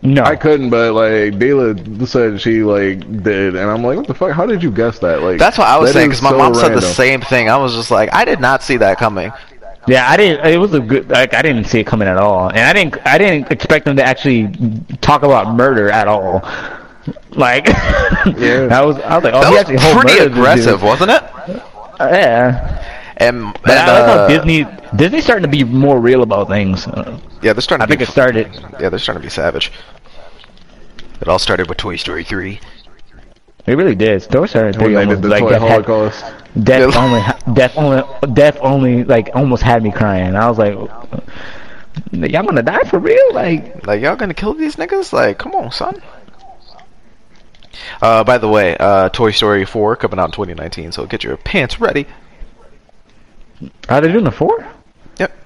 No, 0.00 0.22
I 0.22 0.36
couldn't, 0.36 0.70
but 0.70 0.94
like 0.94 1.38
Dela 1.38 1.74
said, 2.06 2.40
she 2.40 2.62
like 2.62 3.00
did, 3.22 3.56
and 3.56 3.70
I'm 3.70 3.82
like, 3.82 3.96
"What 3.96 4.06
the 4.06 4.14
fuck? 4.14 4.32
How 4.32 4.46
did 4.46 4.62
you 4.62 4.70
guess 4.70 4.98
that?" 5.00 5.22
Like, 5.22 5.38
That's 5.38 5.56
what 5.56 5.66
I 5.66 5.78
was 5.78 5.92
saying, 5.92 6.08
because 6.08 6.22
my 6.22 6.30
so 6.30 6.38
mom 6.38 6.54
said 6.54 6.74
the 6.74 6.82
same 6.82 7.22
thing. 7.22 7.48
I 7.48 7.56
was 7.56 7.74
just 7.74 7.90
like, 7.90 8.12
I 8.12 8.26
did 8.26 8.38
not 8.38 8.62
see 8.62 8.76
that 8.78 8.98
coming. 8.98 9.32
Yeah, 9.88 10.08
I 10.08 10.18
didn't. 10.18 10.46
It 10.46 10.58
was 10.58 10.74
a 10.74 10.80
good. 10.80 11.08
Like, 11.08 11.32
I 11.32 11.40
didn't 11.40 11.64
see 11.64 11.80
it 11.80 11.86
coming 11.86 12.06
at 12.06 12.18
all, 12.18 12.48
and 12.48 12.58
I 12.58 12.72
didn't. 12.74 13.06
I 13.06 13.16
didn't 13.16 13.50
expect 13.50 13.86
them 13.86 13.96
to 13.96 14.04
actually 14.04 14.48
talk 15.00 15.22
about 15.22 15.54
murder 15.54 15.90
at 15.90 16.06
all. 16.06 16.42
Like, 17.36 17.66
Yeah. 17.68 18.68
I 18.70 18.82
was. 18.84 18.98
I 19.00 19.14
was 19.16 19.24
like, 19.24 19.34
oh, 19.34 19.40
That 19.40 19.48
he 19.48 19.50
was 19.54 19.60
actually 19.60 19.76
whole 19.78 20.00
pretty 20.00 20.18
aggressive, 20.24 20.82
wasn't 20.82 21.10
it? 21.10 21.22
Uh, 21.22 22.08
yeah. 22.12 22.80
And, 23.18 23.52
But 23.62 23.70
and, 23.70 23.78
I 23.90 23.98
like 24.00 24.06
how 24.06 24.12
uh, 24.24 24.28
Disney 24.28 24.66
Disney's 24.96 25.24
starting 25.24 25.42
to 25.44 25.48
be 25.48 25.62
more 25.64 26.00
real 26.00 26.22
about 26.22 26.48
things. 26.48 26.86
Uh, 26.86 27.18
yeah, 27.42 27.52
they're 27.52 27.60
starting 27.60 27.82
I 27.82 27.86
to 27.86 27.90
think 27.90 28.00
be, 28.00 28.04
it 28.04 28.08
started. 28.10 28.48
yeah, 28.80 28.88
they're 28.88 28.98
starting 28.98 29.22
to 29.22 29.26
be 29.26 29.30
savage. 29.30 29.70
It 31.20 31.28
all 31.28 31.38
started 31.38 31.68
with 31.68 31.78
Toy 31.78 31.96
Story 31.96 32.24
3. 32.24 32.60
It 33.66 33.76
really 33.76 33.94
did. 33.94 34.22
Toy 34.30 34.46
Story 34.46 34.72
three 34.74 34.94
they 34.94 35.00
did 35.06 35.08
almost 35.08 35.22
the 35.22 35.28
like 35.28 35.40
toy 35.40 35.50
that 35.50 35.62
had- 35.62 35.70
holocaust. 35.86 36.24
Death 36.62 36.94
only, 36.96 37.22
death 37.54 37.76
only, 37.76 38.02
death 38.34 38.58
only, 38.60 39.04
like 39.04 39.30
almost 39.34 39.62
had 39.62 39.82
me 39.82 39.90
crying. 39.90 40.36
I 40.36 40.48
was 40.48 40.58
like, 40.58 40.74
"Y'all 42.12 42.44
gonna 42.44 42.62
die 42.62 42.82
for 42.90 42.98
real?" 42.98 43.32
Like, 43.32 43.86
Like, 43.86 44.02
y'all 44.02 44.16
gonna 44.16 44.34
kill 44.34 44.54
these 44.54 44.76
niggas? 44.76 45.12
Like, 45.12 45.38
come 45.38 45.54
on, 45.54 45.70
son. 45.72 46.00
Uh, 48.02 48.24
by 48.24 48.38
the 48.38 48.48
way, 48.48 48.76
uh, 48.78 49.08
Toy 49.10 49.30
Story 49.30 49.64
4 49.64 49.96
coming 49.96 50.18
out 50.18 50.26
in 50.26 50.32
2019, 50.32 50.92
so 50.92 51.06
get 51.06 51.24
your 51.24 51.36
pants 51.36 51.80
ready. 51.80 52.06
are 53.88 54.00
they 54.00 54.10
doing 54.12 54.24
the 54.24 54.30
four? 54.30 54.66
Yep. 55.18 55.36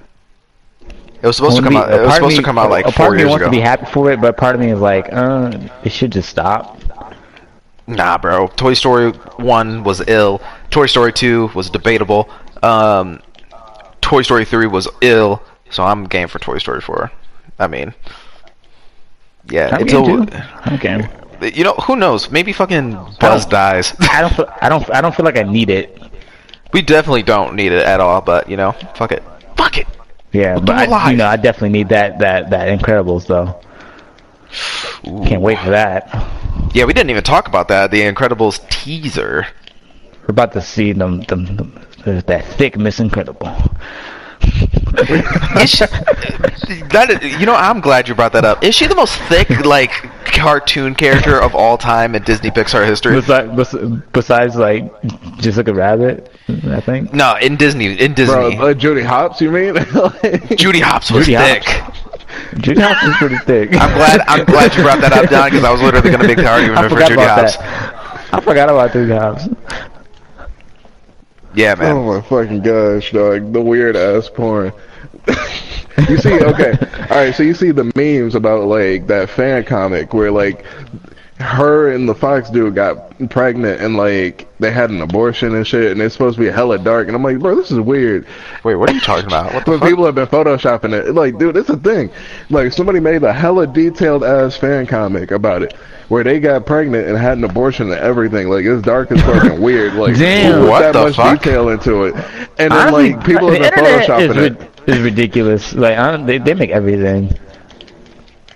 It 1.22 1.26
was 1.26 1.36
supposed 1.36 1.56
to 1.56 1.62
come 1.62 1.74
me- 1.74 1.78
out. 1.80 1.92
It 1.92 2.00
was 2.00 2.14
supposed 2.14 2.36
to 2.36 2.42
come 2.42 2.58
out 2.58 2.70
like 2.70 2.86
a 2.86 2.92
part 2.92 3.14
of 3.14 3.18
me 3.18 3.24
wants 3.24 3.42
ago. 3.42 3.46
to 3.46 3.50
be 3.50 3.60
happy 3.60 3.86
for 3.86 4.10
it, 4.12 4.20
but 4.20 4.36
part 4.36 4.54
of 4.54 4.60
me 4.60 4.70
is 4.70 4.80
like, 4.80 5.08
uh, 5.12 5.52
it 5.84 5.90
should 5.90 6.12
just 6.12 6.28
stop. 6.28 6.78
Nah, 7.86 8.18
bro. 8.18 8.48
Toy 8.48 8.74
Story 8.74 9.12
1 9.12 9.82
was 9.82 10.06
ill. 10.08 10.42
Toy 10.70 10.86
Story 10.86 11.12
2 11.12 11.52
was 11.54 11.70
debatable. 11.70 12.28
Um, 12.62 13.20
Toy 14.02 14.22
Story 14.22 14.44
3 14.44 14.66
was 14.66 14.86
ill. 15.00 15.42
So 15.70 15.82
I'm 15.84 16.04
game 16.04 16.28
for 16.28 16.38
Toy 16.38 16.58
Story 16.58 16.80
4. 16.80 17.10
I 17.58 17.66
mean, 17.66 17.94
yeah. 19.50 19.70
I'm 19.72 19.82
until 19.82 20.06
game 20.06 20.26
too. 20.26 20.38
Okay. 20.72 21.08
You 21.40 21.64
know, 21.64 21.74
who 21.74 21.96
knows? 21.96 22.30
Maybe 22.30 22.52
fucking 22.52 22.92
Buzz 23.20 23.46
dies. 23.46 23.94
I 24.00 24.20
don't. 24.20 24.34
Feel, 24.34 24.52
I 24.60 24.68
don't. 24.68 24.90
I 24.90 25.00
don't 25.00 25.14
feel 25.14 25.24
like 25.24 25.36
I 25.36 25.42
need 25.42 25.70
it. 25.70 25.98
we 26.72 26.82
definitely 26.82 27.22
don't 27.22 27.54
need 27.54 27.72
it 27.72 27.84
at 27.84 28.00
all. 28.00 28.20
But 28.20 28.48
you 28.48 28.56
know, 28.56 28.72
fuck 28.94 29.12
it. 29.12 29.22
Fuck 29.56 29.78
it. 29.78 29.86
Yeah, 30.32 30.58
but 30.58 30.76
I, 30.76 31.10
you 31.10 31.16
know, 31.16 31.26
I 31.26 31.36
definitely 31.36 31.70
need 31.70 31.88
that. 31.90 32.18
That 32.18 32.50
that 32.50 32.78
Incredibles 32.78 33.26
though. 33.26 33.60
Can't 35.26 35.42
wait 35.42 35.58
for 35.58 35.70
that. 35.70 36.08
Yeah, 36.74 36.84
we 36.84 36.92
didn't 36.92 37.10
even 37.10 37.22
talk 37.24 37.48
about 37.48 37.68
that. 37.68 37.90
The 37.90 38.00
Incredibles 38.00 38.66
teaser. 38.68 39.46
We're 40.22 40.32
about 40.32 40.52
to 40.52 40.62
see 40.62 40.92
them. 40.92 41.20
them, 41.22 41.56
them 41.56 41.86
that 42.04 42.44
thick 42.44 42.76
Miss 42.76 43.00
Incredible. 43.00 43.48
Is 44.98 45.70
she, 45.70 45.84
that 46.90 47.08
is, 47.22 47.40
you 47.40 47.46
know, 47.46 47.54
I'm 47.54 47.80
glad 47.80 48.08
you 48.08 48.14
brought 48.14 48.32
that 48.32 48.44
up. 48.44 48.62
Is 48.64 48.74
she 48.74 48.86
the 48.86 48.94
most 48.94 49.14
thick, 49.22 49.48
like, 49.64 49.90
cartoon 50.24 50.94
character 50.94 51.40
of 51.40 51.54
all 51.54 51.78
time 51.78 52.14
in 52.14 52.22
Disney 52.24 52.50
Pixar 52.50 52.84
history? 52.86 53.14
Besides, 53.20 54.02
besides 54.12 54.56
like 54.56 54.90
just 55.38 55.56
like 55.56 55.68
a 55.68 55.74
rabbit, 55.74 56.30
I 56.48 56.80
think. 56.80 57.12
No, 57.12 57.36
in 57.40 57.56
Disney. 57.56 57.86
In 57.98 58.14
Bro, 58.14 58.50
Disney. 58.50 58.58
uh, 58.58 58.74
Judy 58.74 59.02
Hopps, 59.02 59.40
you 59.40 59.50
mean? 59.50 59.74
Like- 59.94 60.56
Judy 60.56 60.80
Hopps 60.80 61.10
was 61.10 61.26
Judy 61.26 61.38
thick. 61.38 61.64
Hopps. 61.64 61.98
Judy 62.58 62.80
Hopps 62.80 63.02
is 63.04 63.16
pretty 63.16 63.38
thick. 63.38 63.68
I'm 63.72 63.94
glad. 63.96 64.20
I'm 64.26 64.44
glad 64.44 64.74
you 64.76 64.82
brought 64.82 65.00
that 65.00 65.12
up, 65.12 65.30
Don, 65.30 65.48
because 65.50 65.64
I 65.64 65.72
was 65.72 65.80
literally 65.80 66.10
going 66.10 66.20
to 66.22 66.26
make 66.28 66.36
the 66.38 66.44
I 66.46 66.52
argument 66.60 66.82
for 66.84 66.90
forgot 66.90 67.08
Judy 67.08 67.22
Hopps. 67.22 67.56
that. 67.56 68.34
I 68.34 68.40
forgot 68.40 68.68
about 68.68 68.92
Judy 68.92 69.12
Hopps. 69.12 69.48
Yeah, 71.58 71.74
man. 71.74 71.90
Oh 71.90 72.04
my 72.04 72.20
fucking 72.20 72.62
gosh, 72.62 73.10
dog! 73.10 73.52
The 73.52 73.60
weird 73.60 73.96
ass 73.96 74.30
porn. 74.30 74.72
you 76.08 76.16
see, 76.18 76.32
okay, 76.32 76.70
all 77.10 77.16
right. 77.16 77.34
So 77.34 77.42
you 77.42 77.52
see 77.52 77.72
the 77.72 77.90
memes 77.96 78.36
about 78.36 78.66
like 78.66 79.08
that 79.08 79.28
fan 79.28 79.64
comic 79.64 80.14
where 80.14 80.30
like 80.30 80.64
her 81.40 81.90
and 81.90 82.08
the 82.08 82.14
Fox 82.14 82.48
dude 82.48 82.76
got 82.76 83.18
pregnant 83.30 83.80
and 83.80 83.96
like 83.96 84.46
they 84.60 84.70
had 84.70 84.90
an 84.90 85.00
abortion 85.00 85.56
and 85.56 85.66
shit, 85.66 85.90
and 85.90 86.00
it's 86.00 86.12
supposed 86.12 86.36
to 86.36 86.44
be 86.44 86.48
hella 86.48 86.78
dark. 86.78 87.08
And 87.08 87.16
I'm 87.16 87.24
like, 87.24 87.40
bro, 87.40 87.56
this 87.56 87.72
is 87.72 87.80
weird. 87.80 88.24
Wait, 88.62 88.76
what 88.76 88.88
are 88.88 88.94
you 88.94 89.00
talking 89.00 89.26
about? 89.26 89.52
What 89.52 89.66
the 89.66 89.80
people 89.80 90.06
have 90.06 90.14
been 90.14 90.28
photoshopping 90.28 90.92
it. 90.92 91.12
Like, 91.12 91.38
dude, 91.38 91.56
it's 91.56 91.70
a 91.70 91.76
thing. 91.76 92.08
Like, 92.50 92.72
somebody 92.72 93.00
made 93.00 93.24
a 93.24 93.32
hella 93.32 93.66
detailed 93.66 94.22
ass 94.22 94.56
fan 94.56 94.86
comic 94.86 95.32
about 95.32 95.64
it, 95.64 95.74
where 96.08 96.24
they 96.24 96.40
got 96.40 96.64
pregnant 96.66 97.06
and 97.06 97.16
had 97.18 97.36
an 97.38 97.44
abortion 97.44 97.90
and 97.90 98.00
everything. 98.00 98.48
Like, 98.48 98.64
it's 98.64 98.82
dark 98.82 99.12
as 99.12 99.20
fucking 99.22 99.60
weird. 99.62 99.94
Like, 99.94 100.16
Damn. 100.16 100.62
who 100.62 100.68
What 100.68 100.80
that 100.80 100.92
the 100.92 101.04
much 101.04 101.16
fuck? 101.16 101.42
detail 101.42 101.68
into 101.68 102.04
it? 102.04 102.14
And 102.58 102.72
then 102.72 102.72
Honestly, 102.72 103.12
like 103.14 103.24
people 103.26 103.48
the 103.50 103.58
have 103.58 103.74
been 103.74 103.84
internet 103.84 104.08
photoshopping 104.08 104.30
is, 104.30 104.36
it. 104.36 104.40
rid- 104.86 104.88
is 104.96 105.00
ridiculous. 105.02 105.74
Like 105.74 105.98
I 105.98 106.10
don't, 106.10 106.24
they 106.26 106.38
they 106.38 106.54
make 106.54 106.70
everything. 106.70 107.30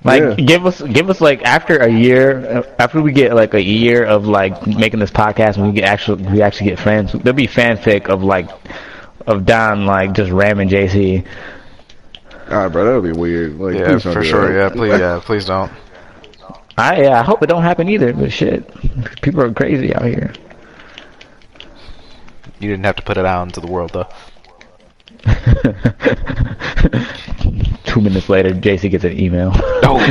Like 0.05 0.23
Yeah. 0.23 0.35
give 0.35 0.67
us 0.67 0.81
give 0.83 1.11
us 1.11 1.21
like 1.21 1.43
after 1.45 1.77
a 1.79 1.89
year 1.89 2.45
uh, 2.59 2.63
after 2.81 3.01
we 3.03 3.13
get 3.13 3.35
like 3.35 3.55
a 3.55 3.63
year 3.63 4.05
of 4.05 4.27
like 4.27 4.67
making 4.67 4.99
this 4.99 5.11
podcast 5.13 5.57
and 5.59 5.67
we 5.67 5.73
get 5.73 5.85
actually 5.85 6.25
we 6.29 6.43
actually 6.43 6.71
get 6.71 6.79
friends 6.81 7.13
there'll 7.13 7.35
be 7.37 7.47
fanfic 7.47 8.07
of 8.09 8.25
like 8.25 8.49
of 9.29 9.45
Don 9.47 9.87
like 9.87 10.13
just 10.15 10.33
ramming 10.33 10.69
JC. 10.71 11.25
Ah, 12.49 12.69
bro, 12.69 12.85
that 12.85 13.01
would 13.01 13.15
be 13.15 13.19
weird. 13.19 13.59
Like, 13.61 13.77
Yeah, 13.77 13.99
for 13.99 14.25
sure. 14.25 14.53
that. 14.53 14.75
Yeah, 14.75 14.81
please. 14.81 14.99
Yeah, 15.01 15.21
please 15.23 15.45
don't. 15.45 15.71
I 16.83 17.03
yeah, 17.03 17.21
I 17.21 17.23
hope 17.23 17.43
it 17.43 17.47
don't 17.47 17.63
happen 17.63 17.89
either. 17.89 18.13
But 18.13 18.33
shit, 18.33 18.69
people 19.23 19.41
are 19.41 19.53
crazy 19.53 19.95
out 19.95 20.05
here. 20.05 20.33
You 22.59 22.69
didn't 22.69 22.85
have 22.85 22.97
to 22.97 23.03
put 23.03 23.17
it 23.17 23.25
out 23.25 23.45
into 23.45 23.61
the 23.61 23.69
world, 23.69 23.93
though. 23.93 24.09
Two 27.85 28.01
minutes 28.01 28.29
later, 28.29 28.51
JC 28.51 28.91
gets 28.91 29.05
an 29.05 29.19
email. 29.19 29.53
Oh, 29.55 29.99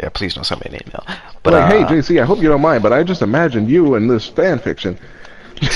yeah, 0.00 0.08
please 0.12 0.34
don't 0.34 0.44
send 0.44 0.64
me 0.64 0.70
an 0.70 0.80
email. 0.86 1.04
But 1.42 1.52
like, 1.52 1.72
hey, 1.72 1.82
uh, 1.82 1.88
JC, 1.88 2.20
I 2.20 2.24
hope 2.24 2.40
you 2.40 2.48
don't 2.48 2.60
mind, 2.60 2.82
but 2.82 2.92
I 2.92 3.04
just 3.04 3.22
imagined 3.22 3.68
you 3.68 3.94
in 3.94 4.08
this 4.08 4.28
fan 4.28 4.58
fiction. 4.58 4.98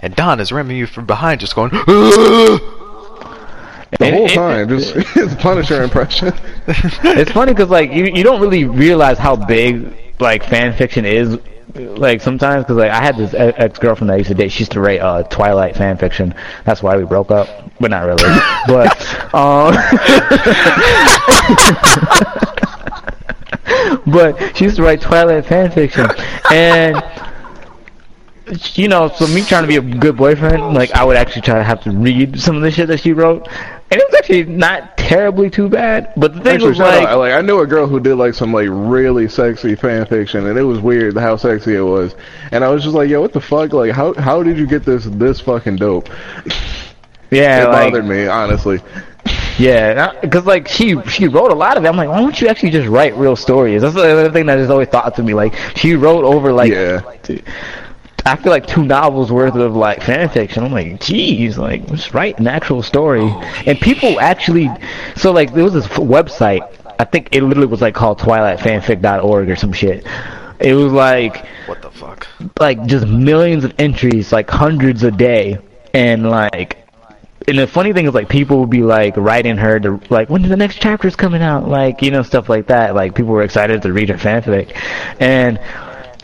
and 0.00 0.14
Don 0.14 0.40
is 0.40 0.50
ramming 0.50 0.78
you 0.78 0.86
from 0.86 1.04
behind, 1.04 1.40
just 1.40 1.54
going. 1.54 1.70
The 4.02 4.08
And 4.08 4.16
whole 4.16 4.26
it- 4.26 4.34
time, 4.34 4.68
just 4.68 4.94
his 4.94 5.34
Punisher 5.40 5.82
impression. 5.82 6.32
it's 6.66 7.30
funny 7.32 7.52
because 7.52 7.68
like 7.70 7.92
you 7.92 8.06
you 8.06 8.22
don't 8.24 8.40
really 8.40 8.64
realize 8.64 9.18
how 9.18 9.36
big 9.36 9.94
like 10.20 10.44
fan 10.44 10.72
fiction 10.74 11.04
is 11.04 11.38
like 11.74 12.20
sometimes 12.20 12.64
because 12.64 12.76
like 12.76 12.90
I 12.90 13.00
had 13.02 13.16
this 13.16 13.32
ex 13.34 13.78
girlfriend 13.78 14.10
that 14.10 14.14
I 14.14 14.18
used 14.18 14.28
to 14.28 14.34
date. 14.34 14.50
She 14.52 14.60
used 14.60 14.72
to 14.72 14.80
write 14.80 15.00
uh, 15.00 15.22
Twilight 15.24 15.76
fan 15.76 15.96
fiction. 15.96 16.34
That's 16.64 16.82
why 16.82 16.96
we 16.96 17.04
broke 17.04 17.30
up, 17.30 17.48
but 17.80 17.90
not 17.90 18.04
really. 18.04 18.22
but 18.66 19.34
um, 19.34 19.74
but 24.06 24.56
she 24.56 24.64
used 24.64 24.76
to 24.76 24.82
write 24.82 25.00
Twilight 25.00 25.46
fan 25.46 25.70
fiction, 25.70 26.06
and 26.50 27.02
you 28.74 28.88
know, 28.88 29.08
so 29.08 29.26
me 29.28 29.42
trying 29.42 29.62
to 29.62 29.68
be 29.68 29.76
a 29.76 29.80
good 29.98 30.16
boyfriend, 30.16 30.74
like 30.74 30.90
I 30.92 31.04
would 31.04 31.16
actually 31.16 31.42
try 31.42 31.54
to 31.54 31.64
have 31.64 31.82
to 31.84 31.90
read 31.90 32.38
some 32.40 32.56
of 32.56 32.62
the 32.62 32.70
shit 32.70 32.88
that 32.88 33.00
she 33.00 33.12
wrote, 33.12 33.48
and 33.92 34.00
it 34.00 34.06
was 34.08 34.18
actually 34.18 34.44
not 34.44 34.96
terribly 34.96 35.50
too 35.50 35.68
bad. 35.68 36.14
But 36.16 36.34
the 36.34 36.40
thing 36.40 36.54
Actually, 36.54 36.70
was 36.70 36.78
like, 36.78 37.06
out, 37.06 37.18
like 37.18 37.34
I 37.34 37.42
knew 37.42 37.60
a 37.60 37.66
girl 37.66 37.86
who 37.86 38.00
did 38.00 38.14
like 38.14 38.32
some 38.32 38.50
like 38.50 38.68
really 38.70 39.28
sexy 39.28 39.74
fan 39.74 40.06
fiction, 40.06 40.46
and 40.46 40.58
it 40.58 40.62
was 40.62 40.80
weird 40.80 41.14
how 41.18 41.36
sexy 41.36 41.74
it 41.74 41.82
was. 41.82 42.14
And 42.52 42.64
I 42.64 42.70
was 42.70 42.82
just 42.82 42.94
like, 42.94 43.10
yo, 43.10 43.20
what 43.20 43.34
the 43.34 43.40
fuck? 43.40 43.74
Like, 43.74 43.92
how 43.92 44.14
how 44.14 44.42
did 44.42 44.56
you 44.56 44.66
get 44.66 44.86
this 44.86 45.04
this 45.04 45.40
fucking 45.40 45.76
dope? 45.76 46.08
yeah, 47.30 47.64
it 47.64 47.68
like, 47.68 47.92
bothered 47.92 48.06
me 48.06 48.26
honestly. 48.26 48.80
Yeah, 49.58 50.18
because 50.22 50.46
like 50.46 50.68
she 50.68 50.98
she 51.02 51.28
wrote 51.28 51.50
a 51.50 51.54
lot 51.54 51.76
of 51.76 51.84
it. 51.84 51.88
I'm 51.88 51.96
like, 51.98 52.08
why 52.08 52.20
don't 52.20 52.40
you 52.40 52.48
actually 52.48 52.70
just 52.70 52.88
write 52.88 53.14
real 53.14 53.36
stories? 53.36 53.82
That's 53.82 53.94
the 53.94 54.10
other 54.10 54.32
thing 54.32 54.46
that 54.46 54.58
has 54.58 54.70
always 54.70 54.88
thought 54.88 55.14
to 55.16 55.22
me. 55.22 55.34
Like 55.34 55.54
she 55.76 55.96
wrote 55.96 56.24
over 56.24 56.50
like, 56.50 56.72
Yeah. 56.72 57.02
I 58.24 58.36
feel 58.36 58.52
like 58.52 58.66
two 58.66 58.84
novels 58.84 59.32
worth 59.32 59.54
of 59.56 59.74
like 59.74 60.02
fan 60.02 60.28
fiction. 60.28 60.64
I'm 60.64 60.72
like, 60.72 61.00
geez, 61.00 61.58
like 61.58 61.86
just 61.88 62.14
write 62.14 62.38
an 62.38 62.46
actual 62.46 62.82
story. 62.82 63.22
Oh, 63.22 63.62
and 63.66 63.78
people 63.80 64.20
actually, 64.20 64.70
so 65.16 65.32
like 65.32 65.52
there 65.54 65.64
was 65.64 65.72
this 65.72 65.86
website. 65.88 66.68
I 66.98 67.04
think 67.04 67.30
it 67.32 67.42
literally 67.42 67.66
was 67.66 67.80
like 67.80 67.94
called 67.94 68.20
TwilightFanfic.org 68.20 69.50
or 69.50 69.56
some 69.56 69.72
shit. 69.72 70.06
It 70.60 70.74
was 70.74 70.92
like 70.92 71.44
What 71.66 71.82
the 71.82 71.90
fuck? 71.90 72.28
like 72.60 72.86
just 72.86 73.06
millions 73.06 73.64
of 73.64 73.74
entries, 73.78 74.32
like 74.32 74.48
hundreds 74.48 75.02
a 75.02 75.10
day, 75.10 75.58
and 75.92 76.30
like. 76.30 76.78
And 77.48 77.58
the 77.58 77.66
funny 77.66 77.92
thing 77.92 78.06
is, 78.06 78.14
like, 78.14 78.28
people 78.28 78.60
would 78.60 78.70
be 78.70 78.82
like 78.84 79.16
writing 79.16 79.56
her 79.56 79.80
to 79.80 80.00
like, 80.10 80.30
when 80.30 80.42
the 80.42 80.56
next 80.56 80.80
chapter's 80.80 81.16
coming 81.16 81.42
out, 81.42 81.68
like, 81.68 82.00
you 82.00 82.12
know, 82.12 82.22
stuff 82.22 82.48
like 82.48 82.68
that. 82.68 82.94
Like, 82.94 83.16
people 83.16 83.32
were 83.32 83.42
excited 83.42 83.82
to 83.82 83.92
read 83.92 84.10
her 84.10 84.14
fanfic, 84.14 84.76
and 85.18 85.58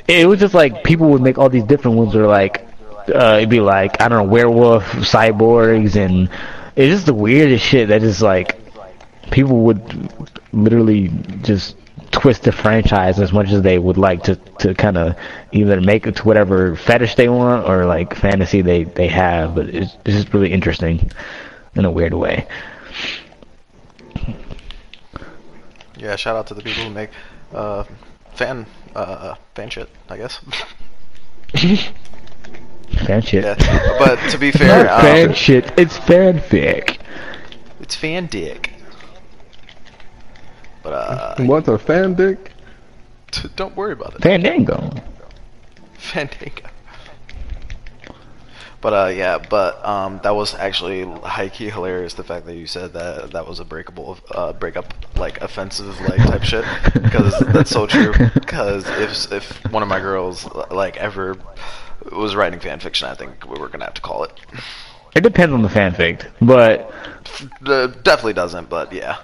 it 0.09 0.27
was 0.27 0.41
just 0.41 0.55
like 0.55 0.83
people 0.85 1.11
would 1.11 1.23
make 1.23 1.39
all 1.39 1.49
these 1.49 1.65
different 1.65 1.97
ones. 1.97 2.17
Or 2.17 2.27
like, 2.27 2.67
uh, 3.15 3.37
it'd 3.37 3.51
be 3.51 3.61
like, 3.61 4.01
I 4.01 4.09
don't 4.09 4.19
know, 4.19 4.33
werewolf, 4.33 4.85
cyborgs, 4.85 5.97
and 5.97 6.29
it's 6.77 6.95
just 6.95 7.07
the 7.07 7.15
weirdest 7.15 7.65
shit. 7.65 7.89
That 7.89 8.03
is 8.03 8.23
like, 8.23 8.59
people 9.31 9.61
would 9.61 10.11
literally 10.53 11.09
just 11.43 11.77
twist 12.11 12.45
the 12.45 12.53
franchise 12.53 13.21
as 13.21 13.33
much 13.33 13.51
as 13.51 13.61
they 13.63 13.79
would 13.79 13.99
like 13.99 14.23
to 14.23 14.35
to 14.59 14.75
kind 14.75 14.97
of 14.97 15.15
either 15.53 15.79
make 15.81 16.07
it 16.07 16.17
to 16.17 16.25
whatever 16.25 16.75
fetish 16.75 17.15
they 17.17 17.29
want 17.29 17.69
or 17.69 17.85
like 17.85 18.17
fantasy 18.17 18.63
they 18.63 18.85
they 18.85 19.07
have 19.07 19.55
but 19.55 19.69
it's, 19.69 19.95
it's 20.07 20.17
just 20.17 20.33
really 20.33 20.51
interesting 20.51 21.11
in 21.75 21.85
a 21.85 21.91
weird 21.91 22.15
way 22.15 22.47
Yeah, 25.99 26.15
shout 26.15 26.37
out 26.37 26.47
to 26.47 26.55
the 26.55 26.63
people 26.63 26.85
who 26.85 26.91
make 26.91 27.11
uh, 27.53 27.83
fan 28.39 28.67
uh, 28.95 29.35
fan 29.55 29.69
shit. 29.71 29.89
I 30.09 30.17
guess. 30.17 30.41
fan 33.07 33.23
shit 33.23 33.45
yeah, 33.45 33.97
but 33.99 34.17
to 34.31 34.39
be 34.39 34.51
fair, 34.59 34.85
Not 34.85 35.01
fan 35.03 35.29
um, 35.29 35.35
shit 35.35 35.73
it's 35.79 35.99
fanfic 35.99 36.99
it's 37.81 37.95
fan 37.95 38.27
dick. 38.27 38.73
But 40.83 40.93
uh, 40.93 41.35
What 41.45 41.65
the 41.65 41.79
fan 41.79 42.15
dick? 42.15 42.53
t- 43.31 43.49
don't 43.57 43.77
worry 43.77 43.93
about 43.93 44.15
it. 44.15 44.23
fandango 44.23 44.91
Fandango. 45.95 46.68
But 48.81 48.93
uh, 48.93 49.07
yeah, 49.09 49.39
but 49.39 49.85
um, 49.85 50.21
that 50.23 50.37
was 50.37 50.55
actually 50.55 51.03
high 51.23 51.49
key 51.49 51.69
hilarious. 51.69 52.15
The 52.15 52.23
fact 52.23 52.47
that 52.47 52.55
you 52.55 52.67
said 52.69 52.93
that 52.93 53.33
that 53.33 53.47
was 53.47 53.59
a 53.59 53.65
breakable, 53.65 54.19
uh, 54.31 54.53
breakup 54.53 54.95
like 55.17 55.41
offensive 55.43 55.99
like 56.03 56.19
type 56.19 56.45
shit 56.45 56.65
because 56.95 57.37
that's 57.53 57.71
so 57.71 57.87
true. 57.89 58.13
Because 58.35 58.87
if 58.89 59.33
if 59.33 59.73
one 59.73 59.83
of 59.83 59.89
my 59.89 59.99
girls 59.99 60.47
like 60.71 60.97
ever 60.99 61.37
was 62.13 62.37
writing 62.37 62.61
fan 62.61 62.79
fiction, 62.79 63.09
I 63.09 63.15
think 63.15 63.49
we 63.51 63.59
were 63.59 63.69
gonna 63.69 63.85
have 63.85 63.95
to 63.95 64.01
call 64.03 64.23
it. 64.25 64.33
it 65.17 65.23
depends 65.23 65.53
on 65.53 65.63
the 65.63 65.69
fanfic 65.69 66.27
but 66.41 66.93
Uh, 67.67 67.89
definitely 68.05 68.35
doesn't, 68.35 68.69
but 68.69 68.93
yeah. 68.93 69.17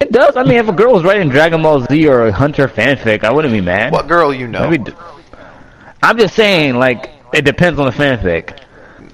it 0.00 0.10
does 0.12 0.36
i 0.36 0.42
mean 0.42 0.56
if 0.58 0.68
a 0.68 0.72
girl 0.72 0.92
was 0.94 1.04
writing 1.04 1.28
Dragon 1.28 1.60
Ball 1.62 1.80
Z 1.86 2.08
or 2.08 2.26
a 2.28 2.32
hunter 2.32 2.66
fanfic 2.68 3.22
i 3.24 3.30
wouldn't 3.30 3.52
be 3.52 3.60
mad 3.60 3.92
What 3.92 4.08
girl 4.08 4.32
you 4.32 4.46
know? 4.48 4.72
I'm 6.02 6.18
just 6.18 6.34
saying 6.34 6.76
like 6.76 7.10
it 7.34 7.44
depends 7.44 7.78
on 7.78 7.86
the 7.86 7.92
fanfic 7.92 8.60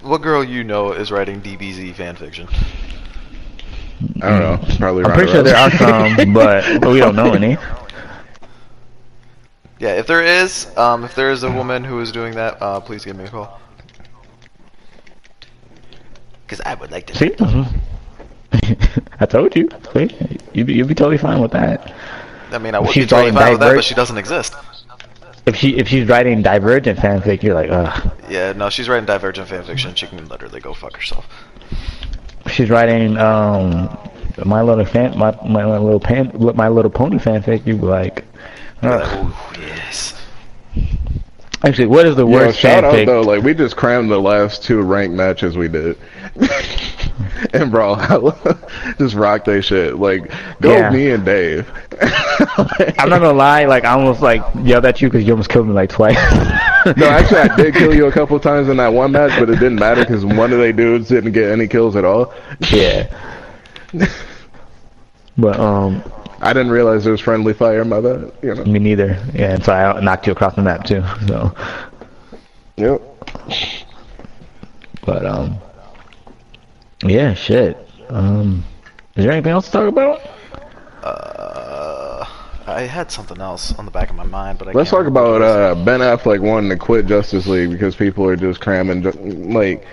What 0.02 0.22
girl 0.22 0.44
you 0.44 0.62
know 0.64 0.92
is 0.92 1.10
writing 1.10 1.40
DBZ 1.40 1.94
fan 1.94 2.16
fiction? 2.16 2.48
I 4.22 4.28
don't 4.28 4.40
know. 4.40 4.76
Probably. 4.78 5.04
i'm 5.04 5.12
pretty 5.12 5.32
sure 5.32 5.42
there 5.42 5.56
are 5.56 5.70
some 5.70 6.32
but, 6.32 6.80
but 6.80 6.90
we 6.90 7.00
don't 7.00 7.16
know 7.16 7.32
any 7.32 7.56
Yeah, 9.78 9.94
if 9.94 10.06
there 10.06 10.22
is, 10.22 10.76
um, 10.76 11.04
if 11.04 11.14
there 11.14 11.30
is 11.30 11.42
a 11.42 11.50
woman 11.50 11.82
who 11.84 12.00
is 12.00 12.12
doing 12.12 12.34
that, 12.34 12.60
uh, 12.60 12.80
please 12.80 13.02
give 13.04 13.16
me 13.16 13.24
a 13.24 13.28
call. 13.28 13.60
Because 16.44 16.60
I 16.66 16.74
would 16.74 16.90
like 16.90 17.06
to. 17.06 17.16
See? 17.16 17.34
I 19.20 19.26
told 19.26 19.56
you. 19.56 19.70
See? 19.94 20.10
You'd 20.52 20.66
be, 20.66 20.74
you'd 20.74 20.88
be 20.88 20.94
totally 20.94 21.16
fine 21.16 21.40
with 21.40 21.52
that. 21.52 21.94
I 22.50 22.58
mean, 22.58 22.74
I 22.74 22.80
would 22.80 22.90
She's 22.90 23.04
be 23.04 23.08
totally 23.08 23.30
writing 23.30 23.40
fine 23.40 23.52
with 23.52 23.60
that, 23.60 23.74
but 23.76 23.84
she 23.84 23.94
doesn't 23.94 24.18
exist. 24.18 24.54
If 25.50 25.56
she 25.56 25.76
if 25.76 25.88
she's 25.88 26.06
writing 26.06 26.42
Divergent 26.42 26.96
fanfic, 27.00 27.42
you're 27.42 27.56
like, 27.56 27.70
ugh. 27.70 28.12
Yeah, 28.28 28.52
no, 28.52 28.70
she's 28.70 28.88
writing 28.88 29.04
Divergent 29.04 29.48
fanfiction. 29.48 29.96
She 29.96 30.06
can 30.06 30.28
literally 30.28 30.60
go 30.60 30.72
fuck 30.72 30.94
herself. 30.94 31.26
She's 32.46 32.70
writing 32.70 33.16
um 33.16 33.98
my 34.44 34.62
little 34.62 34.84
fan 34.84 35.18
my 35.18 35.36
my 35.44 35.64
little 35.64 35.98
pan 35.98 36.30
my 36.54 36.68
little 36.68 36.90
pony 36.90 37.18
fanfic. 37.18 37.66
You 37.66 37.74
be 37.74 37.86
like, 37.86 38.24
ugh. 38.82 39.26
Ooh, 39.26 39.60
yes. 39.60 40.14
actually, 41.64 41.86
what 41.86 42.06
is 42.06 42.14
the 42.14 42.24
Yo, 42.24 42.32
worst 42.32 42.56
shout 42.56 42.84
out 42.84 43.04
though, 43.04 43.22
like 43.22 43.42
we 43.42 43.52
just 43.52 43.76
crammed 43.76 44.08
the 44.08 44.20
last 44.20 44.62
two 44.62 44.80
ranked 44.82 45.16
matches 45.16 45.56
we 45.56 45.66
did. 45.66 45.98
and 47.52 47.70
bro, 47.70 47.96
just 48.98 49.14
rock 49.14 49.44
that 49.44 49.62
shit. 49.62 49.96
Like, 49.96 50.30
go 50.60 50.72
Yeah. 50.72 50.90
me 50.90 51.10
and 51.10 51.24
Dave. 51.24 51.68
I'm 52.98 53.08
not 53.08 53.20
gonna 53.20 53.32
lie, 53.32 53.64
like 53.66 53.84
I 53.84 53.90
almost 53.92 54.20
like 54.22 54.42
yelled 54.62 54.84
at 54.86 55.00
you 55.02 55.08
because 55.08 55.24
you 55.26 55.32
almost 55.32 55.50
killed 55.50 55.66
me 55.66 55.72
like 55.72 55.90
twice. 55.90 56.16
No, 56.96 57.08
actually, 57.08 57.40
I 57.40 57.56
did 57.56 57.74
kill 57.74 57.94
you 57.94 58.06
a 58.06 58.12
couple 58.12 58.38
times 58.40 58.68
in 58.68 58.78
that 58.78 58.88
one 58.88 59.12
match, 59.12 59.38
but 59.38 59.50
it 59.50 59.56
didn't 59.58 59.76
matter 59.78 60.02
because 60.02 60.24
one 60.24 60.52
of 60.52 60.58
they 60.58 60.72
dudes 60.72 61.08
didn't 61.08 61.32
get 61.32 61.50
any 61.50 61.66
kills 61.68 61.94
at 61.96 62.04
all. 62.04 62.32
yeah. 62.70 63.06
But 65.36 65.58
um, 65.60 66.02
I 66.40 66.52
didn't 66.52 66.70
realize 66.72 67.02
there 67.04 67.12
was 67.12 67.20
friendly 67.20 67.52
fire. 67.52 67.84
My 67.84 68.00
bad. 68.00 68.32
You 68.42 68.54
know. 68.54 68.64
me 68.64 68.78
neither. 68.78 69.18
Yeah, 69.34 69.54
and 69.54 69.64
so 69.64 69.72
I 69.72 70.00
knocked 70.00 70.26
you 70.26 70.32
across 70.32 70.54
the 70.54 70.62
map 70.62 70.84
too. 70.84 71.02
So, 71.26 71.54
Yep. 72.76 73.02
but 75.04 75.26
um, 75.26 75.58
yeah, 77.04 77.34
shit. 77.34 77.76
Um, 78.08 78.64
is 79.16 79.24
there 79.24 79.32
anything 79.32 79.52
else 79.52 79.66
to 79.66 79.72
talk 79.72 79.88
about? 79.88 80.20
Uh, 81.02 82.24
I 82.66 82.82
had 82.82 83.10
something 83.10 83.40
else 83.40 83.74
on 83.78 83.84
the 83.84 83.90
back 83.90 84.10
of 84.10 84.16
my 84.16 84.24
mind, 84.24 84.58
but 84.58 84.68
I 84.68 84.72
Let's 84.72 84.90
talk 84.90 85.06
about 85.06 85.42
uh, 85.42 85.74
Ben 85.84 86.00
Affleck 86.00 86.40
wanting 86.40 86.70
to 86.70 86.76
quit 86.76 87.06
Justice 87.06 87.46
League 87.46 87.70
because 87.70 87.96
people 87.96 88.24
are 88.26 88.36
just 88.36 88.60
cramming. 88.60 89.02
Like 89.52 89.84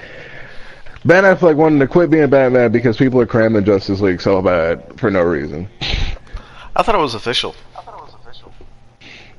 Ben 1.06 1.24
Affleck 1.24 1.56
wanting 1.56 1.80
to 1.80 1.88
quit 1.88 2.10
being 2.10 2.30
Batman 2.30 2.72
because 2.72 2.98
people 2.98 3.22
are 3.22 3.26
cramming 3.26 3.64
Justice 3.64 4.02
League 4.02 4.22
so 4.22 4.42
bad 4.42 5.00
for 5.00 5.10
no 5.10 5.22
reason. 5.22 5.70
I 6.76 6.84
thought 6.84 6.96
it 6.96 7.00
was 7.00 7.16
official. 7.16 7.56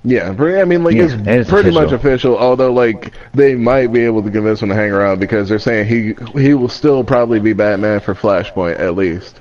Yeah, 0.04 0.28
I 0.38 0.64
mean, 0.64 0.84
like 0.84 0.94
Yeah, 0.94 1.02
it 1.04 1.10
is 1.10 1.14
it's 1.26 1.50
pretty 1.50 1.70
much 1.70 1.92
official. 1.92 2.34
official. 2.34 2.38
Although, 2.38 2.72
like 2.72 3.12
they 3.34 3.54
might 3.56 3.92
be 3.92 4.00
able 4.04 4.22
to 4.22 4.30
convince 4.30 4.62
him 4.62 4.68
to 4.68 4.74
hang 4.74 4.92
around 4.92 5.18
because 5.18 5.48
they're 5.48 5.58
saying 5.58 5.86
he 5.88 6.14
he 6.40 6.54
will 6.54 6.68
still 6.68 7.02
probably 7.04 7.40
be 7.40 7.52
Batman 7.52 8.00
for 8.00 8.14
Flashpoint 8.14 8.78
at 8.78 8.94
least. 8.94 9.40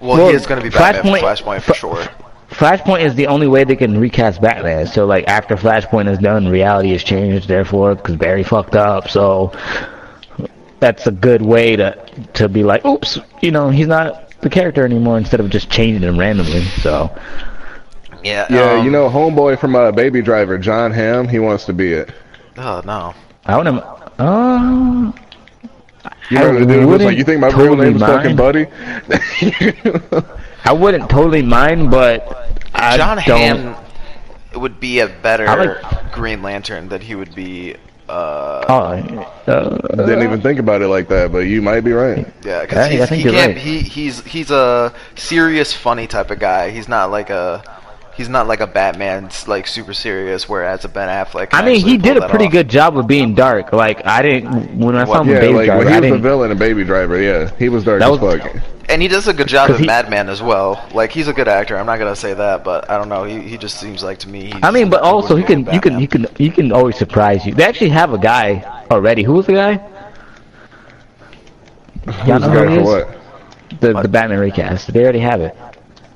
Well, 0.00 0.16
Well, 0.16 0.28
he 0.28 0.34
is 0.34 0.46
going 0.46 0.60
to 0.62 0.64
be 0.68 0.70
Batman 0.76 1.12
Flashpoint- 1.12 1.20
for 1.20 1.26
Flashpoint 1.44 1.62
for 1.62 1.74
sure. 1.74 2.08
Flashpoint 2.50 3.00
is 3.04 3.14
the 3.16 3.26
only 3.26 3.48
way 3.48 3.64
they 3.64 3.76
can 3.76 3.98
recast 4.00 4.40
Batman. 4.40 4.86
So 4.86 5.04
like 5.04 5.26
after 5.28 5.56
Flashpoint 5.56 6.08
is 6.10 6.18
done, 6.18 6.48
reality 6.48 6.90
has 6.92 7.02
changed. 7.04 7.46
Therefore, 7.48 7.96
because 7.96 8.16
Barry 8.16 8.44
fucked 8.44 8.76
up, 8.76 9.08
so 9.10 9.52
that's 10.80 11.06
a 11.06 11.10
good 11.12 11.42
way 11.42 11.76
to 11.76 11.96
to 12.34 12.48
be 12.48 12.62
like, 12.64 12.84
oops, 12.84 13.18
you 13.42 13.50
know, 13.50 13.68
he's 13.70 13.86
not 13.88 14.30
the 14.40 14.48
character 14.50 14.84
anymore. 14.84 15.18
Instead 15.18 15.40
of 15.40 15.50
just 15.50 15.70
changing 15.70 16.02
him 16.02 16.18
randomly. 16.18 16.62
So 16.82 17.10
Yeah. 18.26 18.46
Yeah, 18.50 18.72
um, 18.80 18.84
you 18.84 18.90
know, 18.90 19.08
homeboy 19.08 19.58
from 19.58 19.74
uh, 19.76 19.92
Baby 19.92 20.20
Driver, 20.22 20.58
Jon 20.58 20.90
Hamm, 20.92 21.28
he 21.28 21.38
wants 21.38 21.64
to 21.66 21.72
be 21.72 21.92
it. 21.92 22.10
Oh 22.56 22.82
no. 22.84 23.14
I 23.44 23.56
want 23.56 23.68
him. 23.68 23.80
Uh, 24.18 25.12
You 26.30 26.38
I 26.38 26.42
know, 26.42 26.58
the 26.58 26.66
dude 26.66 26.78
was 26.78 26.86
wouldn't 26.86 27.02
like, 27.10 27.18
"You 27.18 27.24
think 27.24 27.40
my 27.40 27.48
real 27.48 27.56
totally 27.76 27.90
name's 27.90 28.00
fucking. 28.00 28.34
Buddy?" 28.36 28.66
I 30.64 30.72
wouldn't 30.72 31.08
totally 31.08 31.42
mind, 31.42 31.90
but 31.90 32.58
I 32.74 32.96
Jon 32.96 33.18
don't. 33.24 33.38
Hamm 33.38 33.76
would 34.56 34.80
be 34.80 35.00
a 35.00 35.08
better 35.08 35.46
like- 35.46 36.12
Green 36.12 36.42
Lantern 36.42 36.88
than 36.88 37.00
he 37.00 37.14
would 37.14 37.34
be. 37.34 37.76
Uh, 38.08 38.64
Oh, 38.68 39.52
uh, 39.52 39.78
Didn't 39.96 40.22
even 40.22 40.40
think 40.40 40.58
about 40.60 40.80
it 40.80 40.86
like 40.88 41.08
that, 41.08 41.32
but 41.32 41.40
you 41.40 41.60
might 41.60 41.80
be 41.80 41.92
right. 41.92 42.18
yeah, 42.18 42.24
Yeah, 42.44 42.60
because 42.62 42.78
I 42.78 43.06
think 43.06 43.24
he 43.24 43.30
can't. 43.30 43.48
right. 43.54 43.56
He 43.56 43.80
he's 43.80 44.24
he's 44.24 44.50
a 44.52 44.92
serious, 45.16 45.72
funny 45.72 46.06
type 46.06 46.30
of 46.30 46.38
guy. 46.38 46.70
He's 46.70 46.88
not 46.88 47.10
like 47.10 47.30
a 47.30 47.62
He's 48.16 48.28
not 48.30 48.46
like 48.46 48.60
a 48.60 48.66
Batman, 48.66 49.28
like 49.46 49.66
super 49.66 49.92
serious. 49.92 50.48
Whereas 50.48 50.84
a 50.84 50.88
Ben 50.88 51.08
Affleck. 51.08 51.48
I 51.52 51.62
mean, 51.64 51.84
he 51.84 51.98
did 51.98 52.16
a 52.16 52.28
pretty 52.28 52.46
off. 52.46 52.52
good 52.52 52.68
job 52.70 52.96
of 52.96 53.06
being 53.06 53.34
dark. 53.34 53.72
Like 53.74 54.06
I 54.06 54.22
didn't 54.22 54.78
when 54.78 54.96
I 54.96 55.04
saw 55.04 55.20
him 55.20 55.28
in 55.28 55.34
Yeah, 55.34 55.40
Baby 55.40 55.54
like 55.54 55.66
Driver, 55.66 55.78
when 55.78 55.88
he 55.88 55.92
I 55.94 56.00
was 56.00 56.02
the 56.02 56.10
didn't. 56.16 56.22
villain 56.22 56.50
in 56.50 56.58
Baby 56.58 56.84
Driver, 56.84 57.20
yeah, 57.20 57.50
he 57.58 57.68
was 57.68 57.84
dark 57.84 58.00
That 58.00 58.10
as 58.10 58.18
was- 58.18 58.40
fuck. 58.40 58.62
And 58.88 59.02
he 59.02 59.08
does 59.08 59.26
a 59.26 59.34
good 59.34 59.48
job 59.48 59.68
at 59.70 59.80
he- 59.80 59.86
Mad 59.86 60.08
Men 60.08 60.28
as 60.28 60.40
well. 60.40 60.86
Like 60.94 61.10
he's 61.10 61.26
a 61.28 61.32
good 61.32 61.48
actor. 61.48 61.76
I'm 61.76 61.86
not 61.86 61.98
gonna 61.98 62.14
say 62.16 62.32
that, 62.34 62.62
but 62.64 62.88
I 62.88 62.96
don't 62.96 63.08
know. 63.08 63.24
He 63.24 63.40
he 63.40 63.58
just 63.58 63.78
seems 63.80 64.02
like 64.02 64.18
to 64.20 64.28
me. 64.28 64.46
He's, 64.46 64.54
I 64.62 64.70
mean, 64.70 64.88
but 64.88 65.02
also 65.02 65.34
he 65.36 65.42
can, 65.42 65.66
you 65.72 65.80
can, 65.80 65.98
you 66.00 66.06
can, 66.08 66.26
you 66.38 66.50
can 66.52 66.70
always 66.72 66.96
surprise 66.96 67.44
you. 67.44 67.52
They 67.52 67.64
actually 67.64 67.90
have 67.90 68.12
a 68.14 68.18
guy 68.18 68.84
already. 68.90 69.24
Who 69.24 69.34
was 69.34 69.46
the 69.46 69.54
guy? 69.54 69.72
Y'all 72.26 72.38
Who's 72.38 72.42
the 72.42 72.48
guy 72.48 72.76
for 72.76 72.82
what? 72.82 73.80
The 73.80 74.00
the 74.02 74.08
Batman 74.08 74.38
recast. 74.38 74.92
They 74.92 75.02
already 75.02 75.18
have 75.18 75.40
it. 75.40 75.54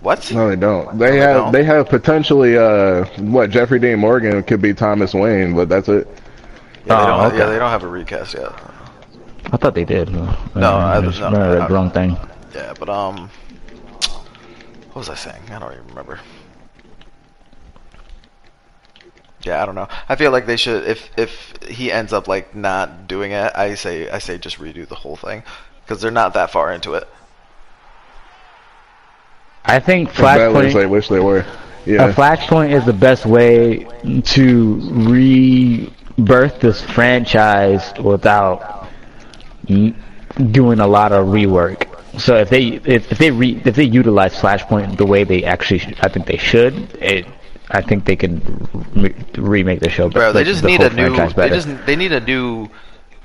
What? 0.01 0.33
No, 0.33 0.49
they 0.49 0.57
don't. 0.57 0.99
They 0.99 1.11
they 1.11 1.17
have 1.19 1.37
don't. 1.37 1.53
they 1.53 1.65
have 1.65 1.89
potentially 1.89 2.57
uh 2.57 3.05
what 3.19 3.51
Jeffrey 3.51 3.79
Dean 3.79 3.99
Morgan 3.99 4.43
could 4.43 4.63
be 4.63 4.73
Thomas 4.73 5.13
Wayne, 5.13 5.55
but 5.55 5.69
that's 5.69 5.89
it. 5.89 6.07
Yeah, 6.87 6.97
they 6.97 7.03
Oh, 7.03 7.07
don't. 7.07 7.27
okay. 7.27 7.39
Yeah, 7.39 7.47
they 7.47 7.59
don't 7.59 7.71
have 7.71 7.83
a 7.83 7.89
recast 7.89 8.35
yet. 8.35 8.51
I 9.53 9.57
thought 9.57 9.75
they 9.75 9.85
did. 9.85 10.11
No, 10.11 10.23
I- 10.55 10.97
I 10.99 11.01
just 11.03 11.21
no, 11.21 11.27
remember 11.31 11.69
the 11.69 11.75
wrong 11.75 11.91
thing. 11.91 12.17
Yeah, 12.55 12.73
but 12.79 12.89
um, 12.89 13.29
what 14.87 14.97
was 14.97 15.09
I 15.11 15.15
saying? 15.15 15.43
I 15.51 15.59
don't 15.59 15.73
even 15.73 15.87
remember. 15.89 16.19
Yeah, 19.43 19.63
I 19.63 19.67
don't 19.67 19.75
know. 19.75 19.89
I 20.09 20.17
feel 20.17 20.31
like 20.33 20.47
they 20.47 20.57
should. 20.57 20.85
If 20.85 21.11
if 21.19 21.55
he 21.69 21.91
ends 21.91 22.13
up 22.13 22.29
like 22.29 22.55
not 22.55 23.07
doing 23.09 23.33
it, 23.33 23.53
I 23.55 23.75
say 23.75 24.09
I 24.11 24.19
say 24.19 24.39
just 24.39 24.59
redo 24.59 24.87
the 24.87 24.95
whole 24.95 25.17
thing 25.17 25.43
because 25.85 26.01
they're 26.03 26.11
not 26.11 26.35
that 26.35 26.51
far 26.51 26.73
into 26.73 26.95
it. 26.95 27.09
I 29.65 29.79
think 29.81 30.09
As 30.11 30.17
badly 30.17 30.67
as 30.67 30.73
Flashpoint. 30.73 30.75
they 30.75 30.87
wish 30.87 31.09
they 31.09 31.21
were. 31.21 31.45
Yeah. 31.87 32.07
A 32.09 32.13
Flashpoint 32.13 32.71
is 32.73 32.85
the 32.85 32.93
best 32.93 33.27
way 33.27 33.87
to 34.35 34.81
rebirth 36.17 36.61
this 36.61 36.83
franchise 36.83 37.93
without 38.03 38.89
doing 39.67 40.81
a 40.81 40.87
lot 40.87 41.13
of 41.13 41.27
rework. 41.29 41.87
So 42.19 42.37
if 42.37 42.51
they 42.51 42.65
if, 42.85 43.11
if 43.13 43.19
they 43.19 43.31
re, 43.31 43.61
if 43.65 43.77
they 43.77 43.85
utilize 43.85 44.35
Flashpoint 44.35 44.97
the 44.97 45.07
way 45.07 45.25
they 45.25 45.45
actually 45.45 45.79
sh- 45.79 45.95
I 46.01 46.09
think 46.09 46.27
they 46.27 46.37
should, 46.37 46.75
it 47.01 47.27
I 47.71 47.81
think 47.83 48.05
they 48.05 48.17
can 48.17 48.41
re- 48.97 49.15
remake 49.37 49.81
the 49.81 49.91
show. 49.91 50.09
Bro, 50.11 50.33
they 50.33 50.45
just 50.45 50.63
the 50.63 50.69
need 50.69 50.81
a 50.81 50.91
new. 50.91 51.15
franchise 51.15 51.35
They 51.37 51.49
just 51.49 51.87
they 51.87 51.97
need 51.97 52.13
a 52.13 52.21
new 52.21 52.69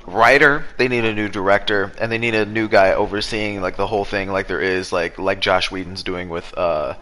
writer. 0.08 0.66
They 0.78 0.88
need 0.88 1.06
a 1.06 1.14
new 1.14 1.30
director, 1.30 1.92
and 2.00 2.12
they 2.12 2.18
need 2.18 2.36
a 2.36 2.46
new 2.46 2.68
guy 2.68 2.94
overseeing 2.94 3.62
like 3.62 3.78
the 3.78 3.88
whole 3.88 4.06
thing, 4.06 4.32
like 4.32 4.48
there 4.48 4.62
is 4.62 4.92
like 4.92 5.18
like 5.20 5.40
Joss 5.40 5.72
Whedon's 5.72 6.04
doing 6.04 6.30
with 6.30 6.54
uh 6.58 6.96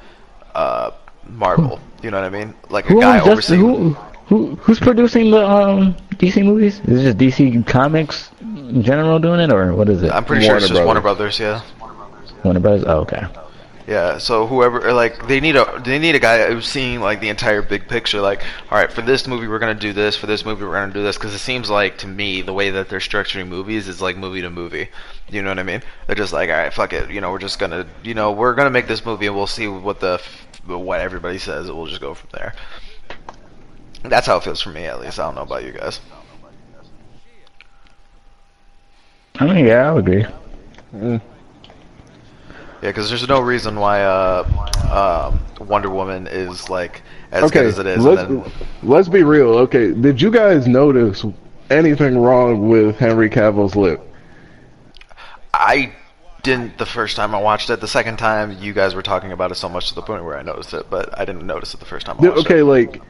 uh 0.55 0.91
Marvel. 1.27 1.79
You 2.01 2.11
know 2.11 2.21
what 2.21 2.25
I 2.25 2.29
mean? 2.29 2.53
Like 2.69 2.85
a 2.85 2.93
who 2.93 3.01
guy 3.01 3.19
owns 3.19 3.29
overseeing. 3.29 3.61
who, 3.61 3.93
who 4.27 4.55
who's 4.55 4.79
producing 4.79 5.31
the 5.31 5.45
um 5.45 5.95
DC 6.13 6.43
movies? 6.43 6.79
Is 6.81 7.05
it 7.05 7.17
just 7.17 7.17
DC 7.17 7.65
Comics 7.67 8.29
in 8.41 8.83
general 8.83 9.19
doing 9.19 9.39
it, 9.39 9.51
or 9.51 9.73
what 9.73 9.89
is 9.89 10.03
it? 10.03 10.11
I'm 10.11 10.25
pretty 10.25 10.45
sure 10.45 10.57
it's 10.57 10.65
Warner 10.65 10.75
just 10.75 10.85
Warner 10.85 11.01
Brothers. 11.01 11.37
Brothers. 11.37 11.63
Yeah. 11.79 12.41
Warner 12.43 12.59
Brothers. 12.59 12.83
Oh, 12.87 12.99
okay. 13.01 13.25
Yeah, 13.85 14.17
so 14.17 14.47
whoever 14.47 14.93
like 14.93 15.27
they 15.27 15.41
need 15.41 15.57
a 15.57 15.81
they 15.83 15.99
need 15.99 16.15
a 16.15 16.19
guy 16.19 16.47
who's 16.47 16.67
seeing 16.67 17.01
like 17.01 17.19
the 17.19 17.27
entire 17.27 17.61
big 17.61 17.89
picture. 17.89 18.21
Like, 18.21 18.41
all 18.71 18.77
right, 18.77 18.89
for 18.91 19.01
this 19.01 19.27
movie 19.27 19.45
we're 19.47 19.59
gonna 19.59 19.73
do 19.73 19.91
this. 19.91 20.15
For 20.15 20.25
this 20.25 20.45
movie 20.45 20.63
we're 20.63 20.71
gonna 20.71 20.93
do 20.93 21.03
this. 21.03 21.17
Because 21.17 21.33
it 21.33 21.39
seems 21.39 21.69
like 21.69 21.97
to 21.97 22.07
me 22.07 22.41
the 22.41 22.53
way 22.53 22.69
that 22.69 22.87
they're 22.87 22.99
structuring 22.99 23.49
movies 23.49 23.89
is 23.89 24.01
like 24.01 24.15
movie 24.15 24.41
to 24.41 24.49
movie. 24.49 24.87
You 25.27 25.41
know 25.41 25.49
what 25.49 25.59
I 25.59 25.63
mean? 25.63 25.81
They're 26.07 26.15
just 26.15 26.31
like, 26.31 26.49
all 26.49 26.55
right, 26.55 26.73
fuck 26.73 26.93
it. 26.93 27.09
You 27.11 27.19
know, 27.19 27.31
we're 27.31 27.39
just 27.39 27.59
gonna 27.59 27.85
you 28.03 28.13
know 28.13 28.31
we're 28.31 28.55
gonna 28.55 28.69
make 28.69 28.87
this 28.87 29.05
movie 29.05 29.27
and 29.27 29.35
we'll 29.35 29.47
see 29.47 29.67
what 29.67 29.99
the 29.99 30.21
what 30.65 31.01
everybody 31.01 31.37
says. 31.37 31.67
and 31.67 31.77
We'll 31.77 31.87
just 31.87 31.99
go 32.01 32.13
from 32.13 32.29
there. 32.31 32.53
That's 34.03 34.27
how 34.27 34.37
it 34.37 34.43
feels 34.43 34.61
for 34.61 34.69
me, 34.69 34.85
at 34.85 34.99
least. 35.01 35.19
I 35.19 35.25
don't 35.25 35.35
know 35.35 35.41
about 35.41 35.63
you 35.63 35.71
guys. 35.73 35.99
I 39.39 39.45
mean, 39.45 39.65
yeah, 39.65 39.89
I 39.89 39.91
would 39.93 40.07
agree. 40.07 40.25
Mm. 40.93 41.21
Yeah, 42.83 42.89
because 42.89 43.07
there's 43.07 43.25
no 43.29 43.39
reason 43.39 43.79
why 43.79 44.01
uh, 44.01 45.31
um, 45.31 45.65
Wonder 45.65 45.89
Woman 45.89 46.27
is 46.27 46.69
like 46.69 47.01
as 47.31 47.43
Okay, 47.43 47.61
good 47.61 47.67
as 47.67 47.79
it 47.79 47.87
is. 47.87 48.03
let's 48.03 48.21
then, 48.23 48.43
let's 48.83 49.07
be 49.07 49.23
real. 49.23 49.51
Okay, 49.59 49.93
did 49.93 50.21
you 50.21 50.29
guys 50.29 50.67
notice 50.67 51.23
anything 51.69 52.17
wrong 52.17 52.67
with 52.67 52.97
Henry 52.97 53.29
Cavill's 53.29 53.77
lip? 53.77 54.05
I 55.53 55.93
didn't 56.41 56.77
the 56.77 56.85
first 56.85 57.15
time 57.15 57.33
I 57.33 57.39
watched 57.39 57.69
it. 57.69 57.79
The 57.79 57.87
second 57.87 58.17
time, 58.17 58.57
you 58.59 58.73
guys 58.73 58.95
were 58.95 59.01
talking 59.01 59.31
about 59.31 59.49
it 59.49 59.55
so 59.55 59.69
much 59.69 59.87
to 59.87 59.95
the 59.95 60.01
point 60.01 60.25
where 60.25 60.37
I 60.37 60.41
noticed 60.41 60.73
it, 60.73 60.89
but 60.89 61.17
I 61.17 61.23
didn't 61.23 61.47
notice 61.47 61.73
it 61.73 61.79
the 61.79 61.85
first 61.85 62.05
time 62.05 62.17
I 62.19 62.27
watched 62.27 62.39
okay, 62.39 62.59
it. 62.59 62.65
like 62.65 63.01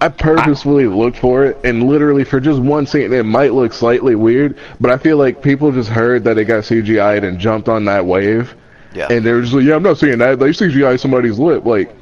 I 0.00 0.08
purposefully 0.08 0.88
looked 0.88 1.18
for 1.18 1.44
it, 1.44 1.56
and 1.62 1.84
literally 1.84 2.24
for 2.24 2.40
just 2.40 2.58
one 2.60 2.84
scene, 2.84 3.12
it 3.12 3.22
might 3.22 3.54
look 3.54 3.74
slightly 3.74 4.16
weird, 4.16 4.58
but 4.80 4.90
I 4.90 4.98
feel 4.98 5.18
like 5.18 5.40
people 5.40 5.70
just 5.70 5.88
heard 5.88 6.24
that 6.24 6.36
it 6.36 6.46
got 6.46 6.64
CGI'd 6.64 7.22
and 7.22 7.38
jumped 7.38 7.68
on 7.68 7.84
that 7.84 8.04
wave, 8.04 8.56
Yeah. 8.94 9.08
and 9.10 9.24
they 9.24 9.32
were 9.32 9.42
just 9.42 9.52
like, 9.54 9.64
"Yeah, 9.64 9.74
I'm 9.76 9.82
not 9.82 9.98
seeing 9.98 10.18
that. 10.18 10.38
They 10.38 10.50
CGI 10.52 10.98
somebody's 10.98 11.38
lip, 11.38 11.64
like." 11.64 11.94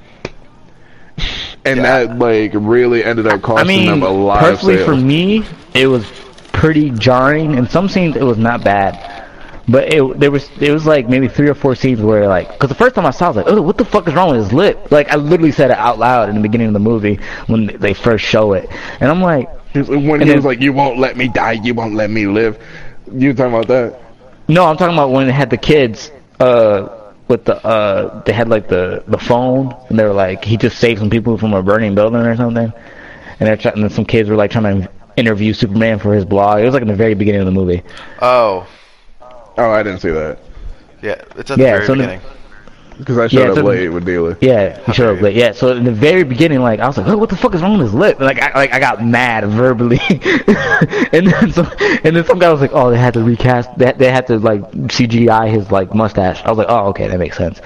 And 1.64 1.76
Yeah. 1.78 2.04
that 2.06 2.18
like 2.18 2.50
really 2.54 3.04
ended 3.04 3.26
up 3.26 3.34
I 3.34 3.38
costing 3.38 3.86
them 3.86 4.02
a 4.02 4.08
lot 4.08 4.40
personally 4.40 4.80
of 4.80 4.84
for 4.84 4.96
me, 4.96 5.44
it 5.74 5.86
was 5.86 6.04
pretty 6.52 6.90
jarring. 6.90 7.56
In 7.56 7.68
some 7.68 7.88
scenes, 7.88 8.16
it 8.16 8.24
was 8.24 8.36
not 8.36 8.64
bad, 8.64 8.98
but 9.68 9.92
it 9.92 10.18
there 10.18 10.32
was 10.32 10.50
it 10.60 10.72
was 10.72 10.86
like 10.86 11.08
maybe 11.08 11.28
three 11.28 11.48
or 11.48 11.54
four 11.54 11.76
scenes 11.76 12.00
where 12.00 12.26
like, 12.26 12.50
because 12.52 12.68
the 12.68 12.74
first 12.74 12.96
time 12.96 13.06
I 13.06 13.10
saw, 13.12 13.26
it, 13.26 13.28
I 13.28 13.28
was 13.28 13.36
like, 13.36 13.46
oh, 13.46 13.62
what 13.62 13.78
the 13.78 13.84
fuck 13.84 14.08
is 14.08 14.14
wrong 14.14 14.30
with 14.32 14.42
his 14.42 14.52
lip? 14.52 14.90
Like 14.90 15.08
I 15.12 15.16
literally 15.16 15.52
said 15.52 15.70
it 15.70 15.78
out 15.78 16.00
loud 16.00 16.28
in 16.28 16.34
the 16.34 16.40
beginning 16.40 16.66
of 16.66 16.72
the 16.72 16.80
movie 16.80 17.20
when 17.46 17.66
they 17.78 17.94
first 17.94 18.24
show 18.24 18.54
it, 18.54 18.68
and 19.00 19.08
I'm 19.08 19.22
like, 19.22 19.48
He's- 19.72 19.86
when 19.88 19.98
and 20.14 20.22
he 20.22 20.28
then- 20.28 20.36
was 20.36 20.44
like, 20.44 20.60
"You 20.60 20.72
won't 20.72 20.98
let 20.98 21.16
me 21.16 21.28
die. 21.28 21.60
You 21.62 21.74
won't 21.74 21.94
let 21.94 22.10
me 22.10 22.26
live." 22.26 22.58
You 23.14 23.32
talking 23.34 23.52
about 23.54 23.68
that? 23.68 24.00
No, 24.48 24.64
I'm 24.66 24.76
talking 24.76 24.94
about 24.94 25.10
when 25.12 25.26
they 25.28 25.32
had 25.32 25.48
the 25.50 25.56
kids 25.56 26.10
uh 26.40 26.88
with 27.28 27.44
the 27.44 27.64
uh 27.64 28.22
they 28.24 28.32
had 28.32 28.48
like 28.48 28.68
the 28.68 29.02
the 29.06 29.18
phone 29.18 29.74
and 29.88 29.98
they 29.98 30.04
were 30.04 30.12
like 30.12 30.44
he 30.44 30.56
just 30.56 30.78
saved 30.78 30.98
some 31.00 31.10
people 31.10 31.38
from 31.38 31.54
a 31.54 31.62
burning 31.62 31.94
building 31.94 32.20
or 32.20 32.36
something. 32.36 32.72
And 33.40 33.46
they're 33.48 33.56
trying 33.56 33.82
and 33.82 33.90
some 33.92 34.04
kids 34.04 34.28
were 34.28 34.36
like 34.36 34.50
trying 34.50 34.82
to 34.82 34.90
interview 35.16 35.52
Superman 35.52 35.98
for 35.98 36.14
his 36.14 36.24
blog. 36.24 36.60
It 36.60 36.64
was 36.64 36.74
like 36.74 36.82
in 36.82 36.88
the 36.88 36.94
very 36.94 37.14
beginning 37.14 37.40
of 37.40 37.46
the 37.46 37.52
movie. 37.52 37.82
oh, 38.20 38.66
Oh, 39.58 39.70
I 39.70 39.82
didn't 39.82 40.00
see 40.00 40.10
that 40.10 40.38
yeah, 41.02 41.20
it's 41.36 41.50
at 41.50 41.58
Yeah, 41.58 41.72
the 41.72 41.76
very 41.78 41.86
so 41.86 41.94
the- 41.94 41.98
beginning. 42.02 42.20
Because 43.02 43.18
I 43.18 43.26
showed 43.28 43.40
Yeah, 43.40 43.48
up 43.50 43.56
so- 43.56 43.62
late 43.64 43.88
with 43.88 44.04
Dealer. 44.06 44.36
Yeah, 44.40 44.78
he 44.86 44.92
showed 44.92 45.16
up 45.16 45.22
late. 45.22 45.34
Yeah, 45.36 45.52
so 45.52 45.68
in 45.76 45.84
the 45.84 45.92
very 45.92 46.22
beginning, 46.22 46.60
like 46.60 46.80
I 46.80 46.86
was 46.86 46.96
like, 46.96 47.06
"Oh, 47.08 47.16
what 47.18 47.28
the 47.28 47.36
fuck 47.36 47.54
is 47.54 47.60
wrong 47.62 47.72
with 47.78 47.82
his 47.88 47.94
lip?" 47.94 48.20
Like, 48.20 48.40
I 48.40 48.52
like 48.54 48.72
I 48.72 48.78
got 48.78 49.04
mad 49.04 49.44
verbally, 49.46 50.00
and 51.12 51.26
then 51.26 51.52
some, 51.52 51.70
and 52.04 52.16
then 52.16 52.24
some 52.24 52.38
guy 52.38 52.50
was 52.50 52.60
like, 52.60 52.72
"Oh, 52.72 52.90
they 52.90 52.98
had 52.98 53.14
to 53.14 53.22
recast. 53.22 53.76
They 53.78 53.92
they 53.92 54.10
had 54.10 54.26
to 54.28 54.38
like 54.38 54.60
CGI 54.72 55.50
his 55.50 55.70
like 55.70 55.94
mustache." 55.94 56.42
I 56.44 56.48
was 56.50 56.58
like, 56.58 56.68
"Oh, 56.70 56.86
okay, 56.88 57.08
that 57.08 57.18
makes 57.18 57.36
sense." 57.36 57.60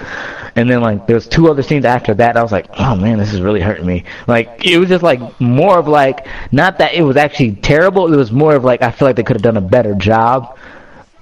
And 0.55 0.67
then 0.69 0.81
like 0.81 1.05
there 1.05 1.15
was 1.15 1.27
two 1.27 1.49
other 1.49 1.61
scenes 1.61 1.85
after 1.85 2.13
that. 2.15 2.35
I 2.35 2.41
was 2.41 2.51
like, 2.51 2.65
"Oh 2.79 2.95
man, 2.95 3.17
this 3.19 3.31
is 3.33 3.41
really 3.41 3.61
hurting 3.61 3.85
me." 3.85 4.03
Like 4.27 4.65
it 4.65 4.77
was 4.79 4.89
just 4.89 5.03
like 5.03 5.21
more 5.39 5.77
of 5.77 5.87
like 5.87 6.25
not 6.51 6.79
that 6.79 6.93
it 6.95 7.03
was 7.03 7.15
actually 7.15 7.53
terrible. 7.57 8.11
It 8.11 8.17
was 8.17 8.31
more 8.31 8.55
of 8.55 8.63
like 8.63 8.81
I 8.81 8.89
feel 8.91 9.07
like 9.07 9.15
they 9.17 9.23
could 9.23 9.35
have 9.35 9.43
done 9.43 9.57
a 9.57 9.61
better 9.61 9.93
job 9.93 10.57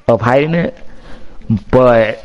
of 0.08 0.22
hiding 0.22 0.54
it, 0.54 0.78
but. 1.72 2.24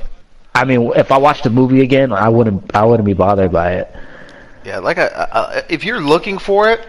I 0.54 0.64
mean, 0.64 0.92
if 0.96 1.12
I 1.12 1.18
watched 1.18 1.44
the 1.44 1.50
movie 1.50 1.80
again, 1.80 2.12
I 2.12 2.28
wouldn't. 2.28 2.74
I 2.74 2.84
wouldn't 2.84 3.06
be 3.06 3.14
bothered 3.14 3.52
by 3.52 3.74
it. 3.74 3.94
Yeah, 4.64 4.78
like 4.78 4.98
I, 4.98 5.06
I, 5.06 5.62
if 5.68 5.84
you're 5.84 6.00
looking 6.00 6.38
for 6.38 6.68
it, 6.70 6.86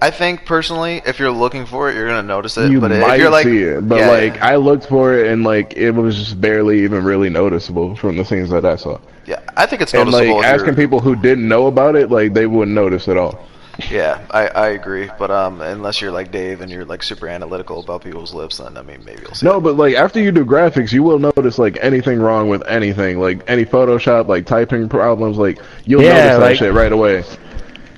I 0.00 0.10
think 0.10 0.44
personally, 0.44 1.00
if 1.06 1.18
you're 1.18 1.30
looking 1.30 1.64
for 1.64 1.88
it, 1.88 1.94
you're 1.94 2.08
gonna 2.08 2.22
notice 2.22 2.56
it. 2.58 2.70
You 2.70 2.80
but 2.80 2.90
might 2.90 3.14
if 3.14 3.20
you're 3.20 3.30
like, 3.30 3.44
see 3.44 3.62
it, 3.62 3.88
but 3.88 4.00
yeah, 4.00 4.10
like 4.10 4.40
I 4.42 4.56
looked 4.56 4.86
for 4.86 5.14
it 5.14 5.28
and 5.28 5.44
like 5.44 5.74
it 5.74 5.92
was 5.92 6.16
just 6.16 6.40
barely 6.40 6.82
even 6.82 7.04
really 7.04 7.30
noticeable 7.30 7.94
from 7.96 8.16
the 8.16 8.24
scenes 8.24 8.50
that 8.50 8.64
I 8.64 8.76
saw. 8.76 8.98
yeah, 9.26 9.40
I 9.56 9.66
think 9.66 9.82
it's 9.82 9.94
noticeable. 9.94 10.18
And 10.18 10.28
noticeable. 10.28 10.36
like 10.36 10.46
asking 10.46 10.74
people 10.74 11.00
who 11.00 11.14
didn't 11.14 11.46
know 11.46 11.68
about 11.68 11.94
it, 11.96 12.10
like 12.10 12.34
they 12.34 12.46
wouldn't 12.46 12.74
notice 12.74 13.08
at 13.08 13.16
all. 13.16 13.46
Yeah, 13.90 14.24
I, 14.30 14.46
I 14.48 14.68
agree. 14.68 15.10
But 15.18 15.30
um, 15.30 15.60
unless 15.60 16.00
you're 16.00 16.12
like 16.12 16.30
Dave 16.30 16.60
and 16.60 16.70
you're 16.70 16.84
like 16.84 17.02
super 17.02 17.28
analytical 17.28 17.80
about 17.80 18.02
people's 18.02 18.32
lips, 18.32 18.58
then 18.58 18.76
I 18.76 18.82
mean 18.82 19.04
maybe 19.04 19.22
you'll 19.22 19.34
see. 19.34 19.46
No, 19.46 19.58
it. 19.58 19.60
but 19.60 19.76
like 19.76 19.94
after 19.94 20.20
you 20.20 20.32
do 20.32 20.44
graphics, 20.44 20.92
you 20.92 21.02
will 21.02 21.18
notice 21.18 21.58
like 21.58 21.78
anything 21.80 22.20
wrong 22.20 22.48
with 22.48 22.62
anything, 22.66 23.20
like 23.20 23.42
any 23.48 23.64
Photoshop, 23.64 24.28
like 24.28 24.46
typing 24.46 24.88
problems, 24.88 25.38
like 25.38 25.58
you'll 25.84 26.02
Yeah, 26.02 26.26
notice 26.26 26.38
that 26.38 26.56
shit 26.56 26.72
right 26.72 26.92
away. 26.92 27.24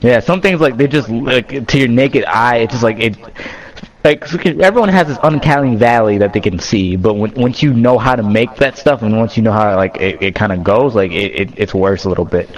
Yeah, 0.01 0.21
some 0.21 0.41
things 0.41 0.61
like 0.61 0.77
they 0.77 0.87
just 0.87 1.09
like 1.09 1.67
to 1.67 1.79
your 1.79 1.89
naked 1.89 2.25
eye, 2.25 2.59
it's 2.59 2.73
just 2.73 2.83
like 2.83 2.99
it. 2.99 3.17
Like 4.05 4.47
everyone 4.47 4.89
has 4.91 5.09
this 5.09 5.19
uncanny 5.25 5.75
valley 5.75 6.17
that 6.19 6.33
they 6.33 6.39
can 6.39 6.61
see, 6.61 6.95
but 6.95 7.15
when, 7.15 7.35
once 7.35 7.61
you 7.61 7.75
know 7.75 7.99
how 7.99 8.15
to 8.15 8.23
make 8.23 8.55
that 8.57 8.79
stuff, 8.79 9.03
and 9.03 9.19
once 9.19 9.37
you 9.37 9.43
know 9.43 9.51
how 9.51 9.75
like 9.75 9.97
it, 9.97 10.23
it 10.23 10.35
kind 10.37 10.53
of 10.53 10.63
goes, 10.63 10.95
like 10.95 11.11
it, 11.11 11.35
it 11.35 11.59
it's 11.59 11.75
worse 11.75 12.05
a 12.05 12.09
little 12.09 12.25
bit. 12.25 12.49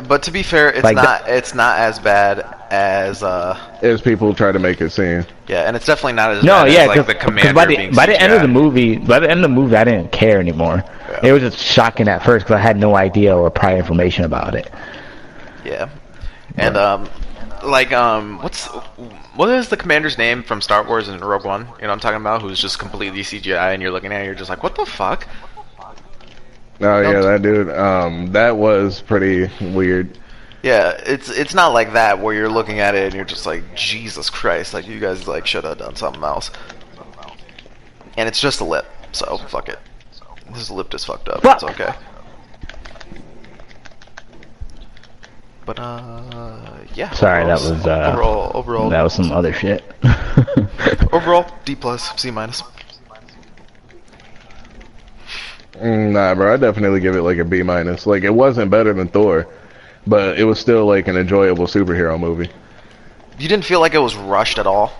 But 0.00 0.22
to 0.24 0.30
be 0.30 0.42
fair, 0.42 0.68
it's 0.70 0.84
Like 0.84 0.96
the- 0.96 1.02
not 1.02 1.28
it's 1.28 1.54
not 1.54 1.78
as 1.78 1.98
bad 1.98 2.44
as 2.70 3.22
uh 3.22 3.58
As 3.82 4.00
people 4.00 4.34
try 4.34 4.52
to 4.52 4.58
make 4.58 4.80
it 4.80 4.90
seem. 4.90 5.24
yeah, 5.46 5.62
and 5.66 5.74
it's 5.76 5.86
definitely 5.86 6.12
not 6.14 6.30
as 6.32 6.44
No, 6.44 6.64
bad 6.64 6.72
yeah, 6.72 6.80
as 6.80 6.86
like 6.88 6.96
because 6.96 7.06
the 7.06 7.14
commander 7.14 7.52
by 7.54 7.64
the 7.66 7.76
being 7.76 7.92
by 7.94 8.06
the 8.06 8.20
end 8.20 8.32
of 8.32 8.42
the 8.42 8.48
movie, 8.48 8.96
by 8.98 9.18
the 9.18 9.30
end 9.30 9.38
of 9.44 9.50
the 9.50 9.54
movie, 9.54 9.74
I 9.76 9.84
didn't 9.84 10.12
care 10.12 10.38
anymore. 10.40 10.84
Yeah. 11.10 11.20
It 11.28 11.32
was 11.32 11.42
just 11.42 11.58
shocking 11.58 12.08
at 12.08 12.22
first 12.24 12.44
because 12.46 12.56
I 12.56 12.60
had 12.62 12.76
no 12.76 12.94
idea 12.96 13.36
or 13.36 13.50
prior 13.50 13.76
information 13.78 14.24
about 14.24 14.54
it. 14.54 14.70
Yeah, 15.64 15.88
and 16.56 16.76
um, 16.76 17.08
like 17.64 17.92
um, 17.92 18.38
what's 18.42 18.66
what 19.34 19.48
is 19.50 19.68
the 19.68 19.76
commander's 19.76 20.18
name 20.18 20.42
from 20.42 20.60
Star 20.60 20.84
Wars 20.86 21.08
and 21.08 21.20
Rogue 21.24 21.44
One? 21.44 21.62
You 21.62 21.66
know 21.66 21.72
what 21.88 21.90
I'm 21.90 22.00
talking 22.00 22.20
about? 22.20 22.42
Who's 22.42 22.60
just 22.60 22.78
completely 22.78 23.20
CGI, 23.20 23.72
and 23.72 23.82
you're 23.82 23.90
looking 23.92 24.12
at 24.12 24.22
it, 24.22 24.26
you're 24.26 24.34
just 24.34 24.50
like, 24.50 24.62
what 24.62 24.74
the 24.74 24.84
fuck? 24.86 25.26
Oh 26.80 27.00
yeah, 27.00 27.20
that 27.20 27.42
dude. 27.42 27.70
Um, 27.70 28.32
that 28.32 28.56
was 28.56 29.00
pretty 29.00 29.50
weird. 29.72 30.18
Yeah, 30.62 31.00
it's 31.06 31.28
it's 31.28 31.54
not 31.54 31.72
like 31.72 31.92
that 31.92 32.20
where 32.20 32.34
you're 32.34 32.48
looking 32.48 32.80
at 32.80 32.94
it 32.94 33.04
and 33.04 33.14
you're 33.14 33.24
just 33.24 33.46
like, 33.46 33.62
Jesus 33.74 34.30
Christ, 34.30 34.74
like 34.74 34.86
you 34.86 35.00
guys 35.00 35.26
like 35.26 35.46
should 35.46 35.64
have 35.64 35.78
done 35.78 35.96
something 35.96 36.22
else. 36.22 36.50
And 38.16 38.28
it's 38.28 38.40
just 38.40 38.60
a 38.60 38.64
lip, 38.64 38.86
so 39.12 39.38
fuck 39.38 39.68
it. 39.68 39.78
This 40.52 40.70
lip 40.70 40.92
is 40.94 41.04
fucked 41.04 41.28
up. 41.28 41.42
Fuck. 41.42 41.62
It's 41.62 41.64
okay. 41.64 41.94
But 45.64 45.78
uh, 45.78 46.78
yeah. 46.94 47.10
Sorry, 47.10 47.44
that 47.44 47.60
was 47.60 47.86
uh, 47.86 48.12
overall 48.12 48.50
overall 48.54 48.90
that 48.90 49.02
was 49.02 49.12
some 49.12 49.30
other 49.30 49.52
shit. 49.52 49.84
overall 51.12 51.46
D 51.64 51.76
plus 51.76 52.10
C 52.20 52.30
minus. 52.30 52.62
Mm, 55.80 56.12
Nah, 56.12 56.34
bro, 56.34 56.54
I 56.54 56.56
definitely 56.56 57.00
give 57.00 57.14
it 57.16 57.22
like 57.22 57.38
a 57.38 57.44
B 57.44 57.62
minus. 57.62 58.06
Like 58.06 58.22
it 58.24 58.34
wasn't 58.34 58.70
better 58.70 58.92
than 58.92 59.08
Thor, 59.08 59.46
but 60.06 60.38
it 60.38 60.44
was 60.44 60.58
still 60.58 60.86
like 60.86 61.08
an 61.08 61.16
enjoyable 61.16 61.66
superhero 61.66 62.18
movie. 62.18 62.50
You 63.38 63.48
didn't 63.48 63.64
feel 63.64 63.80
like 63.80 63.94
it 63.94 63.98
was 63.98 64.16
rushed 64.16 64.58
at 64.58 64.66
all. 64.66 64.92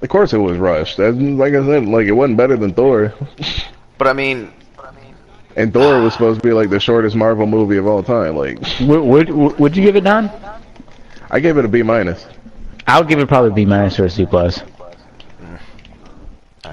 Of 0.00 0.08
course, 0.08 0.32
it 0.32 0.38
was 0.38 0.56
rushed. 0.58 0.98
Like 0.98 1.54
I 1.54 1.64
said, 1.64 1.86
like 1.86 2.06
it 2.06 2.12
wasn't 2.12 2.36
better 2.36 2.56
than 2.56 2.74
Thor, 2.74 3.14
But 3.98 4.08
I 4.08 4.12
mean, 4.14 4.52
and 5.54 5.72
Thor 5.72 6.00
was 6.02 6.12
supposed 6.14 6.40
to 6.40 6.48
be 6.48 6.52
like 6.52 6.70
the 6.70 6.80
shortest 6.80 7.14
Marvel 7.14 7.46
movie 7.46 7.76
of 7.76 7.86
all 7.86 8.02
time. 8.02 8.36
Like 8.36 8.58
would, 8.80 9.30
would 9.30 9.58
would 9.60 9.76
you 9.76 9.84
give 9.84 9.94
it 9.94 10.02
Don? 10.04 10.28
I 11.30 11.38
gave 11.38 11.56
it 11.56 11.64
a 11.64 11.68
B 11.68 11.82
minus. 11.82 12.26
I 12.86 12.98
would 12.98 13.08
give 13.08 13.20
it 13.20 13.28
probably 13.28 13.52
B 13.52 13.64
minus 13.64 14.00
or 14.00 14.06
a 14.06 14.10
C 14.10 14.26
plus. 14.26 14.60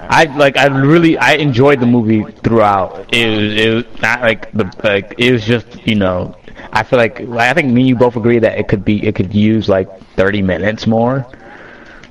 I 0.08 0.24
like 0.36 0.56
I 0.56 0.66
really 0.66 1.16
I 1.18 1.34
enjoyed 1.34 1.80
the 1.80 1.86
movie 1.86 2.24
throughout. 2.42 3.12
It 3.14 3.26
was 3.28 3.52
it 3.54 3.74
was 3.74 4.02
not 4.02 4.20
like 4.22 4.50
the 4.52 4.72
like 4.82 5.14
it 5.18 5.32
was 5.32 5.44
just 5.44 5.86
you 5.86 5.94
know 5.94 6.36
I 6.72 6.82
feel 6.82 6.98
like 6.98 7.20
I 7.20 7.52
think 7.54 7.68
me 7.72 7.80
and 7.82 7.88
you 7.88 7.96
both 7.96 8.16
agree 8.16 8.38
that 8.38 8.58
it 8.58 8.68
could 8.68 8.84
be 8.84 9.06
it 9.06 9.14
could 9.14 9.34
use 9.34 9.68
like 9.68 9.88
thirty 10.16 10.42
minutes 10.42 10.86
more 10.86 11.26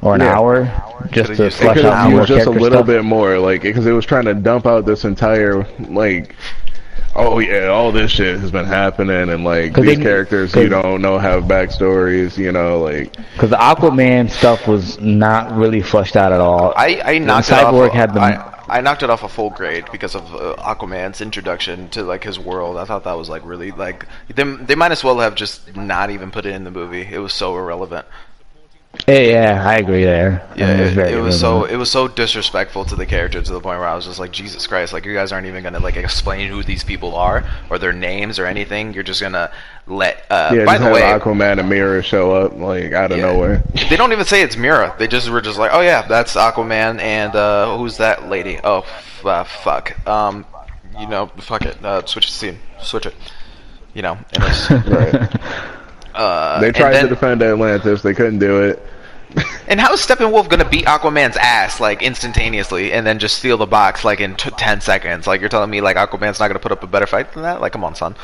or 0.01 0.15
an 0.15 0.21
Yeah. 0.21 0.37
hour 0.37 0.71
just 1.11 1.35
to 1.35 1.49
flesh 1.49 1.83
out 1.83 2.09
more 2.11 2.25
just 2.25 2.47
a 2.47 2.49
little 2.49 2.79
stuff. 2.79 2.87
bit 2.87 3.03
more, 3.03 3.37
like 3.39 3.61
because 3.63 3.85
it 3.85 3.91
was 3.91 4.05
trying 4.05 4.25
to 4.25 4.33
dump 4.33 4.65
out 4.65 4.85
this 4.85 5.03
entire 5.05 5.65
like. 5.89 6.35
Oh 7.15 7.39
yeah, 7.39 7.67
all 7.67 7.91
this 7.91 8.11
shit 8.11 8.39
has 8.39 8.51
been 8.51 8.65
happening, 8.65 9.29
and 9.29 9.43
like 9.43 9.73
these 9.73 9.97
they- 9.97 10.03
characters 10.03 10.53
'cause- 10.53 10.63
you 10.63 10.69
don't 10.69 11.01
know 11.01 11.17
have 11.17 11.43
backstories. 11.43 12.37
You 12.37 12.51
know, 12.51 12.79
like 12.79 13.15
Because 13.33 13.49
the 13.49 13.57
Aquaman 13.57 14.29
stuff 14.29 14.67
was 14.67 14.99
not 15.01 15.51
really 15.55 15.81
fleshed 15.81 16.15
out 16.15 16.31
at 16.31 16.39
all. 16.39 16.73
I, 16.77 17.01
I 17.03 17.17
knocked 17.17 17.49
it 17.49 17.53
Cyborg 17.53 17.87
off. 17.89 17.93
had 17.93 18.13
the 18.13 18.21
I, 18.21 18.55
I 18.69 18.81
knocked 18.81 19.01
it 19.01 19.09
off 19.09 19.23
a 19.23 19.29
full 19.29 19.49
grade 19.49 19.85
because 19.91 20.13
of 20.15 20.33
uh, 20.35 20.53
Aquaman's 20.59 21.19
introduction 21.21 21.89
to 21.89 22.03
like 22.03 22.23
his 22.23 22.37
world. 22.37 22.77
I 22.77 22.85
thought 22.85 23.03
that 23.05 23.17
was 23.17 23.27
like 23.27 23.43
really 23.43 23.71
like 23.71 24.05
they 24.33 24.43
they 24.43 24.75
might 24.75 24.91
as 24.91 25.03
well 25.03 25.19
have 25.19 25.33
just 25.35 25.75
not 25.75 26.11
even 26.11 26.29
put 26.29 26.45
it 26.45 26.53
in 26.53 26.63
the 26.63 26.71
movie. 26.71 27.07
It 27.11 27.17
was 27.19 27.33
so 27.33 27.57
irrelevant. 27.57 28.05
Yeah, 29.07 29.19
yeah, 29.19 29.63
I 29.67 29.75
agree 29.75 30.03
there. 30.03 30.41
I 30.51 30.55
Yeah, 30.57 30.67
mean, 30.77 30.97
it, 30.99 31.13
it 31.13 31.21
was 31.21 31.39
so 31.39 31.63
it 31.65 31.75
was 31.75 31.91
so 31.91 32.07
disrespectful 32.07 32.85
to 32.85 32.95
the 32.95 33.05
character 33.05 33.39
to 33.39 33.51
the 33.53 33.59
point 33.59 33.79
where 33.79 33.87
I 33.87 33.93
was 33.95 34.05
just 34.05 34.17
like, 34.19 34.31
Jesus 34.31 34.65
Christ! 34.65 34.93
Like 34.93 35.05
you 35.05 35.13
guys 35.13 35.31
aren't 35.31 35.45
even 35.45 35.63
gonna 35.63 35.79
like 35.79 35.95
explain 35.95 36.49
who 36.49 36.63
these 36.63 36.83
people 36.83 37.15
are 37.15 37.43
or 37.69 37.77
their 37.77 37.93
names 37.93 38.39
or 38.39 38.47
anything. 38.47 38.93
You're 38.93 39.03
just 39.03 39.21
gonna 39.21 39.51
let. 39.85 40.25
Uh, 40.31 40.53
yeah, 40.55 40.65
by 40.65 40.79
the 40.79 40.89
way, 40.89 41.01
Aquaman 41.01 41.59
and 41.59 41.69
Mera 41.69 42.01
show 42.01 42.31
up 42.33 42.57
like 42.57 42.91
out 42.91 43.11
of 43.11 43.19
Yeah. 43.19 43.31
nowhere. 43.31 43.63
they 43.89 43.95
don't 43.95 44.11
even 44.11 44.25
say 44.25 44.41
it's 44.41 44.57
Mera. 44.57 44.95
They 44.97 45.07
just 45.07 45.29
were 45.29 45.41
just 45.41 45.59
like, 45.59 45.69
oh 45.71 45.81
yeah, 45.81 46.01
that's 46.07 46.35
Aquaman, 46.35 46.99
and 46.99 47.35
uh, 47.35 47.77
who's 47.77 47.97
that 47.97 48.27
lady? 48.27 48.59
Oh, 48.63 48.85
uh, 49.23 49.43
fuck. 49.43 49.95
Um, 50.07 50.45
you 50.99 51.07
know, 51.07 51.27
fuck 51.37 51.61
it. 51.61 51.77
Uh, 51.85 52.03
switch 52.07 52.25
the 52.25 52.33
scene. 52.33 52.57
Switch 52.81 53.05
it. 53.05 53.13
You 53.93 54.01
know, 54.01 54.17
and 54.33 54.43
it's, 54.43 54.69
Right. 54.87 55.31
Uh, 56.19 56.59
They 56.59 56.71
tried 56.71 56.93
then- 56.93 57.03
to 57.03 57.09
defend 57.09 57.41
Atlantis, 57.41 58.01
they 58.01 58.13
couldn't 58.13 58.39
do 58.39 58.63
it. 58.63 58.85
And 59.67 59.79
how 59.79 59.93
is 59.93 59.99
Steppenwolf 59.99 60.49
gonna 60.49 60.67
beat 60.67 60.85
Aquaman's 60.85 61.37
ass 61.37 61.79
like 61.79 62.01
instantaneously, 62.01 62.91
and 62.91 63.05
then 63.05 63.19
just 63.19 63.37
steal 63.37 63.57
the 63.57 63.67
box 63.67 64.03
like 64.03 64.19
in 64.19 64.33
t- 64.35 64.49
ten 64.57 64.81
seconds? 64.81 65.27
Like 65.27 65.39
you're 65.41 65.49
telling 65.49 65.69
me 65.69 65.79
like 65.81 65.95
Aquaman's 65.95 66.39
not 66.39 66.47
gonna 66.47 66.57
put 66.57 66.71
up 66.71 66.81
a 66.81 66.87
better 66.87 67.05
fight 67.05 67.31
than 67.33 67.43
that? 67.43 67.61
Like 67.61 67.71
come 67.73 67.83
on, 67.83 67.93
son. 67.93 68.15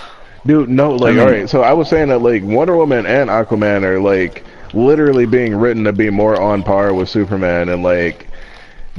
Dude, 0.48 0.68
no, 0.70 0.92
like, 0.96 1.14
mean- 1.14 1.20
all 1.24 1.30
right. 1.32 1.48
So 1.48 1.62
I 1.62 1.74
was 1.74 1.88
saying 1.90 2.08
that 2.10 2.20
like 2.24 2.42
Wonder 2.44 2.76
Woman 2.76 3.06
and 3.06 3.30
Aquaman 3.30 3.84
are 3.84 4.00
like 4.00 4.44
literally 4.74 5.28
being 5.28 5.56
written 5.56 5.84
to 5.84 5.94
be 5.94 6.10
more 6.10 6.42
on 6.42 6.64
par 6.64 6.92
with 6.96 7.08
Superman, 7.10 7.70
and 7.70 7.84
like 7.84 8.26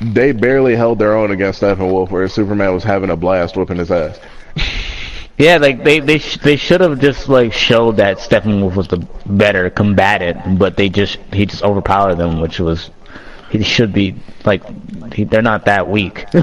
they 0.01 0.31
barely 0.31 0.77
held 0.77 1.01
their 1.01 1.17
own 1.17 1.33
against 1.33 1.61
Steppenwolf, 1.61 2.11
where 2.13 2.29
Superman 2.29 2.73
was 2.73 2.85
having 2.85 3.11
a 3.11 3.17
blast 3.17 3.57
whooping 3.57 3.79
his 3.79 3.91
ass. 3.91 4.21
Yeah, 5.39 5.59
like 5.59 5.85
they 5.85 6.01
they 6.01 6.19
sh- 6.19 6.39
they 6.39 6.57
should 6.57 6.81
have 6.81 6.99
just 6.99 7.29
like 7.29 7.53
showed 7.53 7.99
that 7.99 8.19
Steppenwolf 8.19 8.75
was 8.75 8.89
the 8.89 9.07
better 9.27 9.69
combatant, 9.69 10.59
but 10.59 10.77
they 10.77 10.89
just 10.89 11.19
he 11.33 11.45
just 11.45 11.63
overpowered 11.63 12.15
them, 12.15 12.41
which 12.41 12.59
was 12.59 12.91
he 13.51 13.63
should 13.63 13.93
be 13.93 14.15
like 14.45 14.63
he, 15.13 15.25
they're 15.25 15.43
not 15.43 15.67
that 15.67 15.89
weak. 15.89 16.25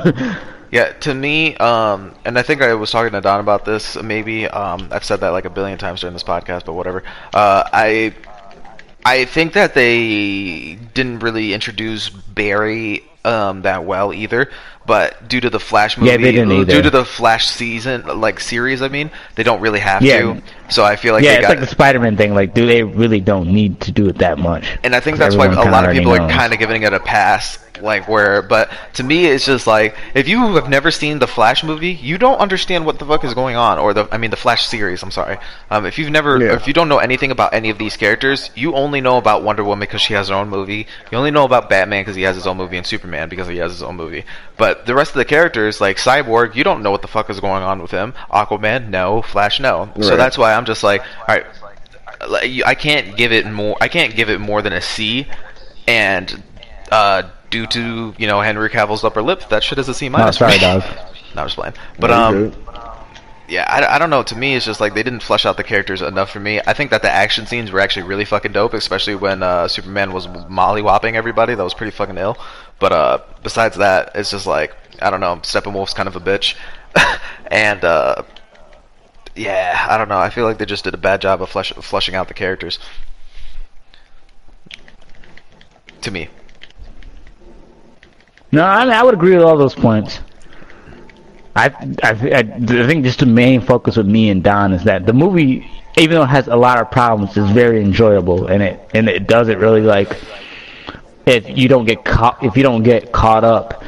Yeah, 0.72 0.92
to 1.02 1.14
me, 1.14 1.56
um, 1.58 2.16
and 2.26 2.36
I 2.36 2.42
think 2.42 2.64
I 2.64 2.74
was 2.74 2.90
talking 2.90 3.12
to 3.12 3.22
Don 3.22 3.40
about 3.40 3.64
this. 3.64 3.96
Maybe 4.02 4.48
um, 4.48 4.88
I've 4.92 5.04
said 5.04 5.20
that 5.20 5.30
like 5.30 5.46
a 5.46 5.52
billion 5.52 5.78
times 5.78 6.02
during 6.02 6.14
this 6.16 6.24
podcast, 6.24 6.66
but 6.66 6.74
whatever. 6.74 7.04
Uh, 7.32 7.64
I 7.72 8.16
I 9.06 9.26
think 9.26 9.54
that 9.54 9.76
they 9.76 10.80
didn't 10.96 11.20
really 11.20 11.54
introduce 11.54 12.10
Barry 12.10 13.04
um, 13.26 13.62
that 13.64 13.86
well 13.86 14.14
either. 14.14 14.50
But 14.86 15.30
due 15.30 15.40
to 15.40 15.50
the 15.50 15.60
Flash 15.62 15.98
movie, 15.98 16.12
Yeah, 16.12 16.18
they 16.18 16.32
didn't 16.34 16.52
either. 16.52 16.74
due 16.74 16.82
to 16.82 16.90
the 16.90 17.06
Flash 17.06 17.48
season, 17.48 18.20
like 18.20 18.42
series, 18.42 18.82
I 18.82 18.90
mean, 18.90 19.12
they 19.36 19.44
don't 19.44 19.62
really 19.62 19.80
have 19.80 20.02
Yeah. 20.02 20.20
to. 20.20 20.42
So 20.70 20.84
I 20.84 20.98
feel 20.98 21.14
like 21.14 21.24
yeah, 21.24 21.32
they 21.32 21.38
it's 21.38 21.42
got. 21.48 21.50
like 21.52 21.60
the 21.62 21.68
Spider-Man 21.68 22.18
thing. 22.18 22.34
Like, 22.36 22.54
do 22.54 22.66
they 22.68 22.84
really 22.84 23.22
don't 23.22 23.48
need 23.54 23.80
to 23.82 23.92
do 23.94 24.10
it 24.10 24.18
that 24.18 24.40
much? 24.40 24.68
and 24.84 24.94
I 24.94 25.00
think 25.00 25.18
that's 25.18 25.36
why 25.36 25.46
a 25.46 25.72
lot 25.72 25.88
of 25.88 25.96
people 25.96 26.12
are 26.14 26.30
kind 26.30 26.52
of 26.52 26.60
giving 26.60 26.84
it 26.84 26.92
a 26.94 27.00
pass. 27.00 27.60
Like 27.84 28.08
where, 28.08 28.42
but 28.42 28.72
to 28.94 29.04
me, 29.04 29.26
it's 29.26 29.46
just 29.46 29.68
like 29.68 29.96
if 30.16 30.26
you 30.30 30.56
have 30.56 30.70
never 30.70 30.90
seen 30.90 31.20
the 31.20 31.28
Flash 31.28 31.66
movie, 31.66 31.92
you 31.92 32.18
don't 32.18 32.38
understand 32.40 32.86
what 32.86 32.98
the 32.98 33.06
fuck 33.06 33.26
is 33.26 33.34
going 33.34 33.58
on, 33.58 33.78
or 33.78 33.94
the 33.94 34.08
I 34.10 34.18
mean 34.18 34.32
the 34.32 34.38
Flash 34.38 34.66
series. 34.66 35.04
I'm 35.04 35.12
sorry. 35.12 35.38
Um, 35.70 35.86
if 35.86 36.00
you've 36.00 36.10
never, 36.10 36.40
Yeah. 36.42 36.54
if 36.54 36.66
you 36.66 36.72
don't 36.74 36.88
know 36.88 37.00
anything 37.00 37.30
about 37.30 37.54
any 37.54 37.70
of 37.70 37.78
these 37.78 37.98
characters, 37.98 38.50
you 38.56 38.74
only 38.74 39.02
know 39.02 39.18
about 39.18 39.44
Wonder 39.44 39.66
Woman 39.66 39.82
because 39.82 40.00
she 40.00 40.14
has 40.14 40.30
her 40.30 40.36
own 40.36 40.48
movie. 40.48 40.88
You 41.12 41.18
only 41.18 41.32
know 41.32 41.44
about 41.44 41.70
Batman 41.70 42.02
because 42.04 42.16
he 42.16 42.22
has 42.22 42.38
his 42.38 42.48
own 42.48 42.56
movie, 42.56 42.78
and 42.78 42.88
Superman 42.88 43.28
because 43.28 43.50
he 43.50 43.58
has 43.58 43.74
his 43.74 43.84
own 43.84 43.98
movie. 43.98 44.24
But 44.56 44.86
the 44.86 44.96
rest 44.96 45.12
of 45.12 45.18
the 45.18 45.26
characters, 45.26 45.82
like 45.82 45.98
Cyborg, 45.98 46.56
you 46.56 46.64
don't 46.64 46.84
know 46.84 46.92
what 46.92 47.02
the 47.02 47.10
fuck 47.10 47.30
is 47.30 47.42
going 47.42 47.64
on 47.64 47.82
with 47.82 47.92
him. 47.92 48.14
Aquaman, 48.32 48.88
no. 48.92 49.22
Flash, 49.22 49.60
no. 49.60 49.92
So 50.00 50.16
that's 50.16 50.38
why 50.38 50.54
I'm 50.54 50.64
just 50.64 50.84
like, 50.84 51.02
all 51.28 51.36
right, 51.36 51.46
I 52.66 52.76
can't 52.76 53.18
give 53.18 53.34
it 53.34 53.46
more. 53.46 53.76
I 53.82 53.90
can't 53.90 54.16
give 54.16 54.30
it 54.30 54.40
more 54.40 54.62
than 54.62 54.72
a 54.72 54.80
C, 54.80 55.28
and 55.86 56.42
uh, 56.92 57.24
due 57.54 57.68
to 57.68 58.16
you 58.18 58.26
know 58.26 58.42
Henry 58.42 58.68
Cavill's 58.70 59.04
upper 59.04 59.22
lip, 59.22 59.48
that 59.50 59.64
shit 59.64 59.78
is 59.78 59.88
a 59.88 59.94
C 59.94 60.10
minus. 60.10 60.38
for 60.38 60.50
sorry, 60.50 60.58
dog. 60.58 60.82
no, 61.36 61.42
I'm 61.44 61.48
just 61.48 61.56
playing. 61.56 61.76
But 62.00 62.08
No, 62.08 62.14
um, 62.16 62.50
good. 62.50 62.56
yeah, 63.48 63.66
I, 63.70 63.96
I 63.96 64.00
don't 64.00 64.10
know. 64.10 64.24
To 64.24 64.36
me, 64.36 64.56
it's 64.56 64.66
just 64.66 64.82
like 64.82 64.96
they 64.96 65.04
didn't 65.04 65.22
flesh 65.22 65.46
out 65.46 65.56
the 65.56 65.64
characters 65.64 66.02
enough 66.02 66.32
for 66.32 66.40
me. 66.40 66.60
I 66.66 66.74
think 66.74 66.90
that 66.90 67.04
the 67.04 67.12
action 67.12 67.46
scenes 67.46 67.72
were 67.72 67.80
actually 67.80 68.08
really 68.08 68.26
fucking 68.26 68.54
dope, 68.54 68.74
especially 68.74 69.14
when 69.16 69.44
uh, 69.44 69.68
Superman 69.68 70.12
was 70.14 70.26
mollywhopping 70.28 71.14
everybody. 71.14 71.54
That 71.54 71.64
was 71.64 71.76
pretty 71.76 71.92
fucking 71.92 72.18
ill. 72.18 72.38
But 72.80 72.92
uh, 72.92 73.20
besides 73.44 73.78
that, 73.78 74.12
it's 74.16 74.32
just 74.32 74.48
like 74.48 74.76
I 75.00 75.12
don't 75.12 75.20
know. 75.22 75.36
Steppenwolf's 75.44 75.94
kind 75.94 76.08
of 76.08 76.16
a 76.16 76.20
bitch, 76.20 76.56
and 77.52 77.86
uh, 77.86 78.24
yeah, 79.36 79.86
I 79.88 79.98
don't 80.00 80.10
know. 80.10 80.18
I 80.18 80.32
feel 80.32 80.46
like 80.46 80.58
they 80.58 80.66
just 80.66 80.84
did 80.86 80.96
a 80.96 80.98
bad 80.98 81.22
job 81.22 81.40
of 81.44 81.50
flesh, 81.50 81.72
fleshing 81.74 82.16
out 82.16 82.28
the 82.30 82.34
characters. 82.34 82.80
To 86.02 86.12
me, 86.12 86.28
No, 88.54 88.64
I, 88.64 88.86
I 88.86 89.04
would 89.04 89.14
agree 89.16 89.36
with 89.36 89.44
all 89.44 89.58
those 89.58 89.76
points. 89.76 90.20
I, 91.56 91.68
I, 92.04 92.10
I, 92.12 92.38
I 92.40 92.88
think 92.88 93.04
just 93.04 93.20
the 93.20 93.26
main 93.26 93.62
focus 93.62 93.98
with 93.98 94.08
me 94.08 94.30
and 94.30 94.44
Don 94.44 94.74
is 94.74 94.84
that 94.86 95.06
the 95.06 95.14
movie, 95.14 95.70
even 95.98 96.16
though 96.16 96.24
it 96.24 96.28
has 96.28 96.48
a 96.48 96.56
lot 96.56 96.80
of 96.80 96.90
problems, 96.90 97.36
is 97.38 97.50
very 97.52 97.82
enjoyable, 97.82 98.48
and 98.48 98.64
it 98.64 98.90
and 98.94 99.08
it 99.10 99.28
does 99.28 99.50
it 99.50 99.58
really 99.60 99.82
like 99.82 100.16
if 101.26 101.48
you 101.58 101.68
don't 101.68 101.86
get 101.86 102.04
caught 102.04 102.44
if 102.44 102.58
you 102.58 102.64
don't 102.64 102.84
get 102.84 103.12
caught 103.12 103.44
up 103.44 103.84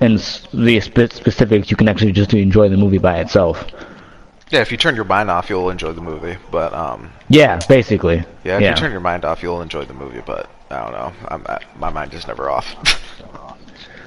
in 0.00 0.14
the 0.52 0.80
spe- 0.80 1.12
specifics, 1.12 1.70
you 1.70 1.76
can 1.76 1.88
actually 1.88 2.12
just 2.12 2.32
enjoy 2.34 2.68
the 2.68 2.76
movie 2.76 2.98
by 2.98 3.18
itself. 3.18 3.64
yeah. 4.50 4.60
If 4.60 4.70
you 4.70 4.78
turn 4.78 4.94
your 4.94 5.04
mind 5.04 5.28
off, 5.28 5.50
you'll 5.50 5.70
enjoy 5.70 5.92
the 5.92 6.00
movie. 6.00 6.36
But 6.52 6.72
um, 6.72 7.10
Yeah, 7.28 7.58
basically. 7.68 8.24
yeah, 8.44 8.56
if 8.56 8.62
yeah. 8.62 8.70
you 8.70 8.76
turn 8.76 8.92
your 8.92 9.00
mind 9.00 9.24
off, 9.24 9.42
you'll 9.42 9.60
enjoy 9.60 9.84
the 9.86 9.94
movie. 9.94 10.22
But 10.24 10.48
I 10.70 10.82
don't 10.84 10.92
know. 10.92 11.12
I'm, 11.28 11.44
I, 11.48 11.58
my 11.76 11.90
mind 11.90 12.14
is 12.14 12.26
never 12.28 12.48
off. 12.48 12.66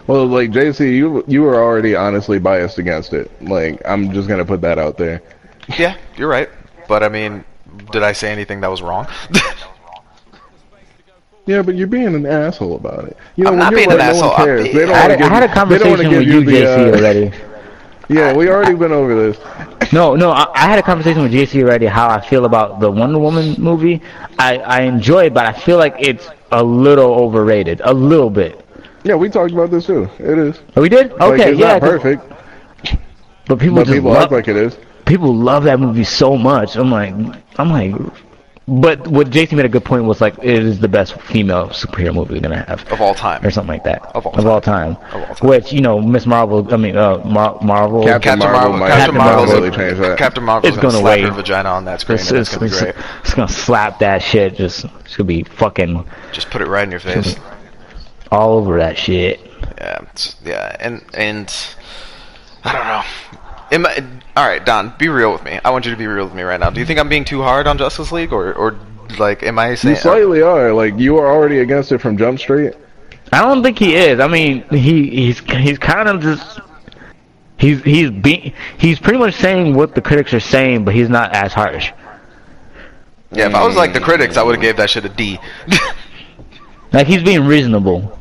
Well, 0.07 0.25
like 0.25 0.51
JC, 0.51 0.95
you 0.95 1.23
you 1.27 1.41
were 1.43 1.55
already 1.55 1.95
honestly 1.95 2.39
biased 2.39 2.77
against 2.79 3.13
it. 3.13 3.29
Like 3.41 3.81
I'm 3.85 4.11
just 4.11 4.27
gonna 4.27 4.45
put 4.45 4.61
that 4.61 4.77
out 4.79 4.97
there. 4.97 5.21
yeah, 5.77 5.95
you're 6.17 6.29
right. 6.29 6.49
But 6.87 7.03
I 7.03 7.09
mean, 7.09 7.43
Did 7.91 8.03
I 8.03 8.11
say 8.13 8.31
anything 8.31 8.61
that 8.61 8.69
was 8.69 8.81
wrong? 8.81 9.07
Yeah, 11.47 11.63
but 11.63 11.75
you're 11.75 11.87
being 11.87 12.13
an 12.13 12.25
asshole 12.27 12.75
about 12.75 13.05
it. 13.05 13.17
You 13.35 13.45
know, 13.45 13.49
I'm 13.51 13.57
when 13.57 13.59
not 13.65 13.71
you're 13.71 13.79
being 13.79 13.91
an 13.91 13.97
right, 13.97 14.13
no 14.13 14.17
asshole. 14.17 14.31
I'm 14.31 14.45
cares. 14.45 14.63
They 14.73 14.85
don't 14.85 14.91
I 14.91 14.97
had, 14.97 15.09
wanna 15.09 15.17
give 15.17 15.31
had 15.31 15.43
a 15.43 15.47
you- 15.47 15.69
they 15.69 15.77
don't 15.79 15.89
wanna 15.89 16.03
conversation 16.03 16.17
with 16.17 16.27
you, 16.27 16.45
the, 16.45 16.51
JC, 16.51 16.65
uh, 16.93 16.97
already. 16.97 17.31
Yeah, 18.09 18.33
we 18.35 18.49
already 18.49 18.75
been 18.75 18.91
over 18.91 19.15
this. 19.31 19.39
No, 19.93 20.15
no, 20.15 20.31
I, 20.31 20.45
I 20.53 20.67
had 20.69 20.77
a 20.77 20.83
conversation 20.83 21.21
with 21.23 21.31
JC 21.31 21.63
already. 21.63 21.85
How 21.85 22.09
I 22.09 22.19
feel 22.19 22.43
about 22.43 22.81
the 22.81 22.91
Wonder 22.91 23.19
Woman 23.19 23.55
movie. 23.57 24.01
I 24.37 24.57
I 24.57 24.81
enjoy 24.81 25.25
it, 25.27 25.33
but 25.33 25.45
I 25.45 25.53
feel 25.53 25.77
like 25.77 25.95
it's 25.97 26.27
a 26.51 26.61
little 26.61 27.13
overrated, 27.13 27.81
a 27.85 27.93
little 27.93 28.29
bit. 28.29 28.60
Yeah, 29.03 29.15
we 29.15 29.29
talked 29.29 29.51
about 29.51 29.71
this 29.71 29.85
too. 29.87 30.09
It 30.19 30.37
is. 30.37 30.59
Oh, 30.75 30.81
we 30.81 30.89
did? 30.89 31.11
Like, 31.13 31.21
Okay, 31.21 31.51
it's 31.51 31.59
yeah. 31.59 31.67
not 31.73 31.81
'cause- 31.81 31.89
perfect, 32.01 32.33
But 33.47 33.59
people 33.59 33.75
but 33.77 33.85
just 33.87 33.95
people 33.95 34.11
love, 34.11 34.23
act 34.23 34.31
like 34.31 34.47
it 34.47 34.55
is. 34.55 34.77
people 35.05 35.33
love 35.35 35.63
that 35.63 35.79
movie 35.79 36.03
so 36.03 36.37
much. 36.37 36.75
I'm 36.75 36.91
like, 36.91 37.13
I'm 37.57 37.69
like, 37.71 37.93
but 38.67 39.05
what 39.07 39.29
JC 39.31 39.53
made 39.57 39.65
a 39.65 39.69
good 39.69 39.83
point 39.83 40.03
was 40.05 40.21
like, 40.21 40.35
it 40.37 40.45
is 40.63 40.79
the 40.79 40.87
best 40.87 41.19
female 41.19 41.67
superhero 41.69 42.13
movie 42.13 42.35
we're 42.35 42.39
gonna 42.41 42.63
have. 42.67 42.89
of 42.91 43.01
all 43.01 43.15
time. 43.15 43.43
or 43.45 43.49
something 43.49 43.73
like 43.73 43.83
that. 43.85 44.03
Of 44.15 44.25
all 44.27 44.33
Of 44.37 44.45
all 44.45 44.61
time. 44.61 44.95
Of 45.11 45.15
all 45.29 45.35
time. 45.35 45.49
Which 45.49 45.73
you 45.73 45.81
know, 45.81 45.99
Miss 45.99 46.25
Marvel. 46.27 46.65
I 46.71 46.77
mean, 46.77 46.95
uh, 46.95 47.17
Mar- 47.25 47.57
Marvel. 47.61 48.03
Captain 48.03 48.39
Captain 48.39 48.51
Marvel 48.51 48.77
Marvel. 48.77 48.87
Captain 48.87 49.15
Captain 49.15 49.35
Marvel 49.35 49.55
really 49.55 49.75
change 49.75 49.97
that. 49.97 50.17
Captain 50.17 50.43
Marvel's 50.43 50.69
It's 50.73 50.77
gonna, 50.81 50.93
gonna 50.93 51.01
slap 51.03 51.17
wait. 51.17 51.25
her 51.25 51.31
vagina 51.31 51.69
on 51.69 51.85
that 51.85 51.99
screen, 52.01 52.19
It's, 52.19 52.29
and 52.29 52.39
it's 52.39 52.49
it's, 52.53 52.57
gonna 52.57 52.69
be 52.69 52.73
it's, 52.75 52.81
great. 52.81 53.05
it's 53.25 53.33
gonna 53.33 53.47
slap 53.49 53.99
that 53.99 54.21
shit. 54.21 54.55
Just 54.55 54.85
it's 55.03 55.17
gonna 55.17 55.27
be 55.27 55.43
fucking 55.43 56.05
Just 56.31 56.49
put 56.51 56.61
it 56.61 56.67
right 56.67 56.83
in 56.83 56.91
your 56.91 56.99
face. 57.01 57.35
All 58.31 58.57
over 58.57 58.77
that 58.79 58.97
shit. 58.97 59.39
Yeah, 59.77 60.01
it's- 60.01 60.35
yeah, 60.43 60.75
and 60.79 61.03
and 61.13 61.53
I 62.63 62.73
don't 62.73 62.87
know. 62.87 63.03
Am 63.71 63.85
I, 63.85 64.03
all 64.35 64.47
right, 64.47 64.63
Don, 64.65 64.93
be 64.97 65.07
real 65.09 65.31
with 65.31 65.43
me. 65.43 65.59
I 65.63 65.69
want 65.69 65.85
you 65.85 65.91
to 65.91 65.97
be 65.97 66.05
real 66.07 66.25
with 66.25 66.33
me 66.33 66.43
right 66.43 66.59
now. 66.59 66.69
Do 66.69 66.79
you 66.79 66.85
think 66.85 66.99
I'm 66.99 67.07
being 67.09 67.23
too 67.25 67.41
hard 67.41 67.67
on 67.67 67.77
Justice 67.77 68.11
League, 68.11 68.33
or 68.33 68.53
or 68.53 68.77
like 69.17 69.43
am 69.43 69.57
I 69.59 69.69
You 69.71 69.75
saying? 69.75 69.95
slightly 69.97 70.41
are. 70.41 70.73
Like 70.73 70.97
you 70.97 71.17
are 71.17 71.27
already 71.31 71.59
against 71.59 71.91
it 71.91 71.99
from 71.99 72.17
Jump 72.17 72.39
Street. 72.39 72.73
I 73.33 73.39
don't 73.41 73.63
think 73.63 73.79
he 73.79 73.95
is. 73.95 74.19
I 74.19 74.27
mean, 74.27 74.63
he 74.71 75.09
he's 75.09 75.39
he's 75.39 75.77
kind 75.77 76.09
of 76.09 76.21
just 76.21 76.59
he's 77.57 77.81
he's 77.83 78.11
be 78.11 78.53
he's 78.77 78.99
pretty 78.99 79.19
much 79.19 79.35
saying 79.35 79.73
what 79.73 79.95
the 79.95 80.01
critics 80.01 80.33
are 80.33 80.39
saying, 80.41 80.83
but 80.85 80.93
he's 80.93 81.09
not 81.09 81.33
as 81.33 81.53
harsh. 81.53 81.91
yeah, 83.31 83.47
if 83.47 83.55
I 83.55 83.65
was 83.65 83.77
like 83.77 83.93
the 83.93 84.01
critics, 84.01 84.35
I 84.35 84.43
would 84.43 84.55
have 84.55 84.61
gave 84.61 84.75
that 84.77 84.89
shit 84.89 85.05
a 85.05 85.09
D. 85.09 85.39
Like 86.93 87.07
he's 87.07 87.23
being 87.23 87.45
reasonable. 87.45 88.17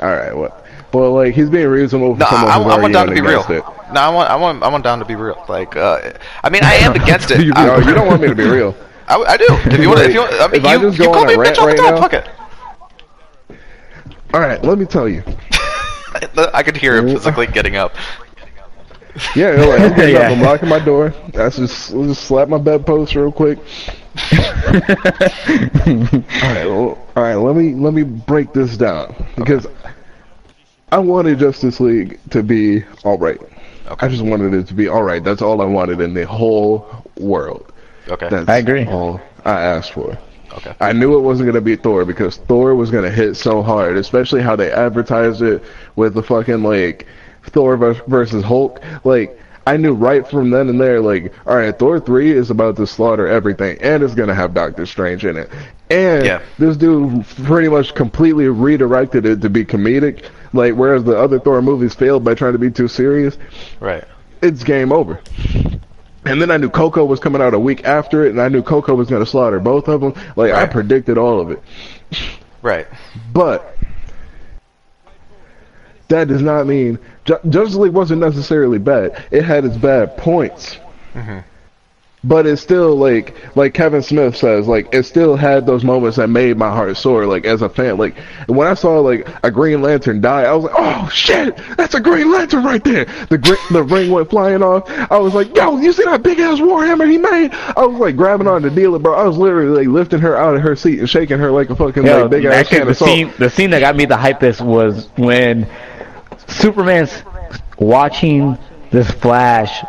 All 0.00 0.08
right, 0.08 0.36
what? 0.36 0.64
But 0.92 1.10
like 1.10 1.34
he's 1.34 1.50
being 1.50 1.66
reasonable 1.68 2.14
for 2.14 2.20
no, 2.20 2.26
someone 2.26 2.50
I, 2.50 2.54
I 2.54 2.58
already 2.62 2.80
want 2.82 2.92
Don 2.94 3.06
to 3.08 3.14
be 3.14 3.20
real. 3.20 3.42
against 3.44 3.92
No, 3.92 4.00
I 4.00 4.08
want 4.08 4.30
I 4.30 4.36
want 4.36 4.62
I 4.62 4.68
want 4.68 4.84
Don 4.84 4.98
to 5.00 5.04
be 5.04 5.14
real. 5.16 5.42
Like, 5.48 5.76
uh, 5.76 6.12
I 6.44 6.50
mean, 6.50 6.62
I 6.64 6.74
am 6.74 6.92
against 7.02 7.30
it. 7.30 7.40
it. 7.40 7.56
I, 7.56 7.66
No, 7.66 7.78
you 7.78 7.94
don't 7.94 8.06
want 8.06 8.20
me 8.22 8.28
to 8.28 8.34
be 8.34 8.44
real. 8.48 8.74
I, 9.08 9.16
I 9.16 9.36
do. 9.38 9.46
If 9.48 9.80
you 9.80 9.88
want, 9.88 10.00
if 10.00 10.12
you 10.14 10.20
want, 10.20 10.32
I 10.34 10.46
mean, 10.48 10.60
If 10.60 10.64
I 10.66 10.74
you, 10.74 10.80
just 10.82 10.98
you 10.98 11.04
go 11.06 11.12
call 11.14 11.24
me 11.24 11.34
a 11.34 11.40
a 11.40 11.42
bitch 11.44 11.46
rant 11.46 11.58
all 11.58 11.66
the 11.68 11.74
time. 11.76 11.94
now- 11.94 12.00
Fuck 12.00 12.12
it. 12.14 12.28
All 14.34 14.40
right, 14.40 14.62
let 14.62 14.78
me 14.78 14.84
tell 14.84 15.08
you. 15.08 15.22
I 16.52 16.62
could 16.62 16.76
hear 16.76 16.96
him 16.98 17.08
physically 17.08 17.46
getting 17.46 17.76
up. 17.76 17.94
Yeah, 19.34 19.56
you're 19.56 19.66
like, 19.66 19.80
I'm 19.80 19.94
getting 19.94 20.14
Yeah. 20.14 20.20
up, 20.20 20.30
I'm 20.30 20.40
locking 20.40 20.68
my 20.68 20.78
door. 20.78 21.14
I 21.34 21.48
just, 21.50 21.90
let's 21.92 22.08
just 22.10 22.24
slap 22.26 22.48
my 22.48 22.58
bedpost 22.58 23.14
real 23.14 23.32
quick. 23.32 23.58
All 24.30 25.94
right, 26.42 26.66
well, 26.66 26.98
all 27.16 27.22
right. 27.22 27.34
Let 27.36 27.56
me 27.56 27.74
let 27.74 27.94
me 27.94 28.02
break 28.02 28.52
this 28.52 28.76
down 28.76 29.14
because 29.36 29.66
I 30.90 30.98
wanted 30.98 31.38
Justice 31.38 31.80
League 31.80 32.18
to 32.30 32.42
be 32.42 32.84
all 33.04 33.18
right. 33.18 33.38
Okay. 33.88 34.06
I 34.06 34.08
just 34.08 34.22
wanted 34.24 34.54
it 34.54 34.66
to 34.68 34.74
be 34.74 34.88
all 34.88 35.02
right. 35.02 35.22
That's 35.22 35.42
all 35.42 35.60
I 35.60 35.64
wanted 35.64 36.00
in 36.00 36.14
the 36.14 36.26
whole 36.26 37.04
world. 37.18 37.72
Okay. 38.08 38.28
That's 38.28 38.48
I 38.48 38.58
agree. 38.58 38.84
all 38.86 39.20
I 39.44 39.60
asked 39.60 39.92
for. 39.92 40.18
Okay. 40.54 40.74
I 40.80 40.92
knew 40.92 41.16
it 41.18 41.22
wasn't 41.22 41.46
gonna 41.48 41.60
be 41.60 41.76
Thor 41.76 42.04
because 42.04 42.38
Thor 42.38 42.74
was 42.74 42.90
gonna 42.90 43.10
hit 43.10 43.34
so 43.36 43.62
hard, 43.62 43.96
especially 43.96 44.42
how 44.42 44.56
they 44.56 44.70
advertised 44.72 45.42
it 45.42 45.62
with 45.96 46.14
the 46.14 46.22
fucking 46.22 46.62
like 46.62 47.06
Thor 47.48 47.76
versus 47.76 48.44
Hulk. 48.44 48.80
Like 49.04 49.38
I 49.66 49.76
knew 49.76 49.92
right 49.92 50.26
from 50.26 50.50
then 50.50 50.68
and 50.68 50.80
there, 50.80 51.00
like, 51.00 51.32
all 51.46 51.56
right, 51.56 51.76
Thor 51.78 52.00
three 52.00 52.30
is 52.30 52.50
about 52.50 52.76
to 52.76 52.86
slaughter 52.86 53.26
everything, 53.26 53.78
and 53.82 54.02
it's 54.02 54.14
gonna 54.14 54.34
have 54.34 54.54
Doctor 54.54 54.86
Strange 54.86 55.24
in 55.26 55.36
it, 55.36 55.50
and 55.90 56.24
Yeah. 56.24 56.40
this 56.58 56.76
dude 56.76 57.26
pretty 57.44 57.68
much 57.68 57.94
completely 57.94 58.48
redirected 58.48 59.26
it 59.26 59.40
to 59.42 59.50
be 59.50 59.64
comedic. 59.64 60.24
Like 60.54 60.74
whereas 60.74 61.04
the 61.04 61.18
other 61.18 61.38
Thor 61.38 61.60
movies 61.60 61.94
failed 61.94 62.24
by 62.24 62.34
trying 62.34 62.52
to 62.54 62.58
be 62.58 62.70
too 62.70 62.88
serious, 62.88 63.36
Right. 63.80 64.04
it's 64.40 64.64
game 64.64 64.92
over. 64.92 65.20
And 66.24 66.40
then 66.42 66.50
I 66.50 66.56
knew 66.56 66.68
Coco 66.70 67.04
was 67.04 67.20
coming 67.20 67.40
out 67.40 67.54
a 67.54 67.58
week 67.58 67.84
after 67.84 68.24
it, 68.24 68.30
and 68.30 68.40
I 68.40 68.48
knew 68.48 68.60
Coco 68.62 68.94
was 68.94 69.08
going 69.08 69.22
to 69.24 69.30
slaughter 69.30 69.60
both 69.60 69.88
of 69.88 70.00
them. 70.00 70.14
Like 70.36 70.52
I 70.52 70.66
predicted 70.66 71.16
all 71.18 71.40
of 71.40 71.50
it, 71.50 71.62
Right. 72.62 72.86
but 73.32 73.76
that 76.08 76.28
does 76.28 76.42
not 76.42 76.66
mean 76.66 76.98
Ju- 77.28 77.48
Justice 77.50 77.76
League 77.76 77.92
wasn't 77.92 78.20
necessarily 78.20 78.78
bad. 78.78 79.24
It 79.30 79.44
had 79.44 79.64
its 79.64 79.76
bad 79.76 80.16
points, 80.16 80.78
Mm-hmm. 81.14 81.38
but 82.24 82.46
it's 82.46 82.60
still 82.60 82.96
like 82.96 83.34
like 83.56 83.72
Kevin 83.74 84.02
Smith 84.02 84.36
says, 84.36 84.66
like 84.66 84.92
it 84.92 85.04
still 85.04 85.36
had 85.36 85.66
those 85.66 85.84
moments 85.84 86.16
that 86.16 86.28
made 86.28 86.56
my 86.56 86.68
heart 86.68 86.96
soar. 86.96 87.26
Like 87.26 87.44
as 87.44 87.62
a 87.62 87.68
fan, 87.68 87.96
like 87.96 88.16
when 88.46 88.66
I 88.66 88.74
saw 88.74 88.98
like 89.00 89.26
a 89.44 89.50
Green 89.50 89.80
Lantern 89.82 90.20
die, 90.20 90.42
I 90.42 90.52
was 90.52 90.64
like, 90.64 90.74
oh 90.76 91.08
shit, 91.12 91.56
that's 91.76 91.94
a 91.94 92.00
Green 92.00 92.30
Lantern 92.32 92.64
right 92.64 92.82
there. 92.84 93.04
The 93.30 93.38
gr- 93.38 93.72
the 93.72 93.82
ring 93.82 94.10
went 94.10 94.28
flying 94.30 94.62
off. 94.62 94.88
I 95.10 95.16
was 95.18 95.32
like, 95.34 95.56
yo, 95.56 95.78
you 95.78 95.92
see 95.92 96.04
that 96.04 96.22
big 96.22 96.38
ass 96.40 96.58
Warhammer 96.60 97.08
he 97.10 97.18
made? 97.18 97.52
I 97.52 97.86
was 97.86 97.98
like 98.00 98.16
grabbing 98.16 98.48
on 98.48 98.62
the 98.62 98.70
dealer, 98.70 98.98
bro. 98.98 99.14
I 99.14 99.24
was 99.24 99.38
literally 99.38 99.84
like 99.86 99.92
lifting 99.94 100.20
her 100.20 100.36
out 100.36 100.56
of 100.56 100.62
her 100.62 100.74
seat 100.76 100.98
and 100.98 101.08
shaking 101.08 101.38
her 101.38 101.50
like 101.50 101.70
a 101.70 101.76
fucking 101.76 102.04
Yo, 102.04 102.22
like 102.22 102.30
big 102.30 102.44
ass 102.44 102.68
can 102.68 102.86
the 102.86 102.94
salt. 102.94 103.10
scene, 103.10 103.32
the 103.38 103.48
scene 103.50 103.70
that 103.70 103.80
got 103.80 103.96
me 103.96 104.04
the 104.06 104.16
hypest 104.16 104.60
was 104.60 105.08
when 105.16 105.68
Superman's 106.46 107.22
watching 107.78 108.56
this 108.90 109.10
Flash 109.10 109.84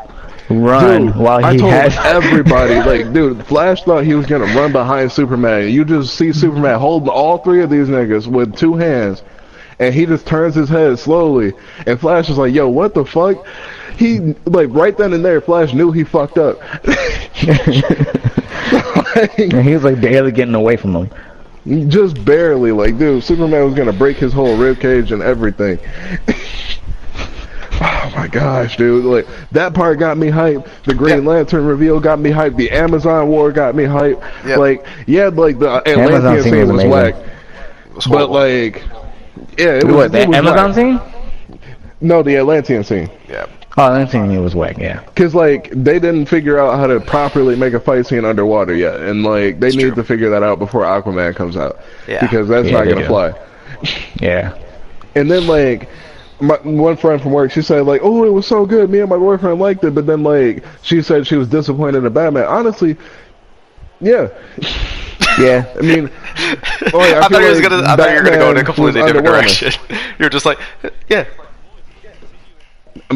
run 0.49 1.07
Dude, 1.07 1.15
while 1.15 1.43
I 1.45 1.53
he 1.53 1.59
told 1.59 1.71
has 1.71 1.95
everybody, 1.97 2.75
like, 2.81 3.13
dude, 3.13 3.45
Flash 3.45 3.83
thought 3.83 4.03
he 4.03 4.15
was 4.15 4.25
gonna 4.25 4.45
run 4.55 4.71
behind 4.71 5.11
Superman. 5.11 5.69
You 5.69 5.85
just 5.85 6.15
see 6.15 6.33
Superman 6.33 6.79
holding 6.79 7.09
all 7.09 7.37
three 7.39 7.61
of 7.61 7.69
these 7.69 7.87
niggas 7.87 8.27
with 8.27 8.55
two 8.55 8.75
hands, 8.75 9.23
and 9.79 9.93
he 9.93 10.05
just 10.05 10.25
turns 10.25 10.55
his 10.55 10.69
head 10.69 10.97
slowly, 10.99 11.53
and 11.85 11.99
Flash 11.99 12.29
is 12.29 12.37
like, 12.37 12.53
"Yo, 12.53 12.67
what 12.67 12.93
the 12.93 13.05
fuck?" 13.05 13.45
He 13.97 14.33
like 14.45 14.69
right 14.71 14.97
then 14.97 15.13
and 15.13 15.23
there, 15.23 15.41
Flash 15.41 15.73
knew 15.73 15.91
he 15.91 16.03
fucked 16.03 16.37
up. 16.37 16.59
Like, 16.85 16.97
and 19.39 19.63
he 19.63 19.73
was 19.73 19.83
like 19.83 20.01
barely 20.01 20.31
getting 20.31 20.55
away 20.55 20.77
from 20.77 20.95
him. 20.95 21.09
Just 21.65 22.23
barely, 22.25 22.71
like, 22.71 22.97
dude, 22.97 23.23
Superman 23.23 23.65
was 23.65 23.73
gonna 23.73 23.93
break 23.93 24.17
his 24.17 24.33
whole 24.33 24.55
rib 24.57 24.79
cage 24.79 25.11
and 25.11 25.21
everything. 25.21 25.79
oh 27.81 28.11
my 28.15 28.27
gosh, 28.27 28.75
dude! 28.77 29.05
Like 29.05 29.27
that 29.51 29.73
part 29.73 29.99
got 29.99 30.17
me 30.17 30.27
hyped. 30.27 30.67
The 30.85 30.93
Green 30.93 31.23
Yeah. 31.23 31.29
Lantern 31.29 31.65
reveal 31.65 31.99
got 31.99 32.19
me 32.19 32.29
hyped. 32.31 32.57
The 32.57 32.71
Amazon 32.71 33.27
War 33.27 33.51
got 33.51 33.75
me 33.75 33.83
hyped. 33.83 34.21
Yeah. 34.45 34.55
Like, 34.57 34.85
yeah, 35.07 35.27
like 35.27 35.59
the 35.59 35.81
Atlantean 35.87 36.43
scene 36.43 36.51
scene 36.53 36.59
was 36.59 36.69
was 36.71 36.85
amazing. 36.85 36.89
whack, 36.89 37.15
but 38.09 38.29
like, 38.29 38.83
yeah, 39.57 39.75
it 39.75 39.85
was. 39.85 39.95
What 39.95 40.11
the 40.11 40.21
it 40.21 40.27
was 40.27 40.37
Amazon 40.37 40.69
whack. 40.69 40.75
scene? 40.75 40.99
No, 42.01 42.23
the 42.23 42.37
Atlantean 42.37 42.83
scene. 42.83 43.09
yeah. 43.27 43.45
Oh, 43.77 43.93
that 43.93 44.11
scene 44.11 44.41
was 44.43 44.55
whack. 44.55 44.77
Yeah. 44.77 45.03
Cause 45.15 45.33
like 45.35 45.69
they 45.71 45.99
didn't 45.99 46.25
figure 46.25 46.57
out 46.59 46.77
how 46.77 46.87
to 46.87 46.99
properly 46.99 47.55
make 47.55 47.73
a 47.73 47.79
fight 47.79 48.05
scene 48.07 48.25
underwater 48.25 48.73
yet, 48.75 48.99
and 48.99 49.23
like 49.23 49.59
they 49.59 49.67
It's 49.67 49.75
need 49.77 49.83
true. 49.93 49.95
to 49.95 50.03
figure 50.03 50.29
that 50.31 50.43
out 50.43 50.59
before 50.59 50.83
Aquaman 50.83 51.35
comes 51.35 51.55
out. 51.55 51.79
Yeah. 52.07 52.19
Because 52.21 52.47
that's 52.49 52.67
Yeah, 52.67 52.77
not 52.79 52.83
gonna 52.85 53.01
do. 53.01 53.07
fly. 53.07 53.33
Yeah. 54.19 54.57
And 55.15 55.29
then 55.31 55.47
like 55.47 55.87
my 56.41 56.55
one 56.63 56.97
friend 56.97 57.21
from 57.21 57.31
work, 57.31 57.51
she 57.51 57.61
said 57.61 57.85
like, 57.85 58.01
"Oh, 58.03 58.25
it 58.25 58.29
was 58.33 58.47
so 58.47 58.65
good. 58.65 58.89
Me 58.89 58.99
and 59.01 59.09
my 59.09 59.17
boyfriend 59.17 59.59
liked 59.59 59.83
it." 59.83 59.93
But 59.95 60.07
then 60.07 60.23
like 60.23 60.63
she 60.81 61.01
said 61.01 61.25
she 61.27 61.35
was 61.35 61.47
disappointed 61.47 62.03
in 62.03 62.11
Batman. 62.13 62.45
Honestly, 62.45 62.97
yeah. 64.01 64.29
Yeah. 65.37 65.73
I 65.77 65.81
mean, 65.81 66.09
oh, 66.93 67.05
yeah, 67.07 67.19
I, 67.23 67.27
thought 67.29 67.41
you 67.41 67.47
was 67.49 67.59
like 67.61 67.69
gonna. 67.69 67.87
I 67.87 67.95
thought 67.95 68.09
you 68.09 68.17
were 68.17 68.23
gonna 68.23 68.37
go 68.37 68.51
in 68.51 68.57
a 68.57 68.63
completely 68.63 69.01
different 69.01 69.25
underwhelming. 69.27 69.59
direction. 69.59 69.71
You're 70.19 70.29
just 70.29 70.45
like, 70.45 70.59
yeah, 71.07 71.25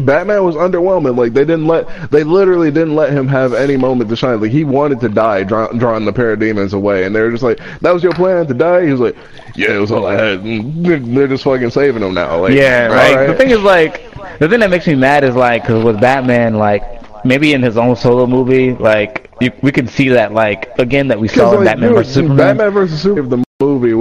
Batman 0.01 0.43
was 0.43 0.55
underwhelming. 0.55 1.15
Like 1.15 1.33
they 1.33 1.45
didn't 1.45 1.67
let, 1.67 2.09
they 2.11 2.23
literally 2.23 2.71
didn't 2.71 2.95
let 2.95 3.11
him 3.13 3.27
have 3.27 3.53
any 3.53 3.77
moment 3.77 4.09
to 4.09 4.15
shine. 4.15 4.41
Like 4.41 4.51
he 4.51 4.63
wanted 4.63 4.99
to 5.01 5.09
die, 5.09 5.43
draw, 5.43 5.67
drawing 5.67 6.05
the 6.05 6.11
parademons 6.13 6.73
away, 6.73 7.03
and 7.05 7.15
they 7.15 7.21
were 7.21 7.29
just 7.31 7.43
like, 7.43 7.59
"That 7.81 7.93
was 7.93 8.01
your 8.01 8.13
plan 8.13 8.47
to 8.47 8.53
die." 8.55 8.85
He 8.85 8.91
was 8.91 8.99
like, 8.99 9.15
"Yeah, 9.55 9.75
it 9.75 9.79
was 9.79 9.91
all 9.91 10.07
I 10.07 10.15
had." 10.15 10.39
And 10.39 10.83
they're, 11.15 11.27
just 11.27 11.43
fucking 11.43 11.69
saving 11.69 12.01
him 12.01 12.13
now. 12.15 12.39
Like, 12.41 12.53
Yeah, 12.53 12.87
like 12.89 13.15
right. 13.15 13.27
the 13.27 13.35
thing 13.35 13.51
is 13.51 13.59
like 13.61 14.11
the 14.39 14.49
thing 14.49 14.59
that 14.61 14.71
makes 14.71 14.87
me 14.87 14.95
mad 14.95 15.23
is 15.23 15.35
like 15.35 15.61
because 15.61 15.83
with 15.83 16.01
Batman 16.01 16.55
like 16.55 16.83
maybe 17.23 17.53
in 17.53 17.61
his 17.61 17.77
own 17.77 17.95
solo 17.95 18.25
movie 18.25 18.73
like 18.73 19.29
you, 19.39 19.51
we 19.61 19.71
can 19.71 19.87
see 19.87 20.09
that 20.09 20.33
like 20.33 20.77
again 20.79 21.07
that 21.09 21.19
we 21.19 21.27
saw 21.27 21.51
'Cause, 21.51 21.53
in 21.53 21.59
like, 21.59 21.65
Batman 21.67 21.93
vs 21.93 22.13
Superman. 22.13 22.37
Batman 22.37 22.71
versus 22.71 23.01
Superman, 23.01 23.29
movie 23.29 23.43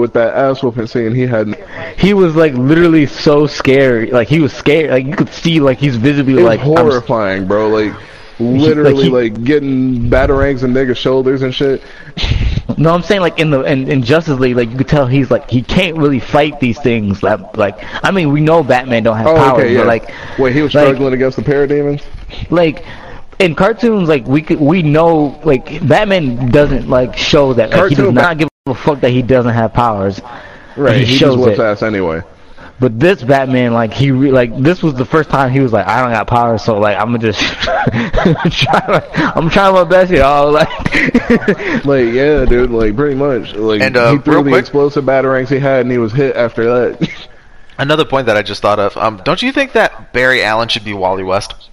with 0.03 0.13
that 0.15 0.35
ass 0.35 0.63
whooping 0.63 0.89
scene 0.89 1.15
he 1.15 1.23
had. 1.23 1.55
He 1.97 2.13
was 2.13 2.35
like 2.37 2.53
literally 2.55 3.07
so 3.07 3.47
scary, 3.47 4.11
like 4.11 4.29
he 4.29 4.41
was 4.41 4.53
scared, 4.53 4.91
like 4.91 5.07
you 5.07 5.15
could 5.17 5.31
see 5.33 5.61
like 5.61 5.79
he's 5.79 5.97
visibly 5.97 6.43
It 6.43 6.45
like 6.45 6.61
horrifying, 6.61 7.47
bro. 7.47 7.69
Like 7.69 7.95
literally 8.41 9.09
like, 9.09 9.33
like, 9.37 9.45
getting 9.45 10.11
batarangs 10.11 10.65
and 10.65 10.75
niggas' 10.75 10.97
shoulders 10.97 11.43
and 11.43 11.55
shit. 11.55 11.83
No, 12.77 12.93
I'm 12.95 13.03
saying 13.03 13.21
like 13.21 13.39
in 13.39 13.51
the 13.51 13.61
in, 13.63 13.89
in 13.89 14.03
Justice 14.03 14.39
League, 14.41 14.57
like 14.57 14.71
you 14.71 14.77
could 14.77 14.89
tell 14.89 15.07
he's 15.07 15.31
like 15.31 15.49
he 15.49 15.63
can't 15.63 15.97
really 15.97 16.21
fight 16.21 16.59
these 16.61 16.79
things. 16.81 17.23
Like, 17.23 17.57
like 17.57 17.79
I 18.05 18.11
mean, 18.11 18.33
we 18.33 18.41
know 18.41 18.63
Batman 18.63 19.05
don't 19.05 19.17
have 19.17 19.27
Oh, 19.29 19.37
powers, 19.37 19.63
okay, 19.63 19.73
yeah. 19.75 19.79
but 19.81 19.87
like, 19.87 20.11
Wait, 20.39 20.55
he 20.55 20.63
was 20.63 20.75
like- 20.75 20.87
struggling 20.87 21.15
against 21.15 21.37
the 21.37 21.43
parademons. 21.45 22.03
like 22.51 22.85
in 23.39 23.55
cartoons, 23.55 24.09
like 24.09 24.27
we 24.27 24.43
could 24.43 24.61
we 24.61 24.83
know 24.83 25.41
like 25.45 25.87
Batman 25.87 26.51
doesn't 26.51 26.89
like 26.89 27.17
show 27.17 27.53
that 27.55 27.71
like, 27.71 27.91
he 27.91 27.95
does 27.95 28.13
not 28.13 28.39
give 28.39 28.49
a 28.67 28.75
fuck 28.77 29.01
that 29.01 29.11
he 29.11 29.23
doesn't 29.23 29.53
have 29.53 29.73
powers. 29.73 30.21
Right, 30.77 30.99
he 31.01 31.05
he, 31.05 31.17
shows 31.17 31.35
just 31.35 31.47
whips 31.47 31.59
it. 31.59 31.63
ass 31.63 31.83
anyway. 31.83 32.23
But 32.79 32.99
this 33.01 33.21
Batman, 33.23 33.73
like 33.73 33.93
he 33.93 34.13
re- 34.13 34.31
like 34.31 34.57
this 34.57 34.83
was 34.85 34.95
the 34.95 35.05
first 35.05 35.31
time 35.31 35.51
he 35.51 35.59
was 35.59 35.73
like, 35.73 35.87
I 35.89 36.01
don't 36.01 36.13
got 36.13 36.29
powers, 36.29 36.63
so 36.63 36.79
like 36.79 36.97
I'm 36.97 37.07
gonna 37.07 37.19
just 37.19 37.41
try. 38.63 39.33
I'm 39.35 39.51
trying 39.51 39.75
my 39.75 39.83
best, 39.85 40.13
y'all. 40.13 40.53
Like, 40.53 41.85
Like, 41.85 42.15
yeah, 42.15 42.45
dude, 42.45 42.71
like 42.71 42.95
pretty 42.95 43.17
much. 43.17 43.53
Like, 43.55 43.81
And, 43.81 43.97
uh, 43.97 44.13
he 44.13 44.19
threw 44.19 44.35
real 44.35 44.43
the 44.45 44.51
quick- 44.51 44.61
explosive 44.61 45.05
batarangs 45.05 45.49
he 45.49 45.59
had, 45.59 45.81
and 45.81 45.91
he 45.91 45.99
was 45.99 46.13
hit 46.13 46.37
after 46.37 46.65
that. 46.65 47.11
Another 47.79 48.05
point 48.05 48.27
that 48.27 48.37
I 48.37 48.43
just 48.43 48.63
thought 48.63 48.79
of. 48.79 48.97
Um, 48.97 49.21
don't 49.25 49.43
you 49.43 49.51
think 49.51 49.73
that 49.73 50.13
Barry 50.13 50.43
Allen 50.45 50.69
should 50.69 50.85
be 50.85 50.93
Wally 50.93 51.25
West? 51.25 51.71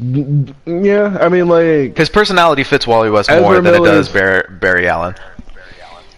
Yeah, 0.00 1.18
I 1.20 1.28
mean, 1.28 1.48
like 1.48 1.96
His 1.96 2.08
personality 2.08 2.64
fits 2.64 2.86
Wally 2.86 3.10
West 3.10 3.30
Ezra 3.30 3.42
more 3.42 3.60
than 3.60 3.74
it 3.74 3.84
does 3.84 4.08
Barry, 4.08 4.46
Barry 4.48 4.88
Allen. 4.88 5.14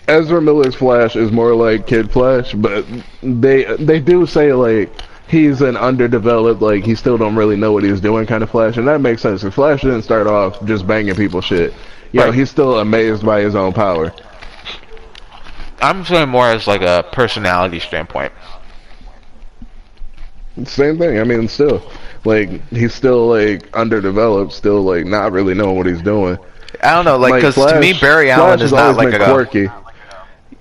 Ezra 0.09 0.43
Miller's 0.43 0.75
Flash 0.75 1.15
is 1.15 1.31
more 1.31 1.55
like 1.55 1.87
Kid 1.87 2.11
Flash, 2.11 2.53
but 2.53 2.85
they 3.23 3.65
they 3.77 4.01
do 4.01 4.27
say 4.27 4.53
like 4.53 4.91
he's 5.29 5.63
an 5.63 5.77
underdeveloped, 5.77 6.61
like 6.61 6.85
he 6.85 6.95
still 6.95 7.17
don't 7.17 7.37
really 7.37 7.57
know 7.57 7.73
what 7.73 7.85
he's 7.85 8.01
doing 8.01 8.27
kind 8.27 8.43
of 8.43 8.51
Flash, 8.51 8.77
and 8.77 8.87
that 8.89 9.01
makes 9.01 9.23
sense. 9.23 9.45
If 9.45 9.55
Flash 9.55 9.83
didn't 9.83 10.03
start 10.03 10.27
off 10.27 10.63
just 10.67 10.87
banging 10.87 11.15
people 11.15 11.41
shit, 11.41 11.73
you 12.13 12.21
know, 12.21 12.33
he's 12.33 12.51
still 12.51 12.81
amazed 12.81 13.25
by 13.25 13.41
his 13.41 13.55
own 13.55 13.73
power. 13.73 14.13
I'm 15.81 16.05
saying 16.05 16.29
more 16.29 16.47
as 16.47 16.67
like 16.67 16.83
a 16.83 17.07
personality 17.13 17.79
standpoint. 17.79 18.33
Same 20.65 20.99
thing. 20.99 21.19
I 21.19 21.25
mean, 21.25 21.49
still, 21.49 21.83
like 22.25 22.67
he's 22.69 22.95
still 22.95 23.27
like 23.29 23.75
underdeveloped, 23.77 24.53
still 24.53 24.83
like 24.83 25.07
not 25.07 25.33
really 25.33 25.55
knowing 25.55 25.77
what 25.77 25.87
he's 25.87 26.03
doing. 26.03 26.39
I 26.83 26.95
don't 26.95 27.05
know, 27.05 27.17
like 27.17 27.35
because 27.35 27.55
to 27.57 27.81
me 27.81 27.93
Barry 27.99 28.31
Allen 28.31 28.59
Flash 28.59 28.65
is 28.67 28.71
has 28.71 28.97
not 28.97 28.97
like 28.97 29.15
a 29.15 29.19
quirky. 29.25 29.69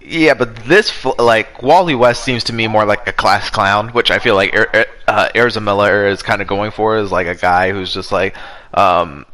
yeah, 0.02 0.34
but 0.34 0.56
this 0.66 1.06
like 1.18 1.62
Wally 1.62 1.96
West 1.96 2.24
seems 2.24 2.44
to 2.46 2.54
me 2.54 2.68
more 2.68 2.86
like 2.86 3.08
a 3.08 3.14
class 3.14 3.50
clown, 3.50 3.90
which 3.90 4.12
I 4.12 4.20
feel 4.20 4.36
like 4.36 4.54
er- 4.56 4.86
uh, 5.08 5.30
Miller 5.62 6.08
is 6.08 6.22
kind 6.22 6.42
of 6.42 6.48
going 6.48 6.72
for 6.72 6.98
is 6.98 7.12
like 7.12 7.28
a 7.28 7.36
guy 7.36 7.72
who's 7.72 7.94
just 7.94 8.12
like 8.12 8.36
um 8.74 9.26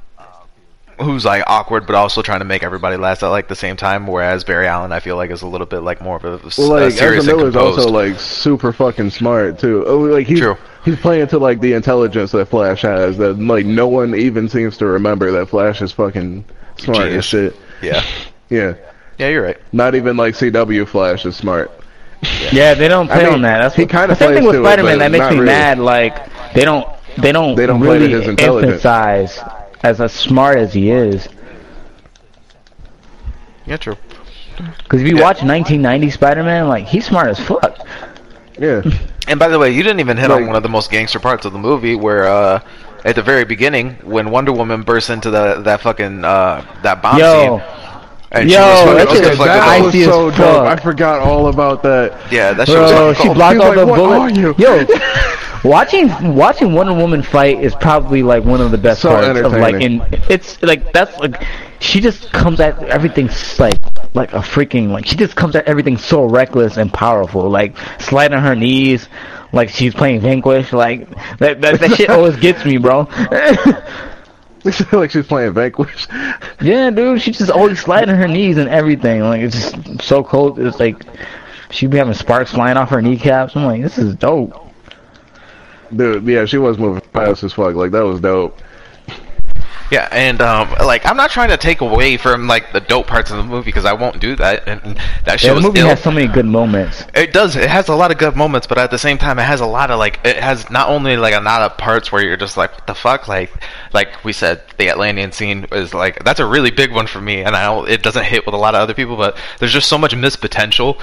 who's 1.01 1.25
like 1.25 1.43
awkward 1.47 1.85
but 1.85 1.95
also 1.95 2.21
trying 2.21 2.39
to 2.39 2.45
make 2.45 2.63
everybody 2.63 2.95
laugh 2.95 3.21
at 3.23 3.27
like 3.27 3.47
the 3.47 3.55
same 3.55 3.75
time. 3.77 4.07
Whereas 4.07 4.43
Barry 4.43 4.67
Allen, 4.67 4.91
I 4.91 4.99
feel 4.99 5.15
like 5.15 5.31
is 5.31 5.41
a 5.41 5.47
little 5.47 5.67
bit 5.67 5.79
like 5.79 6.01
more 6.01 6.17
of 6.17 6.23
a, 6.25 6.61
Well, 6.61 6.77
a 6.77 6.85
like 6.85 6.93
serious 6.93 7.27
and 7.27 7.37
Miller's 7.37 7.53
composed. 7.53 7.79
also 7.79 7.91
like 7.91 8.19
super 8.19 8.71
fucking 8.71 9.09
smart 9.11 9.59
too. 9.59 9.83
Oh, 9.87 9.99
like 9.99 10.27
he's 10.27 10.39
True. 10.39 10.57
He's 10.85 10.97
playing 10.99 11.27
to 11.27 11.37
like 11.39 11.59
the 11.59 11.73
intelligence 11.73 12.31
that 12.31 12.47
Flash 12.47 12.83
has. 12.83 13.17
That 13.17 13.37
like 13.39 13.65
no 13.65 13.87
one 13.87 14.15
even 14.15 14.47
seems 14.47 14.77
to 14.77 14.85
remember 14.85 15.31
that 15.31 15.47
Flash 15.49 15.81
is 15.81 15.91
fucking 15.91 16.45
smart 16.77 16.99
Genius. 17.05 17.17
as 17.17 17.25
shit. 17.25 17.55
yeah, 17.81 18.03
Yeah, 18.49 18.73
yeah, 19.17 19.27
you're 19.29 19.43
right. 19.43 19.57
not 19.73 19.95
even 19.95 20.15
like 20.17 20.35
CW 20.35 20.87
Flash 20.87 21.25
is 21.25 21.35
smart. 21.35 21.71
yeah, 22.51 22.73
they 22.73 22.87
don't 22.87 23.09
I 23.11 23.15
play 23.15 23.23
mean, 23.25 23.33
on 23.33 23.41
that. 23.43 23.59
That's 23.61 23.75
he 23.75 23.83
what- 23.83 23.91
kinda 23.91 24.07
the 24.07 24.15
same 24.15 24.33
thing 24.35 24.45
with 24.45 24.55
Spider-Man 24.61 24.99
that 24.99 25.11
makes 25.11 25.25
me 25.25 25.33
really. 25.33 25.45
mad. 25.45 25.79
Like 25.79 26.29
they 26.53 26.63
don't 26.65 26.87
they 27.17 27.31
don't 27.31 27.55
They 27.55 27.65
don't 27.65 27.79
play 27.81 27.97
to 27.99 28.03
really 28.05 28.13
his 28.13 28.27
intelligence. 28.27 28.71
emphasize 28.85 29.39
as 29.83 29.99
as 30.01 30.11
smart 30.13 30.57
as 30.57 30.73
he 30.73 30.91
is. 30.91 31.27
Yeah, 33.65 33.77
true. 33.77 33.95
Because 34.83 35.01
if 35.01 35.07
you 35.07 35.17
Yeah. 35.17 35.23
watch 35.23 35.43
1990 35.43 36.09
Spider-Man, 36.11 36.67
like 36.67 36.85
he's 36.85 37.05
smart 37.05 37.27
as 37.29 37.39
fuck. 37.39 37.77
Yeah, 38.57 38.81
And 39.27 39.39
by 39.39 39.47
the 39.49 39.59
way, 39.59 39.71
you 39.71 39.83
didn't 39.83 39.99
even 39.99 40.17
hit 40.17 40.31
on 40.31 40.47
one 40.47 40.55
of 40.55 40.63
the 40.63 40.69
most 40.69 40.89
gangster 40.91 41.19
parts 41.19 41.45
of 41.45 41.53
the 41.53 41.59
movie, 41.59 41.95
where 41.95 42.25
uh, 42.27 42.61
at 43.03 43.15
the 43.15 43.21
very 43.21 43.43
beginning, 43.43 43.95
when 44.03 44.31
Wonder 44.31 44.51
Woman 44.53 44.81
bursts 44.83 45.09
into 45.09 45.29
the 45.29 45.61
that 45.61 45.81
fucking 45.81 46.23
uh, 46.23 46.63
that 46.83 47.01
bomb 47.01 47.19
Yo, 47.19 47.59
scene, 47.59 47.67
and 48.31 48.49
Yo, 48.49 48.55
she 48.57 48.61
was 48.61 48.95
that 48.97 49.09
shit- 49.09 49.17
stiff 49.25 49.39
like 49.39 49.49
a 49.49 49.53
that 49.53 49.65
that 49.65 49.79
was 49.83 49.87
icy 49.95 50.03
as 50.03 50.09
so 50.09 50.31
dope. 50.31 50.67
I 50.67 50.75
forgot 50.77 51.19
all 51.21 51.47
about 51.49 51.83
that. 51.83 52.31
Yeah, 52.31 52.53
that 52.53 52.67
shit 52.67 52.77
was 52.79 52.91
bro, 52.91 53.13
she 53.13 53.23
cool. 53.23 53.33
blocked 53.33 53.55
He's 53.55 53.63
all 53.63 53.75
like, 53.75 54.33
the 54.37 54.55
bullets. 54.55 54.59
Yo, 55.63 55.69
watching 55.69 56.35
watching 56.35 56.73
Wonder 56.73 56.93
Woman 56.93 57.21
fight 57.23 57.59
is 57.61 57.75
probably 57.75 58.23
like 58.23 58.43
one 58.43 58.61
of 58.61 58.71
the 58.71 58.77
best 58.77 59.01
So 59.01 59.09
parts 59.09 59.39
of 59.39 59.51
like 59.53 59.75
in 59.81 60.01
it's 60.29 60.61
like 60.63 60.93
that's 60.93 61.17
like 61.19 61.43
she 61.79 61.99
just 61.99 62.31
comes 62.31 62.59
at 62.59 62.81
everything 62.83 63.29
like 63.59 63.75
like 64.15 64.33
a 64.33 64.39
freaking 64.39 64.89
like 64.89 65.05
she 65.05 65.15
just 65.15 65.35
comes 65.35 65.55
at 65.55 65.65
everything 65.67 65.97
so 65.97 66.23
reckless 66.23 66.77
and 66.77 66.91
powerful 66.93 67.49
like 67.49 67.75
sliding 67.99 68.39
her 68.39 68.55
knees 68.55 69.07
like 69.51 69.69
she's 69.69 69.93
playing 69.93 70.21
Vanquish 70.21 70.71
like 70.73 71.09
that 71.39 71.61
that, 71.61 71.79
that 71.79 71.95
shit 71.95 72.09
always 72.09 72.35
gets 72.37 72.63
me 72.65 72.77
bro 72.77 73.07
like 74.93 75.11
she's 75.11 75.27
playing 75.27 75.53
Vanquish. 75.53 76.07
yeah 76.61 76.89
dude 76.89 77.21
she's 77.21 77.37
just 77.37 77.51
always 77.51 77.79
sliding 77.79 78.15
her 78.15 78.27
knees 78.27 78.57
and 78.57 78.69
everything 78.69 79.21
like 79.21 79.41
it's 79.41 79.71
just 79.71 80.01
so 80.01 80.23
cold 80.23 80.57
it's 80.59 80.79
like 80.79 81.03
she'd 81.69 81.89
be 81.91 81.97
having 81.97 82.13
sparks 82.13 82.51
flying 82.51 82.77
off 82.77 82.89
her 82.89 83.01
kneecaps 83.01 83.55
I'm 83.55 83.65
like 83.65 83.81
this 83.81 83.97
is 83.97 84.15
dope 84.15 84.65
Dude, 85.95 86.27
yeah, 86.27 86.45
she 86.45 86.57
was 86.57 86.77
moving 86.77 87.01
fast 87.13 87.43
as 87.43 87.53
fuck. 87.53 87.75
Like 87.75 87.91
that 87.91 88.01
was 88.01 88.19
dope. 88.19 88.59
Yeah, 89.91 90.07
and 90.11 90.41
um, 90.41 90.71
like 90.83 91.05
I'm 91.05 91.17
not 91.17 91.29
trying 91.29 91.49
to 91.49 91.57
take 91.57 91.81
away 91.81 92.17
from 92.17 92.47
like 92.47 92.73
the 92.73 92.79
dope 92.79 93.07
parts 93.07 93.29
of 93.29 93.37
the 93.37 93.43
movie 93.43 93.65
because 93.65 93.85
I 93.85 93.93
won't 93.93 94.19
do 94.19 94.35
that. 94.37 94.67
And 94.67 94.99
that 95.25 95.39
shit 95.39 95.49
yeah, 95.49 95.53
the 95.53 95.61
movie 95.61 95.79
ill. 95.79 95.87
has 95.87 96.01
so 96.01 96.11
many 96.11 96.27
good 96.27 96.45
moments 96.45 97.03
It 97.13 97.33
does. 97.33 97.55
It 97.55 97.69
has 97.69 97.87
a 97.87 97.95
lot 97.95 98.11
of 98.11 98.17
good 98.17 98.35
moments, 98.35 98.67
but 98.67 98.77
at 98.77 98.89
the 98.89 98.97
same 98.97 99.17
time, 99.17 99.37
it 99.37 99.43
has 99.43 99.61
a 99.61 99.65
lot 99.65 99.91
of 99.91 99.99
like. 99.99 100.19
It 100.23 100.37
has 100.37 100.69
not 100.69 100.89
only 100.89 101.17
like 101.17 101.35
a 101.35 101.39
lot 101.39 101.61
of 101.61 101.77
parts 101.77 102.11
where 102.11 102.23
you're 102.23 102.37
just 102.37 102.57
like, 102.57 102.73
what 102.73 102.87
the 102.87 102.95
fuck, 102.95 103.27
like, 103.27 103.51
like 103.93 104.23
we 104.23 104.33
said, 104.33 104.63
the 104.77 104.89
Atlantean 104.89 105.31
scene 105.31 105.67
is 105.71 105.93
like 105.93 106.23
that's 106.23 106.39
a 106.39 106.45
really 106.45 106.71
big 106.71 106.91
one 106.91 107.07
for 107.07 107.21
me, 107.21 107.43
and 107.43 107.55
I 107.55 107.63
know 107.63 107.85
it 107.85 108.01
doesn't 108.01 108.25
hit 108.25 108.45
with 108.45 108.55
a 108.55 108.59
lot 108.59 108.73
of 108.75 108.81
other 108.81 108.93
people, 108.93 109.17
but 109.17 109.37
there's 109.59 109.73
just 109.73 109.87
so 109.87 109.97
much 109.97 110.15
missed 110.15 110.41
potential. 110.41 110.99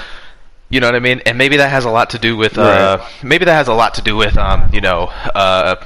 You 0.71 0.81
know 0.81 0.87
what 0.87 0.95
I 0.95 1.01
mean? 1.01 1.21
And 1.27 1.37
maybe 1.37 1.59
that 1.59 1.69
has 1.69 1.85
a 1.85 1.91
lot 1.91 2.11
to 2.11 2.19
do 2.19 2.37
with. 2.37 2.57
Uh, 2.57 3.05
maybe 3.23 3.45
that 3.45 3.55
has 3.55 3.69
a 3.69 3.75
lot 3.75 3.95
to 3.95 4.03
do 4.03 4.17
with, 4.17 4.39
um, 4.39 4.71
you 4.73 4.81
know, 4.81 5.03
uh, 5.35 5.77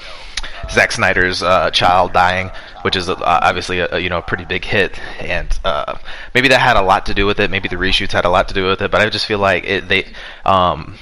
Zack 0.70 0.93
Snyder's 0.93 1.43
uh, 1.43 1.70
child 1.70 2.12
dying, 2.12 2.51
which 2.83 2.97
is 2.97 3.09
uh, 3.09 3.17
obviously 3.25 3.81
a, 3.81 3.99
you 3.99 4.09
know 4.09 4.19
a 4.19 4.23
pretty 4.23 4.45
big 4.45 4.65
hit, 4.65 4.99
and 5.20 5.49
uh, 5.65 5.97
maybe 6.35 6.49
that 6.49 6.61
had 6.61 6.77
a 6.77 6.83
lot 6.83 7.07
to 7.07 7.15
do 7.15 7.27
with 7.27 7.41
it. 7.41 7.51
Maybe 7.51 7.69
the 7.69 7.77
reshoots 7.77 8.12
had 8.12 8.25
a 8.25 8.31
lot 8.31 8.49
to 8.49 8.55
do 8.55 8.67
with 8.67 8.81
it, 8.83 8.91
but 8.91 9.01
I 9.01 9.09
just 9.09 9.27
feel 9.27 9.39
like 9.39 9.65
it, 9.65 9.89
they, 9.89 10.07
um, 10.45 10.97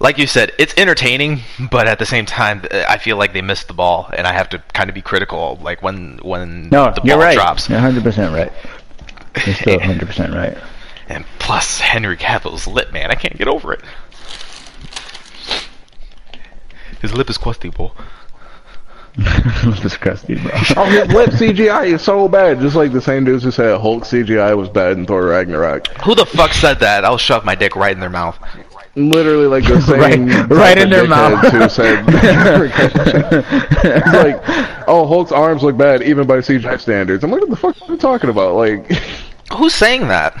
like 0.00 0.18
you 0.18 0.26
said, 0.26 0.52
it's 0.58 0.74
entertaining, 0.76 1.40
but 1.70 1.88
at 1.88 1.98
the 1.98 2.06
same 2.06 2.24
time, 2.26 2.62
I 2.70 2.98
feel 2.98 3.16
like 3.16 3.32
they 3.32 3.42
missed 3.42 3.68
the 3.68 3.74
ball, 3.74 4.08
and 4.16 4.26
I 4.26 4.32
have 4.32 4.48
to 4.50 4.58
kind 4.72 4.88
of 4.88 4.94
be 4.94 5.02
critical, 5.02 5.58
like 5.62 5.82
when 5.82 6.18
when 6.22 6.68
No, 6.70 6.92
the 6.92 7.00
ball 7.00 7.18
right. 7.18 7.34
drops. 7.34 7.68
You're 7.68 7.78
100 7.80 8.02
percent 8.04 8.32
right. 8.34 8.52
You're 9.46 9.54
still 9.56 9.76
100 9.78 10.06
percent 10.06 10.34
right. 10.34 10.56
And 11.08 11.24
plus, 11.38 11.80
Henry 11.80 12.16
Cavill's 12.18 12.66
lip, 12.66 12.92
man, 12.92 13.10
I 13.10 13.14
can't 13.14 13.36
get 13.38 13.48
over 13.48 13.72
it. 13.72 13.80
His 17.00 17.14
lip 17.14 17.30
is 17.30 17.38
crusty, 17.38 17.70
bro. 19.18 19.72
It's 19.82 19.96
crusty, 19.96 20.36
bro. 20.36 20.50
Oh, 20.76 20.84
his 20.84 21.08
lip 21.12 21.30
CGI 21.30 21.94
is 21.94 22.02
so 22.02 22.28
bad. 22.28 22.60
Just 22.60 22.76
like 22.76 22.92
the 22.92 23.00
same 23.00 23.24
dudes 23.24 23.44
who 23.44 23.50
said 23.50 23.80
Hulk 23.80 24.04
CGI 24.04 24.56
was 24.56 24.68
bad 24.68 24.92
in 24.98 25.06
Thor 25.06 25.24
Ragnarok. 25.26 25.88
Who 26.04 26.14
the 26.14 26.26
fuck 26.26 26.52
said 26.52 26.80
that? 26.80 27.04
I'll 27.04 27.18
shove 27.18 27.44
my 27.44 27.54
dick 27.54 27.76
right 27.76 27.92
in 27.92 28.00
their 28.00 28.10
mouth. 28.10 28.38
Literally 28.94 29.46
like 29.46 29.64
the 29.64 29.80
same 29.86 30.26
Right- 30.48 30.50
right 30.50 30.78
in 30.78 30.90
their 30.90 31.06
mouth. 31.06 31.44
Who 31.52 31.68
said 31.68 32.04
It's 32.08 34.06
like, 34.12 34.42
oh, 34.88 35.06
Hulk's 35.06 35.32
arms 35.32 35.62
look 35.62 35.76
bad 35.76 36.02
even 36.02 36.26
by 36.26 36.38
CGI 36.38 36.80
standards. 36.80 37.22
I'm 37.24 37.30
like, 37.30 37.40
what 37.42 37.50
the 37.50 37.56
fuck 37.56 37.76
are 37.82 37.92
you 37.92 37.98
talking 37.98 38.30
about? 38.30 38.54
Like, 38.54 38.90
Who's 39.56 39.74
saying 39.74 40.08
that? 40.08 40.34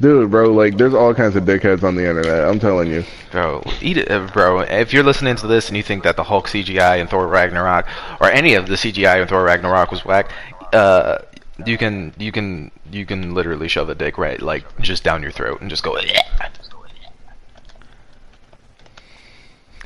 Dude, 0.00 0.30
bro, 0.30 0.52
like, 0.52 0.76
there's 0.76 0.94
all 0.94 1.14
kinds 1.14 1.36
of 1.36 1.44
dickheads 1.44 1.82
on 1.82 1.94
the 1.94 2.08
internet. 2.08 2.48
I'm 2.48 2.58
telling 2.58 2.88
you. 2.88 3.04
Bro, 3.30 3.62
eat 3.80 3.96
it, 3.98 4.32
bro. 4.32 4.60
If 4.60 4.92
you're 4.92 5.02
listening 5.02 5.36
to 5.36 5.46
this 5.46 5.68
and 5.68 5.76
you 5.76 5.82
think 5.82 6.02
that 6.04 6.16
the 6.16 6.24
Hulk 6.24 6.48
CGI 6.48 7.00
and 7.00 7.08
Thor 7.08 7.26
Ragnarok, 7.26 7.86
or 8.20 8.30
any 8.30 8.54
of 8.54 8.66
the 8.66 8.74
CGI 8.74 9.20
and 9.20 9.28
Thor 9.28 9.44
Ragnarok 9.44 9.90
was 9.90 10.04
whack, 10.04 10.30
uh, 10.72 11.18
you 11.64 11.78
can 11.78 12.12
you 12.18 12.32
can 12.32 12.70
you 12.90 13.06
can 13.06 13.34
literally 13.34 13.66
shove 13.68 13.88
a 13.88 13.94
dick 13.94 14.18
right 14.18 14.42
like 14.42 14.64
just 14.80 15.02
down 15.02 15.22
your 15.22 15.30
throat 15.32 15.60
and 15.60 15.70
just 15.70 15.82
go. 15.82 15.98
"Yeah." 15.98 16.20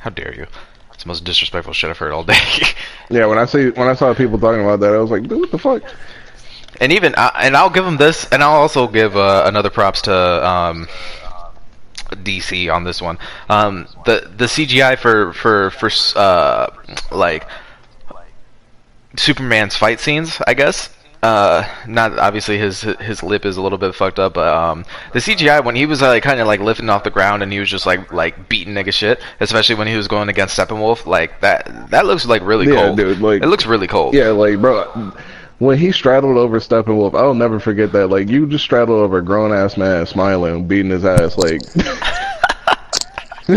How 0.01 0.09
dare 0.09 0.33
you? 0.35 0.47
It's 0.93 1.03
the 1.03 1.07
most 1.07 1.23
disrespectful 1.23 1.73
shit 1.73 1.89
I've 1.89 1.97
heard 1.97 2.11
all 2.11 2.23
day. 2.23 2.37
Yeah, 3.09 3.25
when 3.25 3.37
I 3.37 3.43
see 3.45 3.71
when 3.71 3.89
I 3.89 3.93
saw 3.93 4.13
people 4.13 4.39
talking 4.39 4.61
about 4.61 4.79
that, 4.79 4.93
I 4.93 4.97
was 4.97 5.11
like, 5.11 5.23
dude, 5.23 5.41
what 5.41 5.51
the 5.51 5.57
fuck? 5.57 5.83
And 6.79 6.91
even 6.91 7.13
uh, 7.15 7.31
and 7.37 7.55
I'll 7.57 7.69
give 7.69 7.85
him 7.85 7.97
this, 7.97 8.25
and 8.31 8.43
I'll 8.43 8.55
also 8.61 8.87
give 8.87 9.15
uh, 9.17 9.43
another 9.45 9.69
props 9.69 10.01
to 10.03 10.13
um, 10.47 10.87
DC 12.11 12.73
on 12.73 12.83
this 12.83 13.01
one. 13.01 13.17
Um, 13.49 13.87
the 14.05 14.29
the 14.37 14.45
CGI 14.45 14.97
for 14.97 15.33
for 15.33 15.71
for 15.71 15.89
uh 16.17 16.67
like 17.11 17.45
Superman's 19.17 19.75
fight 19.75 19.99
scenes, 19.99 20.41
I 20.47 20.53
guess. 20.53 20.89
Uh, 21.23 21.63
not 21.85 22.17
obviously 22.17 22.57
his 22.57 22.81
his 22.81 23.21
lip 23.21 23.45
is 23.45 23.55
a 23.55 23.61
little 23.61 23.77
bit 23.77 23.93
fucked 23.93 24.17
up, 24.17 24.33
but 24.33 24.47
um, 24.47 24.83
the 25.13 25.19
CGI 25.19 25.63
when 25.63 25.75
he 25.75 25.85
was 25.85 26.01
uh, 26.01 26.07
like 26.07 26.23
kind 26.23 26.39
of 26.39 26.47
like 26.47 26.59
lifting 26.61 26.89
off 26.89 27.03
the 27.03 27.11
ground 27.11 27.43
and 27.43 27.53
he 27.53 27.59
was 27.59 27.69
just 27.69 27.85
like 27.85 28.11
like 28.11 28.49
beating 28.49 28.73
nigga 28.73 28.91
shit, 28.91 29.21
especially 29.39 29.75
when 29.75 29.85
he 29.87 29.95
was 29.95 30.07
going 30.07 30.29
against 30.29 30.57
Steppenwolf, 30.57 31.05
like 31.05 31.39
that 31.41 31.91
that 31.91 32.07
looks 32.07 32.25
like 32.25 32.41
really 32.41 32.65
Yeah, 32.67 32.85
cold. 32.87 32.97
dude, 32.97 33.19
like- 33.21 33.43
it 33.43 33.47
looks 33.47 33.67
really 33.67 33.85
cold. 33.85 34.15
Yeah, 34.15 34.29
like 34.29 34.59
bro, 34.59 35.13
when 35.61 35.77
he 35.77 35.91
straddled 35.91 36.37
over 36.37 36.59
Steppenwolf, 36.59 37.13
I'll 37.13 37.35
never 37.35 37.59
forget 37.59 37.91
that. 37.91 38.07
Like 38.07 38.27
you 38.29 38.47
just 38.47 38.63
straddled 38.63 38.99
over 38.99 39.19
a 39.19 39.23
grown 39.23 39.53
ass 39.53 39.77
man 39.77 40.07
smiling, 40.07 40.67
beating 40.67 40.89
his 40.89 41.05
ass. 41.05 41.37
Like, 41.37 41.61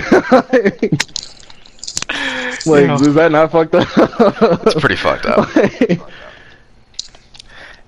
like 2.67 2.87
Yeah. 2.87 2.95
is 2.97 3.15
that 3.15 3.31
not 3.33 3.53
fucked 3.53 3.75
up? 3.75 3.89
It's 4.67 4.79
pretty 4.81 4.97
fucked 4.97 5.25
up. 5.27 5.49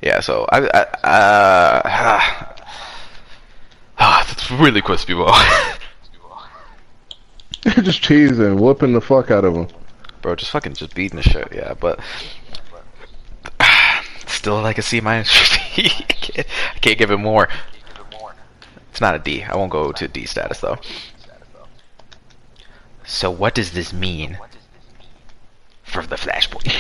Yeah, 0.03 0.21
so 0.21 0.47
I, 0.53 0.59
I 0.69 0.81
uh, 1.09 1.83
ah, 3.99 4.25
that's 4.29 4.51
really 4.53 4.81
crispy, 4.83 5.15
bro. 5.15 5.27
just 7.83 8.03
cheesing, 8.03 8.61
whooping 8.61 8.93
the 8.93 9.01
fuck 9.01 9.31
out 9.33 9.45
of 9.45 9.55
him. 9.57 9.67
bro, 10.23 10.37
just 10.37 10.51
fucking 10.53 10.75
just 10.75 10.95
beating 10.95 11.17
the 11.17 11.23
shit. 11.23 11.49
Yeah, 11.53 11.75
but 11.81 11.99
still 14.47 14.63
like 14.63 14.79
a 14.79 14.83
C 14.83 15.01
minus. 15.01 15.29
I 15.35 15.57
can't 15.57 16.47
I 16.77 16.79
can't 16.79 16.99
give 16.99 17.11
it 17.11 17.17
more. 17.17 17.49
It's 18.93 19.01
not 19.01 19.17
a 19.17 19.19
D. 19.19 19.43
I 19.43 19.57
won't 19.57 19.73
go 19.73 19.91
to 19.91 20.07
D 20.07 20.25
status 20.25 20.61
though. 20.61 20.79
So 23.05 23.29
what 23.29 23.57
does 23.57 23.73
this 23.73 23.93
mean 23.93 24.39
for 25.83 26.07
the 26.07 26.15
Flashpoint? 26.15 26.73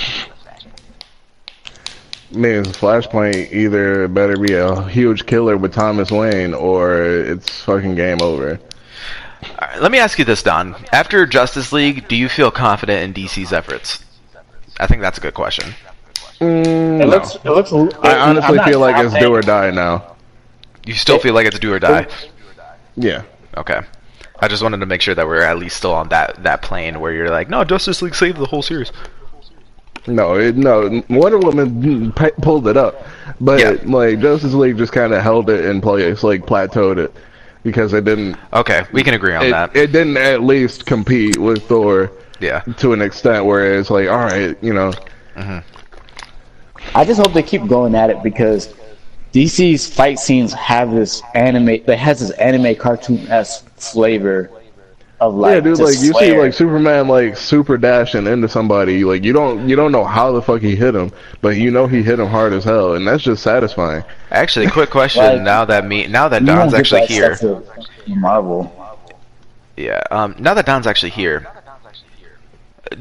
means 2.30 2.68
Flashpoint 2.68 3.52
either 3.52 4.06
better 4.06 4.36
be 4.36 4.54
a 4.54 4.82
huge 4.88 5.26
killer 5.26 5.56
with 5.56 5.72
Thomas 5.74 6.12
Wayne 6.12 6.54
or 6.54 7.02
it's 7.02 7.62
fucking 7.62 7.96
game 7.96 8.22
over. 8.22 8.60
Alright, 9.60 9.82
let 9.82 9.90
me 9.90 9.98
ask 9.98 10.20
you 10.20 10.24
this, 10.24 10.42
Don. 10.42 10.76
After 10.92 11.26
Justice 11.26 11.72
League, 11.72 12.06
do 12.06 12.14
you 12.14 12.28
feel 12.28 12.52
confident 12.52 13.02
in 13.02 13.24
DC's 13.24 13.52
efforts? 13.52 14.04
I 14.78 14.86
think 14.86 15.02
that's 15.02 15.18
a 15.18 15.20
good 15.20 15.34
question. 15.34 15.74
Mm, 16.40 17.00
It 17.00 17.04
no. 17.04 17.06
looks. 17.06 17.34
It 17.36 17.44
looks. 17.50 17.72
I 17.72 17.78
I'm 18.10 18.36
honestly 18.36 18.58
feel 18.64 18.80
like 18.80 18.96
it's 19.04 19.14
do 19.18 19.32
or 19.34 19.40
die 19.42 19.70
now. 19.70 20.16
You 20.84 20.94
still 20.94 21.18
feel 21.18 21.34
like 21.34 21.46
it's 21.46 21.58
do 21.58 21.72
or 21.72 21.78
die? 21.78 22.06
Yeah. 22.96 23.22
Okay. 23.56 23.80
I 24.38 24.48
just 24.48 24.62
wanted 24.62 24.80
to 24.80 24.86
make 24.86 25.00
sure 25.00 25.14
that 25.14 25.26
we're 25.26 25.40
at 25.42 25.58
least 25.58 25.78
still 25.78 25.94
on 25.94 26.08
that 26.10 26.42
that 26.42 26.60
plane 26.62 27.00
where 27.00 27.12
you're 27.12 27.30
like, 27.30 27.48
no, 27.48 27.64
Justice 27.64 28.02
League 28.02 28.14
saved 28.14 28.38
the 28.38 28.46
whole 28.46 28.62
series. 28.62 28.92
No, 30.06 30.36
it, 30.36 30.56
no. 30.56 31.02
Wonder 31.08 31.38
Woman 31.38 32.12
p- 32.12 32.30
pulled 32.42 32.68
it 32.68 32.76
up, 32.76 33.04
but 33.40 33.58
Yeah. 33.58 33.76
like 33.84 34.20
Justice 34.20 34.52
League 34.54 34.76
just 34.78 34.92
kind 34.92 35.12
of 35.12 35.22
held 35.22 35.50
it 35.50 35.64
in 35.64 35.80
place, 35.80 36.22
like 36.22 36.46
plateaued 36.46 36.98
it 36.98 37.12
because 37.64 37.92
it 37.92 38.04
didn't. 38.04 38.36
Okay, 38.52 38.84
we 38.92 39.02
can 39.02 39.14
agree 39.14 39.34
on 39.34 39.46
It, 39.46 39.50
that. 39.50 39.74
it 39.74 39.90
didn't 39.90 40.16
at 40.18 40.42
least 40.42 40.86
compete 40.86 41.38
with 41.38 41.66
Thor 41.66 42.12
yeah. 42.38 42.60
to 42.76 42.92
an 42.92 43.02
extent 43.02 43.46
where 43.46 43.76
it's 43.78 43.90
like, 43.90 44.08
all 44.08 44.18
right, 44.18 44.56
you 44.62 44.72
know, 44.74 44.92
I 46.96 47.04
just 47.04 47.20
hope 47.20 47.34
they 47.34 47.42
keep 47.42 47.66
going 47.66 47.94
at 47.94 48.08
it 48.08 48.22
because 48.22 48.74
DC's 49.32 49.86
fight 49.86 50.18
scenes 50.18 50.52
have 50.54 50.90
this 50.90 51.22
anime. 51.34 51.84
That 51.84 51.98
has 51.98 52.20
this 52.20 52.30
anime 52.30 52.74
cartoon 52.74 53.28
s 53.28 53.62
flavor 53.76 54.50
of 55.20 55.34
like. 55.34 55.54
yeah, 55.56 55.60
dude. 55.60 55.76
just 55.76 55.82
Like 55.82 56.02
you 56.06 56.18
see, 56.18 56.38
like 56.38 56.54
Superman, 56.54 57.06
like 57.06 57.36
super 57.36 57.76
dashing 57.76 58.26
into 58.26 58.48
somebody. 58.48 59.04
Like 59.04 59.24
you 59.24 59.34
don't, 59.34 59.68
you 59.68 59.76
don't 59.76 59.92
know 59.92 60.04
how 60.04 60.32
the 60.32 60.40
fuck 60.40 60.62
he 60.62 60.74
hit 60.74 60.94
him, 60.94 61.12
but 61.42 61.58
you 61.58 61.70
know 61.70 61.86
he 61.86 62.02
hit 62.02 62.18
him 62.18 62.28
hard 62.28 62.54
as 62.54 62.64
hell, 62.64 62.94
and 62.94 63.06
that's 63.06 63.22
just 63.22 63.42
satisfying. 63.42 64.02
Actually, 64.30 64.68
quick 64.68 64.88
question. 64.98 65.22
Like- 65.22 65.42
now 65.42 65.66
that 65.66 65.84
me, 65.84 66.06
now 66.06 66.28
that 66.28 66.46
Don's 66.46 66.72
actually 66.72 67.00
that 67.00 67.10
here, 67.38 67.62
Marvel. 68.08 68.72
yeah. 69.76 70.02
Um, 70.10 70.34
now 70.38 70.54
that 70.54 70.64
Don's 70.64 70.86
actually 70.86 71.10
here, 71.10 71.46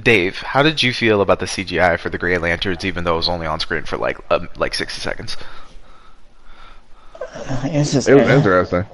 Dave, 0.02 0.38
how 0.38 0.62
did 0.64 0.82
you 0.84 0.94
feel 0.94 1.22
about 1.22 1.40
the 1.40 1.46
CGI 1.46 1.98
for 2.00 2.10
the 2.10 2.18
Green 2.18 2.42
Lanterns, 2.42 2.84
even 2.86 3.04
though 3.04 3.14
it 3.14 3.18
was 3.18 3.30
only 3.30 3.48
on 3.48 3.60
screen 3.60 3.84
for 3.84 3.98
like 3.98 4.18
um, 4.32 4.50
like 4.58 4.74
sixty 4.74 5.02
seconds? 5.02 5.38
It's 7.64 7.94
just. 7.94 8.08
It 8.08 8.16
was 8.16 8.28
interesting. 8.30 8.86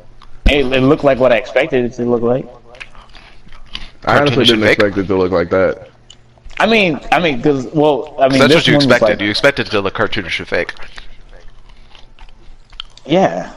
It, 0.47 0.65
it 0.65 0.81
looked 0.81 1.03
like 1.03 1.19
what 1.19 1.31
I 1.31 1.37
expected 1.37 1.85
it 1.85 1.93
to 1.93 2.05
look 2.05 2.21
like. 2.21 2.47
I 4.05 4.19
honestly 4.19 4.45
didn't 4.45 4.61
fake? 4.61 4.79
expect 4.79 4.97
it 4.97 5.07
to 5.07 5.15
look 5.15 5.31
like 5.31 5.49
that. 5.51 5.89
I 6.59 6.65
mean, 6.67 6.99
I 7.11 7.19
mean, 7.19 7.37
because 7.37 7.65
well, 7.67 8.15
I 8.19 8.27
mean, 8.29 8.39
that's 8.39 8.53
this 8.53 8.55
what 8.55 8.67
you 8.67 8.73
one 8.73 8.77
was 8.77 8.85
expected. 8.85 9.09
like- 9.19 9.21
you 9.21 9.29
expected 9.29 9.67
it 9.67 9.69
to 9.71 9.81
look 9.81 9.93
cartoonish 9.93 10.39
and 10.39 10.47
fake. 10.47 10.73
yeah, 13.05 13.53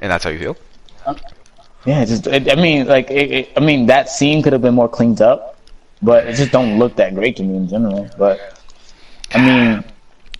And 0.00 0.10
that's 0.12 0.22
how 0.24 0.30
you 0.30 0.38
feel? 0.38 0.56
Yeah. 1.86 2.02
it 2.02 2.06
Just, 2.06 2.26
it, 2.26 2.50
I 2.50 2.54
mean, 2.54 2.86
like, 2.86 3.10
it, 3.10 3.30
it, 3.30 3.52
I 3.56 3.60
mean, 3.60 3.86
that 3.86 4.08
scene 4.08 4.42
could 4.42 4.52
have 4.52 4.62
been 4.62 4.74
more 4.74 4.88
cleaned 4.88 5.20
up, 5.20 5.58
but 6.02 6.26
it 6.26 6.36
just 6.36 6.52
don't 6.52 6.78
look 6.78 6.96
that 6.96 7.14
great 7.14 7.36
to 7.36 7.42
me 7.42 7.56
in 7.56 7.68
general. 7.68 8.08
But 8.18 8.60
I 9.34 9.44
mean, 9.44 9.84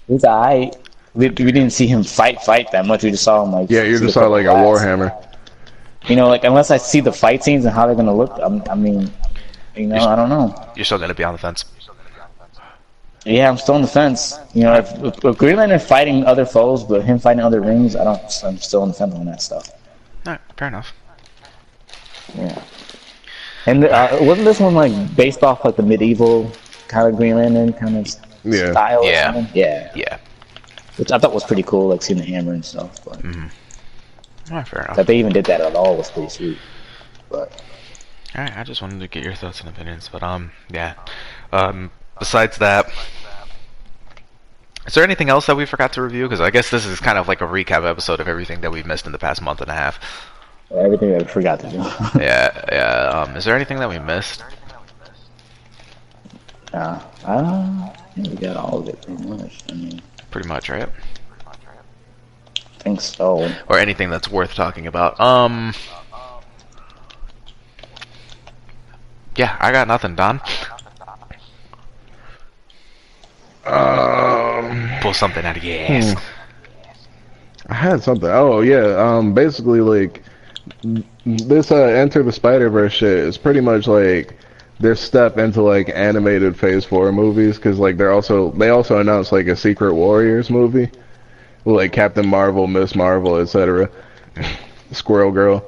it's 0.09 0.25
alright. 0.25 0.77
We, 1.15 1.29
we 1.29 1.53
didn't 1.53 1.71
see 1.71 1.87
him 1.87 2.03
fight, 2.03 2.41
fight 2.43 2.71
that 2.73 2.87
much. 2.87 3.05
We 3.05 3.11
just 3.11 3.25
saw 3.25 3.45
him 3.45 3.53
like. 3.53 3.71
Yeah, 3.71 3.83
you 3.83 3.97
see 3.97 4.05
just 4.05 4.15
the 4.15 4.21
saw 4.21 4.27
like 4.29 4.47
a 4.47 4.51
warhammer. 4.51 5.25
You 6.09 6.17
know, 6.17 6.29
like 6.29 6.45
unless 6.45 6.71
I 6.71 6.77
see 6.77 7.01
the 7.01 7.13
fight 7.13 7.43
scenes 7.43 7.65
and 7.65 7.75
how 7.75 7.87
they're 7.87 7.95
gonna 7.95 8.15
look, 8.15 8.39
I'm, 8.43 8.63
I 8.69 8.75
mean, 8.75 9.11
you 9.75 9.87
know, 9.87 9.97
I 9.97 10.17
don't 10.17 10.29
know. 10.29 10.55
You're 10.77 10.85
still 10.85 10.99
gonna 10.99 11.15
be 11.15 11.25
on 11.25 11.33
the 11.33 11.39
fence. 11.39 11.65
Yeah, 13.25 13.49
I'm 13.49 13.57
still 13.57 13.77
on 13.77 13.83
the 13.83 13.89
fence. 13.89 14.39
You 14.53 14.65
know, 14.65 14.75
if, 14.75 14.93
if, 15.03 15.25
if 15.25 15.39
Green 15.39 15.57
Lantern 15.57 15.79
fighting 15.79 16.25
other 16.27 16.45
foes, 16.45 16.85
but 16.85 17.03
him 17.05 17.19
fighting 17.19 17.43
other 17.43 17.63
rings, 17.63 17.97
I 17.97 18.05
don't. 18.05 18.21
I'm 18.45 18.59
still 18.59 18.83
on 18.83 18.89
the 18.89 18.95
fence 18.95 19.15
on 19.15 19.25
that 19.25 19.41
stuff. 19.41 19.71
Alright, 20.27 20.41
fair 20.59 20.69
enough. 20.69 20.93
Yeah. 22.37 22.63
And 23.67 23.85
uh, 23.85 24.19
wasn't 24.21 24.45
this 24.45 24.61
one 24.61 24.75
like 24.75 25.17
based 25.17 25.43
off 25.43 25.65
like 25.65 25.77
the 25.77 25.83
medieval 25.83 26.51
kind 26.89 27.09
of 27.09 27.17
Green 27.17 27.37
Lantern 27.37 27.73
kind 27.73 27.97
of 27.97 28.07
Yeah. 28.45 28.71
style? 28.73 29.05
Yeah. 29.05 29.47
Yeah. 29.55 29.91
Yeah. 29.95 30.19
Which 30.97 31.11
I 31.11 31.19
thought 31.19 31.33
was 31.35 31.45
pretty 31.45 31.63
cool, 31.63 31.89
like 31.89 32.03
seeing 32.03 32.19
the 32.19 32.25
hammer 32.25 32.53
and 32.53 32.65
stuff. 32.65 33.03
But 33.05 33.25
Alright, 34.51 34.69
fair 34.69 34.83
enough. 34.83 34.97
that 34.97 35.07
they 35.07 35.19
even 35.19 35.33
did 35.33 35.47
that 35.47 35.61
at 35.61 35.75
all 35.75 35.97
was 35.97 36.11
pretty 36.11 36.29
sweet. 36.29 36.59
But 37.31 37.63
Alright, 38.37 38.57
I 38.57 38.63
just 38.65 38.83
wanted 38.83 39.01
to 39.01 39.09
get 39.09 39.25
your 39.25 39.35
thoughts 39.35 39.61
and 39.61 39.69
opinions, 39.69 40.09
but 40.13 40.23
um, 40.23 40.53
yeah. 40.71 40.95
Um, 41.53 41.91
besides 42.19 42.59
that, 42.59 42.91
is 44.87 44.93
there 44.95 45.03
anything 45.05 45.31
else 45.31 45.47
that 45.47 45.57
we 45.57 45.65
forgot 45.65 45.95
to 45.95 46.03
review? 46.03 46.25
Because 46.25 46.41
I 46.43 46.51
guess 46.51 46.69
this 46.71 46.85
is 46.85 47.01
kind 47.01 47.17
of 47.17 47.27
like 47.27 47.41
a 47.41 47.47
recap 47.47 47.89
episode 47.89 48.21
of 48.21 48.29
everything 48.29 48.61
that 48.61 48.71
we've 48.71 48.85
missed 48.87 49.07
in 49.07 49.13
the 49.13 49.19
past 49.19 49.41
month 49.41 49.63
and 49.63 49.71
a 49.71 49.75
half. 49.75 49.99
Everything 50.71 51.11
that 51.13 51.23
I 51.23 51.25
forgot 51.27 51.61
to 51.61 51.71
do. 51.71 51.79
Yeah, 52.21 52.65
yeah. 52.73 53.23
Um, 53.23 53.37
is 53.37 53.45
there 53.45 53.55
anything 53.57 53.79
that 53.79 53.89
we 53.89 53.99
missed? 53.99 54.43
uh, 56.73 57.01
uh, 57.25 57.93
yeah, 58.17 58.31
we 58.31 58.37
got 58.37 58.57
all 58.57 58.79
of 58.79 58.89
it 58.89 59.01
pretty 59.03 59.25
much. 59.29 59.63
I 59.71 59.75
mean, 59.75 60.03
Pretty 60.31 60.49
much, 60.49 60.69
right? 60.69 60.89
I 61.47 62.83
think 62.83 63.01
so. 63.01 63.51
Or 63.69 63.79
anything 63.79 64.11
that's 64.11 64.29
worth 64.29 64.55
talking 64.55 64.87
about? 64.87 65.19
Um, 65.21 65.73
yeah, 69.37 69.57
I 69.61 69.73
got 69.73 69.89
nothing, 69.89 70.17
Don. 70.17 70.41
Um, 73.65 74.91
Pull 75.01 75.15
something 75.15 75.45
out 75.45 75.57
of 75.57 75.65
your 75.65 75.79
ass. 75.79 76.15
I 77.69 77.75
had 77.75 78.03
something. 78.03 78.29
Oh 78.29 78.61
yeah. 78.61 78.97
Um, 79.01 79.33
basically 79.33 79.81
like 79.81 80.23
this 81.25 81.71
uh, 81.71 81.77
Enter 81.77 82.23
the 82.23 82.33
Spider 82.33 82.71
Verse 82.71 82.93
shit 82.93 83.19
is 83.19 83.39
pretty 83.39 83.61
much 83.61 83.87
like 83.87 84.37
their 84.81 84.95
step 84.95 85.39
into 85.39 85.63
like 85.63 85.89
animated 85.91 86.59
Phase 86.59 86.85
Four 86.85 87.13
movies 87.13 87.57
because 87.57 87.79
like 87.79 87.97
they're 87.97 88.13
also 88.13 88.51
they 88.53 88.71
also 88.71 88.99
announced 88.99 89.33
like 89.33 89.47
a 89.47 89.57
Secret 89.57 89.95
Warriors 89.95 90.51
movie 90.51 90.91
like 91.65 91.93
Captain 91.93 92.27
Marvel, 92.27 92.67
Miss 92.67 92.95
Marvel, 92.95 93.37
etc. 93.37 93.91
Squirrel 94.93 95.33
Girl. 95.33 95.65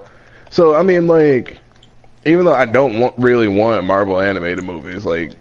So 0.50 0.74
I 0.74 0.82
mean 0.82 1.06
like 1.06 1.58
even 2.24 2.44
though 2.44 2.54
I 2.54 2.66
don't 2.66 2.98
want 2.98 3.14
really 3.18 3.48
want 3.48 3.84
Marvel 3.84 4.20
animated 4.20 4.64
movies, 4.64 5.04
like 5.04 5.32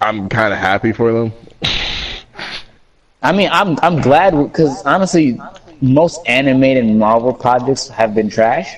I'm 0.00 0.28
kind 0.28 0.52
of 0.52 0.58
happy 0.58 0.92
for 0.92 1.12
them. 1.12 1.32
I 3.22 3.32
mean, 3.32 3.48
I'm 3.52 3.78
I'm 3.82 4.00
glad 4.00 4.32
because 4.32 4.84
honestly, 4.84 5.40
most 5.82 6.20
animated 6.26 6.86
Marvel 6.86 7.34
projects 7.34 7.88
have 7.88 8.14
been 8.14 8.30
trash 8.30 8.76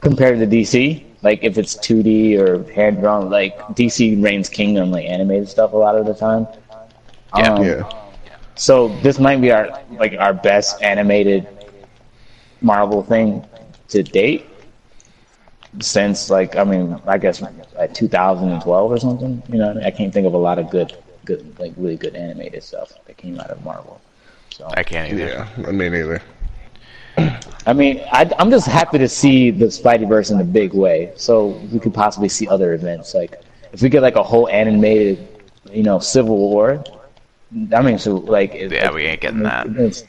compared 0.00 0.38
to 0.38 0.46
DC. 0.46 1.04
Like 1.22 1.44
if 1.44 1.58
it's 1.58 1.76
2D 1.76 2.38
or 2.38 2.70
hand 2.72 3.00
drawn, 3.00 3.30
like 3.30 3.58
DC 3.76 4.22
reigns 4.22 4.48
king 4.48 4.78
on 4.78 4.90
like 4.90 5.04
animated 5.04 5.48
stuff 5.48 5.72
a 5.72 5.76
lot 5.76 5.94
of 5.96 6.06
the 6.06 6.14
time. 6.14 6.46
Yeah. 7.36 7.52
Um, 7.52 7.64
Yeah. 7.64 7.90
So 8.54 8.88
this 9.02 9.18
might 9.18 9.40
be 9.42 9.52
our 9.52 9.82
like 9.90 10.14
our 10.18 10.32
best 10.32 10.82
animated 10.82 11.46
Marvel 12.62 13.02
thing 13.02 13.44
to 13.88 14.02
date 14.02 14.46
since 15.80 16.30
like 16.30 16.56
I 16.56 16.64
mean 16.64 16.98
I 17.06 17.18
guess 17.18 17.42
like 17.42 17.92
2012 17.92 18.90
or 18.90 18.98
something. 18.98 19.42
You 19.50 19.58
know, 19.58 19.80
I 19.84 19.90
can't 19.90 20.12
think 20.14 20.26
of 20.26 20.32
a 20.32 20.38
lot 20.38 20.58
of 20.58 20.70
good, 20.70 20.96
good 21.26 21.58
like 21.58 21.74
really 21.76 21.96
good 21.96 22.16
animated 22.16 22.62
stuff 22.62 22.92
that 23.06 23.18
came 23.18 23.38
out 23.38 23.50
of 23.50 23.62
Marvel. 23.62 24.00
So 24.56 24.72
I 24.74 24.82
can't 24.82 25.12
either. 25.12 25.26
Yeah, 25.28 25.48
I 25.68 25.70
mean 25.72 25.94
either. 25.94 26.22
I 27.66 27.72
mean, 27.74 28.00
I, 28.10 28.30
I'm 28.38 28.50
just 28.50 28.66
happy 28.66 28.96
to 28.96 29.08
see 29.08 29.50
the 29.50 29.66
Spideyverse 29.66 30.30
in 30.30 30.40
a 30.40 30.44
big 30.44 30.72
way. 30.72 31.12
So 31.16 31.48
we 31.70 31.78
could 31.78 31.92
possibly 31.92 32.30
see 32.30 32.48
other 32.48 32.72
events. 32.72 33.12
Like 33.14 33.42
if 33.72 33.82
we 33.82 33.90
get 33.90 34.00
like 34.00 34.16
a 34.16 34.22
whole 34.22 34.48
animated, 34.48 35.28
you 35.70 35.82
know, 35.82 35.98
Civil 35.98 36.38
War. 36.38 36.82
I 37.74 37.82
mean, 37.82 37.98
so 37.98 38.14
like 38.16 38.54
Yeah, 38.54 38.92
we 38.92 39.04
ain't 39.04 39.20
getting 39.20 39.42
that. 39.42 39.66
It's- 39.66 40.04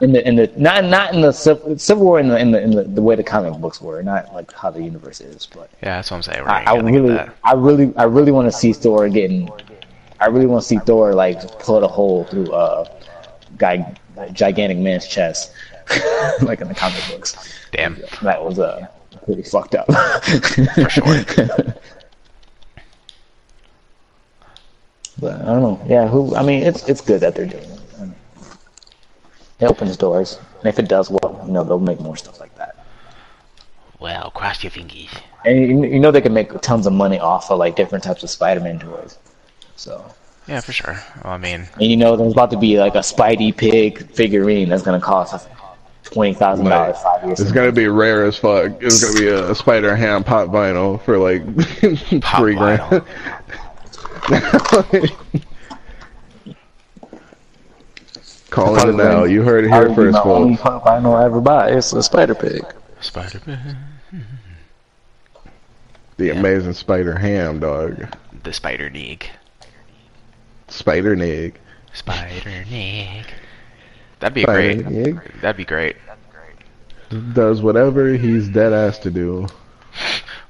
In 0.00 0.10
the 0.10 0.26
in 0.26 0.34
the 0.34 0.50
not 0.56 0.84
not 0.84 1.14
in 1.14 1.20
the 1.20 1.30
Civ- 1.30 1.80
Civil 1.80 2.04
War 2.06 2.18
in 2.18 2.26
the 2.26 2.36
in 2.36 2.50
the 2.50 2.60
in 2.60 2.70
the, 2.72 2.82
the 2.82 3.00
way 3.02 3.14
the 3.14 3.22
comic 3.22 3.54
books 3.60 3.80
were, 3.80 4.02
not 4.02 4.34
like 4.34 4.52
how 4.52 4.68
the 4.68 4.82
universe 4.82 5.20
is. 5.20 5.46
But 5.46 5.70
Yeah, 5.80 5.94
that's 5.98 6.10
what 6.10 6.16
I'm 6.16 6.22
saying. 6.24 6.42
We're 6.42 6.50
I, 6.50 6.64
I 6.64 6.74
really. 6.80 7.18
I 7.44 7.52
really, 7.52 7.96
I 7.96 8.02
really 8.02 8.32
want 8.32 8.46
to 8.50 8.52
see 8.52 8.72
Thor 8.72 9.08
getting. 9.08 9.48
I 10.18 10.26
really 10.26 10.46
want 10.46 10.62
to 10.62 10.68
see 10.68 10.78
Thor 10.80 11.14
like 11.14 11.38
put 11.60 11.84
a 11.84 11.86
hole 11.86 12.24
through 12.24 12.50
uh, 12.50 12.84
guy 13.56 13.94
gigantic 14.32 14.78
man's 14.78 15.06
chest, 15.06 15.52
like 16.42 16.60
in 16.60 16.68
the 16.68 16.74
comic 16.74 17.02
books. 17.10 17.36
Damn. 17.72 18.00
That 18.22 18.44
was 18.44 18.58
uh 18.58 18.86
pretty 19.24 19.42
fucked 19.42 19.74
up. 19.74 19.86
For 20.74 20.90
sure. 20.90 21.24
But 25.18 25.40
I 25.42 25.44
don't 25.44 25.62
know. 25.62 25.80
Yeah, 25.86 26.08
who? 26.08 26.34
I 26.34 26.42
mean, 26.42 26.62
it's 26.64 26.88
it's 26.88 27.00
good 27.00 27.20
that 27.20 27.34
they're 27.34 27.46
doing 27.46 27.62
it. 27.62 27.80
I 27.98 28.04
mean, 28.04 28.14
It 29.60 29.66
opens 29.66 29.96
doors, 29.96 30.38
and 30.58 30.66
if 30.66 30.78
it 30.78 30.88
does 30.88 31.10
well, 31.10 31.44
you 31.46 31.52
know 31.52 31.62
they'll 31.64 31.78
make 31.78 32.00
more 32.00 32.16
stuff 32.16 32.40
like 32.40 32.54
that. 32.56 32.84
Well, 34.00 34.30
cross 34.32 34.64
your 34.64 34.70
fingers. 34.70 35.10
And 35.44 35.58
you, 35.58 35.84
you 35.84 36.00
know 36.00 36.10
they 36.10 36.20
can 36.20 36.34
make 36.34 36.60
tons 36.60 36.86
of 36.86 36.92
money 36.92 37.20
off 37.20 37.50
of 37.50 37.58
like 37.58 37.76
different 37.76 38.02
types 38.02 38.24
of 38.24 38.30
Spider-Man 38.30 38.80
toys. 38.80 39.18
So, 39.76 40.04
Yeah, 40.48 40.60
for 40.60 40.72
sure. 40.72 40.98
Well, 41.24 41.32
I 41.34 41.38
mean, 41.38 41.68
and 41.74 41.82
you 41.82 41.96
know 41.96 42.16
there's 42.16 42.32
about 42.32 42.50
to 42.50 42.58
be 42.58 42.78
like 42.78 42.94
a 42.94 42.98
Spidey 42.98 43.56
pig 43.56 44.10
figurine 44.12 44.68
that's 44.68 44.82
gonna 44.82 45.00
cost 45.00 45.32
us 45.34 45.46
twenty 46.04 46.34
thousand 46.34 46.66
dollars 46.66 46.98
five 46.98 47.24
years. 47.24 47.40
It's 47.40 47.52
gonna 47.52 47.70
be 47.72 47.86
rare 47.88 48.24
as 48.26 48.36
fuck. 48.38 48.72
It's 48.82 49.02
gonna 49.02 49.18
be 49.20 49.28
a, 49.28 49.54
Spider 49.54 49.94
Ham 49.94 50.24
pop 50.24 50.48
vinyl 50.48 51.00
for 51.02 51.16
like 51.18 51.42
Pop 52.22 52.40
three 52.40 52.54
grand. 52.56 53.04
Calling 58.50 58.88
it 58.88 58.92
now. 58.96 59.20
wouldn't- 59.20 59.30
You 59.32 59.42
heard 59.42 59.64
it 59.64 59.70
here 59.70 59.80
would 59.82 59.88
be 59.90 59.94
first, 59.94 60.12
my 60.14 60.20
only 60.30 60.56
pop 60.56 60.84
vinyl 60.84 61.14
I 61.18 61.24
ever 61.24 61.40
buy. 61.40 61.70
It's 61.70 61.92
a 61.92 62.02
Spider 62.02 62.34
Pig. 62.34 62.62
Spider 63.00 63.40
Man. 63.46 63.76
The 66.18 66.30
amazing 66.30 66.74
Spider 66.74 67.16
Ham 67.18 67.60
dog. 67.60 68.14
The 68.42 68.52
Spider 68.52 68.90
Nig. 68.90 69.28
Spider 70.72 71.14
Nig. 71.14 71.60
Spider 71.92 72.64
Nig. 72.70 73.26
That'd 74.20 74.34
be 74.34 74.42
Spider 74.42 74.82
great. 74.82 74.90
Nig 74.90 75.40
That'd 75.40 75.56
be 75.56 75.64
great. 75.64 75.96
does 77.34 77.60
whatever 77.60 78.14
he's 78.14 78.48
dead 78.48 78.72
ass 78.72 78.98
to 79.00 79.10
do. 79.10 79.46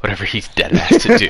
Whatever 0.00 0.24
he's 0.24 0.48
dead 0.48 0.72
ass 0.72 1.02
to 1.02 1.16
do. 1.16 1.28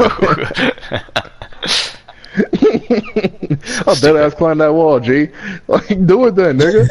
I'll 3.87 3.95
dead 4.01 4.17
ass 4.17 4.35
climb 4.35 4.59
that 4.59 4.73
wall, 4.73 4.99
G. 4.99 5.29
Like, 5.69 5.89
do 6.07 6.27
it 6.27 6.35
then, 6.35 6.59
nigga. 6.59 6.89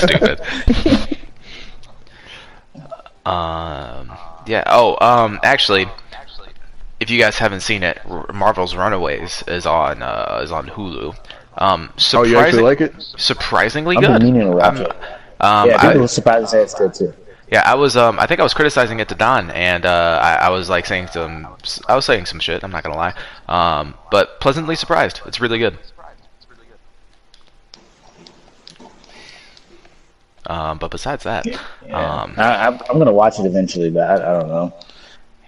Stupid. 0.00 1.18
um. 3.26 4.12
Yeah. 4.46 4.64
Oh. 4.66 4.96
Um. 5.00 5.38
Actually, 5.42 5.86
if 7.02 7.10
you 7.10 7.18
guys 7.20 7.36
haven't 7.36 7.60
seen 7.60 7.82
it, 7.82 7.98
R- 8.08 8.30
Marvel's 8.32 8.74
Runaways 8.76 9.42
is 9.48 9.66
on 9.66 10.02
uh, 10.02 10.40
is 10.42 10.52
on 10.52 10.68
Hulu. 10.68 11.14
Um. 11.58 11.92
Oh, 12.14 12.22
you 12.24 12.38
actually 12.38 12.62
like 12.62 12.80
it? 12.80 12.94
surprisingly 13.18 13.96
been 13.96 14.12
good. 14.12 14.22
meaning 14.22 14.42
to 14.42 14.50
watch 14.52 14.64
I'm- 14.64 14.76
it. 14.82 14.90
Um, 15.40 15.68
yeah, 15.68 15.76
I- 15.78 15.86
people 15.88 16.00
were 16.02 16.08
surprised 16.08 16.44
to 16.46 16.48
say 16.48 16.62
it's 16.62 16.74
good 16.74 16.94
too. 16.94 17.12
Yeah, 17.50 17.62
I 17.66 17.74
was. 17.74 17.96
Um, 17.96 18.18
I 18.18 18.26
think 18.26 18.40
I 18.40 18.44
was 18.44 18.54
criticizing 18.54 19.00
it 19.00 19.08
to 19.10 19.14
Don, 19.14 19.50
and 19.50 19.84
uh, 19.84 20.18
I, 20.22 20.46
I 20.46 20.48
was 20.50 20.70
like 20.70 20.86
saying 20.86 21.08
some. 21.08 21.46
I 21.88 21.94
was 21.96 22.04
saying 22.06 22.24
some 22.26 22.38
shit. 22.40 22.62
I'm 22.64 22.70
not 22.70 22.82
gonna 22.84 22.96
lie. 22.96 23.14
Um, 23.48 23.94
but 24.10 24.40
pleasantly 24.40 24.76
surprised. 24.76 25.20
It's 25.26 25.40
really 25.40 25.58
good. 25.58 25.76
Um, 30.46 30.78
but 30.78 30.90
besides 30.90 31.24
that, 31.24 31.46
Yeah. 31.46 31.58
um, 31.92 32.34
I, 32.36 32.68
I, 32.68 32.80
I'm 32.90 32.98
gonna 32.98 33.12
watch 33.12 33.38
it 33.38 33.46
eventually, 33.46 33.90
but 33.90 34.02
I, 34.10 34.14
I 34.14 34.38
don't 34.38 34.48
know. 34.48 34.72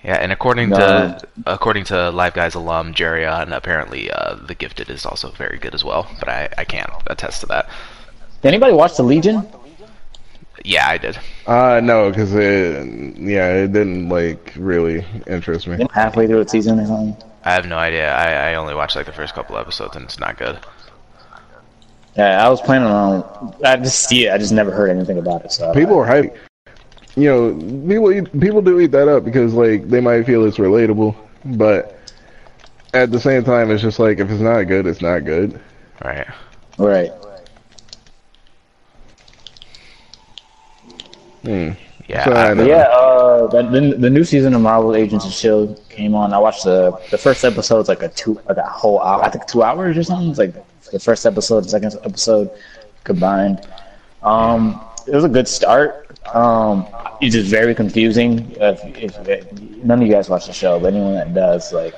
Yeah, 0.04 0.16
and 0.16 0.30
according 0.32 0.68
No. 0.70 0.76
to 0.76 1.28
according 1.46 1.84
to 1.84 2.10
Live 2.10 2.34
Guys 2.34 2.54
alum 2.54 2.92
Jerry, 2.94 3.24
and 3.24 3.52
apparently 3.54 4.10
uh, 4.10 4.34
The 4.34 4.54
Gifted 4.54 4.90
is 4.90 5.06
also 5.06 5.30
very 5.30 5.58
good 5.58 5.74
as 5.74 5.82
well. 5.82 6.06
But 6.20 6.28
I, 6.28 6.48
I 6.58 6.64
can't 6.64 6.90
attest 7.06 7.40
to 7.40 7.46
that. 7.46 7.68
Did 8.42 8.48
anybody 8.48 8.74
watch 8.74 8.96
the 8.96 9.02
Legion? 9.02 9.46
Yeah, 10.64 10.86
I 10.88 10.98
did. 10.98 11.18
Uh, 11.46 11.80
no, 11.82 12.10
because 12.10 12.32
it, 12.34 13.16
yeah, 13.18 13.52
it 13.54 13.72
didn't 13.72 14.08
like 14.08 14.52
really 14.56 15.04
interest 15.26 15.66
me. 15.66 15.86
Halfway 15.92 16.26
through 16.26 16.44
the 16.44 16.48
season 16.48 16.78
or 16.80 16.86
something. 16.86 17.16
I 17.44 17.52
have 17.52 17.66
no 17.66 17.76
idea. 17.76 18.14
I, 18.14 18.52
I 18.52 18.54
only 18.54 18.74
watched 18.74 18.96
like 18.96 19.06
the 19.06 19.12
first 19.12 19.34
couple 19.34 19.58
episodes, 19.58 19.96
and 19.96 20.04
it's 20.04 20.18
not 20.20 20.38
good. 20.38 20.58
Yeah, 22.16 22.46
I 22.46 22.48
was 22.48 22.60
planning 22.60 22.88
on. 22.88 23.54
I 23.64 23.76
just 23.76 24.08
see 24.08 24.26
it. 24.26 24.32
I 24.32 24.38
just 24.38 24.52
never 24.52 24.70
heard 24.70 24.88
anything 24.90 25.18
about 25.18 25.44
it. 25.44 25.52
So 25.52 25.72
People 25.74 25.98
are 25.98 26.06
hype. 26.06 26.36
You 27.16 27.28
know, 27.28 27.54
people 27.88 28.12
eat, 28.12 28.40
people 28.40 28.60
do 28.62 28.80
eat 28.80 28.90
that 28.90 29.06
up 29.08 29.24
because 29.24 29.54
like 29.54 29.88
they 29.88 30.00
might 30.00 30.24
feel 30.26 30.44
it's 30.44 30.56
relatable, 30.58 31.14
but 31.56 31.96
at 32.92 33.10
the 33.12 33.20
same 33.20 33.44
time, 33.44 33.70
it's 33.70 33.82
just 33.82 33.98
like 33.98 34.18
if 34.18 34.30
it's 34.30 34.40
not 34.40 34.62
good, 34.64 34.86
it's 34.86 35.00
not 35.00 35.20
good. 35.24 35.60
Right. 36.04 36.26
right. 36.78 37.10
Hmm. 41.42 41.70
Yeah. 42.08 42.24
So, 42.24 42.32
I- 42.32 42.50
I 42.50 42.54
know. 42.54 42.64
yeah, 42.66 42.82
uh, 42.90 43.46
the, 43.46 43.62
the 43.62 43.96
the 43.98 44.10
new 44.10 44.24
season 44.24 44.54
of 44.54 44.60
Marvel 44.60 44.94
Agents 44.94 45.24
of 45.24 45.32
Shield 45.32 45.80
came 45.88 46.14
on. 46.14 46.32
I 46.32 46.38
watched 46.38 46.64
the 46.64 46.98
the 47.10 47.18
first 47.18 47.44
episode. 47.44 47.80
It's 47.80 47.88
like 47.88 48.02
a 48.02 48.08
two 48.08 48.40
like 48.48 48.56
a 48.58 48.62
whole 48.66 49.00
hour. 49.00 49.22
I 49.22 49.30
think 49.30 49.46
two 49.46 49.62
hours 49.62 49.96
or 49.96 50.02
something. 50.02 50.30
It's 50.30 50.38
like 50.38 50.54
the 50.90 50.98
first 51.00 51.24
episode, 51.26 51.58
and 51.58 51.70
second 51.70 51.94
episode 52.04 52.50
combined. 53.04 53.66
Um, 54.22 54.80
it 55.06 55.14
was 55.14 55.24
a 55.24 55.28
good 55.28 55.48
start. 55.48 56.03
Um, 56.32 56.86
it's 57.20 57.34
just 57.34 57.50
very 57.50 57.74
confusing. 57.74 58.50
If, 58.58 58.84
if, 58.96 59.28
if 59.28 59.52
none 59.84 60.00
of 60.00 60.06
you 60.06 60.12
guys 60.12 60.28
watch 60.28 60.46
the 60.46 60.52
show, 60.52 60.80
but 60.80 60.94
anyone 60.94 61.14
that 61.14 61.34
does, 61.34 61.72
like 61.72 61.94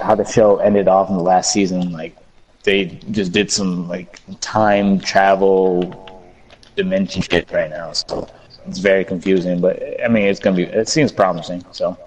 how 0.00 0.14
the 0.14 0.24
show 0.24 0.58
ended 0.58 0.88
off 0.88 1.08
in 1.08 1.16
the 1.16 1.22
last 1.22 1.52
season, 1.52 1.92
like 1.92 2.16
they 2.64 2.86
just 3.10 3.32
did 3.32 3.50
some 3.50 3.88
like 3.88 4.20
time 4.40 5.00
travel 5.00 6.30
dimension 6.76 7.22
shit 7.22 7.50
right 7.52 7.70
now. 7.70 7.92
So 7.92 8.28
it's 8.66 8.78
very 8.78 9.04
confusing, 9.04 9.60
but 9.60 9.82
I 10.02 10.08
mean, 10.08 10.24
it's 10.24 10.40
gonna 10.40 10.56
be. 10.56 10.64
It 10.64 10.88
seems 10.88 11.12
promising. 11.12 11.64
So 11.72 11.98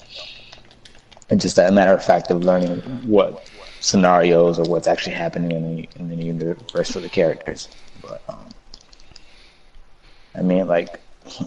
it's 1.30 1.44
just 1.44 1.58
a 1.58 1.72
matter 1.72 1.94
of 1.94 2.04
fact 2.04 2.32
of 2.32 2.44
learning 2.44 2.82
what 3.08 3.50
scenarios 3.80 4.58
or 4.58 4.64
what's 4.64 4.88
actually 4.88 5.16
happening 5.16 5.52
in 5.52 5.76
the 5.76 5.90
in 5.98 6.10
the 6.10 6.16
universe 6.16 6.92
for 6.92 7.00
the 7.00 7.10
characters. 7.10 7.68
But 8.02 8.22
um, 8.30 8.50
I 10.34 10.42
mean, 10.42 10.68
like, 10.68 11.00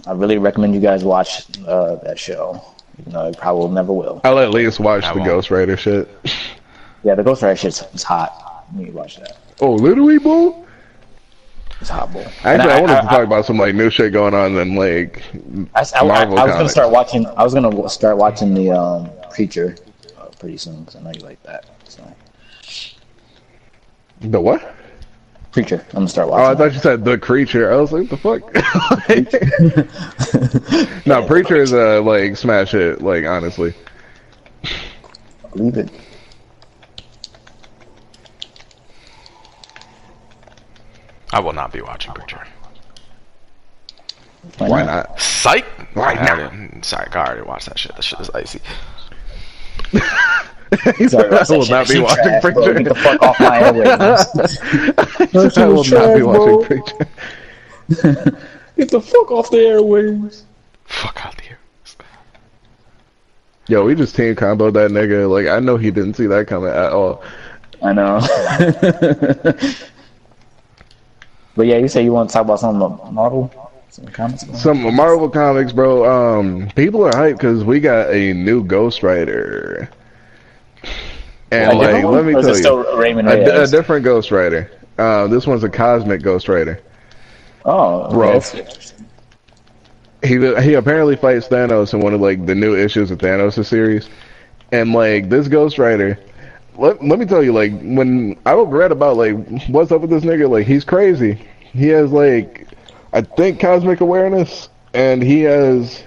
I 0.06 0.12
really 0.12 0.38
recommend 0.38 0.74
you 0.74 0.80
guys 0.80 1.04
watch 1.04 1.46
uh, 1.66 1.96
that 1.96 2.18
show. 2.18 2.62
You 3.06 3.12
know, 3.12 3.28
you 3.28 3.34
probably 3.34 3.74
never 3.74 3.92
will. 3.92 4.20
I'll 4.24 4.38
at 4.38 4.50
least 4.50 4.80
watch 4.80 5.04
I 5.04 5.12
the 5.12 5.20
won't. 5.20 5.28
Ghost 5.28 5.50
Rider 5.50 5.76
shit. 5.76 6.08
Yeah, 7.04 7.14
the 7.14 7.22
Ghost 7.22 7.42
Rider 7.42 7.56
shit's 7.56 7.82
is 7.94 8.02
hot. 8.02 8.66
You 8.72 8.80
need 8.80 8.86
to 8.86 8.92
watch 8.92 9.16
that. 9.18 9.38
Oh, 9.60 9.74
literally, 9.74 10.18
boo. 10.18 10.66
It's 11.80 11.90
hot, 11.90 12.12
boy. 12.12 12.22
Actually, 12.22 12.50
And 12.50 12.62
I, 12.62 12.80
wanted 12.80 13.00
to 13.02 13.06
talk 13.06 13.24
about 13.24 13.46
some 13.46 13.56
like 13.56 13.74
new 13.74 13.88
shit 13.88 14.12
going 14.12 14.34
on 14.34 14.54
than 14.54 14.74
like 14.74 15.22
I, 15.74 15.80
I, 15.80 16.00
I, 16.00 16.04
Marvel 16.04 16.38
I 16.38 16.44
was 16.44 16.54
gonna 16.54 16.68
start 16.68 16.90
watching. 16.90 17.26
I 17.26 17.44
was 17.44 17.54
gonna 17.54 17.88
start 17.88 18.16
watching 18.18 18.52
the 18.52 18.72
um, 18.72 19.10
Preacher 19.30 19.76
uh, 20.18 20.24
pretty 20.40 20.56
soon 20.56 20.80
because 20.80 20.96
I 20.96 21.00
know 21.00 21.12
you 21.12 21.20
like 21.20 21.40
that. 21.44 21.66
So 21.84 22.02
the 24.22 24.40
what? 24.40 24.74
Preacher, 25.58 25.84
I'm 25.88 25.94
gonna 25.94 26.08
start 26.08 26.28
Oh, 26.28 26.34
I 26.34 26.52
watching. 26.54 26.56
thought 26.58 26.72
you 26.74 26.78
said 26.78 27.04
the 27.04 27.18
creature. 27.18 27.72
I 27.72 27.76
was 27.78 27.90
like, 27.90 28.08
the 28.08 28.16
fuck? 28.16 28.42
no, 31.06 31.26
preacher 31.26 31.56
is 31.56 31.72
a 31.72 31.98
uh, 31.98 32.02
like 32.02 32.36
smash 32.36 32.74
it. 32.74 33.02
Like 33.02 33.24
honestly, 33.24 33.74
Leave 35.54 35.76
it. 35.78 35.90
I 41.32 41.40
will 41.40 41.52
not 41.52 41.72
be 41.72 41.82
watching 41.82 42.12
Preacher. 42.14 42.46
why 44.58 44.82
not? 44.84 45.20
Psych. 45.20 45.64
Why 45.94 46.12
I 46.12 46.24
not? 46.24 46.38
already- 46.38 46.82
Sorry, 46.82 47.08
I 47.12 47.16
already 47.26 47.42
watched 47.42 47.66
that 47.68 47.78
shit. 47.78 47.94
That 47.96 48.02
shit 48.04 48.20
is 48.20 48.30
icy. 48.30 48.60
He 50.96 51.08
said, 51.08 51.10
Sorry, 51.10 51.38
I 51.38 51.44
will 51.58 51.66
not 51.66 51.88
be 51.88 51.98
watching 51.98 52.24
trash, 52.24 52.42
bro. 52.42 52.52
preacher. 52.52 52.74
Get 52.74 52.88
the 52.88 52.94
fuck 52.94 53.22
off 53.22 53.40
my 53.40 53.60
airwaves. 53.60 55.56
I 55.56 55.66
will 55.66 55.84
not 55.84 56.16
be 56.16 56.22
watching 56.22 56.64
preacher. 56.64 57.08
Get 58.76 58.90
the 58.90 59.00
fuck 59.00 59.30
off 59.30 59.50
the 59.50 59.56
airwaves. 59.56 60.42
Fuck 60.84 61.24
out 61.24 61.40
here. 61.40 61.58
Yo, 63.68 63.84
we 63.84 63.94
just 63.94 64.16
team 64.16 64.34
combo 64.34 64.70
that 64.70 64.90
nigga. 64.90 65.28
Like 65.30 65.46
I 65.46 65.60
know 65.60 65.76
he 65.76 65.90
didn't 65.90 66.14
see 66.14 66.26
that 66.26 66.46
coming 66.46 66.70
at 66.70 66.92
all. 66.92 67.22
I 67.82 67.92
know. 67.92 68.20
but 71.54 71.66
yeah, 71.66 71.76
you 71.76 71.88
say 71.88 72.02
you 72.02 72.12
want 72.12 72.30
to 72.30 72.32
talk 72.32 72.44
about 72.44 72.60
something 72.60 72.80
about 72.80 73.12
Marvel? 73.12 73.52
Some 73.90 74.06
comics? 74.06 74.44
Some 74.60 74.94
Marvel 74.94 75.28
comics, 75.28 75.72
bro. 75.72 76.04
Um, 76.38 76.68
people 76.76 77.04
are 77.04 77.12
hyped 77.12 77.34
because 77.34 77.64
we 77.64 77.80
got 77.80 78.10
a 78.10 78.32
new 78.32 78.64
Ghost 78.64 79.02
Rider. 79.02 79.90
And 81.50 81.72
A 81.72 81.76
like, 81.76 82.04
let 82.04 82.24
me 82.24 82.34
one? 82.34 82.44
Or 82.44 82.50
is 82.50 82.60
tell 82.60 82.84
you, 82.84 82.98
Raymond 82.98 83.28
a, 83.28 83.62
a 83.62 83.66
different 83.66 84.04
Ghost 84.04 84.30
Rider. 84.30 84.70
Uh, 84.98 85.26
this 85.28 85.46
one's 85.46 85.64
a 85.64 85.68
cosmic 85.68 86.22
Ghost 86.22 86.48
Rider. 86.48 86.80
Oh, 87.64 88.02
okay, 88.02 88.14
Bro. 88.14 88.40
He 90.22 90.62
he 90.62 90.74
apparently 90.74 91.16
fights 91.16 91.48
Thanos 91.48 91.94
in 91.94 92.00
one 92.00 92.12
of 92.12 92.20
like 92.20 92.44
the 92.44 92.54
new 92.54 92.76
issues 92.76 93.10
of 93.10 93.18
Thanos' 93.18 93.64
series, 93.64 94.08
and 94.72 94.92
like 94.92 95.28
this 95.28 95.48
Ghost 95.48 95.78
Rider. 95.78 96.18
Let, 96.76 97.02
let 97.04 97.18
me 97.18 97.24
tell 97.24 97.42
you, 97.42 97.52
like 97.52 97.72
when 97.80 98.38
I 98.44 98.54
read 98.54 98.92
about 98.92 99.16
like 99.16 99.36
what's 99.68 99.92
up 99.92 100.00
with 100.00 100.10
this 100.10 100.24
nigga, 100.24 100.50
like 100.50 100.66
he's 100.66 100.84
crazy. 100.84 101.40
He 101.72 101.88
has 101.88 102.10
like 102.10 102.66
I 103.12 103.22
think 103.22 103.60
cosmic 103.60 104.00
awareness, 104.00 104.68
and 104.92 105.22
he 105.22 105.42
has 105.42 106.02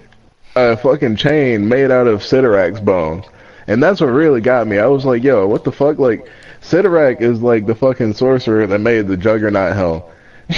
a 0.55 0.75
fucking 0.77 1.15
chain 1.15 1.67
made 1.67 1.91
out 1.91 2.07
of 2.07 2.19
Siderax 2.19 2.83
bones, 2.83 3.25
and 3.67 3.81
that's 3.81 4.01
what 4.01 4.07
really 4.07 4.41
got 4.41 4.67
me. 4.67 4.79
I 4.79 4.87
was 4.87 5.05
like, 5.05 5.23
yo, 5.23 5.47
what 5.47 5.63
the 5.63 5.71
fuck? 5.71 5.99
Like 5.99 6.27
Cyttorak 6.61 7.21
is 7.21 7.41
like 7.41 7.65
the 7.65 7.75
fucking 7.75 8.13
sorcerer 8.13 8.67
that 8.67 8.79
made 8.79 9.07
the 9.07 9.17
Juggernaut 9.17 9.75
hell. 9.75 10.11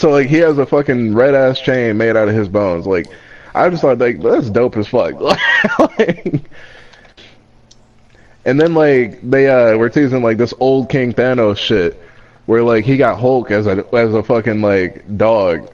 So 0.00 0.08
like 0.08 0.28
he 0.30 0.36
has 0.36 0.56
a 0.56 0.64
fucking 0.64 1.14
red 1.14 1.34
ass 1.34 1.60
chain 1.60 1.98
made 1.98 2.16
out 2.16 2.26
of 2.26 2.34
his 2.34 2.48
bones. 2.48 2.86
Like 2.86 3.06
I 3.54 3.68
just 3.68 3.82
thought 3.82 3.98
like 3.98 4.22
that's 4.22 4.48
dope 4.48 4.78
as 4.78 4.88
fuck. 4.88 5.14
Like, 5.78 6.40
and 8.46 8.58
then 8.58 8.72
like 8.72 9.20
they 9.20 9.46
uh 9.46 9.76
were 9.76 9.90
teasing 9.90 10.22
like 10.22 10.38
this 10.38 10.54
old 10.58 10.88
King 10.88 11.12
Thanos 11.12 11.58
shit 11.58 12.00
where 12.50 12.64
like 12.64 12.84
he 12.84 12.96
got 12.96 13.16
Hulk 13.16 13.52
as 13.52 13.68
a 13.68 13.86
as 13.94 14.12
a 14.12 14.24
fucking 14.24 14.60
like 14.60 15.16
dog 15.16 15.70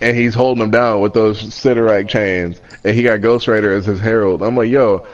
and 0.00 0.16
he's 0.16 0.34
holding 0.34 0.64
him 0.64 0.70
down 0.70 1.02
with 1.02 1.12
those 1.12 1.42
Cyttorak 1.42 2.08
chains 2.08 2.62
and 2.82 2.96
he 2.96 3.02
got 3.02 3.20
Ghost 3.20 3.46
Rider 3.46 3.74
as 3.74 3.84
his 3.84 4.00
herald. 4.00 4.42
I'm 4.42 4.56
like, 4.56 4.70
yo, 4.70 5.06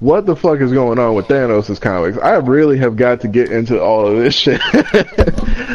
what 0.00 0.26
the 0.26 0.36
fuck 0.36 0.60
is 0.60 0.70
going 0.70 0.98
on 0.98 1.14
with 1.14 1.28
Thanos' 1.28 1.80
comics? 1.80 2.18
I 2.18 2.34
really 2.34 2.76
have 2.76 2.94
got 2.96 3.22
to 3.22 3.28
get 3.28 3.50
into 3.50 3.82
all 3.82 4.06
of 4.06 4.18
this 4.18 4.34
shit. 4.38 4.60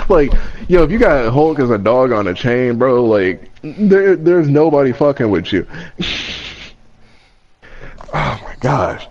like, 0.08 0.32
yo, 0.68 0.84
if 0.84 0.92
you 0.92 1.00
got 1.00 1.34
Hulk 1.34 1.58
as 1.58 1.72
a 1.72 1.80
dog 1.80 2.12
on 2.12 2.28
a 2.28 2.36
chain, 2.36 2.78
bro, 2.78 3.06
like, 3.06 3.50
there, 3.64 4.16
there's 4.16 4.48
nobody 4.48 4.92
fucking 4.92 5.32
with 5.32 5.52
you. 5.52 5.66
oh 8.14 8.40
my 8.44 8.56
gosh. 8.60 9.08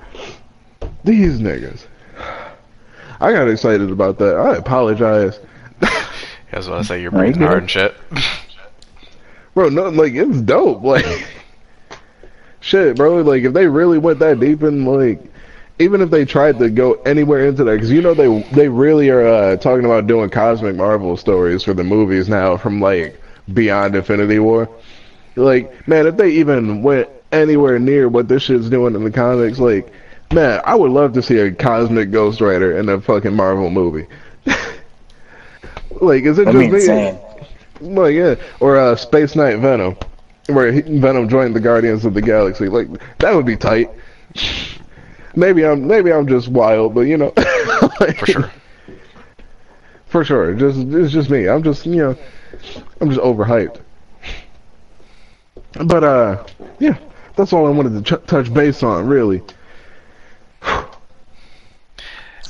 These 1.02 1.40
niggas. 1.40 1.84
I 3.20 3.32
got 3.32 3.48
excited 3.48 3.90
about 3.90 4.18
that. 4.18 4.36
I 4.36 4.54
apologize. 4.54 5.40
I 6.54 6.58
was 6.58 6.68
about 6.68 6.78
to 6.78 6.84
say 6.84 7.02
you're 7.02 7.10
breathing 7.10 7.42
hard 7.42 7.62
and 7.62 7.70
shit. 7.70 7.96
Bro, 9.54 9.70
no, 9.70 9.88
like, 9.88 10.14
it's 10.14 10.40
dope. 10.40 10.82
Like, 10.82 11.04
shit, 12.60 12.96
bro. 12.96 13.22
Like, 13.22 13.42
if 13.42 13.52
they 13.52 13.66
really 13.66 13.98
went 13.98 14.20
that 14.20 14.38
deep 14.38 14.62
in, 14.62 14.84
like, 14.84 15.20
even 15.80 16.00
if 16.00 16.10
they 16.10 16.24
tried 16.24 16.58
to 16.60 16.70
go 16.70 16.94
anywhere 17.02 17.46
into 17.46 17.64
that, 17.64 17.72
because 17.72 17.90
you 17.90 18.00
know 18.00 18.14
they 18.14 18.42
they 18.52 18.68
really 18.68 19.10
are 19.10 19.26
uh, 19.26 19.56
talking 19.56 19.84
about 19.84 20.06
doing 20.06 20.30
cosmic 20.30 20.76
Marvel 20.76 21.16
stories 21.16 21.64
for 21.64 21.74
the 21.74 21.82
movies 21.82 22.28
now 22.28 22.56
from 22.56 22.80
like 22.80 23.20
beyond 23.52 23.96
Infinity 23.96 24.38
War. 24.38 24.68
Like, 25.34 25.88
man, 25.88 26.06
if 26.06 26.16
they 26.16 26.30
even 26.30 26.82
went 26.82 27.08
anywhere 27.32 27.80
near 27.80 28.08
what 28.08 28.28
this 28.28 28.44
shit's 28.44 28.70
doing 28.70 28.94
in 28.94 29.02
the 29.02 29.10
comics, 29.10 29.58
like, 29.58 29.92
man, 30.32 30.60
I 30.64 30.76
would 30.76 30.92
love 30.92 31.12
to 31.14 31.22
see 31.22 31.38
a 31.38 31.50
cosmic 31.50 32.12
Ghost 32.12 32.40
Rider 32.40 32.78
in 32.78 32.88
a 32.88 33.00
fucking 33.00 33.34
Marvel 33.34 33.70
movie. 33.70 34.06
Like, 36.00 36.24
is 36.24 36.38
it 36.38 36.46
That'd 36.46 36.60
just 36.60 36.70
be 36.70 36.70
me? 36.92 37.08
insane. 37.08 37.18
Well, 37.80 38.10
yeah, 38.10 38.36
or 38.60 38.76
uh, 38.76 38.96
Space 38.96 39.34
Knight 39.34 39.58
Venom, 39.58 39.96
where 40.48 40.72
he, 40.72 40.80
Venom 40.82 41.28
joined 41.28 41.54
the 41.54 41.60
Guardians 41.60 42.04
of 42.04 42.14
the 42.14 42.22
Galaxy. 42.22 42.68
Like 42.68 42.88
that 43.18 43.34
would 43.34 43.46
be 43.46 43.56
tight. 43.56 43.90
Maybe 45.36 45.64
I'm 45.66 45.86
maybe 45.86 46.12
I'm 46.12 46.26
just 46.26 46.48
wild, 46.48 46.94
but 46.94 47.02
you 47.02 47.16
know, 47.16 47.32
like, 48.00 48.18
For 48.18 48.26
sure. 48.26 48.50
for 50.06 50.24
sure. 50.24 50.54
Just 50.54 50.78
it's 50.78 51.12
just 51.12 51.30
me. 51.30 51.48
I'm 51.48 51.62
just 51.62 51.84
you 51.86 51.96
know, 51.96 52.16
I'm 53.00 53.08
just 53.10 53.20
overhyped. 53.20 53.80
But 55.86 56.04
uh, 56.04 56.44
yeah, 56.78 56.96
that's 57.36 57.52
all 57.52 57.66
I 57.66 57.70
wanted 57.70 58.04
to 58.04 58.16
ch- 58.16 58.26
touch 58.26 58.52
base 58.54 58.82
on, 58.84 59.06
really. 59.08 59.42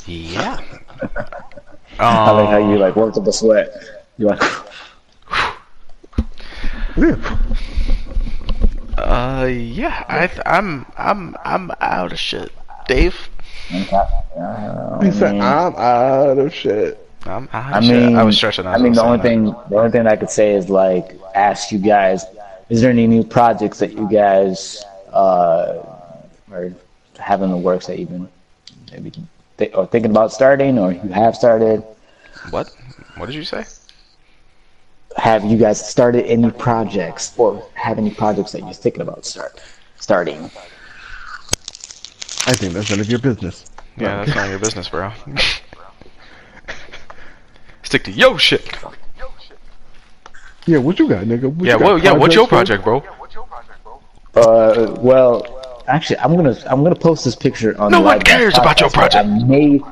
Yeah. 0.07 0.61
I 1.99 2.31
like 2.33 2.49
how 2.49 2.57
you 2.59 2.79
like 2.79 2.97
worked 2.97 3.17
up 3.17 3.27
a 3.27 3.33
sweat. 3.33 3.73
You 4.19 4.29
like, 4.29 4.43
Yeah. 6.97 7.39
Uh, 8.97 9.47
yeah. 9.51 10.05
I, 10.09 10.27
th- 10.29 10.41
I'm, 10.47 10.87
I'm, 10.97 11.37
I'm 11.45 11.71
out 11.81 12.13
of 12.13 12.19
shit. 12.19 12.53
Dave. 12.87 13.29
uh, 13.73 15.01
He 15.03 15.11
said, 15.11 15.35
"I'm 15.41 15.75
out 15.77 16.39
of 16.39 16.53
shit." 16.55 16.99
I'm 17.27 17.49
out 17.53 17.71
of 17.73 17.75
I 17.77 17.81
shit. 17.81 17.91
mean, 18.03 18.17
I 18.17 18.23
was 18.23 18.37
stretching. 18.37 18.67
I 18.67 18.77
mean, 18.79 18.93
the 18.93 19.03
only 19.03 19.19
thing, 19.21 19.47
the 19.69 19.77
only 19.77 19.91
thing 19.91 20.07
I 20.07 20.17
could 20.17 20.31
say 20.31 20.55
is 20.55 20.69
like 20.69 21.13
ask 21.35 21.73
you 21.73 21.79
guys: 21.79 22.25
Is 22.69 22.81
there 22.83 22.91
any 22.91 23.07
new 23.07 23.25
projects 23.25 23.79
that 23.79 23.93
you 23.95 24.09
guys 24.11 24.85
uh, 25.13 25.79
are 26.53 26.73
having 27.19 27.47
in 27.47 27.51
the 27.53 27.57
works 27.57 27.87
that 27.87 27.99
you've 27.99 28.11
been 28.11 28.29
maybe 28.93 29.11
th- 29.59 29.75
or 29.75 29.87
thinking 29.87 30.11
about 30.11 30.33
starting, 30.33 30.79
or 30.79 30.93
you 30.93 31.09
have 31.11 31.35
started? 31.37 31.83
What? 32.51 32.71
What 33.17 33.27
did 33.27 33.35
you 33.35 33.45
say? 33.45 33.65
Have 35.17 35.45
you 35.45 35.57
guys 35.57 35.79
started 35.89 36.27
any 36.27 36.51
projects, 36.51 37.35
or 37.39 37.65
have 37.75 37.99
any 37.99 38.11
projects 38.11 38.53
that 38.53 38.63
you're 38.63 38.73
thinking 38.73 39.03
about 39.03 39.25
start 39.25 39.63
starting? 40.01 40.51
I 42.47 42.53
think 42.53 42.73
that's 42.75 42.91
none 42.91 43.01
of 43.01 43.09
your 43.09 43.21
business. 43.21 43.65
Yeah, 43.97 44.25
that's 44.25 44.35
none 44.35 44.45
of 44.47 44.51
your 44.51 44.59
business, 44.59 44.89
bro. 44.89 45.13
Stick 47.85 48.05
to 48.05 48.11
yo 48.11 48.37
shit. 48.37 48.77
Yeah, 50.67 50.79
what 50.79 50.99
you 50.99 51.09
got, 51.09 51.25
nigga? 51.25 51.45
What 51.53 51.65
you 51.65 51.71
Yeah, 51.71 51.79
got, 51.79 51.81
well, 51.83 51.99
yeah. 51.99 52.13
What's 52.13 52.35
your 52.35 52.49
projects, 52.49 52.83
project, 52.83 53.07
bro? 54.35 54.43
Uh, 54.43 54.95
well, 54.99 55.64
actually, 55.87 56.19
I'm 56.19 56.37
gonna 56.37 56.57
I'm 56.67 56.83
gonna 56.83 56.95
post 56.95 57.25
this 57.25 57.37
picture 57.37 57.79
on. 57.81 57.91
The. 57.93 57.99
No 57.99 58.03
the 58.03 58.05
one 58.05 58.17
Live 58.19 58.25
cares 58.25 58.55
Back 58.55 58.63
about 58.63 58.81
your 58.81 58.91
project. 58.91 59.27
I 59.27 59.45
made 59.45 59.83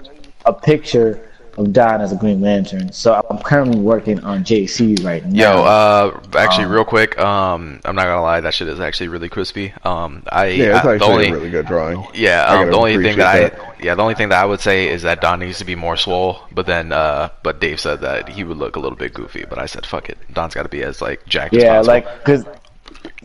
a 0.46 0.52
picture 0.52 1.28
of 1.58 1.70
Don 1.70 2.00
as 2.00 2.12
a 2.12 2.16
Green 2.16 2.40
Lantern, 2.40 2.90
so 2.92 3.22
I'm 3.28 3.36
currently 3.36 3.78
working 3.78 4.18
on 4.24 4.42
JC 4.42 5.04
right 5.04 5.22
now. 5.26 5.52
Yo, 5.52 5.62
uh, 5.64 6.20
actually, 6.38 6.64
Um, 6.64 6.72
real 6.72 6.84
quick, 6.86 7.18
um, 7.20 7.78
I'm 7.84 7.94
not 7.94 8.04
gonna 8.06 8.22
lie, 8.22 8.40
that 8.40 8.54
shit 8.54 8.68
is 8.68 8.80
actually 8.80 9.08
really 9.08 9.28
crispy. 9.28 9.74
Um, 9.84 10.22
I, 10.32 10.46
Yeah, 10.46 10.64
it's 10.78 10.86
I- 10.86 10.94
actually 10.94 10.98
the 10.98 11.04
only, 11.04 11.28
a 11.28 11.32
really 11.34 11.50
good 11.50 11.66
drawing. 11.66 12.06
yeah, 12.14 12.44
um, 12.46 12.70
the 12.70 12.76
only 12.78 12.96
thing 13.02 13.18
that 13.18 13.26
I, 13.52 13.74
yeah, 13.82 13.94
the 13.94 14.00
only 14.00 14.14
thing 14.14 14.30
that 14.30 14.42
I 14.42 14.46
would 14.46 14.60
say 14.60 14.88
is 14.88 15.02
that 15.02 15.20
Don 15.20 15.40
needs 15.40 15.58
to 15.58 15.66
be 15.66 15.74
more 15.74 15.98
swole. 15.98 16.38
But 16.52 16.64
then, 16.64 16.90
uh, 16.90 17.28
but 17.42 17.60
Dave 17.60 17.80
said 17.80 18.00
that 18.00 18.30
he 18.30 18.44
would 18.44 18.56
look 18.56 18.76
a 18.76 18.80
little 18.80 18.96
bit 18.96 19.12
goofy. 19.12 19.44
But 19.46 19.58
I 19.58 19.66
said, 19.66 19.84
fuck 19.84 20.08
it, 20.08 20.16
Don's 20.32 20.54
got 20.54 20.62
to 20.62 20.70
be 20.70 20.82
as 20.82 21.02
like 21.02 21.26
jacked 21.26 21.52
as 21.54 21.62
yeah, 21.62 21.74
possible. 21.76 21.92
like 21.94 22.24
because 22.24 22.46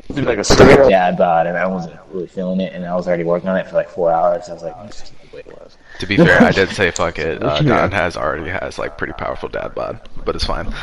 like 0.10 0.38
a 0.38 0.44
straight 0.44 0.80
up 0.80 0.90
dad 0.90 1.18
bod, 1.18 1.48
and 1.48 1.58
I 1.58 1.66
wasn't 1.68 2.00
really 2.12 2.28
feeling 2.28 2.60
it, 2.62 2.74
and 2.74 2.86
I 2.86 2.96
was 2.96 3.08
already 3.08 3.24
working 3.24 3.50
on 3.50 3.58
it 3.58 3.68
for 3.68 3.76
like 3.76 3.90
four 3.90 4.12
hours. 4.12 4.50
I 4.50 4.54
was 4.54 4.64
like, 4.64 4.76
let's 4.78 5.00
just 5.00 5.20
keep 5.20 5.32
the 5.32 5.38
way 5.38 5.44
it 5.46 5.48
was. 5.48 5.78
To 6.00 6.06
be 6.06 6.18
fair, 6.18 6.42
I 6.42 6.52
did 6.52 6.70
say 6.70 6.92
fuck 6.92 7.20
it. 7.20 7.42
Uh, 7.48 7.60
Yeah. 7.64 7.78
Don 7.80 7.92
has 7.92 8.16
already 8.18 8.50
has 8.50 8.78
like 8.78 8.98
pretty 8.98 9.14
powerful 9.14 9.50
dad 9.50 9.74
bod, 9.76 10.00
but 10.26 10.36
it's 10.36 10.46
fine. 10.46 10.74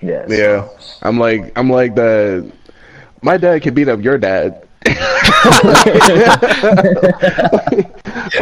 Yeah, 0.00 0.26
Yeah, 0.28 0.68
I'm 1.02 1.18
like 1.18 1.52
I'm 1.56 1.70
like 1.70 1.94
the 1.94 2.50
My 3.22 3.36
dad 3.36 3.62
could 3.62 3.74
beat 3.74 3.88
up 3.88 4.00
your 4.02 4.18
dad. 4.18 4.66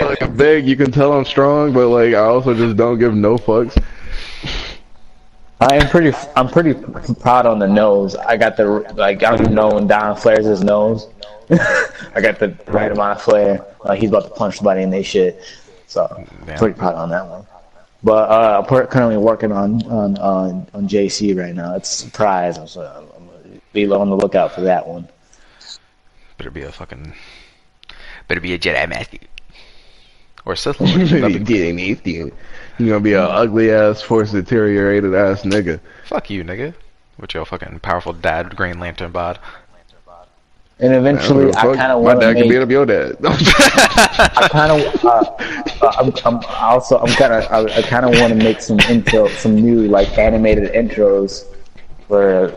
like 0.01 0.23
I'm 0.23 0.37
big, 0.37 0.67
you 0.67 0.77
can 0.77 0.91
tell 0.91 1.13
I'm 1.13 1.27
strong, 1.27 1.73
but 1.73 1.89
like 1.89 2.15
I 2.15 2.21
also 2.21 2.55
just 2.55 2.77
don't 2.77 2.99
give 2.99 3.15
no 3.15 3.37
fucks. 3.37 3.77
I 5.61 5.77
am 5.77 5.89
pretty. 5.89 6.17
I'm 6.37 6.49
pretty 6.49 6.75
proud 7.15 7.45
on 7.45 7.59
the 7.59 7.69
nose. 7.69 8.17
I 8.17 8.37
got 8.37 8.57
the 8.57 8.65
like. 8.97 9.23
I 9.23 9.31
don't 9.31 9.43
even 9.43 9.55
know 9.55 9.75
when 9.75 9.87
Don 9.87 10.17
flares 10.17 10.47
his 10.47 10.63
nose. 10.65 11.07
I 11.51 12.21
got 12.23 12.39
the 12.39 12.57
right 12.69 12.91
amount 12.91 13.19
of 13.19 13.23
flare. 13.23 13.67
Like 13.85 14.01
he's 14.01 14.09
about 14.09 14.25
to 14.25 14.31
punch 14.31 14.57
somebody 14.57 14.83
in 14.83 14.91
their 14.91 15.05
shit. 15.05 15.43
So 15.87 16.27
Damn. 16.47 16.59
pretty 16.59 16.79
proud 16.79 16.95
on 16.95 17.11
that 17.11 17.27
one. 17.29 17.47
But 18.03 18.31
uh, 18.31 18.63
I'm 18.67 18.87
currently 18.87 19.19
working 19.19 19.53
on 19.53 19.83
on 19.87 20.17
on, 20.19 20.67
on 20.73 20.89
JC 20.89 21.37
right 21.37 21.55
now. 21.55 21.75
It's 21.75 21.93
a 21.93 22.07
surprise. 22.07 22.57
I'm, 22.57 22.67
so, 22.67 22.81
I'm 22.83 23.27
gonna 23.27 23.61
be 23.75 23.91
on 23.91 24.09
the 24.09 24.17
lookout 24.17 24.53
for 24.53 24.63
that 24.63 24.87
one. 24.87 25.09
Better 26.39 26.51
be 26.51 26.63
a 26.63 26.73
fucking, 26.73 27.13
better 28.29 28.41
be 28.41 28.55
a 28.55 28.59
Jedi 28.59 28.89
Master 28.89 29.19
or 30.47 30.57
Sith 30.57 30.81
Lord. 30.81 31.09
That'd 31.09 31.45
be- 31.45 32.33
You're 32.81 32.89
gonna 32.89 33.01
be 33.01 33.13
a 33.13 33.23
ugly 33.23 33.71
ass, 33.71 34.01
force 34.01 34.33
deteriorated 34.33 35.15
ass 35.15 35.43
nigga. 35.43 35.81
Fuck 36.07 36.31
you, 36.31 36.43
nigga. 36.43 36.73
With 37.19 37.35
your 37.35 37.45
fucking 37.45 37.81
powerful 37.81 38.15
dad, 38.15 38.57
Green 38.57 38.81
Lantern 38.81 39.13
bod. 39.13 39.39
And 40.79 40.95
eventually, 40.95 41.53
don't 41.53 41.53
give 41.53 41.57
a 41.57 41.59
I 41.59 41.63
fuck. 41.63 41.77
kind 41.77 41.93
of 41.93 42.03
want 42.03 42.21
to 42.23 42.27
dad 42.29 42.37
can 42.37 42.49
beat 42.49 42.55
make. 42.55 42.63
up 42.63 42.71
your 42.71 42.87
dad. 42.87 43.17
I 43.23 44.49
kind 44.51 44.73
of. 44.83 45.05
Uh, 45.05 45.09
uh, 45.83 45.93
I'm, 45.99 46.13
I'm 46.25 46.43
also. 46.59 46.99
I'm 47.01 47.13
kind 47.17 47.35
of. 47.35 47.45
I, 47.53 47.81
I 47.81 47.83
kind 47.83 48.07
of 48.07 48.19
want 48.19 48.31
to 48.33 48.35
make 48.43 48.63
some 48.63 48.81
intro, 48.89 49.29
some 49.29 49.57
new 49.57 49.87
like 49.87 50.17
animated 50.17 50.73
intros 50.73 51.45
for 52.09 52.49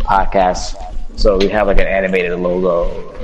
podcasts. 0.00 0.74
So 1.18 1.38
we 1.38 1.48
have 1.48 1.68
like 1.68 1.78
an 1.78 1.86
animated 1.86 2.38
logo, 2.38 3.14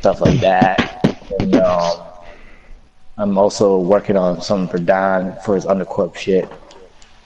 stuff 0.00 0.20
like 0.20 0.38
that. 0.40 1.00
And 1.40 1.54
um, 1.56 1.96
I'm 3.16 3.38
also 3.38 3.78
working 3.78 4.16
on 4.16 4.40
something 4.42 4.68
for 4.68 4.78
Don 4.82 5.36
for 5.44 5.54
his 5.54 5.64
undercorp 5.66 6.16
shit. 6.16 6.48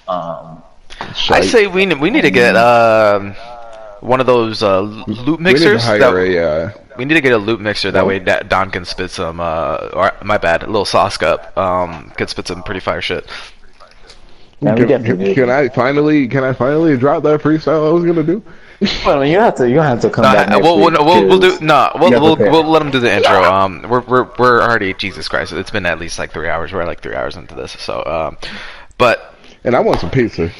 Um, 0.06 0.62
I 1.30 1.40
say 1.42 1.66
we 1.66 1.86
ne- 1.86 1.94
we 1.94 2.10
need 2.10 2.22
to 2.22 2.30
get 2.30 2.56
um 2.56 3.34
one 4.00 4.20
of 4.20 4.26
those 4.26 4.62
uh, 4.62 4.80
loop 4.80 5.06
we 5.06 5.14
need 5.14 5.26
to 5.26 5.38
mixers. 5.38 5.84
hire 5.84 5.98
that- 5.98 6.14
a. 6.14 6.38
Uh, 6.66 6.70
We 6.98 7.04
need 7.04 7.14
to 7.14 7.20
get 7.20 7.32
a 7.32 7.38
loop 7.38 7.60
mixer 7.60 7.92
that 7.92 8.04
way 8.06 8.18
Da- 8.18 8.42
Don 8.42 8.70
can 8.70 8.84
spit 8.84 9.10
some. 9.12 9.38
Uh, 9.38 9.88
or 9.92 10.10
my 10.24 10.36
bad, 10.36 10.62
a 10.64 10.66
little 10.66 10.84
sauce 10.84 11.16
cup. 11.16 11.56
Um, 11.56 12.10
could 12.16 12.28
spit 12.28 12.48
some 12.48 12.62
pretty 12.64 12.80
fire 12.80 13.00
shit. 13.00 13.24
can, 14.60 14.76
can, 15.04 15.34
can 15.34 15.48
I 15.50 15.68
finally? 15.68 16.26
Can 16.26 16.42
I 16.42 16.52
finally 16.52 16.96
drop 16.96 17.22
that 17.22 17.40
freestyle 17.40 17.88
I 17.88 17.92
was 17.92 18.04
gonna 18.04 18.24
do? 18.24 18.42
Well, 19.04 19.24
you 19.24 19.38
have 19.40 19.56
to. 19.56 19.68
You 19.68 19.80
have 19.80 20.00
to 20.02 20.10
come 20.10 20.22
No, 20.22 20.32
back. 20.32 20.48
we'll, 20.62 20.76
we'll, 20.78 20.90
week 20.90 21.00
we'll, 21.00 21.26
we'll 21.26 21.40
do 21.40 21.58
no. 21.64 21.90
We'll 21.96 22.10
we'll, 22.10 22.36
we'll 22.36 22.62
let 22.64 22.80
him 22.80 22.90
do 22.92 23.00
the 23.00 23.12
intro. 23.12 23.42
Um, 23.42 23.82
we're 23.88 24.00
we're 24.02 24.28
we're 24.38 24.62
already 24.62 24.94
Jesus 24.94 25.26
Christ. 25.28 25.52
It's 25.52 25.70
been 25.72 25.84
at 25.86 25.98
least 25.98 26.18
like 26.18 26.32
three 26.32 26.48
hours. 26.48 26.72
We're 26.72 26.84
like 26.84 27.00
three 27.02 27.16
hours 27.16 27.34
into 27.36 27.56
this. 27.56 27.72
So 27.72 28.04
um, 28.04 28.36
but 28.98 29.34
And 29.64 29.74
I 29.74 29.80
want 29.80 29.98
some 29.98 30.10
pizza. 30.10 30.52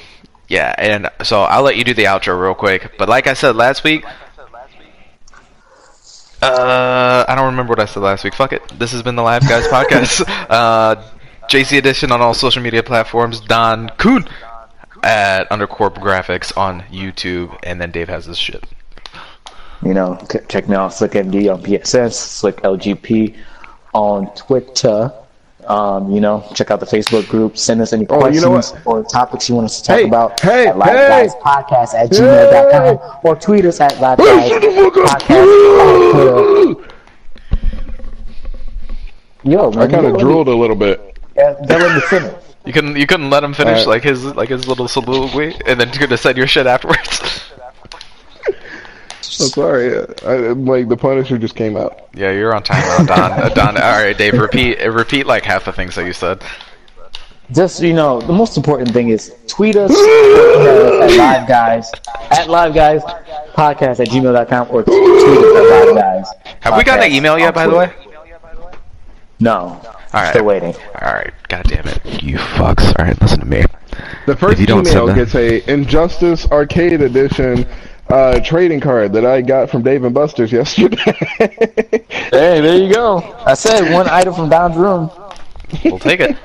yeah, 0.49 0.75
and 0.79 1.09
so 1.23 1.43
I'll 1.43 1.63
let 1.63 1.77
you 1.77 1.85
do 1.85 1.95
the 1.95 2.05
outro 2.05 2.41
real 2.41 2.55
quick. 2.57 2.95
But 2.99 3.09
like 3.09 3.29
I 3.29 3.35
said 3.35 3.55
last 3.55 3.85
week. 3.85 4.05
Uh, 6.41 7.25
I 7.29 7.35
don't 7.35 7.47
remember 7.47 7.71
what 7.73 7.81
I 7.81 7.87
said 7.87 8.01
last 8.03 8.23
week. 8.25 8.35
Fuck 8.35 8.53
it. 8.53 8.63
This 8.79 8.93
has 8.93 9.03
been 9.03 9.17
the 9.17 9.23
Live 9.23 9.43
Guys 9.43 9.67
podcast. 9.67 10.23
uh, 10.49 10.95
JC 11.49 11.79
Edition 11.79 12.13
on 12.13 12.21
all 12.21 12.33
social 12.35 12.63
media 12.63 12.83
platforms. 12.83 13.41
Don 13.41 13.89
Kuhn 13.99 14.29
at 15.03 15.49
Undercorp 15.51 15.95
Graphics 15.97 16.57
on 16.57 16.81
YouTube, 16.83 17.57
and 17.63 17.81
then 17.81 17.91
Dave 17.91 18.09
has 18.09 18.27
this 18.27 18.39
shit. 18.39 18.65
You 19.83 19.95
know, 19.95 20.19
check 20.49 20.69
me 20.69 20.75
out, 20.77 20.93
Slick 20.93 21.13
MD 21.13 21.53
on 21.55 21.63
PSS, 21.63 22.19
Slick 22.19 22.57
LGP 22.63 23.37
on 23.95 24.33
Twitter. 24.35 25.13
Um, 25.67 26.11
you 26.11 26.21
know, 26.21 26.45
check 26.55 26.71
out 26.71 26.81
the 26.81 26.87
Facebook 26.87 27.29
group. 27.29 27.59
Send 27.59 27.81
us 27.83 27.93
any 27.93 28.07
Oh, 28.09 28.19
questions 28.19 28.43
you 28.73 28.79
know 28.79 28.81
or 28.87 29.05
topics 29.05 29.49
you 29.49 29.55
want 29.55 29.67
us 29.67 29.81
to 29.81 29.87
talk 29.87 29.99
Hey, 29.99 30.05
about 30.07 30.41
hey, 30.41 30.67
at 30.69 30.79
Live 30.79 30.89
hey! 30.97 31.09
Guys 31.09 31.35
Podcast 31.37 31.95
at 31.95 32.11
gmail.com 32.11 33.19
or 33.23 33.37
tweet 33.37 33.67
us 33.67 33.79
at 33.81 34.01
Live 34.01 34.17
Guys 34.19 34.49
Shut 34.49 34.63
the 34.63 34.71
fuck 34.71 34.97
up! 34.97 35.21
Podcast 35.21 36.71
at 36.71 36.75
Twitter. 36.79 36.95
Yo, 39.45 39.71
man, 39.71 39.79
I 39.79 39.87
kind 39.93 40.07
of 40.07 40.13
know, 40.15 40.19
drooled 40.19 40.49
a 40.49 40.55
little 40.55 40.75
bit. 40.77 41.19
Yeah, 41.37 41.55
Don't 41.67 41.81
let 41.81 41.95
me 41.95 42.01
finish. 42.01 42.35
You 42.69 42.75
couldn't 42.75 42.97
you 42.97 43.07
couldn't 43.07 43.31
let 43.31 43.43
him 43.43 43.55
finish 43.55 43.79
Alright. 43.79 43.87
like 43.87 44.03
his 44.03 44.27
like 44.37 44.51
his 44.51 44.69
little 44.69 44.89
soliloquy, 44.89 45.57
and 45.65 45.81
then 45.81 45.91
you 45.91 45.99
could 45.99 46.11
have 46.11 46.21
said 46.21 46.37
your 46.37 46.47
shit 46.47 46.67
afterwards. 46.67 47.51
I'm 49.41 49.49
sorry. 49.49 49.97
I, 50.27 50.53
like 50.53 50.91
the 50.91 50.97
Punisher 50.99 51.39
just 51.39 51.57
came 51.57 51.79
out. 51.79 52.11
yeah, 52.13 52.31
you're 52.31 52.55
on 52.55 52.63
timeout, 52.63 53.07
Don. 53.07 53.33
Uh, 53.33 53.49
Don. 53.55 53.77
All 53.79 54.03
right, 54.03 54.15
Dave. 54.15 54.35
Repeat 54.35 54.83
uh, 54.83 54.91
repeat 54.91 55.27
like 55.27 55.47
half 55.47 55.65
the 55.65 55.73
things 55.73 55.95
that 55.95 56.05
you 56.05 56.13
said. 56.13 56.43
Just 57.53 57.81
you 57.81 57.95
know, 57.95 58.21
the 58.21 58.35
most 58.35 58.59
important 58.59 58.93
thing 58.93 59.09
is 59.09 59.35
tweet 59.47 59.75
us 59.75 59.91
uh, 59.91 61.01
at 61.05 61.17
live 61.17 61.49
guys 61.49 61.91
at 62.33 62.51
live 62.51 62.75
guys 62.75 63.01
podcast 63.55 64.01
at 64.01 64.09
gmail.com 64.09 64.69
or 64.71 64.83
tweet 64.83 64.99
us 64.99 65.57
at 65.57 65.87
live 65.87 65.95
guys. 65.97 66.27
Have 66.61 66.77
we 66.77 66.85
gotten 66.85 67.07
an 67.07 67.13
email 67.13 67.39
yet, 67.39 67.55
by 67.55 67.67
the 67.67 67.75
way? 67.75 67.87
Twitter. 67.87 68.79
No. 69.41 69.81
All 70.13 70.23
right. 70.23 70.31
Still 70.31 70.45
waiting. 70.45 70.75
All 70.75 71.13
right. 71.13 71.33
God 71.49 71.65
damn 71.65 71.87
it, 71.87 72.23
you 72.23 72.37
fucks. 72.39 72.99
All 72.99 73.05
right, 73.05 73.21
listen 73.21 73.41
to 73.41 73.47
me. 73.47 73.65
The 74.27 74.37
first 74.37 74.59
you 74.59 74.67
don't 74.67 74.87
email 74.87 75.07
send 75.07 75.17
gets 75.17 75.35
a 75.35 75.71
Injustice 75.71 76.47
Arcade 76.47 77.01
Edition 77.01 77.67
uh, 78.09 78.41
trading 78.41 78.81
card 78.81 79.13
that 79.13 79.27
I 79.27 79.43
got 79.43 79.71
from 79.71 79.83
Dave 79.83 80.05
and 80.05 80.15
Buster's 80.15 80.53
yesterday. 80.53 80.97
Hey, 82.31 82.61
there 82.61 82.77
you 82.77 82.93
go. 82.93 83.19
I 83.47 83.55
said 83.55 83.91
one 83.93 84.07
item 84.07 84.35
from 84.35 84.51
Don's 84.51 84.77
room. 84.77 85.11
We'll 85.83 85.99
take 85.99 86.21
it. 86.21 86.37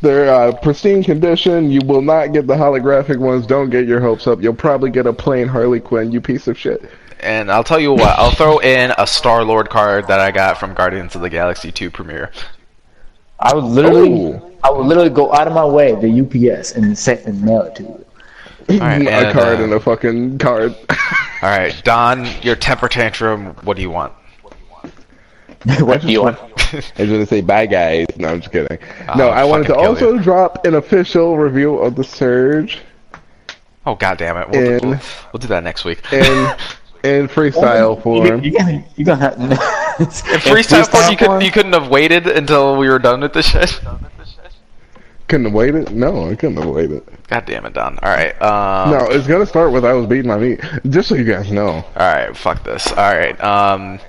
They're 0.00 0.34
uh, 0.34 0.52
pristine 0.56 1.04
condition. 1.04 1.70
You 1.70 1.80
will 1.86 2.02
not 2.02 2.32
get 2.32 2.46
the 2.48 2.54
holographic 2.54 3.16
ones. 3.18 3.46
Don't 3.46 3.70
get 3.70 3.86
your 3.86 4.00
hopes 4.00 4.26
up. 4.26 4.42
You'll 4.42 4.54
probably 4.54 4.90
get 4.90 5.06
a 5.06 5.12
plain 5.12 5.46
Harley 5.46 5.78
Quinn. 5.80 6.10
You 6.10 6.20
piece 6.20 6.48
of 6.48 6.58
shit. 6.58 6.90
And 7.24 7.50
I'll 7.50 7.64
tell 7.64 7.80
you 7.80 7.92
what. 7.92 8.18
I'll 8.18 8.30
throw 8.30 8.58
in 8.58 8.92
a 8.98 9.06
Star 9.06 9.44
Lord 9.44 9.70
card 9.70 10.06
that 10.08 10.20
I 10.20 10.30
got 10.30 10.58
from 10.58 10.74
Guardians 10.74 11.14
of 11.14 11.22
the 11.22 11.30
Galaxy 11.30 11.72
2 11.72 11.90
premiere. 11.90 12.30
I 13.40 13.54
would 13.54 13.64
literally, 13.64 14.10
Ooh. 14.12 14.56
I 14.62 14.70
would 14.70 14.86
literally 14.86 15.10
go 15.10 15.32
out 15.32 15.46
of 15.46 15.54
my 15.54 15.64
way 15.64 15.98
to 15.98 16.50
UPS 16.52 16.72
and 16.72 16.96
set 16.96 17.24
and 17.24 17.42
mail 17.42 17.62
it 17.62 17.74
to 17.76 17.82
you. 17.82 18.06
All 18.70 18.78
right. 18.78 19.02
a 19.06 19.10
and, 19.10 19.32
card 19.32 19.60
uh, 19.60 19.64
and 19.64 19.72
a 19.72 19.80
fucking 19.80 20.38
card. 20.38 20.74
All 21.42 21.50
right, 21.50 21.74
Don. 21.84 22.26
Your 22.42 22.56
temper 22.56 22.88
tantrum. 22.88 23.54
What 23.64 23.76
do 23.76 23.82
you 23.82 23.90
want? 23.90 24.12
what 25.80 26.02
do 26.02 26.08
you 26.08 26.22
want? 26.22 26.38
I 26.38 26.76
was 26.98 27.10
gonna 27.10 27.26
say 27.26 27.40
bye 27.40 27.66
guys. 27.66 28.06
No, 28.16 28.28
I'm 28.28 28.40
just 28.40 28.52
kidding. 28.52 28.78
no, 29.16 29.28
I'll 29.28 29.48
wanted 29.48 29.68
to 29.68 29.76
also 29.76 30.14
you. 30.14 30.22
drop 30.22 30.66
an 30.66 30.74
official 30.74 31.38
review 31.38 31.76
of 31.76 31.94
the 31.94 32.04
Surge 32.04 32.80
Oh 33.86 33.94
God 33.94 34.18
damn 34.18 34.36
it! 34.36 34.48
We'll, 34.48 34.60
In- 34.60 34.88
we'll, 34.88 35.00
we'll 35.32 35.40
do 35.40 35.48
that 35.48 35.62
next 35.62 35.84
week. 35.84 36.00
in 36.12 36.56
in 37.04 37.28
freestyle 37.28 38.02
form. 38.02 38.42
You, 38.42 38.50
you, 38.50 38.58
gonna, 38.58 38.84
you 38.96 39.04
gonna 39.04 39.20
have 39.20 39.38
In 40.00 40.06
freestyle 40.06 40.88
form, 40.90 41.10
you 41.10 41.16
couldn't 41.16 41.40
you 41.42 41.50
couldn't 41.52 41.72
have 41.74 41.88
waited 41.88 42.26
until 42.26 42.76
we 42.76 42.88
were 42.88 42.98
done 42.98 43.20
with 43.20 43.32
this 43.32 43.46
shit. 43.50 43.80
Couldn't 45.28 45.46
have 45.46 45.54
waited. 45.54 45.94
No, 45.94 46.28
I 46.30 46.34
couldn't 46.34 46.56
have 46.56 46.68
waited. 46.68 47.02
God 47.28 47.46
damn 47.46 47.64
it, 47.64 47.72
Don. 47.72 47.98
All 48.02 48.10
right. 48.10 48.40
Um, 48.42 48.90
No, 48.90 49.06
it's 49.06 49.26
gonna 49.26 49.46
start 49.46 49.72
with 49.72 49.84
I 49.84 49.92
was 49.92 50.06
beating 50.06 50.28
my 50.28 50.38
meat. 50.38 50.60
Just 50.88 51.08
so 51.08 51.14
you 51.14 51.24
guys 51.24 51.50
know. 51.50 51.72
All 51.72 51.84
right. 51.96 52.36
Fuck 52.36 52.64
this. 52.64 52.88
All 52.88 52.96
right. 52.96 53.38
Um, 53.42 54.00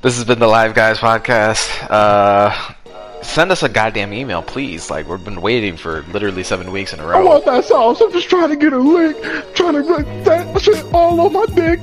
this 0.00 0.16
has 0.16 0.24
been 0.24 0.38
the 0.40 0.48
Live 0.48 0.74
Guys 0.74 0.98
podcast. 0.98 1.68
Uh, 1.90 2.74
send 3.22 3.50
us 3.50 3.62
a 3.62 3.68
goddamn 3.68 4.12
email, 4.12 4.42
please. 4.42 4.90
Like 4.90 5.08
we've 5.08 5.22
been 5.24 5.40
waiting 5.40 5.76
for 5.76 6.02
literally 6.12 6.42
seven 6.42 6.70
weeks 6.72 6.92
in 6.92 7.00
a 7.00 7.06
row. 7.06 7.18
I 7.18 7.22
want 7.24 7.44
that 7.46 7.64
sauce. 7.64 8.00
I'm 8.00 8.12
just 8.12 8.28
trying 8.28 8.50
to 8.50 8.56
get 8.56 8.72
a 8.72 8.78
lick. 8.78 9.16
Trying 9.54 9.74
to 9.74 9.82
get 9.82 10.24
that 10.24 10.60
shit 10.60 10.84
all 10.92 11.20
on 11.20 11.32
my 11.32 11.46
dick. 11.46 11.80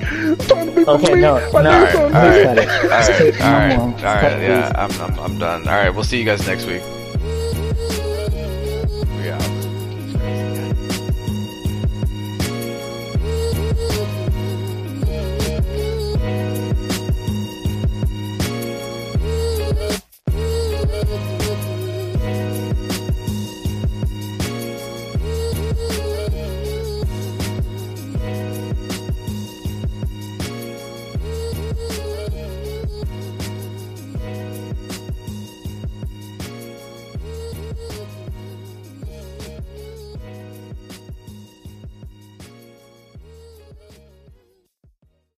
Trying 0.47 0.67
to 0.67 0.71
be 0.75 0.85
my 0.85 0.93
Okay, 0.93 1.15
meat. 1.15 1.21
no, 1.21 1.49
My 1.53 1.61
no, 1.61 1.79
dick's 1.85 1.95
all 1.95 2.05
on 2.05 2.11
right, 2.13 2.37
me. 2.37 2.43
cut 2.43 2.57
it. 2.59 2.69
All 2.69 2.99
right. 2.99 3.41
All 3.41 3.51
right. 3.53 3.69
No 3.69 3.79
All 3.79 3.87
more. 3.87 3.97
right. 4.03 4.21
Cut 4.21 4.31
it, 4.33 4.41
Yeah. 4.41 4.71
I'm, 4.75 4.91
I'm 5.01 5.19
I'm 5.19 5.37
done. 5.39 5.67
All 5.67 5.73
right. 5.75 5.89
We'll 5.89 6.03
see 6.03 6.17
you 6.19 6.25
guys 6.25 6.45
next 6.47 6.65
week. 6.65 6.81